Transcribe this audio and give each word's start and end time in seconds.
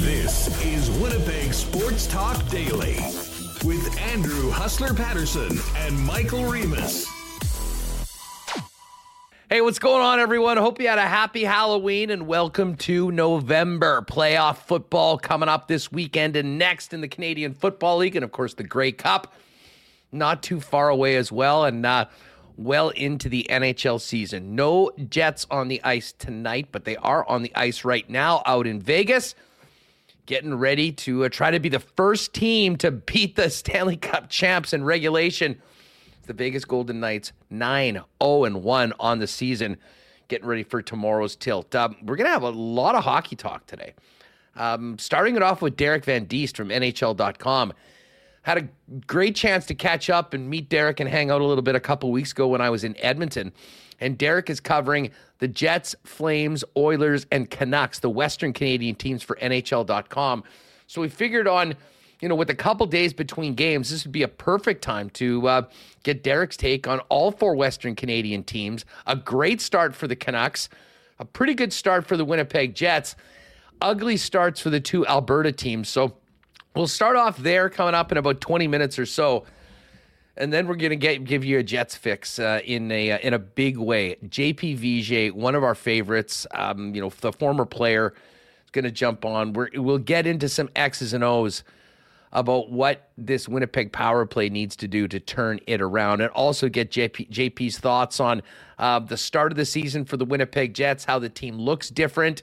This 0.00 0.62
is 0.62 0.90
Winnipeg 1.00 1.54
Sports 1.54 2.06
Talk 2.06 2.46
Daily 2.50 2.96
with 3.64 3.98
Andrew 3.98 4.50
Hustler 4.50 4.92
Paterson 4.92 5.58
and 5.78 5.98
Michael 5.98 6.44
Remis. 6.44 7.06
Hey, 9.48 9.62
what's 9.62 9.78
going 9.78 10.02
on, 10.02 10.20
everyone? 10.20 10.58
Hope 10.58 10.78
you 10.82 10.88
had 10.88 10.98
a 10.98 11.02
happy 11.02 11.44
Halloween 11.44 12.10
and 12.10 12.26
welcome 12.26 12.76
to 12.76 13.10
November. 13.10 14.02
Playoff 14.02 14.58
football 14.58 15.16
coming 15.16 15.48
up 15.48 15.66
this 15.66 15.90
weekend 15.90 16.36
and 16.36 16.58
next 16.58 16.92
in 16.92 17.00
the 17.00 17.08
Canadian 17.08 17.54
Football 17.54 17.96
League, 17.96 18.16
and 18.16 18.24
of 18.24 18.32
course, 18.32 18.52
the 18.52 18.64
Grey 18.64 18.92
Cup 18.92 19.32
not 20.12 20.42
too 20.42 20.60
far 20.60 20.90
away 20.90 21.16
as 21.16 21.32
well, 21.32 21.64
and 21.64 21.86
uh, 21.86 22.04
well 22.56 22.90
into 22.90 23.28
the 23.28 23.46
NHL 23.50 24.00
season. 24.00 24.54
No 24.54 24.90
Jets 25.08 25.46
on 25.50 25.68
the 25.68 25.82
ice 25.82 26.12
tonight, 26.12 26.68
but 26.72 26.84
they 26.84 26.96
are 26.96 27.26
on 27.28 27.42
the 27.42 27.52
ice 27.54 27.84
right 27.84 28.08
now 28.08 28.42
out 28.46 28.66
in 28.66 28.80
Vegas, 28.80 29.34
getting 30.26 30.54
ready 30.54 30.92
to 30.92 31.24
uh, 31.24 31.28
try 31.28 31.50
to 31.50 31.60
be 31.60 31.68
the 31.68 31.80
first 31.80 32.32
team 32.32 32.76
to 32.76 32.90
beat 32.90 33.36
the 33.36 33.50
Stanley 33.50 33.96
Cup 33.96 34.28
champs 34.28 34.72
in 34.72 34.84
regulation 34.84 35.60
the 36.30 36.34
Vegas 36.34 36.64
Golden 36.64 37.00
Knights 37.00 37.32
9 37.50 37.94
0 37.94 38.04
1 38.20 38.92
on 39.00 39.18
the 39.18 39.26
season, 39.26 39.76
getting 40.28 40.46
ready 40.46 40.62
for 40.62 40.80
tomorrow's 40.80 41.34
tilt. 41.34 41.74
Um, 41.74 41.96
we're 42.04 42.14
going 42.14 42.28
to 42.28 42.32
have 42.32 42.44
a 42.44 42.50
lot 42.50 42.94
of 42.94 43.02
hockey 43.02 43.34
talk 43.34 43.66
today. 43.66 43.94
Um, 44.54 44.96
starting 44.96 45.34
it 45.34 45.42
off 45.42 45.60
with 45.60 45.76
Derek 45.76 46.04
Van 46.04 46.26
Diest 46.26 46.56
from 46.56 46.68
NHL.com. 46.68 47.72
Had 48.42 48.58
a 48.58 48.98
great 49.06 49.36
chance 49.36 49.66
to 49.66 49.74
catch 49.74 50.08
up 50.08 50.32
and 50.34 50.48
meet 50.48 50.68
Derek 50.68 51.00
and 51.00 51.08
hang 51.08 51.30
out 51.30 51.40
a 51.40 51.44
little 51.44 51.62
bit 51.62 51.74
a 51.74 51.80
couple 51.80 52.10
weeks 52.10 52.32
ago 52.32 52.48
when 52.48 52.60
I 52.60 52.70
was 52.70 52.84
in 52.84 52.96
Edmonton. 52.98 53.52
And 54.00 54.16
Derek 54.16 54.48
is 54.48 54.60
covering 54.60 55.10
the 55.38 55.48
Jets, 55.48 55.94
Flames, 56.04 56.64
Oilers, 56.76 57.26
and 57.30 57.50
Canucks, 57.50 57.98
the 57.98 58.08
Western 58.08 58.52
Canadian 58.52 58.94
teams 58.94 59.22
for 59.22 59.36
NHL.com. 59.36 60.44
So 60.86 61.02
we 61.02 61.08
figured 61.08 61.46
on 61.46 61.74
you 62.20 62.28
know, 62.28 62.34
with 62.34 62.50
a 62.50 62.54
couple 62.54 62.86
days 62.86 63.12
between 63.12 63.54
games, 63.54 63.90
this 63.90 64.04
would 64.04 64.12
be 64.12 64.22
a 64.22 64.28
perfect 64.28 64.82
time 64.82 65.08
to 65.10 65.46
uh, 65.48 65.62
get 66.02 66.22
Derek's 66.22 66.56
take 66.56 66.86
on 66.86 67.00
all 67.08 67.32
four 67.32 67.54
Western 67.54 67.96
Canadian 67.96 68.44
teams. 68.44 68.84
A 69.06 69.16
great 69.16 69.60
start 69.60 69.94
for 69.94 70.06
the 70.06 70.16
Canucks, 70.16 70.68
a 71.18 71.24
pretty 71.24 71.54
good 71.54 71.72
start 71.72 72.06
for 72.06 72.16
the 72.16 72.24
Winnipeg 72.24 72.74
Jets, 72.74 73.16
ugly 73.80 74.18
starts 74.18 74.60
for 74.60 74.68
the 74.68 74.80
two 74.80 75.06
Alberta 75.06 75.52
teams. 75.52 75.88
So 75.88 76.16
we'll 76.74 76.86
start 76.86 77.16
off 77.16 77.38
there 77.38 77.68
coming 77.70 77.94
up 77.94 78.12
in 78.12 78.18
about 78.18 78.40
20 78.40 78.66
minutes 78.68 78.98
or 78.98 79.06
so. 79.06 79.44
And 80.36 80.52
then 80.52 80.66
we're 80.66 80.76
gonna 80.76 80.96
get 80.96 81.24
give 81.24 81.44
you 81.44 81.58
a 81.58 81.62
Jets 81.62 81.96
fix 81.96 82.38
uh, 82.38 82.60
in 82.64 82.90
a 82.90 83.12
uh, 83.12 83.18
in 83.18 83.34
a 83.34 83.38
big 83.38 83.76
way. 83.76 84.16
JP 84.24 84.78
Vigier, 84.78 85.32
one 85.32 85.54
of 85.54 85.62
our 85.62 85.74
favorites, 85.74 86.46
um, 86.52 86.94
you 86.94 87.00
know, 87.00 87.10
the 87.20 87.32
former 87.32 87.66
player, 87.66 88.14
is 88.64 88.70
going 88.70 88.84
to 88.84 88.90
jump 88.90 89.24
on. 89.24 89.52
We're, 89.52 89.68
we'll 89.74 89.98
get 89.98 90.26
into 90.26 90.48
some 90.48 90.70
X's 90.74 91.12
and 91.12 91.24
O's 91.24 91.62
about 92.32 92.70
what 92.70 93.10
this 93.18 93.48
Winnipeg 93.48 93.92
power 93.92 94.24
play 94.24 94.48
needs 94.48 94.76
to 94.76 94.88
do 94.88 95.08
to 95.08 95.18
turn 95.18 95.58
it 95.66 95.80
around, 95.80 96.20
and 96.20 96.30
also 96.30 96.68
get 96.68 96.90
JP, 96.90 97.28
JP's 97.28 97.78
thoughts 97.78 98.20
on 98.20 98.42
uh, 98.78 99.00
the 99.00 99.16
start 99.16 99.50
of 99.50 99.56
the 99.56 99.66
season 99.66 100.04
for 100.04 100.16
the 100.16 100.24
Winnipeg 100.24 100.72
Jets, 100.72 101.04
how 101.04 101.18
the 101.18 101.28
team 101.28 101.58
looks 101.58 101.90
different, 101.90 102.42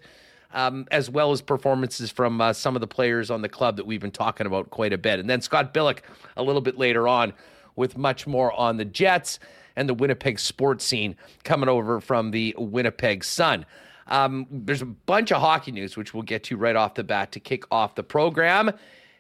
um, 0.54 0.86
as 0.92 1.10
well 1.10 1.32
as 1.32 1.42
performances 1.42 2.10
from 2.12 2.40
uh, 2.42 2.54
some 2.54 2.76
of 2.76 2.82
the 2.82 2.88
players 2.88 3.30
on 3.30 3.42
the 3.42 3.50
club 3.50 3.78
that 3.78 3.86
we've 3.86 4.02
been 4.02 4.12
talking 4.12 4.48
about 4.48 4.70
quite 4.70 4.94
a 4.94 4.98
bit. 4.98 5.20
And 5.20 5.30
then 5.30 5.42
Scott 5.42 5.74
Billeck 5.74 6.00
a 6.36 6.44
little 6.44 6.62
bit 6.62 6.78
later 6.78 7.08
on 7.08 7.34
with 7.76 7.98
much 7.98 8.26
more 8.26 8.52
on 8.54 8.78
the 8.78 8.86
Jets 8.86 9.40
and 9.76 9.88
the 9.88 9.94
Winnipeg 9.94 10.40
sports 10.40 10.84
scene 10.84 11.16
coming 11.44 11.70
over 11.70 12.02
from 12.02 12.32
the 12.32 12.56
Winnipeg 12.58 13.24
Sun. 13.24 13.66
Um, 14.08 14.48
there's 14.50 14.82
a 14.82 14.86
bunch 14.86 15.32
of 15.32 15.42
hockey 15.42 15.72
news, 15.72 15.98
which 15.98 16.14
we'll 16.14 16.24
get 16.24 16.44
to 16.46 16.58
right 16.58 16.76
off 16.76 16.96
the 16.96 17.04
bat 17.04 17.32
to 17.34 17.40
kick 17.40 17.64
off 17.72 17.96
the 17.96 18.04
program. 18.04 18.72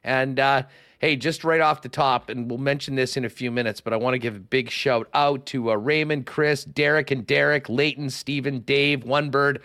And 0.04 0.40
uh, 0.40 0.64
hey, 1.00 1.16
just 1.16 1.44
right 1.44 1.62
off 1.62 1.82
the 1.82 1.90
top, 1.90 2.30
and 2.30 2.50
we'll 2.50 2.58
mention 2.58 2.96
this 2.96 3.18
in 3.18 3.26
a 3.26 3.30
few 3.30 3.52
minutes, 3.52 3.82
but 3.82 3.94
I 3.94 3.98
want 3.98 4.16
to 4.16 4.20
give 4.20 4.36
a 4.36 4.40
big 4.40 4.70
shout 4.70 5.08
out 5.14 5.46
to 5.48 5.72
uh, 5.72 5.76
Raymond, 5.76 6.26
Chris, 6.26 6.64
Derek, 6.64 7.12
and 7.12 7.28
Derek, 7.28 7.70
Leighton, 7.70 8.10
Stephen, 8.10 8.60
Dave, 8.60 9.04
One 9.04 9.30
Bird, 9.30 9.62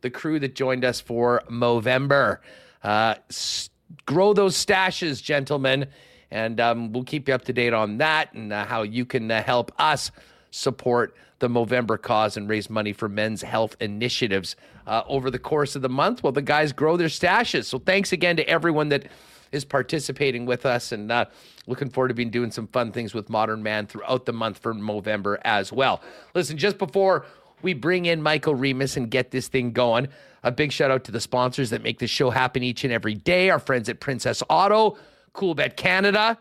the 0.00 0.10
crew 0.10 0.38
that 0.40 0.54
joined 0.54 0.84
us 0.84 1.00
for 1.00 1.42
Movember. 1.50 2.38
Uh, 2.82 3.14
s- 3.28 3.70
grow 4.06 4.32
those 4.32 4.56
stashes, 4.56 5.22
gentlemen, 5.22 5.86
and 6.30 6.60
um, 6.60 6.92
we'll 6.92 7.04
keep 7.04 7.28
you 7.28 7.34
up 7.34 7.44
to 7.44 7.52
date 7.52 7.72
on 7.72 7.98
that 7.98 8.32
and 8.34 8.52
uh, 8.52 8.64
how 8.64 8.82
you 8.82 9.04
can 9.04 9.30
uh, 9.30 9.42
help 9.42 9.72
us 9.78 10.10
support 10.50 11.14
the 11.38 11.48
Movember 11.48 12.00
cause 12.00 12.36
and 12.36 12.48
raise 12.48 12.68
money 12.68 12.92
for 12.92 13.08
men's 13.08 13.42
health 13.42 13.76
initiatives 13.80 14.56
uh, 14.86 15.02
over 15.06 15.30
the 15.30 15.38
course 15.38 15.76
of 15.76 15.82
the 15.82 15.88
month 15.88 16.22
while 16.22 16.32
the 16.32 16.42
guys 16.42 16.72
grow 16.72 16.96
their 16.96 17.08
stashes. 17.08 17.66
So 17.66 17.78
thanks 17.78 18.12
again 18.12 18.36
to 18.36 18.48
everyone 18.48 18.88
that 18.88 19.06
is 19.52 19.64
participating 19.64 20.46
with 20.46 20.66
us 20.66 20.92
and 20.92 21.10
uh, 21.10 21.24
looking 21.66 21.90
forward 21.90 22.08
to 22.08 22.14
being 22.14 22.30
doing 22.30 22.50
some 22.50 22.66
fun 22.66 22.92
things 22.92 23.14
with 23.14 23.30
Modern 23.30 23.62
Man 23.62 23.86
throughout 23.86 24.26
the 24.26 24.32
month 24.32 24.58
for 24.58 24.74
Movember 24.74 25.38
as 25.42 25.72
well. 25.72 26.02
Listen, 26.34 26.58
just 26.58 26.76
before 26.76 27.24
we 27.62 27.74
bring 27.74 28.06
in 28.06 28.22
Michael 28.22 28.54
Remis 28.54 28.96
and 28.96 29.10
get 29.10 29.30
this 29.30 29.48
thing 29.48 29.72
going, 29.72 30.08
a 30.42 30.52
big 30.52 30.72
shout 30.72 30.90
out 30.90 31.04
to 31.04 31.12
the 31.12 31.20
sponsors 31.20 31.70
that 31.70 31.82
make 31.82 31.98
this 31.98 32.10
show 32.10 32.30
happen 32.30 32.62
each 32.62 32.84
and 32.84 32.92
every 32.92 33.14
day. 33.14 33.50
Our 33.50 33.58
friends 33.58 33.88
at 33.88 34.00
Princess 34.00 34.42
Auto, 34.48 34.96
Coolbet 35.34 35.76
Canada, 35.76 36.38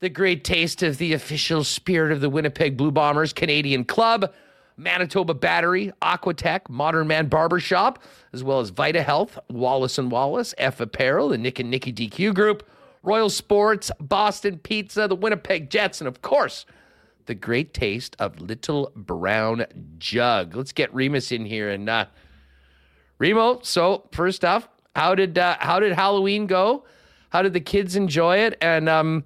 the 0.00 0.08
great 0.08 0.44
taste 0.44 0.82
of 0.82 0.98
the 0.98 1.12
official 1.12 1.64
spirit 1.64 2.12
of 2.12 2.20
the 2.20 2.30
Winnipeg 2.30 2.76
Blue 2.76 2.90
Bombers 2.90 3.32
Canadian 3.32 3.84
Club. 3.84 4.32
Manitoba 4.76 5.34
Battery, 5.34 5.92
Aquatech, 6.02 6.68
Modern 6.68 7.06
Man 7.06 7.28
Barbershop, 7.28 8.02
as 8.32 8.42
well 8.42 8.58
as 8.58 8.70
Vita 8.70 9.02
Health, 9.02 9.38
Wallace 9.48 9.98
and 9.98 10.10
Wallace, 10.10 10.52
F 10.58 10.80
Apparel, 10.80 11.28
the 11.28 11.38
Nick 11.38 11.60
and 11.60 11.70
Nicky 11.70 11.92
DQ 11.92 12.34
Group, 12.34 12.68
Royal 13.02 13.30
Sports, 13.30 13.92
Boston 14.00 14.58
Pizza, 14.58 15.06
the 15.06 15.14
Winnipeg 15.14 15.70
Jets, 15.70 16.00
and 16.00 16.08
of 16.08 16.22
course, 16.22 16.66
the 17.26 17.34
great 17.34 17.74
taste 17.74 18.16
of 18.18 18.40
Little 18.40 18.92
Brown 18.94 19.66
Jug. 19.98 20.54
Let's 20.56 20.72
get 20.72 20.94
Remis 20.94 21.32
in 21.32 21.44
here 21.44 21.70
and 21.70 21.88
uh, 21.88 22.06
Remo. 23.18 23.60
So 23.62 24.08
first 24.12 24.44
off, 24.44 24.68
how 24.94 25.14
did 25.14 25.38
uh, 25.38 25.56
how 25.60 25.80
did 25.80 25.92
Halloween 25.92 26.46
go? 26.46 26.84
How 27.30 27.42
did 27.42 27.52
the 27.52 27.60
kids 27.60 27.96
enjoy 27.96 28.38
it? 28.38 28.56
And 28.60 28.88
um, 28.88 29.24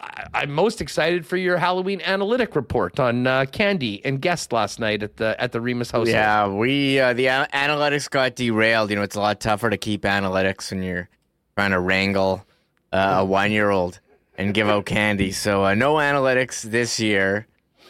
I, 0.00 0.42
am 0.42 0.52
most 0.52 0.80
excited 0.80 1.26
for 1.26 1.36
your 1.36 1.58
Halloween 1.58 2.00
analytic 2.02 2.56
report 2.56 2.98
on 2.98 3.26
uh, 3.26 3.46
candy 3.46 4.04
and 4.04 4.20
guest 4.20 4.52
last 4.52 4.80
night 4.80 5.02
at 5.02 5.16
the 5.16 5.40
at 5.40 5.52
the 5.52 5.60
Remis 5.60 5.90
house. 5.90 6.08
Yeah, 6.08 6.48
we 6.48 7.00
uh, 7.00 7.12
the 7.12 7.26
a- 7.26 7.48
analytics 7.52 8.08
got 8.08 8.36
derailed. 8.36 8.90
You 8.90 8.96
know, 8.96 9.02
it's 9.02 9.16
a 9.16 9.20
lot 9.20 9.40
tougher 9.40 9.70
to 9.70 9.76
keep 9.76 10.02
analytics 10.02 10.70
when 10.70 10.82
you're 10.82 11.08
trying 11.56 11.72
to 11.72 11.80
wrangle 11.80 12.44
uh, 12.92 13.16
a 13.18 13.24
one 13.24 13.52
year 13.52 13.70
old 13.70 14.00
and 14.38 14.54
give 14.54 14.68
out 14.68 14.86
candy. 14.86 15.32
So 15.32 15.66
uh, 15.66 15.74
no 15.74 15.96
analytics 15.96 16.62
this 16.62 16.98
year. 16.98 17.46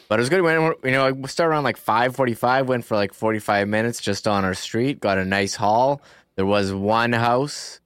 But 0.09 0.19
it 0.19 0.23
was 0.23 0.31
good. 0.31 0.43
When 0.43 0.73
you 0.83 0.91
know, 0.91 1.07
I 1.07 1.27
started 1.29 1.53
around 1.53 1.65
like 1.65 1.77
five 1.77 2.17
forty-five. 2.17 2.67
Went 2.67 2.85
for 2.85 2.97
like 2.97 3.13
forty-five 3.13 3.69
minutes 3.69 4.01
just 4.01 4.27
on 4.27 4.45
our 4.45 4.55
street. 4.55 5.01
Got 5.01 5.19
a 5.19 5.25
nice 5.25 5.55
haul. 5.55 6.01
There 6.35 6.47
was 6.47 6.73
one 6.73 7.13
house, 7.13 7.81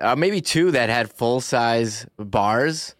uh, 0.00 0.16
maybe 0.16 0.40
two 0.40 0.70
that 0.70 0.88
had 0.88 1.10
full-size 1.10 2.06
bars 2.16 2.94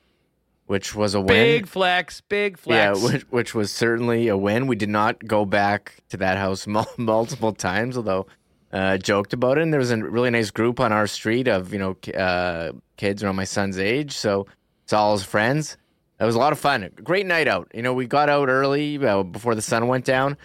which 0.66 0.94
was 0.94 1.14
a 1.14 1.20
win. 1.20 1.28
Big 1.28 1.66
flex, 1.66 2.20
big 2.20 2.58
flex. 2.58 3.00
Yeah, 3.00 3.04
which, 3.04 3.22
which 3.30 3.54
was 3.54 3.70
certainly 3.70 4.28
a 4.28 4.36
win. 4.36 4.66
We 4.66 4.76
did 4.76 4.88
not 4.88 5.24
go 5.24 5.44
back 5.44 5.94
to 6.10 6.16
that 6.18 6.36
house 6.36 6.66
multiple 6.98 7.52
times, 7.52 7.96
although 7.96 8.26
uh, 8.72 8.98
joked 8.98 9.32
about 9.32 9.58
it. 9.58 9.62
And 9.62 9.72
there 9.72 9.80
was 9.80 9.90
a 9.90 9.96
really 9.96 10.30
nice 10.30 10.50
group 10.50 10.80
on 10.80 10.92
our 10.92 11.06
street 11.06 11.48
of 11.48 11.72
you 11.72 11.78
know 11.78 11.96
uh, 12.12 12.72
kids 12.96 13.22
around 13.22 13.36
my 13.36 13.44
son's 13.44 13.78
age, 13.78 14.12
so 14.12 14.46
it's 14.86 14.92
all 14.92 15.14
his 15.14 15.24
friends. 15.24 15.76
It 16.20 16.24
was 16.24 16.36
a 16.36 16.38
lot 16.38 16.52
of 16.52 16.60
fun. 16.60 16.88
Great 17.02 17.26
night 17.26 17.48
out. 17.48 17.68
You 17.74 17.82
know, 17.82 17.92
we 17.92 18.06
got 18.06 18.28
out 18.28 18.48
early 18.48 19.04
uh, 19.04 19.24
before 19.24 19.56
the 19.56 19.60
sun 19.60 19.88
went 19.88 20.04
down. 20.04 20.36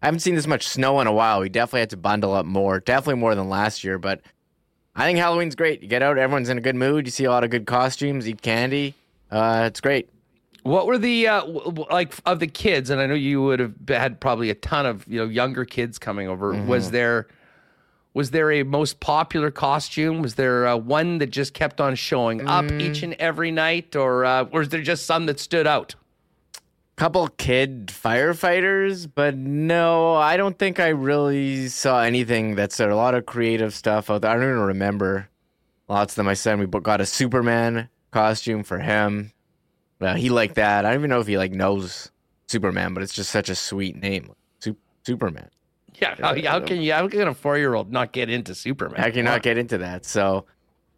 I 0.00 0.06
haven't 0.06 0.20
seen 0.20 0.36
this 0.36 0.46
much 0.46 0.68
snow 0.68 1.00
in 1.00 1.08
a 1.08 1.12
while. 1.12 1.40
We 1.40 1.48
definitely 1.48 1.80
had 1.80 1.90
to 1.90 1.96
bundle 1.96 2.32
up 2.32 2.46
more, 2.46 2.78
definitely 2.78 3.18
more 3.18 3.34
than 3.34 3.48
last 3.48 3.82
year. 3.82 3.98
But 3.98 4.20
I 4.94 5.06
think 5.06 5.18
Halloween's 5.18 5.56
great. 5.56 5.82
You 5.82 5.88
get 5.88 6.04
out, 6.04 6.18
everyone's 6.18 6.48
in 6.48 6.56
a 6.56 6.60
good 6.60 6.76
mood. 6.76 7.04
You 7.04 7.10
see 7.10 7.24
a 7.24 7.32
lot 7.32 7.42
of 7.42 7.50
good 7.50 7.66
costumes, 7.66 8.28
eat 8.28 8.42
candy. 8.42 8.94
Uh, 9.28 9.64
it's 9.66 9.80
great. 9.80 10.08
What 10.62 10.86
were 10.86 10.96
the 10.96 11.26
uh, 11.26 11.44
like 11.90 12.14
of 12.26 12.38
the 12.38 12.46
kids? 12.46 12.90
And 12.90 13.00
I 13.00 13.06
know 13.06 13.14
you 13.14 13.42
would 13.42 13.58
have 13.58 13.74
had 13.88 14.20
probably 14.20 14.50
a 14.50 14.54
ton 14.54 14.86
of 14.86 15.04
you 15.08 15.18
know 15.18 15.26
younger 15.26 15.64
kids 15.64 15.98
coming 15.98 16.28
over. 16.28 16.54
Mm-hmm. 16.54 16.68
Was 16.68 16.92
there 16.92 17.26
was 18.12 18.30
there 18.30 18.50
a 18.50 18.62
most 18.64 19.00
popular 19.00 19.50
costume? 19.50 20.22
Was 20.22 20.34
there 20.34 20.66
uh, 20.66 20.76
one 20.76 21.18
that 21.18 21.28
just 21.28 21.54
kept 21.54 21.80
on 21.80 21.94
showing 21.94 22.46
up 22.46 22.64
mm. 22.64 22.80
each 22.80 23.02
and 23.02 23.14
every 23.14 23.50
night, 23.50 23.94
or 23.94 24.24
uh, 24.24 24.44
was 24.44 24.68
there 24.70 24.82
just 24.82 25.06
some 25.06 25.26
that 25.26 25.38
stood 25.38 25.66
out? 25.66 25.94
Couple 26.96 27.28
kid 27.28 27.86
firefighters, 27.86 29.08
but 29.12 29.34
no, 29.34 30.16
I 30.16 30.36
don't 30.36 30.58
think 30.58 30.78
I 30.78 30.88
really 30.88 31.68
saw 31.68 32.02
anything 32.02 32.56
that's 32.56 32.78
a 32.78 32.88
lot 32.88 33.14
of 33.14 33.24
creative 33.24 33.72
stuff 33.72 34.10
out 34.10 34.22
there. 34.22 34.30
I 34.30 34.34
don't 34.34 34.42
even 34.42 34.58
remember 34.58 35.28
lots 35.88 36.12
of 36.12 36.16
them. 36.16 36.26
My 36.26 36.34
son, 36.34 36.58
we 36.58 36.66
got 36.66 37.00
a 37.00 37.06
Superman 37.06 37.88
costume 38.10 38.64
for 38.64 38.80
him. 38.80 39.32
Well, 39.98 40.14
he 40.14 40.28
liked 40.30 40.56
that. 40.56 40.84
I 40.84 40.90
don't 40.90 41.00
even 41.00 41.10
know 41.10 41.20
if 41.20 41.26
he 41.26 41.38
like 41.38 41.52
knows 41.52 42.10
Superman, 42.48 42.92
but 42.92 43.02
it's 43.02 43.14
just 43.14 43.30
such 43.30 43.48
a 43.48 43.54
sweet 43.54 43.96
name, 43.96 44.32
Superman. 45.06 45.48
Yeah, 46.02 46.14
how, 46.18 46.34
how 46.42 46.60
can 46.60 46.80
you? 46.80 46.92
How 46.92 47.08
can 47.08 47.28
a 47.28 47.34
four-year-old 47.34 47.92
not 47.92 48.12
get 48.12 48.30
into 48.30 48.54
Superman? 48.54 48.98
How 48.98 49.08
can 49.08 49.16
you 49.16 49.22
not 49.22 49.42
get 49.42 49.58
into 49.58 49.78
that? 49.78 50.06
So 50.06 50.46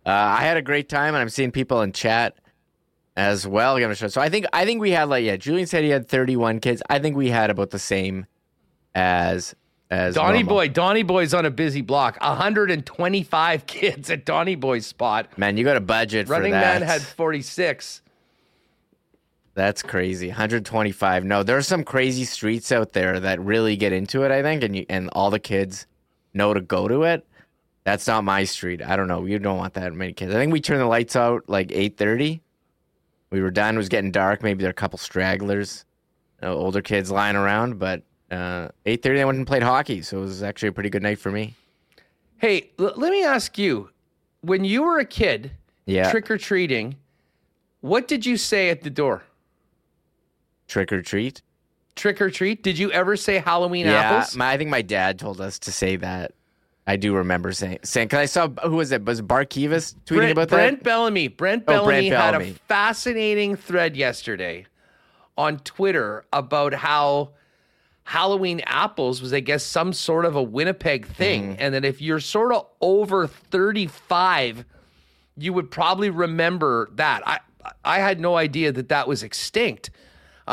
uh, 0.06 0.10
I 0.10 0.42
had 0.42 0.56
a 0.56 0.62
great 0.62 0.88
time, 0.88 1.14
and 1.14 1.22
I'm 1.22 1.28
seeing 1.28 1.50
people 1.50 1.82
in 1.82 1.92
chat 1.92 2.36
as 3.16 3.46
well 3.46 3.78
giving 3.78 3.92
a 3.92 3.96
show. 3.96 4.08
So 4.08 4.20
I 4.20 4.28
think 4.28 4.46
I 4.52 4.64
think 4.64 4.80
we 4.80 4.90
had 4.90 5.08
like 5.08 5.24
yeah. 5.24 5.36
Julian 5.36 5.66
said 5.66 5.84
he 5.84 5.90
had 5.90 6.08
31 6.08 6.60
kids. 6.60 6.82
I 6.88 6.98
think 6.98 7.16
we 7.16 7.28
had 7.28 7.50
about 7.50 7.70
the 7.70 7.78
same 7.78 8.26
as 8.94 9.54
as 9.90 10.14
Donnie 10.14 10.38
normal. 10.38 10.56
Boy, 10.56 10.68
Donnie 10.68 11.02
Boy's 11.02 11.34
on 11.34 11.44
a 11.44 11.50
busy 11.50 11.82
block. 11.82 12.18
125 12.20 13.66
kids 13.66 14.10
at 14.10 14.24
Donnie 14.24 14.54
Boy's 14.54 14.86
spot. 14.86 15.36
Man, 15.36 15.56
you 15.56 15.64
got 15.64 15.76
a 15.76 15.80
budget 15.80 16.28
Running 16.28 16.52
for 16.52 16.60
that. 16.60 16.80
Man 16.80 16.88
had 16.88 17.02
46. 17.02 18.01
That's 19.54 19.82
crazy. 19.82 20.28
125. 20.28 21.24
No, 21.24 21.42
there's 21.42 21.66
some 21.68 21.84
crazy 21.84 22.24
streets 22.24 22.72
out 22.72 22.92
there 22.92 23.20
that 23.20 23.38
really 23.40 23.76
get 23.76 23.92
into 23.92 24.22
it, 24.24 24.30
I 24.30 24.42
think, 24.42 24.62
and 24.62 24.74
you, 24.76 24.86
and 24.88 25.10
all 25.12 25.30
the 25.30 25.38
kids 25.38 25.86
know 26.32 26.54
to 26.54 26.60
go 26.60 26.88
to 26.88 27.02
it. 27.02 27.26
That's 27.84 28.06
not 28.06 28.24
my 28.24 28.44
street. 28.44 28.80
I 28.82 28.96
don't 28.96 29.08
know. 29.08 29.26
You 29.26 29.38
don't 29.38 29.58
want 29.58 29.74
that 29.74 29.92
many 29.92 30.12
kids. 30.14 30.32
I 30.34 30.38
think 30.38 30.52
we 30.52 30.60
turned 30.60 30.80
the 30.80 30.86
lights 30.86 31.16
out 31.16 31.42
like 31.48 31.68
8:30. 31.68 32.40
We 33.30 33.42
were 33.42 33.50
done. 33.50 33.74
It 33.74 33.78
was 33.78 33.88
getting 33.88 34.10
dark. 34.12 34.42
Maybe 34.42 34.62
there 34.62 34.68
are 34.68 34.70
a 34.70 34.74
couple 34.74 34.98
stragglers, 34.98 35.84
uh, 36.42 36.54
older 36.54 36.80
kids 36.80 37.10
lying 37.10 37.36
around, 37.36 37.78
but 37.78 38.02
uh, 38.30 38.68
8:30 38.86 39.02
they 39.16 39.24
went 39.24 39.36
and 39.38 39.46
played 39.46 39.62
hockey, 39.62 40.00
so 40.00 40.18
it 40.18 40.20
was 40.22 40.42
actually 40.42 40.68
a 40.68 40.72
pretty 40.72 40.90
good 40.90 41.02
night 41.02 41.18
for 41.18 41.30
me. 41.30 41.54
Hey, 42.38 42.70
l- 42.78 42.94
let 42.96 43.10
me 43.10 43.22
ask 43.24 43.58
you 43.58 43.90
when 44.40 44.64
you 44.64 44.82
were 44.82 44.98
a 44.98 45.04
kid, 45.04 45.50
Yeah. 45.84 46.10
trick 46.10 46.30
or 46.30 46.38
treating, 46.38 46.96
what 47.80 48.06
did 48.08 48.24
you 48.24 48.36
say 48.36 48.70
at 48.70 48.82
the 48.82 48.90
door? 48.90 49.24
Trick 50.72 50.90
or 50.90 51.02
treat. 51.02 51.42
Trick 51.96 52.22
or 52.22 52.30
treat? 52.30 52.62
Did 52.62 52.78
you 52.78 52.90
ever 52.92 53.14
say 53.14 53.36
Halloween 53.36 53.84
Yeah, 53.84 54.00
apples? 54.00 54.34
my, 54.34 54.52
I 54.52 54.56
think 54.56 54.70
my 54.70 54.80
dad 54.80 55.18
told 55.18 55.38
us 55.38 55.58
to 55.60 55.70
say 55.72 55.96
that. 55.96 56.32
I 56.86 56.96
do 56.96 57.14
remember 57.14 57.52
saying 57.52 57.80
saying 57.84 58.08
because 58.08 58.18
I 58.20 58.24
saw 58.24 58.48
who 58.64 58.76
was 58.76 58.90
it? 58.90 59.04
Was 59.04 59.18
it 59.18 59.28
Bart 59.28 59.50
Kives 59.50 59.94
tweeting 60.06 60.16
Brent, 60.16 60.32
about 60.32 60.48
that? 60.48 60.56
Brent 60.56 60.82
Bellamy. 60.82 61.28
Brent 61.28 61.64
Oh, 61.68 61.72
Bellamy 61.72 62.08
Brent 62.08 62.22
had 62.22 62.42
a 62.42 62.54
fascinating 62.66 63.54
thread 63.54 63.96
yesterday 63.98 64.64
on 65.36 65.58
Twitter 65.58 66.24
about 66.32 66.72
how 66.72 67.32
Halloween 68.04 68.62
apples 68.64 69.20
was, 69.20 69.34
I 69.34 69.40
guess, 69.40 69.62
some 69.62 69.92
sort 69.92 70.24
of 70.24 70.34
a 70.34 70.42
Winnipeg 70.42 71.06
thing. 71.06 71.50
Mm-hmm. 71.52 71.60
And 71.62 71.74
that 71.74 71.84
if 71.84 72.00
you're 72.00 72.18
sort 72.18 72.52
of 72.54 72.66
over 72.80 73.26
35, 73.26 74.64
you 75.36 75.52
would 75.52 75.70
probably 75.70 76.08
remember 76.08 76.88
that. 76.94 77.22
I 77.28 77.40
I 77.84 77.98
had 77.98 78.18
no 78.18 78.36
idea 78.36 78.72
that 78.72 78.88
that 78.88 79.06
was 79.06 79.22
extinct. 79.22 79.90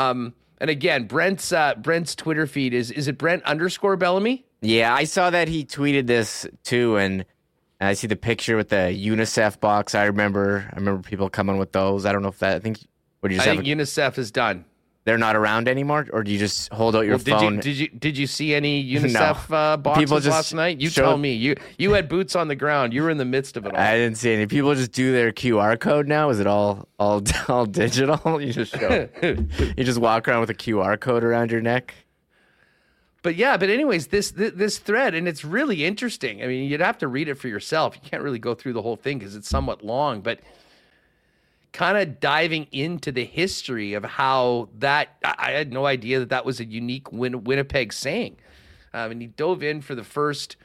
Um, 0.00 0.34
and 0.58 0.70
again, 0.70 1.06
Brent's 1.06 1.52
uh, 1.52 1.74
Brent's 1.76 2.14
Twitter 2.14 2.46
feed 2.46 2.74
is 2.74 2.90
is 2.90 3.08
it 3.08 3.18
Brent 3.18 3.42
underscore 3.44 3.96
Bellamy? 3.96 4.44
Yeah, 4.62 4.94
I 4.94 5.04
saw 5.04 5.30
that 5.30 5.48
he 5.48 5.64
tweeted 5.64 6.06
this 6.06 6.46
too, 6.64 6.96
and 6.96 7.24
I 7.80 7.94
see 7.94 8.06
the 8.06 8.16
picture 8.16 8.56
with 8.56 8.68
the 8.68 8.76
UNICEF 8.94 9.58
box. 9.60 9.94
I 9.94 10.04
remember, 10.04 10.68
I 10.70 10.76
remember 10.76 11.02
people 11.02 11.30
coming 11.30 11.56
with 11.56 11.72
those. 11.72 12.04
I 12.04 12.12
don't 12.12 12.22
know 12.22 12.28
if 12.28 12.38
that. 12.40 12.56
I 12.56 12.58
think 12.60 12.78
what 13.20 13.30
do 13.30 13.34
you 13.34 13.40
I 13.40 13.44
think 13.44 13.62
a- 13.62 13.64
UNICEF 13.66 14.18
is 14.18 14.30
done. 14.30 14.64
They're 15.10 15.18
not 15.18 15.34
around 15.34 15.66
anymore, 15.66 16.06
or 16.12 16.22
do 16.22 16.30
you 16.30 16.38
just 16.38 16.72
hold 16.72 16.94
out 16.94 17.00
your 17.00 17.16
Well, 17.16 17.24
did 17.24 17.34
phone? 17.34 17.54
you 17.56 17.60
did 17.60 17.76
you 17.76 17.88
did 17.88 18.16
you 18.16 18.28
see 18.28 18.54
any 18.54 18.84
UNICEF 18.94 19.50
No. 19.50 19.56
uh, 19.56 19.76
boxes 19.76 20.00
People 20.04 20.20
just 20.20 20.28
last 20.36 20.54
night? 20.54 20.80
You 20.80 20.88
showed- 20.88 21.02
tell 21.02 21.16
me. 21.18 21.32
You 21.32 21.56
you 21.78 21.92
had 21.94 22.08
boots 22.08 22.36
on 22.36 22.46
the 22.46 22.54
ground. 22.54 22.92
You 22.94 23.02
were 23.02 23.10
in 23.10 23.18
the 23.18 23.24
midst 23.24 23.56
of 23.56 23.66
it 23.66 23.74
all. 23.74 23.80
I 23.80 23.96
didn't 23.96 24.18
see 24.18 24.32
any. 24.32 24.46
People 24.46 24.72
just 24.76 24.92
do 24.92 25.10
their 25.12 25.32
QR 25.32 25.80
code 25.80 26.06
now. 26.06 26.30
Is 26.30 26.38
it 26.38 26.46
all 26.46 26.86
all 27.00 27.22
all 27.48 27.66
digital? 27.66 28.40
You 28.40 28.52
just 28.52 28.72
show. 28.78 29.08
you 29.22 29.82
just 29.84 29.98
walk 29.98 30.28
around 30.28 30.40
with 30.42 30.50
a 30.50 30.54
QR 30.54 30.98
code 31.00 31.24
around 31.24 31.50
your 31.50 31.60
neck. 31.60 31.92
but 33.22 33.34
yeah, 33.34 33.56
but 33.56 33.68
anyways, 33.68 34.06
this, 34.06 34.30
this 34.30 34.52
this 34.54 34.78
thread 34.78 35.14
and 35.14 35.26
it's 35.26 35.44
really 35.44 35.84
interesting. 35.84 36.42
I 36.42 36.46
mean, 36.46 36.70
you'd 36.70 36.80
have 36.80 36.98
to 36.98 37.08
read 37.08 37.28
it 37.28 37.34
for 37.34 37.48
yourself. 37.48 37.96
You 38.00 38.08
can't 38.08 38.22
really 38.22 38.38
go 38.38 38.54
through 38.54 38.74
the 38.74 38.82
whole 38.82 38.96
thing 38.96 39.18
because 39.18 39.34
it's 39.34 39.48
somewhat 39.48 39.84
long, 39.84 40.20
but 40.20 40.38
kind 41.72 41.96
of 41.96 42.20
diving 42.20 42.66
into 42.72 43.12
the 43.12 43.24
history 43.24 43.94
of 43.94 44.04
how 44.04 44.68
that 44.78 45.16
I 45.22 45.52
had 45.52 45.72
no 45.72 45.86
idea 45.86 46.18
that 46.18 46.30
that 46.30 46.44
was 46.44 46.60
a 46.60 46.64
unique 46.64 47.12
Win- 47.12 47.44
Winnipeg 47.44 47.92
saying. 47.92 48.36
Um, 48.92 49.12
and 49.12 49.20
he 49.20 49.28
dove 49.28 49.62
in 49.62 49.80
for 49.80 49.94
the 49.94 50.04
first 50.04 50.56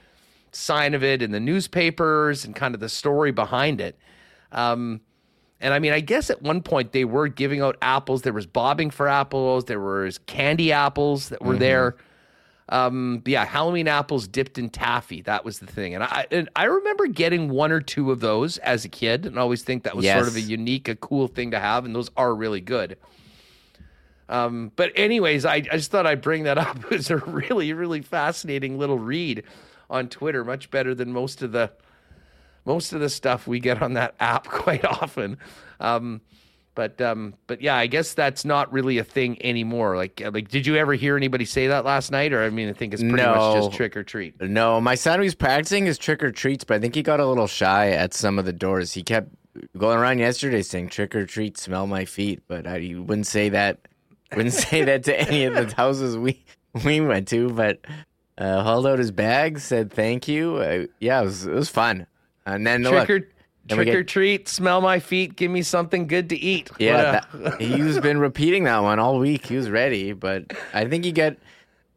sign 0.52 0.94
of 0.94 1.04
it 1.04 1.22
in 1.22 1.32
the 1.32 1.40
newspapers 1.40 2.46
and 2.46 2.56
kind 2.56 2.74
of 2.74 2.80
the 2.80 2.90
story 2.90 3.32
behind 3.32 3.82
it. 3.82 3.98
Um, 4.52 5.02
and 5.60 5.74
I 5.74 5.80
mean, 5.80 5.94
I 5.94 6.00
guess 6.00 6.30
at 6.30 6.42
one 6.42 6.62
point 6.62 6.92
they 6.92 7.06
were 7.06 7.28
giving 7.28 7.62
out 7.62 7.78
apples. 7.82 8.24
There 8.24 8.34
was 8.34 8.46
bobbing 8.46 8.90
for 8.90 9.08
apples. 9.08 9.66
There 9.66 9.80
was 9.80 10.18
candy 10.20 10.72
apples 10.72 11.30
that 11.30 11.42
were 11.42 11.56
there. 11.58 11.96
Um, 12.70 13.22
yeah, 13.26 13.46
Halloween 13.46 13.88
apples 13.88 14.28
dipped 14.28 14.58
in 14.58 14.70
taffy. 14.70 15.22
That 15.22 15.46
was 15.46 15.60
the 15.60 15.68
thing. 15.68 15.94
And 15.94 16.04
I 16.04 16.26
and 16.32 16.50
I 16.56 16.64
remember 16.64 17.06
getting 17.06 17.50
one 17.50 17.72
or 17.72 17.80
two 17.80 18.12
of 18.12 18.20
those 18.20 18.58
as 18.60 18.86
a 18.86 18.90
kid, 18.90 19.26
and 19.26 19.38
I 19.38 19.42
always 19.42 19.64
think 19.64 19.84
that 19.84 19.96
was 19.96 20.06
sort 20.06 20.28
of 20.28 20.36
a 20.36 20.42
unique, 20.42 20.88
a 20.88 20.96
cool 20.96 21.28
thing 21.28 21.52
to 21.52 21.60
have. 21.60 21.86
And 21.86 21.96
those 21.96 22.10
are 22.18 22.34
really 22.34 22.62
good. 22.62 22.98
Um, 24.28 24.72
but 24.76 24.92
anyways, 24.96 25.46
I, 25.46 25.56
I 25.56 25.62
just 25.78 25.92
thought 25.92 26.08
I'd 26.08 26.22
bring 26.22 26.44
that 26.44 26.58
up. 26.58 26.78
It 26.92 26.98
was 26.98 27.12
a 27.12 27.18
really, 27.18 27.74
really 27.74 28.02
fascinating 28.02 28.80
little 28.80 28.98
read 28.98 29.44
on 29.90 30.10
Twitter, 30.10 30.44
much 30.44 30.72
better 30.72 30.96
than 30.96 31.12
most 31.12 31.42
of 31.42 31.52
the 31.52 31.72
most 32.66 32.94
of 32.94 33.00
the 33.00 33.10
stuff 33.10 33.46
we 33.46 33.60
get 33.60 33.84
on 33.84 33.94
that 33.94 34.16
app 34.20 34.48
quite 34.48 34.84
often. 34.84 35.38
Um, 35.80 36.22
but 36.76 37.00
um, 37.02 37.34
but 37.48 37.62
yeah, 37.62 37.76
I 37.76 37.88
guess 37.88 38.14
that's 38.14 38.46
not 38.46 38.72
really 38.72 38.98
a 38.98 39.04
thing 39.04 39.44
anymore. 39.44 39.96
Like 39.96 40.22
uh, 40.24 40.32
like, 40.32 40.50
did 40.50 40.68
you 40.68 40.76
ever 40.76 40.94
hear 40.94 41.16
anybody 41.18 41.46
say 41.46 41.68
that 41.68 41.86
last 41.86 42.12
night? 42.12 42.34
Or 42.34 42.44
I 42.44 42.50
mean, 42.50 42.70
I 42.70 42.74
think 42.74 42.94
it's 42.94 43.02
pretty 43.02 43.24
much 43.24 43.56
just 43.56 43.74
trick 43.74 43.96
or 43.96 44.04
treat. 44.04 44.40
No, 44.42 44.80
my 44.82 44.96
son 44.96 45.22
was 45.22 45.34
practicing 45.34 45.86
his 45.86 45.98
trick 45.98 46.22
or 46.22 46.32
treats, 46.32 46.64
but 46.66 46.76
I 46.76 46.80
think 46.80 46.94
he 46.94 47.02
got 47.02 47.20
a 47.20 47.26
little 47.26 47.48
shy 47.48 47.92
at 47.92 48.14
some 48.14 48.38
of 48.38 48.46
the 48.46 48.54
doors. 48.54 48.94
He 48.94 49.04
kept 49.04 49.30
going 49.78 49.98
around 49.98 50.20
yesterday 50.20 50.62
saying 50.62 50.90
"trick 50.90 51.16
or 51.16 51.26
treat, 51.26 51.58
smell 51.58 51.88
my 51.88 52.06
feet," 52.06 52.44
but 52.48 52.68
I 52.68 52.80
he 52.80 52.96
wouldn't 52.96 53.28
say 53.28 53.50
that. 53.50 53.80
Wouldn't 54.36 54.54
say 54.54 54.84
that 54.84 55.04
to 55.06 55.20
any 55.20 55.46
of 55.46 55.56
the 55.56 55.74
houses 55.78 56.18
we 56.18 56.44
we 56.84 57.00
went 57.00 57.30
to. 57.30 57.50
But 57.50 57.80
uh, 58.38 58.64
hauled 58.64 58.86
out 58.86 59.00
his 59.00 59.12
bag, 59.12 59.60
said 59.60 59.94
thank 59.94 60.28
you. 60.28 60.58
Uh, 60.58 60.86
yeah, 61.00 61.22
it 61.22 61.26
was 61.26 61.48
it 61.48 61.54
was 61.54 61.70
fun. 61.70 62.06
And 62.46 62.68
then 62.68 62.84
Trick 62.84 62.94
look, 62.94 63.10
or 63.10 63.28
Trick 63.68 63.88
or 63.90 64.04
treat! 64.04 64.48
smell 64.48 64.80
my 64.82 65.00
feet, 65.00 65.36
give 65.36 65.50
me 65.50 65.62
something 65.64 66.06
good 66.08 66.30
to 66.30 66.38
eat. 66.38 66.70
Yeah, 66.80 67.22
a- 67.34 67.38
that, 67.38 67.62
he's 67.62 68.00
been 68.00 68.20
repeating 68.20 68.66
that 68.66 68.80
one 68.80 69.00
all 69.00 69.18
week. 69.20 69.48
He 69.48 69.56
was 69.56 69.70
ready, 69.70 70.14
but 70.14 70.54
I 70.74 70.86
think 70.86 71.06
you 71.06 71.12
get. 71.12 71.38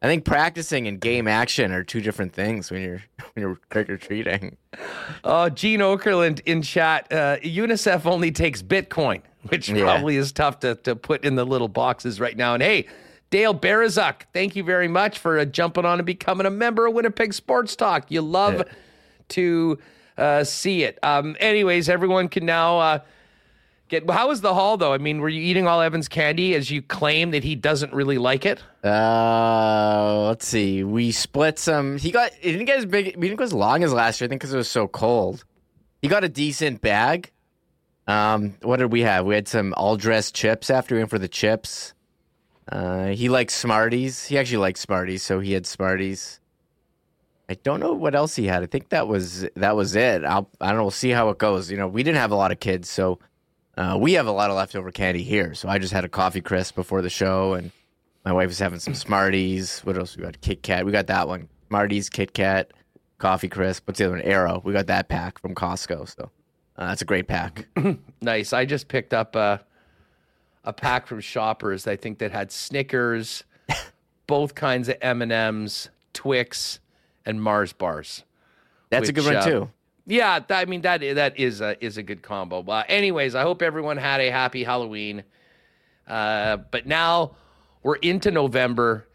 I 0.01 0.07
think 0.07 0.25
practicing 0.25 0.87
and 0.87 1.01
game 1.01 1.27
action 1.27 1.73
are 1.73 1.83
two 1.83 2.01
different 2.01 2.33
things 2.33 2.71
when 2.71 2.83
you're 2.83 3.03
when 3.35 3.43
you're 3.43 3.59
trick 3.71 3.91
or 3.91 3.97
treating. 3.97 4.57
Oh, 5.25 5.49
Gene 5.49 5.81
Okerlund 5.81 6.41
in 6.47 6.63
chat. 6.63 7.13
Uh, 7.13 7.37
UNICEF 7.43 8.07
only 8.07 8.31
takes 8.31 8.63
Bitcoin, 8.63 9.23
which 9.49 9.69
Yeah. 9.69 9.83
probably 9.83 10.17
is 10.17 10.31
tough 10.33 10.61
to, 10.61 10.77
to 10.77 10.95
put 10.95 11.25
in 11.25 11.35
the 11.35 11.45
little 11.45 11.67
boxes 11.69 12.21
right 12.21 12.37
now. 12.37 12.55
And 12.55 12.63
hey, 12.63 12.87
Dale 13.31 13.55
Barazuk, 13.55 14.23
thank 14.33 14.55
you 14.57 14.63
very 14.63 14.87
much 14.89 15.19
for 15.19 15.39
uh, 15.39 15.45
jumping 15.45 15.85
on 15.85 15.99
and 15.99 16.07
becoming 16.07 16.47
a 16.47 16.51
member 16.51 16.87
of 16.87 16.95
Winnipeg 16.95 17.35
Sports 17.35 17.75
Talk. 17.77 18.09
You 18.11 18.23
love 18.23 18.63
to 19.31 19.79
uh, 20.19 20.45
see 20.45 20.83
it. 20.83 20.99
Um, 21.03 21.37
anyways, 21.41 21.89
everyone 21.89 22.29
can 22.29 22.45
now 22.45 22.79
uh, 22.79 22.99
get. 23.89 24.09
How 24.11 24.29
was 24.29 24.41
the 24.41 24.53
haul 24.53 24.77
though? 24.77 24.93
I 24.93 24.99
mean, 24.99 25.21
were 25.21 25.29
you 25.29 25.41
eating 25.41 25.67
all 25.67 25.81
Evan's 25.81 26.09
candy 26.09 26.55
as 26.55 26.71
you 26.71 26.83
claim 26.83 27.31
that 27.31 27.45
he 27.45 27.55
doesn't 27.55 27.93
really 27.93 28.19
like 28.19 28.45
it? 28.45 28.63
Uh, 28.85 30.27
let's 30.27 30.47
see. 30.47 30.85
We 30.85 31.13
split 31.13 31.59
some. 31.59 31.99
He 31.99 32.11
got. 32.11 32.33
He 32.33 32.53
didn't 32.53 32.67
get 32.67 32.79
as 32.79 32.87
big. 32.87 33.17
We 33.17 33.29
didn't 33.29 33.39
go 33.39 33.45
as 33.45 33.53
long 33.53 33.85
as 33.85 33.93
last 33.93 34.21
year. 34.21 34.27
I 34.27 34.29
think 34.29 34.41
because 34.41 34.53
it 34.53 34.59
was 34.59 34.71
so 34.71 34.89
cold. 34.89 35.45
He 36.03 36.09
got 36.09 36.25
a 36.25 36.29
decent 36.29 36.81
bag. 36.81 37.31
Um, 38.07 38.55
what 38.63 38.79
did 38.79 38.91
we 38.91 39.03
have? 39.03 39.27
We 39.27 39.35
had 39.35 39.49
some 39.49 39.75
all 39.77 39.97
dressed 39.97 40.35
chips 40.35 40.71
after 40.71 40.95
we 40.95 41.01
went 41.01 41.11
for 41.11 41.19
the 41.19 41.29
chips. 41.29 41.93
Uh, 42.71 43.09
he 43.09 43.29
likes 43.29 43.55
Smarties. 43.55 44.27
He 44.27 44.39
actually 44.39 44.59
likes 44.59 44.81
Smarties, 44.81 45.23
so 45.23 45.41
he 45.41 45.53
had 45.53 45.67
Smarties. 45.67 46.41
I 47.49 47.55
don't 47.55 47.81
know 47.81 47.93
what 47.93 48.15
else 48.15 48.37
he 48.37 48.47
had. 48.47 48.63
I 48.63 48.67
think 48.67 48.91
that 48.91 49.09
was 49.09 49.47
that 49.57 49.75
was 49.75 49.97
it. 49.97 50.25
I'll, 50.25 50.51
I 50.61 50.69
don't 50.69 50.77
know. 50.77 50.83
We'll 50.85 50.91
see 50.91 51.11
how 51.11 51.31
it 51.31 51.39
goes. 51.39 51.71
You 51.71 51.79
know, 51.79 51.89
we 51.89 52.03
didn't 52.03 52.19
have 52.19 52.31
a 52.31 52.37
lot 52.37 52.53
of 52.53 52.61
kids, 52.61 52.91
so 52.91 53.19
uh, 53.77 53.97
we 53.99 54.15
have 54.15 54.27
a 54.27 54.33
lot 54.33 54.51
of 54.51 54.57
leftover 54.57 54.91
candy 54.91 55.23
here. 55.23 55.55
So 55.55 55.69
I 55.69 55.79
just 55.79 55.93
had 55.93 56.05
a 56.05 56.09
coffee 56.09 56.43
crisp 56.43 56.75
before 56.75 57.01
the 57.01 57.09
show, 57.09 57.55
and 57.55 57.71
my 58.25 58.33
wife 58.33 58.49
was 58.49 58.59
having 58.59 58.81
some 58.81 58.95
Smarties. 58.95 59.81
What 59.81 59.97
else 59.97 60.17
we 60.17 60.25
got? 60.25 60.41
Kit 60.43 60.63
Kat. 60.63 60.85
We 60.85 60.93
got 60.93 61.07
that 61.07 61.27
one. 61.27 61.49
Smarties, 61.69 62.11
Kit 62.11 62.35
Kat, 62.35 62.73
coffee 63.17 63.49
crisp. 63.49 63.87
What's 63.87 63.99
the 63.99 64.07
other 64.07 64.17
one? 64.17 64.23
Arrow. 64.23 64.61
We 64.63 64.75
got 64.75 64.87
that 64.89 65.09
pack 65.09 65.39
from 65.39 65.55
Costco. 65.55 66.15
So 66.15 66.31
uh, 66.77 66.89
that's 66.89 67.03
a 67.03 67.07
great 67.07 67.29
pack. 67.29 67.67
Nice. 68.21 68.53
I 68.53 68.65
just 68.65 68.89
picked 68.89 69.15
up 69.15 69.37
a 69.37 69.61
a 70.65 70.73
pack 70.73 71.07
from 71.07 71.21
Shoppers. 71.21 71.87
I 71.87 71.97
think 71.97 72.19
that 72.19 72.33
had 72.33 72.51
Snickers, 72.51 73.45
both 74.27 74.55
kinds 74.57 74.89
of 74.89 74.97
M 75.01 75.23
and 75.23 75.33
M's, 75.33 75.89
Twix, 76.13 76.81
and 77.29 77.41
Mars 77.41 77.73
bars. 77.73 78.25
That's 78.91 79.11
a 79.11 79.13
good 79.13 79.27
one 79.27 79.37
uh, 79.37 79.45
too. 79.45 79.71
Yeah, 80.07 80.41
I 80.49 80.65
mean 80.65 80.81
that 80.81 81.01
that 81.01 81.39
is 81.39 81.61
a 81.61 81.83
is 81.85 81.99
a 81.99 82.03
good 82.03 82.23
combo. 82.23 82.63
But 82.63 82.87
anyways, 82.89 83.35
I 83.35 83.43
hope 83.43 83.61
everyone 83.61 83.99
had 83.99 84.21
a 84.21 84.31
happy 84.31 84.65
Halloween. 84.65 85.23
Uh, 86.07 86.57
but 86.57 86.87
now 86.87 87.37
we're 87.83 87.97
into 87.97 88.31
November. 88.31 89.07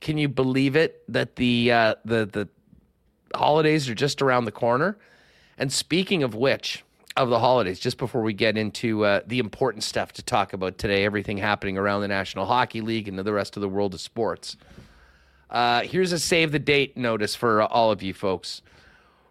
Can 0.00 0.18
you 0.18 0.28
believe 0.28 0.74
it 0.74 1.04
that 1.08 1.36
the 1.36 1.70
uh, 1.70 1.94
the 2.04 2.26
the 2.26 2.48
holidays 3.34 3.88
are 3.88 3.94
just 3.94 4.20
around 4.20 4.44
the 4.44 4.52
corner? 4.52 4.98
And 5.56 5.72
speaking 5.72 6.24
of 6.24 6.34
which, 6.34 6.84
of 7.16 7.28
the 7.28 7.38
holidays, 7.38 7.78
just 7.78 7.98
before 7.98 8.22
we 8.22 8.32
get 8.32 8.56
into 8.56 9.04
uh, 9.04 9.20
the 9.26 9.38
important 9.38 9.84
stuff 9.84 10.12
to 10.14 10.22
talk 10.22 10.52
about 10.52 10.78
today, 10.78 11.04
everything 11.04 11.38
happening 11.38 11.78
around 11.78 12.00
the 12.00 12.08
National 12.08 12.46
Hockey 12.46 12.80
League 12.80 13.06
and 13.06 13.16
the 13.16 13.32
rest 13.32 13.56
of 13.56 13.60
the 13.60 13.68
world 13.68 13.94
of 13.94 14.00
sports. 14.00 14.56
Uh, 15.50 15.82
here's 15.82 16.12
a 16.12 16.18
save 16.18 16.52
the 16.52 16.58
date 16.58 16.96
notice 16.96 17.34
for 17.34 17.62
all 17.62 17.90
of 17.90 18.02
you 18.02 18.14
folks. 18.14 18.62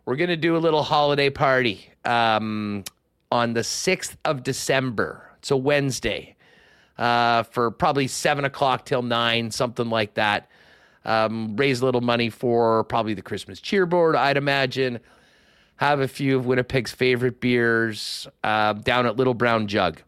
We're 0.05 0.17
going 0.17 0.29
to 0.29 0.37
do 0.37 0.57
a 0.57 0.59
little 0.59 0.83
holiday 0.83 1.29
party 1.29 1.91
um, 2.03 2.83
on 3.31 3.53
the 3.53 3.61
6th 3.61 4.15
of 4.25 4.43
December. 4.43 5.29
It's 5.37 5.51
a 5.51 5.57
Wednesday 5.57 6.35
uh, 6.97 7.43
for 7.43 7.71
probably 7.71 8.07
7 8.07 8.43
o'clock 8.43 8.85
till 8.85 9.01
9, 9.01 9.51
something 9.51 9.89
like 9.89 10.15
that. 10.15 10.49
Um, 11.05 11.55
raise 11.55 11.79
a 11.79 11.85
little 11.85 12.01
money 12.01 12.29
for 12.29 12.83
probably 12.83 13.13
the 13.13 13.21
Christmas 13.21 13.61
cheer 13.61 13.85
board, 13.85 14.15
I'd 14.15 14.35
imagine. 14.35 14.99
Have 15.77 16.01
a 16.01 16.07
few 16.09 16.35
of 16.35 16.45
Winnipeg's 16.45 16.91
favorite 16.91 17.39
beers 17.39 18.27
uh, 18.43 18.73
down 18.73 19.05
at 19.05 19.15
Little 19.15 19.33
Brown 19.33 19.67
Jug. 19.67 20.01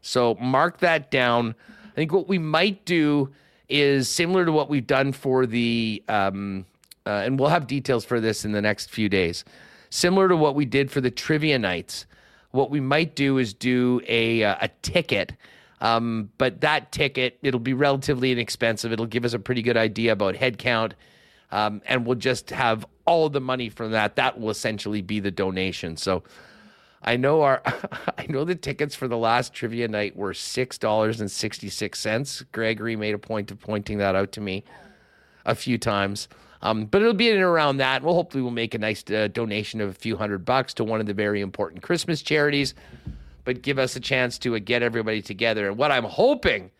So 0.00 0.36
mark 0.40 0.78
that 0.78 1.10
down. 1.10 1.54
I 1.84 1.94
think 1.94 2.12
what 2.12 2.26
we 2.26 2.38
might 2.38 2.86
do 2.86 3.30
is 3.70 4.08
similar 4.08 4.44
to 4.44 4.52
what 4.52 4.68
we've 4.68 4.86
done 4.86 5.12
for 5.12 5.46
the, 5.46 6.02
um, 6.08 6.66
uh, 7.06 7.22
and 7.24 7.38
we'll 7.38 7.48
have 7.48 7.66
details 7.66 8.04
for 8.04 8.20
this 8.20 8.44
in 8.44 8.52
the 8.52 8.60
next 8.60 8.90
few 8.90 9.08
days. 9.08 9.44
Similar 9.90 10.28
to 10.28 10.36
what 10.36 10.54
we 10.54 10.64
did 10.64 10.90
for 10.90 11.00
the 11.00 11.10
trivia 11.10 11.58
nights, 11.58 12.06
what 12.52 12.70
we 12.70 12.80
might 12.80 13.14
do 13.14 13.38
is 13.38 13.54
do 13.54 14.00
a 14.06 14.42
uh, 14.44 14.56
a 14.60 14.68
ticket. 14.82 15.32
Um, 15.80 16.30
but 16.36 16.60
that 16.60 16.92
ticket, 16.92 17.38
it'll 17.42 17.58
be 17.58 17.72
relatively 17.72 18.32
inexpensive. 18.32 18.92
It'll 18.92 19.06
give 19.06 19.24
us 19.24 19.32
a 19.32 19.38
pretty 19.38 19.62
good 19.62 19.76
idea 19.76 20.12
about 20.12 20.34
headcount. 20.34 20.92
Um, 21.52 21.80
and 21.86 22.06
we'll 22.06 22.18
just 22.18 22.50
have 22.50 22.84
all 23.06 23.28
the 23.28 23.40
money 23.40 23.68
from 23.68 23.90
that. 23.92 24.16
That 24.16 24.38
will 24.38 24.50
essentially 24.50 25.02
be 25.02 25.20
the 25.20 25.30
donation. 25.30 25.96
So 25.96 26.22
I 27.02 27.16
know 27.16 27.42
our 27.42 27.62
I 28.18 28.26
know 28.28 28.44
the 28.44 28.54
tickets 28.54 28.94
for 28.94 29.08
the 29.08 29.16
last 29.16 29.54
trivia 29.54 29.88
night 29.88 30.16
were 30.16 30.34
six 30.34 30.78
dollars 30.78 31.20
and 31.20 31.30
sixty 31.30 31.68
six 31.68 31.98
cents. 31.98 32.42
Gregory 32.52 32.96
made 32.96 33.14
a 33.14 33.18
point 33.18 33.50
of 33.50 33.60
pointing 33.60 33.98
that 33.98 34.14
out 34.14 34.32
to 34.32 34.40
me 34.40 34.64
a 35.44 35.54
few 35.54 35.78
times. 35.78 36.28
Um, 36.62 36.84
but 36.84 37.00
it'll 37.00 37.14
be 37.14 37.30
in 37.30 37.36
and 37.36 37.44
around 37.44 37.78
that. 37.78 38.02
We'll 38.02 38.14
hopefully 38.14 38.42
we'll 38.42 38.50
make 38.50 38.74
a 38.74 38.78
nice 38.78 39.02
uh, 39.10 39.28
donation 39.28 39.80
of 39.80 39.88
a 39.88 39.94
few 39.94 40.16
hundred 40.16 40.44
bucks 40.44 40.74
to 40.74 40.84
one 40.84 41.00
of 41.00 41.06
the 41.06 41.14
very 41.14 41.40
important 41.40 41.82
Christmas 41.82 42.20
charities. 42.20 42.74
But 43.44 43.62
give 43.62 43.78
us 43.78 43.96
a 43.96 44.00
chance 44.00 44.38
to 44.40 44.54
uh, 44.54 44.58
get 44.62 44.82
everybody 44.82 45.22
together. 45.22 45.68
And 45.68 45.78
what 45.78 45.90
I'm 45.90 46.04
hoping 46.04 46.70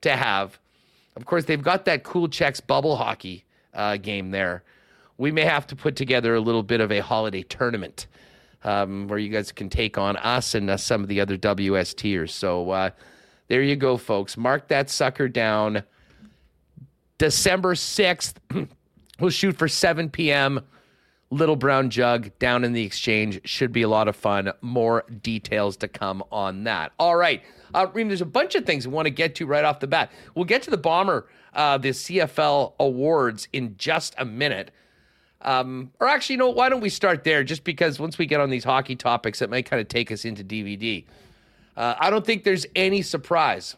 to 0.00 0.16
have, 0.16 0.58
of 1.16 1.26
course, 1.26 1.44
they've 1.44 1.62
got 1.62 1.84
that 1.84 2.02
cool 2.02 2.28
Chexx 2.28 2.66
bubble 2.66 2.96
hockey 2.96 3.44
uh, 3.74 3.98
game 3.98 4.30
there. 4.30 4.62
We 5.18 5.30
may 5.30 5.44
have 5.44 5.66
to 5.66 5.76
put 5.76 5.96
together 5.96 6.34
a 6.34 6.40
little 6.40 6.62
bit 6.62 6.80
of 6.80 6.90
a 6.90 7.00
holiday 7.00 7.42
tournament 7.42 8.06
um, 8.64 9.08
where 9.08 9.18
you 9.18 9.28
guys 9.28 9.52
can 9.52 9.68
take 9.70 9.98
on 9.98 10.16
us 10.16 10.54
and 10.54 10.70
uh, 10.70 10.76
some 10.76 11.02
of 11.02 11.08
the 11.08 11.20
other 11.20 11.36
WSTers. 11.36 12.30
So 12.30 12.70
uh, 12.70 12.90
there 13.48 13.62
you 13.62 13.76
go, 13.76 13.96
folks. 13.96 14.36
Mark 14.36 14.68
that 14.68 14.90
sucker 14.90 15.28
down. 15.28 15.82
December 17.18 17.74
6th, 17.74 18.34
we'll 19.20 19.30
shoot 19.30 19.56
for 19.56 19.68
7 19.68 20.08
p.m. 20.08 20.60
Little 21.30 21.56
Brown 21.56 21.90
Jug 21.90 22.36
down 22.38 22.64
in 22.64 22.72
the 22.72 22.82
exchange. 22.82 23.40
Should 23.44 23.72
be 23.72 23.82
a 23.82 23.88
lot 23.88 24.08
of 24.08 24.16
fun. 24.16 24.50
More 24.62 25.04
details 25.22 25.76
to 25.78 25.88
come 25.88 26.24
on 26.32 26.64
that. 26.64 26.92
All 26.98 27.16
right. 27.16 27.42
Uh, 27.74 27.86
Reem, 27.92 28.08
there's 28.08 28.20
a 28.20 28.26
bunch 28.26 28.54
of 28.54 28.64
things 28.64 28.86
we 28.86 28.92
want 28.92 29.06
to 29.06 29.10
get 29.10 29.34
to 29.36 29.46
right 29.46 29.64
off 29.64 29.80
the 29.80 29.86
bat. 29.86 30.10
We'll 30.34 30.44
get 30.44 30.62
to 30.62 30.70
the 30.70 30.78
Bomber, 30.78 31.28
uh, 31.54 31.78
the 31.78 31.90
CFL 31.90 32.72
awards 32.80 33.48
in 33.52 33.76
just 33.76 34.14
a 34.18 34.24
minute. 34.24 34.72
Um, 35.42 35.90
or 36.00 36.06
actually, 36.06 36.34
you 36.34 36.38
know, 36.38 36.50
why 36.50 36.68
don't 36.68 36.80
we 36.80 36.90
start 36.90 37.24
there? 37.24 37.42
Just 37.44 37.64
because 37.64 37.98
once 37.98 38.18
we 38.18 38.26
get 38.26 38.40
on 38.40 38.50
these 38.50 38.64
hockey 38.64 38.96
topics, 38.96 39.40
it 39.40 39.48
might 39.48 39.66
kind 39.66 39.80
of 39.80 39.88
take 39.88 40.12
us 40.12 40.24
into 40.24 40.44
DVD. 40.44 41.04
Uh, 41.76 41.94
I 41.98 42.10
don't 42.10 42.26
think 42.26 42.44
there's 42.44 42.66
any 42.76 43.02
surprise 43.02 43.76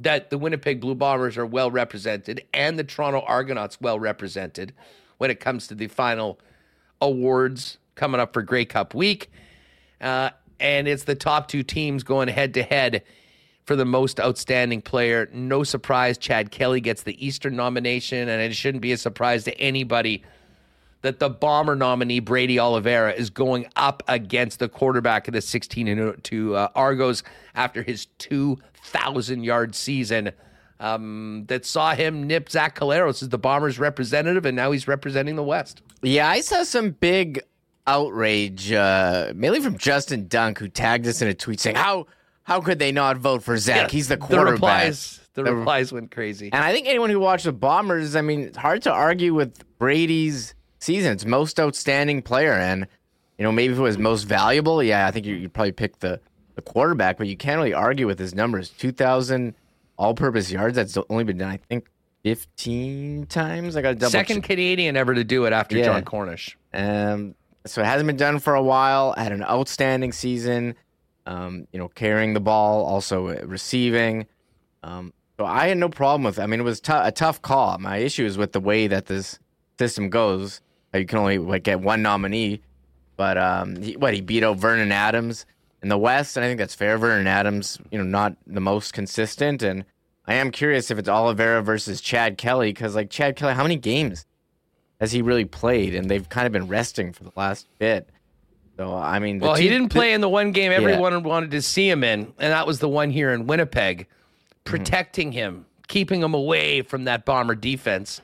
that 0.00 0.30
the 0.30 0.38
Winnipeg 0.38 0.80
Blue 0.80 0.94
Bombers 0.94 1.36
are 1.36 1.46
well 1.46 1.70
represented 1.70 2.44
and 2.54 2.78
the 2.78 2.84
Toronto 2.84 3.20
Argonauts 3.26 3.80
well 3.80 3.98
represented 3.98 4.72
when 5.16 5.30
it 5.30 5.40
comes 5.40 5.66
to 5.68 5.74
the 5.74 5.88
final 5.88 6.38
awards 7.00 7.78
coming 7.96 8.20
up 8.20 8.32
for 8.32 8.42
Grey 8.42 8.64
Cup 8.64 8.94
week. 8.94 9.30
Uh, 10.00 10.30
and 10.60 10.86
it's 10.86 11.04
the 11.04 11.14
top 11.14 11.48
two 11.48 11.62
teams 11.62 12.04
going 12.04 12.28
head 12.28 12.54
to 12.54 12.62
head 12.62 13.02
for 13.64 13.74
the 13.76 13.84
most 13.84 14.20
outstanding 14.20 14.80
player. 14.80 15.28
No 15.32 15.64
surprise, 15.64 16.18
Chad 16.18 16.50
Kelly 16.50 16.80
gets 16.80 17.02
the 17.02 17.24
Eastern 17.24 17.56
nomination, 17.56 18.28
and 18.28 18.40
it 18.40 18.54
shouldn't 18.54 18.82
be 18.82 18.92
a 18.92 18.96
surprise 18.96 19.44
to 19.44 19.60
anybody 19.60 20.22
that 21.02 21.18
the 21.18 21.30
bomber 21.30 21.76
nominee 21.76 22.20
Brady 22.20 22.58
Oliveira 22.58 23.12
is 23.12 23.30
going 23.30 23.66
up 23.76 24.02
against 24.08 24.58
the 24.58 24.68
quarterback 24.68 25.28
of 25.28 25.34
the 25.34 25.40
16 25.40 25.86
and 25.86 26.24
2 26.24 26.54
uh, 26.56 26.68
Argos 26.74 27.22
after 27.54 27.82
his 27.82 28.06
2,000 28.18 29.44
yard 29.44 29.74
season 29.74 30.32
um, 30.80 31.44
that 31.48 31.64
saw 31.66 31.94
him 31.94 32.26
nip 32.26 32.50
Zach 32.50 32.78
Collaros 32.78 33.22
as 33.22 33.28
the 33.28 33.38
Bombers 33.38 33.78
representative, 33.78 34.46
and 34.46 34.56
now 34.56 34.70
he's 34.70 34.86
representing 34.86 35.36
the 35.36 35.42
West. 35.42 35.82
Yeah, 36.02 36.28
I 36.28 36.40
saw 36.40 36.62
some 36.62 36.90
big 36.90 37.40
outrage, 37.86 38.70
uh, 38.72 39.32
mainly 39.34 39.60
from 39.60 39.76
Justin 39.78 40.28
Dunk, 40.28 40.58
who 40.58 40.68
tagged 40.68 41.06
us 41.06 41.20
in 41.20 41.28
a 41.28 41.34
tweet 41.34 41.58
saying, 41.58 41.76
"How 41.76 42.06
how 42.44 42.60
could 42.60 42.78
they 42.78 42.92
not 42.92 43.16
vote 43.16 43.42
for 43.42 43.58
Zach? 43.58 43.76
Yeah, 43.76 43.88
He's 43.88 44.08
the 44.08 44.16
quarterback." 44.16 44.46
The 44.46 44.52
replies, 44.52 45.20
the 45.34 45.44
replies 45.44 45.92
went 45.92 46.10
crazy. 46.12 46.50
And 46.52 46.62
I 46.62 46.72
think 46.72 46.86
anyone 46.86 47.10
who 47.10 47.18
watched 47.18 47.44
the 47.44 47.52
Bombers, 47.52 48.14
I 48.14 48.20
mean, 48.20 48.42
it's 48.42 48.56
hard 48.56 48.82
to 48.82 48.92
argue 48.92 49.34
with 49.34 49.64
Brady's 49.78 50.54
season. 50.78 51.12
It's 51.12 51.24
most 51.24 51.58
outstanding 51.60 52.22
player, 52.22 52.52
and 52.52 52.86
you 53.38 53.44
know 53.44 53.52
maybe 53.52 53.72
if 53.72 53.78
it 53.78 53.82
was 53.82 53.98
most 53.98 54.24
valuable, 54.24 54.82
yeah, 54.82 55.06
I 55.06 55.10
think 55.10 55.26
you, 55.26 55.42
would 55.42 55.52
probably 55.52 55.72
pick 55.72 55.98
the 56.00 56.20
the 56.54 56.62
quarterback. 56.62 57.18
But 57.18 57.28
you 57.28 57.36
can't 57.36 57.58
really 57.58 57.74
argue 57.74 58.06
with 58.06 58.18
his 58.18 58.34
numbers. 58.34 58.70
Two 58.70 58.92
thousand 58.92 59.54
all-purpose 59.96 60.50
yards. 60.50 60.76
That's 60.76 60.96
only 61.10 61.24
been 61.24 61.38
done, 61.38 61.50
I 61.50 61.56
think, 61.56 61.88
fifteen 62.22 63.26
times. 63.26 63.76
I 63.76 63.82
got 63.82 63.90
to 63.90 63.94
double. 63.96 64.10
Second 64.10 64.36
check. 64.36 64.44
Canadian 64.44 64.96
ever 64.96 65.14
to 65.14 65.24
do 65.24 65.44
it 65.44 65.52
after 65.52 65.76
yeah. 65.76 65.84
Jon 65.84 66.04
Cornish. 66.04 66.56
Um, 66.72 67.34
so 67.66 67.82
it 67.82 67.86
hasn't 67.86 68.06
been 68.06 68.16
done 68.16 68.38
for 68.38 68.54
a 68.54 68.62
while. 68.62 69.14
Had 69.16 69.32
an 69.32 69.42
outstanding 69.42 70.12
season. 70.12 70.74
Um, 71.26 71.68
you 71.72 71.78
know, 71.78 71.88
carrying 71.88 72.32
the 72.32 72.40
ball, 72.40 72.86
also 72.86 73.26
receiving. 73.44 74.26
Um, 74.82 75.12
so 75.38 75.44
I 75.44 75.68
had 75.68 75.76
no 75.76 75.90
problem 75.90 76.22
with. 76.24 76.38
It. 76.38 76.42
I 76.42 76.46
mean, 76.46 76.60
it 76.60 76.62
was 76.62 76.80
t- 76.80 76.92
a 76.94 77.12
tough 77.12 77.42
call. 77.42 77.76
My 77.76 77.98
issue 77.98 78.24
is 78.24 78.38
with 78.38 78.52
the 78.52 78.60
way 78.60 78.86
that 78.86 79.06
this 79.06 79.38
system 79.78 80.08
goes. 80.08 80.62
You 80.94 81.04
can 81.04 81.18
only 81.18 81.38
like, 81.38 81.64
get 81.64 81.80
one 81.80 82.02
nominee, 82.02 82.62
but 83.16 83.36
um, 83.36 83.76
he, 83.76 83.96
what 83.96 84.14
he 84.14 84.20
beat 84.20 84.42
out 84.42 84.56
Vernon 84.56 84.92
Adams 84.92 85.44
in 85.82 85.88
the 85.88 85.98
West, 85.98 86.36
and 86.36 86.44
I 86.44 86.48
think 86.48 86.58
that's 86.58 86.74
fair. 86.74 86.98
Vernon 86.98 87.26
Adams, 87.26 87.78
you 87.90 87.98
know, 87.98 88.04
not 88.04 88.36
the 88.46 88.60
most 88.60 88.92
consistent, 88.92 89.62
and 89.62 89.84
I 90.26 90.34
am 90.34 90.50
curious 90.50 90.90
if 90.90 90.98
it's 90.98 91.08
Oliveira 91.08 91.62
versus 91.62 92.00
Chad 92.00 92.38
Kelly 92.38 92.70
because 92.70 92.94
like 92.94 93.10
Chad 93.10 93.36
Kelly, 93.36 93.54
how 93.54 93.62
many 93.62 93.76
games 93.76 94.26
has 95.00 95.12
he 95.12 95.22
really 95.22 95.44
played? 95.44 95.94
And 95.94 96.10
they've 96.10 96.28
kind 96.28 96.46
of 96.46 96.52
been 96.52 96.68
resting 96.68 97.12
for 97.12 97.24
the 97.24 97.32
last 97.36 97.66
bit. 97.78 98.08
So 98.76 98.94
I 98.94 99.18
mean, 99.18 99.40
well, 99.40 99.54
he 99.54 99.68
didn't 99.68 99.88
play 99.88 100.12
in 100.12 100.20
the 100.20 100.28
one 100.28 100.52
game 100.52 100.70
everyone 100.70 101.12
yeah. 101.12 101.18
wanted 101.18 101.50
to 101.52 101.62
see 101.62 101.88
him 101.88 102.04
in, 102.04 102.32
and 102.38 102.52
that 102.52 102.66
was 102.66 102.78
the 102.78 102.88
one 102.88 103.10
here 103.10 103.32
in 103.32 103.46
Winnipeg, 103.46 104.00
mm-hmm. 104.00 104.06
protecting 104.64 105.30
mm-hmm. 105.30 105.38
him, 105.38 105.66
keeping 105.88 106.22
him 106.22 106.34
away 106.34 106.82
from 106.82 107.04
that 107.04 107.24
bomber 107.24 107.54
defense. 107.54 108.20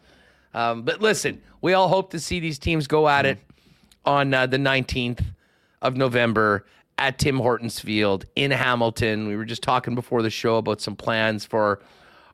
Um, 0.54 0.82
but 0.82 1.02
listen, 1.02 1.42
we 1.60 1.74
all 1.74 1.88
hope 1.88 2.10
to 2.12 2.20
see 2.20 2.40
these 2.40 2.58
teams 2.58 2.86
go 2.86 3.08
at 3.08 3.26
it 3.26 3.38
on 4.04 4.32
uh, 4.32 4.46
the 4.46 4.56
19th 4.56 5.24
of 5.82 5.96
November 5.96 6.64
at 6.96 7.18
Tim 7.18 7.38
Hortons 7.38 7.80
Field 7.80 8.24
in 8.36 8.52
Hamilton. 8.52 9.26
We 9.26 9.36
were 9.36 9.44
just 9.44 9.62
talking 9.62 9.94
before 9.94 10.22
the 10.22 10.30
show 10.30 10.56
about 10.56 10.80
some 10.80 10.94
plans 10.94 11.44
for 11.44 11.80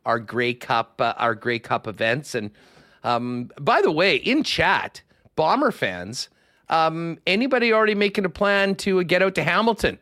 our 0.04 0.18
Grey 0.18 0.54
Cup, 0.54 1.00
uh, 1.00 1.14
our 1.16 1.34
Grey 1.34 1.58
Cup 1.58 1.86
events. 1.86 2.34
And 2.34 2.50
um, 3.04 3.50
by 3.58 3.80
the 3.80 3.90
way, 3.90 4.16
in 4.16 4.42
chat, 4.42 5.02
Bomber 5.36 5.70
fans, 5.70 6.28
um, 6.68 7.18
anybody 7.26 7.72
already 7.72 7.94
making 7.94 8.26
a 8.26 8.30
plan 8.30 8.74
to 8.76 9.02
get 9.04 9.22
out 9.22 9.34
to 9.36 9.42
Hamilton? 9.42 9.98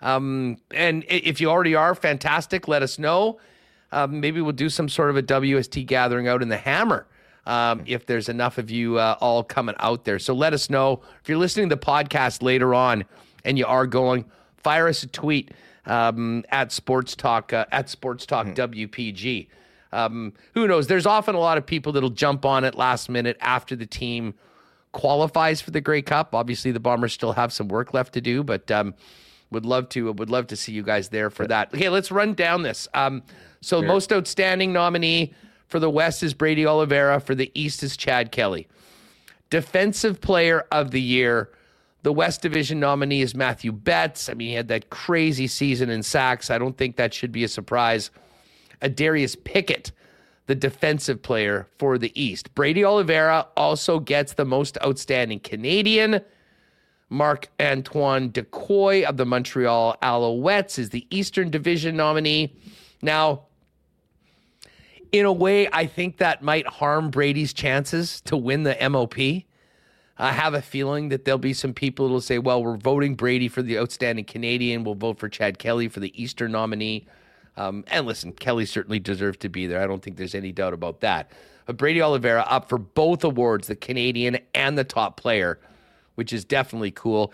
Um, 0.00 0.58
and 0.70 1.04
if 1.08 1.40
you 1.40 1.50
already 1.50 1.74
are, 1.74 1.94
fantastic. 1.94 2.68
Let 2.68 2.82
us 2.82 2.98
know. 2.98 3.38
Um, 3.92 4.20
maybe 4.20 4.40
we'll 4.40 4.52
do 4.52 4.68
some 4.68 4.88
sort 4.88 5.10
of 5.10 5.16
a 5.16 5.22
WST 5.22 5.86
gathering 5.86 6.28
out 6.28 6.42
in 6.42 6.48
the 6.48 6.56
Hammer 6.56 7.06
um, 7.48 7.82
if 7.86 8.04
there's 8.04 8.28
enough 8.28 8.58
of 8.58 8.70
you 8.70 8.98
uh, 8.98 9.16
all 9.20 9.42
coming 9.42 9.74
out 9.78 10.04
there. 10.04 10.18
So 10.18 10.34
let 10.34 10.52
us 10.52 10.68
know. 10.68 11.00
If 11.22 11.28
you're 11.28 11.38
listening 11.38 11.70
to 11.70 11.74
the 11.74 11.80
podcast 11.80 12.42
later 12.42 12.74
on 12.74 13.06
and 13.42 13.58
you 13.58 13.66
are 13.66 13.86
going, 13.86 14.26
fire 14.58 14.86
us 14.86 15.02
a 15.02 15.08
tweet 15.08 15.52
um, 15.86 16.44
at 16.50 16.70
Sports 16.70 17.16
Talk, 17.16 17.54
uh, 17.54 17.64
at 17.72 17.88
Sports 17.88 18.26
Talk 18.26 18.48
mm-hmm. 18.48 18.74
WPG. 18.74 19.48
Um, 19.92 20.34
who 20.52 20.68
knows? 20.68 20.88
There's 20.88 21.06
often 21.06 21.34
a 21.34 21.40
lot 21.40 21.56
of 21.56 21.64
people 21.64 21.92
that'll 21.92 22.10
jump 22.10 22.44
on 22.44 22.64
it 22.64 22.74
last 22.74 23.08
minute 23.08 23.38
after 23.40 23.74
the 23.74 23.86
team 23.86 24.34
qualifies 24.92 25.62
for 25.62 25.70
the 25.70 25.80
Grey 25.80 26.02
Cup. 26.02 26.34
Obviously, 26.34 26.70
the 26.70 26.80
Bombers 26.80 27.14
still 27.14 27.32
have 27.32 27.54
some 27.54 27.68
work 27.68 27.94
left 27.94 28.12
to 28.12 28.20
do, 28.20 28.44
but 28.44 28.70
um, 28.70 28.94
would 29.50 29.64
love 29.64 29.88
to 29.90 30.12
would 30.12 30.28
love 30.28 30.48
to 30.48 30.56
see 30.56 30.72
you 30.72 30.82
guys 30.82 31.08
there 31.08 31.30
for 31.30 31.46
that. 31.46 31.72
Okay, 31.72 31.88
let's 31.88 32.10
run 32.10 32.34
down 32.34 32.62
this. 32.62 32.86
Um, 32.92 33.22
so, 33.62 33.80
sure. 33.80 33.88
most 33.88 34.12
outstanding 34.12 34.74
nominee 34.74 35.32
For 35.68 35.78
the 35.78 35.90
West 35.90 36.22
is 36.22 36.34
Brady 36.34 36.66
Oliveira. 36.66 37.20
For 37.20 37.34
the 37.34 37.50
East 37.54 37.82
is 37.82 37.96
Chad 37.96 38.32
Kelly. 38.32 38.66
Defensive 39.50 40.20
Player 40.20 40.66
of 40.72 40.90
the 40.90 41.00
Year. 41.00 41.50
The 42.02 42.12
West 42.12 42.42
Division 42.42 42.80
nominee 42.80 43.22
is 43.22 43.34
Matthew 43.34 43.72
Betts. 43.72 44.28
I 44.28 44.34
mean, 44.34 44.48
he 44.48 44.54
had 44.54 44.68
that 44.68 44.90
crazy 44.90 45.46
season 45.46 45.90
in 45.90 46.02
sacks. 46.02 46.50
I 46.50 46.58
don't 46.58 46.76
think 46.76 46.96
that 46.96 47.12
should 47.12 47.32
be 47.32 47.44
a 47.44 47.48
surprise. 47.48 48.10
Adarius 48.80 49.42
Pickett, 49.42 49.92
the 50.46 50.54
defensive 50.54 51.22
player 51.22 51.66
for 51.78 51.98
the 51.98 52.12
East. 52.20 52.54
Brady 52.54 52.84
Oliveira 52.84 53.46
also 53.56 53.98
gets 53.98 54.34
the 54.34 54.44
most 54.44 54.78
outstanding 54.84 55.40
Canadian. 55.40 56.20
Mark 57.10 57.48
Antoine 57.60 58.30
Dequoy 58.30 59.02
of 59.02 59.16
the 59.16 59.26
Montreal 59.26 59.96
Alouettes 60.02 60.78
is 60.78 60.90
the 60.90 61.06
Eastern 61.10 61.50
Division 61.50 61.96
nominee. 61.96 62.54
Now, 63.02 63.47
in 65.12 65.24
a 65.24 65.32
way, 65.32 65.68
I 65.72 65.86
think 65.86 66.18
that 66.18 66.42
might 66.42 66.66
harm 66.66 67.10
Brady's 67.10 67.52
chances 67.52 68.20
to 68.22 68.36
win 68.36 68.62
the 68.62 68.76
MOP. 68.88 69.44
I 70.20 70.32
have 70.32 70.54
a 70.54 70.62
feeling 70.62 71.10
that 71.10 71.24
there'll 71.24 71.38
be 71.38 71.52
some 71.52 71.72
people 71.72 72.08
who 72.08 72.14
will 72.14 72.20
say, 72.20 72.38
well, 72.38 72.62
we're 72.62 72.76
voting 72.76 73.14
Brady 73.14 73.48
for 73.48 73.62
the 73.62 73.78
outstanding 73.78 74.24
Canadian. 74.24 74.82
We'll 74.82 74.96
vote 74.96 75.18
for 75.18 75.28
Chad 75.28 75.58
Kelly 75.58 75.88
for 75.88 76.00
the 76.00 76.12
Eastern 76.20 76.52
nominee. 76.52 77.06
Um, 77.56 77.84
and 77.88 78.06
listen, 78.06 78.32
Kelly 78.32 78.66
certainly 78.66 78.98
deserved 78.98 79.40
to 79.40 79.48
be 79.48 79.66
there. 79.66 79.80
I 79.80 79.86
don't 79.86 80.02
think 80.02 80.16
there's 80.16 80.34
any 80.34 80.52
doubt 80.52 80.72
about 80.74 81.00
that. 81.00 81.30
But 81.66 81.76
Brady 81.76 82.00
Oliveira 82.00 82.44
up 82.48 82.68
for 82.68 82.78
both 82.78 83.22
awards, 83.24 83.68
the 83.68 83.76
Canadian 83.76 84.38
and 84.54 84.76
the 84.76 84.84
top 84.84 85.16
player, 85.16 85.58
which 86.16 86.32
is 86.32 86.44
definitely 86.44 86.90
cool. 86.90 87.32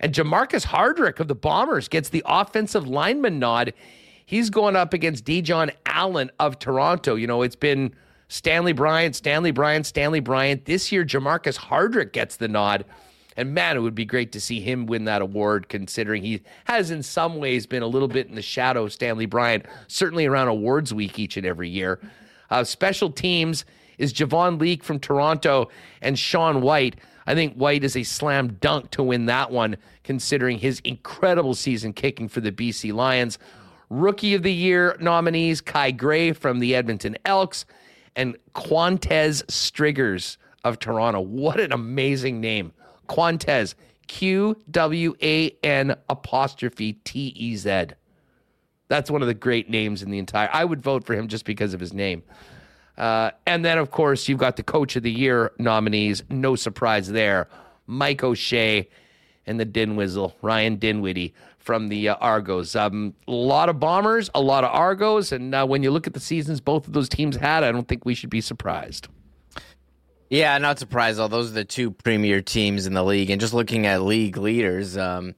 And 0.00 0.14
Jamarcus 0.14 0.66
Hardrick 0.66 1.20
of 1.20 1.28
the 1.28 1.34
Bombers 1.34 1.88
gets 1.88 2.08
the 2.08 2.22
offensive 2.26 2.86
lineman 2.86 3.38
nod 3.38 3.72
he's 4.26 4.50
going 4.50 4.76
up 4.76 4.92
against 4.92 5.24
Dejon 5.24 5.70
Allen 5.86 6.30
of 6.38 6.58
Toronto. 6.58 7.14
You 7.14 7.26
know, 7.26 7.42
it's 7.42 7.56
been 7.56 7.94
Stanley 8.28 8.72
Bryant, 8.72 9.14
Stanley 9.14 9.50
Bryant, 9.50 9.86
Stanley 9.86 10.20
Bryant. 10.20 10.64
This 10.64 10.90
year, 10.90 11.04
Jamarcus 11.04 11.58
Hardrick 11.58 12.12
gets 12.12 12.36
the 12.36 12.48
nod. 12.48 12.84
And 13.36 13.54
man, 13.54 13.76
it 13.76 13.80
would 13.80 13.94
be 13.94 14.04
great 14.04 14.32
to 14.32 14.40
see 14.40 14.60
him 14.60 14.86
win 14.86 15.04
that 15.04 15.22
award, 15.22 15.68
considering 15.68 16.22
he 16.22 16.42
has 16.64 16.90
in 16.90 17.02
some 17.02 17.36
ways 17.36 17.66
been 17.66 17.82
a 17.82 17.86
little 17.86 18.08
bit 18.08 18.28
in 18.28 18.34
the 18.34 18.42
shadow 18.42 18.84
of 18.84 18.92
Stanley 18.92 19.26
Bryant, 19.26 19.66
certainly 19.86 20.26
around 20.26 20.48
awards 20.48 20.92
week 20.92 21.18
each 21.18 21.36
and 21.36 21.46
every 21.46 21.68
year. 21.68 21.98
Uh, 22.50 22.64
special 22.64 23.10
teams 23.10 23.64
is 23.98 24.12
Javon 24.12 24.60
Leake 24.60 24.84
from 24.84 24.98
Toronto 24.98 25.70
and 26.02 26.18
Sean 26.18 26.60
Whyte. 26.60 26.96
I 27.26 27.34
think 27.34 27.54
Whyte 27.54 27.84
is 27.84 27.96
a 27.96 28.02
slam 28.02 28.54
dunk 28.60 28.90
to 28.92 29.02
win 29.02 29.26
that 29.26 29.50
one, 29.50 29.76
considering 30.04 30.58
his 30.58 30.80
incredible 30.80 31.54
season 31.54 31.92
kicking 31.92 32.28
for 32.28 32.40
the 32.40 32.52
BC 32.52 32.92
Lions. 32.92 33.38
Rookie 33.92 34.32
of 34.32 34.42
the 34.42 34.52
Year 34.52 34.96
nominees 35.00 35.60
Kai 35.60 35.90
Gray 35.90 36.32
from 36.32 36.60
the 36.60 36.74
Edmonton 36.74 37.14
Elks 37.26 37.66
and 38.16 38.38
Qwan'tez 38.54 39.44
Stiggers 39.44 40.38
of 40.64 40.78
Toronto. 40.78 41.20
What 41.20 41.60
an 41.60 41.72
amazing 41.72 42.40
name. 42.40 42.72
Qwan'tez, 43.10 43.74
Q 44.06 44.56
W 44.70 45.14
A 45.22 45.54
N 45.62 45.94
apostrophe 46.08 46.94
T 47.04 47.34
E 47.36 47.54
Z. 47.56 47.88
That's 48.88 49.10
one 49.10 49.20
of 49.20 49.28
the 49.28 49.34
great 49.34 49.68
names 49.68 50.02
in 50.02 50.10
the 50.10 50.18
entire. 50.18 50.48
I 50.50 50.64
would 50.64 50.80
vote 50.80 51.04
for 51.04 51.12
him 51.12 51.28
just 51.28 51.44
because 51.44 51.74
of 51.74 51.80
his 51.80 51.92
name. 51.92 52.22
Uh, 52.96 53.32
and 53.46 53.62
then, 53.62 53.76
of 53.76 53.90
course, 53.90 54.26
you've 54.26 54.38
got 54.38 54.56
the 54.56 54.62
Coach 54.62 54.96
of 54.96 55.02
the 55.02 55.12
Year 55.12 55.52
nominees. 55.58 56.22
No 56.30 56.56
surprise 56.56 57.08
there. 57.08 57.46
Mike 57.86 58.24
O'Shea 58.24 58.88
and 59.46 59.58
the 59.58 59.66
Dinwizzle, 59.66 60.34
Ryan 60.42 60.76
Dinwiddie 60.76 61.34
from 61.58 61.88
the 61.88 62.10
uh, 62.10 62.14
Argos. 62.16 62.74
Um, 62.76 63.14
a 63.26 63.32
lot 63.32 63.68
of 63.68 63.78
Bombers, 63.80 64.30
a 64.34 64.40
lot 64.40 64.64
of 64.64 64.70
Argos, 64.70 65.32
and 65.32 65.54
uh, 65.54 65.66
when 65.66 65.82
you 65.82 65.90
look 65.90 66.06
at 66.06 66.14
the 66.14 66.20
seasons 66.20 66.60
both 66.60 66.86
of 66.86 66.92
those 66.92 67.08
teams 67.08 67.36
had, 67.36 67.64
I 67.64 67.72
don't 67.72 67.88
think 67.88 68.04
we 68.04 68.14
should 68.14 68.30
be 68.30 68.40
surprised. 68.40 69.08
Yeah, 70.30 70.56
not 70.58 70.78
surprised. 70.78 71.20
All 71.20 71.28
those 71.28 71.50
are 71.50 71.54
the 71.54 71.64
two 71.64 71.90
premier 71.90 72.40
teams 72.40 72.86
in 72.86 72.94
the 72.94 73.04
league, 73.04 73.30
and 73.30 73.40
just 73.40 73.54
looking 73.54 73.86
at 73.86 74.02
league 74.02 74.36
leaders, 74.36 74.96
um, 74.96 75.34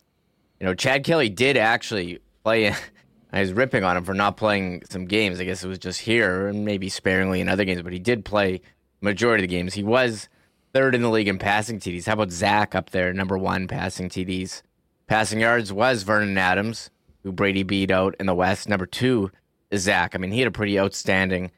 you 0.60 0.66
know, 0.66 0.74
Chad 0.74 1.04
Kelly 1.04 1.28
did 1.28 1.56
actually 1.56 2.20
play. 2.42 2.72
I 3.32 3.40
was 3.40 3.52
ripping 3.52 3.82
on 3.82 3.96
him 3.96 4.04
for 4.04 4.14
not 4.14 4.36
playing 4.36 4.84
some 4.88 5.06
games. 5.06 5.40
I 5.40 5.44
guess 5.44 5.64
it 5.64 5.68
was 5.68 5.80
just 5.80 6.00
here 6.00 6.46
and 6.46 6.64
maybe 6.64 6.88
sparingly 6.88 7.40
in 7.40 7.48
other 7.48 7.64
games, 7.64 7.82
but 7.82 7.92
he 7.92 7.98
did 7.98 8.24
play 8.24 8.60
majority 9.00 9.42
of 9.42 9.50
the 9.50 9.56
games. 9.56 9.74
He 9.74 9.82
was 9.82 10.28
third 10.74 10.94
in 10.94 11.02
the 11.02 11.10
league 11.10 11.28
in 11.28 11.38
passing 11.38 11.78
TDs. 11.78 12.06
How 12.06 12.14
about 12.14 12.32
Zach 12.32 12.74
up 12.74 12.90
there, 12.90 13.12
number 13.14 13.38
one 13.38 13.68
passing 13.68 14.08
TDs? 14.08 14.62
Passing 15.06 15.40
yards 15.40 15.72
was 15.72 16.02
Vernon 16.02 16.36
Adams, 16.36 16.90
who 17.22 17.30
Brady 17.30 17.62
beat 17.62 17.92
out 17.92 18.16
in 18.18 18.26
the 18.26 18.34
West. 18.34 18.68
Number 18.68 18.84
two 18.84 19.30
is 19.70 19.82
Zach. 19.82 20.14
I 20.14 20.18
mean, 20.18 20.32
he 20.32 20.40
had 20.40 20.48
a 20.48 20.52
pretty 20.52 20.78
outstanding. 20.78 21.52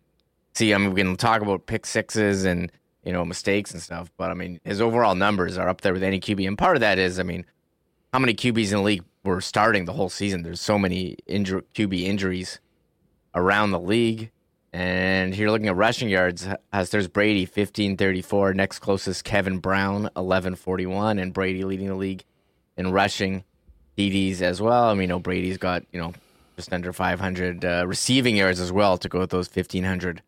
See, 0.55 0.75
I 0.75 0.79
mean, 0.79 0.93
we 0.93 1.01
can 1.01 1.17
talk 1.17 1.41
about 1.41 1.67
pick 1.67 1.87
sixes 1.87 2.45
and 2.45 2.71
you 3.05 3.13
know 3.13 3.25
mistakes 3.25 3.73
and 3.73 3.81
stuff, 3.81 4.11
but 4.19 4.31
I 4.31 4.35
mean, 4.35 4.61
his 4.65 4.81
overall 4.81 5.15
numbers 5.15 5.57
are 5.57 5.69
up 5.69 5.81
there 5.81 5.95
with 5.95 6.03
any 6.03 6.21
QB. 6.21 6.47
And 6.47 6.59
part 6.59 6.77
of 6.77 6.81
that 6.81 6.99
is, 6.99 7.19
I 7.19 7.23
mean, 7.23 7.47
how 8.13 8.19
many 8.19 8.35
QBs 8.35 8.73
in 8.73 8.79
the 8.79 8.83
league 8.83 9.05
were 9.25 9.41
starting 9.41 9.87
the 9.87 9.93
whole 9.95 10.11
season? 10.11 10.43
There's 10.43 10.61
so 10.61 10.79
many 10.79 11.17
inju- 11.29 11.65
QB 11.75 12.03
injuries 12.03 12.61
around 13.35 13.71
the 13.71 13.81
league. 13.81 14.31
And 14.77 15.35
here 15.35 15.49
looking 15.49 15.69
at 15.69 15.77
rushing 15.77 16.11
yards, 16.11 16.47
as 16.71 16.91
there's 16.91 17.09
Brady 17.09 17.45
1534, 17.45 18.53
next 18.53 18.81
closest 18.81 19.25
Kevin 19.25 19.57
Brown 19.57 20.03
1141, 20.03 21.19
and 21.19 21.33
Brady 21.33 21.65
leading 21.65 21.87
the 21.87 21.95
league 21.95 22.25
in 22.77 22.93
rushing 22.93 23.43
TDs 23.97 24.43
as 24.43 24.61
well. 24.61 24.91
I 24.91 24.93
mean, 24.93 25.01
you 25.01 25.07
know, 25.07 25.19
Brady's 25.19 25.57
got, 25.57 25.83
you 25.93 25.99
know, 25.99 26.13
just 26.57 26.75
under 26.75 26.93
500 26.93 27.65
uh, 27.65 27.87
receiving 27.87 28.37
yards 28.37 28.61
as 28.61 28.71
well 28.71 28.99
to 28.99 29.09
go 29.09 29.21
with 29.21 29.31
those 29.31 29.49
1500 29.49 30.21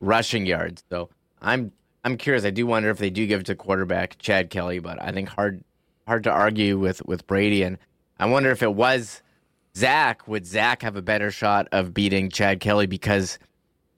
rushing 0.00 0.44
yards. 0.44 0.84
So 0.90 1.08
I'm 1.40 1.72
I'm 2.04 2.18
curious. 2.18 2.44
I 2.44 2.50
do 2.50 2.66
wonder 2.66 2.90
if 2.90 2.98
they 2.98 3.08
do 3.08 3.26
give 3.26 3.40
it 3.40 3.46
to 3.46 3.54
quarterback 3.54 4.18
Chad 4.18 4.50
Kelly, 4.50 4.78
but 4.78 5.00
I 5.00 5.10
think 5.10 5.30
hard 5.30 5.64
hard 6.06 6.22
to 6.24 6.30
argue 6.30 6.78
with 6.78 7.02
with 7.06 7.26
Brady. 7.26 7.62
And 7.62 7.78
I 8.20 8.26
wonder 8.26 8.50
if 8.50 8.62
it 8.62 8.74
was 8.74 9.22
Zach, 9.74 10.28
would 10.28 10.46
Zach 10.46 10.82
have 10.82 10.96
a 10.96 11.02
better 11.02 11.30
shot 11.30 11.66
of 11.72 11.94
beating 11.94 12.28
Chad 12.28 12.60
Kelly 12.60 12.86
because 12.86 13.38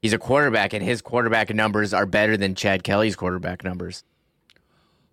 he's 0.01 0.13
a 0.13 0.19
quarterback 0.19 0.73
and 0.73 0.85
his 0.85 1.03
quarterback 1.03 1.55
numbers 1.55 1.93
are 1.95 2.07
better 2.07 2.37
than 2.37 2.55
Chad 2.55 2.85
Kelly's 2.85 3.17
quarterback 3.17 3.65
numbers? 3.65 4.05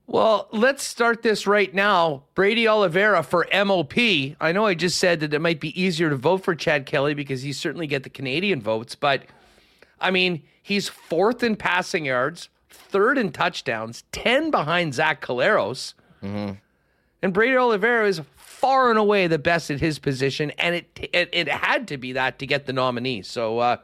Well, 0.08 0.48
let's 0.52 0.84
start 0.84 1.24
this 1.24 1.48
right 1.48 1.74
now. 1.74 2.24
Brady 2.36 2.68
Oliveira 2.68 3.24
for 3.24 3.48
MOP. 3.52 3.98
I 4.40 4.52
know 4.52 4.66
I 4.66 4.76
just 4.76 5.00
said 5.00 5.20
that 5.22 5.34
it 5.34 5.40
might 5.40 5.60
be 5.60 5.80
easier 5.82 6.12
to 6.12 6.16
vote 6.16 6.44
for 6.44 6.54
Chad 6.54 6.86
Kelly 6.86 7.16
because 7.16 7.42
he 7.42 7.52
certainly 7.52 7.88
get 7.88 8.04
the 8.04 8.10
Canadian 8.10 8.62
votes, 8.62 8.94
but 8.94 9.24
I 10.00 10.12
mean, 10.12 10.44
he's 10.62 10.90
fourth 10.90 11.42
in 11.42 11.56
passing 11.56 12.06
yards, 12.06 12.50
third 12.70 13.18
in 13.18 13.32
touchdowns, 13.32 14.04
10 14.12 14.52
behind 14.52 14.94
Zach 14.94 15.22
Collaros. 15.22 15.96
Mm-hmm. 16.24 16.56
And 17.24 17.34
Brady 17.34 17.58
Oliveira 17.58 18.08
is 18.08 18.22
far 18.36 18.92
and 18.92 19.00
away 19.00 19.26
the 19.26 19.40
best 19.40 19.72
at 19.72 19.80
his 19.80 19.98
position, 19.98 20.52
and 20.52 20.76
it 20.76 21.10
it, 21.12 21.30
it 21.34 21.48
had 21.48 21.88
to 21.88 21.98
be 21.98 22.14
that 22.14 22.38
to 22.40 22.46
get 22.46 22.68
the 22.68 22.74
nominee. 22.74 23.24
So 23.24 23.60
uh, 23.60 23.78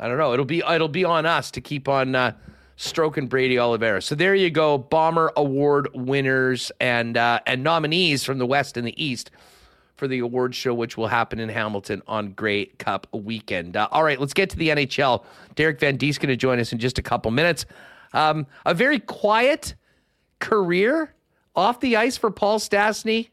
I 0.00 0.08
don't 0.08 0.18
know. 0.18 0.32
It'll 0.32 0.44
be 0.44 0.60
it'll 0.60 0.88
be 0.88 1.04
on 1.04 1.26
us 1.26 1.50
to 1.52 1.60
keep 1.60 1.86
on 1.86 2.14
uh, 2.14 2.32
stroking 2.76 3.26
Brady 3.26 3.58
Oliveira. 3.58 4.00
So 4.00 4.14
there 4.14 4.34
you 4.34 4.50
go, 4.50 4.78
Bomber 4.78 5.30
Award 5.36 5.88
winners 5.94 6.72
and 6.80 7.16
uh, 7.16 7.40
and 7.46 7.62
nominees 7.62 8.24
from 8.24 8.38
the 8.38 8.46
West 8.46 8.76
and 8.78 8.86
the 8.86 9.02
East 9.02 9.30
for 9.96 10.08
the 10.08 10.20
award 10.20 10.54
show, 10.54 10.72
which 10.72 10.96
will 10.96 11.08
happen 11.08 11.38
in 11.38 11.50
Hamilton 11.50 12.02
on 12.08 12.32
Grey 12.32 12.64
Cup 12.78 13.06
weekend. 13.12 13.76
Uh, 13.76 13.86
all 13.92 14.02
right, 14.02 14.18
let's 14.18 14.32
get 14.32 14.48
to 14.48 14.56
the 14.56 14.70
NHL. 14.70 15.24
Derek 15.54 15.78
Van 15.78 15.98
Diest 15.98 16.18
going 16.18 16.30
to 16.30 16.36
join 16.36 16.58
us 16.58 16.72
in 16.72 16.78
just 16.78 16.98
a 16.98 17.02
couple 17.02 17.30
minutes. 17.30 17.66
Um, 18.14 18.46
a 18.64 18.72
very 18.72 18.98
quiet 18.98 19.74
career 20.38 21.14
off 21.54 21.80
the 21.80 21.96
ice 21.96 22.16
for 22.16 22.30
Paul 22.30 22.58
Stastny 22.58 23.28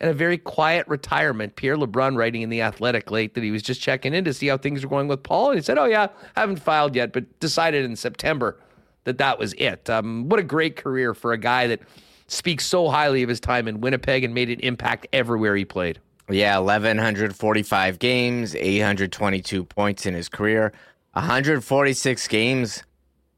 and 0.00 0.10
a 0.10 0.14
very 0.14 0.38
quiet 0.38 0.86
retirement. 0.88 1.56
Pierre 1.56 1.76
LeBrun 1.76 2.16
writing 2.16 2.42
in 2.42 2.50
The 2.50 2.62
Athletic 2.62 3.10
late 3.10 3.34
that 3.34 3.42
he 3.42 3.50
was 3.50 3.62
just 3.62 3.80
checking 3.80 4.14
in 4.14 4.24
to 4.24 4.34
see 4.34 4.46
how 4.46 4.56
things 4.56 4.82
were 4.82 4.90
going 4.90 5.08
with 5.08 5.22
Paul. 5.22 5.50
And 5.50 5.58
he 5.58 5.62
said, 5.62 5.78
Oh, 5.78 5.86
yeah, 5.86 6.08
haven't 6.36 6.60
filed 6.60 6.94
yet, 6.94 7.12
but 7.12 7.40
decided 7.40 7.84
in 7.84 7.96
September 7.96 8.58
that 9.04 9.18
that 9.18 9.38
was 9.38 9.54
it. 9.54 9.88
Um, 9.90 10.28
what 10.28 10.38
a 10.38 10.44
great 10.44 10.76
career 10.76 11.14
for 11.14 11.32
a 11.32 11.38
guy 11.38 11.66
that 11.66 11.80
speaks 12.26 12.66
so 12.66 12.88
highly 12.88 13.22
of 13.22 13.28
his 13.28 13.40
time 13.40 13.66
in 13.66 13.80
Winnipeg 13.80 14.22
and 14.22 14.34
made 14.34 14.50
an 14.50 14.60
impact 14.60 15.06
everywhere 15.12 15.56
he 15.56 15.64
played. 15.64 15.98
Yeah, 16.30 16.58
1,145 16.58 17.98
games, 17.98 18.54
822 18.54 19.64
points 19.64 20.04
in 20.04 20.12
his 20.12 20.28
career, 20.28 20.72
146 21.14 22.28
games 22.28 22.82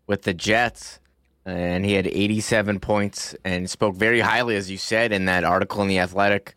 with 0.09 0.23
the 0.23 0.35
Jets 0.35 0.99
and 1.51 1.85
he 1.85 1.95
had 1.95 2.07
87 2.07 2.81
points 2.81 3.35
and 3.45 3.69
spoke 3.69 3.97
very 3.97 4.21
highly, 4.21 4.57
as 4.57 4.71
you 4.71 4.79
said 4.79 5.13
in 5.13 5.25
that 5.25 5.45
article 5.45 5.83
in 5.83 5.89
the 5.89 5.99
Athletic 5.99 6.55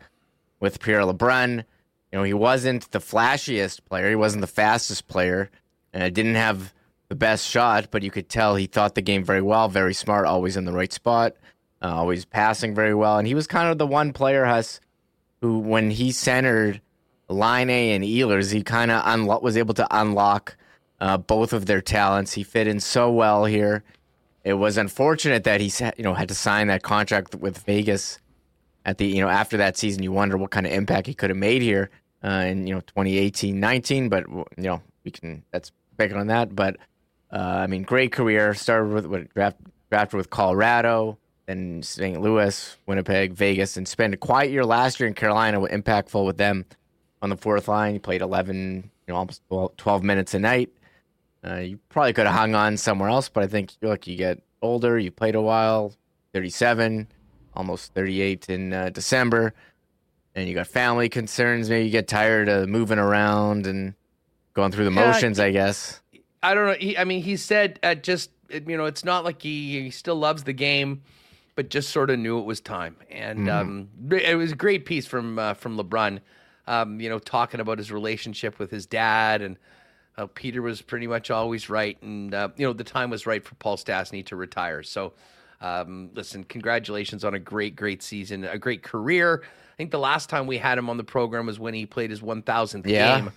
with 0.60 0.80
Pierre 0.80 1.02
LeBrun. 1.02 1.64
You 2.12 2.18
know, 2.18 2.22
he 2.22 2.34
wasn't 2.34 2.90
the 2.92 3.00
flashiest 3.00 3.84
player, 3.86 4.08
he 4.08 4.16
wasn't 4.16 4.42
the 4.42 4.46
fastest 4.46 5.08
player, 5.08 5.50
and 5.92 6.14
didn't 6.14 6.36
have 6.36 6.72
the 7.08 7.16
best 7.16 7.48
shot, 7.48 7.88
but 7.90 8.02
you 8.02 8.10
could 8.10 8.28
tell 8.28 8.54
he 8.54 8.66
thought 8.66 8.94
the 8.94 9.02
game 9.02 9.24
very 9.24 9.42
well, 9.42 9.68
very 9.68 9.94
smart, 9.94 10.26
always 10.26 10.56
in 10.56 10.64
the 10.64 10.72
right 10.72 10.92
spot, 10.92 11.34
uh, 11.82 11.92
always 11.92 12.24
passing 12.24 12.74
very 12.74 12.94
well, 12.94 13.18
and 13.18 13.26
he 13.26 13.34
was 13.34 13.46
kind 13.46 13.68
of 13.68 13.78
the 13.78 13.86
one 13.86 14.12
player, 14.12 14.44
Huss, 14.44 14.80
who 15.40 15.58
when 15.58 15.90
he 15.90 16.12
centered 16.12 16.80
Laine 17.28 17.68
and 17.68 18.04
Ehlers, 18.04 18.52
he 18.52 18.62
kind 18.62 18.90
of 18.90 19.02
unlo- 19.04 19.42
was 19.42 19.56
able 19.56 19.74
to 19.74 19.86
unlock 19.90 20.56
uh, 21.00 21.18
both 21.18 21.52
of 21.52 21.66
their 21.66 21.80
talents. 21.80 22.32
He 22.32 22.42
fit 22.42 22.66
in 22.66 22.80
so 22.80 23.10
well 23.10 23.44
here. 23.44 23.82
It 24.44 24.54
was 24.54 24.76
unfortunate 24.76 25.44
that 25.44 25.60
he 25.60 25.72
you 25.96 26.04
know 26.04 26.14
had 26.14 26.28
to 26.28 26.34
sign 26.34 26.68
that 26.68 26.82
contract 26.82 27.34
with 27.34 27.58
Vegas 27.58 28.18
at 28.84 28.98
the 28.98 29.06
you 29.06 29.22
know 29.22 29.28
after 29.28 29.56
that 29.56 29.76
season. 29.76 30.02
You 30.02 30.12
wonder 30.12 30.36
what 30.36 30.50
kind 30.50 30.66
of 30.66 30.72
impact 30.72 31.06
he 31.06 31.14
could 31.14 31.30
have 31.30 31.36
made 31.36 31.62
here 31.62 31.90
uh, 32.22 32.44
in 32.46 32.66
you 32.66 32.74
know 32.74 32.80
2018 32.80 33.58
19, 33.58 34.08
but 34.08 34.28
you 34.28 34.44
know 34.58 34.82
we 35.04 35.10
can 35.10 35.42
that's 35.50 35.72
big 35.96 36.12
on 36.12 36.26
that. 36.28 36.54
But 36.54 36.76
uh, 37.32 37.38
I 37.38 37.66
mean, 37.66 37.82
great 37.82 38.12
career. 38.12 38.54
Started 38.54 39.06
with 39.06 39.32
draft, 39.34 39.56
drafted 39.90 40.18
with 40.18 40.30
Colorado, 40.30 41.18
then 41.46 41.82
St. 41.82 42.20
Louis, 42.20 42.76
Winnipeg, 42.86 43.32
Vegas, 43.32 43.76
and 43.76 43.88
spent 43.88 44.14
a 44.14 44.16
quiet 44.16 44.50
year 44.50 44.64
last 44.64 45.00
year 45.00 45.08
in 45.08 45.14
Carolina. 45.14 45.60
Impactful 45.60 46.24
with 46.24 46.36
them 46.36 46.64
on 47.22 47.30
the 47.30 47.36
fourth 47.36 47.68
line. 47.68 47.94
He 47.94 47.98
played 47.98 48.20
11, 48.20 48.90
you 49.06 49.12
know, 49.12 49.16
almost 49.16 49.42
12 49.78 50.02
minutes 50.02 50.34
a 50.34 50.38
night. 50.38 50.70
Uh, 51.46 51.56
you 51.56 51.78
probably 51.88 52.12
could 52.12 52.26
have 52.26 52.34
hung 52.34 52.54
on 52.54 52.76
somewhere 52.76 53.08
else, 53.08 53.28
but 53.28 53.42
I 53.42 53.46
think 53.46 53.72
look, 53.82 54.06
you 54.06 54.16
get 54.16 54.42
older, 54.62 54.98
you 54.98 55.10
played 55.10 55.34
a 55.34 55.42
while, 55.42 55.92
37, 56.32 57.06
almost 57.54 57.92
38 57.94 58.48
in 58.48 58.72
uh, 58.72 58.90
December, 58.90 59.52
and 60.34 60.48
you 60.48 60.54
got 60.54 60.66
family 60.66 61.08
concerns. 61.08 61.68
Maybe 61.68 61.84
you 61.84 61.90
get 61.90 62.08
tired 62.08 62.48
of 62.48 62.68
moving 62.68 62.98
around 62.98 63.66
and 63.66 63.94
going 64.54 64.72
through 64.72 64.86
the 64.86 64.92
yeah, 64.92 65.12
motions. 65.12 65.38
I 65.38 65.50
guess. 65.50 66.00
I 66.42 66.54
don't 66.54 66.66
know. 66.66 66.74
He, 66.74 66.96
I 66.96 67.04
mean, 67.04 67.22
he 67.22 67.36
said 67.36 67.78
uh, 67.82 67.94
just 67.94 68.30
you 68.50 68.76
know, 68.76 68.86
it's 68.86 69.04
not 69.04 69.24
like 69.24 69.42
he, 69.42 69.82
he 69.82 69.90
still 69.90 70.16
loves 70.16 70.44
the 70.44 70.52
game, 70.52 71.02
but 71.56 71.68
just 71.68 71.90
sort 71.90 72.10
of 72.10 72.18
knew 72.18 72.38
it 72.38 72.44
was 72.44 72.60
time. 72.60 72.96
And 73.10 73.40
mm-hmm. 73.40 74.10
um, 74.10 74.12
it 74.12 74.36
was 74.36 74.52
a 74.52 74.56
great 74.56 74.86
piece 74.86 75.06
from 75.06 75.38
uh, 75.38 75.54
from 75.54 75.76
LeBrun. 75.76 76.20
Um, 76.66 76.98
you 76.98 77.10
know, 77.10 77.18
talking 77.18 77.60
about 77.60 77.76
his 77.76 77.92
relationship 77.92 78.58
with 78.58 78.70
his 78.70 78.86
dad 78.86 79.42
and 79.42 79.58
uh, 80.16 80.26
Peter 80.34 80.62
was 80.62 80.82
pretty 80.82 81.06
much 81.06 81.30
always 81.30 81.68
right, 81.68 82.00
and 82.02 82.34
uh, 82.34 82.48
you 82.56 82.66
know 82.66 82.72
the 82.72 82.84
time 82.84 83.10
was 83.10 83.26
right 83.26 83.44
for 83.44 83.54
Paul 83.56 83.76
Stastny 83.76 84.24
to 84.26 84.36
retire. 84.36 84.82
So, 84.82 85.12
um, 85.60 86.10
listen, 86.14 86.44
congratulations 86.44 87.24
on 87.24 87.34
a 87.34 87.38
great, 87.38 87.76
great 87.76 88.02
season, 88.02 88.44
a 88.44 88.58
great 88.58 88.82
career. 88.82 89.42
I 89.44 89.76
think 89.76 89.90
the 89.90 89.98
last 89.98 90.30
time 90.30 90.46
we 90.46 90.58
had 90.58 90.78
him 90.78 90.88
on 90.88 90.96
the 90.96 91.04
program 91.04 91.46
was 91.46 91.58
when 91.58 91.74
he 91.74 91.84
played 91.84 92.10
his 92.10 92.20
1,000th 92.20 92.86
yeah. 92.86 93.20
game. 93.20 93.32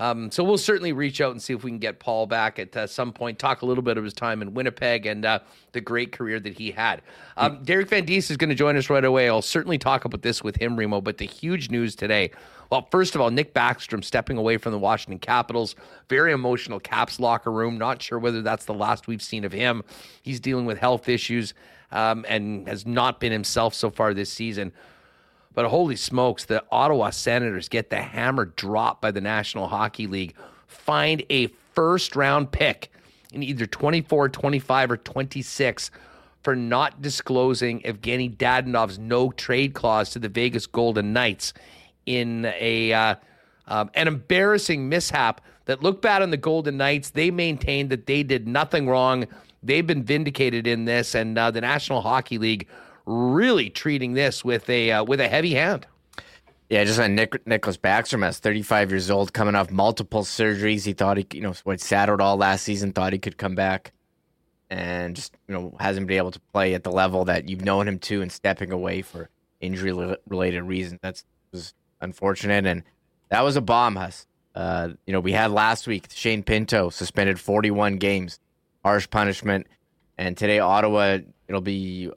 Um, 0.00 0.30
so 0.30 0.42
we'll 0.42 0.56
certainly 0.56 0.94
reach 0.94 1.20
out 1.20 1.32
and 1.32 1.42
see 1.42 1.52
if 1.52 1.62
we 1.62 1.70
can 1.70 1.78
get 1.78 2.00
Paul 2.00 2.26
back 2.26 2.58
at 2.58 2.74
uh, 2.74 2.86
some 2.86 3.12
point. 3.12 3.38
Talk 3.38 3.60
a 3.60 3.66
little 3.66 3.82
bit 3.82 3.98
of 3.98 4.02
his 4.02 4.14
time 4.14 4.40
in 4.40 4.54
Winnipeg 4.54 5.04
and 5.04 5.26
uh, 5.26 5.40
the 5.72 5.82
great 5.82 6.10
career 6.10 6.40
that 6.40 6.54
he 6.54 6.70
had. 6.70 7.02
Um, 7.36 7.62
Derek 7.62 7.90
Van 7.90 8.06
Diest 8.06 8.30
is 8.30 8.38
going 8.38 8.48
to 8.48 8.56
join 8.56 8.78
us 8.78 8.88
right 8.88 9.04
away. 9.04 9.28
I'll 9.28 9.42
certainly 9.42 9.76
talk 9.76 10.06
about 10.06 10.22
this 10.22 10.42
with 10.42 10.56
him, 10.56 10.74
Remo. 10.74 11.02
But 11.02 11.18
the 11.18 11.26
huge 11.26 11.70
news 11.70 11.94
today. 11.94 12.30
Well, 12.70 12.88
first 12.90 13.14
of 13.14 13.20
all, 13.20 13.30
Nick 13.30 13.52
Backstrom 13.52 14.02
stepping 14.02 14.38
away 14.38 14.56
from 14.56 14.72
the 14.72 14.78
Washington 14.78 15.18
Capitals. 15.18 15.76
Very 16.08 16.32
emotional 16.32 16.80
Caps 16.80 17.20
locker 17.20 17.52
room. 17.52 17.76
Not 17.76 18.00
sure 18.00 18.18
whether 18.18 18.40
that's 18.40 18.64
the 18.64 18.74
last 18.74 19.06
we've 19.06 19.20
seen 19.20 19.44
of 19.44 19.52
him. 19.52 19.82
He's 20.22 20.40
dealing 20.40 20.64
with 20.64 20.78
health 20.78 21.10
issues 21.10 21.52
um, 21.92 22.24
and 22.26 22.66
has 22.66 22.86
not 22.86 23.20
been 23.20 23.32
himself 23.32 23.74
so 23.74 23.90
far 23.90 24.14
this 24.14 24.30
season. 24.30 24.72
But 25.54 25.66
holy 25.66 25.96
smokes, 25.96 26.44
the 26.44 26.64
Ottawa 26.70 27.10
Senators 27.10 27.68
get 27.68 27.90
the 27.90 28.00
hammer 28.00 28.44
dropped 28.44 29.02
by 29.02 29.10
the 29.10 29.20
National 29.20 29.68
Hockey 29.68 30.06
League. 30.06 30.34
Find 30.66 31.24
a 31.28 31.48
first 31.74 32.14
round 32.14 32.52
pick 32.52 32.90
in 33.32 33.42
either 33.42 33.66
24, 33.66 34.28
25, 34.28 34.90
or 34.90 34.96
26 34.96 35.90
for 36.42 36.56
not 36.56 37.02
disclosing 37.02 37.80
Evgeny 37.82 38.34
Dadonov's 38.34 38.98
no 38.98 39.30
trade 39.32 39.74
clause 39.74 40.10
to 40.10 40.18
the 40.18 40.28
Vegas 40.28 40.66
Golden 40.66 41.12
Knights 41.12 41.52
in 42.06 42.46
a 42.58 42.92
uh, 42.92 43.14
um, 43.66 43.90
an 43.94 44.08
embarrassing 44.08 44.88
mishap 44.88 45.40
that 45.66 45.82
looked 45.82 46.02
bad 46.02 46.22
on 46.22 46.30
the 46.30 46.36
Golden 46.36 46.76
Knights. 46.76 47.10
They 47.10 47.30
maintained 47.30 47.90
that 47.90 48.06
they 48.06 48.22
did 48.22 48.48
nothing 48.48 48.88
wrong. 48.88 49.26
They've 49.62 49.86
been 49.86 50.02
vindicated 50.02 50.66
in 50.66 50.86
this, 50.86 51.14
and 51.14 51.38
uh, 51.38 51.50
the 51.50 51.60
National 51.60 52.00
Hockey 52.00 52.38
League 52.38 52.66
really 53.10 53.68
treating 53.70 54.14
this 54.14 54.44
with 54.44 54.68
a 54.70 54.92
uh, 54.92 55.04
with 55.04 55.20
a 55.20 55.28
heavy 55.28 55.54
hand. 55.54 55.86
Yeah, 56.68 56.84
just 56.84 57.00
on 57.00 57.16
Nick, 57.16 57.32
Nicklas 57.46 57.76
Backstrom, 57.76 58.24
as 58.24 58.38
35 58.38 58.90
years 58.90 59.10
old, 59.10 59.32
coming 59.32 59.56
off 59.56 59.72
multiple 59.72 60.22
surgeries. 60.22 60.84
He 60.84 60.92
thought 60.92 61.16
he, 61.16 61.26
you 61.32 61.40
know, 61.40 61.52
what 61.64 61.80
saddled 61.80 62.20
all 62.20 62.36
last 62.36 62.62
season, 62.62 62.92
thought 62.92 63.12
he 63.12 63.18
could 63.18 63.36
come 63.36 63.56
back, 63.56 63.92
and 64.70 65.16
just 65.16 65.34
you 65.48 65.54
know 65.54 65.74
hasn't 65.80 66.06
been 66.06 66.18
able 66.18 66.30
to 66.30 66.40
play 66.52 66.74
at 66.74 66.84
the 66.84 66.92
level 66.92 67.24
that 67.24 67.48
you've 67.48 67.64
known 67.64 67.88
him 67.88 67.98
to, 67.98 68.22
and 68.22 68.30
stepping 68.30 68.70
away 68.70 69.02
for 69.02 69.28
injury 69.60 70.16
related 70.28 70.62
reasons. 70.62 71.00
That's 71.02 71.24
was 71.50 71.74
unfortunate, 72.00 72.66
and 72.66 72.84
that 73.30 73.42
was 73.42 73.56
a 73.56 73.60
bomb, 73.60 73.96
Huss. 73.96 74.26
Uh, 74.54 74.90
you 75.06 75.12
know, 75.12 75.20
we 75.20 75.32
had 75.32 75.50
last 75.50 75.86
week 75.86 76.06
Shane 76.10 76.42
Pinto 76.42 76.90
suspended 76.90 77.40
41 77.40 77.96
games, 77.96 78.38
harsh 78.84 79.10
punishment, 79.10 79.66
and 80.16 80.36
today 80.36 80.60
Ottawa 80.60 81.18
it'll 81.48 81.60
be 81.60 82.10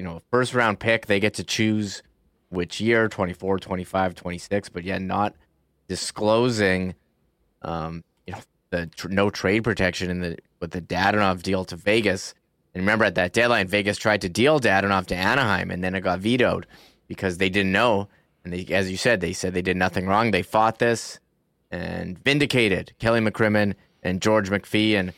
you 0.00 0.06
know, 0.06 0.22
first 0.30 0.54
round 0.54 0.80
pick, 0.80 1.04
they 1.04 1.20
get 1.20 1.34
to 1.34 1.44
choose 1.44 2.02
which 2.48 2.80
year 2.80 3.06
24, 3.06 3.58
25, 3.58 4.14
26, 4.14 4.70
but 4.70 4.82
yet 4.82 5.02
not 5.02 5.34
disclosing, 5.88 6.94
um, 7.60 8.02
you 8.26 8.32
know, 8.32 8.40
the 8.70 8.86
tr- 8.86 9.08
no 9.08 9.28
trade 9.28 9.62
protection 9.62 10.08
in 10.08 10.20
the 10.20 10.38
with 10.58 10.70
the 10.70 10.80
Dadonov 10.80 11.42
deal 11.42 11.66
to 11.66 11.76
Vegas. 11.76 12.32
And 12.72 12.80
remember, 12.80 13.04
at 13.04 13.14
that 13.16 13.34
deadline, 13.34 13.68
Vegas 13.68 13.98
tried 13.98 14.22
to 14.22 14.30
deal 14.30 14.58
Dadonov 14.58 15.04
to 15.08 15.14
Anaheim, 15.14 15.70
and 15.70 15.84
then 15.84 15.94
it 15.94 16.00
got 16.00 16.20
vetoed 16.20 16.66
because 17.06 17.36
they 17.36 17.50
didn't 17.50 17.72
know. 17.72 18.08
And 18.42 18.54
they, 18.54 18.72
as 18.72 18.90
you 18.90 18.96
said, 18.96 19.20
they 19.20 19.34
said 19.34 19.52
they 19.52 19.60
did 19.60 19.76
nothing 19.76 20.06
wrong. 20.06 20.30
They 20.30 20.40
fought 20.40 20.78
this 20.78 21.20
and 21.70 22.18
vindicated 22.18 22.94
Kelly 22.98 23.20
McCrimmon 23.20 23.74
and 24.02 24.22
George 24.22 24.48
McPhee. 24.48 24.98
And 24.98 25.12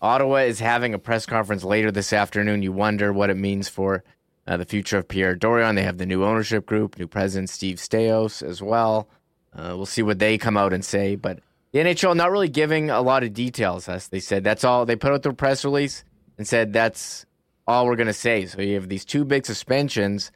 Ottawa 0.00 0.36
is 0.38 0.60
having 0.60 0.94
a 0.94 0.98
press 0.98 1.26
conference 1.26 1.64
later 1.64 1.90
this 1.90 2.12
afternoon. 2.12 2.62
You 2.62 2.72
wonder 2.72 3.12
what 3.12 3.30
it 3.30 3.36
means 3.36 3.68
for 3.68 4.04
uh, 4.46 4.56
the 4.56 4.64
future 4.64 4.98
of 4.98 5.08
Pierre 5.08 5.34
Dorion. 5.34 5.74
They 5.74 5.82
have 5.82 5.98
the 5.98 6.06
new 6.06 6.24
ownership 6.24 6.66
group, 6.66 6.98
new 6.98 7.08
president 7.08 7.50
Steve 7.50 7.78
Staios 7.78 8.42
as 8.42 8.62
well. 8.62 9.08
Uh, 9.52 9.72
we'll 9.76 9.86
see 9.86 10.02
what 10.02 10.18
they 10.18 10.38
come 10.38 10.56
out 10.56 10.72
and 10.72 10.84
say. 10.84 11.16
But 11.16 11.40
the 11.72 11.80
NHL 11.80 12.16
not 12.16 12.30
really 12.30 12.48
giving 12.48 12.90
a 12.90 13.02
lot 13.02 13.24
of 13.24 13.34
details. 13.34 13.88
As 13.88 14.08
they 14.08 14.20
said, 14.20 14.44
that's 14.44 14.64
all 14.64 14.86
they 14.86 14.96
put 14.96 15.12
out 15.12 15.22
their 15.22 15.32
press 15.32 15.64
release 15.64 16.04
and 16.36 16.46
said 16.46 16.72
that's 16.72 17.26
all 17.66 17.86
we're 17.86 17.96
going 17.96 18.06
to 18.06 18.12
say. 18.12 18.46
So 18.46 18.62
you 18.62 18.74
have 18.74 18.88
these 18.88 19.04
two 19.04 19.24
big 19.24 19.44
suspensions. 19.46 20.30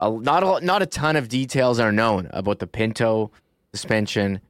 A, 0.00 0.10
not 0.10 0.42
a, 0.42 0.64
not 0.64 0.82
a 0.82 0.86
ton 0.86 1.16
of 1.16 1.28
details 1.28 1.78
are 1.78 1.92
known 1.92 2.28
about 2.30 2.58
the 2.58 2.66
Pinto 2.66 3.30
suspension 3.72 4.40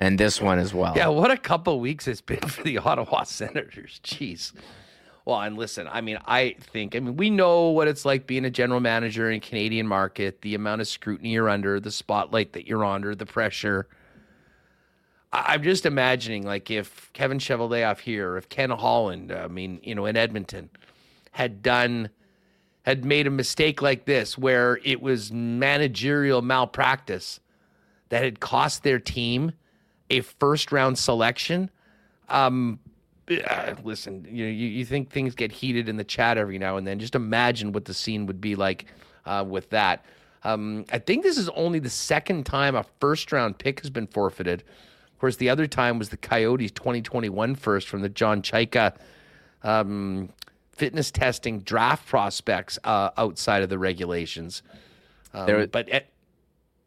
and 0.00 0.18
this 0.18 0.40
one 0.40 0.58
as 0.58 0.72
well. 0.72 0.94
Yeah, 0.96 1.08
what 1.08 1.30
a 1.30 1.36
couple 1.36 1.78
weeks 1.78 2.08
it's 2.08 2.22
been 2.22 2.40
for 2.40 2.62
the 2.62 2.78
Ottawa 2.78 3.22
Senators. 3.24 4.00
Jeez. 4.02 4.52
Well, 5.26 5.40
and 5.40 5.56
listen, 5.56 5.86
I 5.86 6.00
mean, 6.00 6.18
I 6.26 6.56
think, 6.58 6.96
I 6.96 7.00
mean, 7.00 7.16
we 7.16 7.28
know 7.28 7.68
what 7.68 7.86
it's 7.86 8.06
like 8.06 8.26
being 8.26 8.46
a 8.46 8.50
general 8.50 8.80
manager 8.80 9.30
in 9.30 9.36
a 9.36 9.40
Canadian 9.40 9.86
market, 9.86 10.40
the 10.40 10.54
amount 10.54 10.80
of 10.80 10.88
scrutiny 10.88 11.34
you're 11.34 11.50
under, 11.50 11.78
the 11.78 11.90
spotlight 11.90 12.54
that 12.54 12.66
you're 12.66 12.84
under, 12.84 13.14
the 13.14 13.26
pressure. 13.26 13.86
I'm 15.32 15.62
just 15.62 15.84
imagining, 15.84 16.44
like, 16.44 16.70
if 16.70 17.12
Kevin 17.12 17.38
Chevalier 17.38 17.84
Cheveldayoff 17.84 18.00
here, 18.00 18.36
if 18.38 18.48
Ken 18.48 18.70
Holland, 18.70 19.30
I 19.30 19.46
mean, 19.46 19.78
you 19.84 19.94
know, 19.94 20.06
in 20.06 20.16
Edmonton, 20.16 20.70
had 21.32 21.62
done, 21.62 22.08
had 22.82 23.04
made 23.04 23.26
a 23.26 23.30
mistake 23.30 23.82
like 23.82 24.06
this, 24.06 24.38
where 24.38 24.80
it 24.82 25.02
was 25.02 25.30
managerial 25.30 26.40
malpractice 26.42 27.38
that 28.08 28.24
had 28.24 28.40
cost 28.40 28.82
their 28.82 28.98
team 28.98 29.52
a 30.10 30.20
first 30.20 30.72
round 30.72 30.98
selection, 30.98 31.70
um, 32.28 32.78
uh, 33.30 33.74
listen, 33.84 34.26
you 34.28 34.44
know, 34.44 34.50
you, 34.50 34.66
you 34.66 34.84
think 34.84 35.10
things 35.10 35.34
get 35.34 35.52
heated 35.52 35.88
in 35.88 35.96
the 35.96 36.04
chat 36.04 36.36
every 36.36 36.58
now 36.58 36.76
and 36.76 36.86
then. 36.86 36.98
Just 36.98 37.14
imagine 37.14 37.72
what 37.72 37.84
the 37.84 37.94
scene 37.94 38.26
would 38.26 38.40
be 38.40 38.56
like 38.56 38.86
uh, 39.24 39.44
with 39.46 39.70
that. 39.70 40.04
Um, 40.42 40.84
I 40.90 40.98
think 40.98 41.22
this 41.22 41.38
is 41.38 41.48
only 41.50 41.78
the 41.78 41.90
second 41.90 42.46
time 42.46 42.74
a 42.74 42.84
first 42.98 43.30
round 43.30 43.58
pick 43.58 43.80
has 43.80 43.90
been 43.90 44.06
forfeited. 44.06 44.64
Of 45.12 45.18
course, 45.18 45.36
the 45.36 45.50
other 45.50 45.66
time 45.66 45.98
was 45.98 46.08
the 46.08 46.16
Coyotes 46.16 46.70
2021 46.72 47.54
first 47.54 47.88
from 47.88 48.00
the 48.00 48.08
John 48.08 48.42
Chayka 48.42 48.96
um, 49.62 50.30
fitness 50.72 51.10
testing 51.10 51.60
draft 51.60 52.08
prospects 52.08 52.78
uh, 52.84 53.10
outside 53.18 53.62
of 53.62 53.68
the 53.68 53.78
regulations. 53.78 54.62
Um, 55.34 55.46
there, 55.46 55.66
but 55.66 55.88
at, 55.90 56.06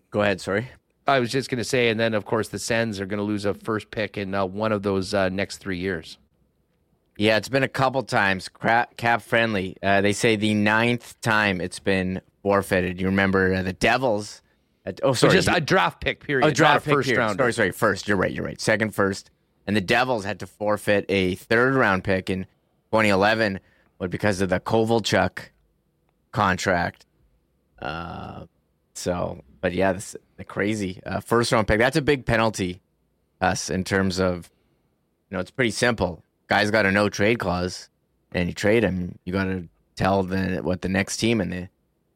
go 0.09 0.21
ahead. 0.21 0.41
Sorry. 0.41 0.67
I 1.07 1.19
was 1.19 1.31
just 1.31 1.49
going 1.49 1.57
to 1.57 1.63
say, 1.63 1.89
and 1.89 1.99
then 1.99 2.13
of 2.13 2.25
course 2.25 2.49
the 2.49 2.59
Sens 2.59 2.99
are 2.99 3.05
going 3.05 3.17
to 3.17 3.23
lose 3.23 3.45
a 3.45 3.53
first 3.53 3.91
pick 3.91 4.17
in 4.17 4.33
uh, 4.33 4.45
one 4.45 4.71
of 4.71 4.83
those 4.83 5.13
uh, 5.13 5.29
next 5.29 5.57
three 5.57 5.77
years. 5.77 6.17
Yeah, 7.17 7.37
it's 7.37 7.49
been 7.49 7.63
a 7.63 7.67
couple 7.67 8.01
times 8.03 8.49
cap 8.49 9.21
friendly. 9.21 9.77
Uh, 9.83 10.01
they 10.01 10.13
say 10.13 10.35
the 10.35 10.53
ninth 10.53 11.19
time 11.21 11.61
it's 11.61 11.79
been 11.79 12.21
forfeited. 12.41 12.99
You 12.99 13.07
remember 13.07 13.53
uh, 13.53 13.61
the 13.61 13.73
Devils? 13.73 14.41
At, 14.85 14.99
oh, 15.03 15.13
sorry, 15.13 15.33
just 15.33 15.47
a 15.47 15.61
draft 15.61 16.01
pick 16.01 16.23
period. 16.25 16.45
Oh, 16.45 16.51
draft 16.51 16.85
pick 16.85 16.93
first 16.95 17.07
period. 17.07 17.19
round. 17.19 17.37
Sorry, 17.37 17.53
sorry, 17.53 17.71
first. 17.71 18.07
You're 18.07 18.17
right. 18.17 18.31
You're 18.31 18.43
right. 18.43 18.59
Second, 18.59 18.95
first, 18.95 19.29
and 19.67 19.75
the 19.75 19.81
Devils 19.81 20.25
had 20.25 20.39
to 20.39 20.47
forfeit 20.47 21.05
a 21.07 21.35
third 21.35 21.75
round 21.75 22.03
pick 22.03 22.29
in 22.29 22.43
2011, 22.91 23.59
but 23.97 24.09
because 24.09 24.41
of 24.41 24.49
the 24.49 24.59
Kovalchuk 24.59 25.49
contract. 26.31 27.05
Uh, 27.79 28.45
so, 28.93 29.41
but 29.63 29.71
yeah, 29.71 29.93
this 29.93 30.13
crazy 30.45 30.99
uh, 31.05 31.21
first 31.21 31.53
round 31.53 31.69
pick. 31.69 31.79
That's 31.79 31.95
a 31.95 32.01
big 32.01 32.25
penalty, 32.25 32.81
us 33.39 33.69
in 33.69 33.85
terms 33.85 34.19
of 34.19 34.51
you 35.29 35.37
know, 35.37 35.39
it's 35.39 35.51
pretty 35.51 35.71
simple. 35.71 36.21
Guy's 36.49 36.69
got 36.69 36.85
a 36.85 36.91
no 36.91 37.07
trade 37.07 37.39
clause, 37.39 37.89
and 38.33 38.49
you 38.49 38.53
trade 38.53 38.83
him. 38.83 39.17
You 39.23 39.31
got 39.31 39.45
to 39.45 39.69
tell 39.95 40.23
the 40.23 40.59
what 40.61 40.81
the 40.81 40.89
next 40.89 41.15
team, 41.15 41.39
and 41.39 41.49
they 41.49 41.69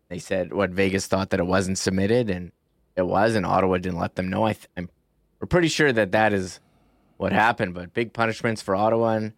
they 0.10 0.20
said 0.20 0.52
what 0.52 0.72
Vegas 0.72 1.08
thought 1.08 1.30
that 1.30 1.40
it 1.40 1.46
wasn't 1.46 1.78
submitted, 1.78 2.30
and 2.30 2.52
it 2.98 3.08
was, 3.08 3.34
and 3.34 3.46
Ottawa 3.46 3.78
didn't 3.78 3.98
let 3.98 4.16
them 4.16 4.30
know. 4.30 4.44
I 4.44 4.52
th- 4.52 4.68
I'm 4.76 4.90
we're 5.40 5.48
pretty 5.48 5.70
sure 5.70 5.94
that 5.94 6.12
that 6.12 6.34
is 6.34 6.60
what 7.16 7.32
happened, 7.32 7.74
but 7.74 7.94
big 7.94 8.12
punishments 8.12 8.62
for 8.62 8.76
Ottawa 8.76 9.12
and 9.14 9.32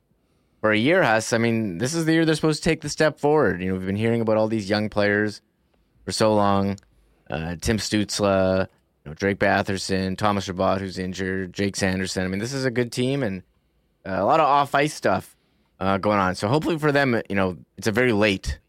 for 0.61 0.71
a 0.71 0.77
year, 0.77 1.03
Huss. 1.03 1.31
I 1.31 1.37
mean, 1.37 1.77
this 1.77 1.93
is 1.93 2.05
the 2.05 2.13
year 2.13 2.25
they're 2.25 2.33
supposed 2.33 2.63
to 2.63 2.69
take 2.69 2.81
the 2.81 2.89
step 2.89 3.19
forward. 3.19 3.61
You 3.61 3.67
know, 3.67 3.77
we've 3.77 3.85
been 3.85 3.95
hearing 3.95 4.21
about 4.21 4.37
all 4.37 4.47
these 4.47 4.67
young 4.67 4.89
players 4.89 5.43
for 6.05 6.11
so 6.11 6.33
long. 6.33 6.79
Uh, 7.29 7.55
Tim 7.61 7.77
Stützle, 7.77 8.67
you 9.05 9.09
know, 9.09 9.13
Drake 9.13 9.39
Batherson, 9.39 10.17
Thomas 10.17 10.45
Chabot, 10.45 10.79
who's 10.79 10.97
injured, 10.97 11.53
Jake 11.53 11.75
Sanderson. 11.75 12.25
I 12.25 12.27
mean, 12.27 12.39
this 12.39 12.53
is 12.53 12.65
a 12.65 12.71
good 12.71 12.91
team 12.91 13.23
and 13.23 13.43
uh, 14.05 14.17
a 14.17 14.25
lot 14.25 14.39
of 14.39 14.47
off 14.47 14.73
ice 14.73 14.93
stuff 14.93 15.35
uh, 15.79 15.97
going 15.97 16.19
on. 16.19 16.35
So 16.35 16.47
hopefully 16.47 16.77
for 16.77 16.91
them, 16.91 17.21
you 17.29 17.35
know, 17.35 17.57
it's 17.77 17.87
a 17.87 17.91
very 17.91 18.13
late 18.13 18.59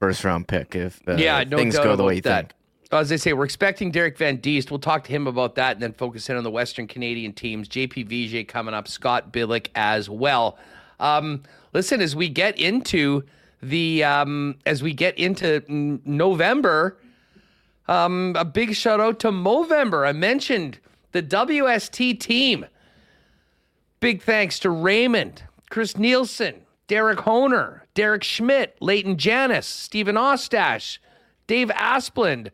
first 0.00 0.24
round 0.24 0.48
pick 0.48 0.74
if 0.74 1.00
uh, 1.08 1.16
yeah, 1.16 1.44
no 1.44 1.56
things 1.56 1.76
go 1.76 1.96
the 1.96 2.04
way 2.04 2.16
you 2.16 2.20
that. 2.22 2.40
think. 2.40 2.54
As 2.90 3.10
they 3.10 3.18
say, 3.18 3.34
we're 3.34 3.44
expecting 3.44 3.90
Derek 3.90 4.16
Van 4.16 4.38
Diest. 4.38 4.70
We'll 4.70 4.80
talk 4.80 5.04
to 5.04 5.10
him 5.10 5.26
about 5.26 5.56
that 5.56 5.76
and 5.76 5.82
then 5.82 5.92
focus 5.92 6.30
in 6.30 6.36
on 6.36 6.44
the 6.44 6.50
Western 6.50 6.86
Canadian 6.86 7.34
teams. 7.34 7.68
JP 7.68 8.08
Vigier 8.08 8.48
coming 8.48 8.72
up, 8.72 8.88
Scott 8.88 9.30
Billeck 9.30 9.68
as 9.74 10.08
well. 10.08 10.58
Um, 10.98 11.42
listen, 11.74 12.00
as 12.00 12.16
we 12.16 12.30
get 12.30 12.58
into 12.58 13.24
the 13.62 14.04
um, 14.04 14.56
as 14.64 14.82
we 14.82 14.94
get 14.94 15.18
into 15.18 15.62
November, 15.68 16.96
um, 17.88 18.34
a 18.36 18.44
big 18.44 18.74
shout 18.74 19.00
out 19.00 19.18
to 19.20 19.30
Movember. 19.30 20.06
I 20.06 20.12
mentioned 20.12 20.78
the 21.12 21.22
WST 21.22 22.20
team. 22.20 22.66
Big 24.00 24.22
thanks 24.22 24.58
to 24.60 24.70
Raymond, 24.70 25.42
Chris 25.70 25.96
Nielsen, 25.96 26.62
Derek 26.86 27.20
Honer, 27.20 27.82
Derek 27.94 28.22
Schmidt, 28.22 28.76
Leighton 28.80 29.16
Janis, 29.16 29.66
Stephen 29.66 30.14
Ostash, 30.14 30.98
Dave 31.48 31.68
Asplund, 31.68 32.50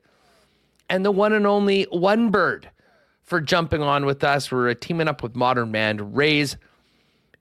and 0.89 1.05
the 1.05 1.11
one 1.11 1.33
and 1.33 1.47
only 1.47 1.85
One 1.91 2.31
Bird 2.31 2.71
for 3.23 3.41
jumping 3.41 3.83
on 3.83 4.07
with 4.07 4.25
us. 4.25 4.51
We're 4.51 4.73
teaming 4.75 5.09
up 5.09 5.23
with 5.23 5.37
Modern 5.37 5.71
Man 5.71 5.99
to 5.99 6.05
raise 6.05 6.57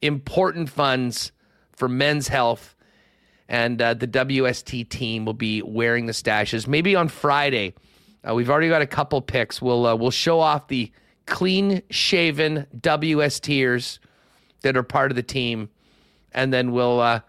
important 0.02 0.70
funds 0.70 1.32
for 1.76 1.88
men's 1.88 2.28
health. 2.28 2.76
And 3.50 3.82
uh, 3.82 3.94
the 3.94 4.08
WST 4.08 4.90
team 4.90 5.26
will 5.26 5.34
be 5.34 5.62
wearing 5.62 6.06
the 6.06 6.14
stashes. 6.14 6.68
Maybe 6.68 6.96
on 6.96 7.08
Friday, 7.08 7.74
uh, 8.28 8.34
we've 8.34 8.50
already 8.50 8.70
got 8.70 8.82
a 8.82 8.88
couple 8.88 9.22
picks. 9.22 9.62
We'll 9.62 9.86
uh, 9.86 9.96
we'll 9.96 10.12
show 10.12 10.40
off 10.40 10.68
the 10.68 10.92
clean 11.26 11.82
shaven 11.90 12.68
WSTers 12.78 14.00
that 14.62 14.78
are 14.78 14.84
part 14.84 15.12
of 15.12 15.16
the 15.16 15.24
team, 15.24 15.70
and 16.32 16.54
then 16.54 16.72
we'll 16.72 17.00
uh, 17.00 17.20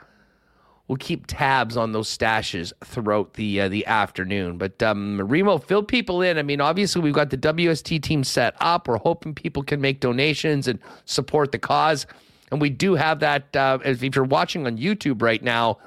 we'll 0.89 0.97
keep 0.97 1.27
tabs 1.27 1.77
on 1.77 1.93
those 1.93 2.17
stashes 2.17 2.73
throughout 2.85 3.35
the 3.35 3.63
uh, 3.63 3.69
the 3.69 3.87
afternoon. 3.87 4.59
But 4.59 4.83
um, 4.83 5.21
Remo, 5.21 5.59
fill 5.59 5.83
people 5.83 6.23
in. 6.23 6.39
I 6.39 6.43
mean, 6.43 6.61
obviously 6.61 7.03
we've 7.03 7.15
got 7.15 7.31
the 7.31 7.39
WST 7.39 8.03
team 8.03 8.25
set 8.25 8.55
up. 8.61 8.89
We're 8.89 8.99
hoping 8.99 9.35
people 9.35 9.63
can 9.63 9.81
make 9.81 10.01
donations 10.01 10.69
and 10.69 10.79
support 11.05 11.53
the 11.53 11.59
cause, 11.59 12.07
and 12.51 12.61
we 12.61 12.71
do 12.71 12.95
have 12.95 13.21
that. 13.21 13.55
Uh, 13.55 13.79
if 13.85 14.03
you're 14.15 14.25
watching 14.25 14.67
on 14.67 14.79
YouTube 14.79 15.23
right 15.23 15.43
now, 15.43 15.79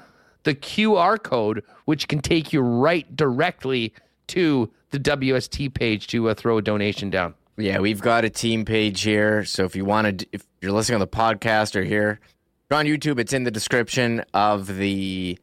the 0.48 0.54
QR 0.54 1.22
code 1.22 1.62
which 1.84 2.08
can 2.08 2.20
take 2.20 2.54
you 2.54 2.62
right 2.62 3.14
directly 3.14 3.92
to 4.28 4.70
the 4.90 4.98
WST 4.98 5.74
page 5.74 6.06
to 6.06 6.30
uh, 6.30 6.34
throw 6.34 6.56
a 6.56 6.62
donation 6.62 7.10
down. 7.10 7.34
Yeah, 7.58 7.80
we've 7.80 8.00
got 8.00 8.24
a 8.24 8.30
team 8.30 8.64
page 8.64 9.02
here. 9.02 9.44
So 9.44 9.64
if 9.64 9.76
you 9.76 9.84
want 9.84 10.20
to, 10.20 10.26
if 10.32 10.46
you're 10.62 10.72
listening 10.72 10.94
on 10.94 11.00
the 11.00 11.06
podcast 11.06 11.76
or 11.76 11.84
here, 11.84 12.18
on 12.70 12.86
YouTube, 12.86 13.18
it's 13.18 13.34
in 13.34 13.44
the 13.44 13.50
description 13.50 14.24
of 14.32 14.76
the 14.76 15.38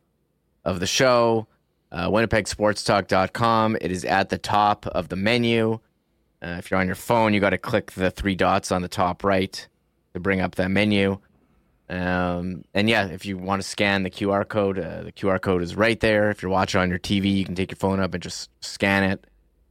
of 0.64 0.80
the 0.80 0.88
show. 0.88 1.46
Uh, 1.92 2.10
WinnipegSportsTalk.com. 2.10 3.78
It 3.80 3.92
is 3.92 4.06
at 4.06 4.30
the 4.30 4.40
top 4.40 4.88
of 4.88 5.10
the 5.10 5.16
menu. 5.16 5.80
Uh, 6.42 6.56
if 6.58 6.72
you're 6.72 6.80
on 6.80 6.88
your 6.88 6.96
phone, 6.96 7.34
you 7.36 7.40
got 7.40 7.52
to 7.52 7.60
click 7.60 7.92
the 7.92 8.10
three 8.10 8.36
dots 8.36 8.72
on 8.72 8.82
the 8.82 8.88
top 8.88 9.24
right 9.24 9.68
to 10.16 10.20
bring 10.20 10.42
up 10.42 10.56
that 10.56 10.72
menu. 10.72 11.20
Um, 11.90 12.64
and 12.74 12.90
yeah, 12.90 13.08
if 13.08 13.26
you 13.26 13.38
want 13.38 13.62
to 13.62 13.68
scan 13.68 14.04
the 14.04 14.10
QR 14.10 14.48
code, 14.48 14.80
uh, 14.80 15.04
the 15.04 15.12
QR 15.12 15.40
code 15.40 15.62
is 15.62 15.76
right 15.76 16.00
there. 16.00 16.32
If 16.32 16.42
you're 16.42 16.52
watching 16.52 16.82
on 16.82 16.90
your 16.90 17.00
TV, 17.00 17.32
you 17.36 17.46
can 17.46 17.56
take 17.56 17.72
your 17.72 17.78
phone 17.78 18.00
up 18.00 18.14
and 18.14 18.24
just 18.24 18.50
scan 18.62 19.04
it, 19.04 19.26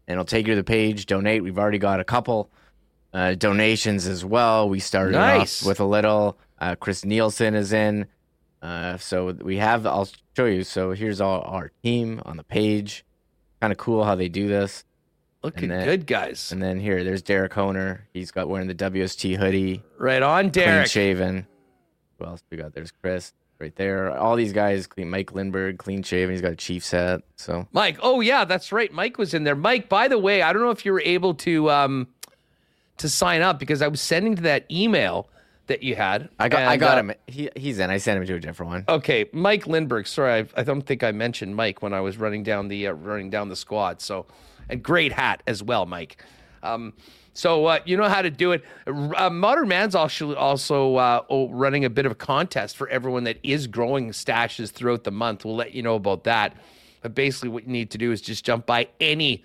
and 0.07 0.15
it'll 0.15 0.25
take 0.25 0.47
you 0.47 0.53
to 0.55 0.57
the 0.61 0.65
page. 0.65 1.07
Donate. 1.07 1.43
We've 1.43 1.59
already 1.59 1.79
got 1.79 1.99
a 2.01 2.05
couple 2.05 2.51
uh, 3.13 3.35
donations 3.35 4.07
as 4.07 4.25
well. 4.25 4.69
We 4.69 4.79
started 4.81 5.13
Nice. 5.13 5.63
off 5.63 5.69
with 5.69 5.81
a 5.81 5.85
little. 5.85 6.39
Uh, 6.61 6.77
Chris 6.77 7.05
Nielsen 7.05 7.55
is 7.55 7.73
in. 7.73 8.07
Uh, 8.63 8.97
so 8.97 9.33
we 9.43 9.57
have. 9.59 9.85
I'll 9.87 10.09
show 10.37 10.47
you. 10.47 10.63
So 10.63 10.93
here's 10.93 11.21
all 11.21 11.41
our 11.43 11.71
team 11.83 12.23
on 12.25 12.37
the 12.37 12.45
page. 12.45 13.05
Kind 13.61 13.73
of 13.73 13.79
cool 13.79 14.05
how 14.05 14.15
they 14.15 14.29
do 14.29 14.47
this. 14.49 14.85
Looking 15.43 15.69
then- 15.69 15.85
good, 15.85 16.07
guys. 16.07 16.53
And 16.53 16.63
then 16.63 16.79
here, 16.81 17.03
there's 17.05 17.23
Derek 17.23 17.53
Honer. 17.53 18.07
He's 18.15 18.31
got 18.31 18.49
wearing 18.49 18.69
the 18.69 18.75
WST 18.75 19.37
hoodie 19.37 19.83
Right 19.99 20.23
on, 20.23 20.45
clean 20.51 20.65
Derek. 20.65 20.87
shaven. 20.87 21.47
Who 22.19 22.25
else 22.25 22.43
we 22.51 22.57
got? 22.57 22.75
There's 22.75 22.91
Chris 22.91 23.33
right 23.59 23.75
there. 23.77 24.17
All 24.17 24.37
these 24.37 24.53
guys, 24.53 24.87
clean. 24.87 25.11
Mike 25.11 25.33
Lindbergh, 25.33 25.79
clean 25.79 26.03
shaven. 26.03 26.35
He's 26.35 26.43
got 26.43 26.53
a 26.53 26.57
Chiefs 26.57 26.91
hat. 26.91 27.23
So 27.37 27.67
Mike. 27.73 27.99
Oh 28.03 28.21
yeah, 28.21 28.45
that's 28.45 28.73
right. 28.73 28.93
Mike 28.93 29.19
was 29.19 29.35
in 29.35 29.45
there. 29.45 29.57
Mike, 29.57 29.89
by 29.89 30.09
the 30.09 30.19
way, 30.19 30.43
I 30.43 30.53
don't 30.53 30.63
know 30.63 30.71
if 30.71 30.85
you 30.85 30.93
were 30.93 31.03
able 31.05 31.35
to 31.35 31.71
um 31.71 32.09
to 32.99 33.09
sign 33.09 33.43
up 33.43 33.59
because 33.59 33.83
I 33.83 33.89
was 33.89 34.01
sending 34.01 34.37
to 34.37 34.43
that 34.43 34.71
email 34.71 35.29
that 35.67 35.83
you 35.83 35.97
had. 35.97 36.29
I 36.39 36.49
got, 36.49 36.63
I 36.63 36.77
got 36.77 36.99
uh, 36.99 37.01
him. 37.01 37.13
He, 37.27 37.51
he's 37.57 37.79
in. 37.79 37.91
I 37.91 37.97
sent 37.97 38.21
him 38.21 38.27
to 38.27 38.35
a 38.35 38.41
different 38.41 38.71
one. 38.71 38.85
Okay, 38.89 39.27
Mike 39.33 39.67
Lindbergh. 39.67 40.07
Sorry, 40.07 40.41
I, 40.41 40.61
I 40.61 40.63
don't 40.63 40.83
think 40.83 41.03
I 41.03 41.13
mentioned 41.13 41.57
Mike 41.57 41.83
when 41.83 41.95
I 41.95 42.01
was 42.01 42.19
running 42.19 42.43
down 42.43 42.69
the 42.69 42.89
uh, 42.89 42.93
running 42.93 43.31
down 43.31 43.49
the 43.49 43.57
squad. 43.57 44.01
So, 44.01 44.27
and 44.69 44.83
great 44.83 45.13
hat 45.13 45.43
as 45.47 45.63
well, 45.63 45.87
Mike. 45.87 46.23
Um, 46.63 46.95
so 47.35 47.67
uh, 47.67 47.79
you 47.85 47.97
know 47.97 48.09
how 48.09 48.23
to 48.23 48.31
do 48.31 48.53
it. 48.53 48.65
Uh, 48.87 49.29
Modern 49.29 49.69
Man's 49.69 49.95
also 49.95 50.35
also 50.35 50.97
uh, 50.97 51.23
running 51.51 51.85
a 51.85 51.91
bit 51.91 52.07
of 52.07 52.13
a 52.13 52.15
contest 52.15 52.77
for 52.77 52.89
everyone 52.89 53.25
that 53.25 53.39
is 53.43 53.67
growing 53.67 54.11
stashes 54.11 54.71
throughout 54.71 55.05
the 55.05 55.11
month. 55.11 55.45
We'll 55.45 55.57
let 55.57 55.73
you 55.73 55.83
know 55.83 55.97
about 55.97 56.25
that. 56.25 56.57
But 57.03 57.15
basically, 57.15 57.51
what 57.51 57.65
you 57.65 57.73
need 57.73 57.91
to 57.91 57.99
do 57.99 58.13
is 58.13 58.23
just 58.23 58.45
jump 58.45 58.65
by 58.65 58.89
any 59.01 59.45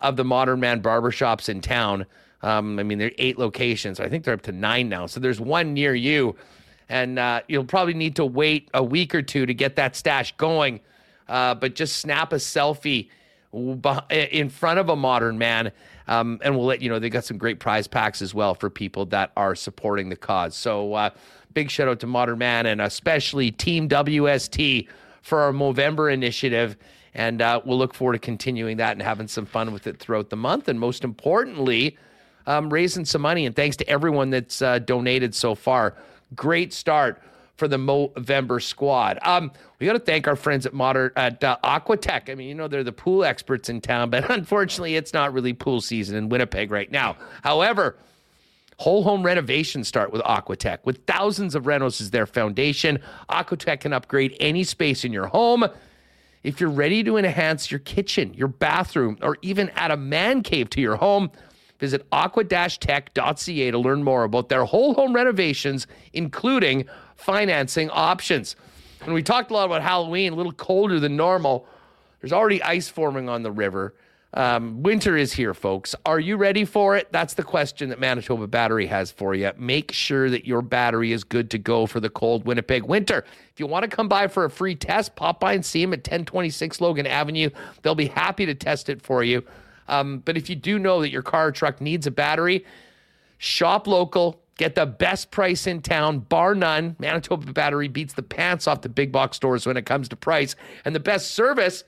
of 0.00 0.16
the 0.16 0.24
Modern 0.24 0.60
Man 0.60 0.80
barbershops 0.80 1.48
in 1.48 1.60
town. 1.60 2.06
Um, 2.42 2.78
I 2.78 2.84
mean, 2.84 2.98
there 2.98 3.08
are 3.08 3.18
eight 3.18 3.38
locations. 3.38 3.98
I 3.98 4.08
think 4.08 4.24
they're 4.24 4.34
up 4.34 4.42
to 4.42 4.52
nine 4.52 4.88
now. 4.88 5.06
So 5.06 5.18
there's 5.20 5.40
one 5.40 5.74
near 5.74 5.94
you 5.94 6.36
and 6.90 7.20
uh, 7.20 7.40
you'll 7.46 7.64
probably 7.64 7.94
need 7.94 8.16
to 8.16 8.26
wait 8.26 8.68
a 8.74 8.82
week 8.82 9.14
or 9.14 9.22
two 9.22 9.46
to 9.46 9.54
get 9.54 9.76
that 9.76 9.94
stash 9.94 10.36
going. 10.36 10.80
Uh, 11.28 11.54
but 11.54 11.76
just 11.76 11.98
snap 11.98 12.32
a 12.32 12.36
selfie 12.36 13.08
in 13.52 14.48
front 14.48 14.78
of 14.78 14.88
a 14.88 14.96
modern 14.96 15.38
man, 15.38 15.72
um, 16.06 16.40
and 16.42 16.56
we'll 16.56 16.66
let 16.66 16.82
you 16.82 16.88
know 16.88 16.98
they 16.98 17.10
got 17.10 17.24
some 17.24 17.38
great 17.38 17.58
prize 17.58 17.86
packs 17.86 18.22
as 18.22 18.34
well 18.34 18.54
for 18.54 18.70
people 18.70 19.06
that 19.06 19.32
are 19.36 19.54
supporting 19.54 20.08
the 20.08 20.16
cause. 20.16 20.56
So 20.56 20.94
uh, 20.94 21.10
big 21.52 21.70
shout 21.70 21.88
out 21.88 22.00
to 22.00 22.06
Modern 22.06 22.38
Man 22.38 22.66
and 22.66 22.80
especially 22.80 23.50
Team 23.50 23.88
WST 23.88 24.88
for 25.22 25.40
our 25.40 25.52
Movember 25.52 26.12
initiative. 26.12 26.76
And 27.12 27.42
uh, 27.42 27.60
we'll 27.64 27.78
look 27.78 27.94
forward 27.94 28.12
to 28.14 28.18
continuing 28.20 28.76
that 28.76 28.92
and 28.92 29.02
having 29.02 29.26
some 29.26 29.46
fun 29.46 29.72
with 29.72 29.86
it 29.86 29.98
throughout 29.98 30.30
the 30.30 30.36
month. 30.36 30.68
And 30.68 30.78
most 30.78 31.02
importantly, 31.02 31.98
um, 32.46 32.72
raising 32.72 33.04
some 33.04 33.22
money. 33.22 33.46
And 33.46 33.56
thanks 33.56 33.76
to 33.78 33.88
everyone 33.88 34.30
that's 34.30 34.62
uh, 34.62 34.78
donated 34.78 35.34
so 35.34 35.56
far. 35.56 35.96
Great 36.36 36.72
start 36.72 37.20
for 37.60 37.68
the 37.68 37.76
Movember 37.76 38.60
squad. 38.60 39.18
Um, 39.22 39.52
we 39.78 39.86
got 39.86 39.92
to 39.92 40.00
thank 40.00 40.26
our 40.26 40.34
friends 40.34 40.66
at 40.66 40.74
Modern 40.74 41.12
at 41.14 41.44
uh, 41.44 41.58
Aquatech. 41.62 42.28
I 42.28 42.34
mean, 42.34 42.48
you 42.48 42.54
know 42.54 42.66
they're 42.66 42.82
the 42.82 42.90
pool 42.90 43.22
experts 43.22 43.68
in 43.68 43.80
town, 43.80 44.10
but 44.10 44.28
unfortunately, 44.36 44.96
it's 44.96 45.12
not 45.12 45.32
really 45.32 45.52
pool 45.52 45.80
season 45.80 46.16
in 46.16 46.28
Winnipeg 46.28 46.72
right 46.72 46.90
now. 46.90 47.16
However, 47.44 47.96
Whole 48.78 49.02
home 49.02 49.22
renovations 49.22 49.88
start 49.88 50.10
with 50.10 50.22
Aquatech. 50.22 50.78
With 50.84 51.04
thousands 51.04 51.54
of 51.54 51.64
renos 51.64 52.00
as 52.00 52.12
their 52.12 52.24
foundation, 52.24 52.98
Aquatech 53.28 53.80
can 53.80 53.92
upgrade 53.92 54.34
any 54.40 54.64
space 54.64 55.04
in 55.04 55.12
your 55.12 55.26
home. 55.26 55.66
If 56.42 56.62
you're 56.62 56.70
ready 56.70 57.04
to 57.04 57.18
enhance 57.18 57.70
your 57.70 57.80
kitchen, 57.80 58.32
your 58.32 58.48
bathroom, 58.48 59.18
or 59.20 59.36
even 59.42 59.68
add 59.74 59.90
a 59.90 59.98
man 59.98 60.42
cave 60.42 60.70
to 60.70 60.80
your 60.80 60.96
home, 60.96 61.30
visit 61.78 62.06
aqua-tech.ca 62.10 63.70
to 63.70 63.78
learn 63.78 64.02
more 64.02 64.24
about 64.24 64.48
their 64.48 64.64
whole 64.64 64.94
home 64.94 65.14
renovations, 65.14 65.86
including 66.14 66.86
financing 67.20 67.90
options. 67.90 68.56
And 69.02 69.14
we 69.14 69.22
talked 69.22 69.50
a 69.50 69.54
lot 69.54 69.64
about 69.64 69.82
Halloween, 69.82 70.32
a 70.32 70.36
little 70.36 70.52
colder 70.52 71.00
than 71.00 71.16
normal. 71.16 71.66
There's 72.20 72.32
already 72.32 72.62
ice 72.62 72.88
forming 72.88 73.28
on 73.28 73.42
the 73.42 73.52
river. 73.52 73.94
Um, 74.32 74.82
winter 74.82 75.16
is 75.16 75.32
here, 75.32 75.54
folks. 75.54 75.94
Are 76.06 76.20
you 76.20 76.36
ready 76.36 76.64
for 76.64 76.96
it? 76.96 77.10
That's 77.10 77.34
the 77.34 77.42
question 77.42 77.88
that 77.88 77.98
Manitoba 77.98 78.46
Battery 78.46 78.86
has 78.86 79.10
for 79.10 79.34
you. 79.34 79.50
Make 79.56 79.90
sure 79.90 80.30
that 80.30 80.46
your 80.46 80.62
battery 80.62 81.12
is 81.12 81.24
good 81.24 81.50
to 81.50 81.58
go 81.58 81.86
for 81.86 81.98
the 81.98 82.10
cold 82.10 82.44
Winnipeg 82.46 82.84
winter. 82.84 83.24
If 83.52 83.58
you 83.58 83.66
want 83.66 83.82
to 83.82 83.88
come 83.88 84.08
by 84.08 84.28
for 84.28 84.44
a 84.44 84.50
free 84.50 84.76
test, 84.76 85.16
pop 85.16 85.40
by 85.40 85.54
and 85.54 85.64
see 85.64 85.82
them 85.82 85.92
at 85.92 85.98
1026 85.98 86.80
Logan 86.80 87.06
Avenue. 87.06 87.50
They'll 87.82 87.96
be 87.96 88.06
happy 88.06 88.46
to 88.46 88.54
test 88.54 88.88
it 88.88 89.02
for 89.02 89.24
you. 89.24 89.44
Um, 89.88 90.18
but 90.24 90.36
if 90.36 90.48
you 90.48 90.54
do 90.54 90.78
know 90.78 91.00
that 91.00 91.10
your 91.10 91.22
car 91.22 91.48
or 91.48 91.52
truck 91.52 91.80
needs 91.80 92.06
a 92.06 92.12
battery, 92.12 92.64
shop 93.38 93.88
local, 93.88 94.40
Get 94.60 94.74
the 94.74 94.84
best 94.84 95.30
price 95.30 95.66
in 95.66 95.80
town, 95.80 96.18
bar 96.18 96.54
none. 96.54 96.94
Manitoba 96.98 97.50
Battery 97.50 97.88
beats 97.88 98.12
the 98.12 98.22
pants 98.22 98.68
off 98.68 98.82
the 98.82 98.90
big 98.90 99.10
box 99.10 99.38
stores 99.38 99.64
when 99.64 99.78
it 99.78 99.86
comes 99.86 100.06
to 100.10 100.16
price, 100.16 100.54
and 100.84 100.94
the 100.94 101.00
best 101.00 101.30
service, 101.30 101.82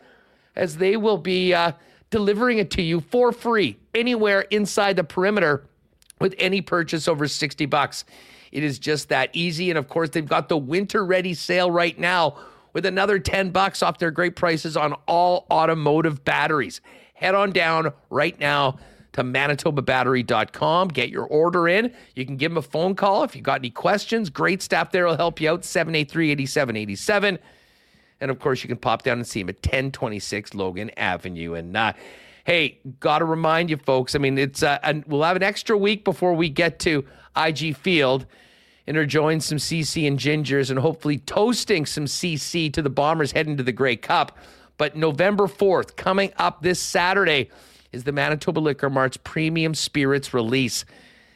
as 0.57 0.79
they 0.79 0.97
will 0.97 1.19
be 1.19 1.53
uh, 1.53 1.73
delivering 2.09 2.57
it 2.57 2.71
to 2.71 2.81
you 2.81 3.03
for 3.03 3.31
free 3.31 3.79
anywhere 3.95 4.47
inside 4.51 4.97
the 4.97 5.05
perimeter 5.05 5.67
with 6.19 6.35
any 6.39 6.63
purchase 6.63 7.09
over 7.09 7.29
60 7.29 7.67
bucks. 7.67 8.07
It 8.53 8.65
is 8.65 8.79
just 8.79 9.11
that 9.11 9.29
easy. 9.35 9.69
And 9.69 9.79
of 9.79 9.91
course, 9.91 10.09
they've 10.09 10.27
got 10.27 10.49
the 10.49 10.57
winter 10.57 11.05
ready 11.05 11.35
sale 11.35 11.71
right 11.71 11.99
now 11.99 12.39
with 12.73 12.87
another 12.87 13.19
10 13.19 13.51
bucks 13.51 13.83
off 13.83 13.99
their 13.99 14.11
great 14.11 14.35
prices 14.35 14.79
on 14.79 14.95
all 15.07 15.47
automotive 15.51 16.25
batteries. 16.25 16.81
Head 17.13 17.35
on 17.35 17.53
down 17.53 17.93
right 18.09 18.41
now 18.41 18.79
to 19.13 19.23
manitobabattery.com. 19.23 20.89
Get 20.89 21.11
your 21.11 21.25
order 21.25 21.69
in. 21.69 21.93
You 22.15 22.25
can 22.25 22.37
give 22.37 22.51
them 22.51 22.59
a 22.59 22.63
phone 22.63 22.95
call 22.95 23.25
if 23.25 23.37
you've 23.37 23.45
got 23.45 23.61
any 23.61 23.71
questions. 23.71 24.31
Great 24.31 24.63
staff 24.63 24.91
there 24.91 25.07
will 25.07 25.17
help 25.17 25.41
you 25.41 25.51
out. 25.51 25.65
783 25.65 26.31
8787. 26.31 27.39
And 28.21 28.31
of 28.31 28.39
course, 28.39 28.63
you 28.63 28.69
can 28.69 28.79
pop 28.79 29.03
down 29.03 29.19
and 29.19 29.27
see 29.27 29.41
them 29.41 29.51
at 29.51 29.57
1026 29.57 30.55
Logan 30.55 30.91
Avenue. 30.97 31.55
And 31.55 31.77
uh, 31.77 31.93
hey, 32.45 32.79
got 33.01 33.19
to 33.19 33.25
remind 33.25 33.69
you 33.69 33.77
folks, 33.77 34.15
I 34.15 34.19
mean, 34.19 34.39
it's 34.39 34.63
uh, 34.63 34.79
and 34.83 35.05
we'll 35.07 35.23
have 35.23 35.37
an 35.37 35.43
extra 35.43 35.77
week 35.77 36.05
before 36.05 36.33
we 36.33 36.49
get 36.49 36.79
to 36.81 37.05
IG 37.37 37.77
Field 37.77 38.27
and 38.87 38.97
enjoying 38.97 39.41
some 39.41 39.59
CC 39.59 40.07
and 40.07 40.19
Gingers 40.19 40.71
and 40.71 40.79
hopefully 40.79 41.19
toasting 41.19 41.87
some 41.87 42.07
CC 42.07 42.73
to 42.73 42.83
the 42.83 42.91
Bombers 42.91 43.33
heading 43.33 43.57
to 43.57 43.63
the 43.63 43.73
Grey 43.73 43.97
Cup. 43.97 44.39
But 44.79 44.97
November 44.97 45.47
4th, 45.47 45.97
coming 45.97 46.33
up 46.39 46.63
this 46.63 46.81
Saturday, 46.81 47.51
is 47.93 48.05
the 48.05 48.13
Manitoba 48.13 48.59
Liquor 48.59 48.91
Mart's 48.91 49.19
premium 49.19 49.75
spirits 49.75 50.33
release. 50.35 50.85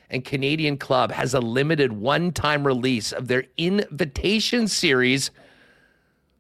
And 0.09 0.25
Canadian 0.25 0.79
Club 0.79 1.13
has 1.13 1.35
a 1.35 1.41
limited 1.41 1.93
one 1.93 2.33
time 2.33 2.67
release 2.67 3.13
of 3.13 3.29
their 3.29 3.45
invitation 3.57 4.69
series. 4.69 5.31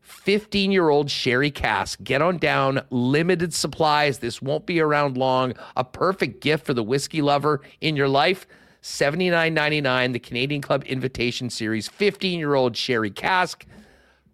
15 0.02 0.72
year 0.72 0.88
old 0.88 1.11
sherry 1.11 1.50
cask. 1.50 2.02
Get 2.02 2.22
on 2.22 2.38
down, 2.38 2.83
limited 2.90 3.52
supplies. 3.55 4.18
This 4.18 4.40
won't 4.40 4.66
be 4.66 4.81
around 4.81 5.16
long. 5.16 5.55
A 5.76 5.85
perfect 5.85 6.40
gift 6.40 6.66
for 6.66 6.74
the 6.74 6.83
whiskey 6.83 7.22
lover 7.22 7.61
in 7.81 7.96
your 7.96 8.09
life. 8.09 8.46
$79.99, 8.83 10.12
the 10.12 10.18
Canadian 10.20 10.62
Club 10.62 10.85
Invitation 10.85 11.50
Series 11.50 11.88
15 11.88 12.38
year 12.38 12.55
old 12.55 12.76
sherry 12.76 13.11
cask. 13.11 13.66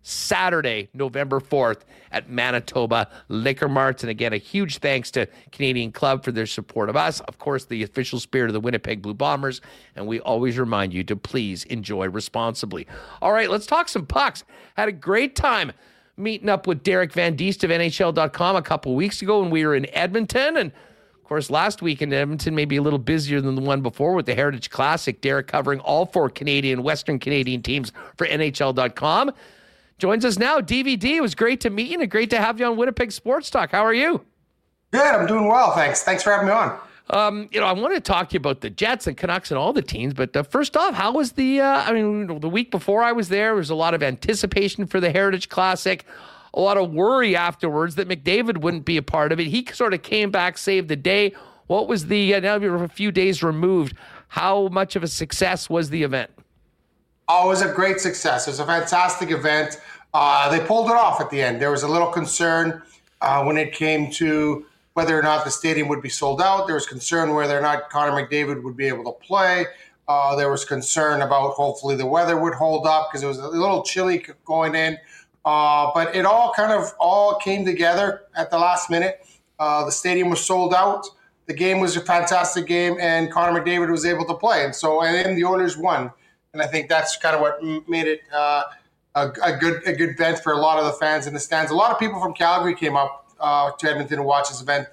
Saturday, 0.02 0.88
November 0.92 1.40
4th 1.40 1.80
at 2.10 2.28
Manitoba 2.28 3.08
Liquor 3.28 3.68
Marts. 3.68 4.02
And 4.02 4.10
again, 4.10 4.32
a 4.32 4.38
huge 4.38 4.78
thanks 4.78 5.10
to 5.12 5.26
Canadian 5.52 5.92
Club 5.92 6.24
for 6.24 6.32
their 6.32 6.46
support 6.46 6.88
of 6.88 6.96
us. 6.96 7.20
Of 7.20 7.38
course, 7.38 7.64
the 7.64 7.82
official 7.82 8.20
spirit 8.20 8.48
of 8.48 8.52
the 8.52 8.60
Winnipeg 8.60 9.00
Blue 9.00 9.14
Bombers. 9.14 9.60
And 9.96 10.06
we 10.06 10.20
always 10.20 10.58
remind 10.58 10.92
you 10.92 11.04
to 11.04 11.16
please 11.16 11.64
enjoy 11.64 12.08
responsibly. 12.08 12.86
All 13.20 13.32
right, 13.32 13.50
let's 13.50 13.66
talk 13.66 13.88
some 13.88 14.06
pucks. 14.06 14.44
Had 14.76 14.88
a 14.88 14.92
great 14.92 15.36
time 15.36 15.72
meeting 16.16 16.48
up 16.48 16.66
with 16.66 16.82
Derek 16.82 17.12
Van 17.12 17.36
Diest 17.36 17.64
of 17.64 17.70
NHL.com 17.70 18.56
a 18.56 18.62
couple 18.62 18.94
weeks 18.94 19.22
ago 19.22 19.40
when 19.40 19.50
we 19.50 19.64
were 19.64 19.74
in 19.74 19.86
Edmonton. 19.94 20.56
And 20.56 20.72
of 20.72 21.24
course, 21.24 21.48
last 21.48 21.80
week 21.80 22.02
in 22.02 22.12
Edmonton, 22.12 22.54
maybe 22.54 22.76
a 22.76 22.82
little 22.82 22.98
busier 22.98 23.40
than 23.40 23.54
the 23.54 23.62
one 23.62 23.80
before 23.80 24.14
with 24.14 24.26
the 24.26 24.34
Heritage 24.34 24.68
Classic. 24.70 25.20
Derek 25.20 25.46
covering 25.46 25.80
all 25.80 26.06
four 26.06 26.28
Canadian, 26.28 26.82
Western 26.82 27.18
Canadian 27.18 27.62
teams 27.62 27.92
for 28.16 28.26
NHL.com. 28.26 29.32
Joins 29.98 30.24
us 30.24 30.38
now, 30.38 30.60
DVD. 30.60 31.16
It 31.16 31.20
was 31.20 31.34
great 31.34 31.60
to 31.60 31.70
meet 31.70 31.90
you 31.90 32.00
and 32.00 32.10
great 32.10 32.30
to 32.30 32.38
have 32.38 32.58
you 32.58 32.66
on 32.66 32.76
Winnipeg 32.76 33.12
Sports 33.12 33.50
Talk. 33.50 33.70
How 33.70 33.84
are 33.84 33.94
you? 33.94 34.24
Good. 34.90 35.02
I'm 35.14 35.26
doing 35.26 35.48
well. 35.48 35.72
Thanks. 35.74 36.02
Thanks 36.02 36.22
for 36.22 36.32
having 36.32 36.48
me 36.48 36.52
on. 36.52 36.78
Um, 37.10 37.48
you 37.52 37.60
know, 37.60 37.66
I 37.66 37.72
want 37.72 37.94
to 37.94 38.00
talk 38.00 38.30
to 38.30 38.34
you 38.34 38.38
about 38.38 38.60
the 38.60 38.70
Jets 38.70 39.06
and 39.06 39.16
Canucks 39.16 39.50
and 39.50 39.58
all 39.58 39.72
the 39.72 39.82
teams. 39.82 40.14
But 40.14 40.36
uh, 40.36 40.42
first 40.44 40.76
off, 40.76 40.94
how 40.94 41.12
was 41.12 41.32
the? 41.32 41.60
Uh, 41.60 41.82
I 41.82 41.92
mean, 41.92 42.40
the 42.40 42.48
week 42.48 42.70
before 42.70 43.02
I 43.02 43.12
was 43.12 43.28
there, 43.28 43.48
there 43.48 43.54
was 43.54 43.70
a 43.70 43.74
lot 43.74 43.94
of 43.94 44.02
anticipation 44.02 44.86
for 44.86 45.00
the 45.00 45.10
Heritage 45.10 45.48
Classic, 45.48 46.04
a 46.54 46.60
lot 46.60 46.76
of 46.76 46.92
worry 46.92 47.34
afterwards 47.34 47.94
that 47.96 48.08
McDavid 48.08 48.58
wouldn't 48.58 48.84
be 48.84 48.96
a 48.96 49.02
part 49.02 49.32
of 49.32 49.40
it. 49.40 49.46
He 49.46 49.66
sort 49.72 49.94
of 49.94 50.02
came 50.02 50.30
back, 50.30 50.58
saved 50.58 50.88
the 50.88 50.96
day. 50.96 51.34
What 51.66 51.88
was 51.88 52.06
the? 52.06 52.34
Uh, 52.34 52.40
now 52.40 52.56
you're 52.56 52.82
a 52.84 52.88
few 52.88 53.10
days 53.12 53.42
removed. 53.42 53.94
How 54.28 54.68
much 54.68 54.96
of 54.96 55.02
a 55.02 55.08
success 55.08 55.68
was 55.68 55.90
the 55.90 56.02
event? 56.02 56.30
Was 57.28 57.62
a 57.62 57.72
great 57.72 57.98
success. 57.98 58.46
It 58.46 58.50
was 58.50 58.60
a 58.60 58.66
fantastic 58.66 59.30
event. 59.30 59.80
Uh, 60.12 60.50
they 60.50 60.64
pulled 60.64 60.90
it 60.90 60.96
off 60.96 61.20
at 61.20 61.30
the 61.30 61.40
end. 61.40 61.60
There 61.60 61.70
was 61.70 61.82
a 61.82 61.88
little 61.88 62.08
concern 62.08 62.82
uh, 63.20 63.42
when 63.44 63.56
it 63.56 63.72
came 63.72 64.10
to 64.12 64.66
whether 64.94 65.18
or 65.18 65.22
not 65.22 65.44
the 65.44 65.50
stadium 65.50 65.88
would 65.88 66.02
be 66.02 66.10
sold 66.10 66.42
out. 66.42 66.66
There 66.66 66.74
was 66.74 66.86
concern 66.86 67.34
whether 67.34 67.56
or 67.56 67.62
not 67.62 67.88
Connor 67.88 68.12
McDavid 68.12 68.62
would 68.62 68.76
be 68.76 68.86
able 68.86 69.04
to 69.04 69.12
play. 69.26 69.66
Uh, 70.06 70.36
there 70.36 70.50
was 70.50 70.64
concern 70.64 71.22
about 71.22 71.52
hopefully 71.52 71.96
the 71.96 72.06
weather 72.06 72.38
would 72.38 72.54
hold 72.54 72.86
up 72.86 73.08
because 73.10 73.22
it 73.22 73.26
was 73.26 73.38
a 73.38 73.48
little 73.48 73.82
chilly 73.82 74.26
going 74.44 74.74
in. 74.74 74.98
Uh, 75.44 75.90
but 75.94 76.14
it 76.14 76.26
all 76.26 76.52
kind 76.52 76.72
of 76.72 76.92
all 77.00 77.38
came 77.38 77.64
together 77.64 78.22
at 78.36 78.50
the 78.50 78.58
last 78.58 78.90
minute. 78.90 79.26
Uh, 79.58 79.84
the 79.84 79.92
stadium 79.92 80.28
was 80.28 80.44
sold 80.44 80.74
out. 80.74 81.06
The 81.46 81.54
game 81.54 81.80
was 81.80 81.96
a 81.96 82.00
fantastic 82.00 82.66
game, 82.66 82.96
and 83.00 83.30
Connor 83.30 83.60
McDavid 83.60 83.90
was 83.90 84.04
able 84.04 84.24
to 84.26 84.34
play. 84.34 84.64
And 84.64 84.74
so, 84.74 85.02
and 85.02 85.14
then 85.14 85.34
the 85.34 85.44
Oilers 85.44 85.76
won. 85.76 86.12
And 86.52 86.60
I 86.60 86.66
think 86.66 86.88
that's 86.88 87.16
kind 87.16 87.34
of 87.34 87.40
what 87.40 87.62
made 87.88 88.06
it 88.06 88.20
uh, 88.32 88.64
a, 89.14 89.28
a, 89.42 89.56
good 89.56 89.86
a 89.86 89.92
good 89.92 90.10
event 90.10 90.38
for 90.40 90.52
a 90.52 90.58
lot 90.58 90.78
of 90.78 90.84
the 90.84 90.92
fans 90.92 91.26
in 91.26 91.32
the 91.32 91.40
stands. 91.40 91.70
A 91.70 91.74
lot 91.74 91.90
of 91.90 91.98
people 91.98 92.20
from 92.20 92.34
Calgary 92.34 92.74
came 92.74 92.94
up 92.96 93.26
uh, 93.40 93.70
to 93.70 93.90
Edmonton 93.90 94.18
to 94.18 94.22
watch 94.22 94.48
this 94.48 94.60
event, 94.60 94.86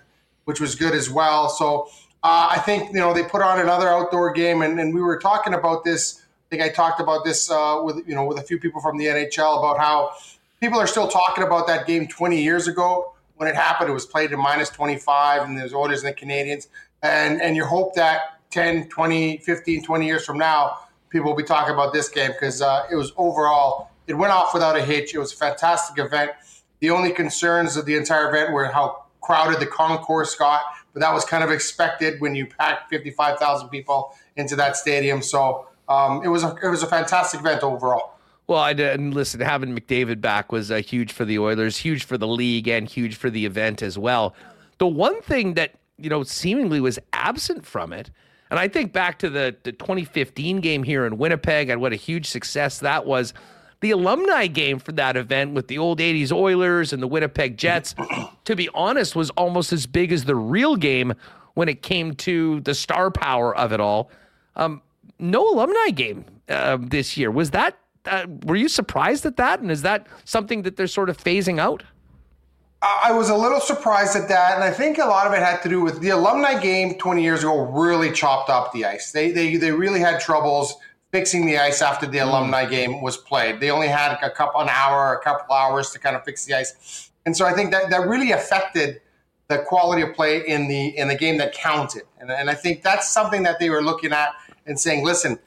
which 0.45 0.61
was 0.61 0.75
good 0.75 0.93
as 0.93 1.09
well. 1.09 1.49
So 1.49 1.89
uh, 2.23 2.49
I 2.51 2.59
think 2.59 2.93
you 2.93 2.99
know 2.99 3.13
they 3.13 3.23
put 3.23 3.41
on 3.41 3.59
another 3.59 3.89
outdoor 3.89 4.31
game, 4.31 4.61
and, 4.61 4.79
and 4.79 4.93
we 4.93 5.01
were 5.01 5.19
talking 5.19 5.53
about 5.53 5.83
this. 5.83 6.21
I 6.21 6.49
think 6.49 6.63
I 6.63 6.69
talked 6.69 7.01
about 7.01 7.25
this 7.25 7.51
uh, 7.51 7.81
with 7.83 8.07
you 8.07 8.15
know 8.15 8.25
with 8.25 8.39
a 8.39 8.43
few 8.43 8.57
people 8.57 8.81
from 8.81 8.97
the 8.97 9.05
NHL 9.05 9.59
about 9.59 9.79
how 9.79 10.13
people 10.61 10.79
are 10.79 10.87
still 10.87 11.07
talking 11.07 11.43
about 11.43 11.67
that 11.67 11.87
game 11.87 12.07
20 12.07 12.41
years 12.41 12.67
ago 12.67 13.13
when 13.35 13.49
it 13.49 13.55
happened. 13.55 13.89
It 13.89 13.93
was 13.93 14.05
played 14.05 14.31
in 14.31 14.39
minus 14.39 14.69
25, 14.69 15.43
and 15.43 15.57
there's 15.57 15.73
Oilers 15.73 16.03
in 16.03 16.07
the 16.07 16.13
Canadiens, 16.13 16.67
and 17.03 17.41
and 17.41 17.57
you 17.57 17.65
hope 17.65 17.95
that 17.95 18.39
10, 18.51 18.89
20, 18.89 19.37
15, 19.37 19.83
20 19.83 20.05
years 20.05 20.25
from 20.25 20.37
now, 20.37 20.79
people 21.09 21.29
will 21.29 21.37
be 21.37 21.43
talking 21.43 21.73
about 21.73 21.93
this 21.93 22.09
game 22.09 22.31
because 22.31 22.61
uh, 22.61 22.83
it 22.91 22.95
was 22.95 23.11
overall 23.17 23.89
it 24.07 24.17
went 24.17 24.33
off 24.33 24.53
without 24.53 24.75
a 24.75 24.83
hitch. 24.83 25.13
It 25.13 25.19
was 25.19 25.33
a 25.33 25.35
fantastic 25.35 26.03
event. 26.03 26.31
The 26.79 26.89
only 26.89 27.11
concerns 27.11 27.77
of 27.77 27.85
the 27.85 27.95
entire 27.95 28.27
event 28.29 28.51
were 28.51 28.65
how 28.65 29.05
crowded 29.21 29.59
the 29.59 29.67
concourse 29.67 30.35
got, 30.35 30.61
but 30.93 31.01
that 31.01 31.13
was 31.13 31.25
kind 31.25 31.43
of 31.43 31.51
expected 31.51 32.19
when 32.19 32.33
you 32.33 32.47
packed 32.47 32.89
55,000 32.89 33.69
people 33.69 34.15
into 34.35 34.55
that 34.55 34.75
stadium. 34.75 35.21
So 35.21 35.67
um, 35.87 36.23
it 36.23 36.29
was 36.29 36.43
a, 36.43 36.55
it 36.63 36.69
was 36.69 36.81
a 36.81 36.87
fantastic 36.87 37.41
event 37.41 37.61
overall. 37.61 38.13
Well, 38.47 38.59
I 38.59 38.73
didn't 38.73 39.11
listen. 39.11 39.41
Having 39.41 39.77
McDavid 39.77 40.21
back 40.21 40.51
was 40.51 40.71
uh, 40.71 40.77
huge 40.77 41.11
for 41.11 41.23
the 41.23 41.37
Oilers, 41.37 41.77
huge 41.77 42.03
for 42.03 42.17
the 42.17 42.27
league, 42.27 42.67
and 42.67 42.89
huge 42.89 43.15
for 43.15 43.29
the 43.29 43.45
event 43.45 43.83
as 43.83 43.95
well. 43.95 44.33
The 44.79 44.87
one 44.87 45.21
thing 45.21 45.53
that 45.53 45.75
you 45.99 46.09
know 46.09 46.23
seemingly 46.23 46.81
was 46.81 46.97
absent 47.13 47.63
from 47.63 47.93
it, 47.93 48.09
and 48.49 48.59
I 48.59 48.67
think 48.67 48.93
back 48.93 49.19
to 49.19 49.29
the, 49.29 49.55
the 49.63 49.71
2015 49.71 50.59
game 50.61 50.83
here 50.83 51.05
in 51.05 51.17
Winnipeg 51.17 51.69
and 51.69 51.81
what 51.81 51.93
a 51.93 51.97
huge 51.97 52.27
success 52.27 52.79
that 52.79 53.05
was 53.05 53.33
the 53.81 53.91
alumni 53.91 54.47
game 54.47 54.79
for 54.79 54.91
that 54.93 55.15
event 55.15 55.53
with 55.53 55.67
the 55.67 55.77
old 55.77 55.99
80s 55.99 56.31
Oilers 56.31 56.91
and 56.91 57.01
the 57.01 57.07
Winnipeg 57.07 57.57
Jets, 57.57 57.95
to 58.45 58.55
be 58.55 58.69
honest, 58.73 59.15
was 59.15 59.29
almost 59.31 59.71
as 59.71 59.85
big 59.85 60.11
as 60.11 60.25
the 60.25 60.35
real 60.35 60.75
game 60.75 61.13
when 61.53 61.69
it 61.69 61.81
came 61.81 62.13
to 62.15 62.59
the 62.61 62.73
star 62.73 63.11
power 63.11 63.55
of 63.55 63.71
it 63.71 63.79
all. 63.79 64.11
Um, 64.55 64.81
no 65.17 65.47
alumni 65.47 65.91
game 65.91 66.25
uh, 66.49 66.77
this 66.79 67.17
year. 67.17 67.31
Was 67.31 67.51
that, 67.51 67.77
uh, 68.05 68.25
were 68.43 68.55
you 68.55 68.67
surprised 68.67 69.25
at 69.25 69.37
that? 69.37 69.59
And 69.59 69.71
is 69.71 69.81
that 69.83 70.07
something 70.25 70.63
that 70.63 70.75
they're 70.75 70.87
sort 70.87 71.09
of 71.09 71.17
phasing 71.17 71.59
out? 71.59 71.83
I 72.81 73.11
was 73.11 73.29
a 73.29 73.35
little 73.35 73.59
surprised 73.59 74.15
at 74.15 74.29
that, 74.29 74.55
and 74.55 74.63
I 74.63 74.71
think 74.71 74.99
a 74.99 75.05
lot 75.05 75.27
of 75.27 75.33
it 75.33 75.39
had 75.39 75.61
to 75.63 75.69
do 75.69 75.81
with 75.81 75.99
the 75.99 76.09
alumni 76.09 76.57
game 76.57 76.95
20 76.95 77.21
years 77.21 77.41
ago. 77.41 77.59
Really 77.59 78.11
chopped 78.11 78.49
up 78.49 78.71
the 78.71 78.85
ice. 78.85 79.11
They 79.11 79.31
they 79.31 79.57
they 79.57 79.71
really 79.71 79.99
had 79.99 80.21
troubles 80.21 80.75
fixing 81.11 81.45
the 81.45 81.57
ice 81.57 81.81
after 81.81 82.05
the 82.05 82.19
mm. 82.19 82.27
alumni 82.27 82.65
game 82.65 83.01
was 83.01 83.17
played. 83.17 83.59
They 83.59 83.69
only 83.69 83.89
had 83.89 84.17
a 84.21 84.29
couple 84.29 84.61
an 84.61 84.69
hour, 84.69 85.13
a 85.13 85.21
couple 85.21 85.53
hours 85.53 85.91
to 85.91 85.99
kind 85.99 86.15
of 86.15 86.23
fix 86.23 86.45
the 86.45 86.53
ice, 86.53 87.11
and 87.25 87.35
so 87.35 87.45
I 87.45 87.53
think 87.53 87.71
that 87.71 87.89
that 87.89 88.07
really 88.07 88.31
affected 88.31 89.01
the 89.49 89.57
quality 89.57 90.01
of 90.01 90.13
play 90.13 90.47
in 90.47 90.69
the 90.69 90.97
in 90.97 91.09
the 91.09 91.17
game 91.17 91.37
that 91.39 91.53
counted. 91.53 92.03
And, 92.19 92.31
and 92.31 92.49
I 92.49 92.53
think 92.53 92.81
that's 92.81 93.11
something 93.11 93.43
that 93.43 93.59
they 93.59 93.69
were 93.69 93.81
looking 93.81 94.13
at 94.13 94.29
and 94.65 94.79
saying, 94.79 95.03
listen. 95.03 95.39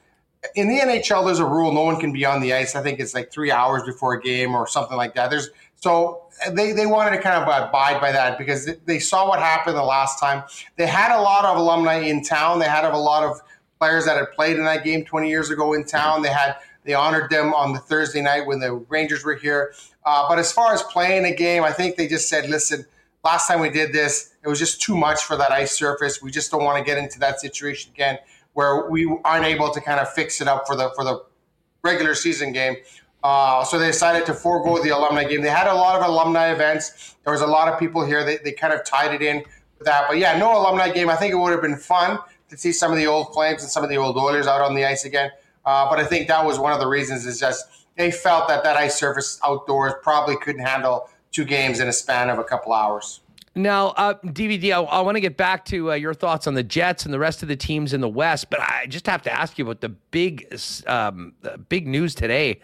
In 0.57 0.66
the 0.66 0.80
NHL, 0.80 1.24
there's 1.24 1.39
a 1.39 1.47
rule: 1.47 1.72
no 1.72 1.85
one 1.85 2.01
can 2.01 2.12
be 2.12 2.26
on 2.26 2.41
the 2.41 2.53
ice. 2.53 2.74
I 2.74 2.83
think 2.83 2.99
it's 2.99 3.14
like 3.14 3.30
three 3.30 3.53
hours 3.53 3.85
before 3.85 4.14
a 4.14 4.20
game 4.20 4.57
or 4.57 4.66
something 4.66 4.97
like 4.97 5.14
that. 5.14 5.30
There's 5.30 5.51
so 5.83 6.22
they, 6.53 6.70
they 6.70 6.87
wanted 6.87 7.16
to 7.16 7.20
kind 7.20 7.43
of 7.43 7.43
abide 7.43 8.01
by 8.01 8.12
that 8.12 8.39
because 8.39 8.70
they 8.87 9.01
saw 9.01 9.28
what 9.28 9.41
happened 9.41 9.76
the 9.76 9.83
last 9.83 10.20
time. 10.20 10.45
They 10.76 10.87
had 10.87 11.12
a 11.12 11.20
lot 11.20 11.45
of 11.45 11.57
alumni 11.57 11.97
in 11.97 12.22
town. 12.22 12.61
They 12.61 12.66
had 12.66 12.85
a 12.85 12.97
lot 12.97 13.24
of 13.24 13.41
players 13.80 14.05
that 14.05 14.16
had 14.16 14.30
played 14.30 14.57
in 14.57 14.64
that 14.64 14.85
game 14.85 15.05
20 15.05 15.28
years 15.28 15.51
ago 15.51 15.72
in 15.72 15.85
town. 15.85 16.22
They 16.22 16.28
had 16.28 16.55
they 16.85 16.95
honored 16.95 17.30
them 17.30 17.53
on 17.53 17.72
the 17.72 17.80
Thursday 17.80 18.22
night 18.22 18.47
when 18.47 18.61
the 18.61 18.74
Rangers 18.74 19.24
were 19.24 19.35
here. 19.35 19.74
Uh, 20.07 20.28
but 20.28 20.39
as 20.39 20.53
far 20.53 20.72
as 20.72 20.85
playing 20.85 21.24
a 21.24 21.35
game, 21.35 21.64
I 21.64 21.72
think 21.72 21.97
they 21.97 22.07
just 22.07 22.28
said, 22.28 22.49
listen, 22.49 22.87
last 23.24 23.49
time 23.49 23.59
we 23.59 23.70
did 23.70 23.93
this, 23.93 24.35
it 24.45 24.49
was 24.49 24.61
just 24.61 24.80
too 24.80 24.97
much 24.97 25.24
for 25.24 25.37
that 25.37 25.51
ice 25.51 25.76
surface. 25.76 26.22
We 26.22 26.30
just 26.30 26.53
don't 26.53 26.62
want 26.62 26.78
to 26.78 26.85
get 26.85 26.97
into 26.97 27.18
that 27.20 27.41
situation 27.41 27.91
again. 27.93 28.18
where 28.53 28.89
we 28.89 29.12
aren't 29.24 29.47
able 29.47 29.70
to 29.70 29.80
kind 29.80 29.99
of 29.99 30.12
fix 30.12 30.41
it 30.41 30.47
up 30.47 30.64
for 30.64 30.76
the 30.76 30.93
for 30.95 31.03
the 31.03 31.24
regular 31.83 32.14
season 32.14 32.53
game. 32.53 32.76
Uh, 33.23 33.64
so 33.64 33.79
they 33.79 33.87
decided 33.87 34.27
to 34.27 34.35
forego 34.35 34.83
the 34.83 34.91
alumni 34.91 35.25
game. 35.25 35.43
They 35.43 35.49
had 35.49 35.68
a 35.68 35.75
lot 35.75 36.01
of 36.01 36.09
alumni 36.09 36.53
events. 36.53 37.14
There 37.25 37.33
was 37.33 37.43
a 37.43 37.47
lot 37.47 37.73
of 37.73 37.79
people 37.79 38.05
here. 38.05 38.25
They, 38.25 38.39
they 38.39 38.53
kind 38.53 38.73
of 38.73 38.85
tied 38.85 39.14
it 39.14 39.23
in 39.23 39.45
with 39.79 39.87
that. 39.87 40.07
But 40.09 40.18
yeah, 40.18 40.37
no 40.39 40.57
alumni 40.57 40.91
game. 40.91 41.09
I 41.09 41.16
think 41.16 41.33
it 41.33 41.37
would 41.37 41.53
have 41.53 41.62
been 41.62 41.77
fun 41.77 42.18
to 42.49 42.57
see 42.57 42.73
some 42.73 42.91
of 42.91 42.99
the 42.99 43.07
old 43.07 43.33
Flames 43.33 43.62
and 43.62 43.70
some 43.70 43.85
of 43.85 43.91
the 43.91 43.97
old 43.97 44.16
Oilers 44.16 44.47
out 44.47 44.61
on 44.61 44.75
the 44.75 44.85
ice 44.85 45.05
again. 45.05 45.31
Uh, 45.64 45.89
but 45.89 45.99
I 46.01 46.05
think 46.05 46.27
that 46.29 46.45
was 46.45 46.59
one 46.59 46.73
of 46.73 46.81
the 46.81 46.89
reasons 46.89 47.25
is 47.25 47.39
just 47.39 47.64
they 47.97 48.11
felt 48.11 48.49
that 48.49 48.64
that 48.64 48.77
ice 48.77 48.99
surface 48.99 49.39
outdoors 49.45 49.93
probably 50.03 50.37
couldn't 50.37 50.64
handle 50.64 51.09
two 51.31 51.45
games 51.45 51.81
in 51.81 51.89
a 51.89 51.93
span 51.93 52.29
of 52.29 52.39
a 52.39 52.45
couple 52.45 52.73
hours. 52.73 53.20
Now, 53.55 53.89
uh, 53.89 54.14
DVD, 54.25 54.73
I, 54.73 54.81
I 54.81 55.01
want 55.03 55.16
to 55.16 55.20
get 55.20 55.37
back 55.37 55.64
to 55.66 55.93
uh, 55.93 55.95
your 55.95 56.14
thoughts 56.14 56.47
on 56.47 56.55
the 56.55 56.62
Jets 56.62 57.05
and 57.05 57.12
the 57.12 57.18
rest 57.18 57.43
of 57.43 57.49
the 57.49 57.57
teams 57.57 57.93
in 57.93 58.01
the 58.01 58.09
West, 58.09 58.49
but 58.49 58.61
I 58.61 58.87
just 58.89 59.07
have 59.07 59.23
to 59.23 59.33
ask 59.33 59.59
you 59.59 59.64
about 59.64 59.83
the 59.83 59.91
big, 59.91 60.59
um, 60.87 61.35
big 61.68 61.87
news 61.87 62.14
today. 62.14 62.61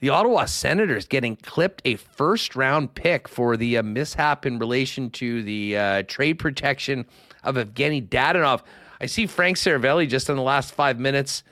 The 0.00 0.08
Ottawa 0.08 0.46
Senators 0.46 1.04
getting 1.04 1.36
clipped 1.36 1.82
a 1.84 1.96
first 1.96 2.56
round 2.56 2.94
pick 2.94 3.28
for 3.28 3.58
the 3.58 3.76
uh, 3.76 3.82
mishap 3.82 4.46
in 4.46 4.58
relation 4.58 5.10
to 5.10 5.42
the 5.42 5.76
uh, 5.76 6.02
trade 6.04 6.38
protection 6.38 7.04
of 7.44 7.56
Evgeny 7.56 8.08
Dadonov. 8.08 8.62
I 8.98 9.04
see 9.04 9.26
Frank 9.26 9.58
Seravalli 9.58 10.08
just 10.08 10.30
in 10.30 10.36
the 10.36 10.42
last 10.42 10.72
five 10.72 10.98
minutes 10.98 11.42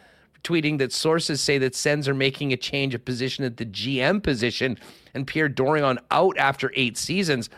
tweeting 0.44 0.78
that 0.78 0.94
sources 0.94 1.42
say 1.42 1.58
that 1.58 1.74
Sens 1.74 2.08
are 2.08 2.14
making 2.14 2.54
a 2.54 2.56
change 2.56 2.94
of 2.94 3.04
position 3.04 3.44
at 3.44 3.58
the 3.58 3.66
GM 3.66 4.22
position 4.22 4.78
and 5.12 5.26
Pierre 5.26 5.50
Dorion 5.50 5.98
out 6.10 6.38
after 6.38 6.72
eight 6.74 6.96
seasons. 6.96 7.50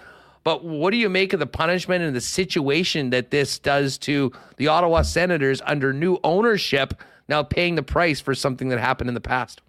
But 0.43 0.65
what 0.65 0.91
do 0.91 0.97
you 0.97 1.09
make 1.09 1.33
of 1.33 1.39
the 1.39 1.47
punishment 1.47 2.03
and 2.03 2.17
the 2.17 2.21
situation 2.21 3.11
that 3.11 3.31
this 3.31 3.61
does 3.61 3.97
to 3.99 4.33
the 4.57 4.67
Ottawa 4.67 5.03
Senators 5.03 5.63
under 5.65 5.93
new 5.93 6.19
ownership 6.25 6.95
now 7.29 7.45
paying 7.45 7.77
the 7.77 7.85
price 7.85 8.19
for 8.21 8.35
something 8.35 8.71
that 8.71 8.81
happened 8.81 9.07
in 9.07 9.15
the 9.15 9.21
past? 9.21 9.61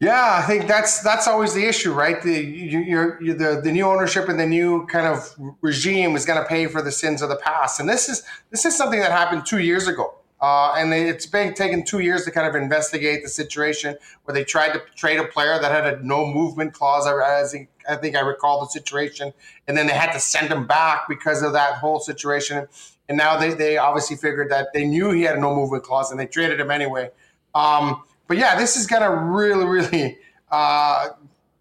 Yeah, 0.00 0.38
I 0.40 0.46
think 0.46 0.68
that's 0.68 1.02
that's 1.02 1.26
always 1.26 1.54
the 1.54 1.64
issue, 1.64 1.92
right? 1.92 2.22
The 2.22 2.32
you, 2.32 3.16
you, 3.20 3.34
the 3.34 3.60
the 3.62 3.72
new 3.72 3.84
ownership 3.84 4.28
and 4.28 4.38
the 4.38 4.46
new 4.46 4.86
kind 4.86 5.08
of 5.08 5.34
regime 5.60 6.14
is 6.14 6.24
going 6.24 6.40
to 6.40 6.48
pay 6.48 6.66
for 6.66 6.82
the 6.82 6.92
sins 6.92 7.20
of 7.20 7.28
the 7.28 7.36
past, 7.36 7.80
and 7.80 7.88
this 7.88 8.08
is 8.08 8.22
this 8.50 8.64
is 8.64 8.76
something 8.76 9.00
that 9.00 9.10
happened 9.10 9.44
two 9.44 9.58
years 9.58 9.88
ago. 9.88 10.14
Uh, 10.40 10.72
and 10.76 10.94
it's 10.94 11.26
been 11.26 11.52
taken 11.52 11.84
two 11.84 11.98
years 11.98 12.24
to 12.24 12.30
kind 12.30 12.46
of 12.46 12.54
investigate 12.54 13.24
the 13.24 13.28
situation 13.28 13.96
where 14.22 14.32
they 14.32 14.44
tried 14.44 14.72
to 14.72 14.80
trade 14.94 15.18
a 15.18 15.24
player 15.24 15.58
that 15.60 15.72
had 15.72 15.92
a 15.92 16.06
no 16.06 16.24
movement 16.24 16.72
clause. 16.72 17.06
I, 17.08 17.42
think, 17.50 17.68
I 17.88 17.96
think 17.96 18.14
I 18.14 18.20
recall 18.20 18.60
the 18.60 18.68
situation. 18.68 19.32
And 19.66 19.76
then 19.76 19.88
they 19.88 19.94
had 19.94 20.12
to 20.12 20.20
send 20.20 20.48
him 20.48 20.64
back 20.66 21.08
because 21.08 21.42
of 21.42 21.54
that 21.54 21.74
whole 21.78 21.98
situation. 21.98 22.68
And 23.08 23.18
now 23.18 23.36
they, 23.36 23.52
they 23.52 23.78
obviously 23.78 24.16
figured 24.16 24.48
that 24.52 24.68
they 24.72 24.84
knew 24.84 25.10
he 25.10 25.22
had 25.22 25.36
a 25.36 25.40
no 25.40 25.52
movement 25.56 25.82
clause 25.82 26.12
and 26.12 26.20
they 26.20 26.26
traded 26.26 26.60
him 26.60 26.70
anyway. 26.70 27.10
Um, 27.52 28.04
but 28.28 28.36
yeah, 28.36 28.56
this 28.56 28.76
is 28.76 28.86
going 28.86 29.02
to 29.02 29.10
really, 29.10 29.64
really 29.64 30.18
uh, 30.52 31.08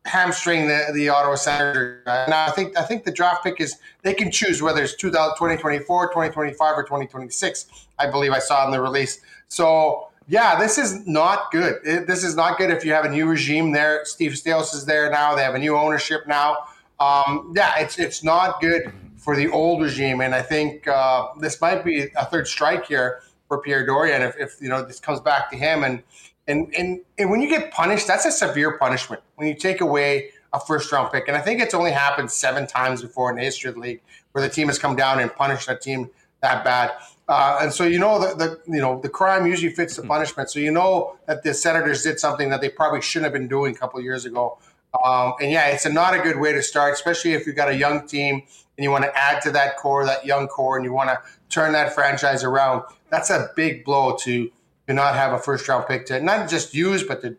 hamstring 0.05 0.67
the, 0.67 0.91
the 0.93 1.09
Ottawa 1.09 1.35
Senators. 1.35 2.03
And 2.05 2.33
I 2.33 2.51
think 2.51 2.77
I 2.77 2.83
think 2.83 3.05
the 3.05 3.11
draft 3.11 3.43
pick 3.43 3.59
is 3.59 3.77
they 4.03 4.13
can 4.13 4.31
choose 4.31 4.61
whether 4.61 4.83
it's 4.83 4.95
2024, 4.95 6.07
2025, 6.07 6.77
or 6.77 6.83
2026. 6.83 7.87
I 7.97 8.09
believe 8.09 8.31
I 8.31 8.39
saw 8.39 8.65
in 8.65 8.71
the 8.71 8.81
release. 8.81 9.21
So 9.47 10.09
yeah, 10.27 10.59
this 10.59 10.77
is 10.77 11.07
not 11.07 11.51
good. 11.51 11.79
It, 11.85 12.05
this 12.05 12.23
is 12.23 12.35
not 12.35 12.57
good 12.57 12.69
if 12.69 12.83
you 12.83 12.91
have 12.91 13.05
a 13.05 13.09
new 13.09 13.27
regime 13.27 13.71
there. 13.71 14.03
Steve 14.03 14.33
Staios 14.33 14.73
is 14.73 14.85
there 14.85 15.09
now. 15.09 15.35
They 15.35 15.43
have 15.43 15.55
a 15.55 15.59
new 15.59 15.77
ownership 15.77 16.27
now. 16.27 16.57
Um, 16.99 17.53
yeah, 17.55 17.79
it's 17.79 17.97
it's 17.97 18.23
not 18.23 18.59
good 18.59 18.91
for 19.15 19.35
the 19.35 19.47
old 19.49 19.81
regime, 19.81 20.21
and 20.21 20.35
I 20.35 20.41
think 20.41 20.87
uh, 20.87 21.27
this 21.39 21.61
might 21.61 21.85
be 21.85 22.09
a 22.15 22.25
third 22.25 22.47
strike 22.47 22.87
here 22.87 23.21
for 23.47 23.61
Pierre 23.61 23.85
Dorion 23.85 24.21
if, 24.21 24.35
if 24.37 24.61
you 24.61 24.67
know 24.67 24.83
this 24.83 24.99
comes 24.99 25.21
back 25.21 25.49
to 25.51 25.57
him 25.57 25.83
and 25.83 26.03
and, 26.47 26.73
and 26.75 27.01
and 27.17 27.29
when 27.29 27.41
you 27.41 27.49
get 27.49 27.71
punished, 27.71 28.07
that's 28.07 28.25
a 28.25 28.31
severe 28.31 28.77
punishment. 28.77 29.21
When 29.35 29.47
you 29.47 29.53
take 29.53 29.81
away 29.81 30.31
a 30.53 30.59
first 30.59 30.91
round 30.91 31.11
pick, 31.11 31.27
and 31.27 31.35
I 31.35 31.41
think 31.41 31.61
it's 31.61 31.73
only 31.73 31.91
happened 31.91 32.31
seven 32.31 32.67
times 32.67 33.01
before 33.01 33.29
in 33.29 33.37
the 33.37 33.43
history 33.43 33.69
of 33.69 33.75
the 33.75 33.81
league 33.81 34.01
where 34.31 34.41
the 34.41 34.49
team 34.49 34.67
has 34.67 34.79
come 34.79 34.95
down 34.95 35.19
and 35.19 35.33
punished 35.33 35.67
a 35.69 35.75
team 35.75 36.09
that 36.41 36.63
bad. 36.63 36.91
Uh, 37.27 37.59
and 37.61 37.73
so 37.73 37.83
you 37.83 37.99
know 37.99 38.19
the, 38.19 38.35
the 38.35 38.73
you 38.73 38.81
know 38.81 38.99
the 39.01 39.09
crime 39.09 39.45
usually 39.45 39.73
fits 39.73 39.95
the 39.97 40.01
hmm. 40.01 40.07
punishment. 40.07 40.49
So 40.49 40.59
you 40.59 40.71
know 40.71 41.17
that 41.27 41.43
the 41.43 41.53
Senators 41.53 42.03
did 42.03 42.19
something 42.19 42.49
that 42.49 42.61
they 42.61 42.69
probably 42.69 43.01
shouldn't 43.01 43.25
have 43.25 43.33
been 43.33 43.49
doing 43.49 43.75
a 43.75 43.77
couple 43.77 43.99
years 44.01 44.25
ago. 44.25 44.57
Um, 45.03 45.33
and 45.41 45.51
yeah, 45.51 45.67
it's 45.67 45.85
a, 45.85 45.91
not 45.91 46.13
a 46.13 46.19
good 46.19 46.39
way 46.39 46.53
to 46.53 46.63
start, 46.63 46.93
especially 46.93 47.33
if 47.33 47.45
you've 47.45 47.57
got 47.57 47.69
a 47.69 47.75
young 47.75 48.07
team 48.07 48.35
and 48.77 48.83
you 48.83 48.89
want 48.89 49.03
to 49.03 49.15
add 49.17 49.41
to 49.41 49.51
that 49.51 49.75
core, 49.77 50.05
that 50.05 50.25
young 50.25 50.47
core, 50.47 50.77
and 50.77 50.85
you 50.85 50.93
want 50.93 51.09
to 51.09 51.19
turn 51.49 51.73
that 51.73 51.93
franchise 51.93 52.43
around. 52.43 52.83
That's 53.09 53.29
a 53.29 53.49
big 53.55 53.83
blow 53.83 54.15
to 54.21 54.49
to 54.87 54.93
not 54.93 55.15
have 55.15 55.33
a 55.33 55.37
first 55.37 55.67
round 55.67 55.85
pick 55.87 56.05
to 56.07 56.19
not 56.21 56.49
just 56.49 56.73
use, 56.73 57.03
but 57.03 57.21
to 57.21 57.35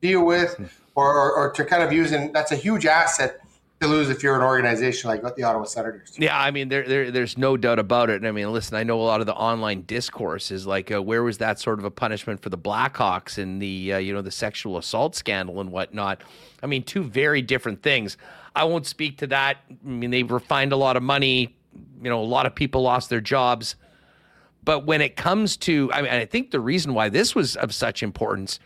deal 0.00 0.24
with 0.24 0.54
hmm. 0.56 0.64
or, 0.94 1.12
or, 1.12 1.32
or 1.32 1.52
to 1.52 1.64
kind 1.64 1.82
of 1.82 1.92
use. 1.92 2.12
And 2.12 2.32
that's 2.32 2.52
a 2.52 2.56
huge 2.56 2.86
asset 2.86 3.40
to 3.80 3.88
lose 3.88 4.08
if 4.08 4.22
you're 4.22 4.36
an 4.36 4.42
organization 4.42 5.08
like 5.08 5.22
the 5.34 5.42
Ottawa 5.42 5.64
Senators. 5.64 6.14
Yeah, 6.16 6.38
I 6.38 6.50
mean, 6.50 6.68
there, 6.68 6.86
there, 6.86 7.10
there's 7.10 7.36
no 7.36 7.56
doubt 7.56 7.78
about 7.78 8.08
it. 8.08 8.16
And 8.16 8.26
I 8.26 8.30
mean, 8.30 8.52
listen, 8.52 8.76
I 8.76 8.84
know 8.84 9.00
a 9.00 9.02
lot 9.02 9.20
of 9.20 9.26
the 9.26 9.34
online 9.34 9.82
discourse 9.82 10.50
is 10.50 10.66
like, 10.66 10.92
uh, 10.92 11.02
where 11.02 11.22
was 11.22 11.38
that 11.38 11.58
sort 11.58 11.78
of 11.78 11.84
a 11.84 11.90
punishment 11.90 12.40
for 12.40 12.48
the 12.48 12.58
Blackhawks 12.58 13.38
and 13.38 13.60
the, 13.60 13.94
uh, 13.94 13.98
you 13.98 14.12
know, 14.12 14.22
the 14.22 14.30
sexual 14.30 14.78
assault 14.78 15.14
scandal 15.14 15.60
and 15.60 15.70
whatnot? 15.70 16.22
I 16.62 16.66
mean, 16.66 16.84
two 16.84 17.02
very 17.02 17.42
different 17.42 17.82
things. 17.82 18.16
I 18.56 18.64
won't 18.64 18.86
speak 18.86 19.18
to 19.18 19.26
that. 19.28 19.58
I 19.68 19.88
mean, 19.88 20.10
they 20.10 20.22
refined 20.22 20.72
a 20.72 20.76
lot 20.76 20.96
of 20.96 21.02
money. 21.02 21.56
You 22.00 22.10
know, 22.10 22.20
a 22.20 22.24
lot 22.24 22.46
of 22.46 22.54
people 22.54 22.82
lost 22.82 23.10
their 23.10 23.20
jobs. 23.20 23.74
But 24.64 24.86
when 24.86 25.00
it 25.00 25.16
comes 25.16 25.56
to, 25.58 25.90
I 25.92 26.02
mean, 26.02 26.12
I 26.12 26.24
think 26.24 26.50
the 26.50 26.60
reason 26.60 26.94
why 26.94 27.08
this 27.08 27.34
was 27.34 27.56
of 27.56 27.74
such 27.74 28.02
importance 28.02 28.58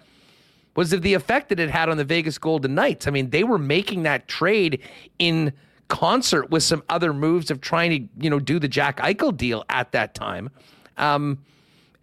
was 0.77 0.93
of 0.93 1.03
the 1.03 1.15
effect 1.15 1.49
that 1.49 1.59
it 1.59 1.71
had 1.71 1.89
on 1.89 1.97
the 1.97 2.05
Vegas 2.05 2.39
Golden 2.39 2.75
Knights. 2.75 3.09
I 3.09 3.11
mean, 3.11 3.31
they 3.31 3.43
were 3.43 3.59
making 3.59 4.05
that 4.05 4.29
trade 4.29 4.81
in 5.19 5.53
concert 5.89 6.51
with 6.51 6.63
some 6.63 6.85
other 6.89 7.13
moves 7.13 7.51
of 7.51 7.61
trying 7.61 7.91
to, 7.91 8.25
you 8.25 8.31
know, 8.31 8.39
do 8.39 8.59
the 8.59 8.69
Jack 8.69 8.99
Eichel 8.99 9.37
deal 9.37 9.65
at 9.71 9.91
that 9.93 10.15
time. 10.15 10.51
Um, 10.97 11.39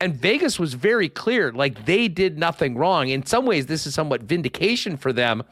and 0.02 0.14
Vegas 0.14 0.60
was 0.60 0.74
very 0.74 1.08
clear, 1.08 1.54
like 1.54 1.86
they 1.86 2.08
did 2.08 2.38
nothing 2.38 2.78
wrong. 2.78 3.08
In 3.08 3.26
some 3.26 3.46
ways, 3.46 3.68
this 3.68 3.88
is 3.88 3.94
somewhat 3.94 4.24
vindication 4.24 4.98
for 4.98 5.14
them. 5.14 5.44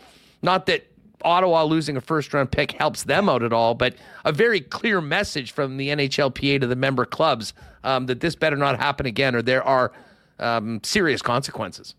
Not 0.42 0.66
that 0.66 0.86
Ottawa 1.24 1.64
losing 1.64 1.96
a 1.96 2.02
first 2.02 2.34
round 2.34 2.52
pick 2.52 2.74
helps 2.74 3.04
them 3.04 3.30
out 3.30 3.44
at 3.44 3.54
all, 3.54 3.74
but 3.74 3.96
a 4.26 4.34
very 4.34 4.60
clear 4.60 5.00
message 5.00 5.54
from 5.54 5.78
the 5.78 5.90
NHLPA 5.90 6.60
to 6.60 6.68
the 6.68 6.76
member 6.76 7.06
clubs 7.06 7.54
um, 7.84 8.06
that 8.08 8.20
this 8.20 8.36
better 8.36 8.56
not 8.56 8.80
happen 8.80 9.06
again, 9.06 9.36
or 9.36 9.42
there 9.42 9.64
are 9.64 9.92
um, 10.40 10.80
serious 10.84 11.22
consequences. 11.22 11.96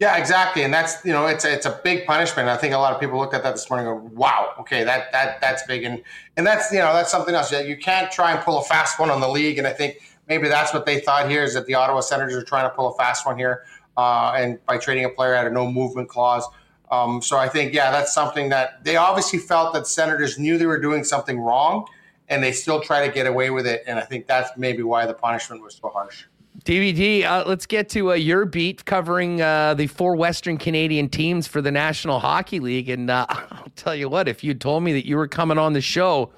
Yeah, 0.00 0.16
exactly, 0.16 0.62
and 0.62 0.72
that's 0.72 1.04
you 1.04 1.12
know 1.12 1.26
it's 1.26 1.44
a, 1.44 1.52
it's 1.52 1.66
a 1.66 1.80
big 1.82 2.06
punishment. 2.06 2.48
I 2.48 2.56
think 2.56 2.72
a 2.72 2.78
lot 2.78 2.94
of 2.94 3.00
people 3.00 3.18
looked 3.18 3.34
at 3.34 3.42
that 3.42 3.52
this 3.52 3.68
morning 3.68 3.88
and 3.88 4.00
go, 4.00 4.14
"Wow, 4.14 4.54
okay, 4.60 4.84
that 4.84 5.10
that 5.12 5.40
that's 5.40 5.64
big," 5.66 5.82
and 5.82 6.02
and 6.36 6.46
that's 6.46 6.70
you 6.70 6.78
know 6.78 6.92
that's 6.92 7.10
something 7.10 7.34
else. 7.34 7.50
You 7.50 7.76
can't 7.76 8.10
try 8.12 8.32
and 8.32 8.40
pull 8.40 8.58
a 8.58 8.64
fast 8.64 9.00
one 9.00 9.10
on 9.10 9.20
the 9.20 9.28
league, 9.28 9.58
and 9.58 9.66
I 9.66 9.72
think 9.72 10.00
maybe 10.28 10.48
that's 10.48 10.72
what 10.72 10.86
they 10.86 11.00
thought 11.00 11.28
here 11.28 11.42
is 11.42 11.54
that 11.54 11.66
the 11.66 11.74
Ottawa 11.74 12.00
Senators 12.00 12.34
are 12.36 12.44
trying 12.44 12.68
to 12.68 12.74
pull 12.74 12.88
a 12.88 12.94
fast 12.96 13.26
one 13.26 13.36
here, 13.36 13.64
uh, 13.96 14.34
and 14.36 14.64
by 14.66 14.78
trading 14.78 15.04
a 15.04 15.08
player 15.08 15.34
at 15.34 15.46
a 15.46 15.50
no 15.50 15.68
movement 15.70 16.08
clause. 16.08 16.46
Um, 16.90 17.20
so 17.20 17.36
I 17.36 17.48
think, 17.48 17.74
yeah, 17.74 17.90
that's 17.90 18.14
something 18.14 18.48
that 18.48 18.82
they 18.84 18.96
obviously 18.96 19.38
felt 19.38 19.74
that 19.74 19.86
senators 19.86 20.38
knew 20.38 20.58
they 20.58 20.66
were 20.66 20.80
doing 20.80 21.04
something 21.04 21.38
wrong, 21.38 21.86
and 22.28 22.42
they 22.42 22.52
still 22.52 22.80
try 22.80 23.06
to 23.06 23.12
get 23.12 23.26
away 23.26 23.50
with 23.50 23.66
it. 23.66 23.84
And 23.86 23.98
I 23.98 24.02
think 24.02 24.26
that's 24.26 24.56
maybe 24.56 24.82
why 24.82 25.06
the 25.06 25.14
punishment 25.14 25.62
was 25.62 25.76
so 25.76 25.88
harsh. 25.88 26.24
DVD, 26.64 27.24
uh, 27.24 27.44
let's 27.46 27.66
get 27.66 27.88
to 27.90 28.10
uh, 28.10 28.14
your 28.14 28.44
beat 28.44 28.84
covering 28.84 29.40
uh, 29.40 29.74
the 29.74 29.86
four 29.86 30.16
Western 30.16 30.58
Canadian 30.58 31.08
teams 31.08 31.46
for 31.46 31.62
the 31.62 31.70
National 31.70 32.18
Hockey 32.18 32.58
League. 32.58 32.88
And 32.88 33.10
uh, 33.10 33.26
I'll 33.28 33.72
tell 33.76 33.94
you 33.94 34.08
what, 34.08 34.28
if 34.28 34.42
you 34.42 34.54
told 34.54 34.82
me 34.82 34.92
that 34.92 35.06
you 35.06 35.16
were 35.16 35.28
coming 35.28 35.58
on 35.58 35.72
the 35.72 35.80
show 35.80 36.32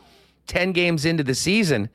10 0.46 0.72
games 0.72 1.04
into 1.04 1.24
the 1.24 1.34
season 1.34 1.88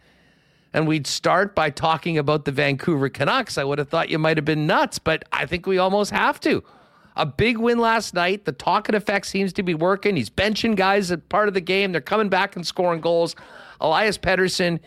and 0.73 0.87
we'd 0.87 1.07
start 1.07 1.55
by 1.55 1.69
Tocchet 1.69 2.17
about 2.17 2.45
the 2.45 2.51
Vancouver 2.51 3.09
Canucks, 3.09 3.57
I 3.57 3.63
would 3.63 3.77
have 3.79 3.89
thought 3.89 4.09
you 4.09 4.19
might 4.19 4.37
have 4.37 4.45
been 4.45 4.67
nuts, 4.67 4.99
but 4.99 5.23
I 5.31 5.45
think 5.45 5.67
we 5.67 5.77
almost 5.77 6.11
have 6.11 6.39
to. 6.41 6.63
A 7.15 7.25
big 7.25 7.57
win 7.57 7.77
last 7.77 8.13
night. 8.13 8.43
The 8.43 8.51
talking 8.51 8.93
effect 8.93 9.27
seems 9.27 9.53
to 9.53 9.63
be 9.63 9.73
working. 9.73 10.17
He's 10.17 10.29
benching 10.29 10.75
guys 10.75 11.11
at 11.11 11.29
part 11.29 11.47
of 11.47 11.53
the 11.53 11.61
game. 11.61 11.93
They're 11.93 12.01
coming 12.01 12.27
back 12.27 12.57
and 12.57 12.67
scoring 12.67 12.99
goals. 12.99 13.37
Elias 13.81 14.17
Pettersson 14.17 14.79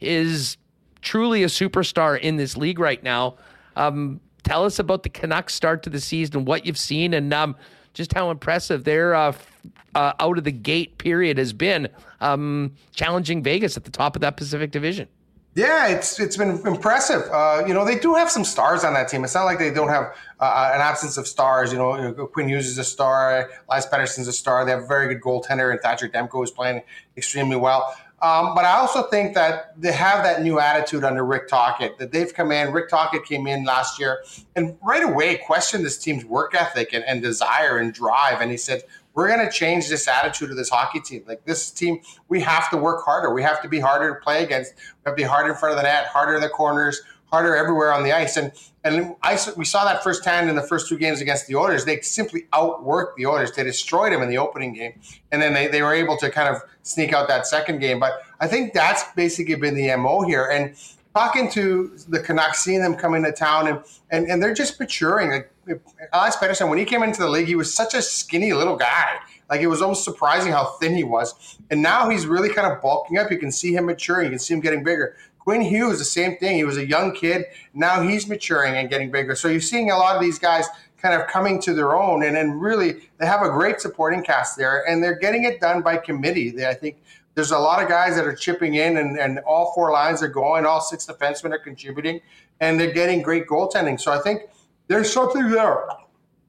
is 0.00 0.56
truly 1.02 1.42
a 1.42 1.46
superstar 1.46 2.18
in 2.18 2.36
this 2.36 2.56
league 2.56 2.78
right 2.78 3.02
now. 3.02 3.36
Um, 3.76 4.20
tell 4.42 4.64
us 4.64 4.78
about 4.78 5.02
the 5.02 5.08
Canucks 5.08 5.54
start 5.54 5.82
to 5.84 5.90
the 5.90 6.00
season, 6.00 6.44
what 6.44 6.66
you've 6.66 6.78
seen, 6.78 7.14
and 7.14 7.32
um, 7.32 7.56
just 7.94 8.12
how 8.12 8.30
impressive 8.30 8.84
their 8.84 9.14
uh, 9.14 9.32
uh, 9.94 10.12
out 10.20 10.38
of 10.38 10.44
the 10.44 10.52
gate 10.52 10.98
period 10.98 11.38
has 11.38 11.52
been, 11.52 11.88
um, 12.20 12.72
challenging 12.92 13.42
Vegas 13.42 13.76
at 13.76 13.84
the 13.84 13.90
top 13.90 14.16
of 14.16 14.22
that 14.22 14.36
Pacific 14.36 14.70
Division. 14.70 15.08
Yeah, 15.56 15.88
it's 15.88 16.20
it's 16.20 16.36
been 16.36 16.64
impressive. 16.64 17.22
Uh, 17.30 17.64
you 17.66 17.74
know, 17.74 17.84
they 17.84 17.98
do 17.98 18.14
have 18.14 18.30
some 18.30 18.44
stars 18.44 18.84
on 18.84 18.94
that 18.94 19.08
team. 19.08 19.24
It's 19.24 19.34
not 19.34 19.44
like 19.44 19.58
they 19.58 19.72
don't 19.72 19.88
have 19.88 20.14
uh, 20.38 20.70
an 20.72 20.80
absence 20.80 21.16
of 21.16 21.26
stars. 21.26 21.72
You 21.72 21.78
know, 21.78 22.12
Quinn 22.32 22.48
Hughes 22.48 22.68
is 22.68 22.78
a 22.78 22.84
star, 22.84 23.50
Elias 23.68 23.86
Pettersson's 23.86 24.28
a 24.28 24.32
star. 24.32 24.64
They 24.64 24.70
have 24.70 24.84
a 24.84 24.86
very 24.86 25.12
good 25.12 25.20
goaltender, 25.20 25.72
and 25.72 25.80
Thatcher 25.80 26.08
Demko 26.08 26.44
is 26.44 26.52
playing 26.52 26.82
extremely 27.16 27.56
well. 27.56 27.96
Um, 28.22 28.54
but 28.54 28.66
I 28.66 28.74
also 28.74 29.04
think 29.04 29.34
that 29.34 29.80
they 29.80 29.92
have 29.92 30.22
that 30.24 30.42
new 30.42 30.60
attitude 30.60 31.04
under 31.04 31.24
Rick 31.24 31.48
Tocchet, 31.48 31.98
that 31.98 32.12
they've 32.12 32.32
come 32.32 32.52
in. 32.52 32.70
Rick 32.70 32.90
Tocchet 32.90 33.24
came 33.24 33.46
in 33.46 33.64
last 33.64 33.98
year 33.98 34.22
and 34.56 34.76
right 34.82 35.02
away 35.02 35.38
questioned 35.38 35.86
this 35.86 35.96
team's 35.96 36.24
work 36.26 36.54
ethic 36.54 36.92
and, 36.92 37.02
and 37.04 37.22
desire 37.22 37.78
and 37.78 37.94
drive. 37.94 38.42
And 38.42 38.50
he 38.50 38.58
said, 38.58 38.82
we're 39.14 39.28
going 39.28 39.44
to 39.44 39.50
change 39.50 39.88
this 39.88 40.06
attitude 40.06 40.50
of 40.50 40.56
this 40.56 40.68
hockey 40.68 41.00
team. 41.00 41.24
Like 41.26 41.44
this 41.44 41.70
team, 41.70 42.00
we 42.28 42.40
have 42.42 42.68
to 42.70 42.76
work 42.76 43.04
harder. 43.04 43.32
We 43.32 43.42
have 43.42 43.62
to 43.62 43.68
be 43.68 43.80
harder 43.80 44.14
to 44.14 44.20
play 44.20 44.44
against. 44.44 44.74
We 44.74 45.10
have 45.10 45.16
to 45.16 45.22
be 45.22 45.26
harder 45.26 45.50
in 45.50 45.56
front 45.56 45.72
of 45.72 45.78
the 45.78 45.84
net, 45.84 46.06
harder 46.06 46.34
in 46.34 46.42
the 46.42 46.48
corners, 46.48 47.00
harder 47.26 47.56
everywhere 47.56 47.92
on 47.92 48.02
the 48.02 48.12
ice. 48.12 48.36
And 48.36 48.52
and 48.82 49.14
I, 49.22 49.38
we 49.56 49.64
saw 49.64 49.84
that 49.84 50.02
firsthand 50.02 50.48
in 50.48 50.56
the 50.56 50.62
first 50.62 50.88
two 50.88 50.96
games 50.96 51.20
against 51.20 51.46
the 51.46 51.54
Oilers. 51.54 51.84
They 51.84 52.00
simply 52.00 52.46
outworked 52.52 53.16
the 53.16 53.26
Oilers. 53.26 53.52
They 53.52 53.62
destroyed 53.62 54.12
them 54.12 54.22
in 54.22 54.28
the 54.30 54.38
opening 54.38 54.72
game, 54.72 54.98
and 55.32 55.40
then 55.42 55.52
they, 55.52 55.66
they 55.66 55.82
were 55.82 55.94
able 55.94 56.16
to 56.18 56.30
kind 56.30 56.48
of 56.48 56.62
sneak 56.82 57.12
out 57.12 57.28
that 57.28 57.46
second 57.46 57.80
game. 57.80 58.00
But 58.00 58.22
I 58.40 58.46
think 58.46 58.72
that's 58.72 59.04
basically 59.14 59.56
been 59.56 59.74
the 59.74 59.94
mo 59.96 60.22
here. 60.22 60.46
And 60.46 60.74
talking 61.14 61.50
to 61.50 61.92
the 62.08 62.20
Canucks, 62.20 62.64
seeing 62.64 62.80
them 62.80 62.94
come 62.94 63.14
into 63.14 63.32
town, 63.32 63.68
and 63.68 63.82
and, 64.10 64.26
and 64.30 64.42
they're 64.42 64.54
just 64.54 64.80
maturing. 64.80 65.30
Like 65.30 65.52
Alex 66.12 66.36
Pettersson, 66.36 66.68
when 66.68 66.78
he 66.78 66.84
came 66.84 67.02
into 67.02 67.20
the 67.20 67.28
league, 67.28 67.46
he 67.46 67.56
was 67.56 67.72
such 67.72 67.94
a 67.94 68.00
skinny 68.00 68.52
little 68.52 68.76
guy. 68.76 69.18
Like 69.50 69.60
it 69.60 69.66
was 69.66 69.82
almost 69.82 70.04
surprising 70.04 70.52
how 70.52 70.64
thin 70.80 70.94
he 70.94 71.04
was. 71.04 71.58
And 71.70 71.82
now 71.82 72.08
he's 72.08 72.24
really 72.26 72.48
kind 72.48 72.72
of 72.72 72.80
bulking 72.80 73.18
up. 73.18 73.30
You 73.30 73.38
can 73.38 73.50
see 73.50 73.74
him 73.74 73.86
maturing. 73.86 74.26
You 74.26 74.30
can 74.30 74.38
see 74.38 74.54
him 74.54 74.60
getting 74.60 74.84
bigger. 74.84 75.16
Quinn 75.50 75.62
Hughes, 75.62 75.98
the 75.98 76.04
same 76.04 76.36
thing. 76.36 76.54
He 76.54 76.62
was 76.62 76.76
a 76.76 76.86
young 76.86 77.12
kid. 77.12 77.44
Now 77.74 78.02
he's 78.02 78.28
maturing 78.28 78.76
and 78.76 78.88
getting 78.88 79.10
bigger. 79.10 79.34
So 79.34 79.48
you're 79.48 79.60
seeing 79.60 79.90
a 79.90 79.96
lot 79.96 80.14
of 80.14 80.22
these 80.22 80.38
guys 80.38 80.64
kind 80.96 81.20
of 81.20 81.26
coming 81.26 81.60
to 81.62 81.74
their 81.74 81.96
own, 81.96 82.22
and 82.22 82.36
then 82.36 82.52
really 82.52 83.10
they 83.18 83.26
have 83.26 83.42
a 83.42 83.48
great 83.48 83.80
supporting 83.80 84.22
cast 84.22 84.56
there, 84.56 84.88
and 84.88 85.02
they're 85.02 85.18
getting 85.18 85.42
it 85.42 85.60
done 85.60 85.82
by 85.82 85.96
committee. 85.96 86.50
They, 86.50 86.68
I 86.68 86.74
think 86.74 87.02
there's 87.34 87.50
a 87.50 87.58
lot 87.58 87.82
of 87.82 87.88
guys 87.88 88.14
that 88.14 88.28
are 88.28 88.32
chipping 88.32 88.74
in, 88.74 88.96
and, 88.96 89.18
and 89.18 89.40
all 89.40 89.72
four 89.74 89.90
lines 89.90 90.22
are 90.22 90.28
going. 90.28 90.66
All 90.66 90.80
six 90.80 91.04
defensemen 91.04 91.50
are 91.50 91.58
contributing, 91.58 92.20
and 92.60 92.78
they're 92.78 92.92
getting 92.92 93.20
great 93.20 93.48
goaltending. 93.48 94.00
So 94.00 94.12
I 94.12 94.20
think 94.20 94.42
there's 94.86 95.12
something 95.12 95.50
there. 95.50 95.84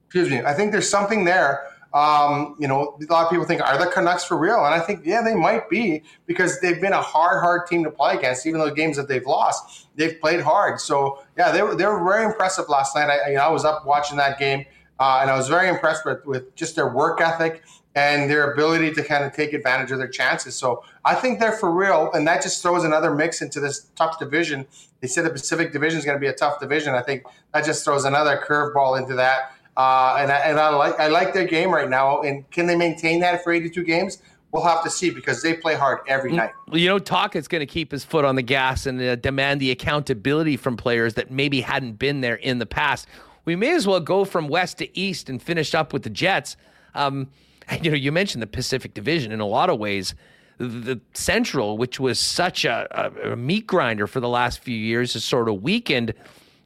Excuse 0.06 0.30
me. 0.30 0.42
I 0.46 0.54
think 0.54 0.72
there's 0.72 0.88
something 0.88 1.26
there 1.26 1.71
um, 1.94 2.56
you 2.58 2.68
know, 2.68 2.98
a 3.02 3.12
lot 3.12 3.26
of 3.26 3.30
people 3.30 3.46
think, 3.46 3.62
are 3.62 3.78
the 3.78 3.92
Canucks 3.92 4.24
for 4.24 4.38
real? 4.38 4.64
And 4.66 4.74
I 4.74 4.80
think, 4.80 5.06
yeah, 5.06 5.22
they 5.22 5.36
might 5.36 5.70
be 5.70 6.04
because 6.26 6.60
they've 6.62 6.80
been 6.80 6.94
a 6.94 7.02
hard, 7.02 7.42
hard 7.42 7.68
team 7.68 7.84
to 7.84 7.92
play 7.92 8.16
against. 8.16 8.46
Even 8.46 8.60
though 8.62 8.70
the 8.70 8.76
games 8.76 8.96
that 8.98 9.08
they've 9.08 9.26
lost, 9.26 9.88
they've 9.96 10.20
played 10.22 10.42
hard. 10.42 10.80
So 10.80 11.22
yeah, 11.38 11.52
they 11.52 11.62
were 11.62 11.76
they 11.76 11.86
were 11.86 12.04
very 12.04 12.24
impressive 12.24 12.70
last 12.70 12.96
night. 12.96 13.10
I, 13.10 13.30
you 13.32 13.36
know, 13.36 13.42
I 13.42 13.50
was 13.50 13.66
up 13.66 13.86
watching 13.86 14.18
that 14.18 14.40
game, 14.40 14.66
uh, 15.00 15.20
and 15.22 15.30
I 15.30 15.36
was 15.36 15.50
very 15.50 15.68
impressed 15.68 16.06
with 16.06 16.26
with 16.26 16.56
just 16.56 16.76
their 16.76 16.88
work 16.88 17.20
ethic 17.20 17.64
and 17.94 18.32
their 18.32 18.54
ability 18.54 18.94
to 18.94 19.04
kind 19.04 19.26
of 19.26 19.34
take 19.34 19.52
advantage 19.52 19.92
of 19.92 19.98
their 19.98 20.08
chances. 20.08 20.56
So 20.56 20.84
I 21.04 21.14
think 21.14 21.42
they're 21.42 21.52
for 21.52 21.72
real, 21.72 22.10
and 22.14 22.26
that 22.26 22.42
just 22.42 22.62
throws 22.62 22.86
another 22.86 23.14
mix 23.14 23.42
into 23.42 23.60
this 23.60 23.88
tough 23.98 24.18
division. 24.18 24.66
They 25.02 25.08
said 25.08 25.26
the 25.26 25.30
Pacific 25.30 25.74
Division 25.74 26.00
is 26.00 26.06
going 26.06 26.16
to 26.16 26.22
be 26.22 26.28
a 26.28 26.34
tough 26.34 26.60
division. 26.60 26.94
I 26.94 27.02
think 27.02 27.26
that 27.54 27.66
just 27.66 27.84
throws 27.84 28.06
another 28.06 28.42
curveball 28.48 28.98
into 28.98 29.16
that. 29.16 29.56
Uh, 29.78 30.18
and 30.20 30.32
I, 30.32 30.38
and 30.40 30.60
I 30.60 30.70
like 30.70 31.00
I 31.00 31.08
like 31.08 31.34
their 31.34 31.48
game 31.48 31.72
right 31.72 31.90
now. 31.90 32.22
And 32.22 32.50
can 32.52 32.68
they 32.68 32.76
maintain 32.76 33.20
that 33.22 33.44
for 33.44 33.54
82 33.54 33.84
games? 33.84 34.22
We'll 34.52 34.64
have 34.64 34.84
to 34.84 34.90
see 34.90 35.10
because 35.10 35.42
they 35.42 35.54
play 35.54 35.76
hard 35.76 36.00
every 36.08 36.32
mm, 36.32 36.36
night. 36.36 36.52
You 36.74 36.90
know, 36.90 37.00
Tocchet's 37.00 37.48
going 37.48 37.62
to 37.62 37.66
keep 37.66 37.92
his 37.92 38.04
foot 38.04 38.26
on 38.26 38.36
the 38.36 38.42
gas 38.42 38.86
and 38.86 39.02
uh, 39.02 39.16
demand 39.16 39.62
the 39.62 39.72
accountability 39.72 40.58
from 40.58 40.76
players 40.76 41.14
that 41.14 41.32
maybe 41.32 41.62
hadn't 41.62 41.94
been 41.94 42.20
there 42.20 42.36
in 42.36 42.60
the 42.60 42.66
past. 42.66 43.08
We 43.46 43.56
may 43.56 43.74
as 43.74 43.88
well 43.88 44.02
go 44.02 44.26
from 44.26 44.50
west 44.50 44.80
to 44.80 45.00
east 45.00 45.30
and 45.30 45.42
finish 45.42 45.74
up 45.74 45.94
with 45.94 46.04
the 46.04 46.10
Jets. 46.10 46.58
Um, 46.96 47.30
and, 47.70 47.86
you 47.86 47.92
know, 47.92 47.98
you 47.98 48.12
mentioned 48.12 48.42
the 48.42 48.48
Pacific 48.48 48.94
Division 48.94 49.32
in 49.32 49.40
a 49.40 49.48
lot 49.48 49.70
of 49.70 49.80
ways. 49.80 50.16
The, 50.58 51.00
Central, 51.14 51.76
which 51.76 52.00
was 52.00 52.20
such 52.20 52.66
a, 52.66 52.88
a, 52.92 53.32
a 53.32 53.36
meat 53.36 53.66
grinder 53.66 54.06
for 54.06 54.20
the 54.20 54.30
last 54.30 54.60
few 54.60 54.78
years, 54.78 55.14
has 55.14 55.24
sort 55.24 55.50
of 55.50 55.64
weakened, 55.64 56.14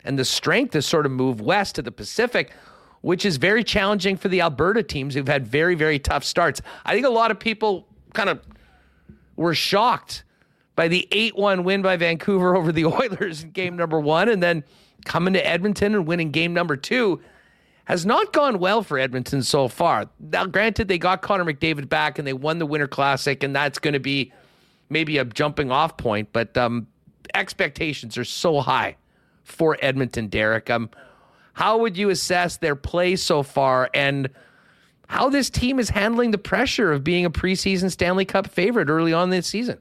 and 0.03 0.19
the 0.19 0.25
strength 0.25 0.73
has 0.73 0.85
sort 0.85 1.05
of 1.05 1.13
moved 1.13 1.39
west 1.39 1.75
to 1.75 1.81
the 1.81 1.93
Pacific 1.93 2.51
which 3.05 3.23
is 3.23 3.37
very 3.37 3.63
challenging 3.63 4.17
for 4.17 4.29
the 4.29 4.41
Alberta 4.41 4.81
teams 4.81 5.13
who've 5.13 5.27
had 5.27 5.45
very, 5.45 5.75
very 5.75 5.99
tough 5.99 6.23
starts. 6.23 6.59
I 6.85 6.95
think 6.95 7.05
a 7.05 7.09
lot 7.11 7.29
of 7.29 7.39
people 7.39 7.87
kind 8.15 8.29
of 8.29 8.41
were 9.35 9.53
shocked 9.53 10.23
by 10.75 10.87
the 10.87 11.07
8 11.11 11.37
1 11.37 11.63
win 11.63 11.83
by 11.83 11.97
Vancouver 11.97 12.55
over 12.55 12.71
the 12.71 12.85
Oilers 12.87 13.43
in 13.43 13.51
game 13.51 13.77
number 13.77 13.99
one, 13.99 14.27
and 14.27 14.41
then 14.41 14.63
coming 15.05 15.35
to 15.35 15.47
Edmonton 15.47 15.93
and 15.93 16.07
winning 16.07 16.31
game 16.31 16.51
number 16.51 16.75
two 16.75 17.21
has 17.83 18.07
not 18.07 18.33
gone 18.33 18.57
well 18.57 18.81
for 18.81 18.97
Edmonton 18.97 19.43
so 19.43 19.67
far. 19.67 20.09
Now, 20.19 20.47
granted, 20.47 20.87
they 20.87 20.97
got 20.97 21.21
Connor 21.21 21.45
McDavid 21.45 21.87
back 21.87 22.17
and 22.17 22.27
they 22.27 22.33
won 22.33 22.57
the 22.57 22.65
Winter 22.65 22.87
Classic, 22.87 23.43
and 23.43 23.55
that's 23.55 23.77
going 23.77 23.93
to 23.93 23.99
be 23.99 24.33
maybe 24.89 25.19
a 25.19 25.25
jumping 25.25 25.71
off 25.71 25.95
point, 25.95 26.29
but 26.33 26.57
um, 26.57 26.87
expectations 27.35 28.17
are 28.17 28.25
so 28.25 28.61
high 28.61 28.95
for 29.43 29.77
Edmonton, 29.83 30.25
Derek. 30.25 30.71
Um, 30.71 30.89
how 31.55 31.77
would 31.77 31.97
you 31.97 32.09
assess 32.09 32.57
their 32.57 32.75
play 32.75 33.15
so 33.15 33.41
far 33.41 33.89
and 33.93 34.29
how 35.07 35.29
this 35.29 35.49
team 35.49 35.79
is 35.79 35.89
handling 35.89 36.31
the 36.31 36.37
pressure 36.37 36.91
of 36.91 37.01
being 37.01 37.23
a 37.23 37.31
preseason 37.31 37.89
Stanley 37.89 38.25
Cup 38.25 38.47
favorite 38.47 38.89
early 38.89 39.13
on 39.13 39.29
this 39.29 39.47
season? 39.47 39.77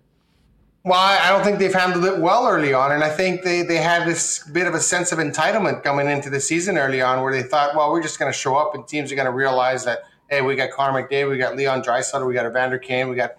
Well, 0.85 1.01
I 1.01 1.31
don't 1.31 1.43
think 1.43 1.59
they've 1.59 1.75
handled 1.75 2.05
it 2.05 2.21
well 2.21 2.47
early 2.47 2.73
on. 2.73 2.93
And 2.93 3.03
I 3.03 3.11
think 3.11 3.43
they, 3.43 3.63
they 3.63 3.79
had 3.79 4.07
this 4.07 4.47
bit 4.53 4.69
of 4.69 4.75
a 4.75 4.81
sense 4.81 5.11
of 5.11 5.19
entitlement 5.19 5.83
coming 5.83 6.09
into 6.09 6.31
the 6.31 6.39
season 6.39 6.79
early 6.79 7.03
on 7.03 7.23
where 7.23 7.33
they 7.33 7.43
thought, 7.43 7.75
well, 7.75 7.91
we're 7.91 8.03
just 8.03 8.21
going 8.21 8.31
to 8.31 8.39
show 8.39 8.55
up 8.55 8.77
and 8.77 8.87
teams 8.87 9.11
are 9.11 9.17
going 9.17 9.27
to 9.27 9.33
realize 9.33 9.85
that, 9.85 10.01
hey, 10.31 10.43
we 10.43 10.55
got 10.55 10.71
Connor 10.71 11.03
McDavid, 11.03 11.29
we 11.29 11.39
got 11.39 11.57
Leon 11.57 11.83
Draisaitl, 11.83 12.25
we 12.25 12.35
got 12.35 12.47
Evander 12.47 12.79
Kane, 12.79 13.09
we 13.09 13.17
got 13.17 13.33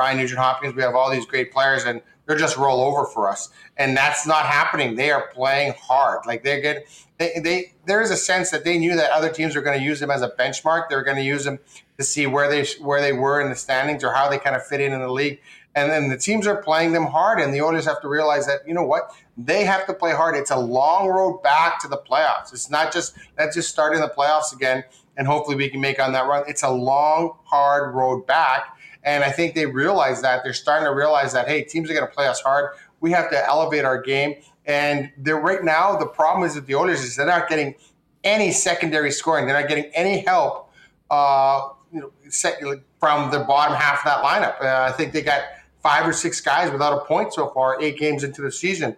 Ryan 0.00 0.16
Nugent 0.16 0.40
Hopkins, 0.40 0.74
we 0.74 0.82
have 0.82 0.96
all 0.96 1.12
these 1.12 1.26
great 1.26 1.52
players. 1.52 1.84
And 1.84 2.02
they're 2.26 2.36
just 2.36 2.56
roll 2.56 2.80
over 2.80 3.04
for 3.04 3.28
us. 3.28 3.50
And 3.76 3.96
that's 3.96 4.26
not 4.26 4.46
happening. 4.46 4.96
They 4.96 5.12
are 5.12 5.28
playing 5.28 5.74
hard. 5.80 6.26
Like 6.26 6.42
they're 6.42 6.60
good. 6.60 6.82
They, 7.18 7.40
they 7.42 7.72
there 7.86 8.00
is 8.00 8.10
a 8.10 8.16
sense 8.16 8.50
that 8.50 8.64
they 8.64 8.78
knew 8.78 8.94
that 8.96 9.10
other 9.10 9.28
teams 9.28 9.56
were 9.56 9.62
going 9.62 9.78
to 9.78 9.84
use 9.84 10.00
them 10.00 10.10
as 10.10 10.22
a 10.22 10.30
benchmark. 10.30 10.88
They're 10.88 11.02
going 11.02 11.16
to 11.16 11.22
use 11.22 11.44
them 11.44 11.58
to 11.98 12.04
see 12.04 12.26
where 12.26 12.48
they 12.48 12.64
where 12.80 13.00
they 13.00 13.12
were 13.12 13.40
in 13.40 13.50
the 13.50 13.56
standings 13.56 14.04
or 14.04 14.12
how 14.12 14.28
they 14.28 14.38
kind 14.38 14.56
of 14.56 14.64
fit 14.66 14.80
in 14.80 14.92
in 14.92 15.00
the 15.00 15.10
league. 15.10 15.40
And 15.74 15.90
then 15.90 16.08
the 16.08 16.16
teams 16.16 16.46
are 16.46 16.60
playing 16.62 16.92
them 16.92 17.06
hard, 17.06 17.38
and 17.40 17.52
the 17.52 17.60
owners 17.60 17.84
have 17.84 18.00
to 18.00 18.08
realize 18.08 18.46
that 18.46 18.66
you 18.66 18.74
know 18.74 18.84
what 18.84 19.12
they 19.36 19.64
have 19.64 19.86
to 19.86 19.94
play 19.94 20.12
hard. 20.12 20.36
It's 20.36 20.50
a 20.50 20.58
long 20.58 21.08
road 21.08 21.42
back 21.42 21.80
to 21.80 21.88
the 21.88 21.98
playoffs. 21.98 22.52
It's 22.52 22.70
not 22.70 22.92
just 22.92 23.16
let's 23.36 23.54
just 23.54 23.68
start 23.68 23.94
in 23.94 24.00
the 24.00 24.08
playoffs 24.08 24.52
again, 24.52 24.84
and 25.16 25.26
hopefully 25.26 25.56
we 25.56 25.68
can 25.68 25.80
make 25.80 26.00
on 26.00 26.12
that 26.12 26.26
run. 26.26 26.44
It's 26.46 26.62
a 26.62 26.70
long, 26.70 27.36
hard 27.44 27.94
road 27.94 28.26
back 28.26 28.78
and 29.04 29.24
I 29.24 29.30
think 29.30 29.54
they 29.54 29.66
realize 29.66 30.22
that. 30.22 30.42
They're 30.44 30.52
starting 30.52 30.86
to 30.86 30.94
realize 30.94 31.32
that, 31.32 31.48
hey, 31.48 31.62
teams 31.62 31.90
are 31.90 31.94
going 31.94 32.06
to 32.06 32.12
play 32.12 32.26
us 32.26 32.40
hard. 32.40 32.74
We 33.00 33.10
have 33.12 33.30
to 33.30 33.46
elevate 33.46 33.84
our 33.84 34.00
game. 34.00 34.36
And 34.68 35.10
right 35.26 35.64
now, 35.64 35.96
the 35.96 36.06
problem 36.06 36.46
is 36.46 36.54
with 36.54 36.66
the 36.66 36.74
Oilers 36.74 37.02
is 37.02 37.16
they're 37.16 37.26
not 37.26 37.48
getting 37.48 37.74
any 38.22 38.52
secondary 38.52 39.10
scoring. 39.10 39.46
They're 39.46 39.58
not 39.58 39.68
getting 39.68 39.90
any 39.94 40.20
help 40.20 40.70
uh, 41.10 41.70
you 41.90 42.00
know, 42.00 42.80
from 43.00 43.30
the 43.30 43.40
bottom 43.40 43.74
half 43.74 44.00
of 44.00 44.04
that 44.04 44.22
lineup. 44.22 44.62
Uh, 44.62 44.86
I 44.88 44.92
think 44.92 45.12
they 45.14 45.22
got 45.22 45.42
five 45.82 46.06
or 46.06 46.12
six 46.12 46.40
guys 46.42 46.70
without 46.70 46.92
a 46.92 47.04
point 47.06 47.32
so 47.32 47.48
far, 47.48 47.80
eight 47.80 47.96
games 47.96 48.24
into 48.24 48.42
the 48.42 48.52
season. 48.52 48.94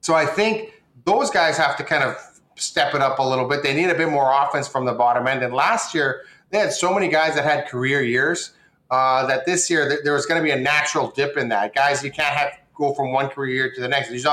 So 0.00 0.12
I 0.14 0.26
think 0.26 0.82
those 1.04 1.30
guys 1.30 1.56
have 1.56 1.76
to 1.76 1.84
kind 1.84 2.02
of 2.02 2.16
step 2.56 2.94
it 2.96 3.00
up 3.00 3.20
a 3.20 3.22
little 3.22 3.48
bit. 3.48 3.62
They 3.62 3.74
need 3.74 3.90
a 3.90 3.94
bit 3.94 4.08
more 4.08 4.32
offense 4.32 4.66
from 4.66 4.86
the 4.86 4.92
bottom 4.92 5.28
end. 5.28 5.44
And 5.44 5.54
last 5.54 5.94
year, 5.94 6.22
they 6.50 6.58
had 6.58 6.72
so 6.72 6.92
many 6.92 7.08
guys 7.08 7.36
that 7.36 7.44
had 7.44 7.68
career 7.68 8.02
years 8.02 8.54
uh, 8.90 9.24
that 9.26 9.46
this 9.46 9.70
year 9.70 10.00
there 10.02 10.14
was 10.14 10.26
going 10.26 10.40
to 10.40 10.44
be 10.44 10.50
a 10.50 10.60
natural 10.60 11.10
dip 11.10 11.36
in 11.36 11.48
that. 11.50 11.74
Guys, 11.74 12.02
you 12.02 12.10
can't 12.10 12.34
have 12.34 12.58
go 12.74 12.92
from 12.92 13.12
one 13.12 13.28
career 13.28 13.54
year 13.54 13.72
to 13.72 13.80
the 13.80 13.88
next. 13.88 14.08
There's 14.08 14.26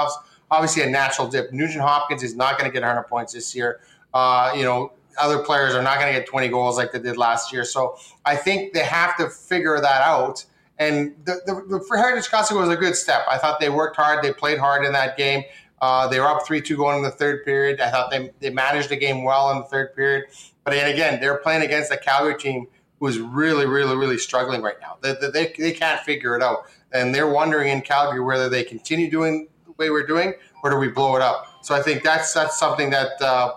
obviously 0.52 0.84
a 0.84 0.90
natural 0.90 1.28
dip. 1.28 1.52
Nugent 1.52 1.82
Hopkins 1.82 2.22
is 2.22 2.36
not 2.36 2.60
going 2.60 2.70
to 2.70 2.74
get 2.74 2.84
100 2.84 3.04
points 3.06 3.34
this 3.34 3.56
year. 3.56 3.80
Uh, 4.14 4.52
you 4.56 4.64
know, 4.64 4.92
other 5.18 5.40
players 5.40 5.74
are 5.74 5.82
not 5.82 6.00
going 6.00 6.14
to 6.14 6.20
get 6.20 6.28
20 6.28 6.50
goals 6.50 6.78
like 6.78 6.92
they 6.92 7.00
did 7.00 7.18
last 7.18 7.52
year. 7.52 7.64
So 7.64 7.98
I 8.26 8.36
think 8.36 8.74
they 8.74 8.84
have 8.84 9.16
to 9.18 9.30
figure 9.30 9.80
that 9.80 10.02
out. 10.02 10.46
And 10.78 11.16
the, 11.26 11.42
the, 11.46 11.78
the 11.78 11.86
for 11.86 11.98
Heritage 11.98 12.30
Classic 12.30 12.56
was 12.56 12.70
a 12.70 12.76
good 12.76 12.96
step. 12.96 13.22
I 13.30 13.38
thought 13.38 13.60
they 13.60 13.70
worked 13.70 13.96
hard. 13.96 14.24
They 14.24 14.34
played 14.34 14.58
hard 14.58 14.86
in 14.86 14.94
that 14.94 15.18
game. 15.18 15.44
Uh, 15.82 16.08
they 16.08 16.20
were 16.20 16.28
up 16.28 16.46
3 16.46 16.62
2 16.62 16.78
going 16.78 16.98
in 16.98 17.04
the 17.04 17.12
third 17.12 17.44
period. 17.44 17.82
I 17.82 17.90
thought 17.90 18.12
they, 18.12 18.32
they 18.40 18.50
managed 18.50 18.90
the 18.90 18.96
game 18.96 19.24
well 19.24 19.52
in 19.52 19.60
the 19.60 19.64
third 19.64 19.96
period. 19.96 20.26
But 20.64 20.74
again, 20.74 21.20
they're 21.20 21.38
playing 21.38 21.64
against 21.64 21.92
a 21.92 21.98
Calgary 21.98 22.38
team 22.38 22.68
who's 23.00 23.20
really, 23.20 23.66
really, 23.66 23.96
really 23.96 24.18
struggling 24.18 24.62
right 24.62 24.80
now. 24.80 24.98
They, 25.02 25.16
they, 25.34 25.54
they 25.58 25.72
can't 25.72 26.00
figure 26.02 26.36
it 26.36 26.44
out. 26.44 26.66
And 26.92 27.16
they're 27.16 27.32
wondering 27.32 27.70
in 27.70 27.82
Calgary 27.82 28.20
whether 28.24 28.48
they 28.48 28.64
continue 28.64 29.10
doing 29.10 29.48
way 29.82 29.90
we're 29.90 30.08
doing 30.08 30.34
or 30.64 30.70
do 30.70 30.78
we 30.78 30.88
blow 30.88 31.16
it 31.16 31.22
up. 31.22 31.46
So 31.62 31.76
I 31.76 31.82
think 31.82 32.04
that's 32.04 32.34
that's 32.34 32.58
something 32.58 32.90
that 32.92 33.22
uh, 33.22 33.56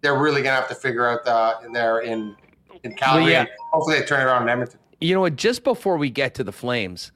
they're 0.00 0.18
really 0.18 0.42
going 0.42 0.54
to 0.54 0.60
have 0.60 0.68
to 0.68 0.74
figure 0.74 1.06
out 1.08 1.26
uh, 1.26 1.60
in 1.64 1.72
there 1.72 2.00
in, 2.00 2.36
in 2.82 2.94
Calgary. 2.94 3.24
Well, 3.24 3.30
yeah. 3.30 3.46
Hopefully 3.72 3.98
they 3.98 4.06
turn 4.06 4.20
it 4.20 4.24
around 4.24 4.42
in 4.42 4.48
Edmonton. 4.48 4.80
You 5.00 5.14
know 5.14 5.20
what? 5.20 5.36
Just 5.36 5.64
before 5.64 5.96
we 5.96 6.10
get 6.10 6.34
to 6.36 6.44
the 6.44 6.52
Flames, 6.52 7.12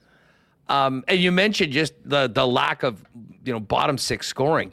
um, 0.69 1.05
and 1.09 1.19
you 1.19 1.33
mentioned 1.33 1.73
just 1.73 1.95
the 2.05 2.29
the 2.29 2.47
lack 2.47 2.83
of 2.83 3.05
you 3.45 3.53
know 3.53 3.61
bottom 3.61 3.97
six 3.97 4.27
scoring. 4.27 4.73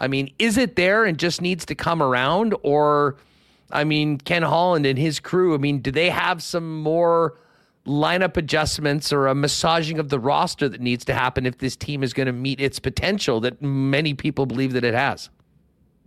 I 0.00 0.08
mean, 0.08 0.32
is 0.38 0.58
it 0.58 0.76
there 0.76 1.04
and 1.04 1.18
just 1.18 1.40
needs 1.40 1.64
to 1.66 1.74
come 1.74 2.02
around, 2.02 2.54
or– 2.62 3.16
I 3.70 3.84
mean, 3.84 4.18
Ken 4.18 4.42
Holland 4.42 4.86
and 4.86 4.98
his 4.98 5.20
crew, 5.20 5.54
I 5.54 5.58
mean, 5.58 5.80
do 5.80 5.90
they 5.90 6.10
have 6.10 6.42
some 6.42 6.80
more 6.80 7.36
lineup 7.86 8.36
adjustments 8.36 9.12
or 9.12 9.26
a 9.26 9.34
massaging 9.34 9.98
of 9.98 10.08
the 10.08 10.18
roster 10.18 10.68
that 10.68 10.80
needs 10.80 11.04
to 11.04 11.14
happen 11.14 11.46
if 11.46 11.58
this 11.58 11.76
team 11.76 12.02
is 12.02 12.12
going 12.12 12.26
to 12.26 12.32
meet 12.32 12.60
its 12.60 12.78
potential 12.78 13.40
that 13.40 13.60
many 13.60 14.14
people 14.14 14.46
believe 14.46 14.72
that 14.72 14.84
it 14.84 14.94
has? 14.94 15.28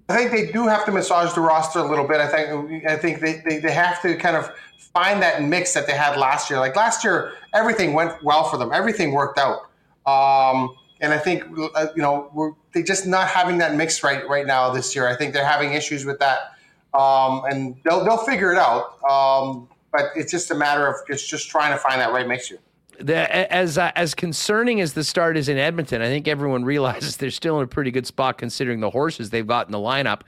I 0.09 0.15
think 0.15 0.31
they 0.31 0.51
do 0.51 0.67
have 0.67 0.85
to 0.85 0.91
massage 0.91 1.33
the 1.33 1.41
roster 1.41 1.79
a 1.79 1.87
little 1.87 2.07
bit. 2.07 2.21
I 2.21 2.27
think 2.27 2.85
I 2.85 2.95
think 2.95 3.19
they, 3.19 3.41
they, 3.45 3.59
they 3.59 3.71
have 3.71 4.01
to 4.03 4.15
kind 4.15 4.37
of 4.37 4.49
find 4.93 5.21
that 5.21 5.43
mix 5.43 5.73
that 5.73 5.85
they 5.85 5.93
had 5.93 6.17
last 6.17 6.49
year. 6.49 6.59
Like 6.59 6.75
last 6.75 7.03
year, 7.03 7.33
everything 7.53 7.93
went 7.93 8.23
well 8.23 8.45
for 8.45 8.57
them. 8.57 8.71
Everything 8.73 9.11
worked 9.11 9.37
out. 9.37 9.69
Um, 10.05 10.75
and 11.01 11.13
I 11.13 11.17
think 11.17 11.43
uh, 11.75 11.87
you 11.95 12.01
know 12.01 12.31
we're 12.33 12.53
they 12.73 12.83
just 12.83 13.05
not 13.05 13.27
having 13.27 13.57
that 13.57 13.75
mix 13.75 14.01
right 14.01 14.27
right 14.27 14.47
now 14.47 14.71
this 14.71 14.95
year. 14.95 15.07
I 15.07 15.15
think 15.15 15.33
they're 15.33 15.45
having 15.45 15.73
issues 15.73 16.05
with 16.05 16.19
that, 16.19 16.53
um, 16.93 17.43
and 17.49 17.75
they'll 17.83 18.03
they'll 18.03 18.25
figure 18.25 18.51
it 18.51 18.57
out. 18.57 19.03
Um, 19.03 19.67
but 19.97 20.11
it's 20.15 20.31
just 20.31 20.51
a 20.51 20.55
matter 20.55 20.87
of 20.87 20.95
it's 21.09 21.25
just 21.25 21.49
trying 21.49 21.71
to 21.71 21.77
find 21.77 21.99
that 21.99 22.13
right 22.13 22.27
mix 22.27 22.47
here. 22.49 22.59
The, 22.99 23.51
as 23.53 23.77
uh, 23.77 23.91
as 23.95 24.13
concerning 24.13 24.79
as 24.79 24.93
the 24.93 25.03
start 25.03 25.37
is 25.37 25.49
in 25.49 25.57
Edmonton, 25.57 26.01
I 26.03 26.05
think 26.05 26.27
everyone 26.27 26.63
realizes 26.73 27.17
they're 27.17 27.31
still 27.31 27.57
in 27.57 27.63
a 27.63 27.67
pretty 27.67 27.89
good 27.89 28.05
spot 28.05 28.37
considering 28.37 28.79
the 28.79 28.91
horses 28.91 29.31
they've 29.31 29.47
got 29.47 29.65
in 29.65 29.71
the 29.71 29.79
lineup. 29.79 30.21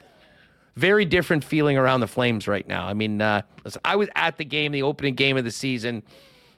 Very 0.75 1.05
different 1.05 1.43
feeling 1.43 1.77
around 1.77 1.99
the 1.99 2.07
Flames 2.07 2.47
right 2.47 2.67
now. 2.67 2.87
I 2.87 2.93
mean, 2.93 3.21
uh, 3.21 3.41
I 3.85 3.95
was 3.95 4.07
at 4.15 4.37
the 4.37 4.45
game, 4.45 4.71
the 4.71 4.83
opening 4.83 5.13
game 5.13 5.37
of 5.37 5.43
the 5.43 5.51
season, 5.51 6.03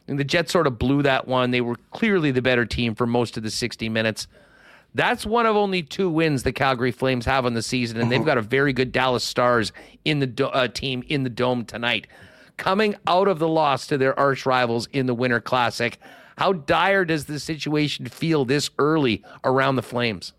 and 0.07 0.17
the 0.17 0.23
Jets 0.23 0.51
sort 0.51 0.67
of 0.67 0.77
blew 0.79 1.01
that 1.03 1.27
one. 1.27 1.51
They 1.51 1.61
were 1.61 1.75
clearly 1.91 2.31
the 2.31 2.41
better 2.41 2.65
team 2.65 2.95
for 2.95 3.07
most 3.07 3.35
of 3.35 3.43
the 3.43 3.49
60 3.49 3.89
minutes. 3.89 4.27
That's 4.93 5.25
one 5.25 5.45
of 5.45 5.55
only 5.55 5.81
two 5.81 6.09
wins 6.09 6.43
the 6.43 6.51
Calgary 6.51 6.91
Flames 6.91 7.25
have 7.25 7.45
on 7.45 7.55
the 7.55 7.63
season, 7.63 7.99
and 7.99 8.11
they've 8.11 8.23
got 8.23 8.37
a 8.37 8.41
very 8.41 8.73
good 8.73 8.91
Dallas 8.91 9.23
Stars 9.23 9.71
in 10.05 10.19
the 10.19 10.27
do- 10.27 10.45
uh, 10.47 10.67
team 10.67 11.03
in 11.07 11.23
the 11.23 11.29
dome 11.29 11.65
tonight 11.65 12.07
coming 12.61 12.95
out 13.07 13.27
of 13.27 13.39
the 13.39 13.47
loss 13.47 13.87
to 13.87 13.97
their 13.97 14.17
arch 14.19 14.45
rivals 14.45 14.87
in 14.93 15.07
the 15.07 15.15
Winter 15.15 15.41
Classic. 15.41 15.97
How 16.37 16.53
dire 16.53 17.03
does 17.05 17.25
the 17.25 17.39
situation 17.39 18.05
feel 18.05 18.45
this 18.45 18.69
early 18.77 19.23
around 19.43 19.77
the 19.77 19.81
Flames? 19.81 20.33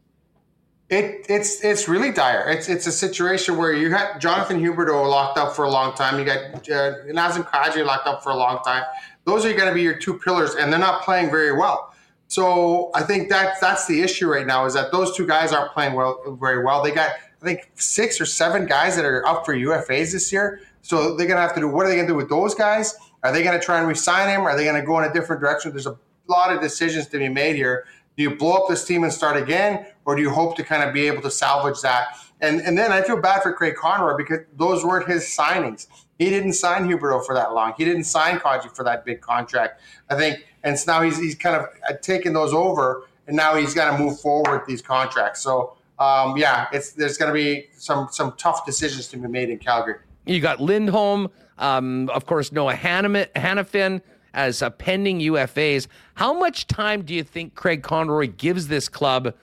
It, 0.88 1.26
it's 1.28 1.64
it's 1.64 1.88
really 1.88 2.12
dire. 2.12 2.48
It's 2.48 2.68
it's 2.68 2.86
a 2.86 2.92
situation 2.92 3.56
where 3.56 3.72
you 3.72 3.90
had 3.90 4.20
Jonathan 4.20 4.62
Huberdeau 4.62 5.08
locked 5.10 5.36
up 5.36 5.56
for 5.56 5.64
a 5.64 5.70
long 5.70 5.94
time. 5.94 6.18
You 6.18 6.24
got 6.24 6.38
uh, 6.70 7.02
Nazem 7.06 7.44
Kadri 7.48 7.84
locked 7.84 8.06
up 8.06 8.22
for 8.22 8.30
a 8.30 8.36
long 8.36 8.62
time. 8.62 8.84
Those 9.24 9.44
are 9.44 9.52
going 9.54 9.68
to 9.68 9.74
be 9.74 9.82
your 9.82 9.98
two 9.98 10.18
pillars, 10.18 10.54
and 10.54 10.72
they're 10.72 10.78
not 10.78 11.02
playing 11.02 11.30
very 11.30 11.56
well. 11.56 11.92
So 12.28 12.90
I 12.94 13.02
think 13.02 13.30
that 13.30 13.56
that's 13.60 13.86
the 13.86 14.00
issue 14.00 14.28
right 14.30 14.46
now 14.46 14.64
is 14.66 14.74
that 14.74 14.92
those 14.92 15.16
two 15.16 15.26
guys 15.26 15.52
aren't 15.52 15.72
playing 15.72 15.94
well 15.94 16.36
very 16.40 16.62
well. 16.62 16.84
They 16.84 16.92
got 16.92 17.12
I 17.42 17.44
think 17.44 17.70
six 17.74 18.20
or 18.20 18.26
seven 18.26 18.66
guys 18.66 18.94
that 18.94 19.04
are 19.04 19.26
up 19.26 19.44
for 19.44 19.56
UFAs 19.56 20.12
this 20.12 20.32
year. 20.32 20.60
So 20.82 21.16
they're 21.16 21.26
going 21.26 21.36
to 21.36 21.42
have 21.42 21.54
to 21.54 21.60
do 21.60 21.68
what 21.68 21.86
are 21.86 21.88
they 21.88 21.96
going 21.96 22.06
to 22.06 22.12
do 22.12 22.16
with 22.16 22.28
those 22.28 22.54
guys? 22.54 22.94
Are 23.22 23.32
they 23.32 23.42
going 23.42 23.58
to 23.58 23.64
try 23.64 23.78
and 23.78 23.88
resign 23.88 24.28
him? 24.28 24.42
Are 24.42 24.56
they 24.56 24.64
going 24.64 24.80
to 24.80 24.86
go 24.86 24.98
in 24.98 25.08
a 25.08 25.12
different 25.12 25.40
direction? 25.40 25.70
There's 25.70 25.86
a 25.86 25.96
lot 26.28 26.54
of 26.54 26.60
decisions 26.60 27.06
to 27.08 27.18
be 27.18 27.28
made 27.28 27.56
here. 27.56 27.86
Do 28.16 28.22
you 28.22 28.36
blow 28.36 28.52
up 28.52 28.68
this 28.68 28.84
team 28.84 29.04
and 29.04 29.12
start 29.12 29.36
again, 29.36 29.86
or 30.04 30.16
do 30.16 30.22
you 30.22 30.30
hope 30.30 30.56
to 30.56 30.64
kind 30.64 30.82
of 30.82 30.92
be 30.92 31.06
able 31.06 31.22
to 31.22 31.30
salvage 31.30 31.80
that? 31.80 32.08
And 32.40 32.60
and 32.60 32.76
then 32.76 32.92
I 32.92 33.00
feel 33.02 33.16
bad 33.16 33.42
for 33.42 33.52
Craig 33.52 33.76
Conroy 33.76 34.16
because 34.16 34.40
those 34.56 34.84
weren't 34.84 35.08
his 35.08 35.22
signings. 35.22 35.86
He 36.18 36.28
didn't 36.28 36.52
sign 36.54 36.86
Huberdeau 36.88 37.24
for 37.24 37.34
that 37.34 37.54
long. 37.54 37.72
He 37.76 37.84
didn't 37.84 38.04
sign 38.04 38.38
Kadri 38.38 38.74
for 38.74 38.84
that 38.84 39.04
big 39.04 39.20
contract. 39.20 39.80
I 40.10 40.16
think, 40.16 40.44
and 40.62 40.78
so 40.78 40.92
now 40.92 41.02
he's 41.02 41.18
he's 41.18 41.36
kind 41.36 41.56
of 41.56 41.66
uh, 41.88 41.94
taken 42.02 42.32
those 42.32 42.52
over, 42.52 43.06
and 43.26 43.36
now 43.36 43.54
he's 43.54 43.74
got 43.74 43.96
to 43.96 44.02
move 44.02 44.20
forward 44.20 44.58
with 44.58 44.66
these 44.66 44.82
contracts. 44.82 45.40
So 45.40 45.76
um, 45.98 46.36
yeah, 46.36 46.66
it's 46.72 46.92
there's 46.92 47.16
going 47.16 47.30
to 47.30 47.34
be 47.34 47.68
some 47.76 48.08
some 48.10 48.34
tough 48.36 48.66
decisions 48.66 49.08
to 49.08 49.16
be 49.16 49.28
made 49.28 49.48
in 49.48 49.58
Calgary. 49.58 49.98
You 50.26 50.40
got 50.40 50.60
Lindholm, 50.60 51.30
um, 51.58 52.08
of 52.10 52.26
course, 52.26 52.52
Noah 52.52 52.74
Hanifin 52.74 54.00
as 54.34 54.62
a 54.62 54.70
pending 54.70 55.20
UFAs. 55.20 55.88
How 56.14 56.32
much 56.32 56.66
time 56.66 57.02
do 57.02 57.14
you 57.14 57.22
think 57.22 57.54
Craig 57.54 57.82
Conroy 57.82 58.28
gives 58.28 58.68
this 58.68 58.88
club 58.88 59.34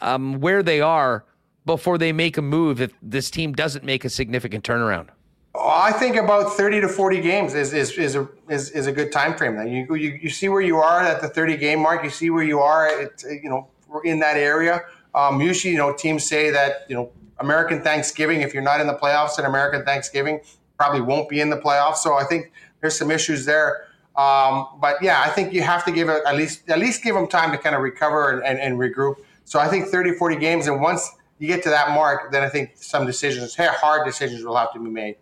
um, 0.00 0.40
where 0.40 0.62
they 0.62 0.80
are 0.80 1.24
before 1.64 1.98
they 1.98 2.12
make 2.12 2.36
a 2.36 2.42
move 2.42 2.80
if 2.80 2.92
this 3.02 3.30
team 3.30 3.52
doesn't 3.52 3.84
make 3.84 4.04
a 4.04 4.10
significant 4.10 4.64
turnaround? 4.64 5.08
I 5.58 5.90
think 5.92 6.16
about 6.16 6.52
30 6.52 6.82
to 6.82 6.88
40 6.88 7.20
games 7.22 7.54
is, 7.54 7.72
is, 7.72 7.92
is, 7.92 8.14
a, 8.14 8.28
is, 8.48 8.70
is 8.70 8.86
a 8.86 8.92
good 8.92 9.10
time 9.10 9.36
frame. 9.36 9.56
Then 9.56 9.68
you, 9.68 9.94
you, 9.94 10.18
you 10.22 10.28
see 10.28 10.48
where 10.48 10.60
you 10.60 10.76
are 10.76 11.00
at 11.00 11.22
the 11.22 11.28
30 11.28 11.56
game 11.56 11.80
mark. 11.80 12.04
You 12.04 12.10
see 12.10 12.28
where 12.28 12.44
you 12.44 12.60
are 12.60 12.86
at, 12.86 13.22
you 13.22 13.48
know, 13.48 13.68
in 14.04 14.18
that 14.20 14.36
area. 14.36 14.82
Um, 15.14 15.40
usually, 15.40 15.72
you 15.72 15.78
know, 15.78 15.94
teams 15.94 16.24
say 16.24 16.50
that, 16.50 16.84
you 16.88 16.94
know, 16.94 17.10
American 17.38 17.82
Thanksgiving, 17.82 18.40
if 18.40 18.54
you're 18.54 18.62
not 18.62 18.80
in 18.80 18.86
the 18.86 18.94
playoffs 18.94 19.38
at 19.38 19.44
American 19.44 19.84
Thanksgiving, 19.84 20.40
probably 20.78 21.00
won't 21.00 21.28
be 21.28 21.40
in 21.40 21.50
the 21.50 21.56
playoffs. 21.56 21.96
So 21.96 22.14
I 22.14 22.24
think 22.24 22.52
there's 22.80 22.98
some 22.98 23.10
issues 23.10 23.44
there. 23.44 23.86
Um, 24.16 24.68
but 24.80 25.02
yeah, 25.02 25.22
I 25.22 25.28
think 25.28 25.52
you 25.52 25.62
have 25.62 25.84
to 25.84 25.92
give 25.92 26.08
it 26.08 26.22
at 26.26 26.36
least 26.36 26.68
at 26.70 26.78
least 26.78 27.02
give 27.02 27.14
them 27.14 27.28
time 27.28 27.52
to 27.52 27.58
kind 27.58 27.76
of 27.76 27.82
recover 27.82 28.30
and, 28.30 28.42
and, 28.44 28.58
and, 28.58 28.78
regroup. 28.78 29.16
So 29.44 29.60
I 29.60 29.68
think 29.68 29.88
30, 29.88 30.12
40 30.12 30.36
games, 30.36 30.66
and 30.68 30.80
once 30.80 31.10
you 31.38 31.46
get 31.46 31.62
to 31.64 31.68
that 31.68 31.90
mark, 31.90 32.32
then 32.32 32.42
I 32.42 32.48
think 32.48 32.72
some 32.76 33.04
decisions, 33.04 33.54
hard 33.58 34.06
decisions, 34.06 34.42
will 34.42 34.56
have 34.56 34.72
to 34.72 34.78
be 34.78 34.88
made. 34.88 35.16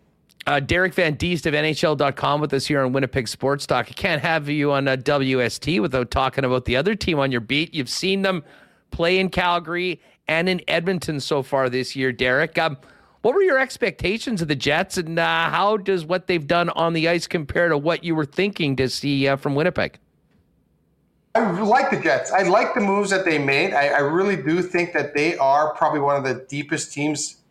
Uh, 0.47 0.61
Derek 0.61 0.93
Van 0.93 1.15
Diest 1.17 1.45
of 1.45 1.53
NHL.com 1.53 2.39
with 2.39 2.53
us 2.53 2.67
here 2.67 2.81
on 2.81 2.93
Winnipeg 2.93 3.27
Sports 3.27 3.65
Talk. 3.65 3.87
I 3.89 3.93
can't 3.93 4.21
have 4.21 4.47
you 4.47 4.71
on 4.71 4.87
uh, 4.87 4.95
WST 4.95 5.81
without 5.81 6.09
talking 6.09 6.45
about 6.45 6.65
the 6.65 6.77
other 6.77 6.95
team 6.95 7.19
on 7.19 7.31
your 7.31 7.41
beat. 7.41 7.73
You've 7.73 7.89
seen 7.89 8.21
them 8.21 8.43
play 8.91 9.17
in 9.17 9.29
Calgary 9.29 9.99
and 10.27 10.49
in 10.49 10.61
Edmonton 10.67 11.19
so 11.19 11.43
far 11.43 11.69
this 11.69 11.95
year, 11.95 12.11
Derek. 12.11 12.57
Um, 12.57 12.77
what 13.21 13.33
were 13.33 13.41
your 13.41 13.57
expectations 13.57 14.41
of 14.41 14.47
the 14.47 14.55
Jets, 14.55 14.97
and 14.97 15.17
uh, 15.17 15.49
how 15.49 15.77
does 15.77 16.05
what 16.05 16.27
they've 16.27 16.45
done 16.45 16.69
on 16.69 16.93
the 16.93 17.09
ice 17.09 17.25
compare 17.25 17.69
to 17.69 17.77
what 17.77 18.03
you 18.03 18.13
were 18.13 18.25
thinking 18.25 18.75
to 18.75 18.87
see 18.87 19.27
uh, 19.27 19.35
from 19.35 19.55
Winnipeg? 19.55 19.97
I 21.33 21.51
like 21.59 21.91
the 21.91 21.99
Jets. 21.99 22.31
I 22.31 22.43
like 22.43 22.75
the 22.75 22.81
moves 22.81 23.09
that 23.09 23.25
they 23.25 23.37
made. 23.37 23.73
I, 23.73 23.87
I, 23.87 23.99
really 23.99 24.37
do 24.37 24.61
think 24.61 24.93
that 24.93 25.13
they 25.13 25.35
are 25.37 25.73
probably 25.73 25.99
one 25.99 26.15
of 26.15 26.23
the 26.23 26.45
deepest 26.47 26.93
teams 26.93 27.41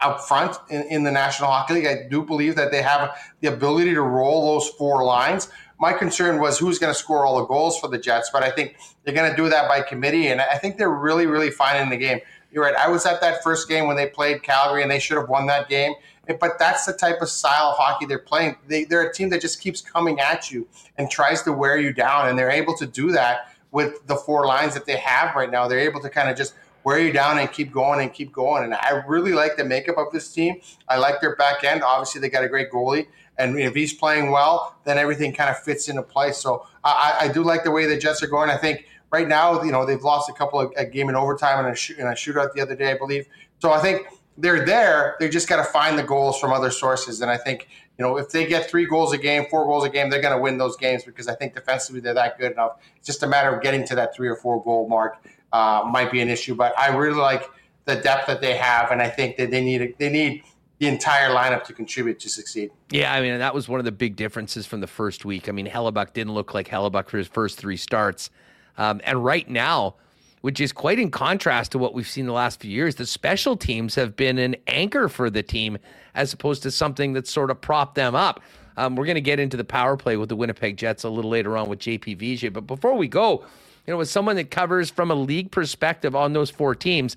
up 0.00 0.22
front 0.22 0.56
in, 0.70 0.82
in, 0.84 1.04
the 1.04 1.10
National 1.10 1.50
Hockey 1.50 1.74
League. 1.74 1.86
I 1.86 2.08
do 2.08 2.22
believe 2.22 2.56
that 2.56 2.70
they 2.70 2.80
have 2.80 3.14
the 3.40 3.48
ability 3.48 3.92
to 3.94 4.00
roll 4.00 4.54
those 4.54 4.68
four 4.70 5.04
lines. 5.04 5.50
My 5.78 5.92
concern 5.92 6.40
was 6.40 6.58
who's 6.58 6.78
going 6.78 6.92
to 6.92 6.98
score 6.98 7.26
all 7.26 7.36
the 7.36 7.44
goals 7.44 7.78
for 7.78 7.88
the 7.88 7.98
Jets, 7.98 8.30
but 8.32 8.42
I 8.42 8.50
think 8.50 8.76
they're 9.04 9.14
going 9.14 9.30
to 9.30 9.36
do 9.36 9.48
that 9.48 9.68
by 9.68 9.82
committee, 9.82 10.28
and 10.28 10.40
I 10.40 10.56
think 10.58 10.78
they're 10.78 10.90
really, 10.90 11.26
really 11.26 11.50
fine 11.50 11.80
in 11.80 11.90
the 11.90 11.96
game. 11.96 12.20
You're 12.50 12.64
right. 12.64 12.74
I 12.74 12.88
was 12.88 13.04
at 13.04 13.20
that 13.20 13.42
first 13.42 13.68
game 13.68 13.86
when 13.86 13.96
they 13.96 14.06
played 14.06 14.42
Calgary, 14.42 14.82
and 14.82 14.90
they 14.90 14.98
should 14.98 15.16
have 15.16 15.28
won 15.28 15.46
that 15.46 15.68
game. 15.68 15.94
But 16.40 16.58
that's 16.58 16.86
the 16.86 16.92
type 16.92 17.20
of 17.20 17.28
style 17.28 17.70
of 17.70 17.76
hockey 17.76 18.06
they're 18.06 18.18
playing. 18.18 18.56
They, 18.66 18.84
they're 18.84 19.08
a 19.08 19.12
team 19.12 19.28
that 19.30 19.40
just 19.40 19.60
keeps 19.60 19.80
coming 19.80 20.20
at 20.20 20.50
you 20.50 20.66
and 20.96 21.10
tries 21.10 21.42
to 21.42 21.52
wear 21.52 21.78
you 21.78 21.92
down, 21.92 22.28
and 22.28 22.38
they're 22.38 22.50
able 22.50 22.76
to 22.78 22.86
do 22.86 23.12
that 23.12 23.54
with 23.72 24.06
the 24.06 24.16
four 24.16 24.46
lines 24.46 24.72
that 24.74 24.86
they 24.86 24.96
have 24.96 25.34
right 25.34 25.50
now. 25.50 25.68
They're 25.68 25.80
able 25.80 26.00
to 26.00 26.08
kind 26.08 26.30
of 26.30 26.36
just 26.36 26.54
wear 26.84 26.98
you 26.98 27.12
down 27.12 27.38
and 27.38 27.50
keep 27.50 27.72
going 27.72 28.00
and 28.00 28.12
keep 28.12 28.32
going. 28.32 28.62
And 28.64 28.74
I 28.74 29.02
really 29.06 29.32
like 29.32 29.56
the 29.56 29.64
makeup 29.64 29.98
of 29.98 30.12
this 30.12 30.32
team. 30.32 30.60
I 30.88 30.98
like 30.98 31.20
their 31.20 31.34
back 31.34 31.64
end. 31.64 31.82
Obviously, 31.82 32.20
they 32.20 32.28
got 32.28 32.44
a 32.44 32.48
great 32.48 32.70
goalie. 32.70 33.08
And 33.36 33.58
if 33.58 33.74
he's 33.74 33.92
playing 33.92 34.30
well, 34.30 34.76
then 34.84 34.96
everything 34.96 35.32
kind 35.34 35.50
of 35.50 35.58
fits 35.58 35.88
into 35.88 36.02
place. 36.02 36.36
So 36.38 36.66
I, 36.84 37.16
I 37.22 37.28
do 37.28 37.42
like 37.42 37.64
the 37.64 37.70
way 37.70 37.86
the 37.86 37.96
Jets 37.96 38.22
are 38.22 38.28
going. 38.28 38.48
I 38.48 38.56
think 38.56 38.86
right 39.14 39.28
now, 39.28 39.62
you 39.62 39.70
know, 39.70 39.86
they've 39.86 40.02
lost 40.02 40.28
a 40.28 40.32
couple 40.32 40.58
of 40.60 40.72
a 40.76 40.84
game 40.84 41.08
in 41.08 41.14
overtime 41.14 41.64
and 41.64 41.68
a, 41.68 42.00
and 42.00 42.08
a 42.08 42.12
shootout 42.12 42.52
the 42.52 42.60
other 42.60 42.74
day, 42.74 42.90
I 42.90 42.98
believe. 42.98 43.26
So 43.60 43.72
I 43.72 43.80
think 43.80 44.08
they're 44.36 44.66
there. 44.66 45.16
They 45.20 45.28
just 45.28 45.48
got 45.48 45.56
to 45.56 45.64
find 45.64 45.96
the 45.96 46.02
goals 46.02 46.40
from 46.40 46.52
other 46.52 46.70
sources. 46.70 47.20
And 47.20 47.30
I 47.30 47.36
think, 47.36 47.68
you 47.96 48.04
know, 48.04 48.16
if 48.16 48.30
they 48.30 48.44
get 48.44 48.68
three 48.68 48.86
goals 48.86 49.12
a 49.12 49.18
game, 49.18 49.46
four 49.48 49.64
goals 49.66 49.84
a 49.84 49.88
game, 49.88 50.10
they're 50.10 50.20
going 50.20 50.36
to 50.36 50.42
win 50.42 50.58
those 50.58 50.76
games 50.76 51.04
because 51.04 51.28
I 51.28 51.36
think 51.36 51.54
defensively 51.54 52.00
they're 52.00 52.14
that 52.14 52.38
good 52.38 52.52
enough. 52.52 52.78
It's 52.96 53.06
just 53.06 53.22
a 53.22 53.28
matter 53.28 53.54
of 53.54 53.62
getting 53.62 53.86
to 53.86 53.94
that 53.94 54.14
three 54.16 54.28
or 54.28 54.36
four 54.36 54.62
goal 54.64 54.88
mark 54.88 55.24
uh, 55.52 55.88
might 55.88 56.10
be 56.10 56.20
an 56.20 56.28
issue. 56.28 56.56
But 56.56 56.76
I 56.76 56.88
really 56.88 57.20
like 57.20 57.48
the 57.84 57.94
depth 57.94 58.26
that 58.26 58.40
they 58.40 58.56
have, 58.56 58.90
and 58.90 59.00
I 59.00 59.08
think 59.08 59.36
that 59.36 59.50
they 59.50 59.62
need 59.62 59.94
they 59.98 60.08
need 60.08 60.42
the 60.78 60.88
entire 60.88 61.30
lineup 61.30 61.62
to 61.64 61.72
contribute 61.72 62.18
to 62.20 62.28
succeed. 62.28 62.70
Yeah, 62.90 63.12
I 63.12 63.20
mean 63.20 63.38
that 63.38 63.54
was 63.54 63.68
one 63.68 63.78
of 63.78 63.84
the 63.84 63.92
big 63.92 64.16
differences 64.16 64.66
from 64.66 64.80
the 64.80 64.86
first 64.86 65.24
week. 65.24 65.48
I 65.48 65.52
mean 65.52 65.66
Hellebuyck 65.66 66.12
didn't 66.12 66.34
look 66.34 66.54
like 66.54 66.68
Hellebuyck 66.68 67.08
for 67.08 67.18
his 67.18 67.28
first 67.28 67.58
three 67.58 67.76
starts. 67.76 68.30
Um, 68.76 69.00
and 69.04 69.24
right 69.24 69.48
now, 69.48 69.94
which 70.40 70.60
is 70.60 70.72
quite 70.72 70.98
in 70.98 71.10
contrast 71.10 71.72
to 71.72 71.78
what 71.78 71.94
we've 71.94 72.08
seen 72.08 72.26
the 72.26 72.32
last 72.32 72.60
few 72.60 72.70
years, 72.70 72.96
the 72.96 73.06
special 73.06 73.56
teams 73.56 73.94
have 73.94 74.14
been 74.14 74.38
an 74.38 74.56
anchor 74.66 75.08
for 75.08 75.30
the 75.30 75.42
team 75.42 75.78
as 76.14 76.32
opposed 76.32 76.62
to 76.62 76.70
something 76.70 77.14
that 77.14 77.26
sort 77.26 77.50
of 77.50 77.60
propped 77.60 77.94
them 77.94 78.14
up. 78.14 78.40
Um, 78.76 78.96
we're 78.96 79.06
going 79.06 79.14
to 79.14 79.20
get 79.20 79.40
into 79.40 79.56
the 79.56 79.64
power 79.64 79.96
play 79.96 80.16
with 80.16 80.28
the 80.28 80.36
Winnipeg 80.36 80.76
Jets 80.76 81.04
a 81.04 81.08
little 81.08 81.30
later 81.30 81.56
on 81.56 81.68
with 81.68 81.78
JP 81.78 82.18
Vigier. 82.18 82.52
But 82.52 82.66
before 82.66 82.94
we 82.94 83.08
go, 83.08 83.44
you 83.86 83.94
know, 83.94 84.00
as 84.00 84.10
someone 84.10 84.36
that 84.36 84.50
covers 84.50 84.90
from 84.90 85.10
a 85.10 85.14
league 85.14 85.50
perspective 85.50 86.14
on 86.14 86.32
those 86.32 86.50
four 86.50 86.74
teams, 86.74 87.16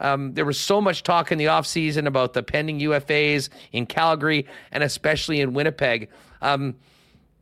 um, 0.00 0.34
there 0.34 0.44
was 0.44 0.58
so 0.58 0.80
much 0.80 1.02
talk 1.02 1.30
in 1.30 1.38
the 1.38 1.46
offseason 1.46 2.06
about 2.06 2.32
the 2.32 2.42
pending 2.42 2.80
UFAs 2.80 3.48
in 3.72 3.86
Calgary 3.86 4.46
and 4.72 4.82
especially 4.82 5.40
in 5.40 5.52
Winnipeg. 5.52 6.08
Um, 6.40 6.76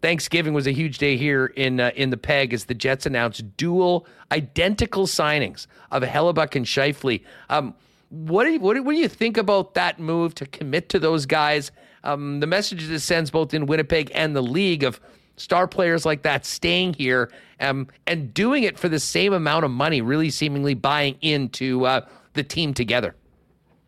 Thanksgiving 0.01 0.55
was 0.55 0.67
a 0.67 0.73
huge 0.73 0.99
day 0.99 1.17
here 1.17 1.47
in 1.47 1.81
uh, 1.81 1.91
in 1.97 2.11
the 2.11 2.17
Peg 2.17 2.53
as 2.53 2.67
the 2.67 2.75
Jets 2.75 3.07
announced 3.07 3.57
dual 3.57 4.07
identical 4.31 5.07
signings 5.07 5.67
of 5.91 6.03
Hellebuyck 6.03 6.55
and 6.55 6.65
Scheifele. 6.65 7.25
Um, 7.51 7.75
what 8.11 8.45
do 8.45 8.53
you, 8.53 8.61
what 8.61 8.75
do, 8.75 8.83
what 8.83 8.93
do 8.93 8.99
you 8.99 9.09
think 9.09 9.37
about 9.37 9.75
that 9.75 9.99
move 9.99 10.35
to 10.37 10.47
commit 10.47 10.89
to 10.91 10.99
those 10.99 11.27
guys? 11.27 11.71
Um, 12.05 12.41
the 12.41 12.47
message 12.47 12.89
it 12.89 13.01
sends 13.01 13.31
both 13.31 13.53
in 13.53 13.67
Winnipeg 13.67 14.11
and 14.15 14.35
the 14.35 14.43
league 14.43 14.83
of 14.83 15.01
star 15.37 15.67
players 15.67 16.07
like 16.07 16.23
that 16.23 16.47
staying 16.47 16.95
here 16.95 17.31
um, 17.61 17.89
and 18.07 18.33
doing 18.33 18.63
it 18.63 18.79
for 18.79 18.89
the 18.89 19.01
same 19.01 19.33
amount 19.33 19.65
of 19.65 19.71
money, 19.71 20.01
really 20.01 20.31
seemingly 20.31 20.75
buying 20.75 21.17
into 21.21 21.85
uh, 21.87 22.07
the 22.35 22.43
team 22.43 22.73
together. 22.73 23.15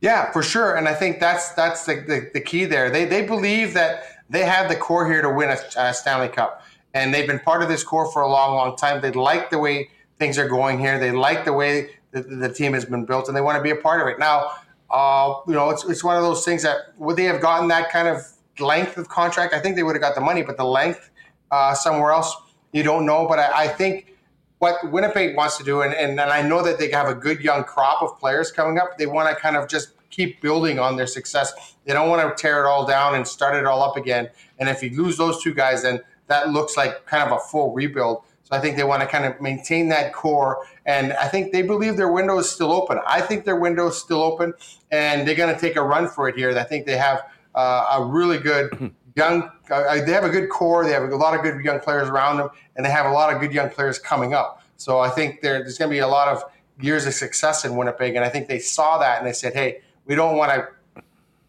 Yeah, 0.00 0.32
for 0.32 0.42
sure. 0.42 0.76
And 0.76 0.88
I 0.88 0.94
think 0.94 1.20
that's 1.20 1.52
that's 1.52 1.84
the, 1.84 1.96
the, 1.96 2.30
the, 2.32 2.40
key 2.40 2.64
there. 2.64 2.90
They, 2.90 3.04
they 3.04 3.26
believe 3.26 3.74
that 3.74 4.09
they 4.30 4.44
have 4.44 4.68
the 4.68 4.76
core 4.76 5.10
here 5.10 5.20
to 5.20 5.28
win 5.28 5.50
a, 5.50 5.58
a 5.76 5.92
Stanley 5.92 6.28
Cup. 6.28 6.64
And 6.94 7.12
they've 7.12 7.26
been 7.26 7.40
part 7.40 7.62
of 7.62 7.68
this 7.68 7.84
core 7.84 8.10
for 8.10 8.22
a 8.22 8.28
long, 8.28 8.56
long 8.56 8.76
time. 8.76 9.00
They 9.00 9.12
like 9.12 9.50
the 9.50 9.58
way 9.58 9.90
things 10.18 10.38
are 10.38 10.48
going 10.48 10.78
here. 10.78 10.98
They 10.98 11.10
like 11.10 11.44
the 11.44 11.52
way 11.52 11.90
the, 12.12 12.22
the 12.22 12.52
team 12.52 12.72
has 12.72 12.84
been 12.84 13.04
built, 13.04 13.28
and 13.28 13.36
they 13.36 13.40
want 13.40 13.56
to 13.56 13.62
be 13.62 13.70
a 13.70 13.76
part 13.76 14.00
of 14.00 14.08
it. 14.08 14.18
Now, 14.18 14.52
uh, 14.90 15.34
you 15.46 15.54
know, 15.54 15.70
it's, 15.70 15.84
it's 15.84 16.02
one 16.02 16.16
of 16.16 16.22
those 16.22 16.44
things 16.44 16.62
that 16.62 16.92
would 16.98 17.16
they 17.16 17.24
have 17.24 17.40
gotten 17.40 17.68
that 17.68 17.90
kind 17.90 18.08
of 18.08 18.24
length 18.58 18.96
of 18.96 19.08
contract? 19.08 19.54
I 19.54 19.60
think 19.60 19.76
they 19.76 19.82
would 19.82 19.94
have 19.94 20.02
got 20.02 20.14
the 20.14 20.20
money, 20.20 20.42
but 20.42 20.56
the 20.56 20.64
length 20.64 21.10
uh, 21.50 21.74
somewhere 21.74 22.10
else, 22.10 22.34
you 22.72 22.82
don't 22.82 23.06
know. 23.06 23.26
But 23.26 23.38
I, 23.38 23.64
I 23.64 23.68
think 23.68 24.16
what 24.58 24.90
Winnipeg 24.90 25.36
wants 25.36 25.56
to 25.58 25.64
do, 25.64 25.82
and, 25.82 25.94
and, 25.94 26.20
and 26.20 26.30
I 26.30 26.42
know 26.42 26.62
that 26.62 26.78
they 26.78 26.90
have 26.90 27.08
a 27.08 27.14
good 27.14 27.40
young 27.40 27.64
crop 27.64 28.02
of 28.02 28.18
players 28.18 28.50
coming 28.50 28.78
up, 28.78 28.98
they 28.98 29.06
want 29.06 29.28
to 29.28 29.40
kind 29.40 29.56
of 29.56 29.68
just 29.68 29.92
keep 30.10 30.40
building 30.40 30.78
on 30.78 30.96
their 30.96 31.06
success. 31.06 31.76
They 31.84 31.92
don't 31.92 32.08
want 32.08 32.36
to 32.36 32.40
tear 32.40 32.64
it 32.64 32.68
all 32.68 32.86
down 32.86 33.14
and 33.14 33.26
start 33.26 33.56
it 33.56 33.64
all 33.64 33.82
up 33.82 33.96
again. 33.96 34.28
And 34.58 34.68
if 34.68 34.82
you 34.82 34.90
lose 34.90 35.16
those 35.16 35.42
two 35.42 35.54
guys, 35.54 35.82
then 35.82 36.00
that 36.26 36.50
looks 36.50 36.76
like 36.76 37.06
kind 37.06 37.30
of 37.30 37.36
a 37.36 37.40
full 37.40 37.72
rebuild. 37.72 38.22
So 38.44 38.56
I 38.56 38.60
think 38.60 38.76
they 38.76 38.84
want 38.84 39.02
to 39.02 39.08
kind 39.08 39.24
of 39.24 39.40
maintain 39.40 39.88
that 39.88 40.12
core. 40.12 40.64
And 40.86 41.12
I 41.14 41.28
think 41.28 41.52
they 41.52 41.62
believe 41.62 41.96
their 41.96 42.10
window 42.10 42.38
is 42.38 42.50
still 42.50 42.72
open. 42.72 42.98
I 43.06 43.20
think 43.20 43.44
their 43.44 43.56
window 43.56 43.88
is 43.88 43.96
still 43.96 44.22
open, 44.22 44.54
and 44.90 45.26
they're 45.26 45.36
going 45.36 45.54
to 45.54 45.60
take 45.60 45.76
a 45.76 45.82
run 45.82 46.08
for 46.08 46.28
it 46.28 46.36
here. 46.36 46.56
I 46.58 46.64
think 46.64 46.86
they 46.86 46.96
have 46.96 47.22
uh, 47.54 47.98
a 47.98 48.04
really 48.04 48.38
good 48.38 48.92
young. 49.16 49.50
Uh, 49.70 50.04
they 50.04 50.12
have 50.12 50.24
a 50.24 50.30
good 50.30 50.50
core. 50.50 50.84
They 50.84 50.92
have 50.92 51.04
a 51.04 51.16
lot 51.16 51.34
of 51.34 51.42
good 51.42 51.62
young 51.64 51.80
players 51.80 52.08
around 52.08 52.38
them, 52.38 52.48
and 52.76 52.84
they 52.84 52.90
have 52.90 53.06
a 53.06 53.12
lot 53.12 53.32
of 53.32 53.40
good 53.40 53.52
young 53.52 53.70
players 53.70 53.98
coming 53.98 54.34
up. 54.34 54.62
So 54.76 54.98
I 54.98 55.10
think 55.10 55.42
there, 55.42 55.58
there's 55.58 55.78
going 55.78 55.90
to 55.90 55.94
be 55.94 56.00
a 56.00 56.08
lot 56.08 56.28
of 56.28 56.42
years 56.80 57.06
of 57.06 57.14
success 57.14 57.64
in 57.64 57.76
Winnipeg, 57.76 58.16
and 58.16 58.24
I 58.24 58.28
think 58.28 58.48
they 58.48 58.58
saw 58.58 58.98
that 58.98 59.18
and 59.18 59.26
they 59.26 59.32
said, 59.32 59.52
"Hey, 59.52 59.82
we 60.10 60.16
don't 60.16 60.36
want 60.36 60.50
to 60.50 61.02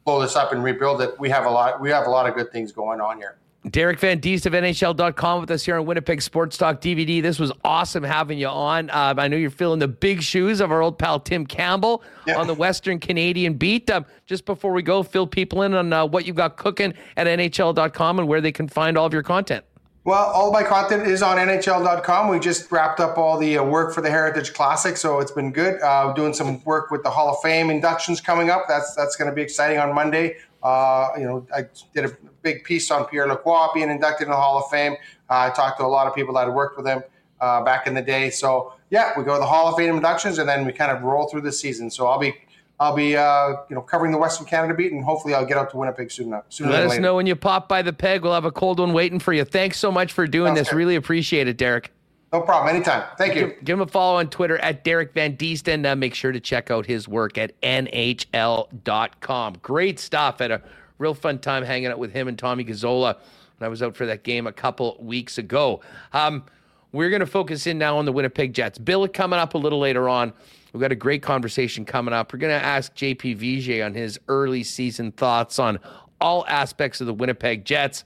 blow 0.05 0.21
this 0.21 0.35
up 0.35 0.51
and 0.51 0.63
rebuild 0.63 1.01
it. 1.01 1.19
We 1.19 1.31
have 1.31 1.45
a 1.45 1.49
lot. 1.49 1.81
We 1.81 1.89
have 1.89 2.05
a 2.05 2.09
lot 2.11 2.29
of 2.29 2.35
good 2.35 2.51
things 2.51 2.71
going 2.71 3.01
on 3.01 3.17
here." 3.17 3.37
Derek 3.69 3.99
Van 3.99 4.19
Diest 4.19 4.45
of 4.45 4.53
NHL.com 4.53 5.41
with 5.41 5.51
us 5.51 5.63
here 5.63 5.77
on 5.77 5.85
Winnipeg 5.85 6.21
Sports 6.21 6.57
Talk 6.57 6.79
DVD. 6.79 7.21
This 7.21 7.39
was 7.39 7.51
awesome 7.63 8.03
having 8.03 8.37
you 8.37 8.47
on. 8.47 8.89
Uh, 8.89 9.13
I 9.17 9.27
know 9.27 9.37
you're 9.37 9.51
filling 9.51 9.79
the 9.79 9.87
big 9.87 10.21
shoes 10.21 10.61
of 10.61 10.71
our 10.71 10.81
old 10.81 10.97
pal 10.97 11.19
Tim 11.19 11.45
Campbell 11.45 12.03
yeah. 12.25 12.39
on 12.39 12.47
the 12.47 12.55
Western 12.55 12.99
Canadian 12.99 13.55
beat. 13.55 13.89
Um, 13.89 14.05
just 14.25 14.45
before 14.45 14.73
we 14.73 14.81
go, 14.81 15.03
fill 15.03 15.27
people 15.27 15.61
in 15.61 15.73
on 15.73 15.93
uh, 15.93 16.05
what 16.05 16.25
you've 16.25 16.35
got 16.35 16.57
cooking 16.57 16.93
at 17.17 17.27
NHL.com 17.27 18.19
and 18.19 18.27
where 18.27 18.41
they 18.41 18.51
can 18.51 18.67
find 18.67 18.97
all 18.97 19.05
of 19.05 19.13
your 19.13 19.23
content. 19.23 19.63
Well, 20.03 20.31
all 20.31 20.51
my 20.51 20.63
content 20.63 21.05
is 21.05 21.21
on 21.21 21.37
NHL.com. 21.37 22.27
We 22.27 22.39
just 22.39 22.71
wrapped 22.71 22.99
up 22.99 23.19
all 23.19 23.37
the 23.37 23.59
uh, 23.59 23.63
work 23.63 23.93
for 23.93 24.01
the 24.01 24.09
Heritage 24.09 24.51
Classic, 24.51 24.97
so 24.97 25.19
it's 25.19 25.31
been 25.31 25.51
good. 25.51 25.79
Uh, 25.79 26.11
doing 26.13 26.33
some 26.33 26.63
work 26.63 26.89
with 26.89 27.03
the 27.03 27.11
Hall 27.11 27.29
of 27.29 27.39
Fame 27.43 27.69
inductions 27.69 28.19
coming 28.19 28.49
up. 28.49 28.63
That's 28.67 28.95
that's 28.95 29.15
going 29.15 29.29
to 29.29 29.35
be 29.35 29.43
exciting 29.43 29.77
on 29.77 29.93
Monday. 29.93 30.37
Uh, 30.63 31.09
you 31.19 31.23
know, 31.23 31.45
I 31.55 31.65
did 31.93 32.05
a 32.05 32.17
big 32.41 32.63
piece 32.63 32.89
on 32.89 33.05
Pierre 33.05 33.27
Lacroix 33.27 33.67
being 33.75 33.91
inducted 33.91 34.25
in 34.25 34.31
the 34.31 34.37
Hall 34.37 34.57
of 34.57 34.71
Fame. 34.71 34.93
Uh, 35.29 35.49
I 35.49 35.49
talked 35.51 35.79
to 35.79 35.85
a 35.85 35.87
lot 35.87 36.07
of 36.07 36.15
people 36.15 36.33
that 36.33 36.47
had 36.47 36.55
worked 36.55 36.77
with 36.77 36.87
him 36.87 37.03
uh, 37.39 37.63
back 37.63 37.85
in 37.85 37.93
the 37.93 38.01
day. 38.01 38.31
So 38.31 38.73
yeah, 38.89 39.13
we 39.15 39.23
go 39.23 39.35
to 39.35 39.39
the 39.39 39.45
Hall 39.45 39.67
of 39.67 39.77
Fame 39.77 39.93
inductions, 39.93 40.39
and 40.39 40.49
then 40.49 40.65
we 40.65 40.73
kind 40.73 40.91
of 40.91 41.03
roll 41.03 41.27
through 41.27 41.41
the 41.41 41.51
season. 41.51 41.91
So 41.91 42.07
I'll 42.07 42.17
be 42.17 42.33
I'll 42.81 42.95
be 42.95 43.15
uh, 43.15 43.49
you 43.69 43.75
know 43.75 43.81
covering 43.81 44.11
the 44.11 44.17
Western 44.17 44.47
Canada 44.47 44.73
beat, 44.73 44.91
and 44.91 45.05
hopefully 45.05 45.35
I'll 45.35 45.45
get 45.45 45.55
out 45.55 45.69
to 45.69 45.77
Winnipeg 45.77 46.11
soon. 46.11 46.33
Soon. 46.49 46.69
Let 46.71 46.83
us 46.83 46.89
later. 46.89 47.01
know 47.03 47.15
when 47.15 47.27
you 47.27 47.35
pop 47.35 47.69
by 47.69 47.83
the 47.83 47.93
peg. 47.93 48.23
We'll 48.23 48.33
have 48.33 48.43
a 48.43 48.51
cold 48.51 48.79
one 48.79 48.91
waiting 48.91 49.19
for 49.19 49.33
you. 49.33 49.45
Thanks 49.45 49.77
so 49.77 49.91
much 49.91 50.11
for 50.13 50.25
doing 50.25 50.49
Sounds 50.49 50.61
this. 50.61 50.69
Good. 50.69 50.77
Really 50.77 50.95
appreciate 50.95 51.47
it, 51.47 51.57
Derek. 51.57 51.91
No 52.33 52.41
problem. 52.41 52.75
Anytime. 52.75 53.03
Thank 53.19 53.35
you. 53.35 53.41
Give, 53.49 53.63
give, 53.65 53.73
him 53.75 53.81
a 53.81 53.87
follow 53.87 54.17
on 54.17 54.31
Twitter 54.31 54.57
at 54.57 54.83
Derek 54.83 55.13
Van 55.13 55.35
Diest 55.35 55.67
and 55.67 55.85
uh, 55.85 55.95
make 55.95 56.15
sure 56.15 56.31
to 56.31 56.39
check 56.39 56.71
out 56.71 56.87
his 56.87 57.07
work 57.07 57.37
at 57.37 57.59
NHL.com. 57.61 59.57
Great 59.61 59.99
stuff. 59.99 60.39
Had 60.39 60.49
a 60.49 60.63
real 60.97 61.13
fun 61.13 61.37
time 61.37 61.63
hanging 61.63 61.89
out 61.89 61.99
with 61.99 62.11
him 62.11 62.27
and 62.27 62.39
Tommy 62.39 62.65
Gazzola 62.65 63.15
when 63.57 63.65
I 63.65 63.67
was 63.67 63.83
out 63.83 63.95
for 63.95 64.07
that 64.07 64.23
game 64.23 64.47
a 64.47 64.51
couple 64.51 64.97
weeks 64.99 65.37
ago. 65.37 65.81
Um, 66.13 66.45
we're 66.93 67.11
going 67.11 67.19
to 67.19 67.27
focus 67.27 67.67
in 67.67 67.77
now 67.77 67.97
on 67.97 68.05
the 68.05 68.11
Winnipeg 68.11 68.53
Jets. 68.53 68.79
Bill 68.79 69.07
coming 69.07 69.37
up 69.37 69.53
a 69.53 69.57
little 69.59 69.79
later 69.79 70.09
on. 70.09 70.33
We've 70.71 70.81
got 70.81 70.91
a 70.91 70.95
great 70.95 71.21
conversation 71.21 71.85
coming 71.85 72.13
up. 72.13 72.31
We're 72.31 72.39
going 72.39 72.57
to 72.57 72.65
ask 72.65 72.95
JP 72.95 73.37
Vigier 73.37 73.85
on 73.85 73.93
his 73.93 74.19
early 74.27 74.63
season 74.63 75.11
thoughts 75.11 75.59
on 75.59 75.79
all 76.21 76.45
aspects 76.47 77.01
of 77.01 77.07
the 77.07 77.13
Winnipeg 77.13 77.65
Jets 77.65 78.05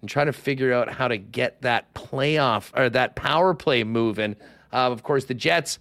and 0.00 0.08
try 0.08 0.24
to 0.24 0.32
figure 0.32 0.72
out 0.72 0.92
how 0.92 1.08
to 1.08 1.18
get 1.18 1.60
that 1.62 1.92
playoff 1.94 2.70
or 2.78 2.88
that 2.90 3.16
power 3.16 3.54
play 3.54 3.82
moving. 3.84 4.36
Uh, 4.72 4.90
of 4.90 5.02
course, 5.02 5.24
the 5.24 5.34
Jets 5.34 5.78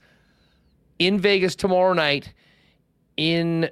in 0.97 1.19
Vegas 1.19 1.55
tomorrow 1.55 1.93
night, 1.93 2.33
in 3.17 3.69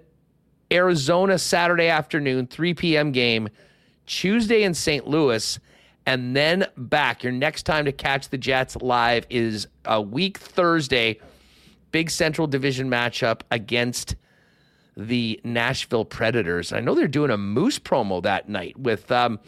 Arizona 0.72 1.38
Saturday 1.40 1.88
afternoon, 1.88 2.48
3 2.48 2.74
p.m. 2.74 3.12
game, 3.12 3.50
Tuesday 4.06 4.64
in 4.64 4.74
St. 4.74 5.08
Louis, 5.08 5.60
and 6.06 6.36
then 6.36 6.66
back. 6.78 7.24
Your 7.24 7.32
next 7.34 7.64
time 7.64 7.86
to 7.86 7.92
catch 7.92 8.30
the 8.30 8.38
Jets 8.38 8.76
live 8.78 9.26
is 9.30 9.68
a 9.86 10.02
week 10.02 10.38
Thursday, 10.38 11.20
big 11.98 12.12
Central 12.12 12.46
Division 12.46 12.92
matchup 12.92 13.42
against 13.50 14.16
the 14.96 15.42
Nashville 15.44 16.06
Predators. 16.06 16.72
I 16.72 16.80
know 16.80 16.94
they're 16.94 17.08
doing 17.08 17.32
a 17.32 17.38
Moose 17.38 17.80
promo 17.80 18.22
that 18.22 18.48
night 18.48 18.78
with. 18.78 19.12
Um, 19.12 19.40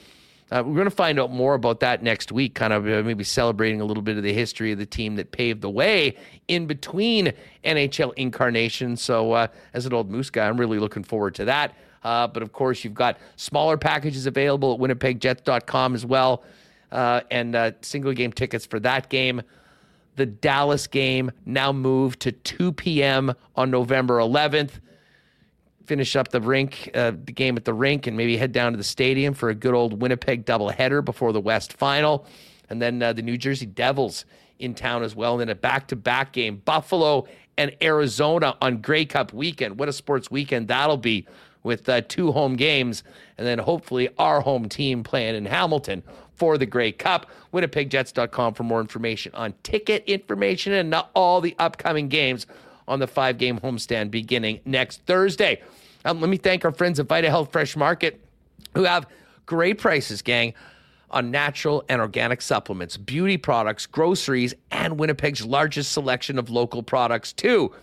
uh, 0.52 0.64
we're 0.66 0.74
going 0.74 0.86
to 0.86 0.89
find 0.89 1.20
out 1.20 1.30
more 1.30 1.54
about 1.54 1.80
that 1.82 2.02
next 2.02 2.32
week, 2.32 2.56
kind 2.56 2.74
of 2.74 2.88
uh, 2.88 3.04
maybe 3.04 3.24
celebrating 3.24 3.82
a 3.82 3.86
little 3.86 4.02
bit 4.02 4.18
of 4.18 4.24
the 4.24 4.34
history 4.34 4.72
of 4.72 4.80
the 4.80 4.86
team 4.88 5.16
that 5.18 5.32
paved 5.32 5.62
the 5.62 5.70
way 5.70 6.18
in 6.47 6.66
between 6.66 7.32
NHL 7.64 8.14
incarnations. 8.16 9.00
So, 9.00 9.34
uh, 9.34 9.47
as 9.76 9.86
an 9.86 9.93
old 9.93 10.10
Moose 10.10 10.32
guy, 10.32 10.47
I'm 10.47 10.60
really 10.60 10.80
looking 10.80 11.04
forward 11.04 11.36
to 11.36 11.45
that. 11.45 11.76
Uh, 12.04 12.26
but 12.26 12.41
of 12.41 12.52
course, 12.52 12.84
you've 12.84 12.95
got 12.95 13.20
smaller 13.36 13.78
packages 13.78 14.26
available 14.26 14.74
at 14.74 14.80
winnipegjets.com 14.80 15.93
as 15.93 16.04
well, 16.04 16.43
uh, 16.91 17.22
and 17.30 17.56
uh, 17.56 17.74
single 17.82 18.14
game 18.14 18.34
tickets 18.34 18.66
for 18.66 18.80
that 18.80 19.08
game. 19.10 19.43
The 20.20 20.26
Dallas 20.26 20.86
game 20.86 21.32
now 21.46 21.72
moved 21.72 22.20
to 22.24 22.34
2 22.34 22.74
p.m. 22.74 23.34
on 23.56 23.72
November 23.72 24.18
11th 24.18 24.82
finish 25.86 26.18
up 26.18 26.28
the 26.28 26.42
rink, 26.42 26.92
uh, 26.94 27.12
the 27.12 27.32
game 27.32 27.56
at 27.56 27.64
the 27.64 27.74
rink, 27.74 28.06
and 28.06 28.18
maybe 28.18 28.36
head 28.36 28.52
down 28.52 28.74
to 28.74 28.78
the 28.78 28.84
stadium 28.84 29.34
for 29.34 29.48
a 29.48 29.56
good 29.56 29.74
old 29.74 30.02
Winnipeg 30.02 30.46
doubleheader 30.46 31.04
before 31.04 31.32
the 31.32 31.40
West 31.40 31.72
Final, 31.72 32.28
and 32.70 32.82
then 32.82 33.02
uh, 33.02 33.14
the 33.14 33.22
New 33.22 33.38
Jersey 33.38 33.66
Devils 33.66 34.26
in 34.60 34.76
town 34.76 35.04
as 35.04 35.16
well, 35.16 35.36
and 35.36 35.42
then 35.42 35.50
a 35.50 35.56
back-to-back 35.56 36.34
game, 36.34 36.58
Buffalo 36.58 37.26
and 37.58 37.74
Arizona 37.82 38.58
on 38.62 38.82
Grey 38.82 39.06
Cup 39.06 39.32
weekend. 39.32 39.80
What 39.80 39.88
a 39.88 39.94
sports 39.94 40.30
weekend 40.30 40.68
that'll 40.68 40.98
be 40.98 41.26
with 41.64 41.88
uh, 41.88 42.02
two 42.02 42.34
home 42.34 42.58
games, 42.58 43.04
and 43.38 43.48
then 43.48 43.58
hopefully 43.58 44.10
our 44.20 44.42
home 44.42 44.68
team 44.68 45.02
playing 45.02 45.36
in 45.36 45.46
Hamilton 45.46 46.04
for 46.40 46.58
the 46.58 46.66
Grey 46.66 46.92
Cup. 46.92 47.28
WinnipegJets.com 47.54 48.54
for 48.56 48.64
more 48.64 48.82
information 48.82 49.32
on 49.36 49.54
ticket 49.62 50.04
information 50.06 50.74
and 50.74 50.96
all 51.14 51.42
the 51.42 51.56
upcoming 51.60 52.08
games 52.08 52.48
on 52.88 53.00
the 53.00 53.08
five 53.08 53.38
game 53.38 53.60
homestand 53.60 54.10
beginning 54.10 54.60
next 54.66 55.02
Thursday. 55.06 55.62
Um, 56.06 56.22
let 56.22 56.30
me 56.30 56.38
thank 56.38 56.66
our 56.66 56.72
friends 56.72 57.00
at 57.00 57.08
Vita 57.08 57.30
Health 57.30 57.52
Fresh 57.52 57.76
Market 57.76 58.20
who 58.74 58.84
have 58.84 59.06
great 59.46 59.78
prices, 59.78 60.22
gang, 60.22 60.54
on 61.12 61.32
natural 61.32 61.84
and 61.90 62.00
organic 62.02 62.42
supplements, 62.42 62.98
beauty 62.98 63.38
products, 63.38 63.86
groceries, 63.86 64.54
and 64.72 65.00
Winnipeg's 65.00 65.46
largest 65.46 65.92
selection 65.92 66.38
of 66.38 66.50
local 66.50 66.84
products, 66.84 67.34
too. 67.34 67.74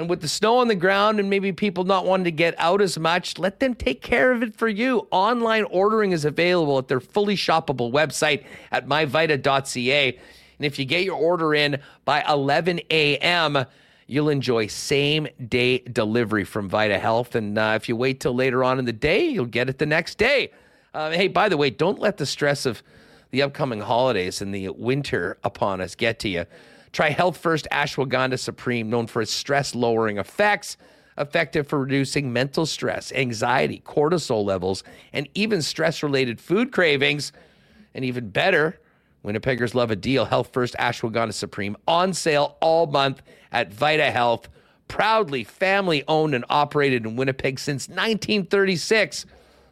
And 0.00 0.08
with 0.08 0.22
the 0.22 0.28
snow 0.28 0.56
on 0.56 0.68
the 0.68 0.74
ground 0.74 1.20
and 1.20 1.28
maybe 1.28 1.52
people 1.52 1.84
not 1.84 2.06
wanting 2.06 2.24
to 2.24 2.30
get 2.30 2.54
out 2.56 2.80
as 2.80 2.98
much, 2.98 3.38
let 3.38 3.60
them 3.60 3.74
take 3.74 4.00
care 4.00 4.32
of 4.32 4.42
it 4.42 4.56
for 4.56 4.66
you. 4.66 5.06
Online 5.10 5.64
ordering 5.64 6.12
is 6.12 6.24
available 6.24 6.78
at 6.78 6.88
their 6.88 7.00
fully 7.00 7.36
shoppable 7.36 7.92
website 7.92 8.44
at 8.72 8.86
myvita.ca. 8.88 10.08
And 10.08 10.66
if 10.66 10.78
you 10.78 10.86
get 10.86 11.04
your 11.04 11.16
order 11.16 11.54
in 11.54 11.82
by 12.06 12.24
11 12.26 12.80
a.m., 12.88 13.66
you'll 14.06 14.30
enjoy 14.30 14.68
same 14.68 15.28
day 15.50 15.80
delivery 15.80 16.44
from 16.44 16.70
Vita 16.70 16.98
Health. 16.98 17.34
And 17.34 17.58
uh, 17.58 17.74
if 17.76 17.86
you 17.86 17.94
wait 17.94 18.20
till 18.20 18.34
later 18.34 18.64
on 18.64 18.78
in 18.78 18.86
the 18.86 18.94
day, 18.94 19.28
you'll 19.28 19.44
get 19.44 19.68
it 19.68 19.76
the 19.76 19.84
next 19.84 20.16
day. 20.16 20.50
Uh, 20.94 21.10
hey, 21.10 21.28
by 21.28 21.50
the 21.50 21.58
way, 21.58 21.68
don't 21.68 21.98
let 21.98 22.16
the 22.16 22.24
stress 22.24 22.64
of 22.64 22.82
the 23.32 23.42
upcoming 23.42 23.80
holidays 23.80 24.40
and 24.40 24.54
the 24.54 24.70
winter 24.70 25.36
upon 25.44 25.82
us 25.82 25.94
get 25.94 26.18
to 26.20 26.30
you. 26.30 26.46
Try 26.92 27.10
Health 27.10 27.36
First 27.36 27.68
Ashwagandha 27.70 28.38
Supreme, 28.38 28.90
known 28.90 29.06
for 29.06 29.22
its 29.22 29.32
stress 29.32 29.74
lowering 29.74 30.18
effects, 30.18 30.76
effective 31.16 31.68
for 31.68 31.78
reducing 31.78 32.32
mental 32.32 32.66
stress, 32.66 33.12
anxiety, 33.12 33.82
cortisol 33.84 34.44
levels, 34.44 34.82
and 35.12 35.28
even 35.34 35.62
stress 35.62 36.02
related 36.02 36.40
food 36.40 36.72
cravings. 36.72 37.32
And 37.94 38.04
even 38.04 38.30
better, 38.30 38.80
Winnipeggers 39.24 39.74
love 39.74 39.90
a 39.90 39.96
deal. 39.96 40.24
Health 40.24 40.50
First 40.52 40.74
Ashwagandha 40.78 41.34
Supreme 41.34 41.76
on 41.86 42.12
sale 42.14 42.56
all 42.60 42.86
month 42.86 43.22
at 43.52 43.72
Vita 43.72 44.10
Health. 44.10 44.48
Proudly 44.88 45.44
family 45.44 46.02
owned 46.08 46.34
and 46.34 46.44
operated 46.48 47.06
in 47.06 47.14
Winnipeg 47.16 47.58
since 47.60 47.88
1936. 47.88 49.26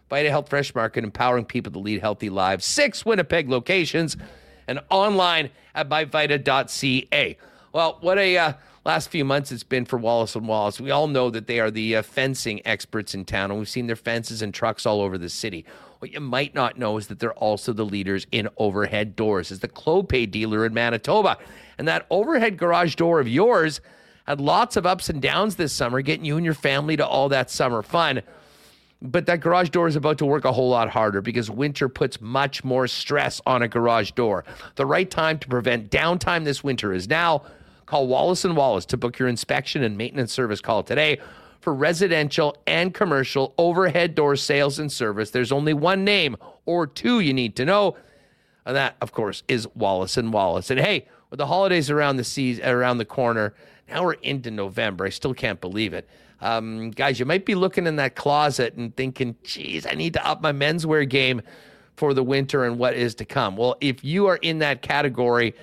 Vita 0.08 0.30
Health 0.30 0.48
Fresh 0.48 0.74
Market, 0.74 1.04
empowering 1.04 1.44
people 1.44 1.72
to 1.72 1.78
lead 1.78 2.00
healthy 2.00 2.30
lives. 2.30 2.64
Six 2.64 3.04
Winnipeg 3.04 3.48
locations 3.48 4.16
and 4.68 4.80
online 4.90 5.50
at 5.74 5.88
myvita.ca. 5.88 7.36
Well, 7.72 7.98
what 8.00 8.18
a 8.18 8.36
uh, 8.38 8.52
last 8.84 9.10
few 9.10 9.24
months 9.24 9.50
it's 9.50 9.64
been 9.64 9.84
for 9.84 9.98
Wallace 9.98 10.36
and 10.36 10.46
Wallace. 10.46 10.80
We 10.80 10.90
all 10.90 11.08
know 11.08 11.30
that 11.30 11.46
they 11.46 11.58
are 11.58 11.70
the 11.70 11.96
uh, 11.96 12.02
fencing 12.02 12.60
experts 12.64 13.14
in 13.14 13.24
town, 13.24 13.50
and 13.50 13.58
we've 13.58 13.68
seen 13.68 13.86
their 13.86 13.96
fences 13.96 14.42
and 14.42 14.54
trucks 14.54 14.86
all 14.86 15.00
over 15.00 15.18
the 15.18 15.28
city. 15.28 15.64
What 15.98 16.12
you 16.12 16.20
might 16.20 16.54
not 16.54 16.78
know 16.78 16.96
is 16.96 17.08
that 17.08 17.18
they're 17.18 17.32
also 17.32 17.72
the 17.72 17.84
leaders 17.84 18.26
in 18.30 18.48
overhead 18.56 19.16
doors, 19.16 19.50
as 19.50 19.58
the 19.60 19.68
Clopay 19.68 20.30
dealer 20.30 20.64
in 20.64 20.72
Manitoba. 20.72 21.38
And 21.76 21.88
that 21.88 22.06
overhead 22.08 22.56
garage 22.56 22.94
door 22.94 23.18
of 23.18 23.26
yours 23.26 23.80
had 24.26 24.40
lots 24.40 24.76
of 24.76 24.86
ups 24.86 25.08
and 25.08 25.20
downs 25.20 25.56
this 25.56 25.72
summer, 25.72 26.00
getting 26.02 26.24
you 26.24 26.36
and 26.36 26.44
your 26.44 26.54
family 26.54 26.96
to 26.96 27.06
all 27.06 27.28
that 27.30 27.50
summer 27.50 27.82
fun. 27.82 28.22
But 29.00 29.26
that 29.26 29.40
garage 29.40 29.70
door 29.70 29.86
is 29.86 29.94
about 29.94 30.18
to 30.18 30.26
work 30.26 30.44
a 30.44 30.52
whole 30.52 30.70
lot 30.70 30.90
harder 30.90 31.20
because 31.20 31.50
winter 31.50 31.88
puts 31.88 32.20
much 32.20 32.64
more 32.64 32.88
stress 32.88 33.40
on 33.46 33.62
a 33.62 33.68
garage 33.68 34.10
door. 34.12 34.44
The 34.74 34.86
right 34.86 35.08
time 35.08 35.38
to 35.38 35.48
prevent 35.48 35.90
downtime 35.90 36.44
this 36.44 36.64
winter 36.64 36.92
is 36.92 37.08
now. 37.08 37.42
Call 37.86 38.08
Wallace 38.08 38.44
and 38.44 38.56
Wallace 38.56 38.84
to 38.86 38.96
book 38.96 39.18
your 39.18 39.28
inspection 39.28 39.82
and 39.82 39.96
maintenance 39.96 40.32
service 40.32 40.60
call 40.60 40.82
today 40.82 41.20
for 41.60 41.72
residential 41.72 42.56
and 42.66 42.92
commercial 42.92 43.54
overhead 43.56 44.14
door 44.14 44.36
sales 44.36 44.78
and 44.78 44.90
service. 44.90 45.30
There's 45.30 45.52
only 45.52 45.74
one 45.74 46.04
name 46.04 46.36
or 46.66 46.86
two 46.86 47.20
you 47.20 47.32
need 47.32 47.56
to 47.56 47.64
know. 47.64 47.96
And 48.66 48.76
that, 48.76 48.96
of 49.00 49.12
course, 49.12 49.42
is 49.48 49.66
Wallace 49.74 50.16
and 50.16 50.32
Wallace. 50.32 50.70
And 50.70 50.80
hey, 50.80 51.06
with 51.30 51.38
the 51.38 51.46
holidays 51.46 51.88
around 51.88 52.16
the 52.16 52.24
seas 52.24 52.60
around 52.60 52.98
the 52.98 53.04
corner, 53.04 53.54
now 53.88 54.04
we're 54.04 54.14
into 54.14 54.50
November. 54.50 55.06
I 55.06 55.10
still 55.10 55.34
can't 55.34 55.60
believe 55.60 55.94
it. 55.94 56.08
Um, 56.40 56.90
guys, 56.90 57.18
you 57.18 57.26
might 57.26 57.44
be 57.44 57.54
looking 57.54 57.86
in 57.86 57.96
that 57.96 58.14
closet 58.14 58.74
and 58.74 58.94
thinking, 58.94 59.36
geez, 59.42 59.86
I 59.86 59.94
need 59.94 60.14
to 60.14 60.26
up 60.26 60.40
my 60.40 60.52
menswear 60.52 61.08
game 61.08 61.42
for 61.96 62.14
the 62.14 62.22
winter 62.22 62.64
and 62.64 62.78
what 62.78 62.94
is 62.94 63.16
to 63.16 63.24
come. 63.24 63.56
Well, 63.56 63.76
if 63.80 64.04
you 64.04 64.26
are 64.26 64.36
in 64.36 64.60
that 64.60 64.82
category, 64.82 65.54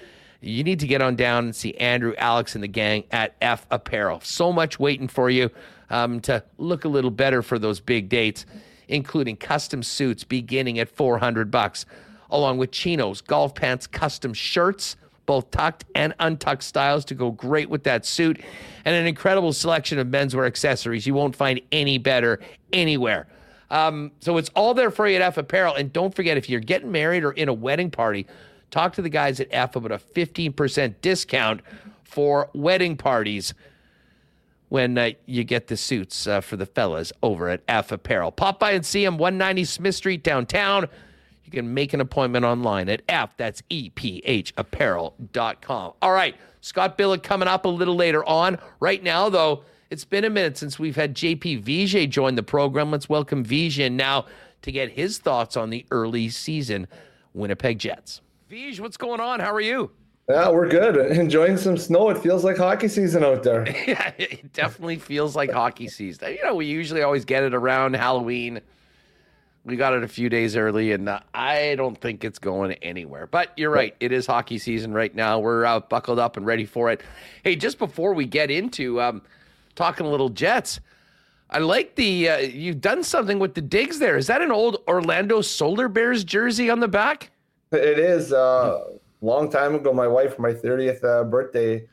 you 0.41 0.63
need 0.63 0.81
to 0.81 0.87
get 0.87 1.01
on 1.01 1.15
down 1.15 1.45
and 1.45 1.55
see 1.55 1.73
Andrew, 1.75 2.13
Alex, 2.17 2.55
and 2.55 2.63
the 2.63 2.67
gang 2.67 3.05
at 3.11 3.39
EPH 3.39 3.61
Apparel. 3.71 4.19
So 4.21 4.51
much 4.51 4.77
waiting 4.79 5.07
for 5.07 5.29
you 5.29 5.49
um, 5.89 6.19
to 6.21 6.43
look 6.57 6.83
a 6.83 6.89
little 6.89 7.11
better 7.11 7.41
for 7.41 7.57
those 7.57 7.79
big 7.79 8.09
dates, 8.09 8.45
including 8.87 9.37
custom 9.37 9.81
suits 9.81 10.23
beginning 10.23 10.77
at 10.79 10.89
400 10.89 11.49
bucks, 11.49 11.85
along 12.29 12.57
with 12.57 12.71
chinos, 12.71 13.21
golf 13.21 13.55
pants, 13.55 13.87
custom 13.87 14.33
shirts 14.33 14.97
both 15.25 15.51
tucked 15.51 15.85
and 15.95 16.13
untucked 16.19 16.63
styles 16.63 17.05
to 17.05 17.15
go 17.15 17.31
great 17.31 17.69
with 17.69 17.83
that 17.83 18.05
suit, 18.05 18.41
and 18.83 18.95
an 18.95 19.07
incredible 19.07 19.53
selection 19.53 19.99
of 19.99 20.07
menswear 20.07 20.45
accessories 20.45 21.07
you 21.07 21.13
won't 21.13 21.35
find 21.35 21.61
any 21.71 21.97
better 21.97 22.39
anywhere. 22.71 23.27
Um, 23.69 24.11
so 24.19 24.37
it's 24.37 24.49
all 24.55 24.73
there 24.73 24.91
for 24.91 25.07
you 25.07 25.17
at 25.17 25.33
EPH 25.33 25.37
Apparel. 25.37 25.75
And 25.75 25.91
don't 25.91 26.13
forget, 26.13 26.37
if 26.37 26.49
you're 26.49 26.59
getting 26.59 26.91
married 26.91 27.23
or 27.23 27.31
in 27.31 27.49
a 27.49 27.53
wedding 27.53 27.91
party, 27.91 28.27
talk 28.71 28.93
to 28.93 29.01
the 29.01 29.09
guys 29.09 29.39
at 29.39 29.47
F 29.51 29.75
about 29.75 29.91
a 29.91 29.97
15% 29.97 30.95
discount 31.01 31.61
for 32.03 32.49
wedding 32.53 32.95
parties 32.95 33.53
when 34.69 34.97
uh, 34.97 35.11
you 35.25 35.43
get 35.43 35.67
the 35.67 35.77
suits 35.77 36.27
uh, 36.27 36.41
for 36.41 36.57
the 36.57 36.65
fellas 36.65 37.13
over 37.21 37.49
at 37.49 37.65
EPH 37.67 37.91
Apparel. 37.91 38.31
Pop 38.31 38.59
by 38.59 38.71
and 38.71 38.85
see 38.85 39.03
them, 39.03 39.17
190 39.17 39.65
Smith 39.65 39.95
Street 39.95 40.23
downtown. 40.23 40.87
You 41.45 41.51
can 41.51 41.73
make 41.73 41.93
an 41.93 42.01
appointment 42.01 42.43
online 42.43 42.89
at 42.89 43.03
F, 43.07 43.37
that's 43.37 43.61
E-P-H 43.69 44.53
apparel.com. 44.57 45.93
All 46.01 46.11
right, 46.11 46.35
Scott 46.61 46.97
Billeck 46.97 47.21
coming 47.21 47.47
up 47.47 47.65
a 47.65 47.69
little 47.69 47.95
later 47.95 48.25
on. 48.25 48.57
Right 48.79 49.03
now, 49.03 49.29
though, 49.29 49.63
it's 49.91 50.05
been 50.05 50.25
a 50.25 50.29
minute 50.29 50.57
since 50.57 50.79
we've 50.79 50.95
had 50.95 51.15
JP 51.15 51.63
Vigier 51.63 52.09
join 52.09 52.33
the 52.33 52.43
program. 52.43 52.89
Let's 52.89 53.07
welcome 53.07 53.45
Vigier 53.45 53.91
now 53.91 54.25
to 54.63 54.71
get 54.71 54.91
his 54.91 55.19
thoughts 55.19 55.55
on 55.55 55.69
the 55.69 55.85
early 55.91 56.29
season 56.29 56.87
Winnipeg 57.35 57.77
Jets. 57.77 58.21
Vij, 58.49 58.79
what's 58.79 58.97
going 58.97 59.19
on? 59.19 59.39
How 59.39 59.53
are 59.53 59.61
you? 59.61 59.91
Yeah, 60.27 60.49
we're 60.49 60.67
good. 60.67 60.97
Enjoying 61.11 61.55
some 61.57 61.77
snow. 61.77 62.09
It 62.09 62.17
feels 62.17 62.43
like 62.43 62.57
hockey 62.57 62.87
season 62.87 63.23
out 63.23 63.43
there. 63.43 63.67
yeah, 63.87 64.11
it 64.17 64.51
definitely 64.53 64.97
feels 64.97 65.35
like 65.35 65.51
hockey 65.51 65.87
season. 65.87 66.31
You 66.31 66.43
know, 66.43 66.55
we 66.55 66.65
usually 66.65 67.03
always 67.03 67.25
get 67.25 67.43
it 67.43 67.53
around 67.53 67.95
Halloween 67.95 68.61
we 69.65 69.75
got 69.75 69.93
it 69.93 70.03
a 70.03 70.07
few 70.07 70.29
days 70.29 70.55
early, 70.55 70.91
and 70.91 71.09
uh, 71.09 71.19
I 71.33 71.73
don't 71.75 71.99
think 71.99 72.23
it's 72.23 72.37
going 72.37 72.73
anywhere. 72.73 73.25
But 73.25 73.51
you're 73.57 73.71
right; 73.71 73.95
it 73.99 74.11
is 74.11 74.27
hockey 74.27 74.59
season 74.59 74.93
right 74.93 75.13
now. 75.13 75.39
We're 75.39 75.65
uh, 75.65 75.79
buckled 75.79 76.19
up 76.19 76.37
and 76.37 76.45
ready 76.45 76.65
for 76.65 76.91
it. 76.91 77.01
Hey, 77.43 77.55
just 77.55 77.79
before 77.79 78.13
we 78.13 78.25
get 78.25 78.51
into 78.51 79.01
um, 79.01 79.23
talking 79.73 80.05
a 80.05 80.09
little 80.09 80.29
Jets, 80.29 80.79
I 81.49 81.59
like 81.59 81.95
the 81.95 82.29
uh, 82.29 82.37
you've 82.37 82.79
done 82.79 83.03
something 83.03 83.39
with 83.39 83.55
the 83.55 83.61
digs 83.61 83.97
there. 83.97 84.17
Is 84.17 84.27
that 84.27 84.41
an 84.41 84.51
old 84.51 84.83
Orlando 84.87 85.41
Solar 85.41 85.87
Bears 85.87 86.23
jersey 86.23 86.69
on 86.69 86.79
the 86.79 86.87
back? 86.87 87.31
It 87.71 87.97
is. 87.99 88.31
Uh, 88.31 88.83
long 89.21 89.49
time 89.49 89.73
ago, 89.73 89.91
my 89.91 90.07
wife 90.07 90.35
for 90.35 90.43
my 90.43 90.53
30th 90.53 91.03
uh, 91.03 91.23
birthday 91.23 91.87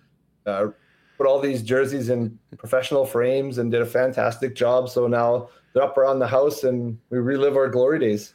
uh, 0.44 0.68
put 1.16 1.26
all 1.26 1.40
these 1.40 1.62
jerseys 1.62 2.10
in 2.10 2.38
professional 2.58 3.06
frames 3.06 3.56
and 3.56 3.70
did 3.70 3.80
a 3.80 3.86
fantastic 3.86 4.54
job. 4.54 4.90
So 4.90 5.06
now 5.06 5.48
up 5.76 5.96
around 5.96 6.18
the 6.18 6.26
house 6.26 6.64
and 6.64 6.98
we 7.10 7.18
relive 7.18 7.56
our 7.56 7.68
glory 7.68 7.98
days. 7.98 8.34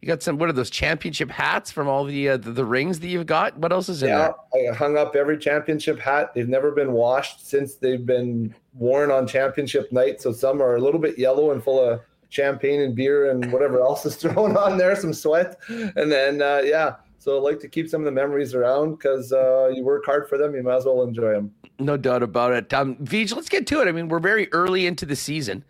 You 0.00 0.06
got 0.06 0.22
some. 0.22 0.38
What 0.38 0.48
are 0.48 0.52
those 0.52 0.70
championship 0.70 1.28
hats 1.28 1.72
from 1.72 1.88
all 1.88 2.04
the 2.04 2.28
uh, 2.28 2.36
the, 2.36 2.52
the, 2.52 2.64
rings 2.64 3.00
that 3.00 3.08
you've 3.08 3.26
got? 3.26 3.58
What 3.58 3.72
else 3.72 3.88
is 3.88 4.04
in 4.04 4.10
yeah, 4.10 4.30
there? 4.52 4.72
I 4.72 4.76
hung 4.76 4.96
up 4.96 5.16
every 5.16 5.36
championship 5.38 5.98
hat. 5.98 6.32
They've 6.34 6.48
never 6.48 6.70
been 6.70 6.92
washed 6.92 7.48
since 7.48 7.74
they've 7.74 8.06
been 8.06 8.54
worn 8.74 9.10
on 9.10 9.26
championship 9.26 9.90
night. 9.90 10.22
So 10.22 10.30
some 10.32 10.62
are 10.62 10.76
a 10.76 10.80
little 10.80 11.00
bit 11.00 11.18
yellow 11.18 11.50
and 11.50 11.62
full 11.62 11.84
of 11.84 12.00
champagne 12.28 12.82
and 12.82 12.94
beer 12.94 13.30
and 13.30 13.50
whatever 13.50 13.80
else 13.80 14.06
is 14.06 14.14
thrown 14.22 14.56
on 14.56 14.78
there, 14.78 14.94
some 14.94 15.12
sweat, 15.12 15.58
and 15.68 16.12
then 16.12 16.42
uh, 16.42 16.62
yeah. 16.64 16.96
So 17.18 17.36
I 17.36 17.40
like 17.40 17.58
to 17.60 17.68
keep 17.68 17.88
some 17.88 18.00
of 18.00 18.04
the 18.04 18.12
memories 18.12 18.54
around 18.54 18.92
because 18.92 19.32
uh, 19.32 19.72
you 19.74 19.82
work 19.82 20.06
hard 20.06 20.28
for 20.28 20.38
them. 20.38 20.54
You 20.54 20.62
might 20.62 20.76
as 20.76 20.84
well 20.84 21.02
enjoy 21.02 21.32
them. 21.32 21.52
No 21.80 21.96
doubt 21.96 22.22
about 22.22 22.52
it. 22.52 22.72
Um, 22.72 22.94
Vij, 22.96 23.34
let's 23.34 23.48
get 23.48 23.66
to 23.66 23.80
it. 23.80 23.88
I 23.88 23.92
mean, 23.92 24.08
we're 24.08 24.20
very 24.20 24.50
early 24.52 24.86
into 24.86 25.04
the 25.04 25.16
season. 25.16 25.64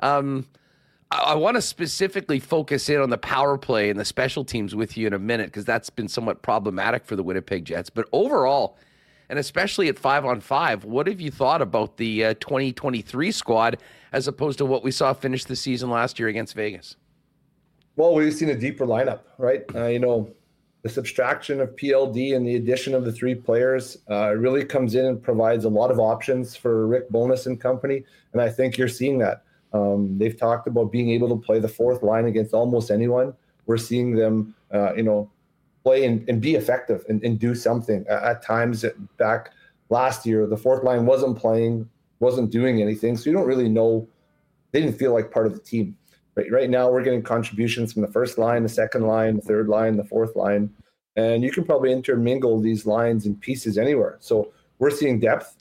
Um, 0.00 0.46
I, 1.10 1.34
want 1.34 1.56
to 1.56 1.62
specifically 1.62 2.38
focus 2.38 2.88
in 2.88 3.00
on 3.00 3.10
the 3.10 3.18
power 3.18 3.58
play 3.58 3.90
and 3.90 3.98
the 3.98 4.04
special 4.04 4.44
teams 4.44 4.74
with 4.74 4.96
you 4.96 5.06
in 5.06 5.12
a 5.12 5.18
minute 5.18 5.46
because 5.46 5.64
that's 5.64 5.90
been 5.90 6.08
somewhat 6.08 6.42
problematic 6.42 7.04
for 7.04 7.16
the 7.16 7.22
Winnipeg 7.22 7.64
Jets. 7.64 7.90
But 7.90 8.08
overall, 8.12 8.78
and 9.28 9.38
especially 9.38 9.88
at 9.88 9.98
five 9.98 10.24
on 10.24 10.40
five, 10.40 10.84
what 10.84 11.06
have 11.08 11.20
you 11.20 11.30
thought 11.30 11.62
about 11.62 11.96
the 11.96 12.24
uh, 12.26 12.34
2023 12.34 13.32
squad 13.32 13.78
as 14.12 14.28
opposed 14.28 14.58
to 14.58 14.64
what 14.64 14.84
we 14.84 14.90
saw 14.90 15.12
finish 15.12 15.44
the 15.44 15.56
season 15.56 15.90
last 15.90 16.18
year 16.18 16.28
against 16.28 16.54
Vegas? 16.54 16.96
Well, 17.96 18.14
we've 18.14 18.32
seen 18.32 18.50
a 18.50 18.56
deeper 18.56 18.86
lineup, 18.86 19.20
right? 19.36 19.64
Uh, 19.74 19.86
you 19.86 19.98
know, 19.98 20.32
the 20.82 20.88
subtraction 20.88 21.60
of 21.60 21.74
PLD 21.76 22.34
and 22.34 22.46
the 22.46 22.56
addition 22.56 22.94
of 22.94 23.04
the 23.04 23.12
three 23.12 23.34
players 23.34 23.98
uh, 24.08 24.32
really 24.34 24.64
comes 24.64 24.94
in 24.94 25.04
and 25.04 25.22
provides 25.22 25.64
a 25.64 25.68
lot 25.68 25.90
of 25.90 25.98
options 25.98 26.56
for 26.56 26.86
Rick 26.86 27.10
Bowness 27.10 27.46
and 27.46 27.60
company. 27.60 28.04
And 28.32 28.40
I 28.40 28.48
think 28.48 28.78
you're 28.78 28.88
seeing 28.88 29.18
that. 29.18 29.42
Um, 29.72 30.18
they've 30.18 30.36
talked 30.36 30.66
about 30.66 30.90
being 30.90 31.10
able 31.10 31.28
to 31.28 31.36
play 31.36 31.58
the 31.58 31.68
fourth 31.68 32.02
line 32.02 32.26
against 32.26 32.54
almost 32.54 32.90
anyone. 32.90 33.34
We're 33.66 33.78
seeing 33.78 34.16
them, 34.16 34.54
uh, 34.72 34.94
you 34.94 35.02
know, 35.02 35.30
play 35.84 36.04
and, 36.04 36.28
and 36.28 36.40
be 36.40 36.54
effective 36.56 37.04
and, 37.08 37.22
and 37.22 37.38
do 37.38 37.54
something. 37.54 38.04
At, 38.08 38.22
at 38.22 38.42
times, 38.42 38.84
back 39.16 39.52
last 39.88 40.26
year, 40.26 40.46
the 40.46 40.56
fourth 40.56 40.82
line 40.82 41.06
wasn't 41.06 41.38
playing, 41.38 41.88
wasn't 42.18 42.50
doing 42.50 42.82
anything. 42.82 43.16
So 43.16 43.30
you 43.30 43.36
don't 43.36 43.46
really 43.46 43.68
know. 43.68 44.08
They 44.72 44.80
didn't 44.80 44.98
feel 44.98 45.12
like 45.12 45.30
part 45.30 45.46
of 45.46 45.54
the 45.54 45.60
team. 45.60 45.96
Right, 46.36 46.50
right 46.50 46.70
now, 46.70 46.90
we're 46.90 47.02
getting 47.02 47.22
contributions 47.22 47.92
from 47.92 48.02
the 48.02 48.08
first 48.08 48.38
line, 48.38 48.62
the 48.62 48.68
second 48.68 49.06
line, 49.06 49.36
the 49.36 49.42
third 49.42 49.68
line, 49.68 49.96
the 49.96 50.04
fourth 50.04 50.36
line, 50.36 50.70
and 51.16 51.42
you 51.42 51.50
can 51.50 51.64
probably 51.64 51.92
intermingle 51.92 52.60
these 52.60 52.86
lines 52.86 53.26
and 53.26 53.40
pieces 53.40 53.76
anywhere. 53.76 54.16
So 54.20 54.52
we're 54.78 54.90
seeing 54.90 55.18
depth 55.18 55.56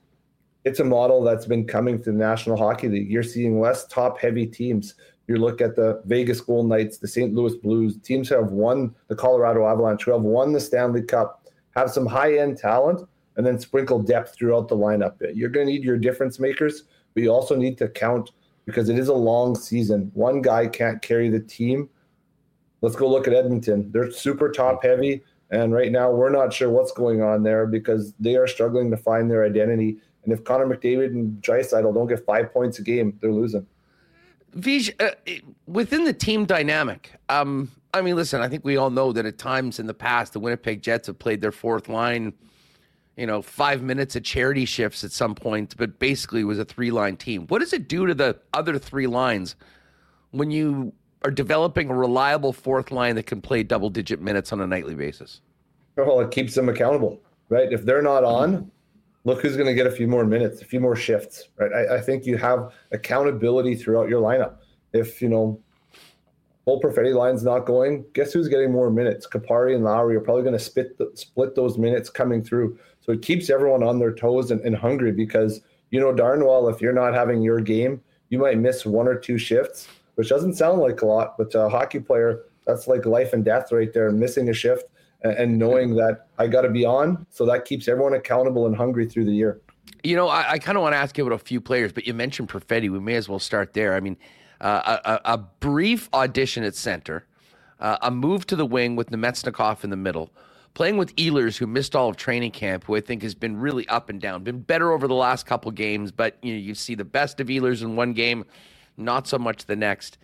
it's 0.66 0.80
a 0.80 0.86
model 0.86 1.24
that's 1.24 1.46
been 1.46 1.66
coming 1.66 1.98
to 1.98 2.12
the 2.12 2.18
National 2.18 2.58
Hockey 2.58 2.90
League. 2.90 3.12
You're 3.12 3.24
seeing 3.24 3.60
less 3.60 3.88
top 3.88 4.20
heavy 4.20 4.46
teams. 4.46 4.96
You 5.28 5.38
look 5.38 5.62
at 5.62 5.76
the 5.76 6.02
Vegas 6.06 6.42
Golden 6.42 6.70
Knights, 6.70 6.98
the 6.98 7.08
St. 7.08 7.34
Louis 7.34 7.56
Blues, 7.56 7.98
teams 7.98 8.30
have 8.30 8.52
won 8.52 8.94
the 9.08 9.16
Colorado 9.16 9.68
Avalanche, 9.68 10.04
who 10.04 10.12
have 10.12 10.22
won 10.22 10.52
the 10.52 10.60
Stanley 10.60 11.04
Cup, 11.04 11.48
have 11.76 11.92
some 11.92 12.06
high 12.06 12.40
end 12.40 12.58
talent, 12.58 13.08
and 13.38 13.46
then 13.46 13.60
sprinkle 13.60 14.02
depth 14.02 14.36
throughout 14.36 14.68
the 14.68 14.76
lineup. 14.76 15.16
You're 15.34 15.50
going 15.50 15.68
to 15.68 15.72
need 15.72 15.84
your 15.84 15.98
difference 15.98 16.40
makers, 16.40 16.84
but 17.14 17.24
you 17.24 17.30
also 17.30 17.56
need 17.56 17.78
to 17.78 17.88
count 17.88 18.32
because 18.66 18.90
it 18.90 18.98
is 19.00 19.08
a 19.08 19.14
long 19.14 19.56
season. 19.56 20.12
One 20.14 20.42
guy 20.42 20.68
can't 20.68 21.02
carry 21.02 21.30
the 21.30 21.40
team. 21.40 21.90
Let's 22.82 22.96
go 22.96 23.10
look 23.10 23.28
at 23.28 23.34
Edmonton. 23.34 23.92
They're 23.92 24.12
super 24.12 24.52
top 24.52 24.84
heavy. 24.84 25.24
And 25.52 25.74
right 25.74 25.92
now, 25.92 26.12
we're 26.12 26.30
not 26.30 26.54
sure 26.54 26.70
what's 26.70 26.92
going 26.92 27.22
on 27.22 27.44
there 27.44 27.66
because 27.66 28.14
they 28.20 28.36
are 28.36 28.46
struggling 28.46 28.92
to 28.92 28.98
find 28.98 29.30
their 29.30 29.46
identity 29.46 29.98
and 30.24 30.34
if 30.34 30.44
Connor 30.44 30.66
McDavid 30.68 31.08
and 31.08 31.42
Draisaitl 31.42 31.94
don't 31.94 32.08
get 32.08 32.26
five 32.26 32.52
points 32.52 32.80
a 32.80 32.82
game, 32.82 33.18
they're 33.22 33.32
losing. 33.32 33.66
Vij, 34.56 34.92
uh, 35.00 35.12
within 35.68 36.04
the 36.04 36.14
team 36.14 36.46
dynamic, 36.46 37.14
um, 37.30 37.72
I 37.94 38.02
mean, 38.02 38.16
listen, 38.16 38.42
I 38.42 38.48
think 38.48 38.64
we 38.64 38.78
all 38.78 38.90
know 38.90 39.12
that 39.12 39.26
at 39.26 39.38
times 39.38 39.80
in 39.80 39.88
the 39.88 39.94
past, 39.94 40.34
the 40.34 40.40
Winnipeg 40.40 40.82
Jets 40.82 41.08
have 41.08 41.18
played 41.20 41.42
their 41.42 41.52
fourth 41.52 41.90
line, 41.90 42.34
you 43.18 43.26
know, 43.26 43.42
five 43.42 43.82
minutes 43.82 44.16
of 44.16 44.24
charity 44.24 44.66
shifts 44.66 45.04
at 45.04 45.12
some 45.12 45.36
point, 45.36 45.76
but 45.78 46.00
basically 46.00 46.44
was 46.44 46.60
a 46.60 46.66
three 46.66 46.92
line 46.92 47.18
team. 47.18 47.48
What 47.48 47.60
does 47.60 47.74
it 47.74 47.88
do 47.88 48.06
to 48.06 48.14
the 48.14 48.38
other 48.54 48.78
three 48.78 49.08
lines 49.08 49.56
when 50.32 50.52
you 50.52 50.94
are 51.24 51.32
developing 51.32 51.90
a 51.90 51.96
reliable 51.96 52.54
fourth 52.54 52.92
line 52.92 53.16
that 53.16 53.26
can 53.26 53.42
play 53.42 53.64
double 53.64 53.90
digit 53.90 54.22
minutes 54.22 54.54
on 54.54 54.62
a 54.62 54.68
nightly 54.68 54.96
basis? 54.96 55.42
Well, 55.96 56.22
it 56.22 56.32
keeps 56.32 56.56
them 56.56 56.70
accountable, 56.70 57.20
right? 57.50 57.72
If 57.72 57.84
they're 57.84 58.02
not 58.02 58.24
on, 58.24 58.72
look 59.30 59.42
who's 59.42 59.56
going 59.56 59.68
to 59.68 59.76
get 59.76 59.86
a 59.86 59.92
few 59.92 60.08
more 60.08 60.26
minutes, 60.26 60.62
a 60.62 60.66
few 60.66 60.80
more 60.80 60.96
shifts, 60.96 61.50
right? 61.58 61.72
I, 61.72 61.98
I 61.98 62.02
think 62.02 62.26
you 62.26 62.36
have 62.38 62.74
accountability 62.92 63.76
throughout 63.76 64.10
your 64.10 64.22
lineup. 64.22 64.56
If, 64.92 65.22
you 65.22 65.30
know, 65.30 65.62
Cole 66.66 66.82
Perfetti 66.82 67.14
line's 67.14 67.44
not 67.44 67.60
going, 67.66 68.06
guess 68.14 68.34
who's 68.34 68.48
getting 68.48 68.72
more 68.72 68.90
minutes? 68.90 69.28
Kupari 69.28 69.76
and 69.76 69.84
Lowry 69.84 70.16
are 70.16 70.20
probably 70.20 70.42
going 70.42 70.58
to 70.58 70.64
split, 70.64 70.98
the, 70.98 71.12
split 71.14 71.54
those 71.56 71.78
minutes 71.78 72.10
coming 72.10 72.44
through. 72.44 72.80
So 73.02 73.12
it 73.12 73.22
keeps 73.22 73.52
everyone 73.52 73.84
on 73.84 74.00
their 74.00 74.14
toes 74.14 74.50
and, 74.50 74.62
and 74.62 74.76
hungry 74.76 75.12
because 75.12 75.62
you 75.92 76.00
know 76.00 76.14
darn 76.14 76.46
well 76.46 76.68
if 76.68 76.82
you're 76.82 76.94
not 76.94 77.14
having 77.14 77.42
your 77.42 77.60
game, 77.60 78.02
you 78.30 78.38
might 78.38 78.58
miss 78.58 78.86
one 78.86 79.08
or 79.08 79.16
two 79.16 79.38
shifts, 79.38 79.88
which 80.16 80.30
doesn't 80.30 80.56
sound 80.56 80.80
like 80.82 81.02
a 81.02 81.06
lot, 81.06 81.38
but 81.38 81.50
to 81.52 81.62
a 81.62 81.70
hockey 81.70 82.00
player, 82.00 82.44
that's 82.66 82.88
like 82.88 83.06
life 83.06 83.34
and 83.34 83.44
death 83.44 83.72
right 83.72 83.94
there, 83.94 84.12
missing 84.12 84.50
a 84.50 84.54
shift 84.54 84.86
and 85.24 85.58
knowing 85.58 85.96
that 85.96 86.28
I 86.38 86.48
got 86.48 86.62
to 86.62 86.70
be 86.70 86.86
on. 86.86 87.26
So 87.30 87.46
that 87.46 87.66
keeps 87.66 87.88
everyone 87.88 88.14
accountable 88.14 88.66
and 88.68 88.76
hungry 88.76 89.06
through 89.06 89.26
the 89.26 89.34
year. 89.34 89.62
You 90.04 90.16
know, 90.16 90.28
I, 90.28 90.52
I 90.52 90.60
kind 90.60 90.78
of 90.78 90.82
want 90.82 90.94
to 90.94 90.98
ask 90.98 91.18
you 91.18 91.26
about 91.26 91.36
a 91.36 91.44
few 91.44 91.60
players, 91.60 91.92
but 91.92 92.08
you 92.08 92.14
mentioned 92.14 92.50
Perfetti. 92.50 92.90
We 92.90 93.00
may 93.00 93.16
as 93.16 93.28
well 93.28 93.40
start 93.40 93.74
there. 93.74 93.96
I 93.96 94.00
mean, 94.00 94.18
uh, 94.62 94.98
a, 95.06 95.34
a, 95.34 95.38
brief 95.38 96.10
audition 96.14 96.64
at 96.64 96.76
center, 96.76 97.26
uh, 97.80 97.98
a 98.02 98.12
move 98.12 98.46
to 98.48 98.56
the 98.56 98.66
wing 98.66 98.96
with 98.96 99.10
Namestnikov 99.10 99.84
in 99.84 99.90
the 99.90 99.96
middle, 99.96 100.32
playing 100.74 100.98
with 100.98 101.16
Ehlers, 101.16 101.58
who 101.58 101.66
missed 101.66 101.96
all 101.96 102.10
of 102.10 102.18
training 102.18 102.52
camp, 102.52 102.84
who 102.86 102.96
I 102.96 103.02
think 103.02 103.24
has 103.24 103.36
been 103.36 103.58
really 103.58 103.88
up 103.88 104.10
and 104.10 104.20
down, 104.20 104.44
been 104.44 104.62
better 104.62 104.92
over 104.92 105.08
the 105.08 105.16
last 105.16 105.46
couple 105.46 105.72
games, 105.72 106.12
but 106.12 106.38
you 106.42 106.54
know, 106.54 106.60
you 106.60 106.76
see 106.76 106.96
the 106.96 107.06
best 107.06 107.40
of 107.40 107.48
Ehlers 107.48 107.82
in 107.82 107.96
one 107.96 108.14
game, 108.14 108.44
not 108.98 109.28
so 109.28 109.38
much 109.38 109.66
the 109.66 109.78
next. 109.78 110.18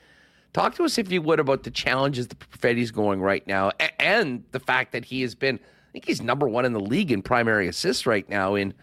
Talk 0.55 0.73
to 0.75 0.85
us, 0.85 0.97
if 0.97 1.11
you 1.11 1.21
would, 1.21 1.41
about 1.41 1.63
the 1.63 1.69
challenges 1.69 2.29
the 2.29 2.35
Perfetti's 2.37 2.89
going 2.89 3.21
right 3.21 3.45
now, 3.45 3.71
and 3.99 4.41
the 4.53 4.59
fact 4.61 4.93
that 4.93 5.03
he 5.03 5.21
has 5.21 5.35
been, 5.35 5.59
I 5.59 5.91
think 5.91 6.05
he's 6.05 6.21
number 6.21 6.47
one 6.47 6.63
in 6.63 6.71
the 6.71 6.79
league 6.79 7.11
in 7.11 7.21
primary 7.21 7.67
assists 7.67 8.05
right 8.05 8.27
now 8.29 8.55
in 8.55 8.73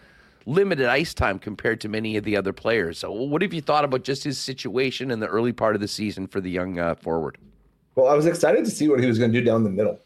limited 0.45 0.85
ice 0.85 1.15
time 1.15 1.39
compared 1.39 1.81
to 1.81 1.89
many 1.89 2.19
of 2.19 2.25
the 2.25 2.37
other 2.37 2.53
players. 2.53 2.99
So, 2.99 3.11
what 3.11 3.41
have 3.41 3.55
you 3.55 3.63
thought 3.63 3.87
about 3.87 4.05
just 4.05 4.23
his 4.23 4.37
situation 4.37 5.11
in 5.11 5.19
the 5.19 5.29
early 5.29 5.55
part 5.55 5.75
of 5.75 5.81
the 5.81 5.89
season 5.89 6.27
for 6.27 6.43
the 6.43 6.51
young 6.51 6.79
uh, 6.79 6.95
forward? 6.97 7.39
Well, 7.95 8.07
I 8.07 8.13
was 8.13 8.27
excited 8.27 8.67
to 8.67 8.71
see 8.71 8.91
what 8.91 9.01
he 9.01 9.07
was 9.07 9.19
going 9.19 9.33
to 9.33 9.41
do 9.41 9.43
down 9.43 9.65
the 9.65 9.71
middle. 9.71 9.99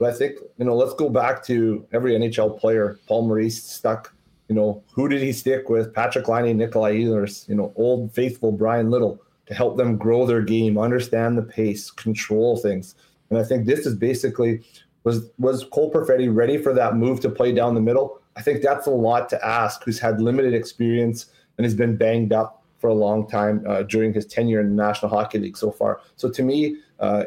But 0.00 0.12
I 0.12 0.16
think, 0.16 0.40
you 0.58 0.64
know, 0.64 0.74
let's 0.74 0.94
go 0.94 1.08
back 1.08 1.44
to 1.44 1.86
every 1.92 2.14
NHL 2.14 2.58
player. 2.58 2.98
Paul 3.06 3.28
Maurice 3.28 3.62
stuck, 3.62 4.12
you 4.48 4.56
know, 4.56 4.82
who 4.92 5.08
did 5.08 5.22
he 5.22 5.32
stick 5.32 5.68
with? 5.68 5.94
Patrik 5.94 6.26
Laine, 6.26 6.56
Nikolai 6.56 6.96
Ehlers, 6.96 7.48
you 7.48 7.54
know, 7.54 7.72
old 7.76 8.12
faithful 8.12 8.50
Bryan 8.50 8.90
Little 8.90 9.22
to 9.46 9.54
help 9.54 9.76
them 9.76 9.96
grow 9.96 10.26
their 10.26 10.42
game, 10.42 10.78
understand 10.78 11.36
the 11.36 11.42
pace, 11.42 11.90
control 11.90 12.56
things. 12.56 12.94
And 13.30 13.38
I 13.38 13.44
think 13.44 13.66
this 13.66 13.86
is 13.86 13.94
basically 13.94 14.62
was 15.04 15.30
was 15.38 15.64
Cole 15.64 15.92
Perfetti 15.92 16.32
ready 16.32 16.58
for 16.58 16.72
that 16.74 16.96
move 16.96 17.20
to 17.20 17.30
play 17.30 17.52
down 17.52 17.74
the 17.74 17.80
middle? 17.80 18.20
I 18.36 18.42
think 18.42 18.62
that's 18.62 18.86
a 18.86 18.90
lot 18.90 19.28
to 19.30 19.44
ask. 19.44 19.82
Who's 19.84 19.98
had 19.98 20.20
limited 20.20 20.54
experience 20.54 21.26
and 21.58 21.64
has 21.64 21.74
been 21.74 21.96
banged 21.96 22.32
up 22.32 22.62
for 22.78 22.88
a 22.88 22.94
long 22.94 23.28
time 23.28 23.64
uh, 23.68 23.82
during 23.82 24.12
his 24.12 24.26
tenure 24.26 24.60
in 24.60 24.76
the 24.76 24.82
National 24.82 25.10
Hockey 25.10 25.38
League 25.38 25.56
so 25.56 25.70
far. 25.70 26.00
So 26.16 26.28
to 26.30 26.42
me, 26.42 26.76
uh, 26.98 27.24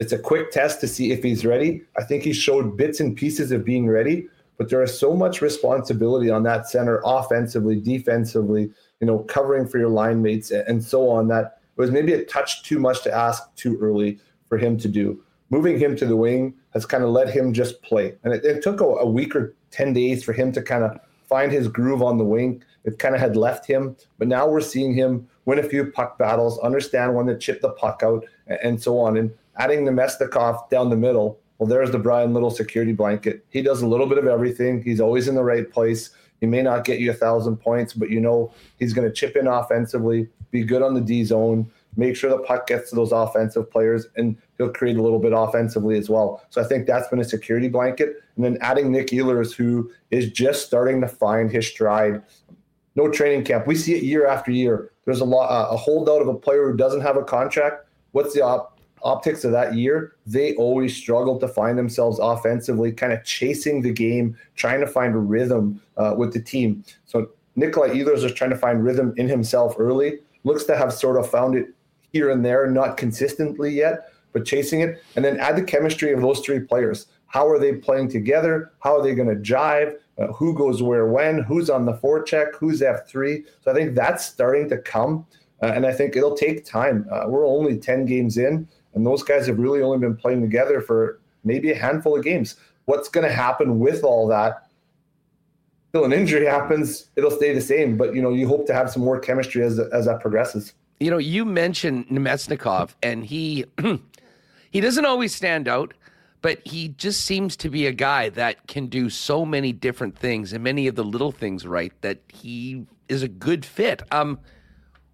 it's 0.00 0.12
a 0.12 0.18
quick 0.18 0.50
test 0.50 0.80
to 0.80 0.88
see 0.88 1.12
if 1.12 1.22
he's 1.22 1.44
ready. 1.44 1.82
I 1.96 2.04
think 2.04 2.24
he 2.24 2.32
showed 2.32 2.76
bits 2.76 3.00
and 3.00 3.16
pieces 3.16 3.52
of 3.52 3.64
being 3.64 3.86
ready, 3.88 4.28
but 4.56 4.68
there 4.68 4.82
is 4.82 4.98
so 4.98 5.14
much 5.14 5.40
responsibility 5.40 6.30
on 6.30 6.42
that 6.44 6.68
center 6.68 7.00
offensively, 7.04 7.80
defensively, 7.80 8.70
you 9.00 9.06
know, 9.06 9.20
covering 9.20 9.66
for 9.66 9.78
your 9.78 9.88
line 9.88 10.22
mates 10.22 10.50
and 10.50 10.82
so 10.82 11.08
on 11.08 11.28
that 11.28 11.60
was 11.76 11.90
maybe 11.90 12.12
a 12.12 12.24
touch 12.24 12.62
too 12.62 12.78
much 12.78 13.02
to 13.04 13.14
ask 13.14 13.54
too 13.54 13.78
early 13.80 14.18
for 14.48 14.58
him 14.58 14.76
to 14.78 14.88
do. 14.88 15.22
Moving 15.50 15.78
him 15.78 15.96
to 15.96 16.06
the 16.06 16.16
wing 16.16 16.54
has 16.74 16.84
kind 16.84 17.04
of 17.04 17.10
let 17.10 17.30
him 17.30 17.52
just 17.52 17.80
play. 17.82 18.14
And 18.24 18.34
it, 18.34 18.44
it 18.44 18.62
took 18.62 18.80
a, 18.80 18.84
a 18.84 19.06
week 19.06 19.34
or 19.34 19.54
10 19.70 19.92
days 19.92 20.24
for 20.24 20.32
him 20.32 20.52
to 20.52 20.62
kind 20.62 20.84
of 20.84 20.98
find 21.28 21.52
his 21.52 21.68
groove 21.68 22.02
on 22.02 22.18
the 22.18 22.24
wing. 22.24 22.62
It 22.84 22.98
kind 22.98 23.14
of 23.14 23.20
had 23.20 23.36
left 23.36 23.66
him, 23.66 23.96
but 24.18 24.28
now 24.28 24.48
we're 24.48 24.60
seeing 24.60 24.94
him 24.94 25.28
win 25.44 25.58
a 25.58 25.62
few 25.62 25.90
puck 25.90 26.18
battles, 26.18 26.58
understand 26.60 27.14
when 27.14 27.26
to 27.26 27.38
chip 27.38 27.60
the 27.60 27.70
puck 27.70 28.02
out, 28.02 28.24
and, 28.46 28.58
and 28.62 28.82
so 28.82 28.98
on. 28.98 29.16
And 29.16 29.30
adding 29.56 29.84
Namestnikov 29.84 30.68
down 30.70 30.90
the 30.90 30.96
middle, 30.96 31.38
well, 31.58 31.68
there's 31.68 31.90
the 31.90 31.98
Bryan 31.98 32.34
Little 32.34 32.50
security 32.50 32.92
blanket. 32.92 33.44
He 33.50 33.62
does 33.62 33.82
a 33.82 33.86
little 33.86 34.06
bit 34.06 34.18
of 34.18 34.26
everything. 34.26 34.82
He's 34.82 35.00
always 35.00 35.28
in 35.28 35.34
the 35.34 35.44
right 35.44 35.70
place. 35.70 36.10
He 36.40 36.46
may 36.46 36.62
not 36.62 36.84
get 36.84 37.00
you 37.00 37.10
a 37.10 37.14
thousand 37.14 37.56
points, 37.56 37.92
but 37.92 38.10
you 38.10 38.20
know 38.20 38.52
he's 38.78 38.92
going 38.92 39.08
to 39.08 39.14
chip 39.14 39.36
in 39.36 39.46
offensively, 39.46 40.28
be 40.50 40.62
good 40.62 40.82
on 40.82 40.94
the 40.94 41.00
D 41.00 41.24
zone, 41.24 41.70
make 41.96 42.16
sure 42.16 42.30
the 42.30 42.38
puck 42.38 42.66
gets 42.66 42.90
to 42.90 42.96
those 42.96 43.12
offensive 43.12 43.70
players, 43.70 44.06
and 44.16 44.36
he'll 44.56 44.72
create 44.72 44.96
a 44.96 45.02
little 45.02 45.18
bit 45.18 45.32
offensively 45.34 45.98
as 45.98 46.08
well. 46.08 46.44
So 46.50 46.62
I 46.62 46.64
think 46.64 46.86
that's 46.86 47.08
been 47.08 47.18
a 47.18 47.24
security 47.24 47.68
blanket. 47.68 48.22
And 48.36 48.44
then 48.44 48.58
adding 48.60 48.92
Nick 48.92 49.08
Ehlers, 49.08 49.54
who 49.54 49.90
is 50.10 50.30
just 50.30 50.64
starting 50.64 51.00
to 51.00 51.08
find 51.08 51.50
his 51.50 51.66
stride. 51.66 52.22
No 52.94 53.10
training 53.10 53.44
camp. 53.44 53.66
We 53.66 53.74
see 53.74 53.94
it 53.94 54.02
year 54.02 54.26
after 54.26 54.50
year. 54.50 54.92
There's 55.04 55.20
a 55.20 55.24
lot 55.24 55.48
uh, 55.48 55.74
a 55.74 55.76
holdout 55.76 56.22
of 56.22 56.28
a 56.28 56.34
player 56.34 56.70
who 56.70 56.76
doesn't 56.76 57.00
have 57.00 57.16
a 57.16 57.24
contract. 57.24 57.86
What's 58.12 58.34
the 58.34 58.42
op- 58.42 58.77
optics 59.02 59.44
of 59.44 59.52
that 59.52 59.74
year, 59.74 60.16
they 60.26 60.54
always 60.54 60.96
struggle 60.96 61.38
to 61.38 61.48
find 61.48 61.78
themselves 61.78 62.18
offensively, 62.18 62.92
kind 62.92 63.12
of 63.12 63.24
chasing 63.24 63.82
the 63.82 63.92
game, 63.92 64.36
trying 64.56 64.80
to 64.80 64.86
find 64.86 65.14
a 65.14 65.18
rhythm 65.18 65.80
uh, 65.96 66.14
with 66.16 66.32
the 66.32 66.40
team. 66.40 66.84
So 67.06 67.30
Nikolai 67.56 67.90
Ehlers 67.90 68.24
is 68.24 68.32
trying 68.32 68.50
to 68.50 68.56
find 68.56 68.84
rhythm 68.84 69.14
in 69.16 69.28
himself 69.28 69.74
early. 69.78 70.18
Looks 70.44 70.64
to 70.64 70.76
have 70.76 70.92
sort 70.92 71.18
of 71.18 71.28
found 71.28 71.56
it 71.56 71.66
here 72.12 72.30
and 72.30 72.44
there, 72.44 72.70
not 72.70 72.96
consistently 72.96 73.72
yet, 73.72 74.12
but 74.32 74.44
chasing 74.44 74.80
it. 74.80 75.02
And 75.16 75.24
then 75.24 75.38
add 75.40 75.56
the 75.56 75.62
chemistry 75.62 76.12
of 76.12 76.20
those 76.20 76.40
three 76.40 76.60
players. 76.60 77.06
How 77.26 77.46
are 77.48 77.58
they 77.58 77.74
playing 77.74 78.08
together? 78.08 78.72
How 78.80 78.96
are 78.96 79.02
they 79.02 79.14
going 79.14 79.28
to 79.28 79.34
jive? 79.34 79.96
Uh, 80.18 80.28
who 80.28 80.54
goes 80.54 80.82
where 80.82 81.06
when? 81.06 81.42
Who's 81.42 81.68
on 81.68 81.84
the 81.84 81.92
forecheck? 81.92 82.54
Who's 82.54 82.80
F3? 82.80 83.44
So 83.62 83.70
I 83.70 83.74
think 83.74 83.94
that's 83.94 84.24
starting 84.24 84.68
to 84.70 84.78
come. 84.78 85.26
Uh, 85.62 85.66
and 85.66 85.86
I 85.86 85.92
think 85.92 86.16
it'll 86.16 86.36
take 86.36 86.64
time. 86.64 87.06
Uh, 87.10 87.24
we're 87.26 87.46
only 87.46 87.76
10 87.76 88.06
games 88.06 88.38
in. 88.38 88.68
And 88.98 89.06
those 89.06 89.22
guys 89.22 89.46
have 89.46 89.58
really 89.58 89.80
only 89.80 89.98
been 89.98 90.16
playing 90.16 90.42
together 90.42 90.80
for 90.80 91.20
maybe 91.44 91.70
a 91.70 91.74
handful 91.74 92.18
of 92.18 92.24
games. 92.24 92.56
What's 92.86 93.08
going 93.08 93.26
to 93.26 93.32
happen 93.32 93.78
with 93.78 94.02
all 94.02 94.26
that? 94.26 94.68
Till 95.92 96.04
an 96.04 96.12
injury 96.12 96.44
happens, 96.58 97.08
it'll 97.14 97.30
stay 97.30 97.54
the 97.54 97.60
same. 97.60 97.96
But 97.96 98.14
you 98.14 98.20
know, 98.20 98.30
you 98.30 98.48
hope 98.48 98.66
to 98.66 98.74
have 98.74 98.90
some 98.90 99.02
more 99.02 99.20
chemistry 99.20 99.62
as 99.62 99.78
as 99.78 100.06
that 100.06 100.20
progresses. 100.20 100.74
You 100.98 101.12
know, 101.12 101.18
you 101.18 101.44
mentioned 101.44 102.08
Namestnikov, 102.08 102.90
and 103.02 103.24
he 103.24 103.64
he 104.70 104.80
doesn't 104.80 105.06
always 105.06 105.32
stand 105.32 105.68
out, 105.68 105.94
but 106.42 106.60
he 106.66 106.88
just 106.88 107.24
seems 107.24 107.56
to 107.58 107.70
be 107.70 107.86
a 107.86 107.92
guy 107.92 108.30
that 108.30 108.66
can 108.66 108.88
do 108.88 109.08
so 109.08 109.46
many 109.46 109.72
different 109.72 110.18
things 110.18 110.52
and 110.52 110.64
many 110.64 110.88
of 110.88 110.96
the 110.96 111.04
little 111.04 111.30
things 111.30 111.66
right 111.66 111.92
that 112.00 112.18
he 112.28 112.84
is 113.08 113.22
a 113.22 113.28
good 113.28 113.64
fit. 113.64 114.02
Um, 114.10 114.40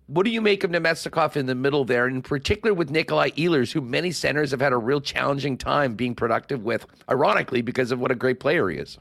what 0.07 0.24
do 0.24 0.30
you 0.30 0.40
make 0.40 0.64
of 0.64 0.70
Namestnikov 0.70 1.36
in 1.36 1.46
the 1.46 1.55
middle 1.55 1.84
there, 1.84 2.07
in 2.07 2.20
particular 2.20 2.74
with 2.74 2.90
Nikolai 2.90 3.30
Ehlers, 3.30 3.72
who 3.72 3.80
many 3.80 4.12
centers 4.12 4.50
have 4.50 4.61
had 4.61 4.72
a 4.72 4.76
real 4.76 5.00
challenging 5.00 5.57
time 5.57 5.94
being 5.94 6.14
productive 6.14 6.62
with, 6.62 6.86
ironically, 7.11 7.62
because 7.62 7.90
of 7.90 7.98
what 7.98 8.11
a 8.11 8.14
great 8.14 8.38
player 8.38 8.68
he 8.68 8.76
is? 8.76 8.98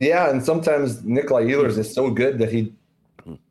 Yeah, 0.00 0.30
and 0.30 0.44
sometimes 0.44 1.02
Nikolai 1.02 1.44
Ehlers 1.44 1.78
is 1.78 1.92
so 1.92 2.10
good 2.10 2.38
that 2.38 2.52
he 2.52 2.72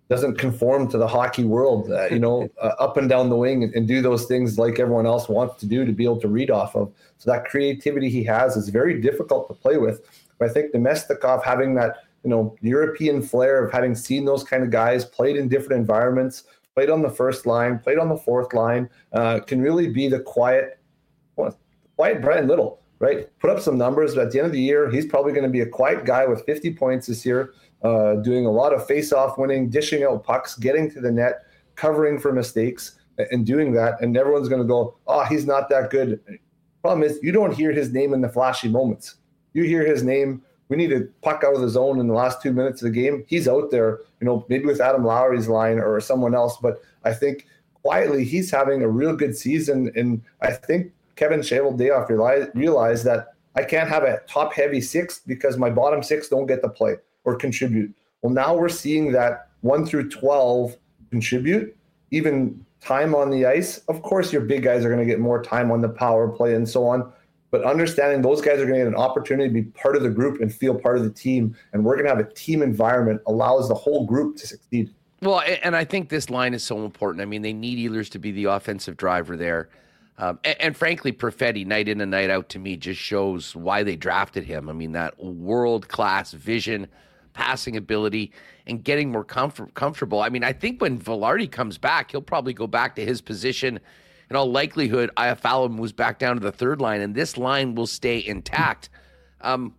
doesn't 0.10 0.38
conform 0.38 0.90
to 0.90 0.98
the 0.98 1.08
hockey 1.08 1.44
world, 1.44 1.92
uh, 1.92 2.06
you 2.06 2.20
know, 2.20 2.48
uh, 2.62 2.72
up 2.80 2.96
and 2.98 3.10
down 3.10 3.30
the 3.30 3.36
wing 3.36 3.64
and, 3.64 3.74
and, 3.74 3.88
do 3.88 4.02
those 4.02 4.26
things 4.26 4.58
like 4.58 4.80
everyone 4.80 5.06
else 5.06 5.28
wants 5.28 5.60
to 5.60 5.66
do 5.66 5.86
to 5.86 5.92
be 5.92 6.06
able 6.06 6.22
to 6.22 6.30
read 6.30 6.50
off 6.50 6.76
of. 6.76 6.94
So 7.18 7.30
that 7.32 7.46
creativity 7.46 8.10
he 8.10 8.24
has 8.24 8.56
is 8.56 8.70
very 8.70 9.02
difficult 9.02 9.48
to 9.50 9.54
play 9.54 9.78
with. 9.78 10.02
But 10.40 10.50
I 10.50 10.54
think 10.54 10.74
Namestnikov 10.74 11.44
having 11.44 11.76
that, 11.76 12.04
you 12.24 12.30
know, 12.30 12.56
European 12.62 13.22
flair 13.22 13.66
of 13.66 13.72
having 13.72 13.96
seen 13.96 14.24
those 14.24 14.44
kind 14.44 14.64
of 14.64 14.70
guys, 14.70 15.04
played 15.04 15.36
in 15.36 15.50
different 15.50 15.80
environments, 15.82 16.44
played 16.78 16.92
on 16.92 17.02
the 17.02 17.10
first 17.10 17.48
line, 17.48 17.80
played 17.80 17.98
on 17.98 18.08
the 18.08 18.16
fourth 18.16 18.54
line, 18.54 18.88
uh, 19.12 19.40
can 19.40 19.60
really 19.60 19.88
be 19.88 20.08
the 20.08 20.20
quiet, 20.20 20.78
well, 21.36 21.58
quiet 21.96 22.22
Bryan 22.22 22.48
Little, 22.48 22.84
right? 23.00 23.36
Put 23.40 23.50
up 23.50 23.60
some 23.60 23.80
numbers, 23.80 24.14
but 24.14 24.28
at 24.28 24.32
the 24.32 24.38
end 24.38 24.46
of 24.46 24.52
the 24.52 24.62
year, 24.62 24.88
he's 24.88 25.08
probably 25.08 25.32
going 25.32 25.44
to 25.44 25.50
be 25.50 25.62
a 25.62 25.66
quiet 25.66 26.06
guy 26.06 26.28
with 26.28 26.46
50 26.46 26.76
points 26.76 27.08
this 27.08 27.26
year, 27.26 27.56
uh, 27.82 28.18
doing 28.18 28.46
a 28.46 28.52
lot 28.52 28.76
of 28.76 28.86
face-off 28.86 29.40
winning, 29.40 29.72
dishing 29.72 30.04
out 30.04 30.24
pucks, 30.24 30.56
getting 30.56 30.88
to 30.92 31.02
the 31.02 31.10
net, 31.12 31.48
covering 31.74 32.20
for 32.20 32.32
mistakes, 32.32 33.00
and 33.32 33.44
doing 33.44 33.72
that. 33.72 34.00
And 34.00 34.16
everyone's 34.16 34.48
going 34.48 34.62
to 34.62 34.68
go, 34.68 35.00
"Oh, 35.08 35.24
he's 35.24 35.48
not 35.48 35.70
that 35.70 35.90
good." 35.90 36.20
Problem 36.84 37.02
is, 37.02 37.18
you 37.24 37.32
don't 37.32 37.56
hear 37.56 37.72
his 37.72 37.92
name 37.92 38.14
in 38.14 38.22
the 38.22 38.30
flashy 38.30 38.70
moments. 38.70 39.16
You 39.54 39.64
hear 39.64 39.84
his 39.84 40.04
name 40.04 40.44
we 40.70 40.78
need 40.78 40.90
to 40.90 41.10
puck 41.22 41.44
out 41.46 41.56
of 41.56 41.62
the 41.62 41.70
zone 41.70 42.00
in 42.00 42.08
the 42.08 42.14
last 42.14 42.42
two 42.42 42.52
minutes 42.52 42.82
of 42.82 42.92
the 42.92 43.00
game. 43.00 43.24
He's 43.28 43.48
out 43.48 43.72
there, 43.72 44.00
you 44.20 44.26
know, 44.26 44.46
maybe 44.50 44.66
with 44.66 44.82
Adam 44.82 45.06
Lowry's 45.06 45.48
line 45.48 45.80
or 45.80 46.00
someone 46.02 46.36
else. 46.36 46.58
But 46.58 46.82
I 47.04 47.14
think 47.14 47.48
quietly 47.74 48.24
he's 48.24 48.52
having 48.52 48.84
a 48.84 48.90
real 48.90 49.16
good 49.16 49.36
season. 49.38 49.92
And 49.96 50.22
I 50.42 50.52
think 50.52 50.92
Kevin 51.16 51.40
Cheveldayoff 51.40 52.10
realized, 52.10 52.50
realized 52.54 53.06
that 53.06 53.34
I 53.56 53.64
can't 53.64 53.90
have 53.90 54.04
a 54.04 54.20
top 54.28 54.54
heavy 54.54 54.82
six 54.82 55.22
because 55.26 55.58
my 55.58 55.70
bottom 55.70 56.04
six 56.04 56.28
don't 56.28 56.46
get 56.46 56.62
to 56.62 56.70
play 56.70 56.98
or 57.24 57.36
contribute. 57.36 57.94
Well, 58.22 58.34
now 58.34 58.56
we're 58.56 58.70
seeing 58.70 59.12
that 59.14 59.50
one 59.62 59.86
through 59.86 60.10
12 60.10 60.76
contribute, 61.10 61.76
even 62.12 62.66
time 62.82 63.16
on 63.16 63.30
the 63.30 63.46
ice, 63.46 63.80
of 63.88 64.02
course, 64.02 64.32
your 64.32 64.44
big 64.44 64.64
guys 64.64 64.86
are 64.86 64.90
going 64.90 65.00
to 65.00 65.06
get 65.06 65.20
more 65.20 65.42
time 65.42 65.72
on 65.72 65.82
the 65.82 65.90
power 65.90 66.28
play 66.30 66.56
and 66.56 66.68
so 66.68 66.86
on. 66.86 67.12
But 67.50 67.64
understanding 67.64 68.22
those 68.22 68.42
guys 68.42 68.60
are 68.60 68.66
going 68.66 68.80
to 68.80 68.80
get 68.80 68.88
an 68.88 68.96
opportunity 68.96 69.48
to 69.48 69.54
be 69.54 69.64
part 69.64 69.96
of 69.96 70.04
the 70.04 70.10
group 70.10 70.42
and 70.42 70.54
feel 70.54 70.76
part 70.78 70.98
of 70.98 71.04
the 71.04 71.10
team, 71.10 71.56
and 71.72 71.84
we're 71.84 71.96
going 71.96 72.06
to 72.06 72.14
have 72.14 72.20
a 72.20 72.34
team 72.34 72.62
environment 72.62 73.22
allows 73.26 73.70
the 73.70 73.76
whole 73.76 74.06
group 74.06 74.36
to 74.38 74.48
succeed. 74.48 74.94
Well, 75.22 75.42
and 75.64 75.76
I 75.76 75.84
think 75.84 76.10
this 76.10 76.30
line 76.30 76.54
is 76.54 76.64
so 76.64 76.86
important. 76.86 77.22
I 77.22 77.26
mean, 77.26 77.42
they 77.42 77.54
need 77.54 77.90
Ehlers 77.90 78.10
to 78.10 78.20
be 78.20 78.32
the 78.32 78.46
offensive 78.46 78.98
driver 78.98 79.36
there. 79.36 79.70
Um, 80.20 80.40
and, 80.44 80.62
and, 80.62 80.78
frankly, 80.78 81.12
Perfetti, 81.12 81.66
night 81.66 81.88
in 81.88 82.02
and 82.02 82.12
night 82.12 82.30
out, 82.30 82.50
to 82.50 82.60
me, 82.60 82.76
just 82.76 83.00
shows 83.00 83.56
why 83.56 83.84
they 83.84 83.96
drafted 83.96 84.44
him. 84.44 84.68
I 84.68 84.74
mean, 84.74 84.92
that 84.94 85.24
world 85.24 85.88
class 85.88 86.34
vision, 86.34 86.88
passing 87.34 87.78
ability, 87.78 88.32
and 88.66 88.84
getting 88.84 89.12
more 89.12 89.24
comfort, 89.24 89.74
comfortable. 89.76 90.22
I 90.22 90.30
mean, 90.30 90.44
I 90.44 90.54
think 90.54 90.82
when 90.82 91.00
Vilardi 91.00 91.50
comes 91.52 91.78
back, 91.78 92.12
he'll 92.12 92.22
probably 92.22 92.54
go 92.54 92.68
back 92.68 92.96
to 92.96 93.06
his 93.06 93.22
position. 93.22 93.80
In 94.30 94.36
all 94.36 94.52
likelihood, 94.52 95.10
Iafallo 95.18 95.72
moves 95.72 95.94
back 95.94 96.20
down 96.20 96.36
to 96.36 96.42
the 96.42 96.52
third 96.52 96.82
line, 96.82 97.02
and 97.02 97.16
this 97.16 97.38
line 97.38 97.76
will 97.76 97.88
stay 97.88 98.24
intact. 98.26 98.90
Um, 99.42 99.76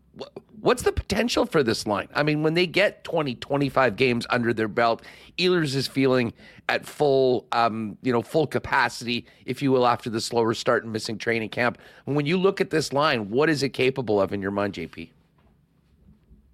what's 0.61 0.82
the 0.82 0.92
potential 0.92 1.44
for 1.44 1.62
this 1.62 1.86
line? 1.86 2.09
I 2.14 2.22
mean, 2.22 2.42
when 2.42 2.55
they 2.55 2.66
get 2.66 3.05
20, 3.05 3.34
25 3.36 3.96
games 3.96 4.26
under 4.30 4.53
their 4.53 4.68
belt, 4.68 5.03
Ehlers 5.38 5.74
is 5.74 5.86
feeling 5.86 6.32
at 6.68 6.86
full, 6.86 7.46
um, 7.53 7.96
you 8.03 8.12
know, 8.12 8.22
full 8.22 8.46
capacity, 8.46 9.26
if 9.44 9.62
you 9.62 9.70
will, 9.70 9.86
after 9.86 10.11
the 10.11 10.20
slower 10.20 10.55
start 10.55 10.84
and 10.84 10.92
missing 10.92 11.18
training 11.18 11.49
camp. 11.51 11.78
And 12.07 12.16
when 12.16 12.26
you 12.26 12.36
look 12.36 12.61
at 12.61 12.70
this 12.70 12.92
line, 12.92 13.30
what 13.30 13.49
is 13.49 13.62
it 13.62 13.70
capable 13.70 14.20
of 14.20 14.32
in 14.32 14.42
your 14.42 14.51
mind, 14.51 14.74
JP? 14.74 15.09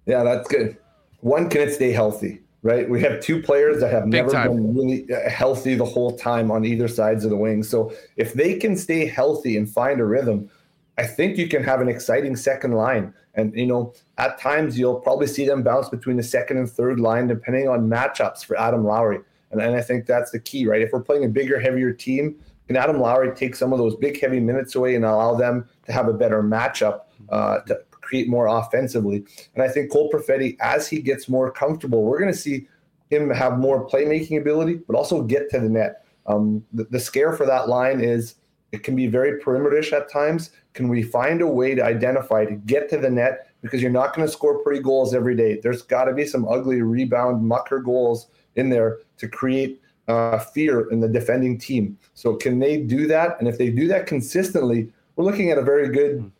Yeah, 0.05 0.23
that's 0.23 0.47
good. 0.47 0.77
One, 1.21 1.49
can 1.49 1.61
it 1.61 1.73
stay 1.73 1.91
healthy? 1.91 2.41
Right, 2.65 2.89
we 2.89 2.99
have 3.03 3.21
two 3.21 3.43
players 3.43 3.79
that 3.81 3.91
have 3.91 4.05
Big 4.05 4.23
never 4.23 4.31
time. 4.31 4.55
been 4.55 4.75
really 4.75 5.13
uh, 5.13 5.29
healthy 5.29 5.75
the 5.75 5.85
whole 5.85 6.17
time 6.17 6.49
on 6.49 6.65
either 6.65 6.87
sides 6.87 7.23
of 7.23 7.29
the 7.29 7.37
wing. 7.37 7.61
So 7.61 7.93
if 8.17 8.33
they 8.33 8.57
can 8.57 8.75
stay 8.75 9.05
healthy 9.05 9.55
and 9.55 9.69
find 9.69 10.01
a 10.01 10.03
rhythm, 10.03 10.49
I 10.97 11.05
think 11.05 11.37
you 11.37 11.47
can 11.47 11.63
have 11.63 11.79
an 11.79 11.87
exciting 11.87 12.35
second 12.35 12.71
line. 12.71 13.13
And, 13.35 13.53
you 13.55 13.67
know, 13.67 13.93
at 14.17 14.39
times 14.39 14.79
you'll 14.79 14.99
probably 14.99 15.27
see 15.27 15.45
them 15.45 15.61
bounce 15.61 15.89
between 15.89 16.17
the 16.17 16.23
second 16.23 16.57
and 16.57 16.67
third 16.67 16.99
line, 16.99 17.27
depending 17.27 17.69
on 17.69 17.87
matchups 17.87 18.43
for 18.43 18.59
Adam 18.59 18.83
Lowry. 18.83 19.19
And, 19.51 19.61
and 19.61 19.75
I 19.75 19.81
think 19.81 20.07
that's 20.07 20.31
the 20.31 20.39
key, 20.39 20.65
right? 20.65 20.81
If 20.81 20.91
we're 20.91 21.03
playing 21.03 21.25
a 21.25 21.29
bigger, 21.29 21.59
heavier 21.59 21.93
team, 21.93 22.35
can 22.65 22.77
Adam 22.77 22.99
Lowry 22.99 23.35
take 23.35 23.55
some 23.55 23.73
of 23.73 23.77
those 23.77 23.95
big, 23.95 24.19
heavy 24.19 24.39
minutes 24.39 24.73
away 24.73 24.95
and 24.95 25.05
allow 25.05 25.35
them 25.35 25.69
to 25.85 25.91
have 25.91 26.07
a 26.07 26.13
better 26.13 26.41
matchup 26.41 27.01
uh, 27.29 27.59
to 27.59 27.79
create 28.05 28.29
more 28.29 28.47
offensively? 28.47 29.25
And 29.53 29.63
I 29.63 29.67
think 29.67 29.91
Cole 29.91 30.09
Perfetti, 30.11 30.55
as 30.59 30.87
he 30.87 31.01
gets 31.01 31.27
more 31.27 31.51
comfortable, 31.51 32.03
we're 32.03 32.19
going 32.19 32.31
to 32.31 32.37
see 32.37 32.67
him 33.09 33.29
have 33.29 33.57
more 33.57 33.87
playmaking 33.87 34.39
ability, 34.39 34.75
but 34.87 34.95
also 34.95 35.21
get 35.21 35.49
to 35.51 35.59
the 35.59 35.69
net. 35.69 36.05
Um, 36.27 36.65
the, 36.73 36.85
the 36.85 36.99
scare 36.99 37.33
for 37.33 37.45
that 37.45 37.67
line 37.67 37.99
is 38.01 38.35
it 38.71 38.83
can 38.83 38.95
be 38.95 39.07
very 39.07 39.41
perimeterish 39.41 39.93
at 39.93 40.11
times. 40.11 40.51
Can 40.73 40.87
we 40.89 41.03
find 41.03 41.41
a 41.41 41.47
way 41.47 41.75
to 41.75 41.83
identify 41.83 42.45
to 42.45 42.55
get 42.55 42.89
to 42.89 42.97
the 42.97 43.09
net? 43.09 43.49
Because 43.61 43.81
you're 43.81 43.91
not 43.91 44.15
going 44.15 44.27
to 44.27 44.31
score 44.31 44.61
pretty 44.63 44.81
goals 44.81 45.13
every 45.13 45.35
day. 45.35 45.59
There's 45.61 45.81
got 45.81 46.05
to 46.05 46.13
be 46.13 46.25
some 46.25 46.47
ugly 46.47 46.81
rebound 46.81 47.43
mucker 47.43 47.79
goals 47.79 48.27
in 48.55 48.69
there 48.69 48.99
to 49.17 49.27
create 49.27 49.81
uh, 50.07 50.39
fear 50.39 50.89
in 50.91 50.99
the 50.99 51.07
defending 51.07 51.57
team. 51.57 51.97
So 52.13 52.35
can 52.35 52.59
they 52.59 52.77
do 52.77 53.07
that? 53.07 53.37
And 53.39 53.47
if 53.47 53.57
they 53.57 53.69
do 53.69 53.87
that 53.87 54.07
consistently, 54.07 54.91
we're 55.15 55.25
looking 55.25 55.51
at 55.51 55.57
a 55.57 55.63
very 55.63 55.89
good 55.89 56.31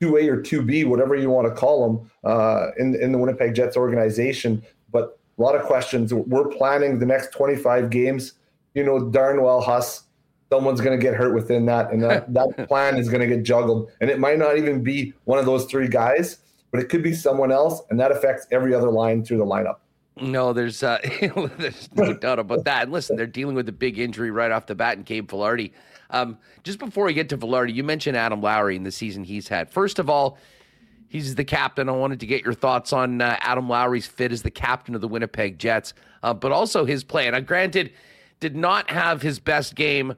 two 0.00 0.16
A 0.16 0.28
or 0.28 0.40
two 0.40 0.62
B, 0.62 0.84
whatever 0.84 1.14
you 1.14 1.30
want 1.30 1.48
to 1.48 1.54
call 1.54 1.86
them, 1.86 2.10
uh, 2.24 2.68
in 2.78 2.94
in 3.00 3.12
the 3.12 3.18
Winnipeg 3.18 3.54
Jets 3.54 3.76
organization. 3.76 4.62
But 4.92 5.18
a 5.38 5.42
lot 5.42 5.54
of 5.54 5.62
questions. 5.62 6.12
We're 6.12 6.48
planning 6.48 6.98
the 6.98 7.06
next 7.06 7.32
25 7.32 7.90
games. 7.90 8.34
You 8.74 8.84
know 8.84 9.08
darn 9.10 9.42
well, 9.42 9.60
Huss, 9.60 10.04
someone's 10.50 10.80
going 10.80 10.98
to 10.98 11.02
get 11.02 11.14
hurt 11.14 11.34
within 11.34 11.66
that, 11.66 11.92
and 11.92 12.02
that, 12.02 12.32
that 12.34 12.68
plan 12.68 12.98
is 12.98 13.08
going 13.08 13.20
to 13.20 13.26
get 13.26 13.44
juggled. 13.44 13.90
And 14.00 14.10
it 14.10 14.18
might 14.18 14.38
not 14.38 14.58
even 14.58 14.82
be 14.82 15.14
one 15.24 15.38
of 15.38 15.46
those 15.46 15.64
three 15.66 15.88
guys, 15.88 16.38
but 16.70 16.80
it 16.80 16.88
could 16.88 17.02
be 17.02 17.14
someone 17.14 17.52
else, 17.52 17.82
and 17.90 17.98
that 18.00 18.12
affects 18.12 18.46
every 18.50 18.74
other 18.74 18.90
line 18.90 19.24
through 19.24 19.38
the 19.38 19.46
lineup. 19.46 19.76
No, 20.18 20.52
there's 20.52 20.82
uh, 20.82 20.98
there's 21.58 21.88
no 21.94 22.14
doubt 22.14 22.38
about 22.38 22.64
that. 22.64 22.84
And 22.84 22.92
listen, 22.92 23.16
they're 23.16 23.26
dealing 23.26 23.54
with 23.54 23.68
a 23.68 23.72
big 23.72 23.98
injury 23.98 24.30
right 24.30 24.50
off 24.50 24.66
the 24.66 24.74
bat 24.74 24.96
in 24.96 25.02
Gabe 25.02 25.28
Vilardi. 25.28 25.72
Um, 26.10 26.38
just 26.62 26.78
before 26.78 27.04
we 27.04 27.12
get 27.12 27.28
to 27.30 27.38
Vilardi, 27.38 27.74
you 27.74 27.84
mentioned 27.84 28.16
Adam 28.16 28.40
Lowry 28.40 28.76
in 28.76 28.84
the 28.84 28.92
season 28.92 29.24
he's 29.24 29.48
had. 29.48 29.70
First 29.70 29.98
of 29.98 30.08
all, 30.08 30.38
he's 31.08 31.34
the 31.34 31.44
captain. 31.44 31.88
I 31.88 31.92
wanted 31.92 32.20
to 32.20 32.26
get 32.26 32.44
your 32.44 32.54
thoughts 32.54 32.92
on 32.92 33.20
uh, 33.20 33.36
Adam 33.40 33.68
Lowry's 33.68 34.06
fit 34.06 34.32
as 34.32 34.42
the 34.42 34.50
captain 34.50 34.94
of 34.94 35.00
the 35.00 35.08
Winnipeg 35.08 35.58
Jets, 35.58 35.92
uh, 36.22 36.32
but 36.32 36.52
also 36.52 36.84
his 36.84 37.04
play. 37.04 37.26
And 37.26 37.46
granted, 37.46 37.92
did 38.40 38.56
not 38.56 38.90
have 38.90 39.20
his 39.20 39.38
best 39.38 39.74
game 39.74 40.14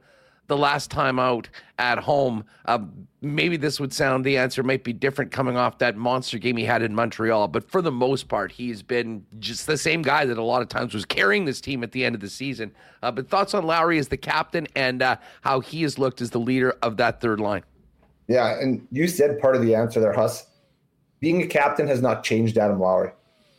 the 0.49 0.57
last 0.57 0.91
time 0.91 1.19
out 1.19 1.49
at 1.79 1.99
home. 1.99 2.45
Uh, 2.65 2.81
maybe 3.21 3.57
this 3.57 3.79
would 3.79 3.93
sound 3.93 4.25
the 4.25 4.37
answer 4.37 4.63
might 4.63 4.83
be 4.83 4.93
different 4.93 5.31
coming 5.31 5.57
off 5.57 5.79
that 5.79 5.97
monster 5.97 6.39
game 6.39 6.57
he 6.57 6.65
had 6.65 6.83
in 6.83 6.95
Montreal, 6.95 7.49
but 7.49 7.71
for 7.71 7.81
the 7.81 7.93
most 7.93 8.29
part, 8.29 8.51
he's 8.51 8.83
been 8.83 9.25
just 9.39 9.67
the 9.67 9.79
same 9.79 10.03
guy 10.03 10.25
that 10.25 10.39
a 10.39 10.43
lot 10.43 10.63
of 10.63 10.69
times 10.69 10.95
was 10.95 11.05
carrying 11.05 11.45
this 11.45 11.61
team 11.61 11.85
at 11.85 11.93
the 11.93 12.05
end 12.05 12.15
of 12.15 12.21
the 12.21 12.31
season. 12.31 12.73
Uh, 13.03 13.13
but 13.13 13.29
thoughts 13.29 13.55
on 13.55 13.65
Lowry 13.65 13.99
as 13.99 14.09
the 14.09 14.17
captain 14.17 14.67
and 14.75 15.03
uh, 15.03 15.17
how 15.43 15.61
he 15.61 15.83
has 15.83 15.99
looked 15.99 16.21
as 16.21 16.31
the 16.31 16.41
leader 16.41 16.77
of 16.83 16.97
that 16.97 17.21
third 17.21 17.41
line? 17.41 17.63
Yeah, 18.27 18.59
and 18.61 18.87
you 18.91 19.07
said 19.07 19.39
part 19.41 19.55
of 19.55 19.63
the 19.63 19.75
answer 19.75 20.01
there, 20.01 20.13
Huss. 20.13 20.47
Being 21.21 21.43
a 21.43 21.47
captain 21.47 21.89
has 21.89 22.01
not 22.01 22.25
changed 22.25 22.59
Adam 22.59 22.81
Lowry. 22.81 23.11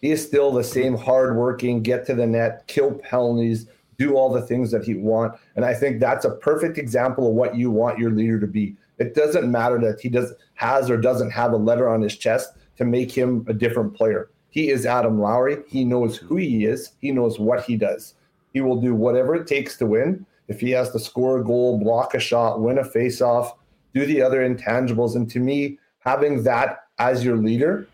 He 0.01 0.11
is 0.11 0.25
still 0.25 0.51
the 0.51 0.63
same 0.63 0.95
hardworking, 0.95 1.83
get 1.83 2.05
to 2.05 2.15
the 2.15 2.25
net, 2.25 2.67
kill 2.67 2.93
penalties, 2.93 3.67
do 3.99 4.15
all 4.15 4.31
the 4.31 4.41
things 4.41 4.71
that 4.71 4.83
he 4.83 4.95
want. 4.95 5.35
And 5.55 5.63
I 5.63 5.73
think 5.75 5.99
that's 5.99 6.25
a 6.25 6.31
perfect 6.31 6.77
example 6.77 7.27
of 7.27 7.35
what 7.35 7.55
you 7.55 7.69
want 7.69 7.99
your 7.99 8.11
leader 8.11 8.39
to 8.39 8.47
be. 8.47 8.75
It 8.97 9.13
doesn't 9.13 9.51
matter 9.51 9.77
that 9.79 9.99
he 9.99 10.09
does 10.09 10.33
has 10.55 10.89
or 10.89 10.97
doesn't 10.97 11.31
have 11.31 11.51
a 11.51 11.57
letter 11.57 11.87
on 11.87 12.01
his 12.01 12.17
chest 12.17 12.53
to 12.77 12.85
make 12.85 13.11
him 13.11 13.45
a 13.47 13.53
different 13.53 13.93
player. 13.93 14.29
He 14.49 14.69
is 14.69 14.85
Adam 14.85 15.19
Lowry. 15.19 15.57
He 15.67 15.83
knows 15.83 16.17
who 16.17 16.37
he 16.37 16.65
is. 16.65 16.93
He 16.99 17.11
knows 17.11 17.39
what 17.39 17.63
he 17.63 17.77
does. 17.77 18.15
He 18.53 18.61
will 18.61 18.81
do 18.81 18.95
whatever 18.95 19.35
it 19.35 19.47
takes 19.47 19.77
to 19.77 19.85
win. 19.85 20.25
If 20.47 20.59
he 20.59 20.71
has 20.71 20.91
to 20.91 20.99
score 20.99 21.39
a 21.39 21.43
goal, 21.43 21.77
block 21.77 22.15
a 22.15 22.19
shot, 22.19 22.61
win 22.61 22.79
a 22.79 22.83
face-off, 22.83 23.53
do 23.93 24.05
the 24.05 24.21
other 24.21 24.47
intangibles. 24.49 25.15
And 25.15 25.29
to 25.29 25.39
me, 25.39 25.77
having 25.99 26.41
that 26.43 26.85
as 26.97 27.23
your 27.23 27.37
leader 27.37 27.87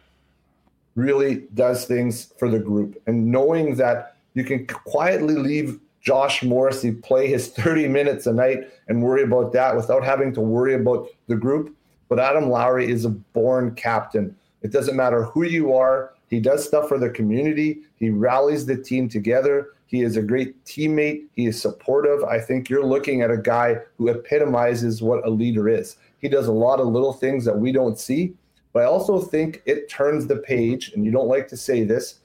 really 0.95 1.47
does 1.55 1.85
things 1.85 2.31
for 2.37 2.49
the 2.49 2.59
group. 2.59 3.01
And 3.05 3.25
knowing 3.25 3.75
that 3.75 4.15
you 4.33 4.43
can 4.43 4.65
quietly 4.67 5.35
leave 5.35 5.79
Josh 6.05 6.43
Morrissey 6.43 6.91
play 6.91 7.27
his 7.27 7.47
30 7.57 7.87
minutes 7.87 8.27
a 8.27 8.33
night 8.33 8.69
and 8.87 9.03
worry 9.03 9.23
about 9.23 9.51
that 9.53 9.75
without 9.75 10.03
having 10.03 10.33
to 10.33 10.41
worry 10.41 10.75
about 10.75 11.09
the 11.27 11.35
group. 11.35 11.75
But 12.07 12.19
Adam 12.19 12.49
Lowry 12.49 12.89
is 12.89 13.03
a 13.03 13.09
born 13.09 13.73
captain. 13.75 14.35
It 14.61 14.71
doesn't 14.71 14.95
matter 14.95 15.23
who 15.23 15.43
you 15.43 15.73
are. 15.73 16.13
He 16.29 16.39
does 16.39 16.65
stuff 16.65 16.87
for 16.87 16.97
the 16.99 17.09
community. 17.09 17.79
He 17.97 18.09
rallies 18.09 18.65
the 18.65 18.77
team 18.77 19.09
together. 19.09 19.69
He 19.87 20.01
is 20.01 20.17
a 20.17 20.21
great 20.21 20.63
teammate. 20.65 21.25
He 21.35 21.47
is 21.47 21.61
supportive. 21.61 22.23
I 22.23 22.39
think 22.39 22.69
you're 22.69 22.85
looking 22.85 23.21
at 23.21 23.31
a 23.31 23.37
guy 23.37 23.77
who 23.97 24.09
epitomizes 24.09 25.01
what 25.01 25.25
a 25.25 25.29
leader 25.29 25.69
is. 25.69 25.97
He 26.19 26.29
does 26.29 26.47
a 26.47 26.51
lot 26.51 26.79
of 26.79 26.87
little 26.87 27.13
things 27.13 27.45
that 27.45 27.57
we 27.57 27.71
don't 27.71 27.99
see, 27.99 28.33
but 28.73 28.83
I 28.83 28.85
also 28.85 29.19
think 29.19 29.61
it 29.65 29.89
turns 29.89 30.27
the 30.27 30.37
page, 30.37 30.91
and 30.93 31.05
you 31.05 31.11
don't 31.11 31.27
like 31.27 31.47
to 31.49 31.57
say 31.57 31.83
this, 31.83 32.19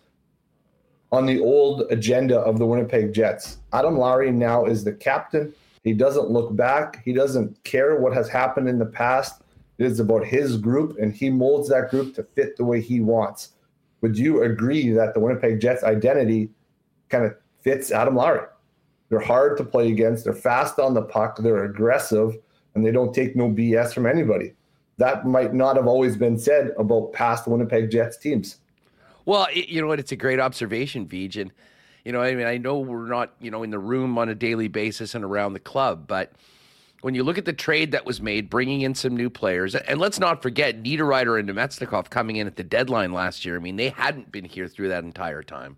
on 1.12 1.26
the 1.26 1.40
old 1.40 1.82
agenda 1.90 2.38
of 2.38 2.58
the 2.58 2.66
Winnipeg 2.66 3.12
Jets. 3.12 3.58
Adam 3.72 3.98
Lowry 3.98 4.30
now 4.30 4.64
is 4.64 4.84
the 4.84 4.92
captain. 4.92 5.52
He 5.82 5.92
doesn't 5.92 6.30
look 6.30 6.54
back. 6.54 7.02
He 7.04 7.12
doesn't 7.12 7.62
care 7.64 7.96
what 7.96 8.14
has 8.14 8.28
happened 8.28 8.68
in 8.68 8.78
the 8.78 8.86
past. 8.86 9.42
It 9.78 9.86
is 9.86 9.98
about 9.98 10.24
his 10.24 10.56
group, 10.56 10.98
and 10.98 11.14
he 11.14 11.30
molds 11.30 11.68
that 11.70 11.90
group 11.90 12.14
to 12.14 12.22
fit 12.22 12.56
the 12.56 12.64
way 12.64 12.80
he 12.80 13.00
wants. 13.00 13.52
Would 14.02 14.18
you 14.18 14.42
agree 14.42 14.90
that 14.92 15.14
the 15.14 15.20
Winnipeg 15.20 15.60
Jets 15.60 15.82
identity 15.82 16.50
kind 17.08 17.24
of 17.24 17.34
fits 17.60 17.90
Adam 17.90 18.16
Lowry? 18.16 18.46
They're 19.08 19.20
hard 19.20 19.56
to 19.56 19.64
play 19.64 19.90
against. 19.90 20.24
They're 20.24 20.32
fast 20.32 20.78
on 20.78 20.94
the 20.94 21.02
puck. 21.02 21.38
They're 21.38 21.64
aggressive, 21.64 22.38
and 22.74 22.84
they 22.84 22.92
don't 22.92 23.14
take 23.14 23.34
no 23.34 23.50
BS 23.50 23.92
from 23.92 24.06
anybody. 24.06 24.52
That 24.98 25.26
might 25.26 25.54
not 25.54 25.76
have 25.76 25.86
always 25.86 26.16
been 26.16 26.38
said 26.38 26.72
about 26.78 27.12
past 27.12 27.48
Winnipeg 27.48 27.90
Jets 27.90 28.18
teams. 28.18 28.58
Well, 29.24 29.46
it, 29.52 29.68
you 29.68 29.80
know 29.80 29.86
what? 29.86 30.00
It's 30.00 30.12
a 30.12 30.16
great 30.16 30.40
observation, 30.40 31.06
Vij. 31.06 31.40
And, 31.40 31.52
you 32.04 32.12
know, 32.12 32.22
I 32.22 32.34
mean, 32.34 32.46
I 32.46 32.58
know 32.58 32.78
we're 32.78 33.08
not, 33.08 33.34
you 33.40 33.50
know, 33.50 33.62
in 33.62 33.70
the 33.70 33.78
room 33.78 34.18
on 34.18 34.28
a 34.28 34.34
daily 34.34 34.68
basis 34.68 35.14
and 35.14 35.24
around 35.24 35.52
the 35.52 35.60
club, 35.60 36.06
but 36.06 36.32
when 37.02 37.14
you 37.14 37.24
look 37.24 37.38
at 37.38 37.44
the 37.44 37.52
trade 37.52 37.92
that 37.92 38.04
was 38.04 38.20
made, 38.20 38.50
bringing 38.50 38.82
in 38.82 38.94
some 38.94 39.16
new 39.16 39.30
players, 39.30 39.74
and 39.74 39.98
let's 39.98 40.18
not 40.18 40.42
forget 40.42 40.82
Niederreiter 40.82 41.38
and 41.38 41.48
Namestnikov 41.48 42.10
coming 42.10 42.36
in 42.36 42.46
at 42.46 42.56
the 42.56 42.64
deadline 42.64 43.12
last 43.12 43.44
year. 43.44 43.56
I 43.56 43.58
mean, 43.58 43.76
they 43.76 43.88
hadn't 43.88 44.30
been 44.30 44.44
here 44.44 44.68
through 44.68 44.88
that 44.88 45.04
entire 45.04 45.42
time. 45.42 45.76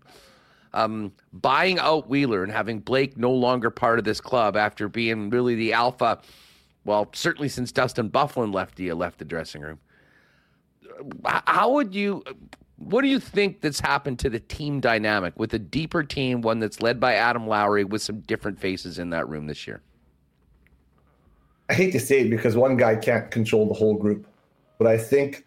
Um, 0.73 1.13
buying 1.31 1.79
out 1.79 2.09
Wheeler 2.09 2.43
and 2.43 2.51
having 2.51 2.79
Blake 2.79 3.15
no 3.15 3.31
longer 3.31 3.69
part 3.69 3.99
of 3.99 4.05
this 4.05 4.19
club 4.19 4.57
after 4.57 4.89
being 4.89 5.29
really 5.29 5.55
the 5.55 5.71
alpha, 5.73 6.19
well, 6.83 7.09
certainly 7.13 7.47
since 7.47 7.71
Dustin 7.71 8.09
Byfuglien 8.09 8.53
left 8.53 8.75
the 8.75 8.91
left 8.93 9.19
the 9.19 9.25
dressing 9.25 9.61
room. 9.61 9.79
How 11.25 11.71
would 11.71 11.95
you 11.95 12.23
what 12.85 13.01
do 13.01 13.07
you 13.07 13.19
think 13.19 13.61
that's 13.61 13.79
happened 13.79 14.19
to 14.19 14.29
the 14.29 14.39
team 14.39 14.79
dynamic 14.79 15.37
with 15.37 15.53
a 15.53 15.59
deeper 15.59 16.03
team, 16.03 16.41
one 16.41 16.59
that's 16.59 16.81
led 16.81 16.99
by 16.99 17.15
Adam 17.15 17.47
Lowry 17.47 17.83
with 17.83 18.01
some 18.01 18.21
different 18.21 18.59
faces 18.59 18.99
in 18.99 19.09
that 19.11 19.27
room 19.27 19.47
this 19.47 19.67
year? 19.67 19.81
I 21.69 21.73
hate 21.73 21.91
to 21.91 21.99
say 21.99 22.21
it 22.21 22.29
because 22.29 22.55
one 22.55 22.77
guy 22.77 22.95
can't 22.95 23.31
control 23.31 23.67
the 23.67 23.73
whole 23.73 23.95
group, 23.95 24.27
but 24.77 24.87
I 24.87 24.97
think 24.97 25.45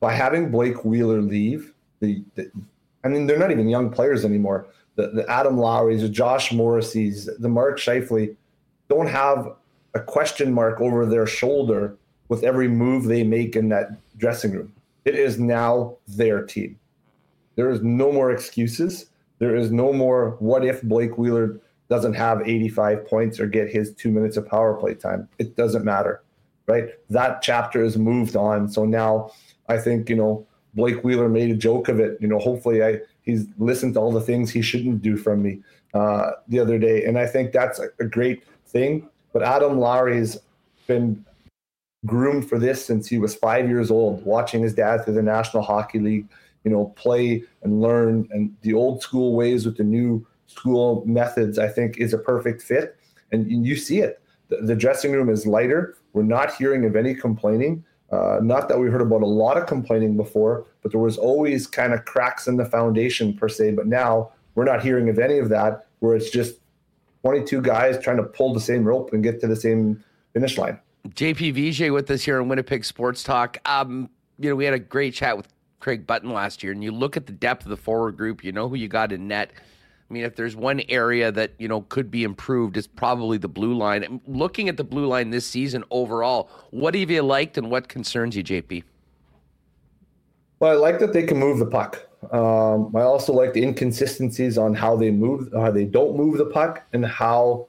by 0.00 0.12
having 0.12 0.50
Blake 0.50 0.84
Wheeler 0.84 1.22
leave, 1.22 1.72
the, 2.00 2.22
the 2.34 2.50
I 3.04 3.08
mean, 3.08 3.26
they're 3.26 3.38
not 3.38 3.50
even 3.50 3.68
young 3.68 3.90
players 3.90 4.24
anymore. 4.24 4.66
The, 4.96 5.08
the 5.08 5.30
Adam 5.30 5.56
Lowry's, 5.56 6.02
the 6.02 6.08
Josh 6.08 6.52
Morrissey's, 6.52 7.26
the 7.38 7.48
Mark 7.48 7.78
Scheifele 7.78 8.34
don't 8.88 9.06
have 9.06 9.54
a 9.94 10.00
question 10.00 10.52
mark 10.52 10.80
over 10.80 11.06
their 11.06 11.26
shoulder 11.26 11.96
with 12.28 12.42
every 12.42 12.68
move 12.68 13.04
they 13.04 13.22
make 13.22 13.56
in 13.56 13.68
that 13.68 13.90
dressing 14.18 14.52
room. 14.52 14.72
It 15.06 15.14
is 15.14 15.38
now 15.38 15.96
their 16.08 16.44
team. 16.44 16.78
There 17.54 17.70
is 17.70 17.80
no 17.80 18.12
more 18.12 18.32
excuses. 18.32 19.06
There 19.38 19.54
is 19.54 19.70
no 19.70 19.92
more 19.92 20.36
what 20.40 20.64
if 20.64 20.82
Blake 20.82 21.16
Wheeler 21.16 21.60
doesn't 21.88 22.14
have 22.14 22.46
85 22.46 23.06
points 23.06 23.38
or 23.38 23.46
get 23.46 23.70
his 23.70 23.94
two 23.94 24.10
minutes 24.10 24.36
of 24.36 24.48
power 24.48 24.74
play 24.74 24.94
time. 24.94 25.28
It 25.38 25.56
doesn't 25.56 25.84
matter, 25.84 26.22
right? 26.66 26.88
That 27.08 27.40
chapter 27.40 27.84
is 27.84 27.96
moved 27.96 28.34
on. 28.34 28.68
So 28.68 28.84
now 28.84 29.30
I 29.68 29.78
think, 29.78 30.10
you 30.10 30.16
know, 30.16 30.44
Blake 30.74 31.04
Wheeler 31.04 31.28
made 31.28 31.50
a 31.50 31.56
joke 31.56 31.88
of 31.88 32.00
it. 32.00 32.18
You 32.20 32.26
know, 32.26 32.40
hopefully 32.40 32.82
I 32.82 33.00
he's 33.22 33.46
listened 33.58 33.94
to 33.94 34.00
all 34.00 34.10
the 34.12 34.20
things 34.20 34.50
he 34.50 34.62
shouldn't 34.62 35.02
do 35.02 35.16
from 35.16 35.42
me 35.42 35.60
uh, 35.94 36.32
the 36.48 36.58
other 36.58 36.78
day. 36.78 37.04
And 37.04 37.16
I 37.18 37.26
think 37.26 37.52
that's 37.52 37.78
a, 37.78 37.88
a 38.00 38.04
great 38.04 38.42
thing. 38.66 39.08
But 39.32 39.44
Adam 39.44 39.78
Lowry's 39.78 40.38
been 40.86 41.24
groomed 42.04 42.48
for 42.48 42.58
this 42.58 42.84
since 42.84 43.08
he 43.08 43.18
was 43.18 43.34
five 43.34 43.68
years 43.68 43.90
old, 43.90 44.24
watching 44.24 44.62
his 44.62 44.74
dad 44.74 45.04
through 45.04 45.14
the 45.14 45.22
National 45.22 45.62
Hockey 45.62 45.98
League, 45.98 46.28
you 46.64 46.70
know, 46.70 46.86
play 46.96 47.44
and 47.62 47.80
learn 47.80 48.28
and 48.32 48.54
the 48.62 48.74
old 48.74 49.02
school 49.02 49.34
ways 49.34 49.64
with 49.64 49.76
the 49.76 49.84
new 49.84 50.26
school 50.46 51.02
methods, 51.06 51.58
I 51.58 51.68
think 51.68 51.98
is 51.98 52.12
a 52.12 52.18
perfect 52.18 52.62
fit. 52.62 52.96
And 53.32 53.50
you 53.66 53.76
see 53.76 54.00
it. 54.00 54.20
The, 54.48 54.58
the 54.58 54.76
dressing 54.76 55.12
room 55.12 55.28
is 55.28 55.46
lighter. 55.46 55.96
We're 56.12 56.22
not 56.22 56.54
hearing 56.54 56.84
of 56.84 56.96
any 56.96 57.14
complaining. 57.14 57.84
Uh, 58.10 58.38
not 58.40 58.68
that 58.68 58.78
we 58.78 58.88
heard 58.88 59.00
about 59.00 59.22
a 59.22 59.26
lot 59.26 59.56
of 59.56 59.66
complaining 59.66 60.16
before, 60.16 60.66
but 60.82 60.92
there 60.92 61.00
was 61.00 61.18
always 61.18 61.66
kind 61.66 61.92
of 61.92 62.04
cracks 62.04 62.46
in 62.46 62.56
the 62.56 62.64
foundation 62.64 63.34
per 63.34 63.48
se. 63.48 63.72
But 63.72 63.86
now 63.86 64.30
we're 64.54 64.64
not 64.64 64.82
hearing 64.82 65.08
of 65.08 65.18
any 65.18 65.38
of 65.38 65.48
that, 65.48 65.86
where 65.98 66.14
it's 66.14 66.30
just 66.30 66.60
22 67.22 67.60
guys 67.62 67.98
trying 67.98 68.18
to 68.18 68.22
pull 68.22 68.54
the 68.54 68.60
same 68.60 68.84
rope 68.84 69.12
and 69.12 69.22
get 69.22 69.40
to 69.40 69.48
the 69.48 69.56
same 69.56 70.02
finish 70.32 70.56
line. 70.56 70.78
JP 71.14 71.54
Vigier 71.54 71.92
with 71.92 72.10
us 72.10 72.22
here 72.22 72.40
on 72.40 72.48
Winnipeg 72.48 72.84
Sports 72.84 73.22
Talk. 73.22 73.58
Um, 73.64 74.10
you 74.38 74.50
know, 74.50 74.56
we 74.56 74.64
had 74.64 74.74
a 74.74 74.78
great 74.78 75.14
chat 75.14 75.36
with 75.36 75.48
Craig 75.80 76.06
Button 76.06 76.30
last 76.30 76.62
year, 76.62 76.72
and 76.72 76.82
you 76.82 76.92
look 76.92 77.16
at 77.16 77.26
the 77.26 77.32
depth 77.32 77.64
of 77.64 77.70
the 77.70 77.76
forward 77.76 78.16
group. 78.16 78.42
You 78.42 78.52
know 78.52 78.68
who 78.68 78.76
you 78.76 78.88
got 78.88 79.12
in 79.12 79.28
net. 79.28 79.52
I 80.08 80.12
mean, 80.12 80.24
if 80.24 80.36
there's 80.36 80.54
one 80.54 80.82
area 80.88 81.32
that 81.32 81.52
you 81.58 81.68
know 81.68 81.82
could 81.82 82.10
be 82.10 82.24
improved, 82.24 82.76
it's 82.76 82.86
probably 82.86 83.38
the 83.38 83.48
blue 83.48 83.74
line. 83.74 84.20
Looking 84.26 84.68
at 84.68 84.76
the 84.76 84.84
blue 84.84 85.06
line 85.06 85.30
this 85.30 85.46
season 85.46 85.84
overall, 85.90 86.50
what 86.70 86.94
have 86.94 87.10
you 87.10 87.22
liked 87.22 87.58
and 87.58 87.70
what 87.70 87.88
concerns 87.88 88.36
you, 88.36 88.44
JP? 88.44 88.84
Well, 90.58 90.72
I 90.72 90.74
like 90.74 90.98
that 91.00 91.12
they 91.12 91.24
can 91.24 91.38
move 91.38 91.58
the 91.58 91.66
puck. 91.66 92.06
Um, 92.32 92.94
I 92.96 93.02
also 93.02 93.32
like 93.32 93.52
the 93.52 93.62
inconsistencies 93.62 94.56
on 94.58 94.74
how 94.74 94.96
they 94.96 95.10
move, 95.10 95.50
how 95.52 95.70
they 95.70 95.84
don't 95.84 96.16
move 96.16 96.38
the 96.38 96.46
puck, 96.46 96.82
and 96.92 97.04
how 97.04 97.68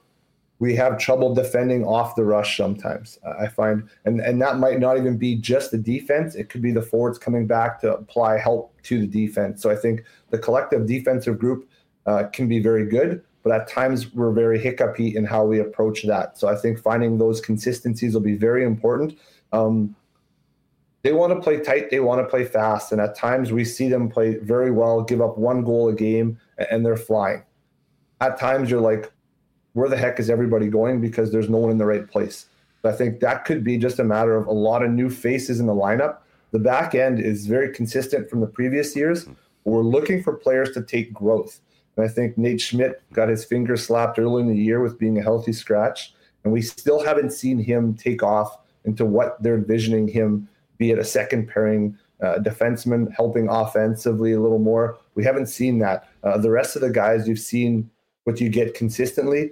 we 0.59 0.75
have 0.75 0.97
trouble 0.97 1.35
defending 1.35 1.85
off 1.85 2.15
the 2.15 2.23
rush 2.23 2.57
sometimes. 2.57 3.19
I 3.39 3.47
find, 3.47 3.87
and 4.05 4.19
and 4.19 4.41
that 4.41 4.57
might 4.57 4.79
not 4.79 4.97
even 4.97 5.17
be 5.17 5.35
just 5.35 5.71
the 5.71 5.77
defense; 5.77 6.35
it 6.35 6.49
could 6.49 6.61
be 6.61 6.71
the 6.71 6.81
forwards 6.81 7.19
coming 7.19 7.45
back 7.45 7.79
to 7.81 7.93
apply 7.93 8.37
help 8.37 8.73
to 8.83 8.99
the 8.99 9.07
defense. 9.07 9.61
So 9.61 9.69
I 9.69 9.75
think 9.75 10.03
the 10.29 10.39
collective 10.39 10.87
defensive 10.87 11.37
group 11.37 11.69
uh, 12.05 12.23
can 12.33 12.47
be 12.47 12.59
very 12.59 12.85
good, 12.85 13.23
but 13.43 13.51
at 13.51 13.67
times 13.67 14.13
we're 14.13 14.31
very 14.31 14.59
hiccupy 14.59 15.15
in 15.15 15.25
how 15.25 15.45
we 15.45 15.59
approach 15.59 16.03
that. 16.03 16.37
So 16.37 16.47
I 16.47 16.55
think 16.55 16.79
finding 16.79 17.17
those 17.17 17.39
consistencies 17.39 18.13
will 18.13 18.21
be 18.21 18.37
very 18.37 18.63
important. 18.63 19.17
Um, 19.51 19.95
they 21.03 21.13
want 21.13 21.33
to 21.33 21.39
play 21.39 21.59
tight, 21.59 21.89
they 21.91 21.99
want 21.99 22.19
to 22.21 22.27
play 22.27 22.43
fast, 22.43 22.91
and 22.91 22.99
at 22.99 23.15
times 23.15 23.51
we 23.51 23.63
see 23.63 23.87
them 23.87 24.09
play 24.09 24.37
very 24.39 24.71
well, 24.71 25.03
give 25.03 25.21
up 25.21 25.37
one 25.37 25.63
goal 25.63 25.87
a 25.87 25.93
game, 25.93 26.39
and 26.71 26.85
they're 26.85 26.97
flying. 26.97 27.43
At 28.19 28.39
times 28.39 28.71
you're 28.71 28.81
like, 28.81 29.11
where 29.77 29.87
the 29.87 29.95
heck 29.95 30.19
is 30.19 30.27
everybody 30.27 30.69
going? 30.69 30.99
Because 30.99 31.31
there's 31.31 31.49
no 31.49 31.59
one 31.59 31.69
in 31.69 31.77
the 31.77 31.85
right 31.85 32.09
place. 32.09 32.47
I 32.83 32.93
think 32.93 33.19
that 33.19 33.45
could 33.45 33.63
be 33.63 33.77
just 33.77 33.99
a 33.99 34.03
matter 34.03 34.35
of 34.35 34.47
a 34.47 34.51
lot 34.51 34.83
of 34.83 34.89
new 34.89 35.09
faces 35.09 35.59
in 35.59 35.67
the 35.67 35.75
lineup. 35.75 36.17
The 36.51 36.57
back 36.59 36.95
end 36.95 37.19
is 37.19 37.45
very 37.45 37.71
consistent 37.71 38.27
from 38.27 38.39
the 38.39 38.47
previous 38.47 38.95
years. 38.95 39.27
We're 39.65 39.83
looking 39.83 40.23
for 40.23 40.33
players 40.33 40.71
to 40.71 40.81
take 40.81 41.13
growth. 41.13 41.59
And 41.95 42.05
I 42.05 42.07
think 42.07 42.39
Nate 42.39 42.59
Schmidt 42.59 43.03
got 43.13 43.29
his 43.29 43.45
finger 43.45 43.77
slapped 43.77 44.17
early 44.17 44.41
in 44.41 44.47
the 44.47 44.55
year 44.55 44.81
with 44.81 44.97
being 44.97 45.19
a 45.19 45.21
healthy 45.21 45.53
scratch. 45.53 46.13
And 46.43 46.51
we 46.51 46.61
still 46.61 47.03
haven't 47.03 47.33
seen 47.33 47.59
him 47.59 47.93
take 47.93 48.23
off 48.23 48.57
into 48.85 49.05
what 49.05 49.41
they're 49.43 49.57
envisioning 49.57 50.07
him 50.07 50.47
be 50.79 50.91
at 50.91 50.97
a 50.97 51.03
second 51.03 51.49
pairing 51.49 51.97
uh, 52.23 52.37
defenseman, 52.39 53.13
helping 53.13 53.47
offensively 53.47 54.33
a 54.33 54.39
little 54.39 54.59
more. 54.59 54.97
We 55.13 55.23
haven't 55.23 55.47
seen 55.47 55.77
that. 55.79 56.09
Uh, 56.23 56.39
the 56.39 56.49
rest 56.49 56.75
of 56.75 56.81
the 56.81 56.89
guys, 56.89 57.27
you've 57.27 57.37
seen 57.37 57.91
what 58.23 58.41
you 58.41 58.49
get 58.49 58.73
consistently. 58.73 59.51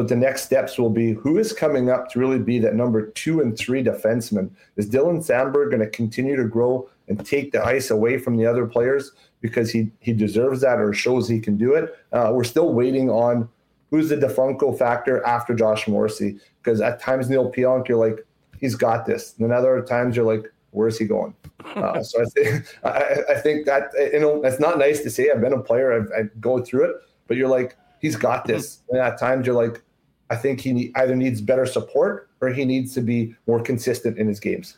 But 0.00 0.08
the 0.08 0.16
next 0.16 0.44
steps 0.44 0.78
will 0.78 0.90
be 0.90 1.12
who 1.12 1.36
is 1.36 1.52
coming 1.52 1.90
up 1.90 2.10
to 2.10 2.18
really 2.18 2.38
be 2.38 2.58
that 2.60 2.74
number 2.74 3.08
two 3.08 3.40
and 3.40 3.56
three 3.56 3.84
defenseman. 3.84 4.50
Is 4.76 4.88
Dylan 4.88 5.18
Samberg 5.18 5.70
going 5.70 5.80
to 5.80 5.90
continue 5.90 6.36
to 6.36 6.44
grow 6.44 6.88
and 7.08 7.24
take 7.24 7.52
the 7.52 7.62
ice 7.62 7.90
away 7.90 8.16
from 8.16 8.36
the 8.36 8.46
other 8.46 8.66
players? 8.66 9.12
because 9.40 9.70
he 9.70 9.90
he 10.00 10.12
deserves 10.12 10.60
that 10.60 10.80
or 10.80 10.92
shows 10.92 11.28
he 11.28 11.40
can 11.40 11.56
do 11.56 11.74
it. 11.74 11.96
Uh, 12.12 12.30
we're 12.32 12.44
still 12.44 12.72
waiting 12.72 13.10
on 13.10 13.48
who's 13.90 14.08
the 14.08 14.16
defunco 14.16 14.76
factor 14.76 15.24
after 15.26 15.54
Josh 15.54 15.88
Morrissey 15.88 16.38
because 16.62 16.80
at 16.80 17.00
times 17.00 17.28
Neal 17.28 17.50
Pionk 17.50 17.88
you're 17.88 17.98
like 17.98 18.24
he's 18.58 18.74
got 18.74 19.06
this, 19.06 19.34
and 19.38 19.48
then 19.48 19.56
other 19.56 19.82
times 19.82 20.16
you're 20.16 20.24
like 20.24 20.52
where's 20.72 20.98
he 20.98 21.04
going? 21.04 21.34
Uh, 21.64 22.02
so 22.02 22.22
I 22.22 22.24
think 22.26 22.78
I, 22.84 23.16
I, 23.30 23.40
think 23.40 23.66
that 23.66 23.90
you 24.12 24.20
know 24.20 24.42
it's 24.44 24.60
not 24.60 24.78
nice 24.78 25.02
to 25.02 25.10
say. 25.10 25.30
I've 25.30 25.40
been 25.40 25.52
a 25.52 25.60
player, 25.60 25.92
I've, 25.92 26.08
I 26.16 26.28
go 26.40 26.62
through 26.62 26.90
it, 26.90 26.96
but 27.26 27.36
you're 27.36 27.48
like 27.48 27.76
he's 28.00 28.16
got 28.16 28.44
this, 28.44 28.80
and 28.90 28.98
at 28.98 29.18
times 29.18 29.46
you're 29.46 29.56
like 29.56 29.82
I 30.30 30.36
think 30.36 30.60
he 30.60 30.92
either 30.94 31.16
needs 31.16 31.40
better 31.40 31.66
support 31.66 32.30
or 32.40 32.48
he 32.48 32.64
needs 32.64 32.94
to 32.94 33.00
be 33.00 33.34
more 33.46 33.60
consistent 33.60 34.16
in 34.16 34.28
his 34.28 34.40
games. 34.40 34.76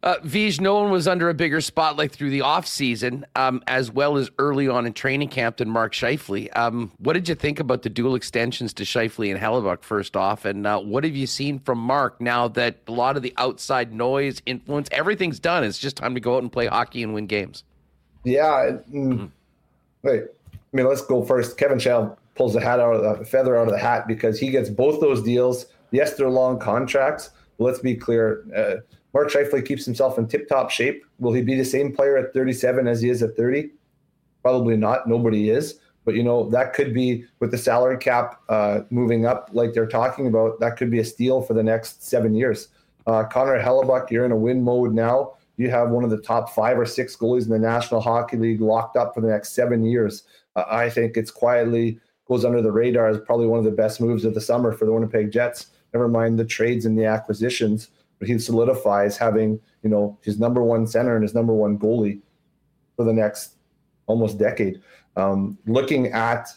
Uh, 0.00 0.16
Vij, 0.20 0.60
no 0.60 0.76
one 0.76 0.92
was 0.92 1.08
under 1.08 1.28
a 1.28 1.34
bigger 1.34 1.60
spotlight 1.60 2.12
through 2.12 2.30
the 2.30 2.38
offseason, 2.38 3.24
um, 3.34 3.60
as 3.66 3.90
well 3.90 4.16
as 4.16 4.30
early 4.38 4.68
on 4.68 4.86
in 4.86 4.92
training 4.92 5.28
camp 5.28 5.56
than 5.56 5.68
Mark 5.68 5.92
Scheifele. 5.92 6.56
Um, 6.56 6.92
what 6.98 7.14
did 7.14 7.28
you 7.28 7.34
think 7.34 7.58
about 7.58 7.82
the 7.82 7.88
dual 7.88 8.14
extensions 8.14 8.72
to 8.74 8.84
Scheifele 8.84 9.30
and 9.30 9.40
Hellebuyck, 9.40 9.82
first 9.82 10.16
off? 10.16 10.44
And 10.44 10.66
uh, 10.68 10.78
what 10.78 11.02
have 11.02 11.16
you 11.16 11.26
seen 11.26 11.58
from 11.58 11.78
Mark 11.78 12.20
now 12.20 12.46
that 12.48 12.76
a 12.86 12.92
lot 12.92 13.16
of 13.16 13.24
the 13.24 13.34
outside 13.38 13.92
noise, 13.92 14.40
influence, 14.46 14.88
everything's 14.92 15.40
done? 15.40 15.64
It's 15.64 15.78
just 15.78 15.96
time 15.96 16.14
to 16.14 16.20
go 16.20 16.36
out 16.36 16.42
and 16.42 16.52
play 16.52 16.66
hockey 16.66 17.02
and 17.02 17.12
win 17.12 17.26
games. 17.26 17.64
Yeah. 18.22 18.78
Mm-hmm. 18.92 19.26
Wait, 20.02 20.22
I 20.22 20.76
mean, 20.76 20.86
let's 20.86 21.02
go 21.02 21.24
first. 21.24 21.58
Kevin 21.58 21.80
Shell 21.80 22.17
pulls 22.38 22.54
the 22.54 22.60
hat 22.60 22.80
out 22.80 22.94
of 22.94 23.18
the 23.18 23.24
feather 23.24 23.58
out 23.58 23.66
of 23.66 23.72
the 23.72 23.78
hat 23.78 24.06
because 24.06 24.38
he 24.38 24.48
gets 24.50 24.70
both 24.70 25.00
those 25.00 25.22
deals. 25.22 25.66
Yes, 25.90 26.14
they're 26.14 26.30
long 26.30 26.58
contracts. 26.58 27.30
let's 27.58 27.80
be 27.80 27.96
clear. 27.96 28.44
Uh, 28.56 28.76
Mark 29.12 29.30
Scheifele 29.30 29.66
keeps 29.66 29.84
himself 29.84 30.16
in 30.16 30.28
tip-top 30.28 30.70
shape. 30.70 31.04
Will 31.18 31.32
he 31.32 31.42
be 31.42 31.56
the 31.56 31.64
same 31.64 31.94
player 31.94 32.16
at 32.16 32.32
37 32.32 32.86
as 32.86 33.00
he 33.00 33.10
is 33.10 33.22
at 33.22 33.36
30? 33.36 33.70
Probably 34.42 34.76
not. 34.76 35.08
Nobody 35.08 35.50
is. 35.50 35.80
But 36.04 36.14
you 36.14 36.22
know 36.22 36.48
that 36.50 36.72
could 36.72 36.94
be 36.94 37.26
with 37.40 37.50
the 37.50 37.58
salary 37.58 37.98
cap 37.98 38.40
uh, 38.48 38.80
moving 38.88 39.26
up, 39.26 39.50
like 39.52 39.74
they're 39.74 39.86
talking 39.86 40.26
about. 40.26 40.60
That 40.60 40.76
could 40.76 40.90
be 40.90 41.00
a 41.00 41.04
steal 41.04 41.42
for 41.42 41.52
the 41.52 41.62
next 41.62 42.02
seven 42.02 42.34
years. 42.34 42.68
Uh, 43.06 43.24
Connor 43.24 43.60
Hellebuyck, 43.60 44.10
you're 44.10 44.24
in 44.24 44.32
a 44.32 44.36
win 44.36 44.62
mode 44.62 44.94
now. 44.94 45.34
You 45.56 45.70
have 45.70 45.90
one 45.90 46.04
of 46.04 46.10
the 46.10 46.22
top 46.22 46.54
five 46.54 46.78
or 46.78 46.86
six 46.86 47.16
goalies 47.16 47.42
in 47.42 47.50
the 47.50 47.58
National 47.58 48.00
Hockey 48.00 48.36
League 48.36 48.60
locked 48.60 48.96
up 48.96 49.12
for 49.12 49.20
the 49.20 49.28
next 49.28 49.50
seven 49.54 49.84
years. 49.84 50.22
Uh, 50.56 50.64
I 50.70 50.88
think 50.88 51.16
it's 51.16 51.30
quietly 51.30 52.00
goes 52.28 52.44
under 52.44 52.62
the 52.62 52.72
radar 52.72 53.08
as 53.08 53.18
probably 53.18 53.46
one 53.46 53.58
of 53.58 53.64
the 53.64 53.70
best 53.70 54.00
moves 54.00 54.24
of 54.24 54.34
the 54.34 54.40
summer 54.40 54.72
for 54.72 54.84
the 54.84 54.92
Winnipeg 54.92 55.30
Jets. 55.32 55.68
Never 55.94 56.08
mind 56.08 56.38
the 56.38 56.44
trades 56.44 56.84
and 56.84 56.98
the 56.98 57.06
acquisitions 57.06 57.88
but 58.18 58.28
he 58.28 58.38
solidifies 58.38 59.16
having 59.16 59.60
you 59.82 59.90
know 59.90 60.18
his 60.22 60.38
number 60.38 60.62
one 60.62 60.86
center 60.86 61.14
and 61.14 61.22
his 61.22 61.34
number 61.34 61.52
one 61.52 61.78
goalie 61.78 62.20
for 62.96 63.04
the 63.04 63.12
next 63.12 63.54
almost 64.06 64.38
decade. 64.38 64.80
Um, 65.16 65.58
looking 65.66 66.08
at 66.08 66.48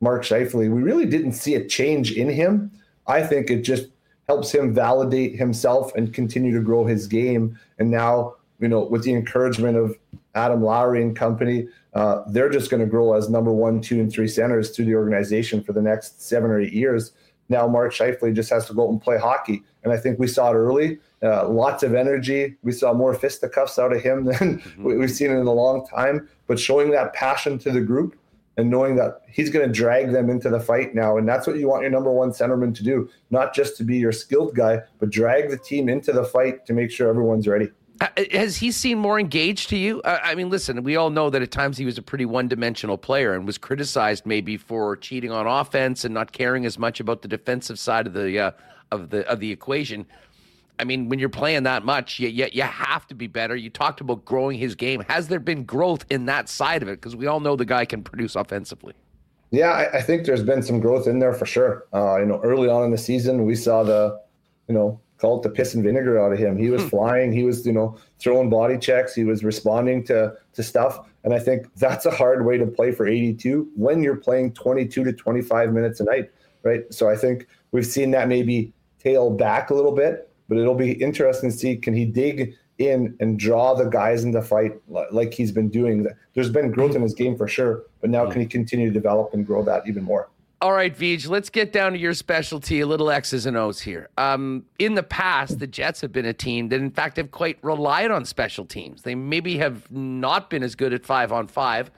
Mark 0.00 0.22
Scheifele, 0.22 0.72
we 0.72 0.82
really 0.82 1.06
didn't 1.06 1.32
see 1.32 1.54
a 1.54 1.64
change 1.64 2.12
in 2.12 2.28
him. 2.28 2.70
I 3.06 3.22
think 3.22 3.50
it 3.50 3.62
just 3.62 3.88
helps 4.28 4.52
him 4.52 4.72
validate 4.72 5.36
himself 5.36 5.94
and 5.94 6.14
continue 6.14 6.54
to 6.54 6.62
grow 6.62 6.84
his 6.84 7.06
game. 7.06 7.58
And 7.78 7.90
now, 7.90 8.36
you 8.60 8.68
know, 8.68 8.84
with 8.84 9.02
the 9.02 9.12
encouragement 9.12 9.76
of 9.76 9.98
Adam 10.34 10.62
Lowry 10.62 11.02
and 11.02 11.16
company, 11.16 11.68
uh, 11.94 12.22
they're 12.28 12.50
just 12.50 12.70
going 12.70 12.80
to 12.80 12.86
grow 12.86 13.14
as 13.14 13.28
number 13.28 13.52
one, 13.52 13.80
two, 13.80 14.00
and 14.00 14.12
three 14.12 14.28
centers 14.28 14.70
through 14.70 14.84
the 14.84 14.94
organization 14.94 15.62
for 15.62 15.72
the 15.72 15.82
next 15.82 16.22
seven 16.22 16.50
or 16.50 16.60
eight 16.60 16.72
years 16.72 17.12
Now 17.48 17.66
Mark 17.66 17.92
Scheifele 17.92 18.34
just 18.34 18.50
has 18.50 18.66
to 18.68 18.74
go 18.74 18.86
out 18.86 18.90
and 18.90 19.02
play 19.02 19.18
hockey. 19.18 19.62
And 19.82 19.92
I 19.92 19.96
think 19.96 20.18
we 20.18 20.28
saw 20.28 20.50
it 20.50 20.54
early. 20.54 20.98
Uh, 21.22 21.48
lots 21.48 21.82
of 21.82 21.94
energy. 21.94 22.56
We 22.62 22.72
saw 22.72 22.94
more 22.94 23.12
fisticuffs 23.12 23.78
out 23.78 23.92
of 23.92 24.02
him 24.02 24.24
than 24.30 24.60
mm-hmm. 24.60 24.84
we've 24.84 25.10
seen 25.10 25.30
in 25.30 25.46
a 25.46 25.52
long 25.52 25.86
time. 25.86 26.28
But 26.46 26.58
showing 26.58 26.90
that 26.92 27.12
passion 27.12 27.58
to 27.58 27.70
the 27.70 27.80
group 27.80 28.16
and 28.56 28.70
knowing 28.70 28.96
that 28.96 29.22
he's 29.26 29.50
going 29.50 29.66
to 29.66 29.72
drag 29.72 30.12
them 30.12 30.28
into 30.28 30.48
the 30.48 30.60
fight 30.60 30.94
now. 30.94 31.16
And 31.16 31.28
that's 31.28 31.46
what 31.46 31.58
you 31.58 31.68
want 31.68 31.82
your 31.82 31.90
number 31.90 32.12
one 32.12 32.30
centerman 32.30 32.74
to 32.76 32.84
do, 32.84 33.08
not 33.30 33.54
just 33.54 33.76
to 33.78 33.84
be 33.84 33.96
your 33.96 34.12
skilled 34.12 34.54
guy, 34.54 34.82
but 34.98 35.10
drag 35.10 35.50
the 35.50 35.56
team 35.56 35.88
into 35.88 36.12
the 36.12 36.24
fight 36.24 36.66
to 36.66 36.72
make 36.72 36.90
sure 36.90 37.08
everyone's 37.08 37.48
ready. 37.48 37.70
Uh, 38.00 38.08
has 38.32 38.56
he 38.56 38.72
seemed 38.72 39.00
more 39.00 39.20
engaged 39.20 39.68
to 39.68 39.76
you? 39.76 40.00
Uh, 40.02 40.18
I 40.22 40.34
mean, 40.34 40.48
listen, 40.48 40.82
we 40.82 40.96
all 40.96 41.10
know 41.10 41.28
that 41.28 41.42
at 41.42 41.50
times 41.50 41.76
he 41.76 41.84
was 41.84 41.98
a 41.98 42.02
pretty 42.02 42.24
one-dimensional 42.24 42.96
player 42.96 43.34
and 43.34 43.46
was 43.46 43.58
criticized 43.58 44.24
maybe 44.24 44.56
for 44.56 44.96
cheating 44.96 45.30
on 45.30 45.46
offense 45.46 46.04
and 46.04 46.14
not 46.14 46.32
caring 46.32 46.64
as 46.64 46.78
much 46.78 47.00
about 47.00 47.20
the 47.20 47.28
defensive 47.28 47.78
side 47.78 48.06
of 48.06 48.14
the 48.14 48.38
uh, 48.38 48.50
of 48.90 49.10
the 49.10 49.28
of 49.28 49.38
the 49.40 49.52
equation. 49.52 50.06
I 50.78 50.84
mean, 50.84 51.10
when 51.10 51.18
you're 51.18 51.28
playing 51.28 51.64
that 51.64 51.84
much, 51.84 52.18
you, 52.18 52.28
you, 52.28 52.48
you 52.52 52.62
have 52.62 53.06
to 53.08 53.14
be 53.14 53.26
better. 53.26 53.54
You 53.54 53.68
talked 53.68 54.00
about 54.00 54.24
growing 54.24 54.58
his 54.58 54.74
game. 54.74 55.04
Has 55.08 55.28
there 55.28 55.38
been 55.38 55.64
growth 55.64 56.06
in 56.08 56.24
that 56.24 56.48
side 56.48 56.82
of 56.82 56.88
it? 56.88 56.92
Because 56.92 57.14
we 57.14 57.26
all 57.26 57.38
know 57.38 57.54
the 57.54 57.66
guy 57.66 57.84
can 57.84 58.02
produce 58.02 58.34
offensively. 58.34 58.94
Yeah, 59.50 59.72
I, 59.72 59.98
I, 59.98 60.00
think 60.00 60.24
there's 60.24 60.42
been 60.42 60.62
some 60.62 60.80
growth 60.80 61.06
in 61.06 61.18
there 61.18 61.34
for 61.34 61.44
sure. 61.44 61.86
Uh, 61.92 62.18
you 62.18 62.24
know, 62.24 62.40
early 62.42 62.70
on 62.70 62.84
in 62.84 62.92
the 62.92 62.98
season, 62.98 63.44
we 63.44 63.56
saw 63.56 63.82
the, 63.82 64.20
you 64.68 64.74
know, 64.74 65.00
call 65.20 65.38
it 65.38 65.42
the 65.42 65.50
piss 65.50 65.74
and 65.74 65.84
vinegar 65.84 66.18
out 66.18 66.32
of 66.32 66.38
him. 66.38 66.56
He 66.56 66.70
was 66.70 66.82
hmm. 66.82 66.88
flying. 66.88 67.32
He 67.32 67.44
was, 67.44 67.66
you 67.66 67.72
know, 67.72 67.96
throwing 68.18 68.48
body 68.48 68.78
checks. 68.78 69.14
He 69.14 69.24
was 69.24 69.44
responding 69.44 70.04
to 70.04 70.34
to 70.54 70.62
stuff. 70.62 71.06
And 71.24 71.34
I 71.34 71.38
think 71.38 71.66
that's 71.76 72.06
a 72.06 72.10
hard 72.10 72.46
way 72.46 72.56
to 72.56 72.66
play 72.66 72.92
for 72.92 73.06
82 73.06 73.70
when 73.76 74.02
you're 74.02 74.16
playing 74.16 74.54
22 74.54 75.04
to 75.04 75.12
25 75.12 75.72
minutes 75.72 76.00
a 76.00 76.04
night, 76.04 76.30
right? 76.62 76.82
So 76.90 77.10
I 77.10 77.16
think 77.16 77.46
we've 77.72 77.86
seen 77.86 78.10
that 78.12 78.26
maybe 78.26 78.72
tail 78.98 79.30
back 79.30 79.70
a 79.70 79.74
little 79.74 79.92
bit 79.92 80.30
but 80.50 80.58
it'll 80.58 80.74
be 80.74 80.92
interesting 80.92 81.48
to 81.48 81.56
see 81.56 81.76
can 81.76 81.94
he 81.94 82.04
dig 82.04 82.54
in 82.78 83.16
and 83.20 83.38
draw 83.38 83.72
the 83.72 83.84
guys 83.84 84.24
in 84.24 84.32
the 84.32 84.42
fight 84.42 84.72
like 84.88 85.32
he's 85.32 85.52
been 85.52 85.68
doing. 85.68 86.06
There's 86.34 86.50
been 86.50 86.72
growth 86.72 86.96
in 86.96 87.02
his 87.02 87.14
game 87.14 87.36
for 87.36 87.46
sure, 87.46 87.84
but 88.00 88.10
now 88.10 88.28
can 88.28 88.40
he 88.40 88.46
continue 88.46 88.86
to 88.86 88.92
develop 88.92 89.32
and 89.32 89.46
grow 89.46 89.62
that 89.64 89.86
even 89.86 90.02
more? 90.02 90.28
All 90.62 90.74
right, 90.74 90.94
Vij, 90.94 91.26
let's 91.26 91.48
get 91.48 91.72
down 91.72 91.92
to 91.92 91.98
your 91.98 92.12
specialty, 92.12 92.80
a 92.80 92.86
little 92.86 93.10
X's 93.10 93.46
and 93.46 93.56
O's 93.56 93.80
here. 93.80 94.10
Um, 94.18 94.66
in 94.78 94.94
the 94.94 95.02
past, 95.02 95.58
the 95.58 95.66
Jets 95.66 96.02
have 96.02 96.12
been 96.12 96.26
a 96.26 96.34
team 96.34 96.68
that, 96.68 96.80
in 96.80 96.90
fact, 96.90 97.16
have 97.16 97.30
quite 97.30 97.56
relied 97.62 98.10
on 98.10 98.26
special 98.26 98.66
teams. 98.66 99.00
They 99.00 99.14
maybe 99.14 99.56
have 99.56 99.90
not 99.90 100.50
been 100.50 100.62
as 100.62 100.74
good 100.74 100.92
at 100.92 101.06
five 101.06 101.32
on 101.32 101.46
five, 101.46 101.90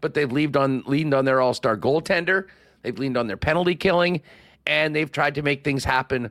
but 0.00 0.14
they've 0.14 0.30
leaned 0.30 0.56
on, 0.56 0.84
leaned 0.86 1.12
on 1.12 1.24
their 1.24 1.40
all 1.40 1.54
star 1.54 1.76
goaltender, 1.76 2.46
they've 2.82 2.96
leaned 2.96 3.16
on 3.16 3.26
their 3.26 3.36
penalty 3.36 3.74
killing, 3.74 4.22
and 4.64 4.94
they've 4.94 5.10
tried 5.10 5.34
to 5.34 5.42
make 5.42 5.64
things 5.64 5.84
happen 5.84 6.30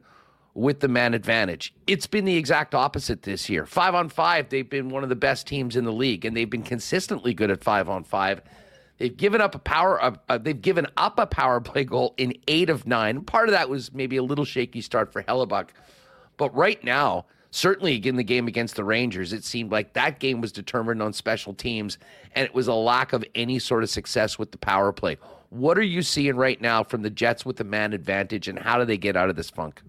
with 0.53 0.79
the 0.79 0.87
man 0.87 1.13
advantage. 1.13 1.73
It's 1.85 2.07
been 2.07 2.23
the 2.23 2.37
exact 2.37 2.73
opposite 2.73 3.23
this 3.23 3.49
year. 3.49 3.65
Five 3.65 3.93
on 3.93 4.07
five, 4.07 4.47
they've 4.47 4.69
been 4.69 4.87
one 4.87 5.03
of 5.03 5.09
the 5.09 5.17
best 5.17 5.47
teams 5.47 5.75
in 5.75 5.83
the 5.83 5.91
league, 5.91 6.23
and 6.23 6.37
they've 6.37 6.49
been 6.49 6.63
consistently 6.63 7.33
good 7.33 7.51
at 7.51 7.61
five 7.61 7.89
on 7.89 8.05
five. 8.05 8.41
They've 8.97 9.15
given 9.15 9.41
up 9.41 9.55
a 9.55 9.59
power. 9.59 10.01
Uh, 10.01 10.37
they've 10.37 10.61
given 10.61 10.87
up 10.97 11.19
a 11.19 11.25
power 11.25 11.59
play 11.59 11.83
goal 11.83 12.13
in 12.17 12.33
eight 12.47 12.69
of 12.69 12.85
nine. 12.85 13.21
Part 13.21 13.49
of 13.49 13.53
that 13.53 13.69
was 13.69 13.93
maybe 13.93 14.17
a 14.17 14.23
little 14.23 14.45
shaky 14.45 14.81
start 14.81 15.11
for 15.11 15.23
Hellebuyck, 15.23 15.69
but 16.37 16.53
right 16.55 16.83
now, 16.83 17.25
certainly 17.51 17.95
in 17.95 18.15
the 18.15 18.23
game 18.23 18.47
against 18.47 18.75
the 18.75 18.83
Rangers, 18.83 19.33
it 19.33 19.43
seemed 19.43 19.71
like 19.71 19.93
that 19.93 20.19
game 20.19 20.41
was 20.41 20.51
determined 20.51 21.01
on 21.01 21.13
special 21.13 21.53
teams, 21.53 21.97
and 22.33 22.45
it 22.45 22.53
was 22.53 22.67
a 22.67 22.73
lack 22.73 23.13
of 23.13 23.23
any 23.35 23.59
sort 23.59 23.83
of 23.83 23.89
success 23.89 24.39
with 24.39 24.51
the 24.51 24.57
power 24.57 24.91
play. 24.91 25.17
What 25.49 25.77
are 25.77 25.83
you 25.83 26.01
seeing 26.01 26.35
right 26.35 26.59
now 26.59 26.83
from 26.83 27.03
the 27.03 27.11
Jets 27.11 27.45
with 27.45 27.57
the 27.57 27.63
man 27.63 27.93
advantage, 27.93 28.47
and 28.47 28.57
how 28.57 28.79
do 28.79 28.85
they 28.85 28.97
get 28.97 29.15
out 29.15 29.29
of 29.29 29.35
this 29.35 29.49
funk? 29.49 29.81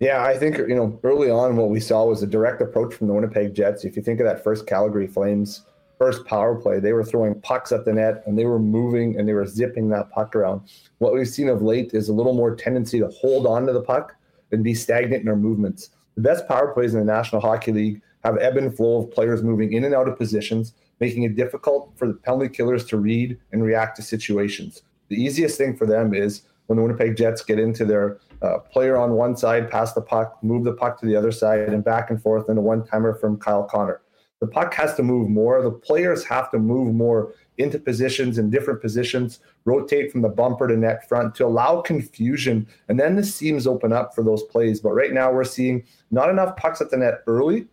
Yeah, 0.00 0.22
I 0.22 0.38
think 0.38 0.58
you 0.58 0.74
know 0.74 0.98
early 1.02 1.30
on 1.30 1.56
what 1.56 1.70
we 1.70 1.80
saw 1.80 2.04
was 2.04 2.22
a 2.22 2.26
direct 2.26 2.62
approach 2.62 2.94
from 2.94 3.08
the 3.08 3.14
Winnipeg 3.14 3.54
Jets. 3.54 3.84
If 3.84 3.96
you 3.96 4.02
think 4.02 4.20
of 4.20 4.26
that 4.26 4.44
first 4.44 4.66
Calgary 4.66 5.06
Flames 5.06 5.62
first 5.98 6.24
power 6.24 6.54
play, 6.54 6.80
they 6.80 6.92
were 6.92 7.04
throwing 7.04 7.40
pucks 7.40 7.72
at 7.72 7.84
the 7.84 7.92
net 7.92 8.22
and 8.26 8.38
they 8.38 8.44
were 8.44 8.58
moving 8.58 9.18
and 9.18 9.28
they 9.28 9.34
were 9.34 9.46
zipping 9.46 9.88
that 9.90 10.10
puck 10.10 10.34
around. 10.34 10.62
What 10.98 11.12
we've 11.12 11.28
seen 11.28 11.48
of 11.48 11.62
late 11.62 11.92
is 11.92 12.08
a 12.08 12.12
little 12.12 12.34
more 12.34 12.54
tendency 12.54 13.00
to 13.00 13.08
hold 13.08 13.46
on 13.46 13.66
to 13.66 13.72
the 13.72 13.82
puck 13.82 14.14
and 14.52 14.64
be 14.64 14.74
stagnant 14.74 15.22
in 15.22 15.28
our 15.28 15.36
movements. 15.36 15.90
The 16.14 16.22
best 16.22 16.48
power 16.48 16.72
plays 16.72 16.94
in 16.94 17.00
the 17.00 17.06
National 17.06 17.40
Hockey 17.40 17.72
League 17.72 18.02
have 18.24 18.38
ebb 18.38 18.56
and 18.56 18.74
flow 18.74 19.02
of 19.02 19.10
players 19.10 19.42
moving 19.42 19.72
in 19.72 19.84
and 19.84 19.94
out 19.94 20.08
of 20.08 20.18
positions, 20.18 20.74
making 21.00 21.22
it 21.22 21.36
difficult 21.36 21.92
for 21.96 22.08
the 22.08 22.14
penalty 22.14 22.48
killers 22.48 22.84
to 22.86 22.96
read 22.96 23.38
and 23.52 23.62
react 23.62 23.96
to 23.96 24.02
situations. 24.02 24.82
The 25.08 25.16
easiest 25.16 25.56
thing 25.56 25.76
for 25.76 25.86
them 25.86 26.14
is 26.14 26.42
when 26.66 26.76
the 26.76 26.82
Winnipeg 26.82 27.16
Jets 27.16 27.42
get 27.42 27.58
into 27.58 27.84
their 27.84 28.18
uh, 28.42 28.58
player 28.58 28.96
on 28.96 29.12
one 29.12 29.36
side, 29.36 29.70
pass 29.70 29.92
the 29.94 30.02
puck, 30.02 30.38
move 30.42 30.64
the 30.64 30.72
puck 30.72 31.00
to 31.00 31.06
the 31.06 31.16
other 31.16 31.32
side, 31.32 31.60
and 31.60 31.82
back 31.82 32.10
and 32.10 32.20
forth, 32.20 32.48
and 32.48 32.58
a 32.58 32.62
one 32.62 32.84
timer 32.84 33.14
from 33.14 33.38
Kyle 33.38 33.64
Connor. 33.64 34.00
The 34.40 34.46
puck 34.46 34.72
has 34.74 34.94
to 34.94 35.02
move 35.02 35.28
more. 35.28 35.62
The 35.62 35.70
players 35.70 36.24
have 36.24 36.50
to 36.52 36.58
move 36.58 36.94
more 36.94 37.34
into 37.58 37.78
positions 37.78 38.38
in 38.38 38.50
different 38.50 38.80
positions, 38.80 39.40
rotate 39.64 40.12
from 40.12 40.22
the 40.22 40.28
bumper 40.28 40.68
to 40.68 40.76
net 40.76 41.08
front 41.08 41.34
to 41.34 41.46
allow 41.46 41.80
confusion. 41.80 42.66
And 42.88 43.00
then 43.00 43.16
the 43.16 43.24
seams 43.24 43.66
open 43.66 43.92
up 43.92 44.14
for 44.14 44.22
those 44.22 44.44
plays. 44.44 44.80
But 44.80 44.92
right 44.92 45.12
now, 45.12 45.32
we're 45.32 45.44
seeing 45.44 45.84
not 46.10 46.30
enough 46.30 46.56
pucks 46.56 46.80
at 46.80 46.90
the 46.90 46.96
net 46.96 47.22
early, 47.26 47.66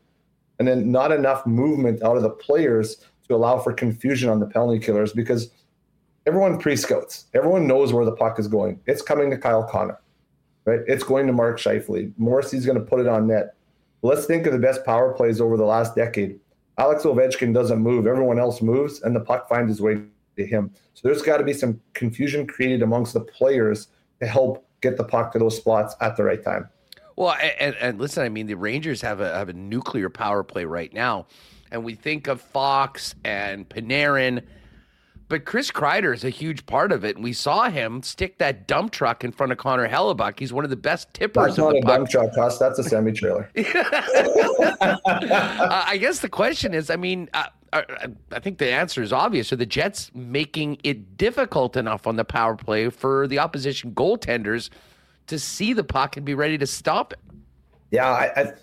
and 0.58 0.68
then 0.68 0.92
not 0.92 1.12
enough 1.12 1.46
movement 1.46 2.02
out 2.02 2.18
of 2.18 2.24
the 2.24 2.30
players 2.30 3.06
to 3.28 3.36
allow 3.36 3.60
for 3.60 3.74
confusion 3.74 4.30
on 4.30 4.40
the 4.40 4.48
penalty 4.48 4.80
killers 4.80 5.14
because 5.14 5.52
everyone 6.26 6.60
pre 6.60 6.76
scouts, 6.76 7.26
everyone 7.34 7.68
knows 7.68 7.94
where 7.94 8.06
the 8.06 8.16
puck 8.16 8.40
is 8.40 8.48
going. 8.48 8.80
It's 8.88 9.02
coming 9.02 9.30
to 9.30 9.38
Kyle 9.38 9.64
Connor 9.64 10.00
right? 10.66 10.82
It's 10.88 11.04
going 11.04 11.28
to 11.28 11.34
Mark 11.34 11.60
Scheifele. 11.60 12.12
Morrissey's 12.18 12.66
going 12.66 12.78
to 12.78 12.84
put 12.84 13.00
it 13.00 13.08
on 13.08 13.28
net. 13.28 13.56
Let's 14.02 14.26
think 14.26 14.46
of 14.46 14.54
the 14.54 14.60
best 14.60 14.84
power 14.86 15.14
plays 15.14 15.40
over 15.40 15.58
the 15.58 15.66
last 15.66 15.96
decade. 15.96 16.40
Alex 16.78 17.04
Ovechkin 17.04 17.54
doesn't 17.54 17.80
move. 17.80 18.08
Everyone 18.08 18.40
else 18.40 18.62
moves, 18.62 19.02
and 19.02 19.16
the 19.16 19.20
puck 19.20 19.48
finds 19.48 19.72
its 19.72 19.82
way 19.82 20.02
to 20.38 20.46
him. 20.46 20.72
So 20.94 21.08
there's 21.08 21.22
got 21.22 21.38
to 21.38 21.44
be 21.44 21.54
some 21.54 21.80
confusion 21.94 22.46
created 22.46 22.82
amongst 22.82 23.14
the 23.14 23.22
players 23.22 23.88
to 24.20 24.28
help 24.28 24.68
get 24.82 24.98
the 24.98 25.04
puck 25.04 25.32
to 25.34 25.40
those 25.40 25.58
spots 25.58 25.96
at 26.02 26.16
the 26.18 26.24
right 26.24 26.44
time. 26.44 26.70
Well, 27.16 27.36
and, 27.60 27.76
and 27.76 28.00
listen, 28.00 28.24
I 28.24 28.30
mean, 28.30 28.48
the 28.48 28.56
Rangers 28.56 29.02
have 29.02 29.22
a 29.22 29.34
have 29.34 29.48
a 29.48 29.54
nuclear 29.54 30.10
power 30.10 30.44
play 30.44 30.66
right 30.66 30.94
now, 30.94 31.28
and 31.72 31.84
we 31.84 31.96
think 31.96 32.28
of 32.28 32.42
Fox 32.42 33.16
and 33.24 33.68
Panarin 33.70 34.44
but 35.28 35.46
Chris 35.46 35.72
Kreider 35.72 36.14
is 36.14 36.24
a 36.24 36.30
huge 36.30 36.66
part 36.66 36.92
of 36.92 37.04
it. 37.04 37.16
And 37.16 37.24
we 37.24 37.34
saw 37.34 37.70
him 37.70 38.04
stick 38.04 38.38
that 38.38 38.68
dump 38.68 38.92
truck 38.92 39.24
in 39.24 39.32
front 39.32 39.52
of 39.52 39.58
Connor 39.58 39.90
Hellebuyck. 39.90 40.38
He's 40.40 40.54
one 40.54 40.64
of 40.64 40.70
the 40.70 40.76
best 40.76 41.14
tippers. 41.14 41.46
That's 41.46 41.58
not 41.58 41.76
a 41.76 41.82
puck. 41.82 41.98
dump 41.98 42.10
truck, 42.10 42.36
Huss. 42.36 42.60
That's 42.60 42.78
a 42.78 42.84
semi 42.84 43.12
trailer. 43.12 43.50
uh, 43.58 44.98
I 45.06 45.98
guess 46.00 46.20
the 46.20 46.30
question 46.30 46.74
is 46.74 46.90
I 46.90 46.96
mean, 46.96 47.30
uh, 47.34 47.46
uh, 47.74 47.82
I 48.32 48.40
think 48.40 48.60
the 48.60 48.72
answer 48.72 49.02
is 49.02 49.12
obvious. 49.12 49.52
Are 49.52 49.56
the 49.56 49.66
Jets 49.66 50.12
making 50.14 50.78
it 50.84 51.18
difficult 51.18 51.76
enough 51.76 52.06
on 52.06 52.16
the 52.16 52.26
power 52.26 52.56
play 52.56 52.90
for 52.90 53.28
the 53.28 53.40
opposition 53.40 53.92
goaltenders 53.92 54.70
to 55.28 55.40
see 55.40 55.74
the 55.74 55.84
puck 55.84 56.18
and 56.18 56.26
be 56.26 56.36
ready 56.36 56.58
to 56.60 56.68
stop 56.68 57.14
it? 57.14 57.20
Yeah, 57.92 58.10
I, 58.10 58.42
I, 58.42 58.54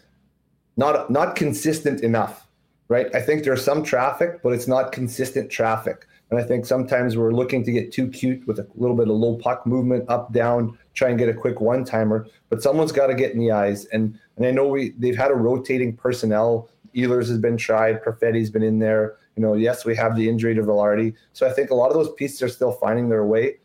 not 0.76 1.10
not 1.10 1.34
consistent 1.34 2.02
enough, 2.02 2.47
right? 2.89 3.12
I 3.14 3.20
think 3.20 3.43
there's 3.43 3.64
some 3.64 3.82
traffic, 3.82 4.43
but 4.43 4.52
it's 4.52 4.68
not 4.68 4.93
consistent 4.93 5.51
traffic. 5.51 6.06
And 6.32 6.40
I 6.40 6.44
think 6.44 6.64
sometimes 6.64 7.14
we're 7.14 7.32
looking 7.32 7.62
to 7.62 7.70
get 7.70 7.92
too 7.92 8.09
cute 8.09 8.46
with 8.46 8.59
a 8.59 8.66
little 8.74 8.96
bit 8.96 9.06
of 9.06 9.14
low 9.14 9.36
puck 9.36 9.66
movement, 9.66 10.06
up, 10.09 10.32
down, 10.32 10.78
try 10.94 11.10
and 11.10 11.18
get 11.18 11.28
a 11.28 11.34
quick 11.34 11.60
one 11.60 11.84
timer. 11.84 12.26
But 12.48 12.62
someone's 12.62 12.90
got 12.90 13.09
to 13.09 13.14
get 13.14 13.32
in 13.32 13.38
the 13.38 13.50
eyes. 13.50 13.84
And 13.92 14.18
and 14.38 14.46
I 14.46 14.50
know 14.50 14.66
we 14.66 14.94
they've 14.96 15.14
had 15.16 15.30
a 15.30 15.34
rotating 15.34 15.94
personnel. 15.94 16.70
Ehlers 16.96 17.28
has 17.28 17.36
been 17.36 17.59
tried, 17.59 18.02
Perfetti's 18.02 18.48
been 18.48 18.62
in 18.62 18.78
there. 18.78 19.18
You 19.36 19.42
know, 19.42 19.52
yes, 19.52 19.84
we 19.84 19.94
have 19.96 20.16
the 20.16 20.26
injury 20.26 20.54
to 20.54 20.62
Vilardi. 20.62 21.12
So 21.34 21.46
I 21.46 21.52
think 21.52 21.68
a 21.68 21.74
lot 21.74 21.88
of 21.88 21.94
those 21.94 22.14
pieces 22.14 22.40
are 22.40 22.48
still 22.48 22.72
finding 22.72 23.10
their 23.10 23.26
way. 23.26 23.59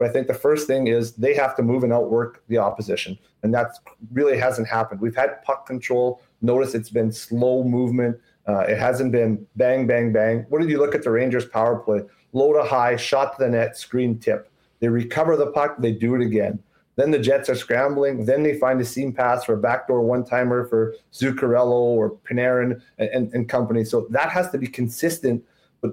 But 0.00 0.10
I 0.10 0.12
think 0.12 0.26
the 0.26 0.34
first 0.34 0.66
thing 0.66 0.88
is 0.88 1.12
they 1.12 1.34
have 1.34 1.54
to 1.54 1.62
move 1.62 1.84
and 1.84 1.92
outwork 1.92 2.42
the 2.48 2.58
opposition. 2.58 3.16
And 3.44 3.54
that 3.54 3.78
really 4.12 4.36
hasn't 4.36 4.66
happened. 4.66 5.00
We've 5.00 5.14
had 5.14 5.40
puck 5.44 5.66
control. 5.66 6.20
Notice 6.40 6.74
it's 6.74 6.90
been 6.90 7.12
slow 7.12 7.62
movement. 7.62 8.18
Uh, 8.48 8.60
it 8.60 8.78
hasn't 8.78 9.12
been 9.12 9.46
bang, 9.56 9.86
bang, 9.86 10.12
bang. 10.12 10.44
What 10.48 10.60
did 10.60 10.70
you 10.70 10.78
look 10.78 10.94
at 10.94 11.02
the 11.02 11.10
Rangers 11.10 11.44
power 11.44 11.76
play? 11.76 12.00
Low 12.32 12.52
to 12.52 12.64
high, 12.64 12.96
shot 12.96 13.36
to 13.36 13.44
the 13.44 13.50
net, 13.50 13.76
screen 13.76 14.18
tip. 14.18 14.50
They 14.80 14.88
recover 14.88 15.36
the 15.36 15.52
puck, 15.52 15.76
they 15.78 15.92
do 15.92 16.14
it 16.14 16.22
again. 16.22 16.58
Then 16.96 17.10
the 17.10 17.18
Jets 17.18 17.48
are 17.48 17.54
scrambling. 17.54 18.26
Then 18.26 18.42
they 18.42 18.58
find 18.58 18.80
a 18.80 18.84
seam 18.84 19.12
pass 19.12 19.44
for 19.44 19.54
a 19.54 19.58
backdoor 19.58 20.02
one 20.02 20.24
timer 20.24 20.66
for 20.66 20.94
Zuccarello 21.12 21.70
or 21.70 22.10
Panarin 22.10 22.82
and, 22.98 23.08
and, 23.10 23.32
and, 23.32 23.48
company. 23.48 23.84
So 23.84 24.06
that 24.10 24.30
has 24.30 24.50
to 24.50 24.58
be 24.58 24.66
consistent. 24.66 25.42
But 25.80 25.92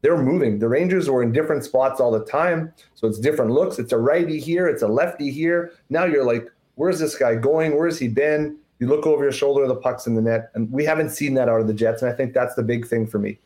they're 0.00 0.16
moving. 0.16 0.58
The 0.58 0.68
Rangers 0.68 1.10
were 1.10 1.22
in 1.22 1.32
different 1.32 1.64
spots 1.64 2.00
all 2.00 2.10
the 2.10 2.24
time. 2.24 2.72
So 2.94 3.06
it's 3.06 3.18
different 3.18 3.50
looks. 3.50 3.78
It's 3.78 3.92
a 3.92 3.98
righty 3.98 4.40
here, 4.40 4.68
it's 4.68 4.82
a 4.82 4.88
lefty 4.88 5.30
here. 5.30 5.72
Now 5.90 6.04
you're 6.04 6.24
like, 6.24 6.50
where's 6.76 6.98
this 6.98 7.16
guy 7.16 7.34
going? 7.34 7.76
Where's 7.76 7.98
he 7.98 8.08
been? 8.08 8.56
You 8.78 8.86
look 8.86 9.06
over 9.06 9.22
your 9.22 9.32
shoulder, 9.32 9.66
the 9.66 9.74
puck's 9.74 10.06
in 10.06 10.14
the 10.14 10.22
net, 10.22 10.50
and 10.54 10.70
we 10.70 10.84
haven't 10.84 11.10
seen 11.10 11.34
that 11.34 11.48
out 11.48 11.60
of 11.60 11.66
the 11.66 11.74
Jets, 11.74 12.02
and 12.02 12.10
I 12.10 12.14
think 12.14 12.32
that's 12.32 12.54
the 12.54 12.62
big 12.62 12.86
thing 12.86 13.06
for 13.06 13.18
me. 13.18 13.38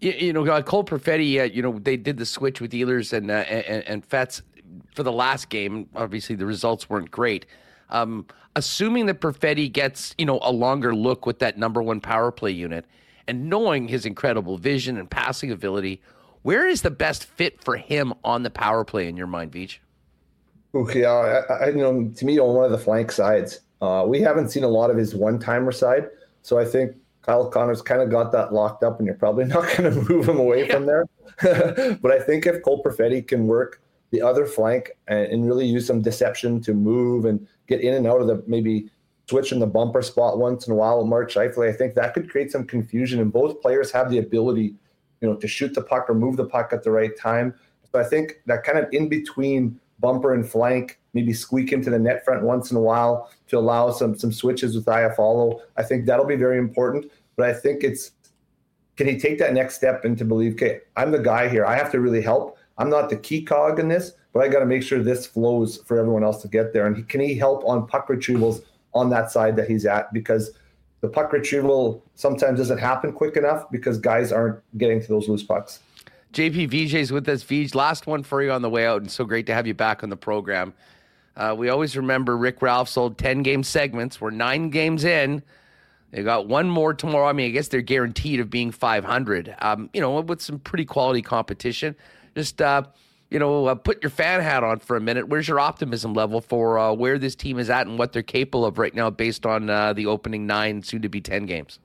You, 0.00 0.12
you 0.12 0.32
know, 0.32 0.46
uh, 0.46 0.62
Cole 0.62 0.84
Perfetti, 0.84 1.40
uh, 1.40 1.44
you 1.44 1.62
know, 1.62 1.78
they 1.78 1.96
did 1.96 2.16
the 2.16 2.26
switch 2.26 2.60
with 2.60 2.72
Ehlers 2.72 3.12
and 3.12 3.30
uh, 3.30 3.34
and, 3.34 3.84
and 3.86 4.04
Fets. 4.04 4.42
for 4.94 5.02
the 5.02 5.12
last 5.12 5.48
game. 5.48 5.88
Obviously, 5.94 6.34
the 6.36 6.46
results 6.46 6.88
weren't 6.88 7.10
great. 7.10 7.46
Um, 7.90 8.26
assuming 8.56 9.06
that 9.06 9.20
Perfetti 9.20 9.70
gets 9.70 10.14
you 10.18 10.26
know 10.26 10.38
a 10.42 10.52
longer 10.52 10.94
look 10.94 11.26
with 11.26 11.38
that 11.40 11.58
number 11.58 11.82
one 11.82 12.00
power 12.00 12.32
play 12.32 12.50
unit, 12.50 12.84
and 13.28 13.48
knowing 13.48 13.88
his 13.88 14.06
incredible 14.06 14.58
vision 14.58 14.96
and 14.96 15.10
passing 15.10 15.50
ability, 15.50 16.00
where 16.42 16.66
is 16.66 16.82
the 16.82 16.90
best 16.90 17.24
fit 17.24 17.62
for 17.62 17.76
him 17.76 18.14
on 18.24 18.42
the 18.42 18.50
power 18.50 18.84
play 18.84 19.08
in 19.08 19.16
your 19.16 19.26
mind, 19.26 19.52
Vij? 19.52 19.78
Okay, 20.74 21.04
uh, 21.04 21.12
I, 21.12 21.52
I, 21.52 21.68
you 21.68 21.76
know, 21.76 22.10
to 22.14 22.24
me, 22.24 22.38
on 22.38 22.54
one 22.54 22.64
of 22.64 22.70
the 22.70 22.78
flank 22.78 23.12
sides, 23.12 23.60
uh, 23.80 24.04
we 24.06 24.20
haven't 24.20 24.50
seen 24.50 24.64
a 24.64 24.68
lot 24.68 24.90
of 24.90 24.96
his 24.96 25.14
one-timer 25.14 25.72
side, 25.72 26.08
so 26.42 26.58
I 26.58 26.64
think 26.64 26.94
Kyle 27.22 27.48
Connor's 27.48 27.82
kind 27.82 28.02
of 28.02 28.10
got 28.10 28.32
that 28.32 28.52
locked 28.52 28.82
up, 28.82 28.98
and 28.98 29.06
you're 29.06 29.16
probably 29.16 29.44
not 29.56 29.62
going 29.76 29.92
to 29.92 30.12
move 30.12 30.28
him 30.28 30.38
away 30.38 30.66
yeah. 30.66 30.74
from 30.74 30.86
there. 30.86 31.06
but 32.02 32.10
I 32.10 32.20
think 32.20 32.46
if 32.46 32.62
Cole 32.62 32.82
Perfetti 32.82 33.26
can 33.26 33.46
work 33.46 33.80
the 34.10 34.20
other 34.22 34.44
flank 34.44 34.90
and, 35.06 35.26
and, 35.26 35.46
really 35.46 35.64
use 35.64 35.86
some 35.86 36.02
deception 36.02 36.60
to 36.60 36.74
move 36.74 37.26
and 37.26 37.46
get 37.68 37.80
in 37.80 37.94
and 37.94 38.08
out 38.08 38.20
of 38.20 38.26
the 38.26 38.42
maybe 38.48 38.90
switch 39.28 39.52
in 39.52 39.60
the 39.60 39.66
bumper 39.66 40.02
spot 40.02 40.38
once 40.38 40.66
in 40.66 40.72
a 40.72 40.76
while 40.76 40.98
with 40.98 41.06
Mark 41.06 41.30
Scheifele, 41.30 41.68
I 41.68 41.72
think 41.72 41.94
that 41.94 42.12
could 42.14 42.28
create 42.28 42.50
some 42.50 42.66
confusion. 42.66 43.20
And 43.20 43.32
both 43.32 43.62
players 43.62 43.92
have 43.92 44.10
the 44.10 44.18
ability, 44.18 44.74
you 45.20 45.28
know, 45.28 45.36
to 45.36 45.46
shoot 45.46 45.72
the 45.72 45.82
puck 45.82 46.10
or 46.10 46.14
move 46.14 46.36
the 46.36 46.46
puck 46.46 46.72
at 46.72 46.82
the 46.82 46.90
right 46.90 47.16
time. 47.16 47.54
So 47.92 48.00
I 48.00 48.04
think 48.04 48.40
that 48.46 48.64
kind 48.64 48.78
of 48.78 48.92
in 48.92 49.08
between 49.08 49.78
bumper 50.00 50.34
and 50.34 50.48
flank, 50.48 50.98
maybe 51.14 51.32
squeak 51.32 51.72
into 51.72 51.90
the 51.90 51.98
net 51.98 52.24
front 52.24 52.42
once 52.42 52.72
in 52.72 52.76
a 52.76 52.80
while 52.80 53.30
to 53.50 53.58
allow 53.58 53.90
some 53.90 54.16
some 54.16 54.32
switches 54.32 54.74
with 54.74 54.86
Iafallo. 54.86 55.60
I 55.76 55.82
think 55.82 56.06
that'll 56.06 56.26
be 56.26 56.36
very 56.36 56.58
important. 56.58 57.10
But 57.36 57.48
I 57.48 57.52
think 57.52 57.84
it's 57.84 58.12
can 58.96 59.06
he 59.06 59.18
take 59.18 59.38
that 59.38 59.54
next 59.54 59.76
step 59.76 60.04
and 60.04 60.16
to 60.18 60.24
believe, 60.24 60.54
okay, 60.54 60.80
I'm 60.96 61.10
the 61.10 61.18
guy 61.18 61.48
here. 61.48 61.64
I 61.64 61.76
have 61.76 61.90
to 61.92 62.00
really 62.00 62.22
help. 62.22 62.58
I'm 62.78 62.90
not 62.90 63.10
the 63.10 63.16
key 63.16 63.42
cog 63.42 63.78
in 63.78 63.88
this, 63.88 64.12
but 64.32 64.42
I 64.42 64.48
got 64.48 64.60
to 64.60 64.66
make 64.66 64.82
sure 64.82 65.02
this 65.02 65.26
flows 65.26 65.78
for 65.86 65.98
everyone 65.98 66.22
else 66.22 66.42
to 66.42 66.48
get 66.48 66.72
there. 66.72 66.86
And 66.86 66.96
he, 66.96 67.02
can 67.02 67.20
he 67.20 67.34
help 67.34 67.64
on 67.64 67.86
puck 67.86 68.08
retrievals 68.08 68.62
on 68.94 69.10
that 69.10 69.30
side 69.30 69.56
that 69.56 69.68
he's 69.68 69.86
at? 69.86 70.12
Because 70.12 70.52
the 71.00 71.08
puck 71.08 71.32
retrieval 71.32 72.04
sometimes 72.14 72.58
doesn't 72.58 72.78
happen 72.78 73.12
quick 73.12 73.36
enough 73.36 73.70
because 73.70 73.98
guys 73.98 74.32
aren't 74.32 74.60
getting 74.76 75.00
to 75.00 75.08
those 75.08 75.28
loose 75.28 75.42
pucks. 75.42 75.80
JP 76.32 76.68
Vigier's 76.68 77.10
with 77.10 77.28
us. 77.28 77.42
VJ, 77.42 77.74
last 77.74 78.06
one 78.06 78.22
for 78.22 78.42
you 78.42 78.52
on 78.52 78.62
the 78.62 78.70
way 78.70 78.86
out, 78.86 79.00
and 79.00 79.10
so 79.10 79.24
great 79.24 79.46
to 79.46 79.54
have 79.54 79.66
you 79.66 79.74
back 79.74 80.04
on 80.04 80.10
the 80.10 80.16
program. 80.16 80.72
Uh, 81.40 81.54
we 81.54 81.70
always 81.70 81.96
remember 81.96 82.36
Rick 82.36 82.60
Ralph's 82.60 82.98
old 82.98 83.16
10 83.16 83.42
game 83.42 83.62
segments. 83.62 84.20
We're 84.20 84.30
nine 84.30 84.68
games 84.68 85.04
in. 85.04 85.42
They 86.10 86.22
got 86.22 86.46
one 86.46 86.68
more 86.68 86.92
tomorrow. 86.92 87.26
I 87.26 87.32
mean, 87.32 87.46
I 87.46 87.50
guess 87.50 87.68
they're 87.68 87.80
guaranteed 87.80 88.40
of 88.40 88.50
being 88.50 88.70
500. 88.70 89.54
Um, 89.62 89.88
you 89.94 90.02
know, 90.02 90.20
with 90.20 90.42
some 90.42 90.58
pretty 90.58 90.84
quality 90.84 91.22
competition. 91.22 91.96
Just, 92.34 92.60
uh, 92.60 92.82
you 93.30 93.38
know, 93.38 93.64
uh, 93.64 93.74
put 93.74 94.02
your 94.02 94.10
fan 94.10 94.42
hat 94.42 94.62
on 94.62 94.80
for 94.80 94.96
a 94.96 95.00
minute. 95.00 95.28
Where's 95.28 95.48
your 95.48 95.58
optimism 95.58 96.12
level 96.12 96.42
for 96.42 96.78
uh, 96.78 96.92
where 96.92 97.16
this 97.18 97.34
team 97.34 97.58
is 97.58 97.70
at 97.70 97.86
and 97.86 97.98
what 97.98 98.12
they're 98.12 98.22
capable 98.22 98.66
of 98.66 98.76
right 98.76 98.94
now 98.94 99.08
based 99.08 99.46
on 99.46 99.70
uh, 99.70 99.94
the 99.94 100.04
opening 100.04 100.46
nine, 100.46 100.82
soon 100.82 101.00
to 101.00 101.08
be 101.08 101.22
10 101.22 101.46
games? 101.46 101.78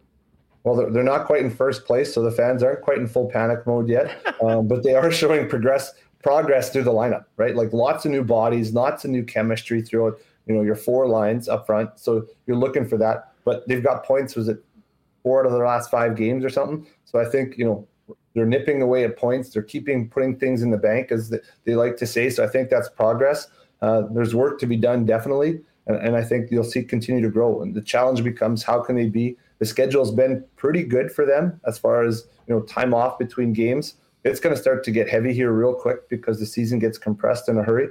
Well, 0.66 0.76
they're, 0.76 0.90
they're 0.90 1.04
not 1.04 1.28
quite 1.28 1.44
in 1.44 1.50
first 1.50 1.86
place, 1.86 2.14
so 2.14 2.22
the 2.24 2.32
fans 2.32 2.62
aren't 2.62 2.82
quite 2.82 2.98
in 2.98 3.08
full 3.08 3.30
panic 3.30 3.66
mode 3.66 3.88
yet, 3.88 4.36
um, 4.42 4.68
but 4.68 4.84
they 4.84 4.96
are 4.96 5.12
showing 5.12 5.48
progress 5.48 5.94
progress 6.26 6.72
through 6.72 6.82
the 6.82 6.92
lineup, 6.92 7.26
right? 7.38 7.56
Like 7.56 7.72
lots 7.72 8.04
of 8.04 8.10
new 8.10 8.24
bodies, 8.24 8.74
lots 8.74 9.06
of 9.06 9.12
new 9.12 9.24
chemistry 9.24 9.84
throughout, 9.84 10.18
you 10.48 10.56
know, 10.56 10.64
your 10.64 10.76
four 10.76 11.08
lines 11.08 11.48
up 11.48 11.68
front. 11.68 11.92
So 11.98 12.26
you're 12.48 12.58
looking 12.58 12.88
for 12.88 12.98
that, 12.98 13.32
but 13.44 13.68
they've 13.68 13.84
got 13.84 14.04
points. 14.04 14.36
Was 14.36 14.48
it 14.48 14.58
four 15.22 15.42
out 15.42 15.46
of 15.46 15.52
their 15.52 15.68
last 15.68 15.92
five 15.92 16.16
games 16.16 16.44
or 16.44 16.50
something? 16.50 16.88
So 17.04 17.20
I 17.20 17.26
think 17.26 17.60
you 17.60 17.66
know 17.66 17.88
they're 18.34 18.48
nipping 18.48 18.82
away 18.82 19.04
at 19.04 19.18
points. 19.18 19.52
They're 19.52 19.62
keeping 19.62 20.10
putting 20.10 20.40
things 20.40 20.64
in 20.64 20.72
the 20.72 20.80
bank, 20.80 21.12
as 21.12 21.32
they 21.64 21.76
like 21.76 21.96
to 21.98 22.08
say. 22.08 22.32
So 22.32 22.44
I 22.44 22.48
think 22.48 22.72
that's 22.72 22.90
progress. 22.90 23.48
Uh, 23.84 24.04
there's 24.12 24.34
work 24.34 24.60
to 24.62 24.66
be 24.66 24.78
done, 24.78 25.06
definitely, 25.06 25.62
and, 25.86 25.98
and 25.98 26.16
I 26.16 26.24
think 26.24 26.50
you'll 26.50 26.64
see 26.64 26.84
continue 26.84 27.22
to 27.22 27.30
grow. 27.30 27.62
And 27.62 27.76
the 27.76 27.84
challenge 27.84 28.24
becomes 28.24 28.64
how 28.64 28.82
can 28.82 28.96
they 28.96 29.10
be 29.10 29.38
the 29.60 29.66
schedule's 29.66 30.12
been 30.12 30.44
pretty 30.56 30.84
good 30.84 31.12
for 31.12 31.24
them 31.24 31.62
as 31.68 31.78
far 31.78 32.04
as 32.04 32.28
you 32.48 32.56
know 32.56 32.62
time 32.64 32.96
off 32.96 33.20
between 33.20 33.54
games. 33.54 33.94
It's 34.26 34.40
going 34.40 34.56
to 34.56 34.62
start 34.62 34.84
to 34.86 34.92
get 34.92 35.08
heavy 35.08 35.34
here 35.34 35.52
real 35.52 35.76
quick 35.76 36.10
because 36.10 36.40
the 36.40 36.48
season 36.48 36.80
gets 36.80 36.98
compressed 36.98 37.48
in 37.48 37.58
a 37.58 37.64
hurry. 37.64 37.90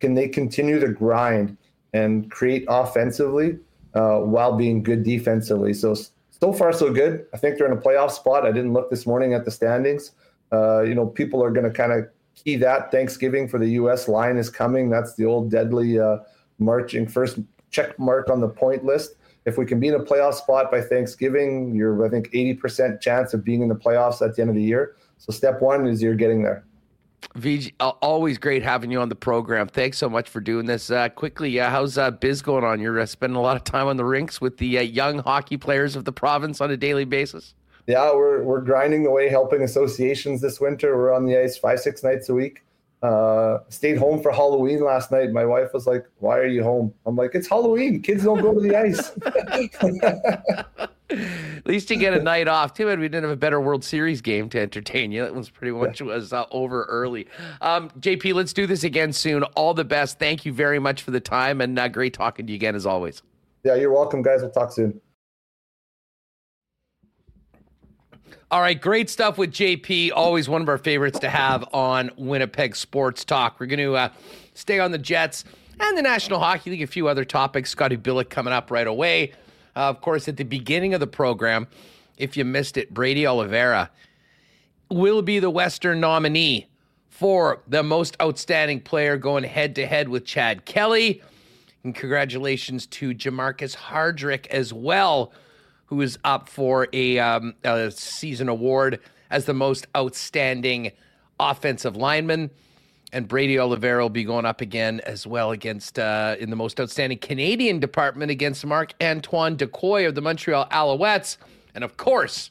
Can 0.00 0.14
they 0.14 0.28
continue 0.28 0.80
to 0.80 0.88
grind 0.88 1.56
and 1.94 2.30
create 2.30 2.64
offensively 2.68 3.58
uh, 3.94 4.18
while 4.18 4.56
being 4.56 4.82
good 4.82 5.04
defensively? 5.04 5.72
So 5.72 5.94
so 6.38 6.52
far 6.52 6.72
so 6.72 6.92
good. 6.92 7.24
I 7.32 7.38
think 7.38 7.56
they're 7.56 7.70
in 7.70 7.78
a 7.78 7.80
playoff 7.80 8.10
spot. 8.10 8.44
I 8.44 8.52
didn't 8.52 8.74
look 8.74 8.90
this 8.90 9.06
morning 9.06 9.32
at 9.32 9.46
the 9.46 9.50
standings. 9.50 10.10
Uh, 10.52 10.82
you 10.82 10.94
know, 10.94 11.06
people 11.06 11.42
are 11.42 11.50
going 11.50 11.64
to 11.64 11.70
kind 11.70 11.92
of 11.92 12.06
key 12.34 12.56
that 12.56 12.90
Thanksgiving 12.90 13.48
for 13.48 13.58
the 13.58 13.68
U.S. 13.70 14.06
line 14.06 14.36
is 14.36 14.50
coming. 14.50 14.90
That's 14.90 15.14
the 15.14 15.24
old 15.24 15.50
deadly 15.50 15.98
uh, 15.98 16.18
marching 16.58 17.06
first 17.06 17.38
check 17.70 17.98
mark 17.98 18.28
on 18.28 18.40
the 18.40 18.48
point 18.48 18.84
list 18.84 19.14
if 19.46 19.56
we 19.56 19.64
can 19.64 19.78
be 19.78 19.88
in 19.88 19.94
a 19.94 20.00
playoff 20.00 20.34
spot 20.34 20.70
by 20.72 20.80
Thanksgiving, 20.82 21.74
you're 21.74 22.04
I 22.04 22.10
think 22.10 22.30
80% 22.32 23.00
chance 23.00 23.32
of 23.32 23.44
being 23.44 23.62
in 23.62 23.68
the 23.68 23.76
playoffs 23.76 24.20
at 24.20 24.34
the 24.34 24.42
end 24.42 24.50
of 24.50 24.56
the 24.56 24.62
year. 24.62 24.96
So 25.18 25.32
step 25.32 25.60
one 25.60 25.86
is 25.86 26.02
you're 26.02 26.14
getting 26.14 26.42
there. 26.42 26.64
VJ, 27.34 27.72
always 27.80 28.38
great 28.38 28.62
having 28.62 28.90
you 28.90 29.00
on 29.00 29.08
the 29.08 29.16
program. 29.16 29.68
Thanks 29.68 29.98
so 29.98 30.08
much 30.08 30.28
for 30.28 30.40
doing 30.40 30.66
this. 30.66 30.90
Uh, 30.90 31.08
quickly, 31.08 31.58
uh, 31.60 31.70
how's 31.70 31.98
uh, 31.98 32.10
Biz 32.10 32.42
going 32.42 32.64
on? 32.64 32.80
You're 32.80 33.00
uh, 33.00 33.06
spending 33.06 33.36
a 33.36 33.40
lot 33.40 33.56
of 33.56 33.64
time 33.64 33.88
on 33.88 33.96
the 33.96 34.04
rinks 34.04 34.40
with 34.40 34.58
the 34.58 34.78
uh, 34.78 34.82
young 34.82 35.18
hockey 35.18 35.56
players 35.56 35.96
of 35.96 36.04
the 36.04 36.12
province 36.12 36.60
on 36.60 36.70
a 36.70 36.76
daily 36.76 37.04
basis. 37.04 37.54
Yeah, 37.86 38.12
we're 38.14 38.42
we're 38.42 38.62
grinding 38.62 39.06
away, 39.06 39.28
helping 39.28 39.62
associations 39.62 40.40
this 40.40 40.60
winter. 40.60 40.96
We're 40.96 41.12
on 41.12 41.24
the 41.24 41.36
ice 41.36 41.56
five 41.56 41.80
six 41.80 42.02
nights 42.02 42.28
a 42.28 42.34
week. 42.34 42.64
Uh, 43.02 43.58
stayed 43.68 43.98
home 43.98 44.22
for 44.22 44.32
Halloween 44.32 44.82
last 44.82 45.12
night. 45.12 45.30
My 45.30 45.44
wife 45.44 45.72
was 45.74 45.86
like, 45.86 46.06
"Why 46.18 46.38
are 46.38 46.46
you 46.46 46.62
home?" 46.62 46.94
I'm 47.04 47.14
like, 47.14 47.34
"It's 47.34 47.48
Halloween. 47.48 48.00
Kids 48.00 48.24
don't 48.24 48.40
go 48.40 48.54
to 48.54 48.60
the 48.60 48.74
ice." 48.74 49.12
At 51.08 51.66
least 51.66 51.90
you 51.90 51.96
get 51.96 52.14
a 52.14 52.22
night 52.22 52.48
off. 52.48 52.74
Too 52.74 52.86
bad 52.86 52.98
we 52.98 53.06
didn't 53.06 53.24
have 53.24 53.32
a 53.32 53.36
better 53.36 53.60
World 53.60 53.84
Series 53.84 54.20
game 54.20 54.48
to 54.48 54.60
entertain 54.60 55.12
you. 55.12 55.22
That 55.22 55.34
one's 55.34 55.50
pretty 55.50 55.72
much 55.72 56.00
yeah. 56.00 56.06
was 56.08 56.32
uh, 56.32 56.46
over 56.50 56.84
early. 56.84 57.28
Um, 57.60 57.90
JP, 58.00 58.34
let's 58.34 58.52
do 58.52 58.66
this 58.66 58.82
again 58.82 59.12
soon. 59.12 59.42
All 59.42 59.74
the 59.74 59.84
best. 59.84 60.18
Thank 60.18 60.44
you 60.44 60.52
very 60.52 60.78
much 60.78 61.02
for 61.02 61.10
the 61.12 61.20
time, 61.20 61.60
and 61.60 61.78
uh, 61.78 61.88
great 61.88 62.14
talking 62.14 62.46
to 62.46 62.52
you 62.52 62.56
again 62.56 62.74
as 62.74 62.86
always. 62.86 63.22
Yeah, 63.62 63.74
you're 63.74 63.92
welcome, 63.92 64.22
guys. 64.22 64.40
We'll 64.42 64.50
talk 64.50 64.72
soon. 64.72 65.00
All 68.48 68.60
right, 68.60 68.80
great 68.80 69.10
stuff 69.10 69.38
with 69.38 69.50
JP. 69.50 70.12
Always 70.14 70.48
one 70.48 70.62
of 70.62 70.68
our 70.68 70.78
favorites 70.78 71.18
to 71.18 71.28
have 71.28 71.64
on 71.74 72.12
Winnipeg 72.16 72.76
Sports 72.76 73.24
Talk. 73.24 73.58
We're 73.58 73.66
going 73.66 73.80
to 73.80 73.96
uh, 73.96 74.08
stay 74.54 74.78
on 74.78 74.92
the 74.92 74.98
Jets 74.98 75.42
and 75.80 75.98
the 75.98 76.02
National 76.02 76.38
Hockey 76.38 76.70
League, 76.70 76.82
a 76.82 76.86
few 76.86 77.08
other 77.08 77.24
topics. 77.24 77.70
Scotty 77.70 77.96
Billeck 77.96 78.30
coming 78.30 78.52
up 78.52 78.70
right 78.70 78.86
away. 78.86 79.32
Uh, 79.74 79.88
of 79.88 80.00
course, 80.00 80.28
at 80.28 80.36
the 80.36 80.44
beginning 80.44 80.94
of 80.94 81.00
the 81.00 81.08
program, 81.08 81.66
if 82.18 82.36
you 82.36 82.44
missed 82.44 82.76
it, 82.76 82.94
Brady 82.94 83.26
Oliveira 83.26 83.90
will 84.92 85.22
be 85.22 85.40
the 85.40 85.50
Western 85.50 85.98
nominee 85.98 86.68
for 87.08 87.64
the 87.66 87.82
most 87.82 88.16
outstanding 88.22 88.80
player 88.80 89.16
going 89.16 89.42
head 89.42 89.74
to 89.74 89.88
head 89.88 90.08
with 90.08 90.24
Chad 90.24 90.64
Kelly. 90.64 91.20
And 91.82 91.96
congratulations 91.96 92.86
to 92.86 93.12
Jermarcus 93.12 93.74
Hardrick 93.74 94.46
as 94.46 94.72
well 94.72 95.32
who 95.86 96.00
is 96.00 96.18
up 96.24 96.48
for 96.48 96.88
a, 96.92 97.18
um, 97.18 97.54
a 97.64 97.90
season 97.90 98.48
award 98.48 99.00
as 99.30 99.44
the 99.44 99.54
most 99.54 99.86
outstanding 99.96 100.92
offensive 101.38 101.96
lineman. 101.96 102.50
And 103.12 103.28
Brady 103.28 103.58
Oliveira 103.58 104.02
will 104.02 104.10
be 104.10 104.24
going 104.24 104.44
up 104.44 104.60
again 104.60 105.00
as 105.06 105.26
well 105.26 105.52
against 105.52 105.98
uh, 105.98 106.36
in 106.38 106.50
the 106.50 106.56
most 106.56 106.80
outstanding 106.80 107.18
Canadian 107.18 107.78
department 107.78 108.30
against 108.30 108.66
Marc-Antoine 108.66 109.56
Dequoy 109.56 110.08
of 110.08 110.14
the 110.14 110.20
Montreal 110.20 110.66
Alouettes. 110.70 111.36
And 111.74 111.84
of 111.84 111.96
course, 111.96 112.50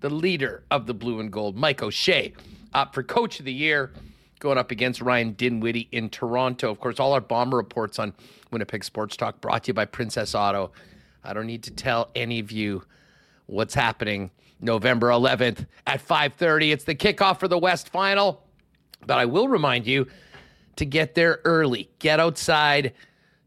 the 0.00 0.10
leader 0.10 0.62
of 0.70 0.86
the 0.86 0.94
blue 0.94 1.20
and 1.20 1.32
gold, 1.32 1.56
Mike 1.56 1.82
O'Shea, 1.82 2.34
up 2.74 2.94
for 2.94 3.02
coach 3.02 3.38
of 3.38 3.46
the 3.46 3.52
year, 3.52 3.92
going 4.40 4.58
up 4.58 4.70
against 4.70 5.00
Ryan 5.00 5.32
Dinwiddie 5.32 5.88
in 5.90 6.10
Toronto. 6.10 6.70
Of 6.70 6.80
course, 6.80 7.00
all 7.00 7.12
our 7.12 7.20
bomber 7.20 7.56
reports 7.56 7.98
on 7.98 8.12
Winnipeg 8.50 8.84
Sports 8.84 9.16
Talk 9.16 9.40
brought 9.40 9.64
to 9.64 9.68
you 9.68 9.74
by 9.74 9.86
Princess 9.86 10.34
Auto. 10.34 10.70
I 11.28 11.34
don't 11.34 11.46
need 11.46 11.64
to 11.64 11.70
tell 11.70 12.10
any 12.14 12.38
of 12.38 12.50
you 12.50 12.84
what's 13.44 13.74
happening 13.74 14.30
November 14.62 15.08
11th 15.08 15.66
at 15.86 16.00
5:30. 16.00 16.72
It's 16.72 16.84
the 16.84 16.94
kickoff 16.94 17.38
for 17.38 17.48
the 17.48 17.58
West 17.58 17.90
Final. 17.90 18.42
But 19.06 19.18
I 19.18 19.26
will 19.26 19.46
remind 19.46 19.86
you 19.86 20.06
to 20.76 20.86
get 20.86 21.14
there 21.14 21.40
early. 21.44 21.90
Get 21.98 22.18
outside 22.18 22.94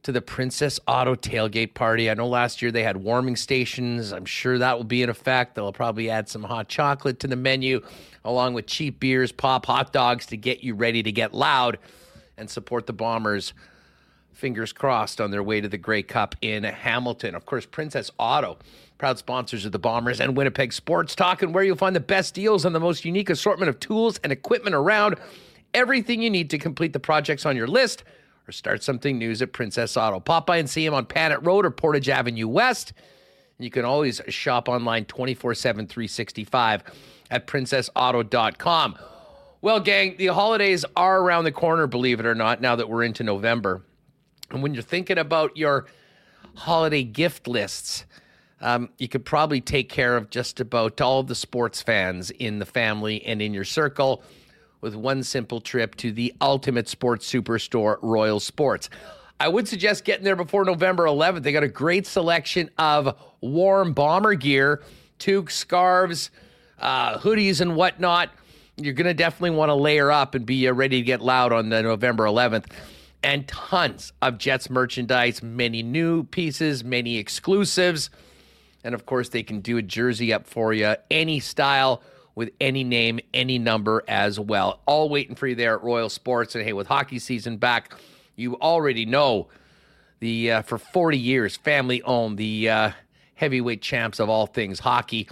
to 0.03 0.11
the 0.11 0.21
Princess 0.21 0.79
Auto 0.87 1.15
tailgate 1.15 1.73
party. 1.73 2.07
I 2.07 2.13
know 2.13 2.27
last 2.27 2.61
year 2.61 2.69
they 2.69 2.83
had 2.83 2.97
warming 2.97 3.35
stations. 3.35 4.13
I'm 4.13 4.25
sure 4.25 4.59
that 4.59 4.77
will 4.77 4.83
be 4.83 5.01
in 5.01 5.09
effect. 5.09 5.55
They'll 5.55 5.73
probably 5.73 6.07
add 6.11 6.29
some 6.29 6.43
hot 6.43 6.69
chocolate 6.69 7.19
to 7.21 7.27
the 7.27 7.35
menu 7.35 7.81
along 8.23 8.53
with 8.53 8.67
cheap 8.67 8.99
beers, 8.99 9.31
pop 9.31 9.65
hot 9.65 9.91
dogs 9.91 10.27
to 10.27 10.37
get 10.37 10.63
you 10.63 10.75
ready 10.75 11.01
to 11.01 11.11
get 11.11 11.33
loud 11.33 11.79
and 12.37 12.47
support 12.47 12.85
the 12.85 12.93
Bombers 12.93 13.53
fingers 14.33 14.73
crossed, 14.73 15.21
on 15.21 15.31
their 15.31 15.43
way 15.43 15.61
to 15.61 15.67
the 15.67 15.77
Grey 15.77 16.03
Cup 16.03 16.35
in 16.41 16.63
Hamilton. 16.63 17.35
Of 17.35 17.45
course, 17.45 17.65
Princess 17.65 18.11
Auto, 18.17 18.57
proud 18.97 19.17
sponsors 19.17 19.65
of 19.65 19.71
the 19.71 19.79
Bombers 19.79 20.19
and 20.19 20.35
Winnipeg 20.35 20.73
Sports 20.73 21.15
Talk, 21.15 21.41
and 21.41 21.53
where 21.53 21.63
you'll 21.63 21.75
find 21.75 21.95
the 21.95 21.99
best 21.99 22.33
deals 22.33 22.65
on 22.65 22.73
the 22.73 22.79
most 22.79 23.05
unique 23.05 23.29
assortment 23.29 23.69
of 23.69 23.79
tools 23.79 24.19
and 24.23 24.31
equipment 24.31 24.75
around. 24.75 25.17
everything 25.73 26.21
you 26.21 26.29
need 26.29 26.49
to 26.49 26.57
complete 26.57 26.91
the 26.91 26.99
projects 26.99 27.45
on 27.45 27.55
your 27.55 27.67
list 27.67 28.03
or 28.47 28.51
start 28.51 28.83
something 28.83 29.17
new 29.17 29.31
at 29.31 29.53
Princess 29.53 29.95
Auto. 29.95 30.19
Pop 30.19 30.45
by 30.45 30.57
and 30.57 30.69
see 30.69 30.85
him 30.85 30.93
on 30.93 31.05
Panet 31.05 31.41
Road 31.43 31.65
or 31.65 31.71
Portage 31.71 32.09
Avenue 32.09 32.47
West. 32.47 32.93
You 33.57 33.69
can 33.69 33.85
always 33.85 34.19
shop 34.27 34.67
online 34.67 35.05
24 35.05 35.53
7, 35.53 35.87
365 35.87 36.83
at 37.29 37.47
princessauto.com. 37.47 38.97
Well, 39.61 39.79
gang, 39.79 40.17
the 40.17 40.27
holidays 40.27 40.83
are 40.95 41.21
around 41.21 41.43
the 41.43 41.51
corner, 41.51 41.85
believe 41.85 42.19
it 42.19 42.25
or 42.25 42.33
not, 42.33 42.61
now 42.61 42.75
that 42.75 42.89
we're 42.89 43.03
into 43.03 43.23
November. 43.23 43.83
And 44.51 44.61
when 44.61 44.73
you're 44.73 44.83
thinking 44.83 45.17
about 45.17 45.55
your 45.57 45.85
holiday 46.55 47.03
gift 47.03 47.47
lists, 47.47 48.05
um, 48.61 48.89
you 48.97 49.07
could 49.07 49.25
probably 49.25 49.61
take 49.61 49.89
care 49.89 50.15
of 50.15 50.29
just 50.29 50.59
about 50.59 51.01
all 51.01 51.23
the 51.23 51.35
sports 51.35 51.81
fans 51.81 52.29
in 52.31 52.59
the 52.59 52.65
family 52.65 53.25
and 53.25 53.41
in 53.41 53.53
your 53.53 53.63
circle 53.63 54.23
with 54.81 54.95
one 54.95 55.23
simple 55.23 55.61
trip 55.61 55.95
to 55.95 56.11
the 56.11 56.33
ultimate 56.41 56.87
sports 56.87 57.31
superstore, 57.31 57.97
Royal 58.01 58.39
Sports. 58.39 58.89
I 59.39 59.47
would 59.47 59.67
suggest 59.67 60.03
getting 60.03 60.23
there 60.23 60.35
before 60.35 60.65
November 60.65 61.05
11th. 61.05 61.43
They 61.43 61.51
got 61.51 61.63
a 61.63 61.67
great 61.67 62.05
selection 62.05 62.69
of 62.77 63.17
warm 63.41 63.93
bomber 63.93 64.35
gear, 64.35 64.83
toques, 65.17 65.55
scarves, 65.55 66.29
uh, 66.79 67.17
hoodies, 67.17 67.61
and 67.61 67.75
whatnot. 67.75 68.29
You're 68.77 68.93
going 68.93 69.07
to 69.07 69.13
definitely 69.13 69.51
want 69.51 69.69
to 69.69 69.75
layer 69.75 70.11
up 70.11 70.35
and 70.35 70.45
be 70.45 70.67
uh, 70.67 70.73
ready 70.73 70.97
to 70.97 71.03
get 71.03 71.21
loud 71.21 71.53
on 71.53 71.69
the 71.69 71.81
November 71.81 72.25
11th. 72.25 72.65
And 73.23 73.48
tons 73.48 74.14
of 74.22 74.38
Jets 74.38 74.69
merchandise, 74.69 75.43
many 75.43 75.84
new 75.84 76.23
pieces, 76.23 76.84
many 76.84 77.18
exclusives. 77.18 78.10
And 78.84 78.95
of 78.95 79.06
course, 79.06 79.30
they 79.30 79.43
can 79.43 79.61
do 79.61 79.77
a 79.77 79.81
jersey 79.81 80.34
up 80.34 80.48
for 80.48 80.73
you, 80.73 80.95
any 81.11 81.39
style 81.39 82.02
with 82.34 82.49
any 82.60 82.84
name, 82.84 83.19
any 83.34 83.60
number 83.60 84.03
as 84.07 84.39
well. 84.39 84.81
All 84.85 85.10
waiting 85.10 85.35
for 85.35 85.48
you 85.48 85.56
there 85.56 85.76
at 85.76 85.84
Royal 85.84 86.10
Sports. 86.10 86.56
And 86.56 86.64
hey, 86.64 86.73
with 86.73 86.88
hockey 86.88 87.19
season 87.19 87.57
back, 87.57 87.93
you 88.35 88.56
already 88.56 89.06
know 89.06 89.49
the 90.19 90.52
uh, 90.52 90.61
for 90.64 90.77
40 90.77 91.18
years, 91.18 91.57
family 91.57 92.02
owned, 92.03 92.38
the 92.38 92.69
uh, 92.69 92.91
heavyweight 93.35 93.81
champs 93.81 94.19
of 94.19 94.30
all 94.30 94.48
things 94.48 94.80
hockey 94.80 95.27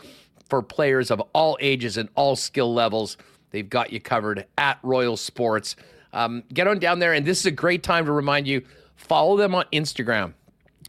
for 0.50 0.62
players 0.62 1.12
of 1.12 1.22
all 1.34 1.58
ages 1.62 1.98
and 1.98 2.10
all 2.16 2.36
skill 2.36 2.74
levels. 2.74 3.18
They've 3.52 3.70
got 3.70 3.94
you 3.94 4.00
covered 4.00 4.46
at 4.58 4.80
Royal 4.84 5.16
Sports. 5.16 5.76
Um, 6.14 6.44
get 6.54 6.68
on 6.68 6.80
down 6.80 7.00
there, 7.00 7.14
and 7.14 7.26
this 7.26 7.40
is 7.40 7.46
a 7.46 7.52
great 7.52 7.84
time 7.84 8.06
to 8.06 8.12
remind 8.12 8.48
you 8.48 8.64
follow 8.96 9.38
them 9.38 9.56
on 9.56 9.66
Instagram 9.72 10.34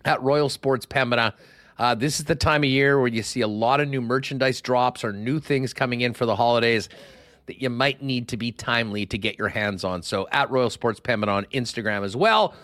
at 0.04 0.22
Royal 0.22 0.48
Sports 0.48 0.86
Pembina. 0.86 1.34
Uh, 1.78 1.94
this 1.94 2.18
is 2.18 2.26
the 2.26 2.34
time 2.34 2.62
of 2.62 2.68
year 2.68 2.98
where 2.98 3.08
you 3.08 3.22
see 3.22 3.40
a 3.40 3.48
lot 3.48 3.80
of 3.80 3.88
new 3.88 4.00
merchandise 4.00 4.60
drops 4.60 5.02
or 5.02 5.12
new 5.12 5.40
things 5.40 5.72
coming 5.72 6.02
in 6.02 6.12
for 6.12 6.26
the 6.26 6.36
holidays 6.36 6.88
that 7.46 7.60
you 7.60 7.70
might 7.70 8.02
need 8.02 8.28
to 8.28 8.36
be 8.36 8.52
timely 8.52 9.06
to 9.06 9.18
get 9.18 9.38
your 9.38 9.48
hands 9.48 9.82
on. 9.82 10.02
So 10.02 10.28
at 10.30 10.50
Royal 10.50 10.70
Sports 10.70 11.00
Pembina 11.00 11.28
on 11.28 11.46
Instagram 11.46 12.04
as 12.04 12.14
well, 12.14 12.54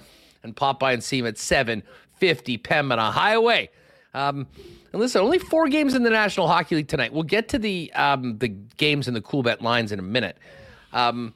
and 0.43 0.55
pop 0.55 0.79
by 0.79 0.93
and 0.93 1.03
see 1.03 1.21
them 1.21 1.27
at 1.27 1.39
750 1.39 2.59
Pembina 2.59 3.11
Highway. 3.11 3.71
Um, 4.15 4.47
and 4.93 5.01
listen, 5.01 5.21
only 5.21 5.39
four 5.39 5.69
games 5.69 5.95
in 5.95 6.03
the 6.03 6.11
National 6.11 6.47
Hockey 6.47 6.77
League 6.77 6.89
tonight. 6.89 7.13
We'll 7.13 7.23
get 7.23 7.49
to 7.51 7.59
the 7.59 7.93
um, 7.95 8.39
the 8.39 8.49
games 8.49 9.09
in 9.09 9.15
the 9.15 9.21
Coolbet 9.21 9.61
lines 9.61 9.93
in 9.93 9.99
a 9.99 10.03
minute. 10.03 10.39
Um, 10.93 11.35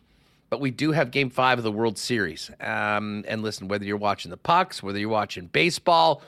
but 0.50 0.60
we 0.60 0.72
do 0.72 0.90
have 0.90 1.12
Game 1.12 1.30
Five 1.30 1.58
of 1.58 1.64
the 1.64 1.72
World 1.72 1.96
Series. 1.96 2.50
Um, 2.60 3.24
and 3.26 3.42
listen, 3.42 3.68
whether 3.68 3.84
you're 3.84 3.96
watching 3.96 4.30
the 4.30 4.36
pucks, 4.36 4.82
whether 4.82 4.98
you're 4.98 5.08
watching 5.08 5.46
baseball, 5.46 6.22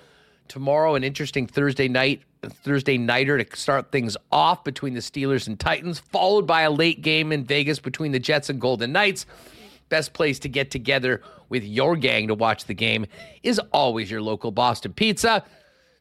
tomorrow 0.46 0.94
an 0.94 1.02
interesting 1.02 1.46
Thursday 1.46 1.88
night, 1.88 2.22
Thursday 2.42 2.96
nighter 2.96 3.42
to 3.42 3.56
start 3.56 3.90
things 3.90 4.16
off 4.30 4.62
between 4.64 4.94
the 4.94 5.00
Steelers 5.00 5.48
and 5.48 5.58
Titans, 5.58 5.98
followed 5.98 6.46
by 6.46 6.62
a 6.62 6.70
late 6.70 7.02
game 7.02 7.32
in 7.32 7.44
Vegas 7.44 7.80
between 7.80 8.12
the 8.12 8.20
Jets 8.20 8.48
and 8.48 8.60
Golden 8.60 8.92
Knights. 8.92 9.26
Best 9.88 10.12
place 10.12 10.38
to 10.38 10.48
get 10.48 10.70
together 10.70 11.20
with 11.48 11.64
your 11.64 11.96
gang 11.96 12.28
to 12.28 12.34
watch 12.34 12.64
the 12.64 12.74
game 12.74 13.06
is 13.42 13.60
always 13.72 14.10
your 14.10 14.22
local 14.22 14.52
Boston 14.52 14.92
Pizza. 14.92 15.44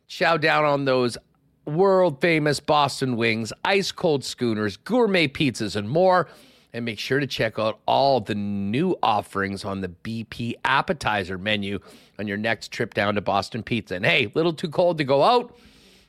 Chow 0.08 0.38
down 0.38 0.64
on 0.64 0.86
those 0.86 1.18
world 1.66 2.22
famous 2.22 2.60
Boston 2.60 3.18
wings, 3.18 3.52
ice 3.66 3.92
cold 3.92 4.24
schooners, 4.24 4.78
gourmet 4.78 5.28
pizzas, 5.28 5.76
and 5.76 5.90
more. 5.90 6.28
And 6.74 6.86
make 6.86 7.00
sure 7.00 7.20
to 7.20 7.28
check 7.28 7.60
out 7.60 7.80
all 7.86 8.22
the 8.22 8.36
new 8.36 8.96
offerings 9.04 9.66
on 9.66 9.82
the 9.82 9.90
BP 9.90 10.54
appetizer 10.64 11.38
menu 11.38 11.80
on 12.18 12.28
your 12.28 12.38
next 12.38 12.72
trip 12.72 12.94
down 12.94 13.16
to 13.16 13.22
Boston 13.22 13.62
Pizza. 13.62 13.96
And 13.96 14.06
hey, 14.06 14.32
little 14.36 14.54
too 14.54 14.70
cold 14.70 14.98
to 15.00 15.04
go 15.04 15.22
out? 15.22 15.58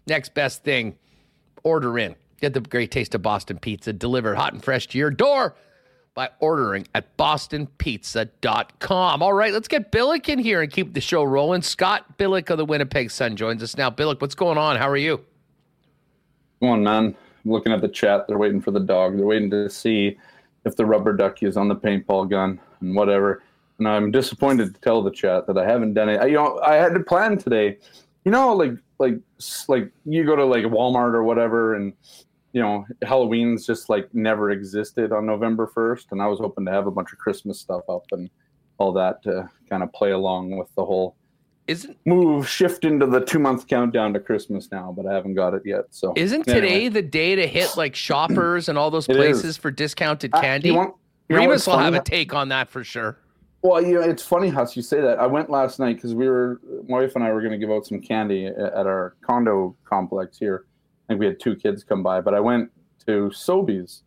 Next 0.07 0.35
best 0.35 0.63
thing, 0.63 0.97
order 1.65 1.99
in. 1.99 2.15
Get 2.41 2.55
the 2.55 2.61
great 2.61 2.93
taste 2.93 3.15
of 3.15 3.23
Boston 3.23 3.59
Pizza 3.59 3.93
delivered 3.93 4.37
hot 4.37 4.53
and 4.53 4.63
fresh 4.63 4.87
to 4.89 4.99
your 4.99 5.11
door 5.11 5.57
by 6.15 6.29
ordering 6.41 6.87
at 6.95 7.17
bostonpizza.com. 7.17 9.23
All 9.23 9.33
right, 9.33 9.53
let's 9.53 9.69
get 9.69 9.93
Billeck 9.93 10.29
in 10.29 10.39
here 10.39 10.61
and 10.61 10.71
keep 10.71 10.93
the 10.93 11.01
show 11.01 11.25
rolling. 11.25 11.63
Scott 11.63 12.19
Billeck 12.19 12.51
of 12.51 12.59
the 12.59 12.65
Winnipeg 12.65 13.11
Sun 13.11 13.37
joins 13.37 13.63
us 13.63 13.77
now. 13.77 13.91
Billeck, 13.91 14.21
what's 14.21 14.35
going 14.35 14.59
on? 14.59 14.77
How 14.77 14.89
are 14.89 14.97
you? 14.97 15.25
Come 16.61 16.69
on, 16.69 16.85
man. 16.85 17.17
I'm 17.45 17.51
looking 17.51 17.73
at 17.73 17.81
the 17.81 17.89
chat. 17.89 18.27
They're 18.29 18.39
waiting 18.39 18.61
for 18.61 18.71
the 18.71 18.81
dog. 18.81 19.17
They're 19.17 19.27
waiting 19.27 19.51
to 19.51 19.71
see 19.71 20.19
if 20.65 20.77
the 20.77 20.87
rubber 20.87 21.13
ducky 21.15 21.47
is 21.47 21.57
on 21.57 21.69
the 21.69 21.77
paintball 21.77 22.31
gun 22.31 22.61
and 22.81 22.95
whatever. 22.95 23.43
And 23.79 23.89
I'm 23.89 24.11
disappointed 24.11 24.75
to 24.75 24.81
tell 24.81 25.03
the 25.03 25.11
chat 25.11 25.47
that 25.47 25.59
I 25.59 25.65
haven't 25.67 25.95
done 25.95 26.09
it. 26.09 26.21
I, 26.21 26.27
you 26.27 26.35
know, 26.35 26.61
I 26.61 26.75
had 26.75 26.95
to 26.95 27.01
plan 27.01 27.39
today. 27.39 27.79
You 28.25 28.31
know, 28.31 28.55
like 28.55 28.73
like 28.99 29.19
like 29.69 29.91
you 30.05 30.25
go 30.25 30.37
to 30.37 30.45
like 30.45 30.65
Walmart 30.65 31.15
or 31.15 31.25
whatever, 31.25 31.75
and 31.75 31.93
you 32.53 32.61
know, 32.61 32.87
Halloween's 33.03 33.67
just 33.67 33.89
like 33.89 34.13
never 34.15 34.51
existed 34.51 35.13
on 35.13 35.27
November 35.27 35.67
1st. 35.75 36.13
And 36.13 36.23
I 36.23 36.27
was 36.27 36.39
hoping 36.39 36.67
to 36.67 36.71
have 36.71 36.87
a 36.87 36.91
bunch 36.91 37.13
of 37.13 37.19
Christmas 37.19 37.59
stuff 37.59 37.83
up 37.89 38.05
and 38.13 38.31
all 38.79 38.93
that 38.93 39.23
to 39.25 39.49
kind 39.69 39.83
of 39.83 39.93
play 39.93 40.11
along 40.11 40.57
with 40.57 40.69
the 40.77 40.85
whole 40.85 41.17
isn't 41.73 41.97
move 42.07 42.49
shift 42.49 42.85
into 42.85 43.07
the 43.07 43.20
two 43.20 43.39
month 43.39 43.66
countdown 43.66 44.12
to 44.15 44.20
Christmas 44.20 44.70
now, 44.70 44.93
but 44.97 45.07
I 45.07 45.12
haven't 45.15 45.35
got 45.35 45.55
it 45.55 45.62
yet. 45.65 45.85
So 45.90 46.12
isn't 46.16 46.47
anyway. 46.49 46.61
today 46.61 46.89
the 46.89 47.03
day 47.03 47.35
to 47.36 47.47
hit 47.47 47.77
like 47.77 47.94
shoppers 47.94 48.69
and 48.69 48.78
all 48.78 48.90
those 48.90 49.07
places 49.07 49.44
is. 49.44 49.57
for 49.57 49.70
discounted 49.70 50.31
Uh, 50.35 50.40
candy? 50.40 50.69
you 50.69 50.74
want- 50.74 50.94
you 51.28 51.36
Remis 51.36 51.66
will 51.66 51.78
have 51.78 51.94
a 51.94 52.03
take 52.03 52.35
on 52.35 52.49
that 52.51 52.69
for 52.69 52.85
sure. 52.85 53.16
Well, 53.62 53.81
you 53.81 53.94
know, 53.94 54.01
it's 54.01 54.24
funny 54.24 54.49
how 54.49 54.66
you 54.74 54.82
say 54.82 55.01
that. 55.01 55.19
I 55.20 55.27
went 55.27 55.49
last 55.49 55.78
night 55.78 55.94
because 55.97 56.15
we 56.15 56.28
were, 56.28 56.61
my 56.89 56.99
wife 57.01 57.15
and 57.15 57.23
I 57.24 57.32
were 57.32 57.40
going 57.40 57.53
to 57.53 57.59
give 57.59 57.70
out 57.70 57.86
some 57.86 58.01
candy 58.01 58.47
at 58.47 58.86
our 58.86 59.15
condo 59.24 59.77
complex 59.85 60.36
here. 60.36 60.65
I 61.07 61.12
think 61.12 61.20
we 61.20 61.27
had 61.27 61.39
two 61.39 61.55
kids 61.55 61.85
come 61.85 62.03
by, 62.03 62.20
but 62.20 62.35
I 62.35 62.40
went 62.40 62.70
to 63.07 63.31
Sobeys 63.32 64.03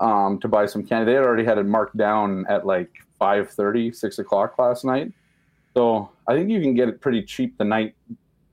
um, 0.00 0.38
to 0.40 0.48
buy 0.48 0.66
some 0.66 0.82
candy. 0.84 1.12
They 1.12 1.16
had 1.16 1.24
already 1.24 1.44
had 1.44 1.56
it 1.58 1.66
marked 1.66 1.96
down 1.96 2.44
at 2.48 2.66
like 2.66 2.90
5.30, 3.20 3.94
6 3.94 4.18
o'clock 4.18 4.58
last 4.58 4.84
night. 4.84 5.12
So 5.74 6.10
I 6.26 6.34
think 6.34 6.50
you 6.50 6.60
can 6.60 6.74
get 6.74 6.88
it 6.88 7.00
pretty 7.00 7.22
cheap 7.22 7.56
the 7.58 7.64
night 7.64 7.94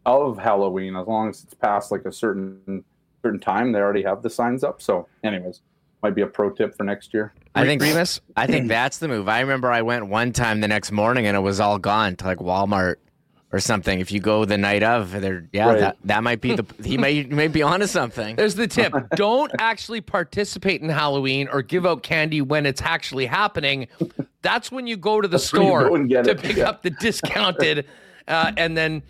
of 0.06 0.38
Halloween 0.38 0.96
as 0.96 1.08
long 1.08 1.30
as 1.30 1.44
it's 1.44 1.54
past 1.54 1.92
like 1.92 2.06
a 2.06 2.12
certain 2.12 2.84
certain 3.24 3.40
time. 3.40 3.72
They 3.72 3.80
already 3.80 4.04
have 4.04 4.22
the 4.22 4.30
signs 4.30 4.64
up. 4.64 4.82
So, 4.82 5.08
anyways, 5.24 5.62
might 6.04 6.16
be 6.16 6.22
a 6.22 6.28
pro 6.28 6.50
tip 6.52 6.78
for 6.78 6.84
next 6.84 7.14
year. 7.14 7.34
I 7.56 7.66
think 7.66 7.82
Remis? 7.82 8.22
I 8.36 8.46
think 8.48 8.68
that's 8.68 9.00
the 9.00 9.08
move. 9.08 9.28
I 9.28 9.40
remember 9.42 9.72
I 9.72 9.82
went 9.82 10.08
one 10.08 10.32
time 10.32 10.62
the 10.62 10.68
next 10.68 10.92
morning 10.92 11.26
and 11.26 11.36
it 11.36 11.40
was 11.42 11.60
all 11.60 11.80
gone 11.80 12.16
to 12.18 12.26
like 12.26 12.38
Walmart 12.38 12.98
or 13.52 13.60
something. 13.60 14.00
If 14.00 14.12
you 14.12 14.20
go 14.20 14.46
the 14.46 14.58
night 14.58 14.84
of, 14.84 15.12
there, 15.12 15.48
yeah, 15.52 15.68
Right. 15.70 15.80
that, 15.80 15.98
that 16.06 16.24
might 16.24 16.40
be 16.42 16.56
the 16.56 16.66
he 16.84 16.98
may 16.98 17.24
may 17.24 17.48
be 17.48 17.64
onto 17.64 17.88
something. 17.88 18.36
There's 18.36 18.56
the 18.56 18.68
tip. 18.68 18.94
Don't 19.16 19.52
actually 19.60 20.02
participate 20.02 20.82
in 20.82 20.90
Halloween 20.90 21.48
or 21.52 21.62
give 21.64 21.86
out 21.86 22.04
candy 22.04 22.42
when 22.42 22.66
it's 22.66 22.82
actually 22.82 23.26
happening. 23.26 23.88
That's 24.48 24.72
when 24.72 24.88
you 24.88 24.96
go 24.96 25.20
to 25.20 25.28
the 25.28 25.36
you 25.36 25.40
store 25.40 25.90
go 25.90 25.96
and 25.96 26.08
get 26.08 26.24
to 26.24 26.32
it, 26.32 26.42
pick 26.42 26.56
yeah. 26.56 26.70
up 26.70 26.82
the 26.82 26.90
discounted 26.90 27.86
uh, 28.30 28.54
and 28.56 28.78
then 28.78 29.04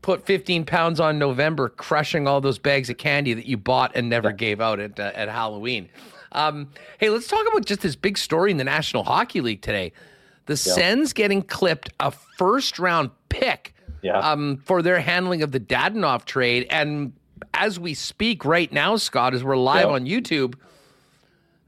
put 0.00 0.24
15 0.24 0.64
pounds 0.64 0.98
on 0.98 1.18
November, 1.18 1.68
crushing 1.68 2.26
all 2.26 2.40
those 2.40 2.58
bags 2.58 2.88
of 2.88 2.96
candy 2.96 3.34
that 3.34 3.44
you 3.44 3.58
bought 3.58 3.92
and 3.94 4.08
never 4.08 4.32
gave 4.32 4.62
out 4.62 4.80
at, 4.80 4.98
uh, 4.98 5.12
at 5.14 5.28
Halloween. 5.28 5.90
Um, 6.32 6.70
hey, 6.98 7.10
let's 7.10 7.28
talk 7.28 7.46
about 7.46 7.66
just 7.66 7.82
this 7.82 7.96
big 7.96 8.16
story 8.16 8.50
in 8.50 8.56
the 8.56 8.64
National 8.64 9.04
Hockey 9.04 9.42
League 9.42 9.60
today. 9.60 9.92
The 10.46 10.56
Sens 10.56 11.12
getting 11.12 11.42
clipped 11.42 11.90
a 12.00 12.10
first 12.38 12.78
round 12.78 13.10
pick 13.28 13.74
Yeah. 14.00 14.18
um, 14.20 14.56
for 14.64 14.80
their 14.80 15.00
handling 15.00 15.42
of 15.42 15.52
the 15.52 15.60
Dadonov 15.60 16.24
trade. 16.24 16.66
And 16.70 17.12
as 17.52 17.78
we 17.78 17.92
speak 17.92 18.46
right 18.46 18.72
now, 18.72 18.96
Scott, 18.96 19.34
as 19.34 19.44
we're 19.44 19.58
live 19.58 19.88
Yeah. 19.88 19.94
on 19.94 20.06
YouTube, 20.06 20.54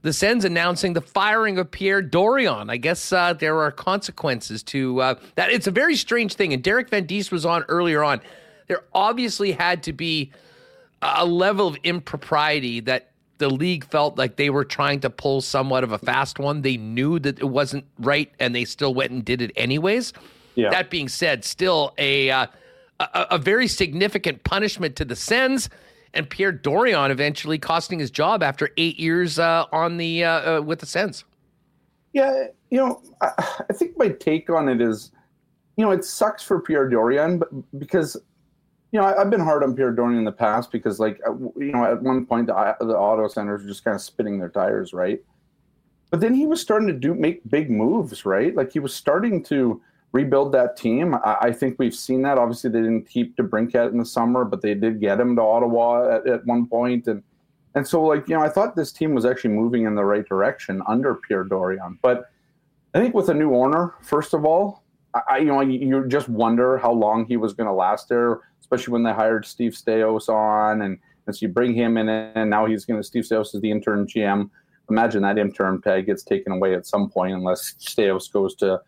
the 0.01 0.13
Sens 0.13 0.45
announcing 0.45 0.93
the 0.93 1.01
firing 1.01 1.57
of 1.57 1.69
Pierre 1.71 2.01
Dorion. 2.01 2.69
I 2.69 2.77
guess 2.77 3.11
uh, 3.11 3.33
there 3.33 3.59
are 3.59 3.71
consequences 3.71 4.63
to 4.63 5.01
uh, 5.01 5.15
that. 5.35 5.51
It's 5.51 5.67
a 5.67 5.71
very 5.71 5.95
strange 5.95 6.35
thing. 6.35 6.53
And 6.53 6.63
Derek 6.63 6.89
VanDiest 6.89 7.31
was 7.31 7.45
on 7.45 7.63
earlier 7.63 8.03
on. 8.03 8.21
There 8.67 8.83
obviously 8.93 9.51
had 9.51 9.83
to 9.83 9.93
be 9.93 10.31
a 11.01 11.25
level 11.25 11.67
of 11.67 11.77
impropriety 11.83 12.81
that 12.81 13.11
the 13.39 13.49
league 13.49 13.85
felt 13.85 14.17
like 14.17 14.35
they 14.35 14.49
were 14.49 14.65
trying 14.65 14.99
to 14.99 15.09
pull 15.09 15.41
somewhat 15.41 15.83
of 15.83 15.91
a 15.91 15.97
fast 15.97 16.39
one. 16.39 16.61
They 16.61 16.77
knew 16.77 17.19
that 17.19 17.39
it 17.39 17.45
wasn't 17.45 17.85
right, 17.97 18.31
and 18.39 18.53
they 18.53 18.65
still 18.65 18.93
went 18.93 19.11
and 19.11 19.23
did 19.23 19.41
it 19.41 19.51
anyways. 19.55 20.13
Yeah. 20.55 20.69
That 20.69 20.89
being 20.89 21.07
said, 21.07 21.45
still 21.45 21.93
a 21.97 22.29
uh, 22.29 22.47
a, 22.99 23.27
a 23.31 23.37
very 23.37 23.67
significant 23.67 24.43
punishment 24.43 24.95
to 24.97 25.05
the 25.05 25.15
Sens, 25.15 25.69
and 26.13 26.29
Pierre 26.29 26.51
Dorion 26.51 27.11
eventually 27.11 27.57
costing 27.57 27.99
his 27.99 28.11
job 28.11 28.43
after 28.43 28.69
eight 28.77 28.99
years 28.99 29.39
uh, 29.39 29.65
on 29.71 29.97
the 29.97 30.23
uh, 30.23 30.57
uh, 30.57 30.61
with 30.61 30.79
the 30.79 30.85
Sens. 30.85 31.23
Yeah, 32.13 32.47
you 32.69 32.77
know, 32.77 33.01
I, 33.21 33.63
I 33.69 33.73
think 33.73 33.97
my 33.97 34.09
take 34.09 34.49
on 34.49 34.67
it 34.67 34.81
is, 34.81 35.11
you 35.77 35.85
know, 35.85 35.91
it 35.91 36.03
sucks 36.03 36.43
for 36.43 36.59
Pierre 36.59 36.89
Dorion, 36.89 37.39
but 37.39 37.49
because 37.79 38.17
you 38.91 38.99
know, 38.99 39.05
I, 39.05 39.19
have 39.19 39.29
been 39.29 39.39
hard 39.39 39.63
on 39.63 39.75
Pierre 39.75 39.91
Dorion 39.91 40.17
in 40.17 40.25
the 40.25 40.31
past 40.31 40.71
because, 40.71 40.99
like, 40.99 41.19
you 41.27 41.71
know, 41.71 41.85
at 41.85 42.01
one 42.01 42.25
point 42.25 42.47
the, 42.47 42.75
the 42.79 42.97
Ottawa 42.97 43.27
Senators 43.27 43.61
were 43.61 43.67
just 43.67 43.83
kind 43.83 43.93
of 43.93 44.01
spinning 44.01 44.39
their 44.39 44.49
tires, 44.49 44.93
right? 44.93 45.21
But 46.09 46.21
then 46.21 46.33
he 46.33 46.47
was 46.47 46.59
starting 46.59 46.87
to 46.87 46.93
do 46.93 47.13
make 47.13 47.47
big 47.49 47.69
moves, 47.69 48.25
right? 48.25 48.55
Like 48.55 48.71
he 48.71 48.79
was 48.79 48.93
starting 48.93 49.43
to 49.45 49.81
rebuild 50.11 50.51
that 50.53 50.77
team. 50.77 51.15
I, 51.15 51.37
I 51.41 51.51
think 51.51 51.77
we've 51.79 51.95
seen 51.95 52.21
that. 52.23 52.37
Obviously, 52.37 52.69
they 52.69 52.81
didn't 52.81 53.07
keep 53.07 53.35
DeBrincat 53.37 53.91
in 53.91 53.97
the 53.97 54.05
summer, 54.05 54.45
but 54.45 54.61
they 54.61 54.73
did 54.73 54.99
get 54.99 55.19
him 55.19 55.35
to 55.35 55.41
Ottawa 55.41 56.15
at, 56.15 56.27
at 56.27 56.45
one 56.45 56.67
point, 56.67 57.07
and 57.07 57.23
and 57.75 57.87
so 57.87 58.03
like 58.03 58.27
you 58.27 58.35
know, 58.35 58.41
I 58.41 58.49
thought 58.49 58.75
this 58.75 58.91
team 58.91 59.13
was 59.13 59.25
actually 59.25 59.51
moving 59.51 59.85
in 59.85 59.95
the 59.95 60.05
right 60.05 60.27
direction 60.27 60.81
under 60.87 61.15
Pierre 61.15 61.43
Dorion. 61.43 61.99
But 62.01 62.31
I 62.93 62.99
think 62.99 63.13
with 63.13 63.29
a 63.29 63.33
new 63.33 63.55
owner, 63.55 63.95
first 64.01 64.33
of 64.33 64.45
all, 64.45 64.83
I 65.29 65.37
you 65.39 65.45
know 65.45 65.61
you 65.61 66.07
just 66.07 66.29
wonder 66.29 66.77
how 66.77 66.91
long 66.91 67.25
he 67.25 67.37
was 67.37 67.53
going 67.53 67.67
to 67.67 67.73
last 67.73 68.09
there 68.09 68.41
especially 68.71 68.91
when 68.91 69.03
they 69.03 69.13
hired 69.13 69.45
Steve 69.45 69.71
Staios 69.71 70.29
on, 70.29 70.83
and, 70.83 70.99
and 71.25 71.35
so 71.35 71.45
you 71.45 71.51
bring 71.51 71.73
him 71.73 71.97
in, 71.97 72.07
and 72.07 72.49
now 72.49 72.67
he's 72.67 72.85
going 72.85 72.99
to 72.99 73.03
Steve 73.03 73.23
Staios 73.23 73.55
is 73.55 73.61
the 73.61 73.71
intern 73.71 74.05
GM. 74.05 74.49
Imagine 74.91 75.23
that 75.23 75.39
intern 75.39 75.81
tag 75.81 76.05
gets 76.05 76.23
taken 76.23 76.51
away 76.53 76.75
at 76.75 76.85
some 76.85 77.09
point, 77.09 77.33
unless 77.33 77.73
Staios 77.79 78.31
goes 78.31 78.53
to 78.55 78.79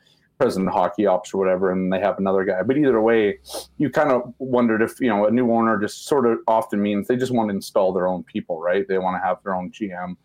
president 0.42 0.72
hockey 0.72 1.06
ops 1.06 1.36
or 1.36 1.38
whatever, 1.38 1.72
and 1.72 1.94
they 1.94 2.00
have 2.00 2.18
another 2.18 2.44
guy. 2.44 2.64
But 2.64 2.76
either 2.76 3.00
way, 3.00 3.38
you 3.78 3.92
kind 3.92 4.12
of 4.12 4.34
wondered 4.40 4.82
if 4.82 5.00
you 5.00 5.08
know 5.08 5.28
a 5.28 5.32
new 5.32 5.52
owner 5.52 5.80
just 5.80 6.08
sort 6.08 6.26
of 6.26 6.40
often 6.48 6.82
means 6.82 7.08
they 7.08 7.16
just 7.16 7.32
want 7.32 7.50
to 7.50 7.56
install 7.56 7.94
their 7.94 8.08
own 8.08 8.24
people, 8.24 8.60
right? 8.60 8.88
They 8.88 8.98
want 8.98 9.22
to 9.22 9.28
have 9.28 9.38
their 9.44 9.54
own 9.54 9.72
GM, 9.72 10.16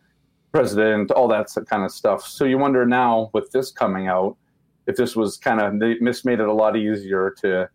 president, 0.53 1.11
all 1.11 1.29
that 1.29 1.49
kind 1.69 1.85
of 1.85 1.91
stuff. 1.91 2.27
So 2.27 2.47
you 2.47 2.57
wonder 2.57 2.87
now 2.87 3.29
with 3.35 3.51
this 3.51 3.71
coming 3.71 4.09
out 4.09 4.39
if 4.87 4.97
this 4.97 5.15
was 5.15 5.37
kind 5.37 5.61
of 5.61 5.79
they 5.79 5.97
made 6.01 6.41
it 6.41 6.49
a 6.49 6.53
lot 6.53 6.79
easier 6.79 7.35
to 7.43 7.69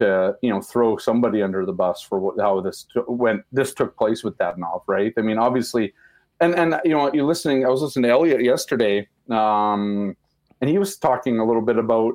to 0.00 0.36
you 0.42 0.50
know 0.50 0.60
throw 0.60 0.98
somebody 0.98 1.40
under 1.42 1.64
the 1.64 1.72
bus 1.72 2.02
for 2.02 2.18
what, 2.18 2.38
how 2.38 2.60
this 2.60 2.86
t- 2.92 3.00
when 3.06 3.42
this 3.50 3.72
took 3.72 3.96
place 3.96 4.22
with 4.22 4.36
Dadonov, 4.36 4.82
right? 4.86 5.14
I 5.16 5.22
mean, 5.22 5.38
obviously, 5.38 5.94
and 6.40 6.54
and 6.54 6.78
you 6.84 6.92
know, 6.92 7.10
you're 7.14 7.24
listening. 7.24 7.64
I 7.64 7.70
was 7.70 7.80
listening 7.80 8.04
to 8.04 8.10
Elliotte 8.10 8.44
yesterday, 8.44 9.08
um, 9.30 10.14
and 10.60 10.70
he 10.70 10.78
was 10.78 10.96
talking 10.96 11.38
a 11.38 11.44
little 11.44 11.62
bit 11.62 11.78
about 11.78 12.14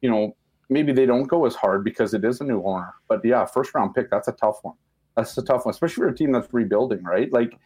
you 0.00 0.10
know 0.10 0.36
maybe 0.68 0.92
they 0.92 1.06
don't 1.06 1.24
go 1.24 1.46
as 1.46 1.54
hard 1.54 1.84
because 1.84 2.14
it 2.14 2.24
is 2.24 2.40
a 2.40 2.44
new 2.44 2.62
owner, 2.64 2.94
but 3.08 3.24
yeah, 3.24 3.44
first 3.44 3.74
round 3.74 3.94
pick 3.94 4.10
that's 4.10 4.28
a 4.28 4.32
tough 4.32 4.58
one. 4.62 4.74
That's 5.16 5.36
a 5.38 5.42
tough 5.42 5.64
one, 5.64 5.70
especially 5.72 6.02
for 6.02 6.08
a 6.08 6.14
team 6.14 6.32
that's 6.32 6.52
rebuilding, 6.52 7.02
right? 7.02 7.32
Like. 7.32 7.58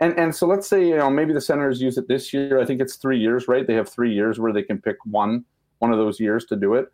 And, 0.00 0.16
and 0.16 0.32
so 0.32 0.46
let's 0.46 0.68
say 0.68 0.86
you 0.86 0.96
know 0.96 1.10
maybe 1.10 1.32
the 1.32 1.40
Senators 1.40 1.82
use 1.82 1.98
it 1.98 2.06
this 2.06 2.32
year. 2.32 2.60
I 2.60 2.64
think 2.64 2.80
it's 2.80 2.94
three 2.94 3.18
years, 3.18 3.48
right? 3.48 3.66
They 3.66 3.74
have 3.74 3.88
three 3.88 4.14
years 4.14 4.38
where 4.38 4.52
they 4.52 4.62
can 4.62 4.80
pick 4.80 4.94
one 5.04 5.44
one 5.78 5.90
of 5.90 5.98
those 5.98 6.20
years 6.20 6.44
to 6.46 6.56
do 6.56 6.74
it. 6.74 6.92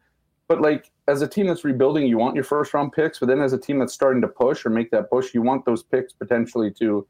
But 0.48 0.60
like 0.60 0.90
as 1.08 1.22
a 1.22 1.28
team 1.28 1.46
that's 1.46 1.64
rebuilding, 1.64 2.06
you 2.06 2.18
want 2.18 2.34
your 2.34 2.44
first 2.44 2.74
round 2.74 2.92
picks, 2.92 3.18
but 3.18 3.26
then 3.26 3.40
as 3.40 3.52
a 3.52 3.58
team 3.58 3.78
that's 3.78 3.94
starting 3.94 4.20
to 4.22 4.28
push 4.28 4.64
or 4.64 4.70
make 4.70 4.90
that 4.90 5.10
push, 5.10 5.34
you 5.34 5.42
want 5.42 5.64
those 5.64 5.82
picks 5.82 6.12
potentially 6.12 6.70
to 6.72 7.06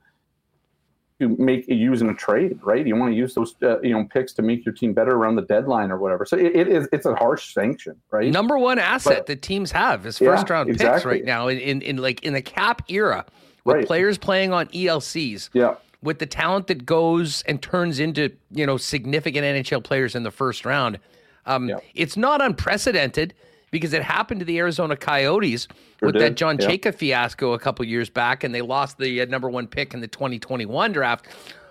to 1.20 1.28
make 1.28 1.68
use 1.68 2.00
in 2.00 2.10
a 2.10 2.14
trade, 2.14 2.58
right? 2.62 2.84
You 2.86 2.96
want 2.96 3.12
to 3.12 3.16
use 3.16 3.34
those 3.34 3.54
uh, 3.62 3.80
you 3.80 3.92
know 3.92 4.04
picks 4.04 4.32
to 4.34 4.42
make 4.42 4.64
your 4.64 4.74
team 4.74 4.92
better 4.92 5.12
around 5.12 5.36
the 5.36 5.42
deadline 5.42 5.90
or 5.90 5.98
whatever. 5.98 6.24
So 6.24 6.36
it, 6.36 6.56
it 6.56 6.68
is 6.68 6.88
it's 6.92 7.06
a 7.06 7.14
harsh 7.14 7.54
sanction, 7.54 7.96
right? 8.10 8.30
Number 8.32 8.58
one 8.58 8.78
asset 8.78 9.18
but, 9.18 9.26
that 9.26 9.42
teams 9.42 9.72
have 9.72 10.06
is 10.06 10.18
first 10.18 10.48
yeah, 10.48 10.54
round 10.54 10.70
exactly. 10.70 10.94
picks 10.94 11.04
right 11.04 11.24
now 11.24 11.48
in, 11.48 11.58
in, 11.58 11.82
in 11.82 11.96
like 11.98 12.22
in 12.24 12.32
the 12.32 12.42
cap 12.42 12.82
era 12.88 13.24
with 13.64 13.76
right. 13.76 13.86
players 13.86 14.18
playing 14.18 14.52
on 14.52 14.66
ELCs. 14.68 15.50
Yeah. 15.52 15.76
With 16.02 16.18
the 16.18 16.26
talent 16.26 16.66
that 16.66 16.84
goes 16.84 17.40
and 17.46 17.62
turns 17.62 17.98
into, 17.98 18.28
you 18.50 18.66
know, 18.66 18.76
significant 18.76 19.42
NHL 19.42 19.82
players 19.82 20.14
in 20.14 20.22
the 20.22 20.30
first 20.30 20.66
round 20.66 20.98
um, 21.46 21.68
yeah. 21.68 21.78
It's 21.94 22.16
not 22.16 22.42
unprecedented 22.42 23.34
because 23.74 23.92
it 23.92 24.04
happened 24.04 24.38
to 24.38 24.46
the 24.46 24.56
Arizona 24.58 24.94
Coyotes 24.94 25.66
sure 25.98 26.06
with 26.06 26.12
did. 26.12 26.22
that 26.22 26.34
John 26.36 26.58
yeah. 26.60 26.68
Chayka 26.68 26.94
fiasco 26.94 27.54
a 27.54 27.58
couple 27.58 27.84
years 27.84 28.08
back, 28.08 28.44
and 28.44 28.54
they 28.54 28.62
lost 28.62 28.98
the 28.98 29.22
uh, 29.22 29.24
number 29.24 29.50
one 29.50 29.66
pick 29.66 29.94
in 29.94 30.00
the 30.00 30.06
2021 30.06 30.92
draft. 30.92 31.26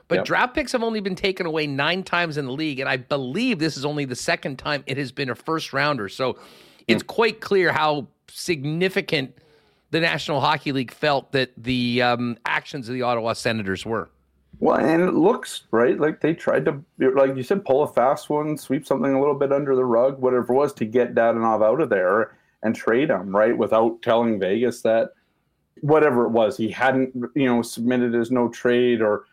But 0.10 0.16
yep. 0.16 0.26
draft 0.26 0.54
picks 0.54 0.74
have 0.74 0.84
only 0.84 1.00
been 1.00 1.16
taken 1.16 1.46
away 1.46 1.66
nine 1.66 2.04
times 2.04 2.36
in 2.36 2.46
the 2.46 2.52
league, 2.52 2.82
and 2.82 2.90
I 2.90 2.98
believe 2.98 3.58
this 3.58 3.78
is 3.78 3.86
only 3.86 4.04
the 4.04 4.18
second 4.18 4.60
time 4.60 4.84
it 4.86 4.98
has 4.98 5.14
been 5.14 5.30
a 5.30 5.36
first 5.36 5.72
rounder. 5.72 6.10
So 6.10 6.38
it's 6.90 7.04
mm. 7.04 7.08
quite 7.08 7.40
clear 7.40 7.72
how 7.72 8.08
significant 8.28 9.38
the 9.92 10.02
National 10.02 10.42
Hockey 10.42 10.74
League 10.74 10.92
felt 10.92 11.32
that 11.32 11.52
the 11.56 12.02
um, 12.02 12.38
actions 12.46 12.90
of 12.90 12.96
the 12.96 13.04
Ottawa 13.04 13.32
Senators 13.32 13.86
were. 13.86 14.10
Well, 14.60 14.78
and 14.78 15.02
it 15.02 15.14
looks 15.14 15.64
right 15.72 16.00
like 16.00 16.22
they 16.22 16.34
tried 16.34 16.66
to, 16.66 16.84
like 17.16 17.36
you 17.36 17.44
said, 17.44 17.66
pull 17.66 17.84
a 17.84 17.88
fast 17.88 18.30
one, 18.30 18.58
sweep 18.58 18.86
something 18.86 19.14
a 19.14 19.20
little 19.20 19.36
bit 19.36 19.52
under 19.52 19.76
the 19.76 19.86
rug, 19.86 20.20
whatever 20.20 20.54
it 20.54 20.56
was, 20.56 20.74
to 20.76 20.86
get 20.86 21.16
Dadonov 21.16 21.66
out 21.66 21.82
of 21.82 21.90
there 21.90 22.38
and 22.64 22.76
trade 22.76 23.10
him, 23.10 23.36
right, 23.36 23.58
without 23.58 24.02
telling 24.02 24.40
Vegas 24.40 24.82
that 24.84 25.10
whatever 25.82 26.26
it 26.26 26.30
was, 26.30 26.56
he 26.56 26.70
hadn't, 26.70 27.14
you 27.36 27.46
know, 27.46 27.62
submitted 27.62 28.14
his 28.14 28.32
no 28.32 28.48
trade 28.50 29.02
or 29.02 29.26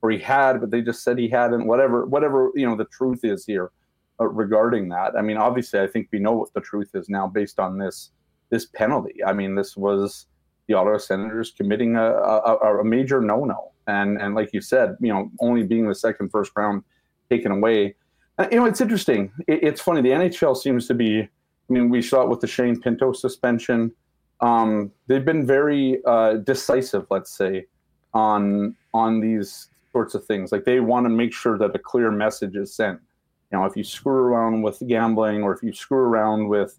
or 0.00 0.10
he 0.10 0.18
had, 0.18 0.60
but 0.60 0.70
they 0.70 0.80
just 0.80 1.02
said 1.02 1.18
he 1.18 1.28
hadn't. 1.28 1.66
Whatever, 1.66 2.06
whatever, 2.06 2.52
you 2.54 2.64
know, 2.64 2.76
the 2.76 2.84
truth 2.84 3.24
is 3.24 3.44
here 3.44 3.72
uh, 4.20 4.28
regarding 4.28 4.88
that. 4.90 5.16
I 5.16 5.22
mean, 5.22 5.36
obviously, 5.36 5.80
I 5.80 5.88
think 5.88 6.08
we 6.12 6.20
know 6.20 6.32
what 6.32 6.54
the 6.54 6.60
truth 6.60 6.90
is 6.94 7.08
now 7.08 7.26
based 7.26 7.58
on 7.58 7.78
this 7.78 8.12
this 8.50 8.66
penalty. 8.66 9.22
I 9.24 9.32
mean, 9.32 9.54
this 9.54 9.76
was 9.76 10.26
the 10.66 10.74
Ottawa 10.74 10.98
Senators 10.98 11.50
committing 11.50 11.96
a, 11.96 12.12
a, 12.12 12.80
a 12.80 12.84
major 12.84 13.20
no 13.20 13.44
no 13.44 13.67
and 13.88 14.20
and 14.20 14.34
like 14.34 14.52
you 14.52 14.60
said, 14.60 14.96
you 15.00 15.12
know, 15.12 15.30
only 15.40 15.64
being 15.64 15.88
the 15.88 15.94
second 15.94 16.30
first 16.30 16.52
round 16.54 16.84
taken 17.28 17.50
away. 17.50 17.96
Uh, 18.38 18.46
you 18.52 18.58
know, 18.58 18.66
it's 18.66 18.80
interesting. 18.80 19.32
It, 19.48 19.64
it's 19.64 19.80
funny. 19.80 20.00
The 20.02 20.10
NHL 20.10 20.56
seems 20.56 20.86
to 20.86 20.94
be. 20.94 21.20
I 21.20 21.72
mean, 21.72 21.90
we 21.90 22.00
saw 22.00 22.22
it 22.22 22.28
with 22.28 22.40
the 22.40 22.46
Shane 22.46 22.80
Pinto 22.80 23.12
suspension. 23.12 23.92
Um, 24.40 24.92
they've 25.06 25.24
been 25.24 25.46
very 25.46 26.00
uh, 26.06 26.34
decisive, 26.34 27.06
let's 27.10 27.36
say, 27.36 27.66
on 28.14 28.76
on 28.94 29.20
these 29.20 29.68
sorts 29.90 30.14
of 30.14 30.24
things. 30.24 30.52
Like 30.52 30.64
they 30.64 30.80
want 30.80 31.06
to 31.06 31.10
make 31.10 31.32
sure 31.32 31.58
that 31.58 31.74
a 31.74 31.78
clear 31.78 32.10
message 32.10 32.56
is 32.56 32.74
sent. 32.74 33.00
You 33.50 33.58
know, 33.58 33.64
if 33.64 33.76
you 33.76 33.84
screw 33.84 34.12
around 34.12 34.62
with 34.62 34.82
gambling, 34.86 35.42
or 35.42 35.54
if 35.54 35.62
you 35.62 35.72
screw 35.72 35.98
around 35.98 36.48
with 36.48 36.78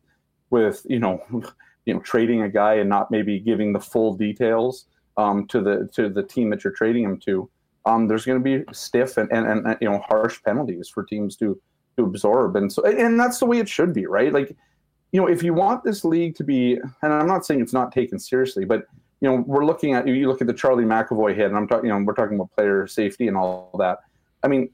with 0.51 0.85
you 0.87 0.99
know, 0.99 1.21
you 1.85 1.93
know, 1.93 1.99
trading 2.01 2.43
a 2.43 2.49
guy 2.49 2.75
and 2.75 2.89
not 2.89 3.11
maybe 3.11 3.39
giving 3.39 3.73
the 3.73 3.79
full 3.79 4.13
details, 4.15 4.85
um, 5.19 5.45
to 5.47 5.61
the 5.61 5.89
to 5.93 6.09
the 6.09 6.23
team 6.23 6.49
that 6.49 6.63
you're 6.63 6.73
trading 6.73 7.03
him 7.03 7.17
to, 7.25 7.49
um, 7.85 8.07
there's 8.07 8.25
going 8.25 8.41
to 8.41 8.43
be 8.43 8.63
stiff 8.73 9.17
and, 9.17 9.29
and, 9.31 9.45
and 9.47 9.77
you 9.81 9.89
know 9.89 9.99
harsh 10.07 10.41
penalties 10.45 10.87
for 10.87 11.03
teams 11.03 11.35
to 11.37 11.59
to 11.97 12.05
absorb, 12.05 12.55
and 12.55 12.71
so 12.71 12.85
and 12.85 13.19
that's 13.19 13.39
the 13.39 13.45
way 13.45 13.59
it 13.59 13.67
should 13.67 13.93
be, 13.93 14.05
right? 14.05 14.31
Like, 14.31 14.55
you 15.11 15.19
know, 15.19 15.27
if 15.27 15.43
you 15.43 15.53
want 15.53 15.83
this 15.83 16.05
league 16.05 16.35
to 16.35 16.43
be, 16.45 16.75
and 17.01 17.13
I'm 17.13 17.27
not 17.27 17.45
saying 17.45 17.59
it's 17.59 17.73
not 17.73 17.91
taken 17.91 18.17
seriously, 18.17 18.63
but 18.63 18.85
you 19.19 19.29
know, 19.29 19.43
we're 19.45 19.65
looking 19.65 19.93
at 19.93 20.07
you 20.07 20.29
look 20.29 20.39
at 20.39 20.47
the 20.47 20.53
Charlie 20.53 20.85
McAvoy 20.85 21.35
hit, 21.35 21.47
and 21.47 21.57
I'm 21.57 21.67
talking, 21.67 21.89
you 21.89 21.93
know, 21.93 22.01
we're 22.05 22.13
talking 22.13 22.35
about 22.35 22.51
player 22.55 22.87
safety 22.87 23.27
and 23.27 23.35
all 23.35 23.75
that. 23.77 23.99
I 24.43 24.47
mean, 24.47 24.69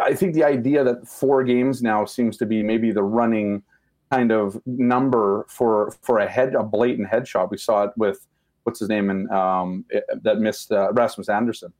I 0.00 0.14
think 0.14 0.34
the 0.34 0.44
idea 0.44 0.84
that 0.84 1.08
four 1.08 1.42
games 1.42 1.82
now 1.82 2.04
seems 2.04 2.36
to 2.36 2.46
be 2.46 2.62
maybe 2.62 2.92
the 2.92 3.02
running 3.02 3.64
kind 4.12 4.30
of 4.30 4.60
number 4.64 5.44
for 5.48 5.92
for 6.02 6.18
a 6.18 6.28
head 6.28 6.54
a 6.54 6.62
blatant 6.62 7.08
headshot. 7.08 7.50
We 7.50 7.58
saw 7.58 7.82
it 7.84 7.90
with 7.96 8.24
what's 8.68 8.80
his 8.80 8.90
name 8.90 9.08
and 9.08 9.30
um, 9.30 9.86
that 10.22 10.38
missed 10.40 10.70
uh, 10.72 10.92
Rasmus 10.92 11.30
Andersson 11.30 11.72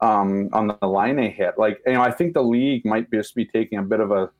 um, 0.00 0.48
on 0.52 0.76
the 0.80 0.86
line 0.86 1.16
they 1.16 1.28
hit. 1.28 1.58
Like 1.58 1.80
you 1.84 1.94
know, 1.94 2.02
I 2.02 2.12
think 2.12 2.34
the 2.34 2.42
league 2.42 2.84
might 2.84 3.10
just 3.10 3.34
be 3.34 3.44
taking 3.44 3.78
a 3.80 3.82
bit 3.82 3.98
of 3.98 4.12
a 4.12 4.30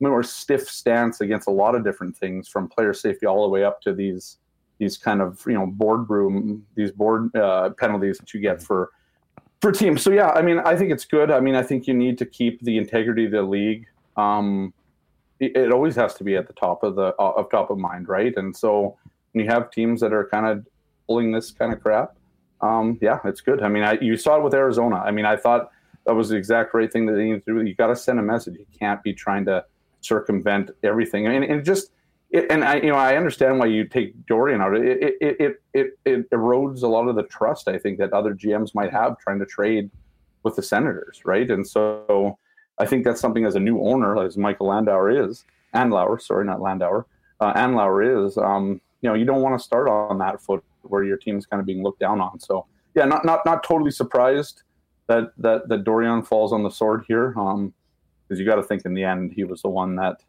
more 0.00 0.22
stiff 0.22 0.68
stance 0.68 1.20
against 1.20 1.48
a 1.48 1.50
lot 1.50 1.74
of 1.74 1.82
different 1.82 2.16
things, 2.16 2.48
from 2.48 2.68
player 2.68 2.94
safety 2.94 3.26
all 3.26 3.42
the 3.42 3.48
way 3.48 3.64
up 3.64 3.80
to 3.82 3.92
these 3.92 4.38
these 4.78 4.96
kind 4.96 5.20
of 5.20 5.42
you 5.48 5.54
know 5.54 5.66
boardroom 5.66 6.64
these 6.76 6.92
board 6.92 7.34
uh, 7.34 7.70
penalties 7.70 8.18
that 8.18 8.32
you 8.32 8.40
get 8.40 8.62
for 8.62 8.90
for 9.60 9.72
teams. 9.72 10.02
So 10.02 10.12
yeah, 10.12 10.30
I 10.30 10.42
mean, 10.42 10.60
I 10.60 10.76
think 10.76 10.92
it's 10.92 11.04
good. 11.04 11.32
I 11.32 11.40
mean, 11.40 11.56
I 11.56 11.64
think 11.64 11.88
you 11.88 11.94
need 11.94 12.18
to 12.18 12.26
keep 12.26 12.60
the 12.62 12.78
integrity 12.78 13.24
of 13.24 13.32
the 13.32 13.42
league. 13.42 13.86
Um, 14.16 14.72
it, 15.40 15.56
it 15.56 15.72
always 15.72 15.96
has 15.96 16.14
to 16.14 16.24
be 16.24 16.36
at 16.36 16.46
the 16.46 16.52
top 16.52 16.84
of 16.84 16.94
the 16.94 17.14
uh, 17.18 17.32
of 17.36 17.50
top 17.50 17.70
of 17.70 17.78
mind, 17.78 18.08
right? 18.08 18.32
And 18.36 18.56
so 18.56 18.96
when 19.32 19.44
you 19.44 19.50
have 19.50 19.70
teams 19.70 20.00
that 20.00 20.12
are 20.12 20.28
kind 20.28 20.46
of 20.46 20.66
pulling 21.08 21.32
this 21.32 21.50
kind 21.50 21.72
of 21.72 21.80
crap, 21.80 22.14
um, 22.60 22.98
yeah, 23.00 23.18
it's 23.24 23.40
good. 23.40 23.62
I 23.62 23.68
mean, 23.68 23.82
I, 23.82 23.98
you 24.00 24.16
saw 24.16 24.36
it 24.36 24.42
with 24.44 24.54
Arizona. 24.54 24.96
I 24.96 25.10
mean, 25.10 25.24
I 25.24 25.36
thought 25.36 25.70
that 26.06 26.14
was 26.14 26.28
the 26.28 26.36
exact 26.36 26.74
right 26.74 26.92
thing 26.92 27.06
that 27.06 27.12
they 27.12 27.24
need 27.24 27.44
to 27.44 27.54
do. 27.54 27.64
You 27.64 27.74
got 27.74 27.88
to 27.88 27.96
send 27.96 28.18
a 28.18 28.22
message. 28.22 28.56
You 28.58 28.66
can't 28.78 29.02
be 29.02 29.12
trying 29.12 29.44
to 29.46 29.64
circumvent 30.00 30.70
everything. 30.82 31.24
Mean, 31.24 31.44
and 31.44 31.64
just 31.64 31.90
it, 32.30 32.46
and 32.50 32.64
I, 32.64 32.76
you 32.76 32.88
know, 32.88 32.96
I 32.96 33.16
understand 33.16 33.58
why 33.58 33.66
you 33.66 33.86
take 33.86 34.14
Dorion 34.26 34.60
out. 34.60 34.76
It, 34.76 35.16
it, 35.20 35.36
it, 35.40 35.62
it, 35.72 35.98
it 36.04 36.30
erodes 36.30 36.82
a 36.82 36.86
lot 36.86 37.08
of 37.08 37.16
the 37.16 37.22
trust 37.24 37.68
I 37.68 37.78
think 37.78 37.98
that 37.98 38.12
other 38.12 38.34
GMs 38.34 38.74
might 38.74 38.92
have 38.92 39.18
trying 39.18 39.38
to 39.38 39.46
trade 39.46 39.90
with 40.42 40.56
the 40.56 40.62
Senators, 40.62 41.22
right? 41.24 41.50
And 41.50 41.66
so 41.66 42.38
I 42.78 42.86
think 42.86 43.04
that's 43.04 43.20
something 43.20 43.44
as 43.44 43.54
a 43.54 43.60
new 43.60 43.80
owner, 43.80 44.22
as 44.22 44.36
Michael 44.36 44.68
Landauer 44.68 45.28
is, 45.28 45.44
Andlauer, 45.74 46.20
sorry, 46.20 46.44
not 46.44 46.58
Landauer, 46.58 47.04
uh, 47.40 47.54
Andlauer 47.54 48.26
is, 48.26 48.36
um, 48.36 48.80
you 49.00 49.08
know, 49.08 49.14
you 49.14 49.24
don't 49.24 49.42
want 49.42 49.58
to 49.58 49.64
start 49.64 49.88
on 49.88 50.18
that 50.18 50.40
foot 50.40 50.62
where 50.90 51.04
your 51.04 51.16
team 51.16 51.38
is 51.38 51.46
kind 51.46 51.60
of 51.60 51.66
being 51.66 51.82
looked 51.82 52.00
down 52.00 52.20
on. 52.20 52.40
So 52.40 52.66
yeah, 52.94 53.04
not 53.04 53.24
not 53.24 53.40
not 53.44 53.62
totally 53.62 53.90
surprised 53.90 54.62
that 55.06 55.32
that 55.38 55.68
that 55.68 55.84
Dorion 55.84 56.26
falls 56.26 56.52
on 56.52 56.62
the 56.62 56.70
sword 56.70 57.04
here. 57.08 57.34
Um, 57.38 57.74
because 58.28 58.38
you 58.38 58.46
got 58.46 58.56
to 58.56 58.62
think 58.62 58.84
in 58.84 58.94
the 58.94 59.04
end 59.04 59.32
he 59.34 59.44
was 59.44 59.62
the 59.62 59.68
one 59.68 59.96
that 59.96 60.22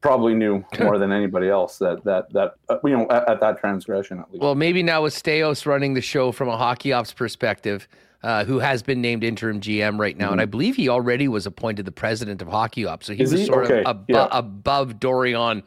probably 0.00 0.34
knew 0.34 0.64
more 0.80 0.98
than 0.98 1.12
anybody 1.12 1.48
else 1.48 1.78
that 1.78 2.02
that 2.04 2.32
that 2.32 2.54
uh, 2.68 2.76
you 2.84 2.96
know 2.96 3.06
at, 3.10 3.28
at, 3.28 3.40
that 3.40 3.58
transgression 3.58 4.20
at 4.20 4.30
least. 4.30 4.42
Well, 4.42 4.54
maybe 4.54 4.82
now 4.82 5.02
with 5.02 5.14
Staios 5.14 5.66
running 5.66 5.94
the 5.94 6.00
show 6.00 6.32
from 6.32 6.48
a 6.48 6.56
hockey 6.56 6.92
ops 6.92 7.12
perspective, 7.12 7.88
uh, 8.22 8.44
who 8.44 8.58
has 8.58 8.82
been 8.82 9.00
named 9.00 9.24
interim 9.24 9.60
GM 9.60 9.98
right 9.98 10.16
now, 10.16 10.26
mm-hmm. 10.26 10.32
and 10.32 10.40
I 10.40 10.46
believe 10.46 10.76
he 10.76 10.88
already 10.88 11.28
was 11.28 11.46
appointed 11.46 11.84
the 11.84 11.92
president 11.92 12.42
of 12.42 12.48
hockey 12.48 12.86
ops, 12.86 13.06
so 13.06 13.14
he 13.14 13.22
Is 13.22 13.32
was 13.32 13.40
he? 13.40 13.46
sort 13.46 13.64
okay. 13.66 13.82
of 13.84 13.96
abo- 13.96 14.04
yeah. 14.08 14.28
above 14.30 15.00
Dorion. 15.00 15.62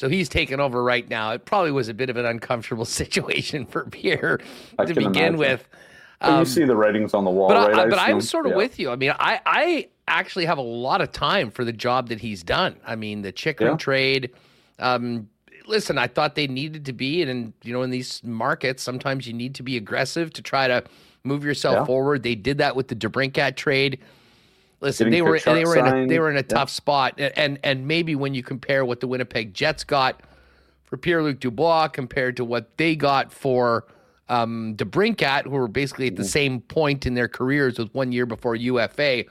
So 0.00 0.08
he's 0.08 0.30
taken 0.30 0.60
over 0.60 0.82
right 0.82 1.06
now. 1.10 1.32
It 1.32 1.44
probably 1.44 1.72
was 1.72 1.90
a 1.90 1.92
bit 1.94 2.08
of 2.08 2.16
an 2.16 2.24
uncomfortable 2.24 2.84
situation 3.02 3.66
for 3.66 3.84
Pierre 3.84 4.40
I 4.78 4.86
to 4.86 4.94
begin 4.94 5.34
imagine. 5.34 5.38
with. 5.38 5.68
But 6.20 6.28
you 6.30 6.34
Um, 6.36 6.44
see 6.46 6.64
the 6.64 6.74
writings 6.74 7.12
on 7.12 7.24
the 7.26 7.30
wall, 7.30 7.48
but 7.48 7.58
right? 7.58 7.74
I, 7.80 7.82
I 7.82 7.88
but 7.90 7.98
I'm 7.98 8.22
sort 8.22 8.46
of 8.46 8.52
Yeah. 8.52 8.56
with 8.56 8.78
you. 8.78 8.90
I 8.90 8.96
mean, 8.96 9.12
I 9.20 9.40
I 9.44 9.88
actually 10.08 10.46
have 10.46 10.56
a 10.56 10.62
lot 10.62 11.02
of 11.02 11.12
time 11.12 11.50
for 11.50 11.66
the 11.66 11.72
job 11.72 12.08
that 12.08 12.18
he's 12.18 12.42
done. 12.42 12.76
I 12.86 12.96
mean, 12.96 13.20
the 13.20 13.30
Chychrun 13.30 13.72
Yeah. 13.72 13.76
trade. 13.76 14.30
Um, 14.78 15.28
listen, 15.66 15.98
I 15.98 16.06
thought 16.06 16.34
they 16.34 16.46
needed 16.46 16.86
to 16.86 16.94
be, 16.94 17.20
and 17.20 17.30
in, 17.30 17.52
you 17.62 17.74
know, 17.74 17.82
in 17.82 17.90
these 17.90 18.24
markets, 18.24 18.82
sometimes 18.82 19.26
you 19.26 19.34
need 19.34 19.54
to 19.56 19.62
be 19.62 19.76
aggressive 19.76 20.32
to 20.32 20.40
try 20.40 20.66
to 20.66 20.82
move 21.24 21.44
yourself 21.44 21.76
Yeah. 21.80 21.84
forward. 21.84 22.22
They 22.22 22.34
did 22.36 22.56
that 22.56 22.74
with 22.74 22.88
the 22.88 22.96
DeBrincat 22.96 23.56
trade. 23.56 23.98
Listen, 24.80 25.10
they 25.10 25.20
were 25.22 25.38
they 25.38 25.64
were 25.64 25.76
in 25.76 25.86
a, 25.86 26.06
they 26.06 26.18
were 26.18 26.30
in 26.30 26.36
a 26.36 26.40
Yeah. 26.40 26.46
tough 26.46 26.70
spot, 26.70 27.14
and, 27.18 27.32
and 27.36 27.58
and 27.62 27.86
maybe 27.86 28.14
when 28.14 28.34
you 28.34 28.42
compare 28.42 28.84
what 28.84 29.00
the 29.00 29.06
Winnipeg 29.06 29.52
Jets 29.52 29.84
got 29.84 30.20
for 30.84 30.96
Pierre 30.96 31.22
Luc 31.22 31.38
Dubois 31.40 31.88
compared 31.88 32.36
to 32.38 32.44
what 32.44 32.76
they 32.78 32.96
got 32.96 33.32
for 33.32 33.86
um, 34.28 34.74
DeBrincat, 34.76 35.44
who 35.44 35.50
were 35.50 35.68
basically 35.68 36.06
at 36.06 36.16
the 36.16 36.24
same 36.24 36.60
point 36.60 37.04
in 37.06 37.14
their 37.14 37.28
careers 37.28 37.78
with 37.78 37.92
one 37.94 38.10
year 38.12 38.26
before 38.26 38.54
UFA, 38.56 39.24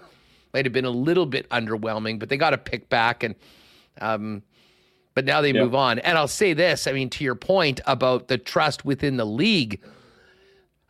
might 0.54 0.66
have 0.66 0.74
been 0.74 0.86
a 0.86 0.90
little 0.92 1.26
bit 1.26 1.50
underwhelming, 1.50 2.20
but 2.20 2.30
they 2.30 2.38
got 2.38 2.54
a 2.54 2.58
pick 2.58 2.90
back 2.90 3.24
and 3.24 3.36
um, 4.02 4.44
but 5.16 5.26
now 5.26 5.42
they 5.42 5.52
Yeah. 5.52 5.64
move 5.64 5.76
on. 5.76 6.00
And 6.00 6.18
I'll 6.18 6.28
say 6.28 6.54
this, 6.54 6.86
I 6.88 6.92
mean, 6.94 7.10
to 7.12 7.24
your 7.24 7.36
point 7.36 7.82
about 7.88 8.28
the 8.28 8.38
trust 8.38 8.86
within 8.86 9.18
the 9.18 9.26
league, 9.26 9.82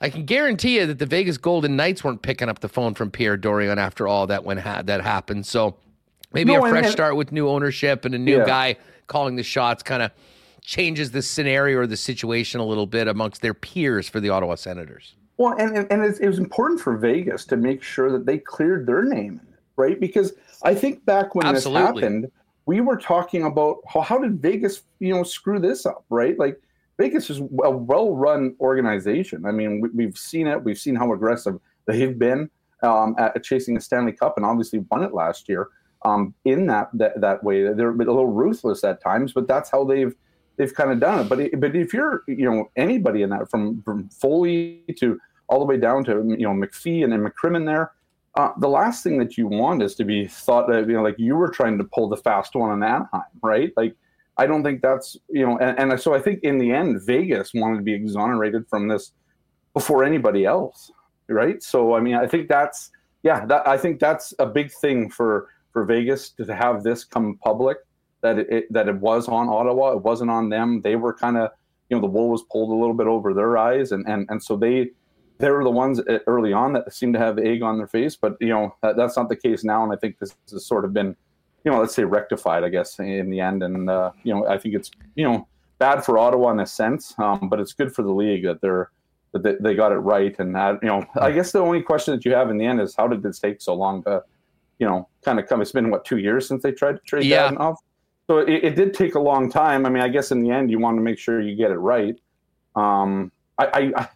I 0.01 0.09
can 0.09 0.25
guarantee 0.25 0.79
you 0.79 0.85
that 0.85 0.99
the 0.99 1.05
Vegas 1.05 1.37
Golden 1.37 1.75
Knights 1.75 2.03
weren't 2.03 2.21
picking 2.21 2.47
up 2.49 2.59
the 2.59 2.69
phone 2.69 2.93
from 2.93 3.11
Pierre 3.11 3.37
Dorion 3.37 3.77
after 3.77 4.07
all 4.07 4.27
that 4.27 4.43
when 4.45 4.57
ha- 4.57 4.81
that 4.83 5.01
happened. 5.01 5.45
So 5.45 5.75
maybe 6.33 6.53
No, 6.53 6.65
a 6.65 6.69
fresh 6.69 6.91
start 6.91 7.15
with 7.15 7.31
new 7.31 7.49
ownership 7.49 8.05
and 8.05 8.15
a 8.15 8.19
new 8.19 8.37
Yeah. 8.37 8.45
guy 8.45 8.77
calling 9.07 9.35
the 9.35 9.43
shots 9.43 9.83
kind 9.83 10.01
of 10.01 10.11
changes 10.61 11.11
the 11.11 11.21
scenario 11.21 11.79
or 11.79 11.87
the 11.87 11.97
situation 11.97 12.61
a 12.61 12.65
little 12.65 12.85
bit 12.85 13.07
amongst 13.07 13.41
their 13.41 13.53
peers 13.53 14.07
for 14.07 14.19
the 14.19 14.29
Ottawa 14.29 14.55
Senators. 14.55 15.15
Well, 15.37 15.55
and 15.57 15.75
and, 15.75 15.91
and 15.91 16.03
it's, 16.03 16.19
it 16.19 16.27
was 16.27 16.37
important 16.39 16.79
for 16.79 16.95
Vegas 16.97 17.45
to 17.45 17.57
make 17.57 17.81
sure 17.83 18.11
that 18.11 18.25
they 18.25 18.37
cleared 18.37 18.85
their 18.85 19.03
name, 19.03 19.41
right? 19.77 19.99
Because 19.99 20.33
I 20.63 20.75
think 20.75 21.03
back 21.05 21.33
when 21.35 21.45
Absolutely. 21.47 21.81
this 21.81 22.01
happened, 22.03 22.31
we 22.65 22.81
were 22.81 22.97
talking 22.97 23.43
about 23.43 23.77
how, 23.87 24.01
how 24.01 24.17
did 24.19 24.41
Vegas, 24.41 24.83
you 24.99 25.13
know, 25.13 25.23
screw 25.23 25.59
this 25.59 25.85
up, 25.85 26.05
right? 26.09 26.37
Like 26.37 26.61
Vegas 26.99 27.29
is 27.29 27.39
a 27.39 27.71
well-run 27.71 28.55
organization. 28.59 29.45
I 29.45 29.51
mean, 29.51 29.79
we, 29.79 29.89
we've 29.89 30.17
seen 30.17 30.47
it. 30.47 30.61
We've 30.61 30.77
seen 30.77 30.95
how 30.95 31.13
aggressive 31.13 31.57
they've 31.85 32.19
been 32.19 32.49
um, 32.83 33.15
at 33.17 33.41
chasing 33.41 33.77
a 33.77 33.81
Stanley 33.81 34.11
Cup, 34.11 34.33
and 34.35 34.45
obviously 34.45 34.79
won 34.91 35.03
it 35.03 35.13
last 35.13 35.47
year. 35.47 35.69
Um, 36.03 36.33
in 36.45 36.67
that, 36.67 36.89
that 36.93 37.19
that 37.21 37.43
way, 37.43 37.63
they're 37.73 37.91
a 37.91 37.95
little 37.95 38.27
ruthless 38.27 38.83
at 38.83 39.01
times, 39.01 39.33
but 39.33 39.47
that's 39.47 39.69
how 39.69 39.85
they've 39.85 40.13
they've 40.57 40.73
kind 40.73 40.91
of 40.91 40.99
done 40.99 41.19
it. 41.19 41.29
But 41.29 41.39
it, 41.39 41.59
but 41.59 41.75
if 41.75 41.93
you're 41.93 42.23
you 42.27 42.49
know 42.49 42.69
anybody 42.75 43.21
in 43.21 43.29
that 43.29 43.49
from 43.49 43.81
from 43.83 44.09
Foley 44.09 44.83
to 44.97 45.19
all 45.47 45.59
the 45.59 45.65
way 45.65 45.77
down 45.77 46.03
to 46.05 46.11
you 46.37 46.45
know 46.45 46.51
McPhee 46.51 47.03
and 47.03 47.11
then 47.11 47.25
McCrimmon 47.25 47.65
there, 47.65 47.93
uh, 48.35 48.51
the 48.59 48.69
last 48.69 49.03
thing 49.03 49.17
that 49.19 49.37
you 49.37 49.47
want 49.47 49.81
is 49.81 49.95
to 49.95 50.03
be 50.03 50.27
thought 50.27 50.67
that 50.67 50.87
you 50.87 50.93
know 50.93 51.03
like 51.03 51.17
you 51.17 51.35
were 51.35 51.49
trying 51.49 51.77
to 51.77 51.83
pull 51.85 52.09
the 52.09 52.17
fast 52.17 52.55
one 52.55 52.71
on 52.71 52.83
Anaheim, 52.83 53.23
right? 53.41 53.71
Like 53.75 53.95
I 54.39 54.47
don't 54.47 54.63
think 54.63 54.81
that's 54.81 55.17
you 55.29 55.45
know, 55.45 55.57
and, 55.59 55.91
and 55.91 56.01
so 56.01 56.15
I 56.15 56.19
think 56.19 56.39
in 56.43 56.57
the 56.57 56.71
end 56.71 57.01
Vegas 57.05 57.53
wanted 57.53 57.77
to 57.77 57.83
be 57.83 57.93
exonerated 57.93 58.67
from 58.69 58.87
this 58.87 59.11
before 59.73 60.03
anybody 60.03 60.45
else, 60.45 60.91
right? 61.27 61.61
So 61.61 61.93
I 61.93 61.99
mean 61.99 62.15
I 62.15 62.25
think 62.25 62.47
that's 62.47 62.91
yeah, 63.23 63.45
that 63.47 63.67
I 63.67 63.77
think 63.77 63.99
that's 63.99 64.33
a 64.39 64.45
big 64.45 64.71
thing 64.71 65.09
for 65.09 65.49
for 65.73 65.83
Vegas 65.83 66.29
to 66.31 66.55
have 66.55 66.83
this 66.83 67.03
come 67.03 67.37
public 67.43 67.77
that 68.21 68.39
it, 68.39 68.47
it 68.49 68.73
that 68.73 68.87
it 68.87 68.95
was 68.95 69.27
on 69.27 69.49
Ottawa, 69.49 69.91
it 69.91 70.03
wasn't 70.03 70.31
on 70.31 70.49
them. 70.49 70.81
They 70.81 70.95
were 70.95 71.13
kind 71.13 71.37
of 71.37 71.51
you 71.89 71.97
know 71.97 72.01
the 72.01 72.07
wool 72.07 72.29
was 72.29 72.43
pulled 72.51 72.69
a 72.69 72.79
little 72.79 72.93
bit 72.93 73.07
over 73.07 73.33
their 73.33 73.57
eyes, 73.57 73.91
and 73.91 74.07
and 74.07 74.25
and 74.29 74.41
so 74.41 74.55
they 74.55 74.91
they 75.39 75.49
were 75.49 75.63
the 75.63 75.71
ones 75.71 75.99
uh, 75.99 76.19
early 76.27 76.53
on 76.53 76.73
that 76.73 76.93
seemed 76.93 77.13
to 77.13 77.19
have 77.19 77.39
egg 77.39 77.61
on 77.61 77.77
their 77.77 77.87
face, 77.87 78.15
but 78.15 78.35
you 78.39 78.49
know 78.49 78.75
that, 78.81 78.95
that's 78.97 79.17
not 79.17 79.29
the 79.29 79.35
case 79.35 79.63
now, 79.63 79.83
and 79.83 79.91
I 79.91 79.95
think 79.95 80.19
this 80.19 80.35
has 80.51 80.65
sort 80.65 80.85
of 80.85 80.93
been 80.93 81.15
you 81.63 81.71
know 81.71 81.79
let's 81.79 81.95
say 81.95 82.03
rectified, 82.03 82.63
I 82.63 82.69
guess, 82.69 82.99
in 82.99 83.29
the 83.29 83.39
end, 83.39 83.63
and 83.63 83.89
uh, 83.89 84.11
you 84.23 84.33
know 84.33 84.47
I 84.47 84.57
think 84.57 84.75
it's 84.75 84.91
you 85.15 85.25
know 85.25 85.47
bad 85.77 86.03
for 86.03 86.17
Ottawa 86.17 86.51
in 86.51 86.59
a 86.59 86.65
sense, 86.67 87.13
um, 87.19 87.47
but 87.49 87.59
it's 87.59 87.73
good 87.73 87.93
for 87.93 88.03
the 88.03 88.11
league 88.11 88.43
that 88.45 88.61
they're 88.61 88.91
that 89.33 89.43
they, 89.43 89.55
they 89.59 89.75
got 89.75 89.91
it 89.91 89.97
right, 89.97 90.35
and 90.39 90.55
that 90.55 90.79
you 90.81 90.89
know 90.89 91.03
I 91.19 91.31
guess 91.31 91.51
the 91.51 91.59
only 91.59 91.81
question 91.81 92.15
that 92.15 92.25
you 92.25 92.33
have 92.33 92.49
in 92.49 92.57
the 92.57 92.65
end 92.65 92.81
is 92.81 92.95
how 92.95 93.07
did 93.07 93.23
this 93.23 93.39
take 93.39 93.61
so 93.61 93.73
long 93.73 94.03
to 94.03 94.23
you 94.79 94.87
know 94.87 95.07
kind 95.23 95.39
of 95.39 95.47
come? 95.47 95.61
It's 95.61 95.71
been 95.71 95.89
what 95.91 96.05
two 96.05 96.17
years 96.17 96.47
since 96.47 96.63
they 96.63 96.71
tried 96.71 96.93
to 96.93 97.01
trade 97.05 97.25
Yeah. 97.25 97.49
that 97.51 97.57
off. 97.59 97.79
So 98.27 98.37
it, 98.37 98.63
it 98.63 98.75
did 98.75 98.93
take 98.93 99.15
a 99.15 99.19
long 99.19 99.49
time. 99.51 99.85
I 99.85 99.89
mean, 99.89 100.03
I 100.03 100.07
guess 100.07 100.31
in 100.31 100.41
the 100.41 100.51
end, 100.51 100.69
you 100.69 100.77
want 100.79 100.97
to 100.97 101.01
make 101.01 101.17
sure 101.17 101.41
you 101.41 101.55
get 101.55 101.71
it 101.71 101.77
right. 101.79 102.15
Um, 102.75 103.31
I, 103.57 103.91
I, 103.95 104.07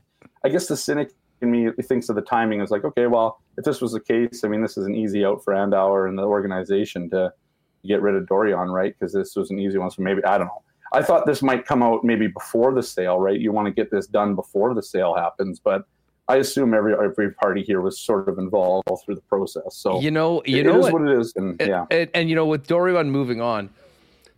I 0.46 0.50
guess 0.50 0.68
the 0.68 0.78
cynic 0.78 1.12
in 1.42 1.50
me 1.50 1.72
thinks 1.82 2.10
of 2.10 2.16
the 2.16 2.22
timing 2.22 2.62
as 2.62 2.70
like, 2.70 2.86
okay, 2.86 3.08
well, 3.08 3.42
if 3.58 3.64
this 3.64 3.82
was 3.82 3.92
the 3.92 4.00
case, 4.00 4.44
I 4.44 4.48
mean, 4.48 4.62
this 4.62 4.78
is 4.78 4.86
an 4.86 4.96
easy 4.96 5.26
out 5.26 5.44
for 5.44 5.54
Andlauer 5.54 6.10
and 6.10 6.18
the 6.18 6.24
organization 6.24 7.10
to 7.12 7.34
get 7.86 8.02
rid 8.02 8.16
of 8.16 8.26
Dorion, 8.28 8.70
right? 8.74 8.96
Because 8.98 9.14
this 9.14 9.36
was 9.36 9.52
an 9.52 9.60
easy 9.60 9.78
one. 9.78 9.92
So 9.92 10.02
maybe 10.02 10.24
I 10.26 10.38
don't 10.38 10.48
know. 10.48 10.64
I 10.94 11.02
thought 11.02 11.26
this 11.26 11.42
might 11.42 11.66
come 11.66 11.82
out 11.82 12.04
maybe 12.04 12.28
before 12.28 12.74
the 12.74 12.84
sale, 12.84 13.20
right? 13.20 13.40
You 13.40 13.52
want 13.52 13.66
to 13.66 13.72
get 13.72 13.90
this 13.90 14.06
done 14.06 14.36
before 14.36 14.76
the 14.76 14.84
sale 14.84 15.16
happens, 15.16 15.60
but 15.60 15.86
I 16.28 16.38
assume 16.38 16.74
every 16.74 16.94
every 16.94 17.32
party 17.34 17.64
here 17.64 17.82
was 17.82 18.00
sort 18.00 18.30
of 18.30 18.38
involved 18.38 18.88
through 19.04 19.16
the 19.16 19.22
process. 19.22 19.76
So 19.76 20.00
you 20.00 20.12
know, 20.12 20.42
you 20.46 20.58
it 20.58 20.66
know 20.66 20.80
is 20.80 20.84
what, 20.84 20.94
what 20.94 21.12
it 21.12 21.20
is, 21.20 21.34
and 21.36 21.60
and, 21.60 21.70
yeah, 21.70 21.86
and, 21.92 22.10
and 22.14 22.30
you 22.30 22.36
know, 22.36 22.46
with 22.46 22.68
Dorion 22.68 23.10
moving 23.10 23.42
on, 23.42 23.70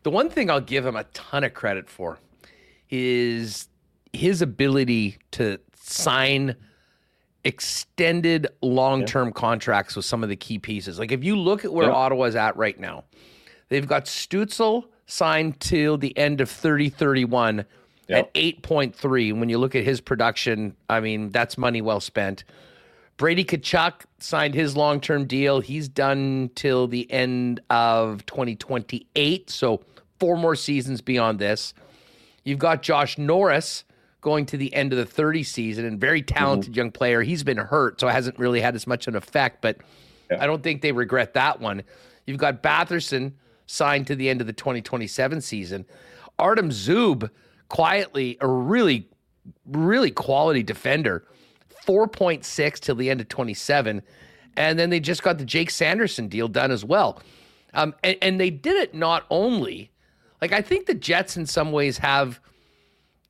the 0.04 0.10
one 0.10 0.30
thing 0.30 0.50
I'll 0.50 0.62
give 0.62 0.86
him 0.86 0.96
a 0.96 1.04
ton 1.06 1.44
of 1.44 1.54
credit 1.54 1.90
for 1.90 2.18
is 2.90 3.68
his 4.14 4.42
ability 4.42 5.18
to 5.32 5.60
sign 5.76 6.56
extended 7.46 8.48
long-term 8.62 9.32
contracts 9.32 9.96
with 9.96 10.04
some 10.04 10.24
of 10.24 10.30
the 10.30 10.36
key 10.36 10.60
pieces. 10.60 11.00
Like 11.00 11.12
if 11.12 11.24
you 11.24 11.38
look 11.38 11.64
at 11.64 11.72
where 11.72 11.88
Yeah. 11.88 11.94
Ottawa's 11.94 12.36
at 12.36 12.58
right 12.58 12.78
now, 12.80 13.06
they've 13.70 13.88
got 13.88 14.06
Stützle 14.06 14.86
signed 15.06 15.60
till 15.60 15.98
the 15.98 16.18
end 16.18 16.42
of 16.42 16.50
3031 16.50 17.66
at 18.10 18.34
8.3. 18.34 19.32
When 19.40 19.50
you 19.50 19.58
look 19.60 19.76
at 19.76 19.84
his 19.84 20.02
production, 20.02 20.76
I 20.90 21.00
mean, 21.00 21.30
that's 21.30 21.58
money 21.58 21.82
well 21.82 22.00
spent. 22.00 22.44
Brady 23.18 23.46
Tkachuk 23.46 24.02
signed 24.20 24.54
his 24.56 24.76
long 24.76 25.00
term 25.00 25.26
deal. 25.26 25.62
He's 25.62 25.88
done 25.88 26.50
till 26.56 26.88
the 26.88 27.10
end 27.12 27.62
of 27.70 28.26
2028. 28.26 29.50
So, 29.50 29.82
four 30.20 30.38
more 30.38 30.56
seasons 30.56 31.02
beyond 31.02 31.40
this. 31.40 31.74
You've 32.44 32.60
got 32.60 32.82
Josh 32.82 33.18
Norris 33.18 33.86
going 34.26 34.47
to 34.47 34.57
the 34.57 34.73
end 34.73 34.91
of 34.91 34.97
the 34.97 35.06
30 35.06 35.43
season 35.43 35.85
and 35.85 36.02
very 36.02 36.23
talented 36.23 36.76
young 36.76 36.89
player. 36.89 37.22
He's 37.22 37.43
been 37.43 37.57
hurt, 37.57 37.99
so 38.02 38.07
it 38.07 38.11
hasn't 38.11 38.39
really 38.39 38.60
had 38.60 38.73
as 38.73 38.88
much 38.88 39.06
of 39.06 39.14
an 39.14 39.19
effect, 39.19 39.61
but 39.61 39.77
I 40.39 40.47
don't 40.47 40.64
think 40.64 40.81
they 40.81 40.91
regret 40.91 41.35
that 41.35 41.61
one. 41.61 41.84
You've 42.26 42.39
got 42.39 42.64
Batherson 42.64 43.34
signed 43.68 44.07
to 44.07 44.15
the 44.15 44.27
end 44.27 44.41
of 44.41 44.47
the 44.47 44.53
2027 44.53 45.41
season. 45.41 45.85
Artem 46.39 46.72
Zub, 46.72 47.30
quietly, 47.69 48.35
a 48.41 48.47
really, 48.47 49.07
really 49.68 50.10
quality 50.10 50.64
defender. 50.64 51.23
4.6 51.85 52.80
till 52.80 52.95
the 52.95 53.11
end 53.11 53.22
of 53.22 53.30
27. 53.30 54.02
And 54.57 54.80
then 54.80 54.89
they 54.89 54.99
just 54.99 55.22
got 55.22 55.38
the 55.38 55.45
Jake 55.45 55.69
Sanderson 55.69 56.30
deal 56.30 56.47
done 56.47 56.72
as 56.72 56.84
well. 56.84 57.22
Um, 57.76 57.93
and, 58.03 58.18
and 58.23 58.39
they 58.39 58.49
did 58.49 58.76
it 58.76 58.95
not 58.95 59.27
only, 59.30 59.91
like, 60.41 60.52
I 60.52 60.64
think 60.64 60.88
the 60.88 60.95
Jets 60.95 61.38
in 61.38 61.45
some 61.45 61.72
ways 61.72 61.99
have, 61.99 62.39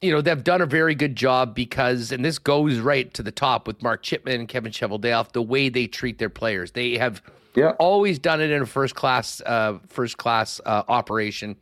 you 0.02 0.12
know, 0.12 0.22
they've 0.22 0.44
done 0.44 0.62
a 0.62 0.66
very 0.66 0.96
good 0.96 1.16
job 1.16 1.56
because, 1.56 2.12
and 2.12 2.24
this 2.24 2.38
goes 2.38 2.80
right 2.80 3.14
to 3.14 3.24
the 3.24 3.32
top 3.32 3.68
with 3.68 3.82
Mark 3.82 4.04
Chipman 4.04 4.40
and 4.42 4.48
Kevin 4.48 4.72
Cheveldayoff, 4.72 5.32
the 5.32 5.42
way 5.42 5.70
they 5.70 5.88
treat 5.88 6.20
their 6.20 6.30
players. 6.30 6.72
They 6.72 6.98
have 6.98 7.22
Yeah. 7.56 7.72
always 7.80 8.20
done 8.20 8.42
it 8.42 8.52
in 8.52 8.62
a 8.62 8.66
first 8.66 8.96
class, 8.96 9.42
uh, 9.46 9.80
first 9.88 10.18
class 10.18 10.60
uh, 10.66 10.84
operation. 10.88 11.56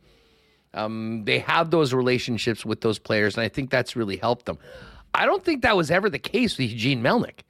Um, 0.74 1.24
they 1.24 1.38
have 1.38 1.70
those 1.70 1.94
relationships 1.94 2.66
with 2.66 2.80
those 2.80 2.98
players, 2.98 3.36
and 3.36 3.44
I 3.44 3.48
think 3.48 3.70
that's 3.70 3.94
really 3.94 4.16
helped 4.16 4.46
them. 4.46 4.58
I 5.14 5.24
don't 5.26 5.44
think 5.44 5.62
that 5.62 5.76
was 5.76 5.90
ever 5.90 6.10
the 6.10 6.18
case 6.18 6.58
with 6.58 6.70
Eugene 6.70 7.00
Melnyk. 7.00 7.40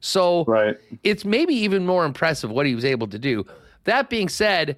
So 0.00 0.44
right. 0.46 0.76
it's 1.04 1.24
maybe 1.24 1.54
even 1.54 1.86
more 1.86 2.04
impressive 2.06 2.50
what 2.50 2.64
he 2.66 2.74
was 2.74 2.84
able 2.84 3.06
to 3.08 3.18
do. 3.18 3.44
That 3.84 4.08
being 4.08 4.28
said, 4.30 4.76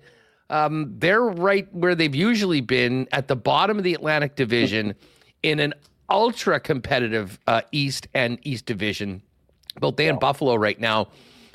um, 0.51 0.93
they're 0.99 1.23
right 1.23 1.73
where 1.73 1.95
they've 1.95 2.15
usually 2.15 2.61
been 2.61 3.09
at 3.13 3.29
the 3.29 3.37
bottom 3.37 3.79
of 3.79 3.85
the 3.85 3.95
Atlantic 3.95 4.35
Division 4.37 4.95
in 5.45 5.61
an 5.61 5.75
ultra 6.11 6.59
competitive 6.59 7.39
uh, 7.47 7.63
East 7.71 8.09
and 8.15 8.39
East 8.43 8.67
Division. 8.67 9.23
Both 9.81 9.97
they 9.97 10.09
and 10.09 10.19
Buffalo 10.19 10.55
right 10.55 10.79
now 10.79 11.09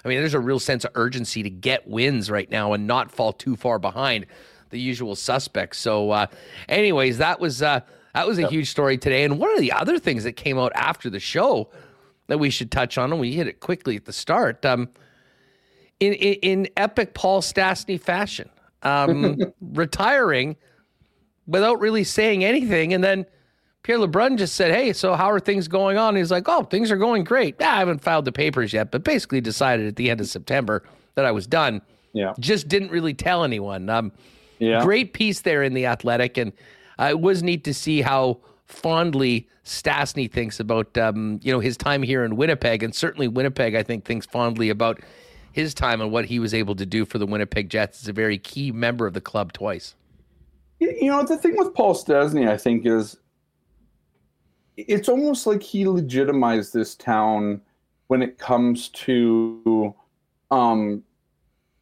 I 0.03 0.07
mean, 0.07 0.19
there's 0.19 0.33
a 0.33 0.39
real 0.39 0.59
sense 0.59 0.85
of 0.85 0.91
urgency 0.95 1.43
to 1.43 1.49
get 1.49 1.87
wins 1.87 2.31
right 2.31 2.49
now 2.49 2.73
and 2.73 2.87
not 2.87 3.11
fall 3.11 3.33
too 3.33 3.55
far 3.55 3.79
behind 3.79 4.25
the 4.69 4.79
usual 4.79 5.15
suspects. 5.15 5.77
So, 5.77 6.11
uh, 6.11 6.27
anyways, 6.67 7.17
that 7.17 7.39
was 7.39 7.61
uh, 7.61 7.81
that 8.13 8.27
was 8.27 8.37
a 8.37 8.43
yep. 8.43 8.51
huge 8.51 8.69
story 8.69 8.97
today. 8.97 9.23
And 9.23 9.39
one 9.39 9.53
of 9.53 9.59
the 9.59 9.71
other 9.71 9.99
things 9.99 10.23
that 10.23 10.33
came 10.33 10.57
out 10.57 10.71
after 10.75 11.09
the 11.09 11.19
show 11.19 11.69
that 12.27 12.37
we 12.37 12.49
should 12.49 12.71
touch 12.71 12.97
on, 12.97 13.11
and 13.11 13.19
we 13.19 13.33
hit 13.33 13.47
it 13.47 13.59
quickly 13.59 13.95
at 13.95 14.05
the 14.05 14.13
start, 14.13 14.63
um, 14.65 14.89
in, 15.99 16.13
in, 16.13 16.33
in 16.41 16.67
epic 16.77 17.13
Paul 17.13 17.41
Stastny 17.41 17.99
fashion, 17.99 18.49
um, 18.83 19.37
retiring 19.61 20.55
without 21.45 21.79
really 21.79 22.03
saying 22.03 22.43
anything, 22.45 22.93
and 22.93 23.03
then 23.03 23.25
LeBrun 23.97 24.37
just 24.37 24.55
said, 24.55 24.71
Hey, 24.71 24.93
so 24.93 25.15
how 25.15 25.31
are 25.31 25.39
things 25.39 25.67
going 25.67 25.97
on? 25.97 26.15
he's 26.15 26.31
like, 26.31 26.47
Oh, 26.47 26.63
things 26.63 26.91
are 26.91 26.97
going 26.97 27.23
great. 27.23 27.55
Yeah, 27.59 27.73
I 27.73 27.79
haven't 27.79 28.01
filed 28.01 28.25
the 28.25 28.31
papers 28.31 28.73
yet, 28.73 28.91
but 28.91 29.03
basically 29.03 29.41
decided 29.41 29.87
at 29.87 29.95
the 29.95 30.09
end 30.09 30.21
of 30.21 30.27
September 30.27 30.83
that 31.15 31.25
I 31.25 31.31
was 31.31 31.47
done. 31.47 31.81
Yeah. 32.13 32.33
Just 32.39 32.67
didn't 32.67 32.91
really 32.91 33.13
tell 33.13 33.43
anyone. 33.43 33.89
Um, 33.89 34.11
yeah. 34.59 34.83
Great 34.83 35.13
piece 35.13 35.41
there 35.41 35.63
in 35.63 35.73
The 35.73 35.85
Athletic. 35.85 36.37
And 36.37 36.53
uh, 36.99 37.07
it 37.09 37.19
was 37.19 37.43
neat 37.43 37.63
to 37.63 37.73
see 37.73 38.01
how 38.01 38.39
fondly 38.65 39.47
Stastny 39.63 40.31
thinks 40.31 40.59
about, 40.59 40.97
um, 40.97 41.39
you 41.43 41.51
know, 41.51 41.59
his 41.59 41.77
time 41.77 42.03
here 42.03 42.23
in 42.23 42.35
Winnipeg. 42.35 42.83
And 42.83 42.93
certainly 42.93 43.27
Winnipeg, 43.27 43.75
I 43.75 43.83
think, 43.83 44.05
thinks 44.05 44.25
fondly 44.25 44.69
about 44.69 44.99
his 45.51 45.73
time 45.73 46.01
and 46.01 46.11
what 46.11 46.25
he 46.25 46.39
was 46.39 46.53
able 46.53 46.75
to 46.75 46.85
do 46.85 47.05
for 47.05 47.17
the 47.17 47.25
Winnipeg 47.25 47.69
Jets 47.69 48.03
as 48.03 48.07
a 48.07 48.13
very 48.13 48.37
key 48.37 48.71
member 48.71 49.07
of 49.07 49.13
the 49.13 49.21
club 49.21 49.53
twice. 49.53 49.95
You 50.79 51.11
know, 51.11 51.23
the 51.23 51.37
thing 51.37 51.57
with 51.57 51.73
Paul 51.73 51.93
Stastny, 51.93 52.47
I 52.47 52.57
think, 52.57 52.85
is 52.85 53.17
it's 54.87 55.09
almost 55.09 55.45
like 55.45 55.61
he 55.61 55.87
legitimized 55.87 56.73
this 56.73 56.95
town 56.95 57.61
when 58.07 58.21
it 58.21 58.37
comes 58.37 58.89
to 58.89 59.93
um 60.51 61.03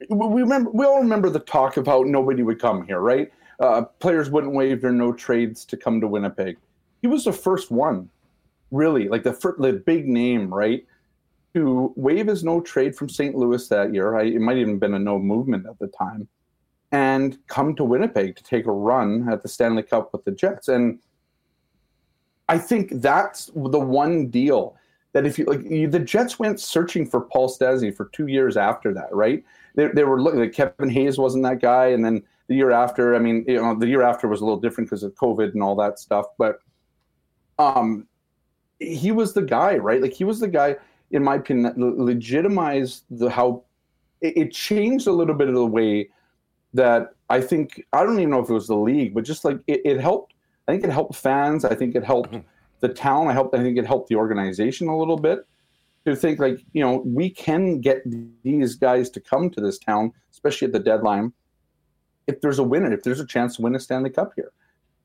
we 0.10 0.42
remember 0.42 0.70
we 0.72 0.86
all 0.86 1.00
remember 1.02 1.30
the 1.30 1.40
talk 1.40 1.76
how 1.86 2.04
nobody 2.04 2.44
would 2.44 2.60
come 2.60 2.86
here 2.86 3.00
right? 3.00 3.32
Uh, 3.60 3.82
players 4.00 4.30
wouldn't 4.30 4.54
waive 4.54 4.82
their 4.82 4.92
no 4.92 5.12
trades 5.12 5.66
to 5.66 5.76
come 5.76 6.00
to 6.00 6.08
winnipeg. 6.08 6.58
He 7.02 7.08
was 7.08 7.26
the 7.26 7.34
first 7.34 7.72
one 7.72 8.10
really 8.72 9.08
like 9.08 9.24
the 9.24 9.34
first, 9.34 9.60
the 9.60 9.74
big 9.74 10.08
name 10.08 10.54
right? 10.54 10.86
To 11.54 11.94
waive 11.96 12.28
his 12.28 12.44
no 12.44 12.62
trade 12.62 12.96
from 12.96 13.10
st 13.10 13.36
louis 13.36 13.68
that 13.70 13.94
year 13.94 14.16
I, 14.16 14.24
it 14.24 14.42
might 14.42 14.58
even 14.58 14.74
have 14.74 14.80
been 14.80 14.94
a 14.94 15.00
no 15.00 15.18
movement 15.20 15.66
at 15.66 15.80
the 15.80 15.88
time 15.88 16.28
and 16.92 17.38
come 17.48 17.76
to 17.76 17.84
winnipeg 17.84 18.36
to 18.36 18.44
take 18.44 18.66
a 18.66 18.72
run 18.72 19.28
at 19.30 19.42
the 19.42 19.50
stanley 19.50 19.84
cup 19.84 20.14
with 20.14 20.24
the 20.24 20.32
jets. 20.32 20.68
And 20.68 21.00
I 22.50 22.58
think 22.58 23.02
that's 23.02 23.52
the 23.56 23.80
one 23.80 24.28
deal 24.28 24.78
that 25.14 25.26
if 25.26 25.40
you 25.40 25.46
like, 25.46 25.64
you, 25.64 25.88
the 25.88 26.00
Jets 26.00 26.40
went 26.40 26.60
searching 26.60 27.06
for 27.06 27.22
Paul 27.22 27.50
Stastny 27.50 27.96
for 27.96 28.06
two 28.14 28.28
years 28.28 28.56
after 28.56 28.94
that, 28.94 29.14
right? 29.14 29.44
They, 29.76 29.88
they 29.88 30.04
were 30.04 30.22
looking. 30.22 30.40
Like 30.40 30.54
Kevin 30.54 30.90
Hayes 30.90 31.18
wasn't 31.18 31.44
that 31.44 31.62
guy, 31.62 31.88
and 31.88 32.04
then 32.04 32.24
the 32.48 32.56
year 32.56 32.72
after, 32.72 33.16
I 33.16 33.20
mean, 33.20 33.44
you 33.48 33.62
know, 33.62 33.76
the 33.76 33.88
year 33.88 34.02
after 34.02 34.28
was 34.28 34.42
a 34.42 34.46
little 34.46 34.60
different 34.60 34.90
because 34.90 35.04
of 35.04 35.14
COVID 35.16 35.54
and 35.54 35.62
all 35.62 35.76
that 35.76 36.00
stuff. 36.00 36.28
But 36.38 36.60
um, 37.60 38.08
he 38.80 39.12
was 39.12 39.34
the 39.34 39.42
guy, 39.42 39.76
right? 39.78 40.02
Like 40.02 40.14
he 40.14 40.24
was 40.24 40.40
the 40.40 40.48
guy, 40.48 40.78
in 41.12 41.24
my 41.24 41.36
opinion, 41.36 41.64
that 41.64 41.78
legitimized 41.78 43.04
the 43.10 43.30
how 43.30 43.64
it, 44.22 44.38
it 44.38 44.52
changed 44.54 45.08
a 45.08 45.12
little 45.12 45.36
bit 45.36 45.50
of 45.50 45.56
the 45.56 45.66
way 45.66 46.10
that 46.74 47.14
I 47.30 47.42
think 47.42 47.84
I 47.94 48.04
don't 48.04 48.20
even 48.20 48.30
know 48.30 48.40
if 48.40 48.50
it 48.50 48.54
was 48.54 48.68
the 48.68 48.76
league, 48.76 49.14
but 49.14 49.24
just 49.24 49.44
like 49.44 49.60
it, 49.68 49.82
it 49.84 50.00
helped 50.00 50.34
I 50.68 50.74
think 50.74 50.84
it 50.84 50.92
helped 50.92 51.16
fans. 51.16 51.66
I 51.66 51.76
think 51.76 51.96
it 51.96 52.04
helped 52.04 52.32
mm-hmm. 52.32 52.48
the 52.82 52.90
town. 52.90 53.28
I 53.28 53.34
hope 53.34 53.54
I 53.54 53.60
think 53.60 53.78
it 53.78 53.86
helped 53.86 54.10
the 54.10 54.16
organization 54.16 54.88
a 54.88 54.98
little 54.98 55.18
bit 55.18 55.40
to 56.06 56.16
think 56.16 56.40
like 56.40 56.64
you 56.74 56.82
know 56.82 57.04
we 57.06 57.30
can 57.30 57.82
get 57.82 58.02
these 58.44 58.76
guys 58.76 59.10
to 59.12 59.20
come 59.20 59.50
to 59.52 59.62
this 59.62 59.78
town, 59.78 60.14
especially 60.32 60.68
at 60.68 60.74
the 60.74 60.80
deadline, 60.80 61.34
if 62.28 62.42
there's 62.42 62.60
a 62.60 62.64
winner, 62.64 62.92
if 62.94 63.04
there's 63.04 63.20
a 63.20 63.26
chance 63.26 63.56
to 63.56 63.62
win 63.62 63.76
a 63.76 63.80
Stanley 63.80 64.10
Cup 64.10 64.32
here. 64.36 64.52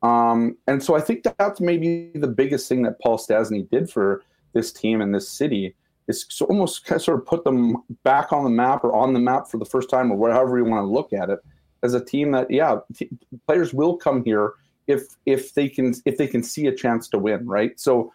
Um, 0.01 0.57
and 0.67 0.83
so 0.83 0.95
I 0.95 1.01
think 1.01 1.23
that's 1.23 1.61
maybe 1.61 2.11
the 2.13 2.27
biggest 2.27 2.67
thing 2.67 2.81
that 2.83 2.99
Paul 2.99 3.17
Stastny 3.17 3.69
did 3.69 3.89
for 3.89 4.21
this 4.53 4.71
team 4.71 4.99
and 5.01 5.15
this 5.15 5.29
city 5.29 5.75
is 6.07 6.25
almost 6.49 6.85
kind 6.85 6.97
of 6.97 7.03
sort 7.03 7.19
of 7.19 7.25
put 7.25 7.45
them 7.45 7.77
back 8.03 8.33
on 8.33 8.43
the 8.43 8.49
map 8.49 8.83
or 8.83 8.93
on 8.93 9.13
the 9.13 9.19
map 9.19 9.47
for 9.47 9.57
the 9.57 9.65
first 9.65 9.89
time 9.89 10.11
or 10.11 10.17
whatever 10.17 10.57
you 10.57 10.65
want 10.65 10.81
to 10.81 10.91
look 10.91 11.13
at 11.13 11.29
it 11.29 11.39
as 11.81 11.93
a 11.93 12.03
team 12.03 12.31
that 12.31 12.51
yeah 12.51 12.77
t- 12.93 13.09
players 13.47 13.73
will 13.73 13.95
come 13.95 14.23
here 14.23 14.53
if 14.87 15.15
if 15.25 15.53
they 15.53 15.69
can 15.69 15.93
if 16.05 16.17
they 16.17 16.27
can 16.27 16.43
see 16.43 16.67
a 16.67 16.75
chance 16.75 17.07
to 17.09 17.19
win, 17.19 17.45
right? 17.47 17.79
So, 17.79 18.13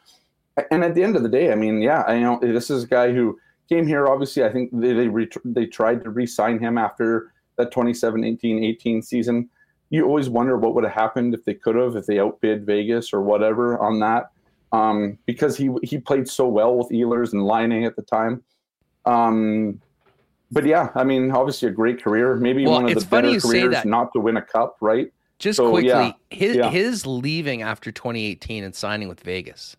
and 0.70 0.85
at 0.85 0.95
the 0.95 1.03
end 1.03 1.16
of 1.16 1.23
the 1.23 1.28
day, 1.28 1.53
I 1.53 1.55
mean, 1.55 1.81
yeah, 1.81 2.03
I 2.07 2.19
know 2.19 2.39
this 2.40 2.70
is 2.70 2.85
a 2.85 2.86
guy 2.86 3.12
who 3.12 3.39
came 3.69 3.86
here. 3.86 4.07
Obviously, 4.09 4.45
I 4.45 4.53
think 4.53 4.70
they 4.73 4.93
they, 4.93 5.09
re- 5.09 5.31
they 5.45 5.66
tried 5.66 6.05
to 6.05 6.11
re-sign 6.11 6.59
him 6.59 6.78
after 6.78 7.32
that 7.57 7.70
2017 7.70 8.65
18 8.65 9.03
season. 9.03 9.49
You 9.90 10.05
always 10.05 10.28
wonder 10.28 10.57
what 10.59 10.74
would 10.74 10.85
have 10.85 10.93
happened 10.93 11.32
if 11.32 11.45
they 11.45 11.55
could 11.55 11.77
have, 11.77 11.97
if 11.97 12.07
they 12.07 12.20
outbid 12.20 12.66
Vegas 12.66 13.12
or 13.12 13.23
whatever 13.23 13.78
on 13.78 14.01
that, 14.01 14.31
um, 14.73 15.19
because 15.27 15.57
he 15.57 15.70
he 15.82 15.99
played 15.99 16.28
so 16.28 16.47
well 16.47 16.77
with 16.77 16.90
Ehlers 16.90 17.32
and 17.32 17.45
Laine 17.45 17.85
at 17.85 17.97
the 17.97 18.03
time. 18.03 18.43
Um, 19.07 19.81
but 20.51 20.65
yeah, 20.65 20.90
I 20.95 21.05
mean, 21.05 21.31
obviously 21.31 21.69
a 21.69 21.73
great 21.73 22.03
career. 22.03 22.36
Maybe 22.36 22.65
well, 22.65 22.82
one 22.82 22.90
of 22.90 22.95
the 22.95 23.07
better 23.07 23.39
careers 23.40 23.85
not 23.85 24.12
to 24.15 24.20
win 24.20 24.36
a 24.36 24.43
cup, 24.43 24.77
right? 24.81 25.12
Just 25.39 25.59
so, 25.59 25.70
quickly, 25.70 25.89
yeah. 25.89 26.12
his 26.31 26.56
yeah. 26.56 26.70
his 26.70 27.06
leaving 27.06 27.62
after 27.62 27.93
2018 27.93 28.65
and 28.65 28.74
signing 28.74 29.09
with 29.09 29.20
Vegas. 29.20 29.77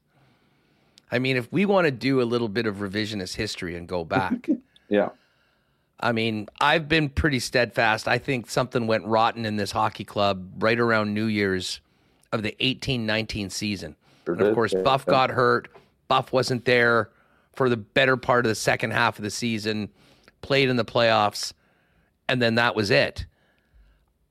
I 1.11 1.19
mean, 1.19 1.37
if 1.37 1.51
we 1.51 1.65
want 1.65 1.85
to 1.85 1.91
do 1.91 2.21
a 2.21 2.23
little 2.23 2.47
bit 2.47 2.65
of 2.65 2.77
revisionist 2.77 3.35
history 3.35 3.75
and 3.75 3.87
go 3.87 4.03
back, 4.05 4.47
yeah. 4.87 5.09
I 5.99 6.13
mean, 6.13 6.47
I've 6.61 6.87
been 6.87 7.09
pretty 7.09 7.39
steadfast. 7.39 8.07
I 8.07 8.17
think 8.17 8.49
something 8.49 8.87
went 8.87 9.05
rotten 9.05 9.45
in 9.45 9.57
this 9.57 9.71
hockey 9.71 10.05
club 10.05 10.47
right 10.59 10.79
around 10.79 11.13
New 11.13 11.25
Year's 11.25 11.81
of 12.31 12.43
the 12.43 12.55
18-19 12.61 13.51
season. 13.51 13.95
and 14.25 14.41
of 14.41 14.55
course, 14.55 14.73
Buff 14.73 15.05
got 15.05 15.29
hurt. 15.29 15.67
Buff 16.07 16.31
wasn't 16.31 16.63
there 16.63 17.09
for 17.53 17.67
the 17.67 17.77
better 17.77 18.15
part 18.15 18.45
of 18.45 18.49
the 18.49 18.55
second 18.55 18.91
half 18.91 19.17
of 19.17 19.23
the 19.23 19.29
season. 19.29 19.89
Played 20.41 20.69
in 20.69 20.77
the 20.77 20.85
playoffs, 20.85 21.51
and 22.29 22.41
then 22.41 22.55
that 22.55 22.75
was 22.75 22.91
it. 22.91 23.25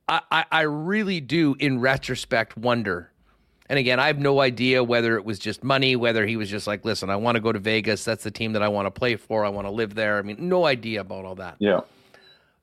I, 0.09 0.45
I 0.51 0.63
really 0.63 1.21
do, 1.21 1.55
in 1.59 1.81
retrospect, 1.81 2.57
wonder. 2.57 3.11
And 3.69 3.79
again, 3.79 4.01
I 4.01 4.07
have 4.07 4.19
no 4.19 4.41
idea 4.41 4.83
whether 4.83 5.17
it 5.17 5.25
was 5.25 5.39
just 5.39 5.63
money, 5.63 5.95
whether 5.97 6.27
he 6.27 6.37
was 6.37 6.49
just 6.49 6.67
like, 6.67 6.85
listen, 6.85 7.11
I 7.11 7.17
want 7.17 7.37
to 7.37 7.41
go 7.41 7.53
to 7.53 7.59
Vegas. 7.59 8.05
That's 8.05 8.25
the 8.25 8.31
team 8.31 8.55
that 8.55 8.63
I 8.63 8.69
want 8.69 8.87
to 8.87 8.91
play 8.91 9.17
for. 9.17 9.45
I 9.45 9.51
want 9.51 9.67
to 9.67 9.71
live 9.71 9.95
there. 9.95 10.19
I 10.19 10.23
mean, 10.23 10.37
no 10.49 10.65
idea 10.65 11.03
about 11.03 11.27
all 11.27 11.35
that. 11.35 11.57
Yeah. 11.59 11.81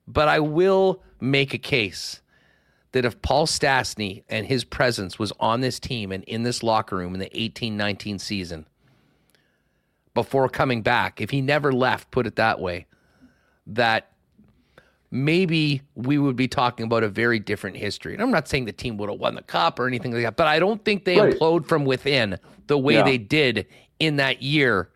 But 0.07 0.27
I 0.27 0.39
will 0.39 1.03
make 1.19 1.53
a 1.53 1.59
case 1.59 2.21
that 2.91 3.05
if 3.05 3.21
Paul 3.21 3.45
Stastny 3.45 4.23
and 4.29 4.47
his 4.47 4.63
presence 4.63 5.19
was 5.19 5.31
on 5.39 5.61
this 5.61 5.79
team 5.79 6.11
and 6.11 6.23
in 6.23 6.43
this 6.43 6.63
locker 6.63 6.95
room 6.95 7.13
in 7.13 7.19
the 7.19 7.39
18 7.39 7.77
19 7.77 8.19
season 8.19 8.65
before 10.13 10.49
coming 10.49 10.81
back, 10.81 11.21
if 11.21 11.29
he 11.29 11.41
never 11.41 11.71
left, 11.71 12.09
put 12.09 12.25
it 12.25 12.37
that 12.37 12.59
way, 12.59 12.87
that 13.67 14.11
maybe 15.15 15.81
we 15.95 16.17
would 16.17 16.35
be 16.35 16.47
talking 16.47 16.85
about 16.85 17.03
a 17.03 17.07
very 17.07 17.39
different 17.39 17.77
history. 17.77 18.13
And 18.13 18.21
I'm 18.21 18.31
not 18.31 18.47
saying 18.47 18.65
the 18.65 18.73
team 18.73 18.97
would 18.97 19.09
have 19.09 19.19
won 19.19 19.35
the 19.35 19.43
cup 19.43 19.79
or 19.79 19.87
anything 19.87 20.11
like 20.11 20.23
that, 20.23 20.35
but 20.35 20.47
I 20.47 20.59
don't 20.59 20.83
think 20.83 21.05
they 21.05 21.19
right. 21.19 21.33
implode 21.33 21.65
from 21.65 21.85
within 21.85 22.37
the 22.67 22.77
way 22.77 22.95
yeah. 22.95 23.03
they 23.03 23.17
did 23.17 23.65
in 23.99 24.17
that 24.17 24.41
year 24.41 24.89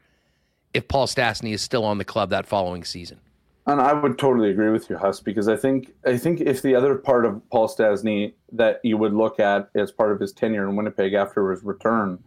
if 0.73 0.87
Paul 0.87 1.07
Stastny 1.07 1.53
is 1.53 1.61
still 1.61 1.85
on 1.85 1.97
the 1.97 2.05
club 2.05 2.31
that 2.31 2.45
following 2.45 2.83
season. 2.83 3.19
And 3.65 3.79
I 3.79 3.93
would 3.93 4.17
totally 4.17 4.49
agree 4.49 4.71
with 4.71 4.89
you, 4.89 4.97
Huss, 4.97 5.19
because 5.19 5.47
I 5.47 5.55
think 5.55 5.93
I 6.05 6.17
think 6.17 6.41
if 6.41 6.61
the 6.61 6.75
other 6.75 6.95
part 6.95 7.25
of 7.25 7.41
Paul 7.49 7.67
Stastny 7.67 8.33
that 8.51 8.79
you 8.83 8.97
would 8.97 9.13
look 9.13 9.39
at 9.39 9.69
as 9.75 9.91
part 9.91 10.11
of 10.11 10.19
his 10.19 10.33
tenure 10.33 10.67
in 10.67 10.75
Winnipeg 10.75 11.13
after 11.13 11.51
his 11.51 11.63
return 11.63 12.21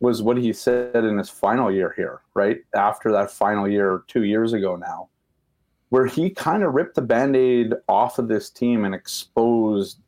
was 0.00 0.22
what 0.22 0.36
he 0.36 0.52
said 0.52 0.96
in 0.96 1.18
his 1.18 1.30
final 1.30 1.70
year 1.70 1.94
here, 1.96 2.22
right? 2.34 2.58
After 2.74 3.12
that 3.12 3.30
final 3.30 3.68
year 3.68 4.02
two 4.08 4.24
years 4.24 4.52
ago 4.52 4.74
now 4.74 5.08
where 5.92 6.06
he 6.06 6.30
kind 6.30 6.62
of 6.62 6.72
ripped 6.72 6.94
the 6.94 7.02
band-aid 7.02 7.74
off 7.86 8.18
of 8.18 8.26
this 8.26 8.48
team 8.48 8.86
and 8.86 8.94
exposed 8.94 9.98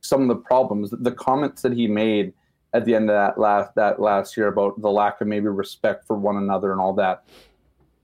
some 0.00 0.22
of 0.22 0.28
the 0.28 0.36
problems 0.36 0.88
the 0.90 1.12
comments 1.12 1.60
that 1.60 1.74
he 1.74 1.86
made 1.86 2.32
at 2.72 2.86
the 2.86 2.94
end 2.94 3.10
of 3.10 3.14
that 3.14 3.38
last 3.38 3.74
that 3.74 4.00
last 4.00 4.38
year 4.38 4.48
about 4.48 4.80
the 4.80 4.90
lack 4.90 5.20
of 5.20 5.28
maybe 5.28 5.48
respect 5.48 6.06
for 6.06 6.16
one 6.16 6.38
another 6.38 6.72
and 6.72 6.80
all 6.80 6.94
that. 6.94 7.24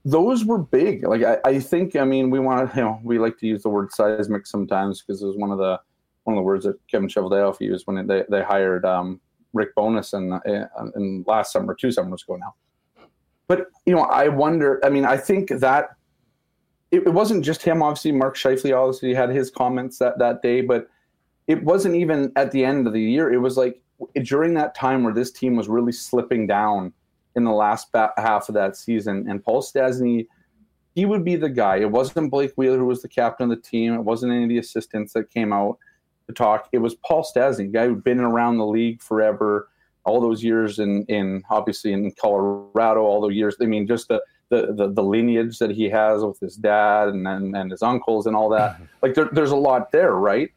Those 0.05 0.45
were 0.45 0.59
big. 0.59 1.09
Like 1.09 1.23
i, 1.23 1.39
I 1.47 1.61
think 1.61 1.97
i 1.97 2.05
mean 2.05 2.29
we 2.29 2.41
want 2.41 2.71
to 2.71 2.77
you 2.77 2.83
know 2.83 3.01
we 3.03 3.19
like 3.19 3.39
to 3.39 3.47
use 3.47 3.63
the 3.63 3.71
word 3.71 3.91
seismic 3.91 4.47
sometimes 4.47 5.01
because 5.01 5.23
it 5.23 5.27
was 5.27 5.39
one 5.39 5.51
of 5.51 5.57
the 5.57 5.81
one 6.25 6.37
of 6.37 6.41
the 6.41 6.45
words 6.45 6.67
that 6.67 6.79
kevin 6.89 7.09
cheveldayoff 7.09 7.59
used 7.59 7.87
when 7.87 8.07
they, 8.07 8.25
they 8.29 8.43
hired 8.43 8.85
um, 8.85 9.19
rick 9.55 9.75
bowness 9.75 10.13
in, 10.13 10.39
in 10.95 11.25
last 11.27 11.55
summer 11.55 11.75
two 11.75 11.91
summers 11.91 12.23
ago 12.23 12.37
now. 12.37 12.55
But 13.47 13.69
you 13.87 13.95
know 13.95 14.03
i 14.03 14.29
wonder 14.29 14.79
i 14.85 14.91
mean 14.91 15.07
i 15.07 15.17
think 15.17 15.49
that 15.49 15.95
it, 16.91 17.07
it 17.07 17.13
wasn't 17.13 17.45
just 17.45 17.63
him. 17.63 17.83
Obviously, 17.83 18.13
Mark 18.13 18.37
Scheifele 18.37 18.77
obviously 18.77 19.15
had 19.15 19.31
his 19.31 19.51
comments 19.51 19.99
that 19.99 20.19
that 20.19 20.43
day, 20.43 20.61
but 20.61 20.89
it 21.47 21.63
wasn't 21.63 21.95
even 21.95 22.33
at 22.37 22.51
the 22.51 22.65
end 22.65 22.87
of 22.87 22.93
the 22.93 23.01
year. 23.01 23.33
It 23.33 23.39
was 23.39 23.57
like 23.57 23.81
during 24.23 24.55
that 24.55 24.75
time 24.75 25.03
where 25.03 25.15
this 25.15 25.31
team 25.31 25.57
was 25.57 25.69
really 25.69 25.93
slipping 25.93 26.47
down 26.47 26.93
in 27.37 27.45
the 27.45 27.53
last 27.53 27.93
ba- 27.93 28.13
half 28.17 28.49
of 28.49 28.55
that 28.55 28.77
season, 28.77 29.27
and 29.29 29.45
Paul 29.45 29.63
Stastny, 29.63 30.27
he 30.95 31.05
would 31.05 31.25
be 31.25 31.37
the 31.37 31.49
guy. 31.49 31.77
It 31.77 31.91
wasn't 31.91 32.31
Blake 32.31 32.53
Wheeler 32.57 32.79
who 32.79 32.87
was 32.87 33.03
the 33.03 33.09
captain 33.09 33.51
of 33.51 33.57
the 33.57 33.63
team. 33.63 33.95
It 33.95 34.01
wasn't 34.01 34.33
any 34.33 34.45
of 34.45 34.49
the 34.49 34.59
assistants 34.59 35.13
that 35.13 35.31
came 35.31 35.53
out 35.53 35.79
to 36.27 36.33
talk. 36.33 36.69
It 36.73 36.79
was 36.79 36.95
Paul 36.95 37.25
Stastny, 37.25 37.73
guy 37.73 37.87
who'd 37.87 38.05
been 38.05 38.21
around 38.21 38.59
the 38.59 38.67
league 38.67 39.03
forever, 39.03 39.69
all 40.09 40.21
those 40.21 40.43
years 40.43 40.79
in 40.79 41.05
in 41.05 41.43
obviously 41.51 41.93
in 41.93 42.13
Colorado, 42.21 43.03
all 43.03 43.21
those 43.21 43.35
years. 43.35 43.57
I 43.61 43.67
mean, 43.67 43.87
just 43.87 44.09
the 44.09 44.23
the 44.49 44.75
the, 44.75 44.93
the 44.93 45.03
lineage 45.03 45.59
that 45.59 45.71
he 45.71 45.89
has 45.91 46.25
with 46.25 46.41
his 46.41 46.57
dad 46.57 47.09
and 47.09 47.29
and, 47.29 47.57
and 47.57 47.71
his 47.71 47.83
uncles 47.83 48.27
and 48.27 48.35
all 48.35 48.49
that. 48.51 48.81
like 49.03 49.15
there, 49.15 49.29
there's 49.33 49.53
a 49.53 49.57
lot 49.57 49.93
there, 49.93 50.15
right? 50.15 50.51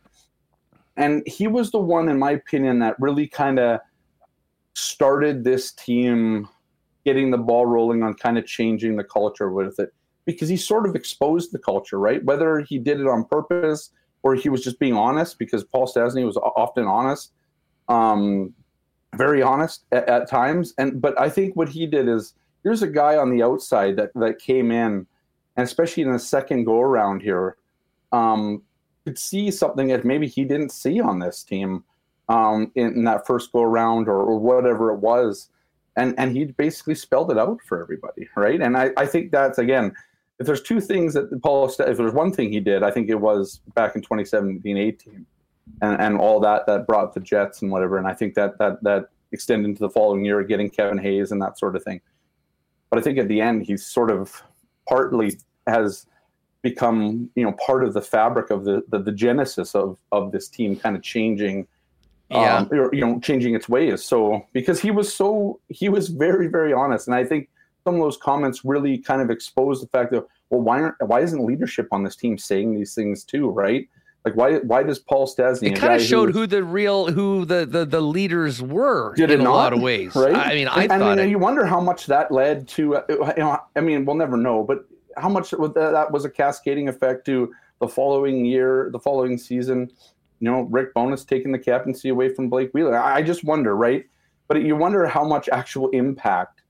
And 0.98 1.24
he 1.26 1.48
was 1.48 1.72
the 1.72 1.80
one, 1.80 2.10
in 2.10 2.20
my 2.20 2.32
opinion, 2.32 2.80
that 2.80 2.96
really 3.00 3.28
kind 3.28 3.60
of 3.60 3.80
started 4.74 5.44
this 5.44 5.72
team 5.72 6.48
getting 7.06 7.32
the 7.32 7.38
ball 7.38 7.66
rolling 7.66 8.04
on 8.04 8.14
kind 8.14 8.38
of 8.38 8.46
changing 8.46 8.96
the 8.96 9.04
culture 9.04 9.52
with 9.52 9.80
it 9.80 9.94
because 10.26 10.50
he 10.50 10.58
sort 10.58 10.88
of 10.88 10.96
exposed 10.96 11.52
the 11.52 11.60
culture, 11.60 12.00
right? 12.00 12.24
Whether 12.24 12.60
he 12.60 12.78
did 12.78 13.00
it 13.00 13.08
on 13.08 13.26
purpose 13.26 13.92
or 14.24 14.36
he 14.36 14.50
was 14.50 14.64
just 14.64 14.80
being 14.80 14.94
honest, 14.94 15.40
because 15.40 15.64
Paul 15.64 15.88
Stastny 15.88 16.26
was 16.26 16.38
often 16.38 16.86
honest, 16.86 17.32
um, 17.90 18.54
very 19.16 19.42
honest 19.42 19.86
at, 19.92 20.08
at, 20.08 20.30
times. 20.30 20.74
And 20.78 21.02
but 21.02 21.20
I 21.20 21.30
think 21.30 21.56
what 21.56 21.70
he 21.70 21.86
did 21.86 22.08
is 22.08 22.34
here's 22.64 22.82
a 22.82 22.88
guy 22.88 23.18
on 23.18 23.30
the 23.30 23.44
outside 23.44 23.96
that 23.98 24.12
that 24.16 24.40
came 24.40 24.72
in, 24.72 25.06
and 25.56 25.66
especially 25.66 26.04
in 26.04 26.12
the 26.12 26.20
second 26.20 26.66
go 26.66 26.80
around 26.80 27.22
here, 27.22 27.58
um, 28.12 28.62
could 29.06 29.18
see 29.18 29.52
something 29.52 29.88
that 29.88 30.06
maybe 30.06 30.28
he 30.28 30.44
didn't 30.44 30.72
see 30.72 31.00
on 31.02 31.20
this 31.20 31.44
team 31.44 31.84
um, 32.30 32.72
in, 32.76 32.94
in, 32.94 33.04
that 33.04 33.28
first 33.28 33.52
go 33.52 33.62
around 33.62 34.08
or, 34.08 34.22
or 34.22 34.40
whatever 34.40 34.92
it 34.92 35.00
was. 35.00 35.50
And, 35.98 36.16
and 36.18 36.36
he 36.36 36.46
basically 36.46 36.96
spelled 36.96 37.32
it 37.32 37.38
out 37.38 37.60
for 37.68 37.82
everybody, 37.82 38.30
right? 38.38 38.62
And 38.62 38.78
I, 38.78 38.92
I 38.96 39.06
think 39.06 39.32
that's 39.32 39.58
again 39.58 39.94
if 40.42 40.48
there's 40.48 40.64
two 40.64 40.82
things 40.82 41.14
that 41.14 41.40
Paul, 41.44 41.70
if 41.70 41.98
there's 41.98 42.14
one 42.14 42.34
thing 42.34 42.52
he 42.52 42.60
did, 42.60 42.82
I 42.82 42.90
think 42.90 43.10
it 43.10 43.22
was 43.22 43.62
back 43.76 43.96
in 43.96 44.02
2017, 44.02 44.76
18, 44.76 45.26
and, 45.82 46.00
and 46.02 46.18
all 46.18 46.40
that 46.40 46.66
that 46.68 46.88
brought 46.88 47.14
the 47.14 47.20
Jets 47.20 47.62
and 47.62 47.72
whatever. 47.72 47.98
And 47.98 48.08
I 48.08 48.14
think 48.14 48.34
that 48.36 48.58
that 48.60 48.84
that 48.84 49.10
extended 49.32 49.70
into 49.70 49.80
the 49.80 49.90
following 49.90 50.26
year, 50.26 50.44
getting 50.44 50.70
Kevin 50.70 50.98
Hayes 50.98 51.32
and 51.32 51.42
that 51.42 51.58
sort 51.58 51.76
of 51.76 51.84
thing. 51.84 52.02
But 52.90 53.00
I 53.00 53.02
think 53.02 53.18
at 53.18 53.28
the 53.28 53.40
end, 53.42 53.64
he's 53.64 53.86
sort 53.86 54.12
of 54.12 54.44
partly 54.88 55.38
has 55.68 56.06
become, 56.62 57.30
you 57.36 57.44
know, 57.44 57.54
part 57.66 57.84
of 57.84 57.94
the 57.94 58.02
fabric 58.02 58.50
of 58.50 58.66
the 58.66 58.84
the, 58.90 59.00
the 59.00 59.12
genesis 59.12 59.76
of 59.76 59.98
of 60.12 60.32
this 60.32 60.48
team 60.48 60.76
kind 60.76 60.96
of 60.96 61.02
changing. 61.02 61.68
Yeah. 62.30 62.60
Um, 62.60 62.70
or, 62.72 62.90
you 62.96 63.02
know, 63.06 63.20
changing 63.20 63.56
its 63.56 63.68
ways. 63.68 64.06
So 64.06 64.46
because 64.54 64.80
he 64.80 64.90
was 64.90 65.14
so 65.14 65.60
he 65.68 65.90
was 65.90 66.08
very 66.08 66.48
very 66.48 66.72
honest, 66.72 67.08
and 67.08 67.16
I 67.16 67.26
think 67.26 67.50
some 67.84 67.96
of 67.96 68.02
those 68.02 68.16
comments 68.16 68.64
really 68.64 68.98
kind 68.98 69.22
of 69.22 69.30
exposed 69.30 69.84
the 69.84 69.88
fact 69.88 70.12
that 70.12 70.26
well, 70.50 70.62
why 70.62 70.82
aren't 70.82 70.96
why 71.02 71.22
isn't 71.22 71.46
leadership 71.46 71.88
on 71.92 72.04
this 72.04 72.16
team 72.16 72.38
saying 72.38 72.76
these 72.76 72.94
things 72.94 73.24
too, 73.24 73.50
right? 73.50 73.90
Like 74.24 74.36
why 74.36 74.58
why 74.60 74.84
does 74.84 75.00
Paul 75.00 75.28
Stastny? 75.28 75.72
It 75.72 75.76
kind 75.76 75.94
of 75.94 76.02
showed 76.02 76.32
who, 76.32 76.42
who, 76.42 76.48
the 76.48 76.64
real 76.64 77.12
who 77.12 77.44
the 77.44 77.66
the, 77.66 77.86
the 77.86 78.02
leaders 78.02 78.62
were 78.62 79.16
Did 79.16 79.32
in 79.32 79.42
a 79.42 79.52
lot 79.52 79.74
of 79.74 79.82
ways, 79.82 80.16
right? 80.16 80.36
I 80.36 80.54
mean, 80.54 80.68
I 80.68 80.88
thought 80.88 81.18
mean, 81.18 81.30
you 81.30 81.40
wonder 81.40 81.66
how 81.66 81.82
much 81.82 82.06
that 82.06 82.32
led 82.32 82.68
to. 82.70 82.98
Uh, 82.98 83.04
you 83.10 83.44
know, 83.44 83.58
I 83.76 83.80
mean, 83.80 84.06
we'll 84.06 84.16
never 84.16 84.38
know, 84.38 84.64
but 84.64 84.86
how 85.18 85.30
much 85.30 85.50
that 85.52 86.08
was 86.12 86.26
a 86.26 86.30
cascading 86.30 86.88
effect 86.88 87.26
to 87.26 87.52
the 87.80 87.88
following 87.88 88.46
year, 88.46 88.90
the 88.92 89.00
following 89.00 89.38
season. 89.38 89.92
You 90.40 90.52
know, 90.52 90.62
Rick 90.62 90.94
Bowness 90.94 91.26
taking 91.26 91.52
the 91.52 91.60
captaincy 91.60 92.10
away 92.10 92.34
from 92.34 92.50
Blake 92.50 92.72
Wheeler. 92.74 92.98
I, 92.98 93.18
I 93.18 93.22
just 93.22 93.44
wonder, 93.44 93.76
right? 93.76 94.06
But 94.48 94.62
you 94.62 94.76
wonder 94.76 95.06
how 95.08 95.24
much 95.24 95.50
actual 95.50 95.90
impact 95.90 96.62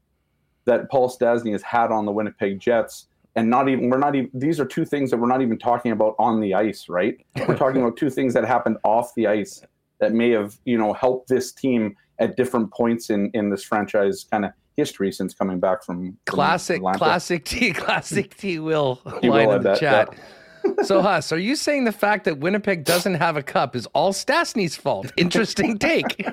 that 0.66 0.90
Paul 0.90 1.10
Stastny 1.10 1.52
has 1.52 1.64
had 1.64 1.92
on 1.92 2.06
the 2.06 2.12
Winnipeg 2.12 2.60
Jets. 2.60 3.08
And 3.36 3.50
not 3.50 3.70
even 3.70 3.90
we're 3.90 3.98
not 3.98 4.16
even 4.16 4.30
these 4.34 4.60
are 4.60 4.66
two 4.66 4.84
things 4.84 5.10
that 5.12 5.18
we're 5.18 5.28
not 5.28 5.42
even 5.42 5.58
talking 5.58 5.92
about 5.92 6.16
on 6.20 6.42
the 6.42 6.54
ice, 6.54 6.90
right? 6.90 7.18
We're 7.48 7.56
talking 7.56 7.82
about 7.82 7.96
two 7.96 8.10
things 8.10 8.34
that 8.34 8.44
happened 8.44 8.78
off 8.84 9.14
the 9.16 9.28
ice 9.28 9.62
that 10.00 10.12
may 10.12 10.32
have, 10.32 10.58
you 10.66 10.78
know, 10.78 10.92
helped 10.92 11.30
this 11.30 11.54
team 11.54 11.96
at 12.20 12.36
different 12.36 12.72
points 12.74 13.10
in 13.10 13.32
in 13.34 13.50
this 13.50 13.64
franchise 13.64 14.26
kind 14.30 14.44
of 14.44 14.52
history 14.76 15.12
since 15.12 15.34
coming 15.34 15.60
back 15.60 15.84
from, 15.84 16.18
from 16.26 16.36
classic 16.38 16.78
Atlanta. 16.78 16.98
classic 16.98 17.46
T 17.46 17.72
classic 17.74 18.36
T 18.36 18.60
will 18.60 19.00
line 19.06 19.22
will, 19.22 19.52
in 19.54 19.64
the 19.64 19.76
chat. 19.76 20.10
Yeah. 20.14 20.20
so 20.84 21.02
Huss, 21.02 21.32
are 21.32 21.40
you 21.40 21.56
saying 21.56 21.86
the 21.86 21.92
fact 21.92 22.26
that 22.26 22.38
Winnipeg 22.38 22.84
doesn't 22.84 23.16
have 23.16 23.38
a 23.38 23.44
cup 23.44 23.76
is 23.76 23.88
all 23.88 24.14
Stastny's 24.14 24.76
fault? 24.76 25.12
Interesting 25.18 25.78
take. 25.78 26.24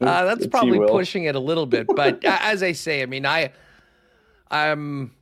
Uh, 0.00 0.24
that's 0.24 0.46
probably 0.46 0.78
pushing 0.88 1.24
it 1.24 1.34
a 1.34 1.40
little 1.40 1.66
bit, 1.66 1.86
but 1.94 2.24
as 2.24 2.62
I 2.62 2.72
say, 2.72 3.02
I 3.02 3.06
mean, 3.06 3.26
I, 3.26 3.52
I'm, 4.50 5.12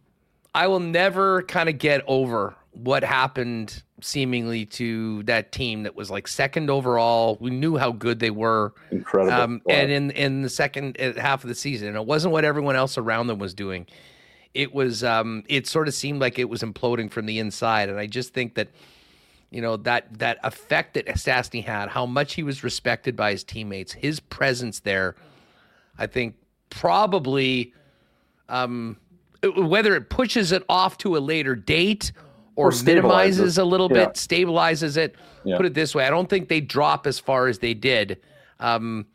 I 0.59 0.66
will 0.66 0.80
never 0.80 1.43
kind 1.43 1.68
of 1.68 1.78
get 1.78 2.02
over 2.09 2.56
what 2.72 3.05
happened 3.05 3.80
seemingly 4.01 4.66
to 4.66 5.22
that 5.22 5.52
team 5.52 5.85
that 5.85 5.94
was 5.94 6.10
like 6.10 6.26
second 6.26 6.68
overall. 6.68 7.39
We 7.40 7.51
knew 7.51 7.76
how 7.76 7.93
good 7.93 8.18
they 8.18 8.32
were, 8.32 8.74
incredible, 8.90 9.40
um, 9.40 9.62
wow. 9.64 9.76
and 9.76 9.93
in 9.93 10.10
in 10.10 10.43
the 10.43 10.48
second 10.48 11.01
uh, 11.01 11.12
half 11.12 11.44
of 11.44 11.48
the 11.48 11.55
season, 11.55 11.94
it 11.94 12.05
wasn't 12.05 12.32
what 12.32 12.44
everyone 12.44 12.74
else 12.74 12.98
around 12.98 13.28
them 13.28 13.39
was 13.39 13.55
doing. 13.55 13.86
It 14.52 14.74
was, 14.74 15.05
um, 15.05 15.44
it 15.48 15.68
sort 15.68 15.86
of 15.86 15.94
seemed 15.94 16.20
like 16.20 16.40
it 16.40 16.48
was 16.48 16.62
imploding 16.62 17.09
from 17.09 17.26
the 17.26 17.39
inside, 17.39 17.89
and 17.89 18.01
I 18.01 18.06
just 18.06 18.35
think 18.35 18.56
that 18.56 18.66
you 19.51 19.62
know 19.62 19.76
that 19.76 20.18
that 20.18 20.40
effect 20.43 20.94
that 20.94 21.06
Stastny 21.06 21.64
had, 21.64 21.89
how 21.89 22.05
much 22.05 22.35
he 22.35 22.43
was 22.43 22.64
respected 22.64 23.14
by 23.14 23.30
his 23.30 23.44
teammates, 23.44 23.93
his 23.93 24.18
presence 24.18 24.80
there, 24.80 25.14
I 25.97 26.09
think 26.09 26.35
probably 26.68 27.74
um, 28.48 28.97
whether 29.43 29.94
it 29.94 30.10
pushes 30.10 30.52
it 30.52 30.65
off 30.69 30.98
to 30.98 31.16
a 31.16 31.20
later 31.20 31.55
date 31.55 32.12
or, 32.56 32.70
or 32.70 32.82
minimizes 32.85 33.59
a 33.59 33.65
little 33.65 33.89
yeah. 33.90 34.06
bit, 34.06 34.15
stabilizes 34.15 34.97
it. 34.97 35.16
Yeah. 35.44 35.56
Put 35.56 35.66
it 35.66 35.74
this 35.74 35.94
way, 35.94 36.06
I 36.06 36.10
don't 36.10 36.28
think 36.28 36.48
they 36.48 36.60
drop 36.60 37.06
as 37.06 37.19
far 37.19 37.47
as 37.47 37.59
they 37.59 37.74
did. 37.74 38.20
Um, 38.60 39.06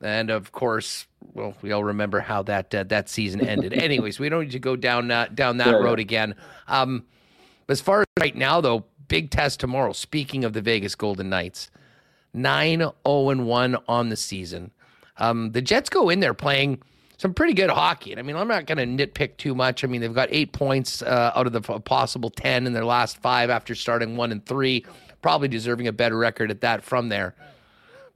and 0.00 0.30
of 0.30 0.52
course, 0.52 1.06
well, 1.32 1.54
we 1.62 1.72
all 1.72 1.84
remember 1.84 2.20
how 2.20 2.42
that 2.42 2.74
uh, 2.74 2.84
that 2.84 3.08
season 3.08 3.40
ended. 3.46 3.72
Anyways, 3.72 4.18
we 4.18 4.28
don't 4.28 4.42
need 4.42 4.52
to 4.52 4.58
go 4.58 4.76
down 4.76 5.10
uh, 5.10 5.28
down 5.32 5.56
that 5.58 5.68
yeah, 5.68 5.76
road 5.76 5.98
again. 5.98 6.34
Um, 6.68 7.04
as 7.68 7.80
far 7.80 8.02
as 8.02 8.06
right 8.20 8.36
now, 8.36 8.60
though, 8.60 8.84
big 9.08 9.30
test 9.30 9.60
tomorrow. 9.60 9.92
Speaking 9.92 10.44
of 10.44 10.52
the 10.52 10.60
Vegas 10.60 10.94
Golden 10.94 11.30
Knights, 11.30 11.70
9 12.34 12.78
0 12.78 12.92
1 13.04 13.76
on 13.88 14.08
the 14.10 14.16
season. 14.16 14.70
Um, 15.16 15.52
the 15.52 15.62
Jets 15.62 15.88
go 15.88 16.10
in 16.10 16.20
there 16.20 16.34
playing 16.34 16.82
some 17.16 17.34
pretty 17.34 17.54
good 17.54 17.70
hockey. 17.70 18.10
And 18.10 18.18
I 18.18 18.22
mean, 18.22 18.36
I'm 18.36 18.48
not 18.48 18.66
going 18.66 18.78
to 18.78 19.06
nitpick 19.06 19.36
too 19.36 19.54
much. 19.54 19.84
I 19.84 19.86
mean, 19.86 20.00
they've 20.00 20.14
got 20.14 20.28
eight 20.30 20.52
points 20.52 21.02
uh, 21.02 21.32
out 21.34 21.46
of 21.46 21.52
the 21.52 21.60
possible 21.60 22.30
10 22.30 22.66
in 22.66 22.72
their 22.72 22.84
last 22.84 23.18
five 23.18 23.50
after 23.50 23.74
starting 23.74 24.16
one 24.16 24.32
and 24.32 24.44
three, 24.44 24.84
probably 25.22 25.48
deserving 25.48 25.86
a 25.86 25.92
better 25.92 26.16
record 26.16 26.50
at 26.50 26.60
that 26.62 26.82
from 26.82 27.08
there. 27.08 27.34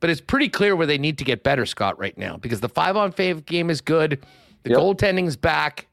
But 0.01 0.11
it's 0.11 0.21
pretty 0.21 0.49
clear 0.49 0.77
where 0.77 0.87
they 0.87 0.99
need 0.99 1.19
to 1.19 1.25
get 1.25 1.43
better, 1.43 1.67
Scott, 1.67 1.99
right 1.99 2.17
now, 2.17 2.37
because 2.37 2.61
the 2.61 2.69
five 2.69 2.97
on 2.97 3.13
five 3.13 3.47
game 3.47 3.69
is 3.71 3.81
good. 3.81 4.25
The 4.63 4.71
yep. 4.71 4.79
goaltending's 4.79 5.37
back. 5.37 5.89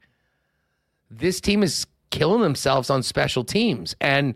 This 1.10 1.40
team 1.40 1.62
is 1.62 1.86
killing 2.10 2.40
themselves 2.40 2.90
on 2.90 3.02
special 3.02 3.44
teams. 3.44 3.96
And 4.00 4.34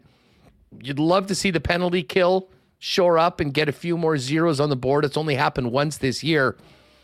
you'd 0.82 0.98
love 0.98 1.26
to 1.28 1.34
see 1.34 1.50
the 1.50 1.60
penalty 1.60 2.02
kill 2.02 2.48
shore 2.78 3.18
up 3.18 3.40
and 3.40 3.52
get 3.52 3.68
a 3.68 3.72
few 3.72 3.96
more 3.96 4.16
zeros 4.16 4.58
on 4.58 4.70
the 4.70 4.76
board. 4.76 5.04
It's 5.04 5.16
only 5.16 5.34
happened 5.34 5.70
once 5.70 5.98
this 5.98 6.24
year, 6.24 6.56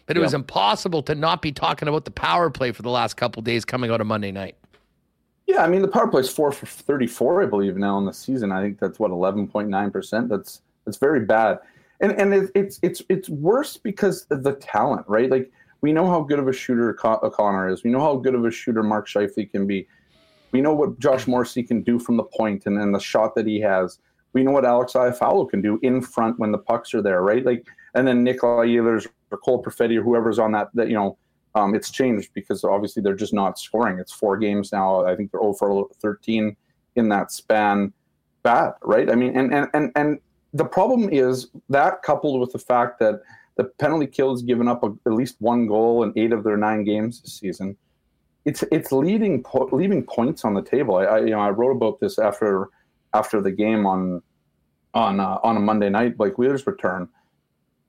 but 0.06 0.16
it 0.16 0.20
was 0.20 0.34
impossible 0.34 1.02
to 1.02 1.14
not 1.14 1.42
be 1.42 1.52
talking 1.52 1.88
about 1.88 2.04
the 2.04 2.10
power 2.10 2.50
play 2.50 2.72
for 2.72 2.82
the 2.82 2.90
last 2.90 3.16
couple 3.16 3.42
days 3.42 3.64
coming 3.64 3.90
out 3.90 4.00
of 4.00 4.06
Monday 4.06 4.32
night. 4.32 4.56
Yeah, 5.46 5.62
I 5.62 5.68
mean 5.68 5.82
the 5.82 5.88
power 5.88 6.08
play 6.08 6.20
is 6.20 6.30
four 6.30 6.50
for 6.50 6.66
thirty-four, 6.66 7.42
I 7.42 7.46
believe, 7.46 7.76
now 7.76 7.98
in 7.98 8.04
the 8.04 8.12
season. 8.12 8.50
I 8.50 8.62
think 8.62 8.78
that's 8.78 8.98
what 8.98 9.10
eleven 9.10 9.46
point 9.46 9.68
nine 9.68 9.90
percent. 9.90 10.28
That's 10.28 10.62
that's 10.84 10.96
very 10.96 11.20
bad, 11.20 11.58
and 12.00 12.12
and 12.12 12.34
it, 12.34 12.50
it's 12.54 12.80
it's 12.82 13.02
it's 13.08 13.28
worse 13.28 13.76
because 13.76 14.26
of 14.30 14.42
the 14.42 14.54
talent, 14.54 15.06
right? 15.08 15.30
Like 15.30 15.52
we 15.82 15.92
know 15.92 16.08
how 16.08 16.22
good 16.22 16.38
of 16.38 16.48
a 16.48 16.52
shooter 16.52 16.96
uh, 17.04 17.30
Connor 17.30 17.68
is. 17.68 17.84
We 17.84 17.90
know 17.90 18.00
how 18.00 18.16
good 18.16 18.34
of 18.34 18.44
a 18.44 18.50
shooter 18.50 18.82
Mark 18.82 19.06
Scheifele 19.06 19.50
can 19.50 19.66
be. 19.66 19.86
We 20.52 20.60
know 20.60 20.74
what 20.74 20.98
Josh 20.98 21.26
Morrissey 21.26 21.62
can 21.62 21.82
do 21.82 21.98
from 21.98 22.16
the 22.16 22.24
point 22.24 22.66
and, 22.66 22.78
and 22.78 22.94
the 22.94 22.98
shot 22.98 23.34
that 23.34 23.46
he 23.46 23.60
has. 23.60 23.98
We 24.32 24.42
know 24.42 24.52
what 24.52 24.64
Alex 24.64 24.94
Iafallo 24.94 25.48
can 25.48 25.60
do 25.60 25.78
in 25.82 26.00
front 26.00 26.38
when 26.38 26.50
the 26.50 26.58
pucks 26.58 26.92
are 26.94 27.02
there, 27.02 27.22
right? 27.22 27.44
Like, 27.44 27.66
and 27.94 28.06
then 28.06 28.24
Nikolai 28.24 28.66
Ehlers 28.66 29.06
or 29.30 29.38
Cole 29.38 29.62
Perfetti 29.62 29.98
or 29.98 30.02
whoever's 30.02 30.38
on 30.38 30.52
that, 30.52 30.68
that 30.74 30.88
you 30.88 30.94
know, 30.94 31.18
um, 31.54 31.74
it's 31.74 31.90
changed 31.90 32.30
because 32.34 32.64
obviously 32.64 33.02
they're 33.02 33.14
just 33.14 33.32
not 33.32 33.58
scoring. 33.58 33.98
It's 33.98 34.12
four 34.12 34.36
games 34.36 34.72
now. 34.72 35.04
I 35.06 35.16
think 35.16 35.30
they're 35.30 35.42
over 35.42 35.84
13 36.00 36.56
in 36.96 37.08
that 37.08 37.32
span. 37.32 37.92
Bad, 38.42 38.74
right? 38.82 39.10
I 39.10 39.14
mean, 39.16 39.36
and 39.36 39.52
and 39.52 39.68
and 39.74 39.92
and 39.96 40.20
the 40.52 40.64
problem 40.64 41.08
is 41.10 41.48
that 41.68 42.02
coupled 42.02 42.40
with 42.40 42.52
the 42.52 42.58
fact 42.58 43.00
that 43.00 43.20
the 43.56 43.64
penalty 43.64 44.06
kill 44.06 44.30
has 44.30 44.42
given 44.42 44.68
up 44.68 44.84
a, 44.84 44.94
at 45.06 45.12
least 45.12 45.36
one 45.40 45.66
goal 45.66 46.04
in 46.04 46.12
eight 46.14 46.32
of 46.32 46.44
their 46.44 46.56
nine 46.56 46.84
games 46.84 47.20
this 47.20 47.34
season 47.34 47.76
it's 48.46 48.62
it's 48.70 48.92
leaving 48.92 49.42
po- 49.42 49.68
leaving 49.72 50.04
points 50.04 50.44
on 50.44 50.54
the 50.54 50.62
table. 50.62 50.96
I, 50.96 51.04
I, 51.04 51.18
you 51.18 51.30
know 51.30 51.40
I 51.40 51.50
wrote 51.50 51.72
about 51.72 52.00
this 52.00 52.18
after 52.18 52.70
after 53.12 53.42
the 53.42 53.50
game 53.50 53.84
on 53.84 54.22
on 54.94 55.20
uh, 55.20 55.38
on 55.42 55.56
a 55.56 55.60
Monday 55.60 55.90
night, 55.90 56.16
Blake 56.16 56.38
Wheeler's 56.38 56.66
return, 56.66 57.08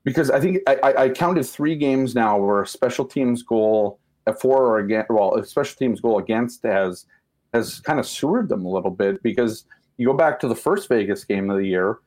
because 0.08 0.32
I 0.32 0.40
think 0.40 0.60
I, 0.68 0.94
I 0.98 1.10
counted 1.10 1.44
three 1.44 1.76
games 1.76 2.16
now 2.16 2.38
where 2.38 2.64
special 2.64 3.04
teams 3.04 3.44
goal 3.44 4.00
for 4.40 4.66
or 4.66 4.80
against 4.80 5.10
well 5.10 5.36
a 5.36 5.46
special 5.46 5.76
teams 5.76 6.00
goal 6.00 6.18
against 6.18 6.64
has 6.64 7.06
has 7.54 7.82
kind 7.82 8.00
of 8.00 8.08
sewered 8.08 8.48
them 8.48 8.64
a 8.64 8.70
little 8.70 8.90
bit 8.90 9.22
because 9.22 9.66
you 9.98 10.08
go 10.08 10.14
back 10.14 10.40
to 10.40 10.48
the 10.48 10.56
first 10.56 10.88
Vegas 10.88 11.26
game 11.26 11.50
of 11.50 11.58
the 11.58 11.66
year, 11.66 11.98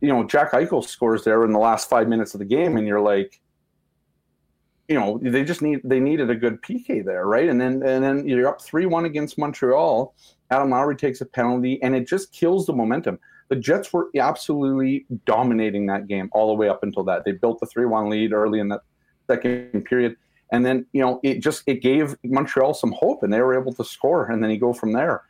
you 0.00 0.08
know, 0.08 0.24
Jack 0.24 0.52
Eichel 0.52 0.82
scores 0.82 1.22
there 1.22 1.44
in 1.44 1.52
the 1.52 1.58
last 1.58 1.90
five 1.90 2.08
minutes 2.08 2.32
of 2.32 2.38
the 2.38 2.46
game, 2.46 2.78
and 2.78 2.86
you're 2.86 3.02
like, 3.02 3.42
you 4.88 4.98
know, 4.98 5.20
they 5.20 5.44
just 5.44 5.60
need 5.60 5.82
they 5.84 6.00
needed 6.00 6.30
a 6.30 6.34
good 6.34 6.62
PK 6.62 7.04
there, 7.04 7.26
right? 7.26 7.50
And 7.50 7.60
then 7.60 7.82
and 7.82 8.02
then 8.02 8.26
you're 8.26 8.48
up 8.48 8.62
three 8.62 8.86
one 8.86 9.04
against 9.04 9.36
Montreal. 9.36 10.14
Adam 10.50 10.70
Lowry 10.70 10.96
takes 10.96 11.20
a 11.20 11.26
penalty, 11.26 11.78
and 11.82 11.94
it 11.94 12.08
just 12.08 12.32
kills 12.32 12.64
the 12.64 12.72
momentum. 12.72 13.18
The 13.48 13.56
Jets 13.56 13.92
were 13.92 14.08
absolutely 14.18 15.06
dominating 15.26 15.86
that 15.86 16.06
game 16.06 16.30
all 16.32 16.48
the 16.48 16.54
way 16.54 16.68
up 16.68 16.82
until 16.82 17.04
that. 17.04 17.24
They 17.24 17.32
built 17.32 17.60
the 17.60 17.66
three 17.66 17.86
one 17.86 18.08
lead 18.08 18.32
early 18.32 18.58
in 18.58 18.68
that 18.68 18.82
second 19.26 19.84
period, 19.84 20.16
and 20.50 20.64
then 20.64 20.86
you 20.92 21.00
know 21.00 21.20
it 21.22 21.40
just 21.40 21.62
it 21.66 21.82
gave 21.82 22.16
Montreal 22.24 22.74
some 22.74 22.92
hope, 22.92 23.22
and 23.22 23.32
they 23.32 23.40
were 23.40 23.58
able 23.58 23.72
to 23.74 23.84
score, 23.84 24.30
and 24.30 24.42
then 24.42 24.50
you 24.50 24.58
go 24.58 24.72
from 24.72 24.92
there. 24.92 25.22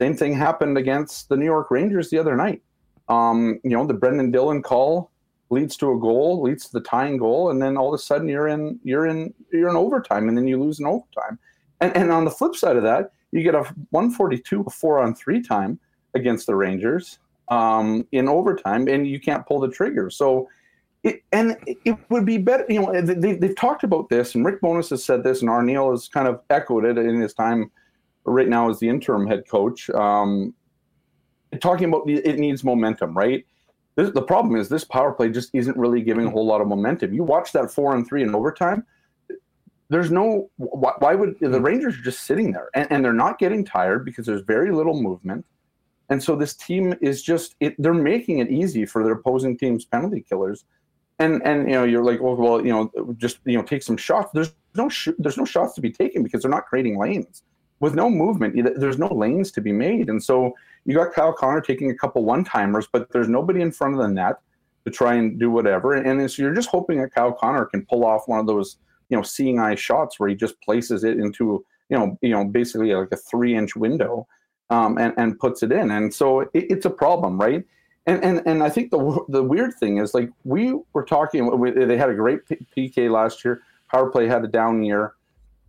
Same 0.00 0.16
thing 0.16 0.32
happened 0.32 0.78
against 0.78 1.28
the 1.28 1.36
New 1.36 1.44
York 1.44 1.70
Rangers 1.70 2.10
the 2.10 2.18
other 2.18 2.34
night. 2.34 2.62
Um, 3.08 3.60
you 3.64 3.70
know, 3.70 3.86
the 3.86 3.94
Brendan 3.94 4.30
Dillon 4.30 4.62
call 4.62 5.10
leads 5.50 5.76
to 5.76 5.92
a 5.92 5.98
goal, 5.98 6.42
leads 6.42 6.66
to 6.66 6.72
the 6.72 6.80
tying 6.80 7.18
goal, 7.18 7.50
and 7.50 7.60
then 7.60 7.76
all 7.76 7.92
of 7.92 7.98
a 7.98 8.02
sudden 8.02 8.28
you're 8.28 8.48
in 8.48 8.80
you're 8.82 9.06
in 9.06 9.34
you're 9.52 9.68
in 9.68 9.76
overtime, 9.76 10.28
and 10.28 10.36
then 10.36 10.46
you 10.46 10.60
lose 10.60 10.80
in 10.80 10.86
overtime. 10.86 11.38
And 11.80 11.94
and 11.96 12.10
on 12.10 12.24
the 12.24 12.30
flip 12.30 12.56
side 12.56 12.76
of 12.76 12.82
that, 12.82 13.12
you 13.32 13.42
get 13.42 13.54
a 13.54 13.62
142 13.90 14.64
a 14.66 14.70
four 14.70 14.98
on 14.98 15.14
three 15.14 15.42
time 15.42 15.78
against 16.14 16.46
the 16.46 16.56
Rangers 16.56 17.18
um, 17.50 18.06
in 18.12 18.28
overtime, 18.28 18.88
and 18.88 19.06
you 19.06 19.20
can't 19.20 19.46
pull 19.46 19.60
the 19.60 19.68
trigger. 19.68 20.10
So. 20.10 20.48
It, 21.02 21.22
and 21.32 21.56
it 21.66 21.96
would 22.10 22.26
be 22.26 22.36
better, 22.36 22.66
you 22.68 22.78
know. 22.78 23.00
They, 23.00 23.32
they've 23.32 23.56
talked 23.56 23.84
about 23.84 24.10
this, 24.10 24.34
and 24.34 24.44
Rick 24.44 24.60
Bowness 24.60 24.90
has 24.90 25.02
said 25.02 25.24
this, 25.24 25.40
and 25.40 25.48
Arniel 25.48 25.92
has 25.92 26.08
kind 26.08 26.28
of 26.28 26.42
echoed 26.50 26.84
it 26.84 26.98
in 26.98 27.18
his 27.18 27.32
time 27.32 27.70
right 28.24 28.48
now 28.48 28.68
as 28.68 28.80
the 28.80 28.88
interim 28.90 29.26
head 29.26 29.48
coach. 29.48 29.88
Um, 29.90 30.52
talking 31.58 31.88
about 31.88 32.08
it 32.08 32.38
needs 32.38 32.62
momentum, 32.62 33.16
right? 33.16 33.44
This, 33.96 34.10
the 34.10 34.22
problem 34.22 34.56
is 34.56 34.68
this 34.68 34.84
power 34.84 35.12
play 35.12 35.30
just 35.30 35.50
isn't 35.52 35.76
really 35.76 36.00
giving 36.02 36.26
a 36.26 36.30
whole 36.30 36.46
lot 36.46 36.60
of 36.60 36.68
momentum. 36.68 37.12
You 37.12 37.24
watch 37.24 37.52
that 37.52 37.70
four 37.70 37.94
and 37.94 38.06
three 38.06 38.22
in 38.22 38.34
overtime. 38.34 38.84
There's 39.88 40.12
no 40.12 40.48
why, 40.56 40.92
why 41.00 41.14
would 41.16 41.36
the. 41.40 41.60
Rangers 41.60 41.98
are 41.98 42.02
just 42.02 42.22
sitting 42.24 42.52
there 42.52 42.70
and, 42.74 42.86
and, 42.92 43.04
they're 43.04 43.12
not 43.12 43.40
getting 43.40 43.64
tired 43.64 44.04
because 44.04 44.24
there's 44.24 44.42
very 44.42 44.70
little 44.70 45.00
movement, 45.00 45.44
and 46.10 46.22
so 46.22 46.36
this 46.36 46.54
team 46.54 46.94
is 47.00 47.22
just 47.22 47.54
it, 47.60 47.74
they're 47.78 47.94
making 47.94 48.40
it 48.40 48.50
easy 48.50 48.84
for 48.84 49.02
their 49.02 49.14
opposing 49.14 49.56
team's 49.56 49.84
penalty 49.84 50.24
killers, 50.28 50.64
and 51.18 51.42
and 51.44 51.68
you 51.68 51.74
know 51.74 51.84
you're 51.84 52.04
like 52.04 52.20
well, 52.20 52.36
well 52.36 52.64
you 52.64 52.72
know 52.72 53.14
just 53.16 53.38
you 53.44 53.56
know 53.56 53.62
take 53.62 53.82
some 53.82 53.96
shots. 53.96 54.30
There's 54.34 54.52
no 54.74 54.88
sh- 54.88 55.16
there's 55.18 55.38
no 55.38 55.44
shots 55.44 55.74
to 55.74 55.80
be 55.80 55.90
taken 55.90 56.22
because 56.22 56.42
they're 56.42 56.50
not 56.50 56.66
creating 56.66 56.98
lanes 56.98 57.42
with 57.78 57.94
no 57.94 58.10
movement. 58.10 58.56
There's 58.78 58.98
no 58.98 59.08
lanes 59.08 59.50
to 59.52 59.60
be 59.60 59.72
made, 59.72 60.10
and 60.10 60.22
so 60.22 60.54
you 60.84 60.94
got 60.94 61.12
Kyle 61.12 61.32
Connor 61.32 61.60
taking 61.60 61.90
a 61.90 61.94
couple 61.94 62.24
one 62.24 62.44
timers, 62.44 62.88
but 62.92 63.10
there's 63.12 63.28
nobody 63.28 63.60
in 63.60 63.72
front 63.72 63.94
of 63.94 64.00
the 64.00 64.08
net 64.08 64.36
to 64.84 64.90
try 64.90 65.14
and 65.14 65.38
do 65.38 65.50
whatever. 65.50 65.94
And 65.94 66.30
so 66.30 66.42
you're 66.42 66.54
just 66.54 66.70
hoping 66.70 67.00
that 67.00 67.14
Kyle 67.14 67.32
Connor 67.32 67.66
can 67.66 67.84
pull 67.86 68.04
off 68.04 68.26
one 68.26 68.40
of 68.40 68.46
those, 68.46 68.78
you 69.08 69.16
know, 69.16 69.22
seeing 69.22 69.58
eye 69.58 69.74
shots 69.74 70.18
where 70.18 70.28
he 70.28 70.34
just 70.34 70.60
places 70.62 71.04
it 71.04 71.18
into, 71.18 71.64
you 71.90 71.98
know, 71.98 72.18
you 72.22 72.30
know, 72.30 72.44
basically 72.44 72.94
like 72.94 73.12
a 73.12 73.16
three 73.16 73.54
inch 73.54 73.76
window, 73.76 74.26
um, 74.70 74.96
and 74.98 75.12
and 75.16 75.38
puts 75.38 75.62
it 75.62 75.72
in. 75.72 75.90
And 75.90 76.12
so 76.12 76.40
it, 76.40 76.50
it's 76.54 76.86
a 76.86 76.90
problem, 76.90 77.38
right? 77.38 77.64
And 78.06 78.24
and 78.24 78.42
and 78.46 78.62
I 78.62 78.70
think 78.70 78.90
the 78.90 79.24
the 79.28 79.42
weird 79.42 79.74
thing 79.74 79.98
is 79.98 80.14
like 80.14 80.30
we 80.44 80.78
were 80.92 81.04
talking. 81.04 81.58
We, 81.58 81.70
they 81.70 81.96
had 81.96 82.10
a 82.10 82.14
great 82.14 82.40
PK 82.46 83.10
last 83.10 83.44
year. 83.44 83.62
Power 83.90 84.10
play 84.10 84.26
had 84.26 84.44
a 84.44 84.48
down 84.48 84.82
year. 84.82 85.14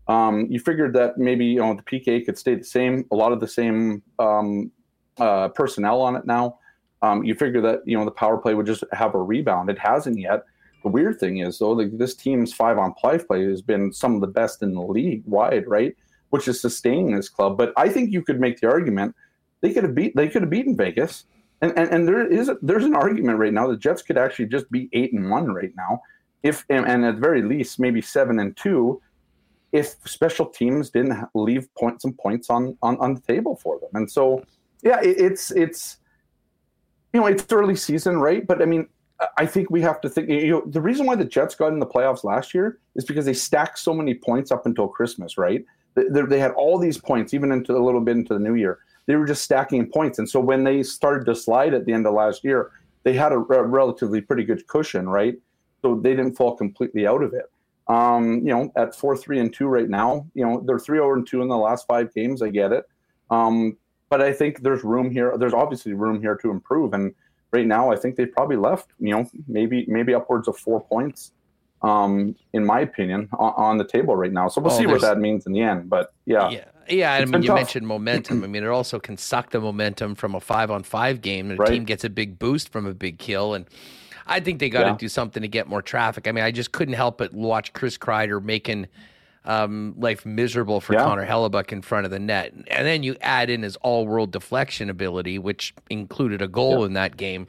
Um, 0.07 0.47
you 0.49 0.59
figured 0.59 0.93
that 0.93 1.17
maybe 1.17 1.45
you 1.45 1.59
know 1.59 1.73
the 1.73 1.83
PK 1.83 2.25
could 2.25 2.37
stay 2.37 2.55
the 2.55 2.63
same. 2.63 3.05
A 3.11 3.15
lot 3.15 3.31
of 3.31 3.39
the 3.39 3.47
same 3.47 4.01
um, 4.19 4.71
uh, 5.17 5.49
personnel 5.49 6.01
on 6.01 6.15
it 6.15 6.25
now. 6.25 6.59
Um, 7.01 7.23
you 7.23 7.33
figure 7.33 7.61
that 7.61 7.81
you 7.85 7.97
know 7.97 8.05
the 8.05 8.11
power 8.11 8.37
play 8.37 8.53
would 8.53 8.65
just 8.65 8.83
have 8.93 9.15
a 9.15 9.21
rebound. 9.21 9.69
It 9.69 9.79
hasn't 9.79 10.19
yet. 10.19 10.45
The 10.83 10.89
weird 10.89 11.19
thing 11.19 11.37
is 11.39 11.59
though, 11.59 11.71
like, 11.71 11.95
this 11.97 12.15
team's 12.15 12.53
five 12.53 12.79
on 12.79 12.95
five 13.01 13.27
play 13.27 13.43
has 13.45 13.61
been 13.61 13.93
some 13.93 14.15
of 14.15 14.21
the 14.21 14.27
best 14.27 14.63
in 14.63 14.73
the 14.73 14.81
league 14.81 15.23
wide, 15.25 15.67
right? 15.67 15.95
Which 16.31 16.47
is 16.47 16.59
sustaining 16.59 17.15
this 17.15 17.29
club. 17.29 17.57
But 17.57 17.71
I 17.77 17.87
think 17.87 18.11
you 18.11 18.23
could 18.23 18.39
make 18.39 18.59
the 18.59 18.67
argument 18.67 19.15
they 19.61 19.71
could 19.73 19.83
have 19.83 19.95
beat 19.95 20.15
they 20.15 20.27
could 20.27 20.41
have 20.41 20.49
beaten 20.49 20.75
Vegas, 20.75 21.25
and 21.61 21.71
and, 21.77 21.89
and 21.91 22.07
there 22.07 22.27
is 22.27 22.51
there's 22.61 22.83
an 22.83 22.95
argument 22.95 23.37
right 23.37 23.53
now 23.53 23.67
the 23.67 23.77
Jets 23.77 24.01
could 24.01 24.17
actually 24.17 24.47
just 24.47 24.69
be 24.71 24.89
eight 24.93 25.13
and 25.13 25.29
one 25.29 25.53
right 25.53 25.71
now, 25.77 26.01
if 26.43 26.65
and, 26.69 26.85
and 26.87 27.05
at 27.05 27.15
the 27.15 27.21
very 27.21 27.41
least 27.43 27.79
maybe 27.79 28.01
seven 28.01 28.39
and 28.39 28.57
two, 28.57 29.01
if 29.71 29.95
special 30.05 30.47
teams 30.47 30.89
didn't 30.89 31.27
leave 31.35 31.73
points 31.75 32.03
and 32.05 32.17
points 32.17 32.49
on 32.49 32.77
on 32.81 32.97
on 32.97 33.13
the 33.13 33.21
table 33.21 33.55
for 33.55 33.79
them, 33.79 33.91
and 33.93 34.11
so 34.11 34.43
yeah, 34.81 34.99
it, 35.01 35.19
it's 35.19 35.51
it's 35.51 35.97
you 37.13 37.19
know 37.19 37.27
it's 37.27 37.45
early 37.51 37.75
season, 37.75 38.17
right? 38.19 38.45
But 38.45 38.61
I 38.61 38.65
mean, 38.65 38.87
I 39.37 39.45
think 39.45 39.69
we 39.69 39.81
have 39.81 40.01
to 40.01 40.09
think. 40.09 40.29
You 40.29 40.49
know, 40.49 40.63
the 40.65 40.81
reason 40.81 41.05
why 41.05 41.15
the 41.15 41.25
Jets 41.25 41.53
got 41.53 41.67
in 41.67 41.79
the 41.79 41.85
playoffs 41.85 42.23
last 42.23 42.53
year 42.55 42.79
is 42.95 43.05
because 43.05 43.25
they 43.25 43.33
stacked 43.33 43.77
so 43.77 43.93
many 43.93 44.15
points 44.15 44.51
up 44.51 44.65
until 44.65 44.87
Christmas, 44.87 45.37
right? 45.37 45.63
They, 45.95 46.21
they 46.27 46.39
had 46.39 46.51
all 46.51 46.77
these 46.77 46.97
points, 46.97 47.33
even 47.33 47.51
into 47.51 47.75
a 47.75 47.83
little 47.83 48.01
bit 48.01 48.17
into 48.17 48.33
the 48.33 48.39
new 48.39 48.55
year. 48.55 48.79
They 49.07 49.15
were 49.15 49.25
just 49.25 49.43
stacking 49.43 49.89
points, 49.89 50.19
and 50.19 50.29
so 50.29 50.39
when 50.39 50.63
they 50.63 50.83
started 50.83 51.25
to 51.25 51.35
slide 51.35 51.73
at 51.73 51.85
the 51.85 51.93
end 51.93 52.05
of 52.05 52.13
last 52.13 52.43
year, 52.43 52.71
they 53.03 53.13
had 53.13 53.31
a, 53.31 53.37
a 53.37 53.63
relatively 53.63 54.21
pretty 54.21 54.43
good 54.43 54.65
cushion, 54.67 55.09
right? 55.09 55.35
So 55.81 55.95
they 55.95 56.15
didn't 56.15 56.35
fall 56.35 56.55
completely 56.55 57.07
out 57.07 57.23
of 57.23 57.33
it. 57.33 57.51
Um, 57.87 58.35
you 58.45 58.53
know, 58.53 58.71
at 58.75 58.95
four, 58.95 59.17
three, 59.17 59.39
and 59.39 59.53
two 59.53 59.67
right 59.67 59.89
now, 59.89 60.27
you 60.33 60.45
know, 60.45 60.63
they're 60.65 60.79
three 60.79 60.99
over 60.99 61.15
and 61.15 61.27
two 61.27 61.41
in 61.41 61.47
the 61.47 61.57
last 61.57 61.87
five 61.87 62.13
games. 62.13 62.41
I 62.41 62.49
get 62.49 62.71
it. 62.71 62.85
Um, 63.31 63.77
but 64.09 64.21
I 64.21 64.31
think 64.33 64.61
there's 64.61 64.83
room 64.83 65.09
here. 65.09 65.35
There's 65.37 65.53
obviously 65.53 65.93
room 65.93 66.21
here 66.21 66.35
to 66.35 66.51
improve. 66.51 66.93
And 66.93 67.13
right 67.51 67.65
now, 67.65 67.91
I 67.91 67.95
think 67.95 68.15
they've 68.15 68.31
probably 68.31 68.57
left, 68.57 68.91
you 68.99 69.11
know, 69.11 69.29
maybe 69.47 69.85
maybe 69.87 70.13
upwards 70.13 70.47
of 70.47 70.57
four 70.57 70.81
points, 70.81 71.31
um, 71.81 72.35
in 72.53 72.65
my 72.65 72.81
opinion, 72.81 73.29
on, 73.33 73.53
on 73.55 73.77
the 73.77 73.85
table 73.85 74.15
right 74.15 74.31
now. 74.31 74.47
So 74.47 74.61
we'll 74.61 74.73
oh, 74.73 74.77
see 74.77 74.85
what 74.85 75.01
that 75.01 75.19
means 75.19 75.45
in 75.45 75.53
the 75.53 75.61
end. 75.61 75.89
But 75.89 76.13
yeah. 76.25 76.49
Yeah. 76.49 76.65
Yeah, 76.89 77.13
I 77.13 77.23
mean, 77.23 77.43
you 77.43 77.49
tough. 77.49 77.55
mentioned 77.55 77.87
momentum. 77.87 78.43
I 78.43 78.47
mean, 78.47 78.63
it 78.63 78.67
also 78.67 78.99
can 78.99 79.15
suck 79.15 79.51
the 79.51 79.61
momentum 79.61 80.15
from 80.15 80.35
a 80.35 80.41
five-on-five 80.41 81.21
game. 81.21 81.49
And 81.49 81.57
a 81.57 81.61
right. 81.61 81.71
team 81.71 81.85
gets 81.85 82.03
a 82.03 82.09
big 82.09 82.37
boost 82.37 82.69
from 82.69 82.85
a 82.85 82.93
big 82.93 83.17
kill, 83.17 83.53
and 83.53 83.65
I 84.27 84.39
think 84.41 84.59
they 84.59 84.69
got 84.69 84.83
to 84.83 84.89
yeah. 84.89 84.97
do 84.97 85.07
something 85.07 85.41
to 85.41 85.47
get 85.47 85.67
more 85.67 85.81
traffic. 85.81 86.27
I 86.27 86.31
mean, 86.33 86.43
I 86.43 86.51
just 86.51 86.73
couldn't 86.73 86.95
help 86.95 87.17
but 87.17 87.33
watch 87.33 87.71
Chris 87.73 87.97
Kreider 87.97 88.43
making 88.43 88.87
um, 89.45 89.93
life 89.97 90.25
miserable 90.25 90.81
for 90.81 90.93
yeah. 90.93 91.03
Connor 91.03 91.25
Hellebuyck 91.25 91.71
in 91.71 91.81
front 91.81 92.05
of 92.05 92.11
the 92.11 92.19
net. 92.19 92.53
And 92.53 92.85
then 92.85 93.03
you 93.03 93.15
add 93.21 93.49
in 93.49 93.63
his 93.63 93.75
all 93.77 94.05
world 94.05 94.31
deflection 94.31 94.89
ability, 94.89 95.39
which 95.39 95.73
included 95.89 96.41
a 96.41 96.47
goal 96.47 96.79
yeah. 96.79 96.85
in 96.87 96.93
that 96.93 97.15
game. 97.15 97.47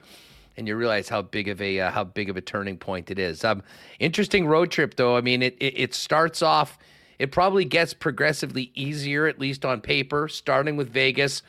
And 0.57 0.69
you 0.69 0.77
realize 0.77 1.09
how 1.09 1.23
big 1.23 1.49
of 1.49 1.61
a 1.63 1.81
uh, 1.81 1.91
how 1.91 2.05
big 2.05 2.29
of 2.29 2.37
a 2.37 2.41
turning 2.41 2.77
point 2.77 3.11
it 3.11 3.19
is. 3.19 3.45
Um, 3.45 3.63
interesting 3.99 4.47
road 4.47 4.71
trip 4.71 4.97
though. 4.97 5.17
I 5.17 5.21
mean, 5.21 5.43
it, 5.43 5.57
it 5.61 5.75
it 5.77 5.95
starts 5.95 6.43
off. 6.43 6.79
It 7.19 7.33
probably 7.33 7.65
gets 7.65 7.95
progressively 7.95 8.73
easier, 8.75 9.27
at 9.27 9.39
least 9.39 9.65
on 9.65 9.81
paper, 9.81 10.29
starting 10.29 10.77
with 10.77 10.91
Vegas, 10.91 11.43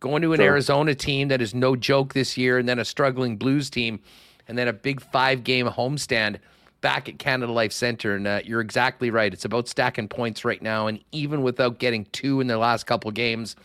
going 0.00 0.22
to 0.22 0.32
an 0.32 0.38
sure. 0.38 0.46
Arizona 0.46 0.94
team 0.94 1.28
that 1.28 1.40
is 1.40 1.54
no 1.54 1.76
joke 1.76 2.14
this 2.14 2.36
year, 2.36 2.58
and 2.58 2.68
then 2.68 2.78
a 2.78 2.84
struggling 2.84 3.36
Blues 3.36 3.70
team, 3.70 4.00
and 4.48 4.58
then 4.58 4.68
a 4.68 4.72
big 4.72 5.00
five 5.00 5.44
game 5.44 5.66
homestand 5.66 6.38
back 6.80 7.08
at 7.08 7.18
Canada 7.18 7.52
Life 7.52 7.72
Center. 7.72 8.16
And 8.16 8.26
uh, 8.26 8.40
you're 8.44 8.60
exactly 8.60 9.10
right. 9.10 9.32
It's 9.32 9.44
about 9.44 9.68
stacking 9.68 10.08
points 10.08 10.44
right 10.44 10.60
now. 10.60 10.86
And 10.86 11.02
even 11.12 11.42
without 11.42 11.78
getting 11.78 12.06
two 12.06 12.40
in 12.40 12.46
their 12.46 12.56
last 12.56 12.86
couple 12.86 13.10
games, 13.10 13.56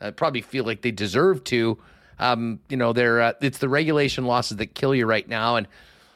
I 0.00 0.10
probably 0.10 0.42
feel 0.42 0.64
like 0.64 0.82
they 0.82 0.90
deserve 0.90 1.44
to. 1.44 1.78
Um, 2.20 2.60
you 2.68 2.76
know, 2.76 2.92
they're 2.92 3.20
uh, 3.20 3.32
it's 3.40 3.58
the 3.58 3.68
regulation 3.68 4.24
losses 4.24 4.58
that 4.58 4.74
kill 4.74 4.94
you 4.94 5.06
right 5.06 5.28
now, 5.28 5.56
and 5.56 5.66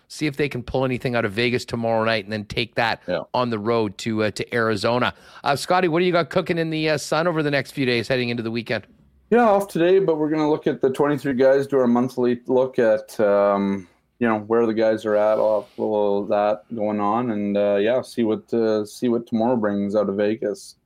see 0.09 0.27
if 0.27 0.37
they 0.37 0.49
can 0.49 0.63
pull 0.63 0.85
anything 0.85 1.17
out 1.17 1.25
of 1.25 1.33
Vegas 1.33 1.65
tomorrow 1.65 2.05
night, 2.05 2.25
and 2.25 2.33
then 2.33 2.45
take 2.45 2.77
that 2.77 3.03
yeah. 3.09 3.23
on 3.33 3.51
the 3.51 3.59
road 3.59 3.99
to 3.99 4.25
uh, 4.25 4.31
to 4.33 4.55
Arizona. 4.55 5.15
Uh, 5.43 5.57
Scotty, 5.57 5.89
what 5.89 5.99
do 6.01 6.05
you 6.05 6.13
got 6.13 6.31
cooking 6.31 6.59
in 6.59 6.71
the 6.71 6.91
uh, 6.91 6.99
sun 6.99 7.27
over 7.27 7.43
the 7.43 7.51
next 7.51 7.73
few 7.73 7.87
days, 7.87 8.07
heading 8.07 8.29
into 8.29 8.43
the 8.43 8.51
weekend? 8.51 8.87
Yeah, 9.31 9.49
off 9.49 9.69
today, 9.69 9.99
but 9.99 10.19
we're 10.19 10.29
going 10.29 10.43
to 10.43 10.49
look 10.49 10.67
at 10.67 10.81
the 10.81 10.91
23 10.91 11.33
guys, 11.35 11.67
do 11.67 11.79
our 11.79 11.87
monthly 11.87 12.41
look 12.47 12.79
at 12.79 13.19
um, 13.19 13.89
you 14.19 14.29
know 14.29 14.39
where 14.41 14.67
the 14.67 14.75
guys 14.75 15.05
are 15.05 15.17
at. 15.17 15.39
I'll 15.39 15.69
a 15.77 15.81
little 15.81 16.23
of 16.23 16.29
that 16.29 16.63
going 16.75 17.01
on, 17.01 17.31
and 17.31 17.57
uh, 17.57 17.77
yeah, 17.77 18.03
see 18.03 18.23
what 18.23 18.53
uh, 18.53 18.85
see 18.85 19.09
what 19.09 19.27
tomorrow 19.27 19.57
brings 19.57 19.97
out 19.97 20.09
of 20.09 20.17
Vegas. 20.17 20.77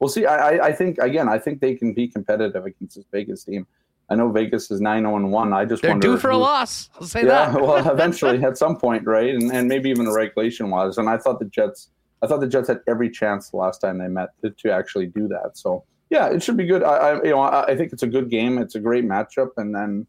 We'll 0.00 0.08
see. 0.08 0.26
I, 0.26 0.66
I 0.66 0.72
think 0.72 0.98
again, 0.98 1.28
I 1.28 1.38
think 1.38 1.60
they 1.60 1.74
can 1.74 1.92
be 1.92 2.06
competitive 2.06 2.66
against 2.66 2.96
this 2.96 3.04
Vegas 3.10 3.44
team. 3.44 3.66
I 4.10 4.14
know 4.14 4.30
Vegas 4.30 4.70
is 4.70 4.80
nine 4.80 5.02
zero 5.02 5.12
oh 5.12 5.16
and 5.16 5.30
one. 5.30 5.52
I 5.52 5.64
just 5.64 5.82
they're 5.82 5.90
wonder 5.90 6.08
due 6.08 6.18
for 6.18 6.30
who, 6.30 6.36
a 6.36 6.38
loss. 6.38 6.88
I'll 6.98 7.06
say 7.06 7.20
yeah, 7.20 7.50
that. 7.50 7.60
well, 7.60 7.88
eventually 7.92 8.42
at 8.42 8.56
some 8.56 8.76
point, 8.76 9.06
right? 9.06 9.34
And 9.34 9.52
and 9.52 9.68
maybe 9.68 9.90
even 9.90 10.06
a 10.06 10.12
regulation 10.12 10.70
was. 10.70 10.98
And 10.98 11.08
I 11.08 11.18
thought 11.18 11.38
the 11.38 11.44
Jets, 11.46 11.90
I 12.22 12.26
thought 12.26 12.40
the 12.40 12.48
Jets 12.48 12.68
had 12.68 12.80
every 12.86 13.10
chance 13.10 13.50
the 13.50 13.58
last 13.58 13.80
time 13.80 13.98
they 13.98 14.08
met 14.08 14.30
to, 14.42 14.50
to 14.50 14.72
actually 14.72 15.06
do 15.06 15.28
that. 15.28 15.58
So 15.58 15.84
yeah, 16.10 16.28
it 16.28 16.42
should 16.42 16.56
be 16.56 16.66
good. 16.66 16.82
I, 16.82 16.94
I 16.94 17.22
you 17.22 17.30
know 17.30 17.40
I, 17.40 17.64
I 17.64 17.76
think 17.76 17.92
it's 17.92 18.02
a 18.02 18.08
good 18.08 18.30
game. 18.30 18.58
It's 18.58 18.76
a 18.76 18.80
great 18.80 19.04
matchup, 19.04 19.50
and 19.58 19.74
then 19.74 20.06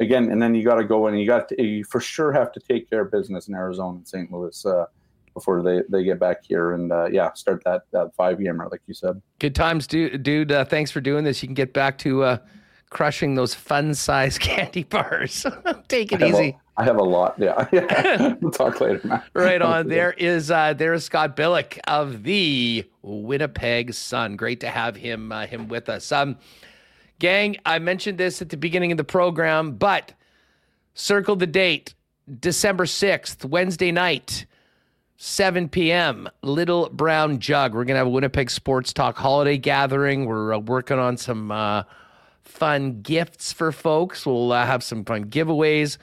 again, 0.00 0.30
and 0.30 0.42
then 0.42 0.54
you 0.54 0.64
got 0.64 0.76
to 0.76 0.84
go 0.84 1.06
and 1.06 1.18
you 1.18 1.26
got 1.26 1.48
to, 1.50 1.62
you 1.62 1.84
for 1.84 2.00
sure 2.00 2.32
have 2.32 2.52
to 2.52 2.60
take 2.60 2.90
care 2.90 3.02
of 3.02 3.12
business 3.12 3.48
in 3.48 3.54
Arizona 3.54 3.98
and 3.98 4.08
St. 4.08 4.30
Louis. 4.32 4.64
Uh, 4.64 4.86
before 5.36 5.62
they, 5.62 5.82
they 5.90 6.02
get 6.02 6.18
back 6.18 6.42
here 6.42 6.72
and 6.72 6.90
uh, 6.90 7.06
yeah, 7.12 7.30
start 7.34 7.62
that 7.66 7.82
that 7.92 8.10
five 8.16 8.42
gamer 8.42 8.66
like 8.70 8.80
you 8.86 8.94
said. 8.94 9.20
Good 9.38 9.54
times, 9.54 9.86
dude. 9.86 10.22
dude 10.22 10.50
uh, 10.50 10.64
thanks 10.64 10.90
for 10.90 11.02
doing 11.02 11.24
this. 11.24 11.42
You 11.42 11.46
can 11.46 11.54
get 11.54 11.74
back 11.74 11.98
to 11.98 12.22
uh, 12.22 12.38
crushing 12.90 13.34
those 13.34 13.54
fun 13.54 13.94
size 13.94 14.38
candy 14.38 14.84
bars. 14.84 15.46
Take 15.88 16.12
it 16.12 16.22
I 16.22 16.28
easy. 16.28 16.56
A, 16.78 16.80
I 16.80 16.84
have 16.84 16.96
a 16.96 17.02
lot. 17.02 17.34
Yeah, 17.38 17.66
yeah. 17.72 18.34
we'll 18.40 18.50
talk 18.50 18.80
later, 18.80 19.00
man. 19.04 19.22
right 19.34 19.62
on. 19.62 19.88
There 19.88 20.12
is 20.12 20.50
uh, 20.50 20.74
there 20.74 20.92
is 20.92 21.04
Scott 21.04 21.36
Billeck 21.36 21.78
of 21.86 22.22
the 22.22 22.84
Winnipeg 23.02 23.94
Sun. 23.94 24.36
Great 24.36 24.60
to 24.60 24.68
have 24.68 24.96
him 24.96 25.32
uh, 25.32 25.46
him 25.46 25.68
with 25.68 25.88
us. 25.88 26.12
Um, 26.12 26.36
gang, 27.18 27.56
I 27.64 27.78
mentioned 27.78 28.18
this 28.18 28.42
at 28.42 28.50
the 28.50 28.56
beginning 28.56 28.92
of 28.92 28.98
the 28.98 29.04
program, 29.04 29.72
but 29.72 30.12
circle 30.94 31.36
the 31.36 31.46
date. 31.46 31.94
December 32.40 32.86
6th, 32.86 33.44
Wednesday 33.44 33.92
night, 33.92 34.46
7 35.16 35.68
p.m., 35.68 36.28
Little 36.42 36.88
Brown 36.88 37.38
Jug. 37.38 37.72
We're 37.72 37.84
going 37.84 37.94
to 37.94 37.98
have 37.98 38.08
a 38.08 38.10
Winnipeg 38.10 38.50
Sports 38.50 38.92
Talk 38.92 39.16
holiday 39.16 39.56
gathering. 39.58 40.26
We're 40.26 40.54
uh, 40.54 40.58
working 40.58 40.98
on 40.98 41.16
some 41.16 41.52
uh, 41.52 41.84
fun 42.46 43.02
gifts 43.02 43.52
for 43.52 43.72
folks. 43.72 44.24
We'll 44.24 44.52
uh, 44.52 44.64
have 44.66 44.82
some 44.82 45.04
fun 45.04 45.26
giveaways. 45.26 45.98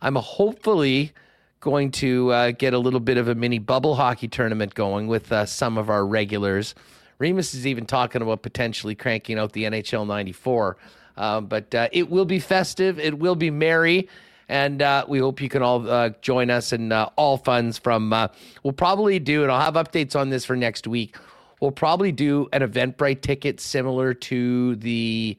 I'm 0.00 0.16
hopefully 0.16 1.12
going 1.60 1.90
to 1.90 2.30
uh, 2.32 2.50
get 2.52 2.74
a 2.74 2.78
little 2.78 3.00
bit 3.00 3.16
of 3.16 3.28
a 3.28 3.34
mini 3.34 3.58
bubble 3.58 3.94
hockey 3.94 4.28
tournament 4.28 4.74
going 4.74 5.08
with 5.08 5.32
uh, 5.32 5.46
some 5.46 5.78
of 5.78 5.90
our 5.90 6.06
regulars. 6.06 6.74
Remis 7.18 7.54
is 7.54 7.66
even 7.66 7.84
talking 7.86 8.22
about 8.22 8.42
potentially 8.42 8.94
cranking 8.94 9.38
out 9.38 9.52
the 9.52 9.64
NHL 9.64 10.06
94. 10.06 10.76
Uh, 11.16 11.40
but 11.40 11.74
it 11.92 12.08
will 12.10 12.24
be 12.24 12.38
festive, 12.38 13.00
it 13.00 13.18
will 13.18 13.34
be 13.34 13.50
merry 13.50 14.08
and 14.48 14.80
uh, 14.80 15.04
we 15.06 15.18
hope 15.18 15.40
you 15.40 15.48
can 15.48 15.62
all 15.62 15.88
uh, 15.88 16.10
join 16.22 16.50
us 16.50 16.72
and 16.72 16.92
uh, 16.92 17.10
all 17.16 17.36
funds 17.36 17.78
from. 17.78 18.12
Uh, 18.12 18.28
we'll 18.62 18.72
probably 18.72 19.18
do, 19.18 19.42
and 19.42 19.52
I'll 19.52 19.60
have 19.60 19.74
updates 19.74 20.16
on 20.16 20.30
this 20.30 20.44
for 20.44 20.56
next 20.56 20.86
week. 20.86 21.16
We'll 21.60 21.70
probably 21.70 22.12
do 22.12 22.48
an 22.52 22.62
Eventbrite 22.62 23.20
ticket 23.20 23.60
similar 23.60 24.14
to 24.14 24.76
the 24.76 25.36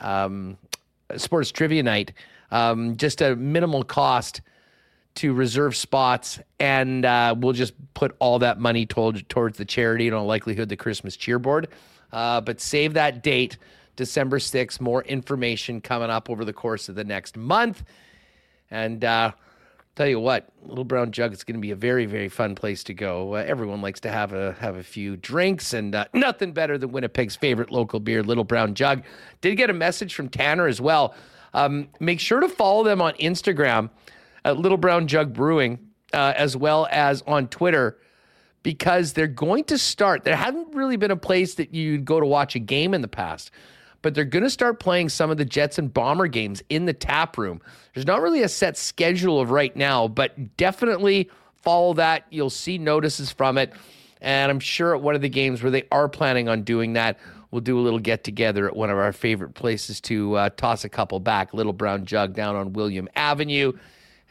um, 0.00 0.56
Sports 1.16 1.50
Trivia 1.52 1.82
Night, 1.82 2.12
um, 2.50 2.96
just 2.96 3.20
a 3.20 3.36
minimal 3.36 3.82
cost 3.82 4.40
to 5.16 5.32
reserve 5.32 5.74
spots, 5.74 6.38
and 6.60 7.04
uh, 7.04 7.34
we'll 7.38 7.54
just 7.54 7.72
put 7.94 8.14
all 8.18 8.38
that 8.38 8.60
money 8.60 8.84
told, 8.84 9.26
towards 9.28 9.56
the 9.56 9.64
charity 9.64 10.06
and 10.06 10.14
all 10.14 10.26
likelihood 10.26 10.68
the 10.68 10.76
Christmas 10.76 11.16
cheerboard. 11.16 11.68
Uh, 12.12 12.40
but 12.40 12.60
save 12.60 12.94
that 12.94 13.22
date, 13.22 13.56
December 13.96 14.38
6th. 14.38 14.80
More 14.80 15.02
information 15.04 15.80
coming 15.80 16.10
up 16.10 16.28
over 16.28 16.44
the 16.44 16.52
course 16.52 16.88
of 16.88 16.94
the 16.94 17.04
next 17.04 17.36
month. 17.36 17.82
And 18.70 19.04
uh, 19.04 19.32
tell 19.96 20.06
you 20.06 20.20
what, 20.20 20.48
Little 20.62 20.84
Brown 20.84 21.10
Jug 21.10 21.32
is 21.32 21.42
going 21.42 21.54
to 21.54 21.60
be 21.60 21.70
a 21.70 21.76
very, 21.76 22.06
very 22.06 22.28
fun 22.28 22.54
place 22.54 22.84
to 22.84 22.94
go. 22.94 23.34
Uh, 23.34 23.44
everyone 23.46 23.80
likes 23.80 24.00
to 24.00 24.10
have 24.10 24.32
a 24.32 24.52
have 24.60 24.76
a 24.76 24.82
few 24.82 25.16
drinks, 25.16 25.72
and 25.72 25.94
uh, 25.94 26.04
nothing 26.12 26.52
better 26.52 26.78
than 26.78 26.92
Winnipeg's 26.92 27.34
favorite 27.34 27.72
local 27.72 27.98
beer, 27.98 28.22
Little 28.22 28.44
Brown 28.44 28.74
Jug. 28.74 29.02
Did 29.40 29.56
get 29.56 29.70
a 29.70 29.74
message 29.74 30.14
from 30.14 30.28
Tanner 30.28 30.68
as 30.68 30.80
well. 30.80 31.14
Um, 31.54 31.88
make 31.98 32.20
sure 32.20 32.40
to 32.40 32.48
follow 32.48 32.84
them 32.84 33.00
on 33.00 33.14
Instagram 33.14 33.90
at 34.44 34.58
Little 34.58 34.78
Brown 34.78 35.08
Jug 35.08 35.32
Brewing, 35.32 35.78
uh, 36.12 36.34
as 36.36 36.56
well 36.56 36.86
as 36.90 37.22
on 37.26 37.48
Twitter. 37.48 37.98
Because 38.62 39.12
they're 39.12 39.28
going 39.28 39.62
to 39.64 39.78
start. 39.78 40.24
There 40.24 40.34
hasn't 40.34 40.74
really 40.74 40.96
been 40.96 41.12
a 41.12 41.16
place 41.16 41.54
that 41.54 41.72
you'd 41.72 42.04
go 42.04 42.18
to 42.18 42.26
watch 42.26 42.56
a 42.56 42.58
game 42.58 42.94
in 42.94 43.00
the 43.00 43.06
past 43.06 43.52
but 44.06 44.14
they're 44.14 44.24
going 44.24 44.44
to 44.44 44.50
start 44.50 44.78
playing 44.78 45.08
some 45.08 45.32
of 45.32 45.36
the 45.36 45.44
Jets 45.44 45.80
and 45.80 45.92
Bomber 45.92 46.28
games 46.28 46.62
in 46.68 46.84
the 46.84 46.92
tap 46.92 47.36
room. 47.36 47.60
There's 47.92 48.06
not 48.06 48.22
really 48.22 48.42
a 48.42 48.48
set 48.48 48.76
schedule 48.76 49.40
of 49.40 49.50
right 49.50 49.74
now, 49.74 50.06
but 50.06 50.56
definitely 50.56 51.28
follow 51.56 51.92
that. 51.94 52.24
You'll 52.30 52.48
see 52.48 52.78
notices 52.78 53.32
from 53.32 53.58
it. 53.58 53.72
And 54.20 54.48
I'm 54.48 54.60
sure 54.60 54.94
at 54.94 55.02
one 55.02 55.16
of 55.16 55.22
the 55.22 55.28
games 55.28 55.60
where 55.60 55.72
they 55.72 55.88
are 55.90 56.08
planning 56.08 56.48
on 56.48 56.62
doing 56.62 56.92
that, 56.92 57.18
we'll 57.50 57.62
do 57.62 57.80
a 57.80 57.82
little 57.82 57.98
get 57.98 58.22
together 58.22 58.68
at 58.68 58.76
one 58.76 58.90
of 58.90 58.96
our 58.96 59.12
favorite 59.12 59.54
places 59.54 60.00
to 60.02 60.36
uh, 60.36 60.50
toss 60.50 60.84
a 60.84 60.88
couple 60.88 61.18
back, 61.18 61.52
Little 61.52 61.72
Brown 61.72 62.04
Jug 62.04 62.32
down 62.32 62.54
on 62.54 62.74
William 62.74 63.08
Avenue. 63.16 63.72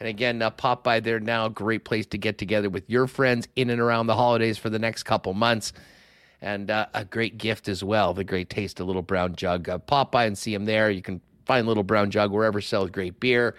And 0.00 0.08
again, 0.08 0.40
uh, 0.40 0.48
pop 0.48 0.84
by 0.84 1.00
there 1.00 1.20
now. 1.20 1.50
Great 1.50 1.84
place 1.84 2.06
to 2.06 2.16
get 2.16 2.38
together 2.38 2.70
with 2.70 2.88
your 2.88 3.06
friends 3.06 3.46
in 3.56 3.68
and 3.68 3.82
around 3.82 4.06
the 4.06 4.16
holidays 4.16 4.56
for 4.56 4.70
the 4.70 4.78
next 4.78 5.02
couple 5.02 5.34
months 5.34 5.74
and 6.46 6.70
uh, 6.70 6.86
a 6.94 7.04
great 7.04 7.38
gift 7.38 7.68
as 7.68 7.82
well. 7.82 8.14
The 8.14 8.22
great 8.22 8.48
taste 8.48 8.78
of 8.78 8.86
Little 8.86 9.02
Brown 9.02 9.34
Jug. 9.34 9.68
Uh, 9.68 9.78
pop 9.78 10.12
by 10.12 10.26
and 10.26 10.38
see 10.38 10.52
them 10.52 10.64
there. 10.64 10.92
You 10.92 11.02
can 11.02 11.20
find 11.44 11.66
Little 11.66 11.82
Brown 11.82 12.08
Jug 12.08 12.30
wherever 12.30 12.60
sells 12.60 12.90
great 12.90 13.18
beer. 13.18 13.56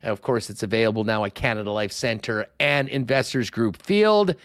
And 0.00 0.12
of 0.12 0.22
course, 0.22 0.48
it's 0.48 0.62
available 0.62 1.02
now 1.02 1.24
at 1.24 1.34
Canada 1.34 1.72
Life 1.72 1.90
Center 1.90 2.46
and 2.60 2.88
Investors 2.88 3.50
Group 3.50 3.82
Field. 3.82 4.36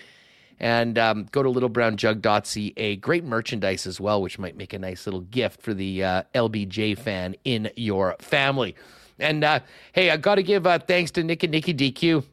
And 0.60 0.98
um, 0.98 1.28
go 1.32 1.44
to 1.44 1.50
littlebrownjug.ca. 1.50 2.96
Great 2.96 3.24
merchandise 3.24 3.86
as 3.86 4.02
well, 4.02 4.20
which 4.20 4.40
might 4.40 4.58
make 4.58 4.74
a 4.74 4.80
nice 4.80 5.06
little 5.06 5.22
gift 5.22 5.62
for 5.62 5.76
the 5.76 6.04
uh, 6.04 6.24
LBJ 6.34 6.98
fan 6.98 7.36
in 7.46 7.70
your 7.76 8.16
family. 8.20 8.76
And 9.20 9.44
uh, 9.44 9.60
hey, 9.94 10.10
I 10.10 10.18
got 10.18 10.36
to 10.36 10.44
give 10.44 10.66
uh, 10.66 10.80
thanks 10.80 11.12
to 11.12 11.24
Nick 11.24 11.44
and 11.44 11.52
Nikki 11.52 11.76
DQ. 11.76 12.24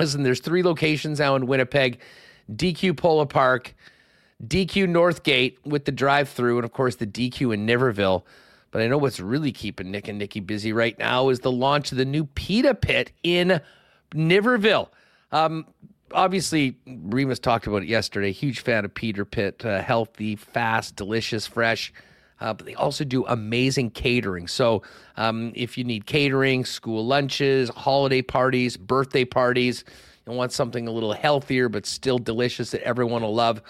Listen, 0.00 0.22
there's 0.22 0.40
three 0.40 0.62
locations 0.62 1.20
now 1.20 1.36
in 1.36 1.46
Winnipeg 1.46 2.00
DQ 2.50 2.96
Polo 2.96 3.26
Park, 3.26 3.74
DQ 4.46 4.88
Northgate 4.88 5.56
with 5.64 5.84
the 5.84 5.92
drive 5.92 6.28
through, 6.28 6.56
and 6.58 6.64
of 6.64 6.72
course 6.72 6.96
the 6.96 7.06
DQ 7.06 7.54
in 7.54 7.66
Niverville. 7.66 8.22
But 8.70 8.82
I 8.82 8.88
know 8.88 8.98
what's 8.98 9.20
really 9.20 9.52
keeping 9.52 9.90
Nick 9.90 10.08
and 10.08 10.18
Nikki 10.18 10.40
busy 10.40 10.72
right 10.72 10.98
now 10.98 11.28
is 11.28 11.40
the 11.40 11.52
launch 11.52 11.92
of 11.92 11.98
the 11.98 12.04
new 12.04 12.24
Pita 12.24 12.74
Pit 12.74 13.12
in 13.22 13.60
Niverville. 14.14 14.88
Um, 15.30 15.66
obviously, 16.12 16.76
Remis 16.86 17.38
talked 17.38 17.66
about 17.66 17.82
it 17.82 17.88
yesterday. 17.88 18.32
Huge 18.32 18.60
fan 18.60 18.84
of 18.84 18.94
Pita 18.94 19.24
Pit. 19.26 19.64
Uh, 19.64 19.82
healthy, 19.82 20.36
fast, 20.36 20.96
delicious, 20.96 21.46
fresh. 21.46 21.92
Uh, 22.40 22.52
but 22.52 22.66
they 22.66 22.74
also 22.74 23.04
do 23.04 23.24
amazing 23.26 23.90
catering. 23.90 24.48
So 24.48 24.82
um, 25.16 25.52
if 25.54 25.78
you 25.78 25.84
need 25.84 26.06
catering, 26.06 26.64
school 26.64 27.06
lunches, 27.06 27.68
holiday 27.68 28.20
parties, 28.20 28.76
birthday 28.76 29.24
parties, 29.24 29.84
you 30.26 30.32
want 30.32 30.50
something 30.50 30.88
a 30.88 30.90
little 30.90 31.12
healthier 31.12 31.68
but 31.68 31.86
still 31.86 32.18
delicious 32.18 32.72
that 32.72 32.82
everyone 32.82 33.22
will 33.22 33.34
love, 33.34 33.62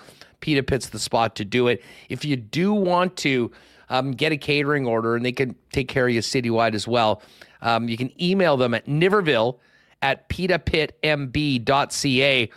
Pita 0.42 0.62
Pit's 0.62 0.90
the 0.90 0.98
spot 0.98 1.34
to 1.36 1.46
do 1.46 1.68
it. 1.68 1.82
If 2.10 2.26
you 2.26 2.36
do 2.36 2.74
want 2.74 3.16
to 3.18 3.50
um, 3.88 4.12
get 4.12 4.32
a 4.32 4.36
catering 4.36 4.86
order, 4.86 5.16
and 5.16 5.24
they 5.24 5.32
can 5.32 5.54
take 5.72 5.88
care 5.88 6.06
of 6.06 6.12
you 6.12 6.20
citywide 6.20 6.74
as 6.74 6.86
well, 6.86 7.22
um, 7.62 7.88
you 7.88 7.96
can 7.96 8.12
email 8.22 8.58
them 8.58 8.74
at 8.74 8.86
niverville 8.86 9.58
at 10.02 10.28
pitapitmb.ca 10.28 12.50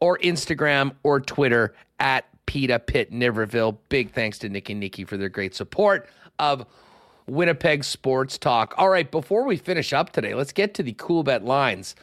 or 0.00 0.18
Instagram 0.18 0.94
or 1.02 1.20
Twitter 1.20 1.74
at 2.00 2.24
Pita 2.46 2.78
Pit 2.78 3.12
Niverville. 3.12 3.76
Big 3.88 4.12
thanks 4.12 4.38
to 4.38 4.48
Nick 4.48 4.70
and 4.70 4.80
Nikki 4.80 5.04
for 5.04 5.16
their 5.16 5.28
great 5.28 5.54
support 5.54 6.08
of 6.38 6.66
Winnipeg 7.26 7.84
Sports 7.84 8.38
Talk. 8.38 8.74
All 8.76 8.88
right, 8.88 9.10
before 9.10 9.44
we 9.44 9.56
finish 9.56 9.92
up 9.92 10.10
today, 10.10 10.34
let's 10.34 10.52
get 10.52 10.74
to 10.74 10.82
the 10.82 10.94
Coolbet 10.94 11.44
lines. 11.44 11.94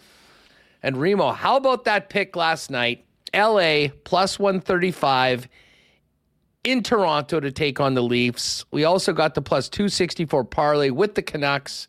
And 0.81 0.97
Remo, 0.97 1.31
how 1.31 1.57
about 1.57 1.83
that 1.85 2.09
pick 2.09 2.35
last 2.35 2.71
night 2.71 3.05
LA 3.33 3.87
plus 4.03 4.39
135 4.39 5.47
in 6.63 6.83
Toronto 6.83 7.39
to 7.39 7.51
take 7.51 7.79
on 7.79 7.93
the 7.93 8.03
Leafs. 8.03 8.65
We 8.71 8.83
also 8.83 9.13
got 9.13 9.35
the 9.35 9.41
plus 9.41 9.69
264 9.69 10.43
parlay 10.45 10.89
with 10.89 11.15
the 11.15 11.21
Canucks. 11.21 11.87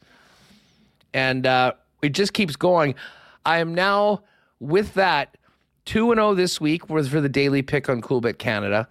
And 1.12 1.46
uh, 1.46 1.72
it 2.02 2.10
just 2.10 2.32
keeps 2.32 2.56
going. 2.56 2.94
I 3.44 3.58
am 3.58 3.74
now 3.74 4.22
with 4.60 4.94
that 4.94 5.36
2 5.86 6.14
0 6.14 6.34
this 6.34 6.60
week 6.60 6.88
was 6.88 7.08
for 7.08 7.20
the 7.20 7.28
daily 7.28 7.62
pick 7.62 7.88
on 7.88 8.00
Coolbet 8.00 8.38
Canada. 8.38 8.86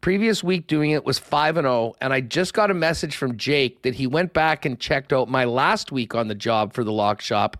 Previous 0.00 0.44
week 0.44 0.66
doing 0.66 0.90
it 0.90 1.04
was 1.04 1.18
5 1.18 1.56
0 1.56 1.94
and 2.00 2.12
I 2.12 2.20
just 2.20 2.54
got 2.54 2.70
a 2.70 2.74
message 2.74 3.16
from 3.16 3.36
Jake 3.36 3.82
that 3.82 3.94
he 3.94 4.06
went 4.06 4.34
back 4.34 4.64
and 4.64 4.78
checked 4.78 5.12
out 5.12 5.28
my 5.28 5.44
last 5.44 5.90
week 5.90 6.14
on 6.14 6.28
the 6.28 6.34
job 6.34 6.74
for 6.74 6.84
the 6.84 6.92
lock 6.92 7.20
shop. 7.20 7.56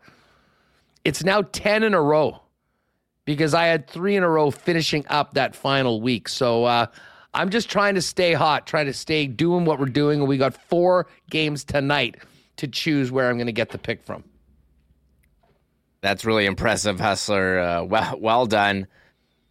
It's 1.05 1.25
now 1.25 1.43
10 1.43 1.83
in 1.83 1.95
a 1.95 2.01
row 2.01 2.44
because 3.25 3.55
I 3.55 3.67
had 3.67 3.87
three 3.87 4.17
in 4.17 4.23
a 4.23 4.29
row 4.29 4.51
finishing 4.51 5.05
up 5.09 5.35
that 5.35 5.55
final 5.55 6.01
week. 6.01 6.29
So 6.29 6.65
uh, 6.65 6.87
I'm 7.33 7.51
just 7.51 7.71
trying 7.71 7.95
to 7.95 8.03
stay 8.03 8.33
hot, 8.33 8.67
trying 8.67 8.87
to 8.87 8.93
stay 8.93 9.27
doing 9.27 9.65
what 9.65 9.79
we're 9.79 9.87
doing. 9.87 10.21
And 10.21 10.29
we 10.29 10.39
got 10.39 10.55
four 10.55 11.07
games 11.31 11.65
tonight 11.65 12.17
to 12.57 12.69
choose 12.69 13.11
where 13.11 13.29
I'm 13.29 13.37
going 13.37 13.47
to 13.47 13.53
get 13.53 13.71
the 13.71 13.79
pick 13.79 14.03
from. 14.05 14.25
That's 16.01 16.25
really 16.25 16.45
impressive, 16.45 17.01
Hustler. 17.01 17.59
Uh, 17.59 17.83
well, 17.85 18.19
well 18.21 18.47
done. 18.47 18.87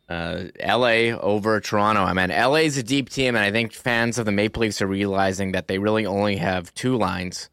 Uh, 0.08 0.45
LA 0.64 1.16
over 1.20 1.60
Toronto. 1.60 2.04
I 2.04 2.14
mean, 2.14 2.30
LA 2.30 2.58
is 2.58 2.78
a 2.78 2.84
deep 2.84 3.10
team, 3.10 3.36
and 3.36 3.44
I 3.44 3.52
think 3.52 3.74
fans 3.74 4.20
of 4.20 4.26
the 4.26 4.32
Maple 4.32 4.62
Leafs 4.62 4.82
are 4.82 4.88
realizing 4.88 5.54
that 5.54 5.68
they 5.68 5.80
really 5.80 6.06
only 6.06 6.36
have 6.36 6.72
two 6.76 6.95
lines 6.95 7.50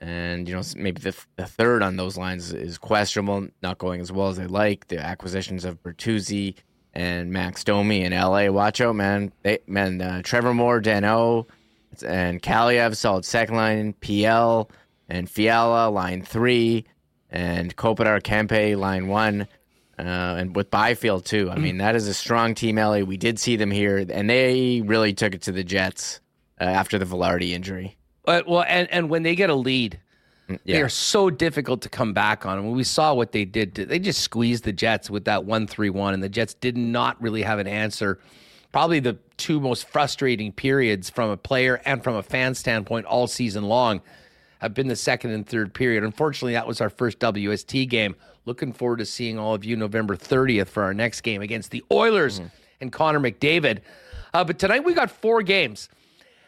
and 0.00 0.48
you 0.48 0.54
know 0.54 0.62
maybe 0.76 1.00
the, 1.00 1.14
the 1.36 1.46
third 1.46 1.82
on 1.82 1.96
those 1.96 2.16
lines 2.16 2.52
is 2.52 2.78
questionable, 2.78 3.48
not 3.62 3.78
going 3.78 4.00
as 4.00 4.10
well 4.10 4.28
as 4.28 4.36
they 4.36 4.46
like. 4.46 4.88
The 4.88 4.98
acquisitions 4.98 5.64
of 5.64 5.82
Bertuzzi 5.82 6.54
and 6.94 7.30
Max 7.30 7.62
Domi 7.64 8.02
in 8.02 8.12
LA. 8.12 8.48
Watch 8.48 8.80
out, 8.80 8.96
man. 8.96 9.32
They, 9.42 9.58
man, 9.66 10.00
uh, 10.00 10.22
Trevor 10.22 10.54
Moore, 10.54 10.80
Danault, 10.80 11.46
and 12.06 12.42
Kaliyev 12.42 12.96
solid 12.96 13.24
second 13.24 13.56
line. 13.56 13.92
PL 13.94 14.70
and 15.08 15.28
Fiala 15.28 15.90
line 15.90 16.22
three, 16.22 16.84
and 17.30 17.76
Kopitar 17.76 18.22
Kempe 18.22 18.76
line 18.76 19.08
one. 19.08 19.46
uh, 19.98 20.36
and 20.38 20.56
with 20.56 20.70
Byfield 20.70 21.26
too. 21.26 21.50
I 21.50 21.56
mean, 21.58 21.78
that 21.78 21.94
is 21.94 22.08
a 22.08 22.14
strong 22.14 22.54
team. 22.54 22.76
LA, 22.76 23.00
we 23.00 23.18
did 23.18 23.38
see 23.38 23.56
them 23.56 23.70
here, 23.70 23.98
and 23.98 24.30
they 24.30 24.80
really 24.82 25.12
took 25.12 25.34
it 25.34 25.42
to 25.42 25.52
the 25.52 25.62
Jets 25.62 26.20
uh, 26.58 26.64
after 26.64 26.98
the 26.98 27.04
Vilardi 27.04 27.50
injury. 27.50 27.96
But, 28.30 28.46
well, 28.46 28.64
and 28.68 28.88
and 28.92 29.10
when 29.10 29.24
they 29.24 29.34
get 29.34 29.50
a 29.50 29.56
lead, 29.56 29.98
yeah. 30.48 30.56
they 30.64 30.82
are 30.82 30.88
so 30.88 31.30
difficult 31.30 31.82
to 31.82 31.88
come 31.88 32.12
back 32.12 32.46
on. 32.46 32.58
And 32.58 32.72
we 32.72 32.84
saw 32.84 33.12
what 33.12 33.32
they 33.32 33.44
did. 33.44 33.74
To, 33.74 33.84
they 33.84 33.98
just 33.98 34.20
squeezed 34.20 34.62
the 34.62 34.72
Jets 34.72 35.10
with 35.10 35.24
that 35.24 35.44
one 35.44 35.66
three 35.66 35.90
one, 35.90 36.14
and 36.14 36.22
the 36.22 36.28
Jets 36.28 36.54
did 36.54 36.76
not 36.76 37.20
really 37.20 37.42
have 37.42 37.58
an 37.58 37.66
answer. 37.66 38.20
Probably 38.70 39.00
the 39.00 39.18
two 39.36 39.58
most 39.58 39.88
frustrating 39.88 40.52
periods 40.52 41.10
from 41.10 41.30
a 41.30 41.36
player 41.36 41.82
and 41.84 42.04
from 42.04 42.14
a 42.14 42.22
fan 42.22 42.54
standpoint 42.54 43.06
all 43.06 43.26
season 43.26 43.64
long 43.64 44.00
have 44.60 44.74
been 44.74 44.86
the 44.86 44.94
second 44.94 45.32
and 45.32 45.44
third 45.44 45.74
period. 45.74 46.04
Unfortunately, 46.04 46.52
that 46.52 46.68
was 46.68 46.80
our 46.80 46.88
first 46.88 47.18
WST 47.18 47.88
game. 47.88 48.14
Looking 48.44 48.72
forward 48.72 48.98
to 48.98 49.06
seeing 49.06 49.40
all 49.40 49.56
of 49.56 49.64
you 49.64 49.74
November 49.74 50.14
30th 50.14 50.68
for 50.68 50.84
our 50.84 50.94
next 50.94 51.22
game 51.22 51.42
against 51.42 51.72
the 51.72 51.82
Oilers 51.90 52.40
and 52.80 52.92
Connor 52.92 53.18
McDavid. 53.18 53.80
Uh, 54.32 54.44
but 54.44 54.60
tonight 54.60 54.84
we 54.84 54.94
got 54.94 55.10
four 55.10 55.42
games. 55.42 55.88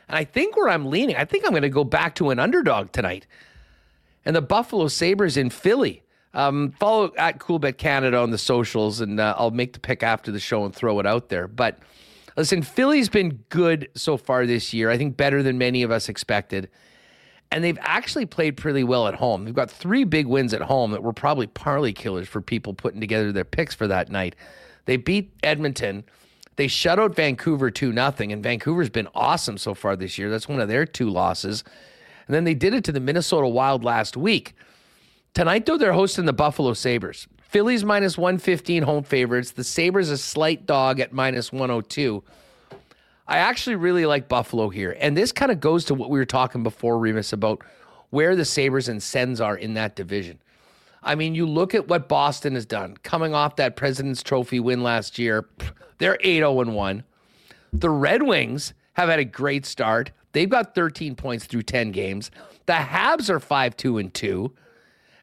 And 0.08 0.16
I 0.16 0.24
think 0.24 0.56
where 0.56 0.68
I'm 0.68 0.86
leaning, 0.86 1.16
I 1.16 1.24
think 1.24 1.44
I'm 1.44 1.50
going 1.50 1.62
to 1.62 1.68
go 1.68 1.84
back 1.84 2.14
to 2.16 2.30
an 2.30 2.38
underdog 2.38 2.92
tonight. 2.92 3.26
And 4.24 4.36
the 4.36 4.42
Buffalo 4.42 4.88
Sabres 4.88 5.36
in 5.36 5.50
Philly. 5.50 6.02
Um, 6.34 6.72
follow 6.80 7.12
at 7.18 7.38
Coolbet 7.38 7.76
Canada 7.76 8.16
on 8.16 8.30
the 8.30 8.38
socials, 8.38 9.02
and 9.02 9.20
uh, 9.20 9.34
I'll 9.36 9.50
make 9.50 9.74
the 9.74 9.80
pick 9.80 10.02
after 10.02 10.32
the 10.32 10.40
show 10.40 10.64
and 10.64 10.74
throw 10.74 10.98
it 10.98 11.06
out 11.06 11.28
there. 11.28 11.46
But 11.46 11.78
listen, 12.38 12.62
Philly's 12.62 13.10
been 13.10 13.44
good 13.50 13.90
so 13.94 14.16
far 14.16 14.46
this 14.46 14.72
year. 14.72 14.88
I 14.88 14.96
think 14.96 15.18
better 15.18 15.42
than 15.42 15.58
many 15.58 15.82
of 15.82 15.90
us 15.90 16.08
expected 16.08 16.70
and 17.52 17.62
they've 17.62 17.78
actually 17.82 18.24
played 18.24 18.56
pretty 18.56 18.82
well 18.82 19.06
at 19.06 19.14
home. 19.14 19.44
They've 19.44 19.54
got 19.54 19.70
three 19.70 20.04
big 20.04 20.26
wins 20.26 20.54
at 20.54 20.62
home 20.62 20.90
that 20.92 21.02
were 21.02 21.12
probably 21.12 21.46
parlay 21.46 21.92
killers 21.92 22.26
for 22.26 22.40
people 22.40 22.72
putting 22.72 23.00
together 23.00 23.30
their 23.30 23.44
picks 23.44 23.74
for 23.74 23.86
that 23.86 24.08
night. 24.08 24.34
They 24.86 24.96
beat 24.96 25.32
Edmonton. 25.42 26.04
They 26.56 26.68
shut 26.68 26.98
out 26.98 27.16
Vancouver 27.16 27.70
2 27.70 27.92
nothing, 27.92 28.32
and 28.32 28.42
Vancouver's 28.42 28.90
been 28.90 29.08
awesome 29.14 29.56
so 29.58 29.74
far 29.74 29.96
this 29.96 30.18
year. 30.18 30.30
That's 30.30 30.48
one 30.48 30.60
of 30.60 30.68
their 30.68 30.84
two 30.84 31.08
losses. 31.08 31.64
And 32.26 32.34
then 32.34 32.44
they 32.44 32.54
did 32.54 32.74
it 32.74 32.84
to 32.84 32.92
the 32.92 33.00
Minnesota 33.00 33.48
Wild 33.48 33.84
last 33.84 34.16
week. 34.16 34.54
Tonight, 35.34 35.64
though, 35.64 35.78
they're 35.78 35.94
hosting 35.94 36.26
the 36.26 36.32
Buffalo 36.32 36.74
Sabres. 36.74 37.26
Phillies 37.40 37.84
minus 37.84 38.18
115 38.18 38.82
home 38.82 39.02
favorites. 39.02 39.52
The 39.52 39.64
Sabres 39.64 40.10
a 40.10 40.18
slight 40.18 40.66
dog 40.66 41.00
at 41.00 41.12
minus 41.12 41.52
102. 41.52 42.22
I 43.26 43.38
actually 43.38 43.76
really 43.76 44.04
like 44.04 44.28
Buffalo 44.28 44.68
here. 44.68 44.96
And 44.98 45.16
this 45.16 45.32
kind 45.32 45.50
of 45.52 45.60
goes 45.60 45.86
to 45.86 45.94
what 45.94 46.10
we 46.10 46.18
were 46.18 46.26
talking 46.26 46.62
before, 46.62 46.98
Remis, 46.98 47.32
about 47.32 47.62
where 48.10 48.36
the 48.36 48.44
Sabres 48.44 48.88
and 48.88 49.02
Sens 49.02 49.40
are 49.40 49.56
in 49.56 49.74
that 49.74 49.96
division. 49.96 50.38
I 51.02 51.14
mean, 51.14 51.34
you 51.34 51.46
look 51.46 51.74
at 51.74 51.88
what 51.88 52.08
Boston 52.08 52.54
has 52.54 52.66
done 52.66 52.96
coming 53.02 53.34
off 53.34 53.56
that 53.56 53.76
President's 53.76 54.22
Trophy 54.22 54.60
win 54.60 54.82
last 54.82 55.18
year. 55.18 55.48
They're 55.98 56.18
8 56.20 56.38
0 56.38 56.52
1. 56.52 57.04
The 57.72 57.90
Red 57.90 58.22
Wings 58.22 58.74
have 58.94 59.08
had 59.08 59.18
a 59.18 59.24
great 59.24 59.66
start. 59.66 60.12
They've 60.32 60.48
got 60.48 60.74
13 60.74 61.14
points 61.14 61.46
through 61.46 61.62
10 61.62 61.92
games. 61.92 62.30
The 62.66 62.74
Habs 62.74 63.28
are 63.30 63.40
5 63.40 63.76
2 63.76 63.98
and 63.98 64.14
2. 64.14 64.52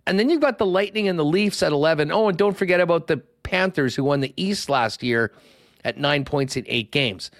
And 0.06 0.19
then 0.19 0.30
you've 0.30 0.41
got 0.41 0.57
the 0.57 0.65
Lightning 0.65 1.07
and 1.07 1.19
the 1.19 1.26
Leafs 1.26 1.61
at 1.61 1.72
11. 1.72 2.11
Oh, 2.11 2.30
and 2.30 2.38
don't 2.38 2.57
forget 2.57 2.81
about 2.81 3.07
the 3.07 3.18
Panthers 3.43 3.95
who 3.95 4.03
won 4.03 4.19
the 4.19 4.34
East 4.35 4.69
last 4.69 5.03
year 5.03 5.31
at 5.84 5.97
nine 5.97 6.26
points 6.26 6.57
in 6.57 6.65
eight 6.68 6.91
games. 6.91 7.31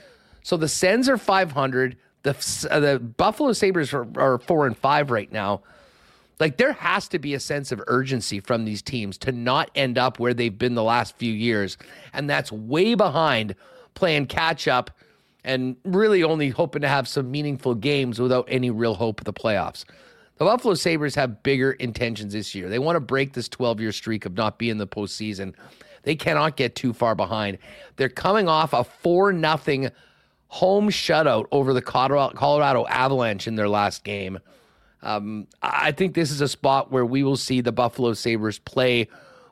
So 0.44 0.56
the 0.56 0.68
Sens 0.68 1.10
are 1.10 1.18
500. 1.18 1.98
The 2.24 2.68
uh, 2.70 2.80
the 2.80 3.00
Buffalo 3.00 3.54
Sabres 3.54 3.94
are, 3.94 4.08
are 4.18 4.38
four 4.40 4.68
and 4.68 4.78
five 4.78 5.10
right 5.10 5.32
now. 5.32 5.62
Like 6.40 6.58
there 6.58 6.74
has 6.74 7.08
to 7.10 7.20
be 7.20 7.34
a 7.34 7.40
sense 7.40 7.72
of 7.72 7.82
urgency 7.88 8.40
from 8.40 8.66
these 8.66 8.82
teams 8.82 9.18
to 9.20 9.32
not 9.32 9.70
end 9.76 9.98
up 9.98 10.20
where 10.20 10.34
they've 10.34 10.58
been 10.58 10.76
the 10.76 10.84
last 10.84 11.18
few 11.18 11.34
years, 11.34 11.78
and 12.14 12.30
that's 12.30 12.52
way 12.52 12.96
behind 12.96 13.56
playing 13.94 14.28
catch 14.28 14.68
up 14.68 14.92
and 15.44 15.76
really 15.84 16.24
only 16.24 16.50
hoping 16.50 16.82
to 16.82 16.88
have 16.88 17.08
some 17.08 17.30
meaningful 17.30 17.76
games 17.76 18.20
without 18.20 18.46
any 18.50 18.70
real 18.70 18.96
hope 18.96 19.22
of 19.22 19.26
the 19.26 19.34
playoffs. 19.34 19.84
The 20.38 20.46
Buffalo 20.46 20.74
Sabres 20.74 21.16
have 21.16 21.44
bigger 21.44 21.74
intentions 21.74 22.32
this 22.32 22.56
year. 22.56 22.70
They 22.70 22.80
want 22.80 22.96
to 22.96 23.02
break 23.02 23.34
this 23.34 23.50
12 23.50 23.82
year 23.82 23.92
streak 23.92 24.26
of 24.26 24.36
not 24.36 24.58
being 24.58 24.72
in 24.72 24.78
the 24.78 24.88
postseason. 24.88 25.54
They 26.04 26.16
cannot 26.16 26.56
get 26.56 26.76
too 26.76 26.94
far 26.94 27.14
behind. 27.16 27.58
They're 27.98 28.08
coming 28.08 28.48
off 28.48 28.72
a 28.72 28.86
4 28.86 29.34
nothing 29.34 29.90
home 30.48 30.90
shutout 30.90 31.48
over 31.52 31.74
the 31.74 31.82
Colorado 31.82 32.86
Avalanche 32.88 33.48
in 33.48 33.56
their 33.56 33.68
last 33.68 34.06
game. 34.06 34.40
Um, 35.02 35.48
I 35.62 35.92
think 35.92 36.14
this 36.14 36.32
is 36.32 36.42
a 36.42 36.48
spot 36.48 36.92
where 36.92 37.06
we 37.06 37.24
will 37.24 37.38
see 37.38 37.62
the 37.62 37.72
Buffalo 37.72 38.14
Sabres 38.14 38.60
play 38.60 39.08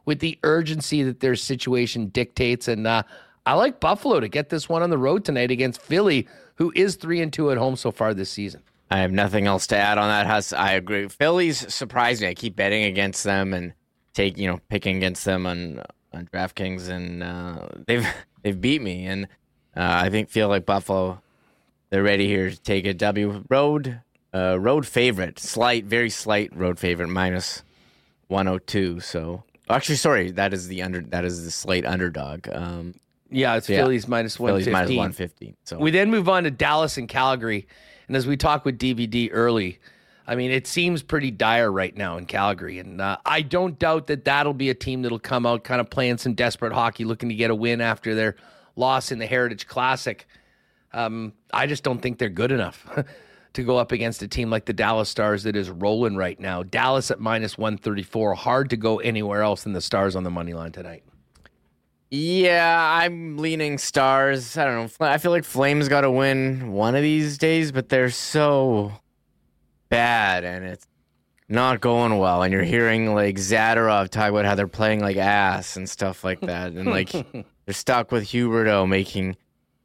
with 0.05 0.19
the 0.19 0.37
urgency 0.43 1.03
that 1.03 1.19
their 1.19 1.35
situation 1.35 2.07
dictates. 2.07 2.67
And 2.67 2.87
uh, 2.87 3.03
I 3.45 3.53
like 3.53 3.79
Buffalo 3.79 4.19
to 4.19 4.27
get 4.27 4.49
this 4.49 4.67
one 4.67 4.83
on 4.83 4.89
the 4.89 4.97
road 4.97 5.23
tonight 5.23 5.51
against 5.51 5.81
Philly, 5.81 6.27
who 6.55 6.71
is 6.75 6.95
three 6.95 7.21
and 7.21 7.31
two 7.31 7.51
at 7.51 7.57
home 7.57 7.75
so 7.75 7.91
far 7.91 8.13
this 8.13 8.29
season. 8.29 8.61
I 8.89 8.99
have 8.99 9.11
nothing 9.11 9.47
else 9.47 9.67
to 9.67 9.77
add 9.77 9.97
on 9.97 10.07
that. 10.07 10.27
Huss, 10.27 10.53
I 10.53 10.73
agree. 10.73 11.07
Phillies 11.09 11.73
surprised 11.73 12.21
me. 12.21 12.29
I 12.29 12.33
keep 12.33 12.55
betting 12.55 12.85
against 12.85 13.23
them 13.23 13.53
and 13.53 13.73
take 14.13 14.37
you 14.37 14.47
know 14.47 14.59
picking 14.69 14.97
against 14.97 15.25
them 15.25 15.45
on 15.45 15.81
on 16.13 16.27
DraftKings, 16.33 16.87
and 16.87 17.21
uh, 17.21 17.67
they've 17.85 18.07
they've 18.43 18.59
beat 18.59 18.81
me. 18.81 19.05
And 19.05 19.25
uh, 19.75 20.03
I 20.03 20.09
think 20.09 20.29
feel 20.29 20.47
like 20.47 20.65
Buffalo, 20.65 21.21
they're 21.89 22.03
ready 22.03 22.27
here 22.27 22.49
to 22.49 22.59
take 22.59 22.85
a 22.85 22.93
W. 22.93 23.43
Road, 23.49 23.99
uh, 24.37 24.57
road 24.59 24.85
favorite, 24.85 25.39
slight, 25.39 25.85
very 25.85 26.09
slight 26.09 26.55
road 26.55 26.79
favorite, 26.79 27.07
minus 27.07 27.63
102. 28.27 28.99
So 28.99 29.43
actually, 29.69 29.95
sorry, 29.95 30.31
that 30.31 30.53
is 30.53 30.67
the 30.67 30.81
under, 30.83 31.01
that 31.01 31.25
is 31.25 31.43
the 31.45 31.51
slight 31.51 31.85
underdog. 31.85 32.47
Um, 32.51 32.95
yeah, 33.29 33.55
it's. 33.55 33.67
Phillies 33.67 34.07
minus 34.07 34.39
115. 34.39 34.73
Phillies 34.73 34.89
minus 34.89 34.97
115. 34.97 35.55
So 35.63 35.79
we 35.79 35.91
then 35.91 36.11
move 36.11 36.29
on 36.29 36.43
to 36.43 36.51
Dallas 36.51 36.97
and 36.97 37.09
Calgary, 37.09 37.67
and 38.07 38.15
as 38.15 38.27
we 38.27 38.37
talk 38.37 38.65
with 38.65 38.77
DVD 38.79 39.29
early. 39.31 39.79
I 40.29 40.35
mean, 40.35 40.51
it 40.51 40.67
seems 40.67 41.03
pretty 41.03 41.31
dire 41.31 41.71
right 41.71 41.95
now 41.95 42.17
in 42.17 42.25
Calgary. 42.25 42.79
And 42.79 42.99
uh, 42.99 43.15
I 43.25 43.41
don't 43.41 43.79
doubt 43.79 44.07
that 44.07 44.25
that'll 44.25 44.53
be 44.53 44.69
a 44.69 44.73
team 44.73 45.01
that'll 45.01 45.19
come 45.19 45.45
out 45.45 45.63
kind 45.63 45.79
of 45.79 45.89
playing 45.89 46.17
some 46.17 46.33
desperate 46.33 46.73
hockey, 46.73 47.05
looking 47.05 47.29
to 47.29 47.35
get 47.35 47.49
a 47.49 47.55
win 47.55 47.79
after 47.79 48.13
their 48.13 48.35
loss 48.75 49.13
in 49.13 49.19
the 49.19 49.25
Heritage 49.25 49.67
Classic. 49.67 50.27
Um, 50.91 51.31
I 51.53 51.65
just 51.65 51.81
don't 51.81 52.01
think 52.01 52.17
they're 52.17 52.27
good 52.27 52.51
enough 52.51 52.85
to 53.53 53.63
go 53.63 53.77
up 53.77 53.91
against 53.91 54.21
a 54.21 54.27
team 54.27 54.49
like 54.49 54.65
the 54.65 54.73
Dallas 54.73 55.09
Stars 55.09 55.43
that 55.43 55.55
is 55.55 55.69
rolling 55.69 56.15
right 56.15 56.39
now. 56.39 56.63
Dallas 56.63 57.11
at 57.11 57.19
minus 57.19 57.57
134. 57.57 58.35
Hard 58.35 58.69
to 58.69 58.77
go 58.77 58.99
anywhere 58.99 59.41
else 59.41 59.63
than 59.63 59.73
the 59.73 59.81
Stars 59.81 60.15
on 60.15 60.23
the 60.23 60.31
money 60.31 60.53
line 60.53 60.71
tonight. 60.71 61.03
Yeah, 62.09 62.99
I'm 63.01 63.37
leaning 63.37 63.77
Stars. 63.77 64.57
I 64.57 64.65
don't 64.65 64.99
know. 64.99 65.05
I 65.05 65.17
feel 65.17 65.31
like 65.31 65.43
Flames 65.43 65.89
got 65.89 66.01
to 66.01 66.11
win 66.11 66.71
one 66.71 66.95
of 66.95 67.01
these 67.01 67.37
days, 67.37 67.71
but 67.71 67.89
they're 67.89 68.09
so 68.09 68.93
bad 69.89 70.43
and 70.43 70.65
it's 70.65 70.87
not 71.49 71.81
going 71.81 72.17
well. 72.17 72.43
And 72.43 72.53
you're 72.53 72.63
hearing 72.63 73.13
like 73.13 73.35
Zadorov 73.35 74.09
talk 74.09 74.29
about 74.29 74.45
how 74.45 74.55
they're 74.55 74.67
playing 74.67 75.01
like 75.01 75.17
ass 75.17 75.75
and 75.75 75.89
stuff 75.89 76.23
like 76.23 76.41
that. 76.41 76.73
And 76.73 76.85
like 76.85 77.11
they're 77.65 77.73
stuck 77.73 78.11
with 78.11 78.25
Huberdeau 78.25 78.87
making 78.87 79.35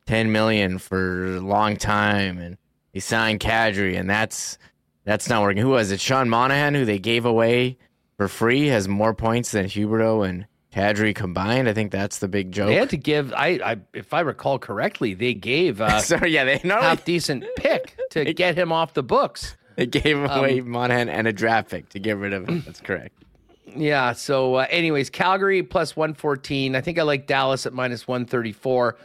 10 0.07 0.33
million 0.33 0.79
for 0.79 1.37
a 1.37 1.41
long 1.41 1.77
time 1.77 2.39
and 2.39 2.57
he 2.93 3.01
signed 3.01 3.41
Kadri 3.41 3.99
and 3.99 4.09
that's 4.09 4.59
that's 5.05 5.29
not 5.29 5.43
working. 5.43 5.63
Who 5.63 5.71
was 5.71 5.91
it? 5.91 6.01
Sean 6.01 6.29
Monahan 6.29 6.75
who 6.75 6.85
they 6.85 6.99
gave 6.99 7.25
away 7.25 7.79
for 8.17 8.29
free 8.29 8.69
has 8.69 8.89
more 8.89 9.15
points 9.15 9.51
than 9.51 9.67
Huberdeau 9.67 10.29
and 10.29 10.47
Kadri 10.73 11.15
combined. 11.15 11.69
I 11.69 11.75
think 11.75 11.93
that's 11.93 12.19
the 12.19 12.29
big 12.29 12.53
joke. 12.53 12.69
They 12.69 12.77
had 12.77 12.91
to 12.91 12.97
give 12.97 13.33
I, 13.35 13.61
I 13.65 13.77
if 13.93 14.15
I 14.15 14.21
recall 14.21 14.59
correctly, 14.59 15.15
they 15.15 15.35
gave 15.35 15.81
uh 15.81 15.99
so 16.01 16.25
yeah, 16.25 16.45
they 16.45 16.61
not 16.65 16.83
half 16.83 17.05
decent 17.05 17.45
pick 17.57 17.97
to 18.11 18.33
get 18.33 18.57
him 18.57 18.73
off 18.73 18.95
the 18.95 19.03
books. 19.03 19.57
They 19.77 19.87
gave 19.87 20.19
away 20.19 20.61
um, 20.61 20.71
Monahan 20.71 21.09
and 21.09 21.27
a 21.27 21.33
draft 21.33 21.71
pick 21.71 21.89
to 21.91 21.99
get 21.99 22.17
rid 22.17 22.33
of 22.33 22.49
him. 22.49 22.63
That's 22.67 22.81
correct. 22.81 23.23
Yeah. 23.77 24.13
So, 24.13 24.57
uh, 24.57 24.67
anyways, 24.71 25.11
Calgary 25.11 25.63
plus 25.63 25.97
114. 25.97 26.77
I 26.77 26.81
think 26.81 26.99
I 26.99 27.03
like 27.03 27.27
Dallas 27.27 27.67
at 27.67 27.73
minus 27.73 28.07
134. 28.07 28.97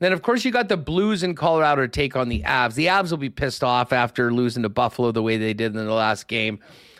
Then, 0.00 0.12
of 0.12 0.22
course, 0.22 0.44
you 0.44 0.50
got 0.50 0.68
the 0.68 0.76
Blues 0.76 1.22
in 1.22 1.34
Colorado 1.34 1.82
to 1.82 1.88
take 1.88 2.16
on 2.16 2.28
the 2.28 2.42
Avs. 2.42 2.74
The 2.74 2.86
Avs 2.86 3.10
will 3.10 3.18
be 3.18 3.30
pissed 3.30 3.62
off 3.62 3.92
after 3.92 4.32
losing 4.32 4.62
to 4.64 4.68
Buffalo 4.68 5.12
the 5.12 5.22
way 5.22 5.36
they 5.36 5.54
did 5.54 5.74
in 5.74 5.84
the 5.84 5.92
last 5.92 6.28
game. 6.28 6.58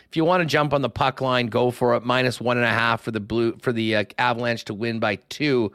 If 0.08 0.16
you 0.16 0.24
want 0.24 0.42
to 0.42 0.46
jump 0.46 0.72
on 0.72 0.80
the 0.80 0.88
puck 0.88 1.20
line, 1.20 1.48
go 1.48 1.72
for 1.72 1.96
it. 1.96 2.04
Minus 2.04 2.40
one 2.40 2.56
and 2.56 2.66
a 2.66 2.70
half 2.70 3.02
for 3.02 3.10
the 3.10 3.20
blue 3.20 3.56
for 3.60 3.72
the 3.72 3.96
uh, 3.96 4.04
Avalanche 4.16 4.64
to 4.66 4.74
win 4.74 5.00
by 5.00 5.16
two. 5.28 5.72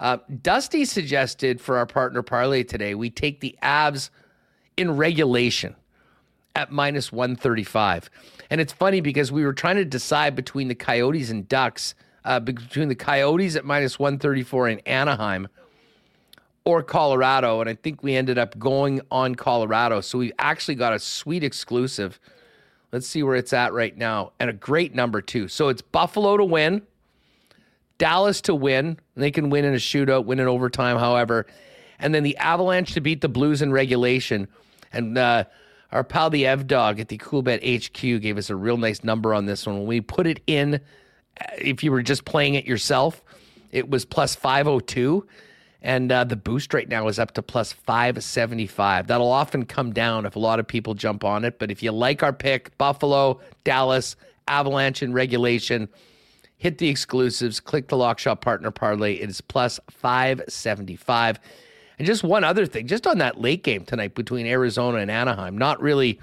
Uh, 0.00 0.16
Dusty 0.40 0.86
suggested 0.86 1.60
for 1.60 1.76
our 1.76 1.86
partner 1.86 2.22
parlay 2.22 2.64
today 2.64 2.94
we 2.94 3.10
take 3.10 3.40
the 3.40 3.56
Avs 3.62 4.08
in 4.76 4.96
regulation 4.96 5.76
at 6.56 6.72
minus 6.72 7.12
135. 7.12 8.10
And 8.50 8.60
it's 8.60 8.72
funny 8.72 9.00
because 9.00 9.30
we 9.30 9.44
were 9.44 9.52
trying 9.52 9.76
to 9.76 9.84
decide 9.84 10.34
between 10.34 10.68
the 10.68 10.74
Coyotes 10.74 11.30
and 11.30 11.46
Ducks, 11.46 11.94
uh, 12.24 12.40
between 12.40 12.88
the 12.88 12.94
Coyotes 12.94 13.54
at 13.54 13.64
minus 13.64 13.98
134 13.98 14.68
in 14.68 14.78
Anaheim 14.80 15.48
or 16.64 16.82
Colorado. 16.82 17.60
And 17.60 17.68
I 17.68 17.74
think 17.74 18.02
we 18.02 18.14
ended 18.14 18.38
up 18.38 18.58
going 18.58 19.00
on 19.10 19.34
Colorado. 19.34 20.00
So 20.00 20.18
we 20.18 20.32
actually 20.38 20.76
got 20.76 20.92
a 20.92 20.98
sweet 20.98 21.42
exclusive. 21.42 22.20
Let's 22.92 23.06
see 23.06 23.22
where 23.22 23.36
it's 23.36 23.52
at 23.52 23.72
right 23.72 23.96
now. 23.96 24.32
And 24.38 24.50
a 24.50 24.52
great 24.52 24.94
number, 24.94 25.20
too. 25.20 25.48
So 25.48 25.68
it's 25.68 25.82
Buffalo 25.82 26.36
to 26.36 26.44
win, 26.44 26.82
Dallas 27.98 28.40
to 28.42 28.54
win. 28.54 28.98
They 29.16 29.30
can 29.30 29.50
win 29.50 29.64
in 29.64 29.74
a 29.74 29.78
shootout, 29.78 30.24
win 30.24 30.40
in 30.40 30.46
overtime, 30.46 30.98
however. 30.98 31.46
And 31.98 32.14
then 32.14 32.22
the 32.22 32.36
Avalanche 32.36 32.92
to 32.94 33.00
beat 33.00 33.20
the 33.20 33.28
Blues 33.28 33.62
in 33.62 33.72
regulation. 33.72 34.48
And 34.92 35.16
uh, 35.16 35.44
our 35.90 36.04
pal 36.04 36.30
the 36.30 36.46
Ev 36.46 36.66
Dog 36.66 37.00
at 37.00 37.08
the 37.08 37.18
Coolbet 37.18 37.62
HQ 37.62 38.20
gave 38.20 38.38
us 38.38 38.50
a 38.50 38.56
real 38.56 38.76
nice 38.76 39.04
number 39.04 39.34
on 39.34 39.46
this 39.46 39.66
one. 39.66 39.78
When 39.78 39.86
we 39.86 40.00
put 40.00 40.26
it 40.26 40.40
in, 40.46 40.80
if 41.58 41.82
you 41.82 41.92
were 41.92 42.02
just 42.02 42.24
playing 42.24 42.54
it 42.54 42.66
yourself, 42.66 43.22
it 43.70 43.88
was 43.88 44.04
plus 44.04 44.34
502. 44.34 45.26
And 45.82 46.12
uh, 46.12 46.24
the 46.24 46.36
boost 46.36 46.72
right 46.72 46.88
now 46.88 47.08
is 47.08 47.18
up 47.18 47.32
to 47.32 47.42
plus 47.42 47.72
575. 47.72 49.08
That'll 49.08 49.32
often 49.32 49.64
come 49.64 49.92
down 49.92 50.26
if 50.26 50.36
a 50.36 50.38
lot 50.38 50.60
of 50.60 50.66
people 50.66 50.94
jump 50.94 51.24
on 51.24 51.44
it. 51.44 51.58
But 51.58 51.72
if 51.72 51.82
you 51.82 51.90
like 51.90 52.22
our 52.22 52.32
pick, 52.32 52.76
Buffalo, 52.78 53.40
Dallas, 53.64 54.14
Avalanche 54.46 55.02
in 55.02 55.12
regulation, 55.12 55.88
hit 56.56 56.78
the 56.78 56.88
exclusives, 56.88 57.58
click 57.58 57.88
the 57.88 57.96
Lock 57.96 58.20
Shop 58.20 58.40
Partner 58.40 58.70
Parlay. 58.70 59.14
It 59.14 59.28
is 59.28 59.40
plus 59.40 59.80
575. 59.90 61.40
And 61.98 62.06
just 62.06 62.22
one 62.22 62.44
other 62.44 62.64
thing, 62.64 62.86
just 62.86 63.06
on 63.06 63.18
that 63.18 63.40
late 63.40 63.64
game 63.64 63.84
tonight 63.84 64.14
between 64.14 64.46
Arizona 64.46 64.98
and 64.98 65.10
Anaheim, 65.10 65.58
not 65.58 65.82
really 65.82 66.20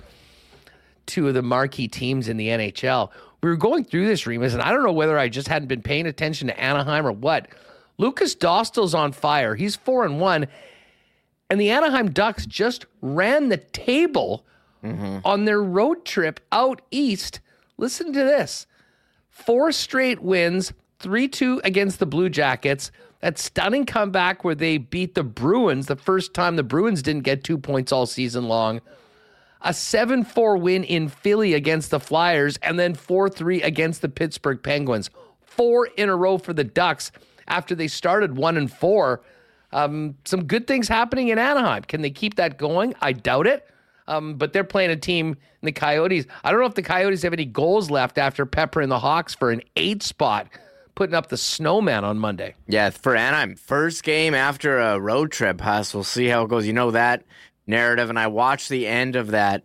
two 1.06 1.28
of 1.28 1.34
the 1.34 1.42
marquee 1.42 1.90
teams 1.90 2.30
in 2.30 2.38
the 2.38 2.48
NHL. 2.48 3.12
We 3.42 3.50
were 3.50 3.58
going 3.58 3.84
through 3.84 4.08
this, 4.08 4.26
Remis, 4.26 4.54
and 4.54 4.62
I 4.62 4.72
don't 4.72 4.84
know 4.84 4.94
whether 4.94 5.18
I 5.18 5.28
just 5.28 5.48
hadn't 5.48 5.68
been 5.68 5.82
paying 5.82 6.06
attention 6.06 6.48
to 6.48 6.60
Anaheim 6.60 7.06
or 7.06 7.12
what. 7.12 7.48
Lukas 8.00 8.34
Dostal's 8.34 8.96
on 8.96 9.12
fire. 9.12 9.56
He's 9.56 9.76
four 9.76 10.06
and 10.06 10.20
one. 10.20 10.48
And 11.50 11.60
the 11.60 11.70
Anaheim 11.70 12.10
Ducks 12.10 12.46
just 12.46 12.86
ran 13.02 13.50
the 13.50 13.58
table 13.58 14.46
mm-hmm. 14.84 15.20
on 15.26 15.46
their 15.46 15.62
road 15.62 16.06
trip 16.06 16.40
out 16.52 16.82
east. 16.90 17.42
Listen 17.78 18.14
to 18.14 18.20
this 18.20 18.66
four 19.30 19.72
straight 19.72 20.22
wins, 20.22 20.74
3 21.00 21.28
2 21.28 21.62
against 21.64 22.00
the 22.00 22.06
Blue 22.06 22.30
Jackets. 22.30 22.92
That 23.20 23.38
stunning 23.38 23.86
comeback 23.86 24.46
where 24.46 24.56
they 24.56 24.78
beat 24.78 25.14
the 25.14 25.24
Bruins 25.24 25.88
the 25.88 25.98
first 25.98 26.34
time 26.34 26.56
the 26.56 26.64
Bruins 26.64 27.02
didn't 27.02 27.24
get 27.24 27.44
two 27.44 27.58
points 27.58 27.92
all 27.92 28.06
season 28.06 28.48
long. 28.48 28.80
A 29.62 29.74
7 29.74 30.24
4 30.24 30.56
win 30.56 30.86
in 30.86 31.10
Philly 31.10 31.54
against 31.54 31.92
the 31.92 32.00
Flyers, 32.00 32.56
and 32.58 32.80
then 32.80 32.94
4 32.94 33.30
3 33.30 33.62
against 33.62 34.02
the 34.02 34.08
Pittsburgh 34.08 34.64
Penguins. 34.64 35.10
Four 35.42 35.88
in 35.98 36.08
a 36.08 36.16
row 36.16 36.38
for 36.38 36.54
the 36.54 36.64
Ducks 36.64 37.12
after 37.50 37.76
they 37.76 37.88
started 37.88 38.38
1 38.38 38.58
and 38.58 38.72
4. 38.72 39.22
Um, 39.72 40.16
some 40.26 40.46
good 40.46 40.68
things 40.68 40.88
happening 40.88 41.28
in 41.28 41.38
Anaheim. 41.38 41.84
Can 41.84 42.02
they 42.02 42.10
keep 42.10 42.36
that 42.36 42.58
going? 42.58 42.96
I 43.02 43.14
doubt 43.14 43.48
it. 43.48 43.68
Um, 44.08 44.36
but 44.36 44.54
they're 44.54 44.64
playing 44.64 44.90
a 44.90 44.96
team 44.96 45.30
in 45.62 45.66
the 45.66 45.72
Coyotes. 45.72 46.26
I 46.44 46.52
don't 46.52 46.60
know 46.60 46.66
if 46.66 46.74
the 46.74 46.82
Coyotes 46.82 47.22
have 47.22 47.34
any 47.34 47.46
goals 47.46 47.92
left 47.92 48.18
after 48.18 48.46
Pepper 48.46 48.82
and 48.82 48.92
the 48.92 48.98
Hawks 49.00 49.36
for 49.36 49.52
an 49.52 49.62
eight 49.76 50.02
spot, 50.02 50.48
putting 50.96 51.14
up 51.14 51.30
the 51.30 51.38
snowman 51.38 52.04
on 52.04 52.18
Monday. 52.18 52.56
Yeah, 52.68 52.90
for 52.90 53.16
Anaheim, 53.16 53.56
first 53.56 54.04
game 54.04 54.34
after 54.34 54.80
a 54.80 55.00
road 55.00 55.32
trip, 55.32 55.62
Huss. 55.62 55.94
We'll 55.94 56.04
see 56.04 56.26
how 56.26 56.44
it 56.44 56.50
goes. 56.50 56.66
You 56.66 56.74
know 56.74 56.90
that 56.92 57.24
narrative, 57.68 58.10
and 58.10 58.18
I 58.18 58.28
watched 58.28 58.70
the 58.70 58.88
end 58.88 59.16
of 59.16 59.32
that. 59.32 59.64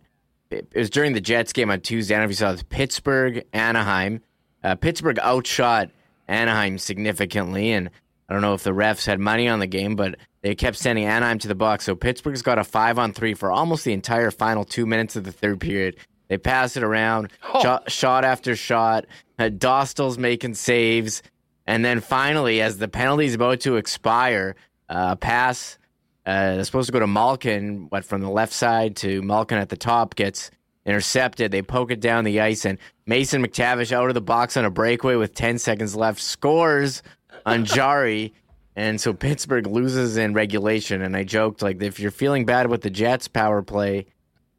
It 0.50 0.68
was 0.76 0.90
during 0.90 1.14
the 1.14 1.22
Jets 1.22 1.54
game 1.54 1.70
on 1.70 1.80
Tuesday. 1.80 2.14
I 2.14 2.18
don't 2.18 2.24
know 2.24 2.26
if 2.26 2.30
you 2.32 2.36
saw 2.36 2.52
this. 2.52 2.62
Pittsburgh, 2.64 3.44
Anaheim. 3.54 4.20
Uh, 4.62 4.74
Pittsburgh 4.74 5.18
outshot 5.20 5.90
Anaheim 6.28 6.78
significantly, 6.78 7.72
and 7.72 7.90
I 8.28 8.32
don't 8.32 8.42
know 8.42 8.54
if 8.54 8.62
the 8.62 8.70
refs 8.70 9.06
had 9.06 9.20
money 9.20 9.48
on 9.48 9.60
the 9.60 9.66
game, 9.66 9.96
but 9.96 10.16
they 10.42 10.54
kept 10.54 10.76
sending 10.76 11.04
Anaheim 11.04 11.38
to 11.40 11.48
the 11.48 11.54
box. 11.54 11.84
So 11.84 11.94
Pittsburgh's 11.94 12.42
got 12.42 12.58
a 12.58 12.64
five 12.64 12.98
on 12.98 13.12
three 13.12 13.34
for 13.34 13.50
almost 13.50 13.84
the 13.84 13.92
entire 13.92 14.30
final 14.30 14.64
two 14.64 14.86
minutes 14.86 15.16
of 15.16 15.24
the 15.24 15.32
third 15.32 15.60
period. 15.60 15.96
They 16.28 16.38
pass 16.38 16.76
it 16.76 16.82
around, 16.82 17.30
oh. 17.52 17.62
shot, 17.62 17.90
shot, 17.90 18.24
after 18.24 18.56
shot. 18.56 19.04
Uh, 19.38 19.50
Dostal's 19.50 20.18
making 20.18 20.54
saves. 20.54 21.22
And 21.66 21.84
then 21.84 22.00
finally, 22.00 22.60
as 22.60 22.78
the 22.78 22.88
penalty 22.88 23.26
is 23.26 23.34
about 23.34 23.60
to 23.60 23.76
expire, 23.76 24.56
uh, 24.88 25.08
a 25.12 25.16
pass 25.16 25.78
uh, 26.26 26.56
that's 26.56 26.68
supposed 26.68 26.86
to 26.86 26.92
go 26.92 27.00
to 27.00 27.06
Malkin, 27.06 27.86
what 27.90 28.04
from 28.04 28.22
the 28.22 28.30
left 28.30 28.52
side 28.52 28.96
to 28.96 29.22
Malkin 29.22 29.58
at 29.58 29.68
the 29.68 29.76
top 29.76 30.14
gets 30.14 30.50
intercepted. 30.86 31.50
They 31.50 31.62
poke 31.62 31.90
it 31.90 32.00
down 32.00 32.24
the 32.24 32.40
ice, 32.40 32.64
and 32.64 32.78
Mason 33.06 33.44
McTavish 33.44 33.92
out 33.92 34.08
of 34.08 34.14
the 34.14 34.20
box 34.20 34.56
on 34.56 34.64
a 34.64 34.70
breakaway 34.70 35.16
with 35.16 35.34
10 35.34 35.58
seconds 35.58 35.94
left 35.96 36.20
scores 36.20 37.02
on 37.46 37.64
Jarry. 37.64 38.34
And 38.76 39.00
so 39.00 39.12
Pittsburgh 39.12 39.66
loses 39.66 40.16
in 40.16 40.34
regulation. 40.34 41.02
And 41.02 41.16
I 41.16 41.22
joked, 41.22 41.62
like, 41.62 41.80
if 41.82 42.00
you're 42.00 42.10
feeling 42.10 42.44
bad 42.44 42.68
with 42.68 42.82
the 42.82 42.90
Jets 42.90 43.28
power 43.28 43.62
play 43.62 44.06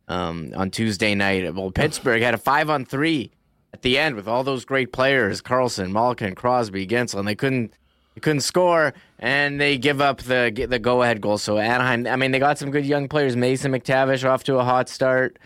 um, 0.08 0.54
on 0.56 0.72
Tuesday 0.72 1.16
night, 1.16 1.54
well, 1.54 1.72
Pittsburgh 1.72 2.22
had 2.22 2.34
a 2.34 2.38
five 2.38 2.70
on 2.70 2.86
three 2.86 3.32
at 3.74 3.82
the 3.82 3.98
end 3.98 4.16
with 4.16 4.28
all 4.28 4.44
those 4.44 4.64
great 4.64 4.94
players 4.94 5.42
Karlsson, 5.42 5.92
Malkin, 5.92 6.34
Crosby, 6.34 6.88
Guentzel, 6.88 7.20
and 7.20 7.28
they 7.28 7.36
couldn't. 7.36 7.74
They 8.14 8.22
couldn't 8.22 8.42
score, 8.42 8.94
and 9.20 9.60
they 9.60 9.78
give 9.78 10.00
up 10.00 10.22
the 10.22 10.66
the 10.70 10.80
go 10.80 11.04
ahead 11.04 11.20
goal. 11.20 11.38
So 11.38 11.58
Anaheim, 11.58 12.08
I 12.08 12.16
mean, 12.16 12.32
they 12.32 12.40
got 12.40 12.58
some 12.58 12.72
good 12.72 12.86
young 12.86 13.10
players. 13.10 13.36
Mason 13.36 13.74
McTavish 13.74 14.24
off 14.24 14.46
to 14.46 14.56
a 14.56 14.64
hot 14.64 14.88
start. 14.88 15.38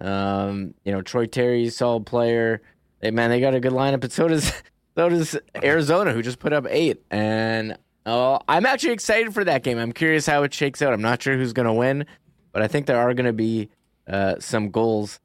Um, 0.00 0.74
you 0.84 0.92
know, 0.92 1.02
Troy 1.02 1.26
Terry's 1.26 1.76
solid 1.76 2.06
player. 2.06 2.62
They, 3.00 3.10
man, 3.10 3.30
they 3.30 3.40
got 3.40 3.54
a 3.54 3.60
good 3.60 3.72
lineup, 3.72 4.00
but 4.00 4.12
so 4.12 4.28
does 4.28 4.52
so 4.96 5.08
does 5.08 5.38
Arizona, 5.62 6.12
who 6.12 6.22
just 6.22 6.38
put 6.38 6.52
up 6.52 6.66
eight. 6.68 7.02
And 7.10 7.76
Oh, 8.06 8.38
I'm 8.48 8.64
actually 8.64 8.92
excited 8.92 9.34
for 9.34 9.42
that 9.44 9.64
game. 9.64 9.78
I'm 9.78 9.92
curious 9.92 10.26
how 10.26 10.44
it 10.44 10.54
shakes 10.54 10.80
out. 10.80 10.92
I'm 10.92 11.02
not 11.02 11.20
sure 11.20 11.36
who's 11.36 11.52
going 11.52 11.66
to 11.66 11.72
win, 11.72 12.06
but 12.52 12.62
I 12.62 12.68
think 12.68 12.86
there 12.86 12.98
are 12.98 13.12
going 13.14 13.26
to 13.26 13.32
be 13.32 13.68
uh, 14.06 14.36
some 14.38 14.70
goals 14.70 15.18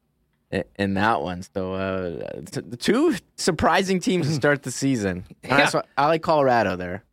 in, 0.50 0.64
in, 0.80 0.94
that 0.96 1.22
one. 1.22 1.44
So, 1.44 1.74
uh, 1.74 2.42
t- 2.52 2.62
two 2.78 3.16
surprising 3.38 4.00
teams 4.00 4.28
to 4.28 4.34
start 4.42 4.64
the 4.64 4.72
season. 4.72 5.26
Yeah. 5.44 5.70
I 5.96 6.08
like 6.08 6.24
Colorado 6.24 6.76
there. 6.76 7.04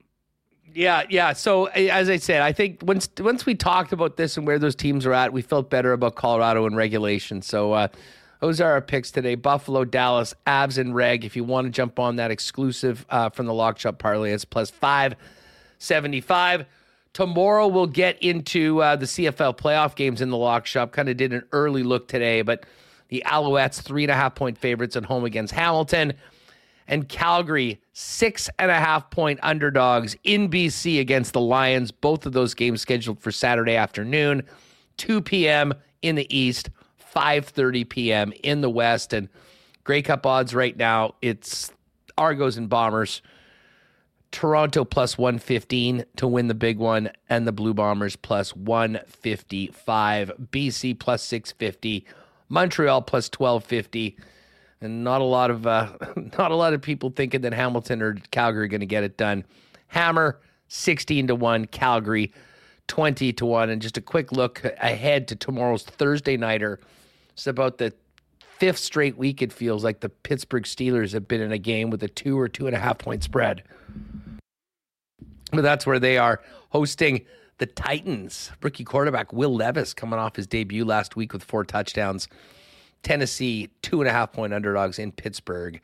Yeah, 0.74 1.05
yeah. 1.09 1.32
So 1.32 1.66
as 1.66 2.09
I 2.09 2.16
said, 2.19 2.43
I 2.43 2.53
think 2.53 2.81
once 2.82 3.09
once 3.19 3.47
we 3.47 3.55
talked 3.55 3.93
about 3.93 4.16
this 4.16 4.36
and 4.36 4.47
where 4.47 4.59
those 4.59 4.74
teams 4.74 5.07
are 5.07 5.12
at, 5.12 5.32
we 5.32 5.43
felt 5.43 5.70
better 5.70 5.93
about 5.93 6.15
Colorado 6.15 6.66
and 6.66 6.77
regulation. 6.77 7.43
So 7.43 7.73
uh, 7.73 7.89
those 8.40 8.61
are 8.61 8.73
our 8.73 8.81
picks 8.81 9.11
today: 9.11 9.35
Buffalo, 9.35 9.85
Dallas, 9.85 10.35
Avs, 10.47 10.78
and 10.78 10.95
Reg. 10.95 11.24
If 11.24 11.36
you 11.36 11.45
want 11.45 11.66
to 11.66 11.70
jump 11.70 11.99
on 11.99 12.16
that 12.16 12.31
exclusive 12.31 13.07
uh, 13.11 13.31
from 13.31 13.47
the 13.47 13.55
Lock 13.55 13.78
Shop 13.78 13.99
Parlay, 13.99 14.32
it's 14.32 14.45
plus 14.45 14.70
five 14.70 15.15
75. 15.78 16.66
Tomorrow 17.12 17.69
we'll 17.69 17.86
get 17.86 18.23
into 18.23 18.82
uh, 18.82 18.97
the 18.97 19.07
CFL 19.07 19.57
playoff 19.57 19.95
games 19.97 20.20
in 20.20 20.31
the 20.31 20.36
lock 20.36 20.66
shop. 20.66 20.93
Kind 20.93 21.09
of 21.09 21.16
did 21.16 21.32
an 21.32 21.43
early 21.53 21.82
look 21.82 22.07
today, 22.07 22.43
but 22.43 22.65
the 23.09 23.23
Alouettes 23.27 23.81
three 23.81 24.05
and 24.05 24.11
a 24.11 24.15
half 24.15 24.35
point 24.35 24.59
favorites 24.59 24.95
at 24.95 25.05
home 25.05 25.24
against 25.24 25.53
Hamilton, 25.55 26.12
and 26.89 27.09
Calgary 27.09 27.81
six 27.93 28.51
and 28.59 28.70
a 28.70 28.74
half 28.74 29.10
point 29.10 29.39
underdogs 29.43 30.16
in 30.24 30.48
BC 30.48 30.98
against 30.98 31.35
the 31.35 31.40
Lions. 31.40 31.93
Both 31.93 32.27
of 32.27 32.32
those 32.32 32.55
games 32.55 32.81
scheduled 32.81 33.20
for 33.20 33.31
Saturday 33.31 33.77
afternoon, 33.77 34.43
2 34.97 35.20
p.m. 35.20 35.74
in 36.02 36.16
the 36.16 36.36
East, 36.36 36.70
5:30 37.15 37.89
p.m. 37.89 38.32
in 38.43 38.62
the 38.62 38.70
West, 38.70 39.12
and 39.12 39.28
Grey 39.85 40.02
Cup 40.02 40.27
odds 40.27 40.55
right 40.55 40.77
now 40.77 41.15
it's 41.23 41.70
Argos 42.16 42.56
and 42.56 42.69
Bombers. 42.69 43.23
Toronto 44.31 44.85
plus 44.85 45.16
115 45.16 46.05
to 46.16 46.27
win 46.27 46.48
the 46.48 46.55
big 46.55 46.78
one, 46.78 47.10
and 47.31 47.47
the 47.47 47.52
Blue 47.52 47.73
Bombers 47.73 48.15
plus 48.16 48.55
155. 48.55 50.32
BC 50.51 50.98
plus 50.98 51.23
650. 51.23 52.05
Montreal 52.51 53.02
plus 53.02 53.31
1250. 53.31 54.19
And 54.80 55.02
not 55.02 55.20
a 55.20 55.24
lot 55.24 55.50
of 55.50 55.66
uh, 55.66 55.92
not 56.38 56.50
a 56.50 56.55
lot 56.55 56.74
of 56.74 56.82
people 56.82 57.10
thinking 57.10 57.40
that 57.42 57.52
Hamilton 57.52 58.02
or 58.02 58.14
Calgary 58.30 58.64
are 58.64 58.68
going 58.68 58.80
to 58.80 58.86
get 58.86 59.05
it 59.05 59.16
done. 59.16 59.44
Hammer 59.88 60.40
16 60.68 61.28
to 61.28 61.34
1, 61.34 61.66
Calgary 61.66 62.32
20 62.88 63.32
to 63.32 63.46
1. 63.46 63.70
And 63.70 63.82
just 63.82 63.96
a 63.96 64.00
quick 64.00 64.32
look 64.32 64.62
ahead 64.64 65.28
to 65.28 65.36
tomorrow's 65.36 65.82
Thursday 65.82 66.36
nighter. 66.36 66.80
It's 67.32 67.46
about 67.46 67.78
the 67.78 67.92
fifth 68.59 68.78
straight 68.78 69.16
week, 69.16 69.40
it 69.40 69.52
feels 69.52 69.84
like 69.84 70.00
the 70.00 70.09
Pittsburgh 70.09 70.64
Steelers 70.64 71.12
have 71.12 71.28
been 71.28 71.40
in 71.40 71.52
a 71.52 71.59
game 71.59 71.90
with 71.90 72.02
a 72.02 72.09
two 72.09 72.38
or 72.38 72.48
two 72.48 72.66
and 72.66 72.74
a 72.74 72.78
half 72.78 72.98
point 72.98 73.22
spread. 73.22 73.62
But 75.52 75.62
that's 75.62 75.86
where 75.86 76.00
they 76.00 76.18
are 76.18 76.42
hosting 76.70 77.24
the 77.59 77.66
Titans. 77.66 78.50
Rookie 78.60 78.84
quarterback 78.84 79.32
Will 79.32 79.55
Levis 79.55 79.94
coming 79.94 80.18
off 80.18 80.36
his 80.36 80.46
debut 80.46 80.84
last 80.84 81.16
week 81.16 81.32
with 81.32 81.44
four 81.44 81.64
touchdowns. 81.64 82.28
Tennessee, 83.02 83.70
two 83.82 84.00
and 84.00 84.08
a 84.08 84.12
half 84.12 84.32
point 84.32 84.52
underdogs 84.52 84.98
in 84.98 85.12
Pittsburgh 85.12 85.80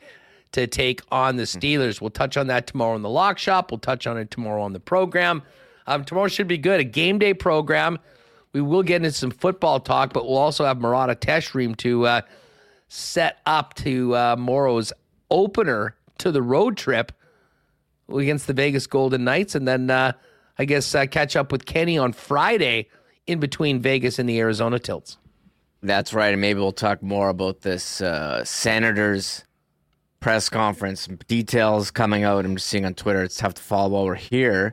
to 0.52 0.66
take 0.66 1.00
on 1.10 1.36
the 1.36 1.42
Steelers. 1.44 2.00
We'll 2.00 2.10
touch 2.10 2.36
on 2.36 2.46
that 2.46 2.66
tomorrow 2.66 2.94
in 2.94 3.02
the 3.02 3.10
lock 3.10 3.38
shop. 3.38 3.70
We'll 3.70 3.78
touch 3.78 4.06
on 4.06 4.16
it 4.16 4.30
tomorrow 4.30 4.62
on 4.62 4.72
the 4.72 4.80
program. 4.80 5.42
Um, 5.86 6.04
tomorrow 6.04 6.28
should 6.28 6.48
be 6.48 6.58
good. 6.58 6.80
A 6.80 6.84
game 6.84 7.18
day 7.18 7.34
program. 7.34 7.98
We 8.52 8.60
will 8.60 8.84
get 8.84 8.96
into 8.96 9.12
some 9.12 9.32
football 9.32 9.80
talk, 9.80 10.12
but 10.12 10.24
we'll 10.24 10.38
also 10.38 10.64
have 10.64 10.80
Murat 10.80 11.10
Ates 11.10 11.50
to 11.78 12.06
uh, 12.06 12.20
set 12.88 13.38
up 13.46 13.74
to 13.74 14.14
uh, 14.14 14.36
Morrow's 14.38 14.92
opener 15.30 15.96
to 16.18 16.30
the 16.30 16.40
road 16.40 16.76
trip 16.76 17.10
against 18.08 18.46
the 18.46 18.52
Vegas 18.52 18.86
Golden 18.86 19.24
Knights, 19.24 19.56
and 19.56 19.66
then 19.66 19.90
uh, 19.90 20.12
I 20.56 20.66
guess 20.66 20.94
uh, 20.94 21.06
catch 21.06 21.34
up 21.34 21.50
with 21.50 21.66
Kenny 21.66 21.98
on 21.98 22.12
Friday 22.12 22.88
in 23.26 23.40
between 23.40 23.80
Vegas 23.80 24.20
and 24.20 24.28
the 24.28 24.38
Arizona 24.38 24.78
Tilts. 24.78 25.16
That's 25.84 26.14
right, 26.14 26.32
and 26.32 26.40
maybe 26.40 26.60
we'll 26.60 26.72
talk 26.72 27.02
more 27.02 27.28
about 27.28 27.60
this 27.60 28.00
uh, 28.00 28.42
Senators 28.42 29.44
press 30.18 30.48
conference. 30.48 31.06
Details 31.28 31.90
coming 31.90 32.24
out. 32.24 32.46
I'm 32.46 32.56
just 32.56 32.68
seeing 32.68 32.86
on 32.86 32.94
Twitter. 32.94 33.22
It's 33.22 33.36
tough 33.36 33.52
to 33.54 33.62
follow 33.62 33.90
while 33.90 34.04
we're 34.06 34.14
here, 34.14 34.72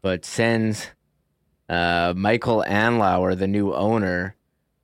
but 0.00 0.24
Sens 0.24 0.86
uh, 1.68 2.14
Michael 2.16 2.64
Andlauer, 2.68 3.36
the 3.36 3.48
new 3.48 3.74
owner, 3.74 4.36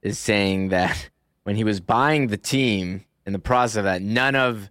is 0.02 0.18
saying 0.18 0.70
that 0.70 1.08
when 1.44 1.54
he 1.54 1.62
was 1.62 1.78
buying 1.78 2.26
the 2.26 2.36
team, 2.36 3.04
in 3.24 3.32
the 3.32 3.38
process 3.38 3.76
of 3.76 3.84
that, 3.84 4.02
none 4.02 4.34
of 4.34 4.68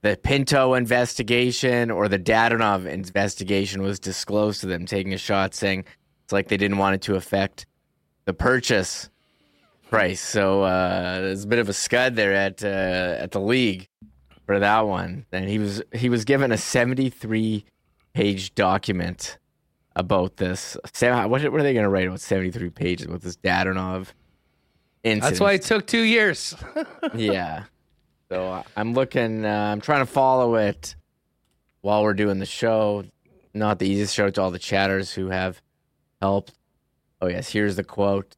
the 0.00 0.16
Pinto 0.16 0.72
investigation 0.72 1.90
or 1.90 2.08
the 2.08 2.18
Dadonov 2.18 2.86
investigation 2.86 3.82
was 3.82 4.00
disclosed 4.00 4.62
to 4.62 4.68
them, 4.68 4.86
taking 4.86 5.12
a 5.12 5.18
shot 5.18 5.54
saying 5.54 5.84
it's 6.24 6.32
like 6.32 6.48
they 6.48 6.56
didn't 6.56 6.78
want 6.78 6.94
it 6.94 7.02
to 7.02 7.14
affect 7.16 7.66
the 8.24 8.32
purchase 8.32 9.10
price. 9.90 10.20
So 10.20 10.62
uh, 10.62 11.20
there's 11.20 11.44
a 11.44 11.46
bit 11.46 11.58
of 11.58 11.68
a 11.68 11.72
scud 11.72 12.16
there 12.16 12.32
at 12.32 12.64
uh, 12.64 13.16
at 13.18 13.30
the 13.32 13.40
league 13.40 13.88
for 14.46 14.58
that 14.58 14.86
one. 14.86 15.26
And 15.32 15.48
he 15.48 15.58
was 15.58 15.82
he 15.92 16.08
was 16.08 16.24
given 16.24 16.52
a 16.52 16.58
73 16.58 17.64
page 18.14 18.54
document 18.54 19.38
about 19.96 20.36
this. 20.36 20.76
What, 21.00 21.30
what 21.30 21.44
are 21.44 21.62
they 21.62 21.72
going 21.72 21.84
to 21.84 21.88
write 21.88 22.06
about 22.06 22.20
73 22.20 22.70
pages 22.70 23.08
with 23.08 23.22
this 23.22 23.36
Dadonov 23.36 24.08
incident? 25.02 25.22
That's 25.22 25.40
why 25.40 25.52
it 25.52 25.62
took 25.62 25.86
two 25.86 26.02
years. 26.02 26.54
yeah. 27.14 27.64
So 28.30 28.64
I'm 28.76 28.94
looking, 28.94 29.44
uh, 29.44 29.48
I'm 29.48 29.80
trying 29.80 30.00
to 30.00 30.10
follow 30.10 30.56
it 30.56 30.96
while 31.82 32.02
we're 32.02 32.14
doing 32.14 32.38
the 32.38 32.46
show. 32.46 33.04
Not 33.52 33.78
the 33.78 33.88
easiest 33.88 34.14
show 34.14 34.30
to 34.30 34.42
all 34.42 34.50
the 34.50 34.58
chatters 34.58 35.12
who 35.12 35.28
have 35.28 35.62
helped. 36.20 36.54
Oh, 37.20 37.28
yes. 37.28 37.52
Here's 37.52 37.76
the 37.76 37.84
quote 37.84 38.36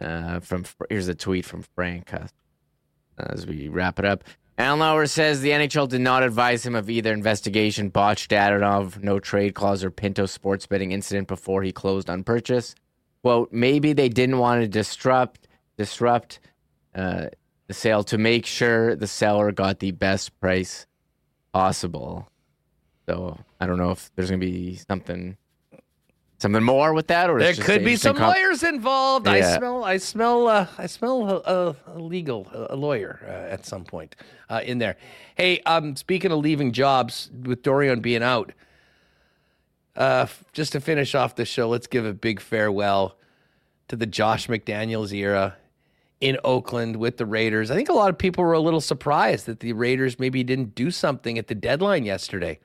uh, 0.00 0.40
from, 0.40 0.64
here's 0.88 1.08
a 1.08 1.14
tweet 1.14 1.44
from 1.44 1.62
Frank 1.74 2.12
uh, 2.12 2.26
as 3.18 3.46
we 3.46 3.68
wrap 3.68 3.98
it 3.98 4.04
up. 4.04 4.24
Andlauer 4.58 5.08
says 5.08 5.40
the 5.40 5.50
NHL 5.50 5.88
did 5.88 6.00
not 6.00 6.22
advise 6.22 6.64
him 6.64 6.76
of 6.76 6.88
either 6.88 7.12
investigation, 7.12 7.88
botched 7.88 8.30
Dadonov, 8.30 9.02
no 9.02 9.18
trade 9.18 9.54
clause, 9.54 9.82
or 9.82 9.90
Pinto 9.90 10.26
sports 10.26 10.66
betting 10.66 10.92
incident 10.92 11.26
before 11.26 11.62
he 11.64 11.72
closed 11.72 12.08
on 12.08 12.22
purchase. 12.22 12.74
Quote, 13.22 13.52
maybe 13.52 13.92
they 13.92 14.08
didn't 14.08 14.38
want 14.38 14.62
to 14.62 14.68
disrupt 14.68 15.48
disrupt 15.76 16.38
uh, 16.94 17.26
the 17.66 17.74
sale 17.74 18.04
to 18.04 18.16
make 18.16 18.46
sure 18.46 18.94
the 18.94 19.08
seller 19.08 19.50
got 19.50 19.80
the 19.80 19.90
best 19.90 20.38
price 20.38 20.86
possible. 21.52 22.28
So 23.08 23.38
I 23.60 23.66
don't 23.66 23.78
know 23.78 23.90
if 23.90 24.10
there's 24.14 24.30
gonna 24.30 24.38
be 24.38 24.76
something 24.76 25.36
something 26.44 26.62
more 26.62 26.92
with 26.92 27.06
that, 27.06 27.30
or 27.30 27.38
there 27.38 27.54
could 27.54 27.82
be 27.82 27.96
some 27.96 28.16
comp- 28.16 28.36
lawyers 28.36 28.62
involved. 28.62 29.26
Yeah. 29.26 29.32
I 29.32 29.56
smell, 29.56 29.84
I 29.84 29.96
smell, 29.96 30.46
uh, 30.46 30.66
I 30.76 30.86
smell 30.86 31.30
a, 31.30 31.74
a 31.86 31.98
legal, 31.98 32.46
a 32.52 32.76
lawyer 32.76 33.18
uh, 33.26 33.50
at 33.50 33.64
some 33.64 33.82
point 33.82 34.14
uh, 34.50 34.60
in 34.62 34.76
there. 34.76 34.96
Hey, 35.36 35.60
um, 35.60 35.96
speaking 35.96 36.30
of 36.32 36.40
leaving 36.40 36.72
jobs 36.72 37.30
with 37.44 37.62
Dorion 37.62 38.00
being 38.00 38.22
out, 38.22 38.52
uh, 39.96 40.26
just 40.52 40.72
to 40.72 40.80
finish 40.80 41.14
off 41.14 41.34
the 41.34 41.46
show, 41.46 41.66
let's 41.66 41.86
give 41.86 42.04
a 42.04 42.12
big 42.12 42.40
farewell 42.40 43.16
to 43.88 43.96
the 43.96 44.06
Josh 44.06 44.46
McDaniels 44.46 45.14
era 45.14 45.56
in 46.20 46.36
Oakland 46.44 46.96
with 46.96 47.16
the 47.16 47.24
Raiders. 47.24 47.70
I 47.70 47.74
think 47.74 47.88
a 47.88 47.94
lot 47.94 48.10
of 48.10 48.18
people 48.18 48.44
were 48.44 48.52
a 48.52 48.60
little 48.60 48.82
surprised 48.82 49.46
that 49.46 49.60
the 49.60 49.72
Raiders 49.72 50.18
maybe 50.18 50.44
didn't 50.44 50.74
do 50.74 50.90
something 50.90 51.38
at 51.38 51.46
the 51.46 51.54
deadline 51.54 52.04
yesterday. 52.04 52.58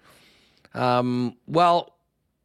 Um, 0.74 1.38
well, 1.48 1.94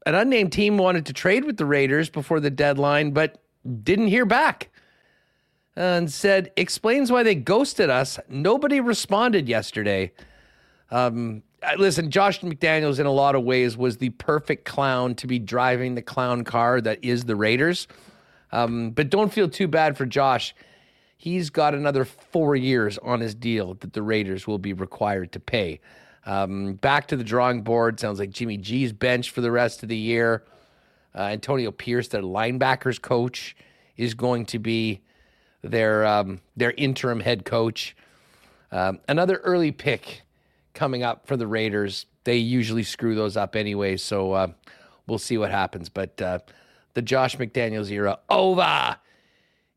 an 0.06 0.14
unnamed 0.14 0.52
team 0.52 0.78
wanted 0.78 1.06
to 1.06 1.12
trade 1.12 1.44
with 1.44 1.56
the 1.56 1.66
Raiders 1.66 2.10
before 2.10 2.40
the 2.40 2.50
deadline, 2.50 3.12
but 3.12 3.42
didn't 3.82 4.08
hear 4.08 4.26
back 4.26 4.70
and 5.76 6.10
said, 6.10 6.52
explains 6.56 7.10
why 7.10 7.22
they 7.22 7.34
ghosted 7.34 7.90
us. 7.90 8.18
Nobody 8.28 8.80
responded 8.80 9.48
yesterday. 9.48 10.12
Um, 10.90 11.42
listen, 11.78 12.10
Josh 12.10 12.40
McDaniels, 12.40 13.00
in 13.00 13.06
a 13.06 13.10
lot 13.10 13.34
of 13.34 13.42
ways, 13.44 13.76
was 13.76 13.96
the 13.96 14.10
perfect 14.10 14.64
clown 14.64 15.14
to 15.16 15.26
be 15.26 15.38
driving 15.38 15.94
the 15.94 16.02
clown 16.02 16.44
car 16.44 16.80
that 16.80 17.02
is 17.02 17.24
the 17.24 17.36
Raiders. 17.36 17.88
Um, 18.52 18.90
but 18.90 19.10
don't 19.10 19.32
feel 19.32 19.48
too 19.48 19.66
bad 19.66 19.96
for 19.96 20.06
Josh. 20.06 20.54
He's 21.16 21.50
got 21.50 21.74
another 21.74 22.04
four 22.04 22.54
years 22.54 22.98
on 22.98 23.20
his 23.20 23.34
deal 23.34 23.74
that 23.74 23.94
the 23.94 24.02
Raiders 24.02 24.46
will 24.46 24.58
be 24.58 24.72
required 24.72 25.32
to 25.32 25.40
pay. 25.40 25.80
Um, 26.26 26.74
back 26.74 27.08
to 27.08 27.16
the 27.16 27.24
drawing 27.24 27.62
board. 27.62 28.00
Sounds 28.00 28.18
like 28.18 28.30
Jimmy 28.30 28.56
G's 28.56 28.92
bench 28.92 29.30
for 29.30 29.40
the 29.40 29.50
rest 29.50 29.82
of 29.82 29.88
the 29.88 29.96
year. 29.96 30.44
Uh, 31.14 31.22
Antonio 31.22 31.70
Pierce, 31.70 32.08
their 32.08 32.22
linebackers 32.22 33.00
coach, 33.00 33.56
is 33.96 34.14
going 34.14 34.46
to 34.46 34.58
be 34.58 35.00
their 35.62 36.04
um, 36.04 36.40
their 36.56 36.72
interim 36.72 37.20
head 37.20 37.44
coach. 37.44 37.96
Um, 38.72 39.00
another 39.08 39.36
early 39.36 39.70
pick 39.70 40.22
coming 40.72 41.02
up 41.02 41.26
for 41.26 41.36
the 41.36 41.46
Raiders. 41.46 42.06
They 42.24 42.38
usually 42.38 42.82
screw 42.82 43.14
those 43.14 43.36
up 43.36 43.54
anyway, 43.54 43.96
so 43.96 44.32
uh, 44.32 44.48
we'll 45.06 45.18
see 45.18 45.38
what 45.38 45.50
happens. 45.50 45.88
But 45.88 46.20
uh, 46.20 46.38
the 46.94 47.02
Josh 47.02 47.36
McDaniels 47.36 47.90
era 47.90 48.18
over 48.28 48.96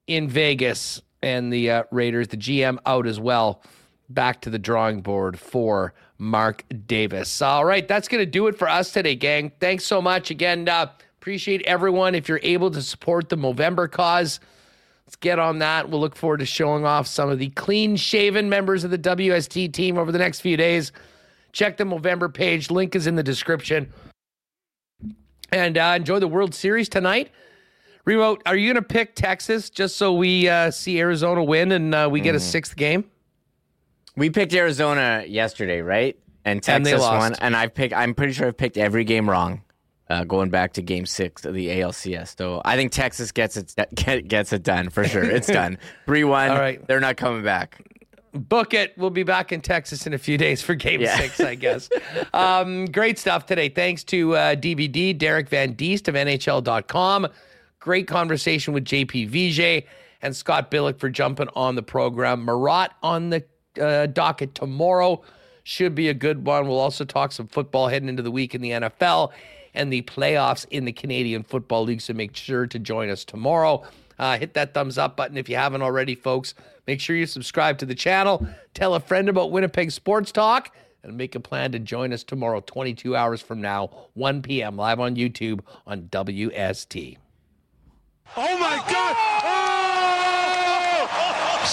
in 0.08 0.30
Vegas, 0.30 1.02
and 1.22 1.52
the 1.52 1.70
uh, 1.72 1.84
Raiders, 1.92 2.30
the 2.30 2.38
GM 2.38 2.78
out 2.86 3.06
as 3.08 3.20
well. 3.20 3.62
Back 4.10 4.42
to 4.42 4.50
the 4.50 4.60
drawing 4.60 5.02
board 5.02 5.38
for 5.38 5.94
Mark 6.18 6.64
Davis. 6.86 7.42
All 7.42 7.66
right, 7.66 7.88
that's 7.88 8.08
going 8.08 8.22
to 8.22 8.30
do 8.30 8.48
it 8.48 8.58
for 8.58 8.70
us 8.70 8.92
today, 8.92 9.16
gang. 9.16 9.52
Thanks 9.60 9.86
so 9.86 10.02
much. 10.02 10.32
Again, 10.32 10.68
uh, 10.68 10.90
appreciate 11.20 11.62
everyone. 11.64 12.16
If 12.16 12.30
you're 12.30 12.40
able 12.42 12.72
to 12.72 12.82
support 12.82 13.30
the 13.30 13.36
Movember 13.36 13.92
cause, 13.92 14.40
let's 15.06 15.18
get 15.18 15.40
on 15.40 15.60
that. 15.60 15.90
We'll 15.90 16.00
look 16.00 16.16
forward 16.16 16.40
to 16.40 16.46
showing 16.46 16.86
off 16.86 17.06
some 17.06 17.30
of 17.30 17.38
the 17.38 17.50
clean 17.50 17.98
shaven 17.98 18.50
members 18.50 18.84
of 18.84 18.92
the 18.92 18.98
WST 18.98 19.74
team 19.74 19.98
over 19.98 20.12
the 20.12 20.20
next 20.20 20.40
few 20.40 20.56
days. 20.56 20.94
Check 21.52 21.78
the 21.78 21.84
Movember 21.84 22.34
page. 22.34 22.72
Link 22.72 22.96
is 22.96 23.08
in 23.08 23.16
the 23.16 23.24
description. 23.24 23.92
And 25.52 25.78
uh, 25.78 25.94
enjoy 25.98 26.20
the 26.20 26.28
World 26.28 26.56
Series 26.56 26.88
tonight. 26.88 27.30
Remote, 28.06 28.42
are 28.46 28.56
you 28.56 28.72
going 28.72 28.82
to 28.82 28.88
pick 28.88 29.16
Texas 29.16 29.70
just 29.70 29.98
so 29.98 30.14
we 30.14 30.48
uh, 30.48 30.72
see 30.72 30.98
Arizona 31.00 31.44
win 31.44 31.74
and 31.74 31.94
uh, 31.94 32.08
we 32.10 32.22
get 32.22 32.36
a 32.36 32.38
mm. 32.38 32.42
sixth 32.42 32.76
game? 32.78 33.04
We 34.18 34.32
picked 34.32 34.54
Arizona 34.54 35.24
yesterday, 35.28 35.82
right? 35.82 36.18
And 36.44 36.62
Texas 36.62 36.94
and 36.94 37.02
won. 37.02 37.36
And 37.40 37.56
I 37.56 37.68
picked. 37.68 37.94
I'm 37.94 38.16
pretty 38.16 38.34
sure 38.34 38.48
I've 38.48 38.58
picked 38.58 38.78
every 38.78 39.04
game 39.04 39.30
wrong, 39.30 39.62
uh, 40.10 40.24
going 40.24 40.50
back 40.50 40.74
to 40.74 40.82
Game 40.82 41.06
Six 41.06 41.46
of 41.46 41.54
the 41.54 41.68
ALCS. 41.68 42.36
So 42.36 42.62
I 42.66 42.76
think 42.76 42.92
Texas 42.92 43.32
gets 43.32 43.58
it 43.58 43.76
gets 44.28 44.52
it 44.52 44.64
done 44.64 44.90
for 44.90 45.06
sure. 45.06 45.24
It's 45.24 45.48
done. 45.48 45.78
Three 46.08 46.24
one. 46.24 46.50
All 46.50 46.58
right, 46.58 46.86
they're 46.88 47.00
not 47.00 47.16
coming 47.16 47.44
back. 47.44 47.80
Book 48.34 48.74
it. 48.74 48.94
We'll 48.98 49.12
be 49.12 49.24
back 49.24 49.52
in 49.52 49.62
Texas 49.62 50.08
in 50.08 50.14
a 50.14 50.18
few 50.18 50.38
days 50.38 50.62
for 50.62 50.74
Game 50.74 51.02
yeah. 51.02 51.18
Six, 51.18 51.40
I 51.40 51.56
guess. 51.56 51.90
um, 52.34 52.86
great 52.86 53.20
stuff 53.20 53.46
today. 53.46 53.70
Thanks 53.70 54.04
to 54.06 54.36
uh, 54.36 54.56
DVD 54.56 55.18
Derek 55.18 55.50
VanDiest 55.50 56.08
of 56.08 56.16
NHL.com. 56.16 57.28
Great 57.80 58.08
conversation 58.08 58.74
with 58.74 58.84
JP 58.84 59.30
Vigier 59.30 59.84
and 60.22 60.36
Scott 60.36 60.72
Billeck 60.72 61.00
for 61.00 61.10
jumping 61.10 61.48
on 61.56 61.76
the 61.76 61.84
program. 61.84 62.44
Murat 62.46 62.94
on 63.02 63.30
the 63.30 63.44
uh, 63.80 64.08
docket 64.08 64.56
tomorrow. 64.56 65.22
Should 65.64 65.96
be 65.96 66.08
a 66.08 66.14
good 66.14 66.46
one. 66.46 66.68
We'll 66.68 66.80
also 66.80 67.04
talk 67.04 67.32
some 67.32 67.48
football 67.48 67.90
heading 67.90 68.08
into 68.08 68.24
the 68.24 68.32
week 68.32 68.56
in 68.56 68.62
the 68.62 68.72
NFL 68.72 69.32
and 69.74 69.92
the 69.92 70.02
playoffs 70.04 70.66
in 70.72 70.86
the 70.86 70.94
Canadian 70.94 71.44
Football 71.44 71.84
League. 71.84 72.02
So 72.02 72.14
make 72.14 72.36
sure 72.36 72.68
to 72.68 72.80
join 72.80 73.10
us 73.10 73.26
tomorrow. 73.26 73.84
Uh, 74.18 74.38
hit 74.38 74.54
that 74.56 74.74
thumbs 74.74 74.98
up 74.98 75.16
button 75.16 75.38
if 75.38 75.50
you 75.50 75.56
haven't 75.56 75.82
already, 75.82 76.16
folks. 76.16 76.54
Make 76.88 77.00
sure 77.02 77.16
you 77.16 77.26
subscribe 77.26 77.78
to 77.80 77.86
the 77.86 77.96
channel. 77.96 78.48
Tell 78.74 78.96
a 78.96 79.00
friend 79.00 79.30
about 79.30 79.52
Winnipeg 79.52 79.92
Sports 79.92 80.32
Talk 80.32 80.74
and 81.04 81.18
make 81.18 81.36
a 81.36 81.40
plan 81.40 81.72
to 81.74 81.80
join 81.80 82.12
us 82.14 82.24
tomorrow, 82.24 82.62
22 82.66 83.16
hours 83.16 83.42
from 83.42 83.62
now, 83.62 83.90
1 84.14 84.42
p.m., 84.42 84.76
live 84.78 85.00
on 85.00 85.16
YouTube 85.16 85.60
on 85.86 86.04
WST. 86.04 87.18
Oh 88.36 88.58
my 88.58 88.76
God! 88.90 89.16
Oh! 89.44 89.68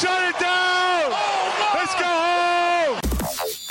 Shut 0.01 0.24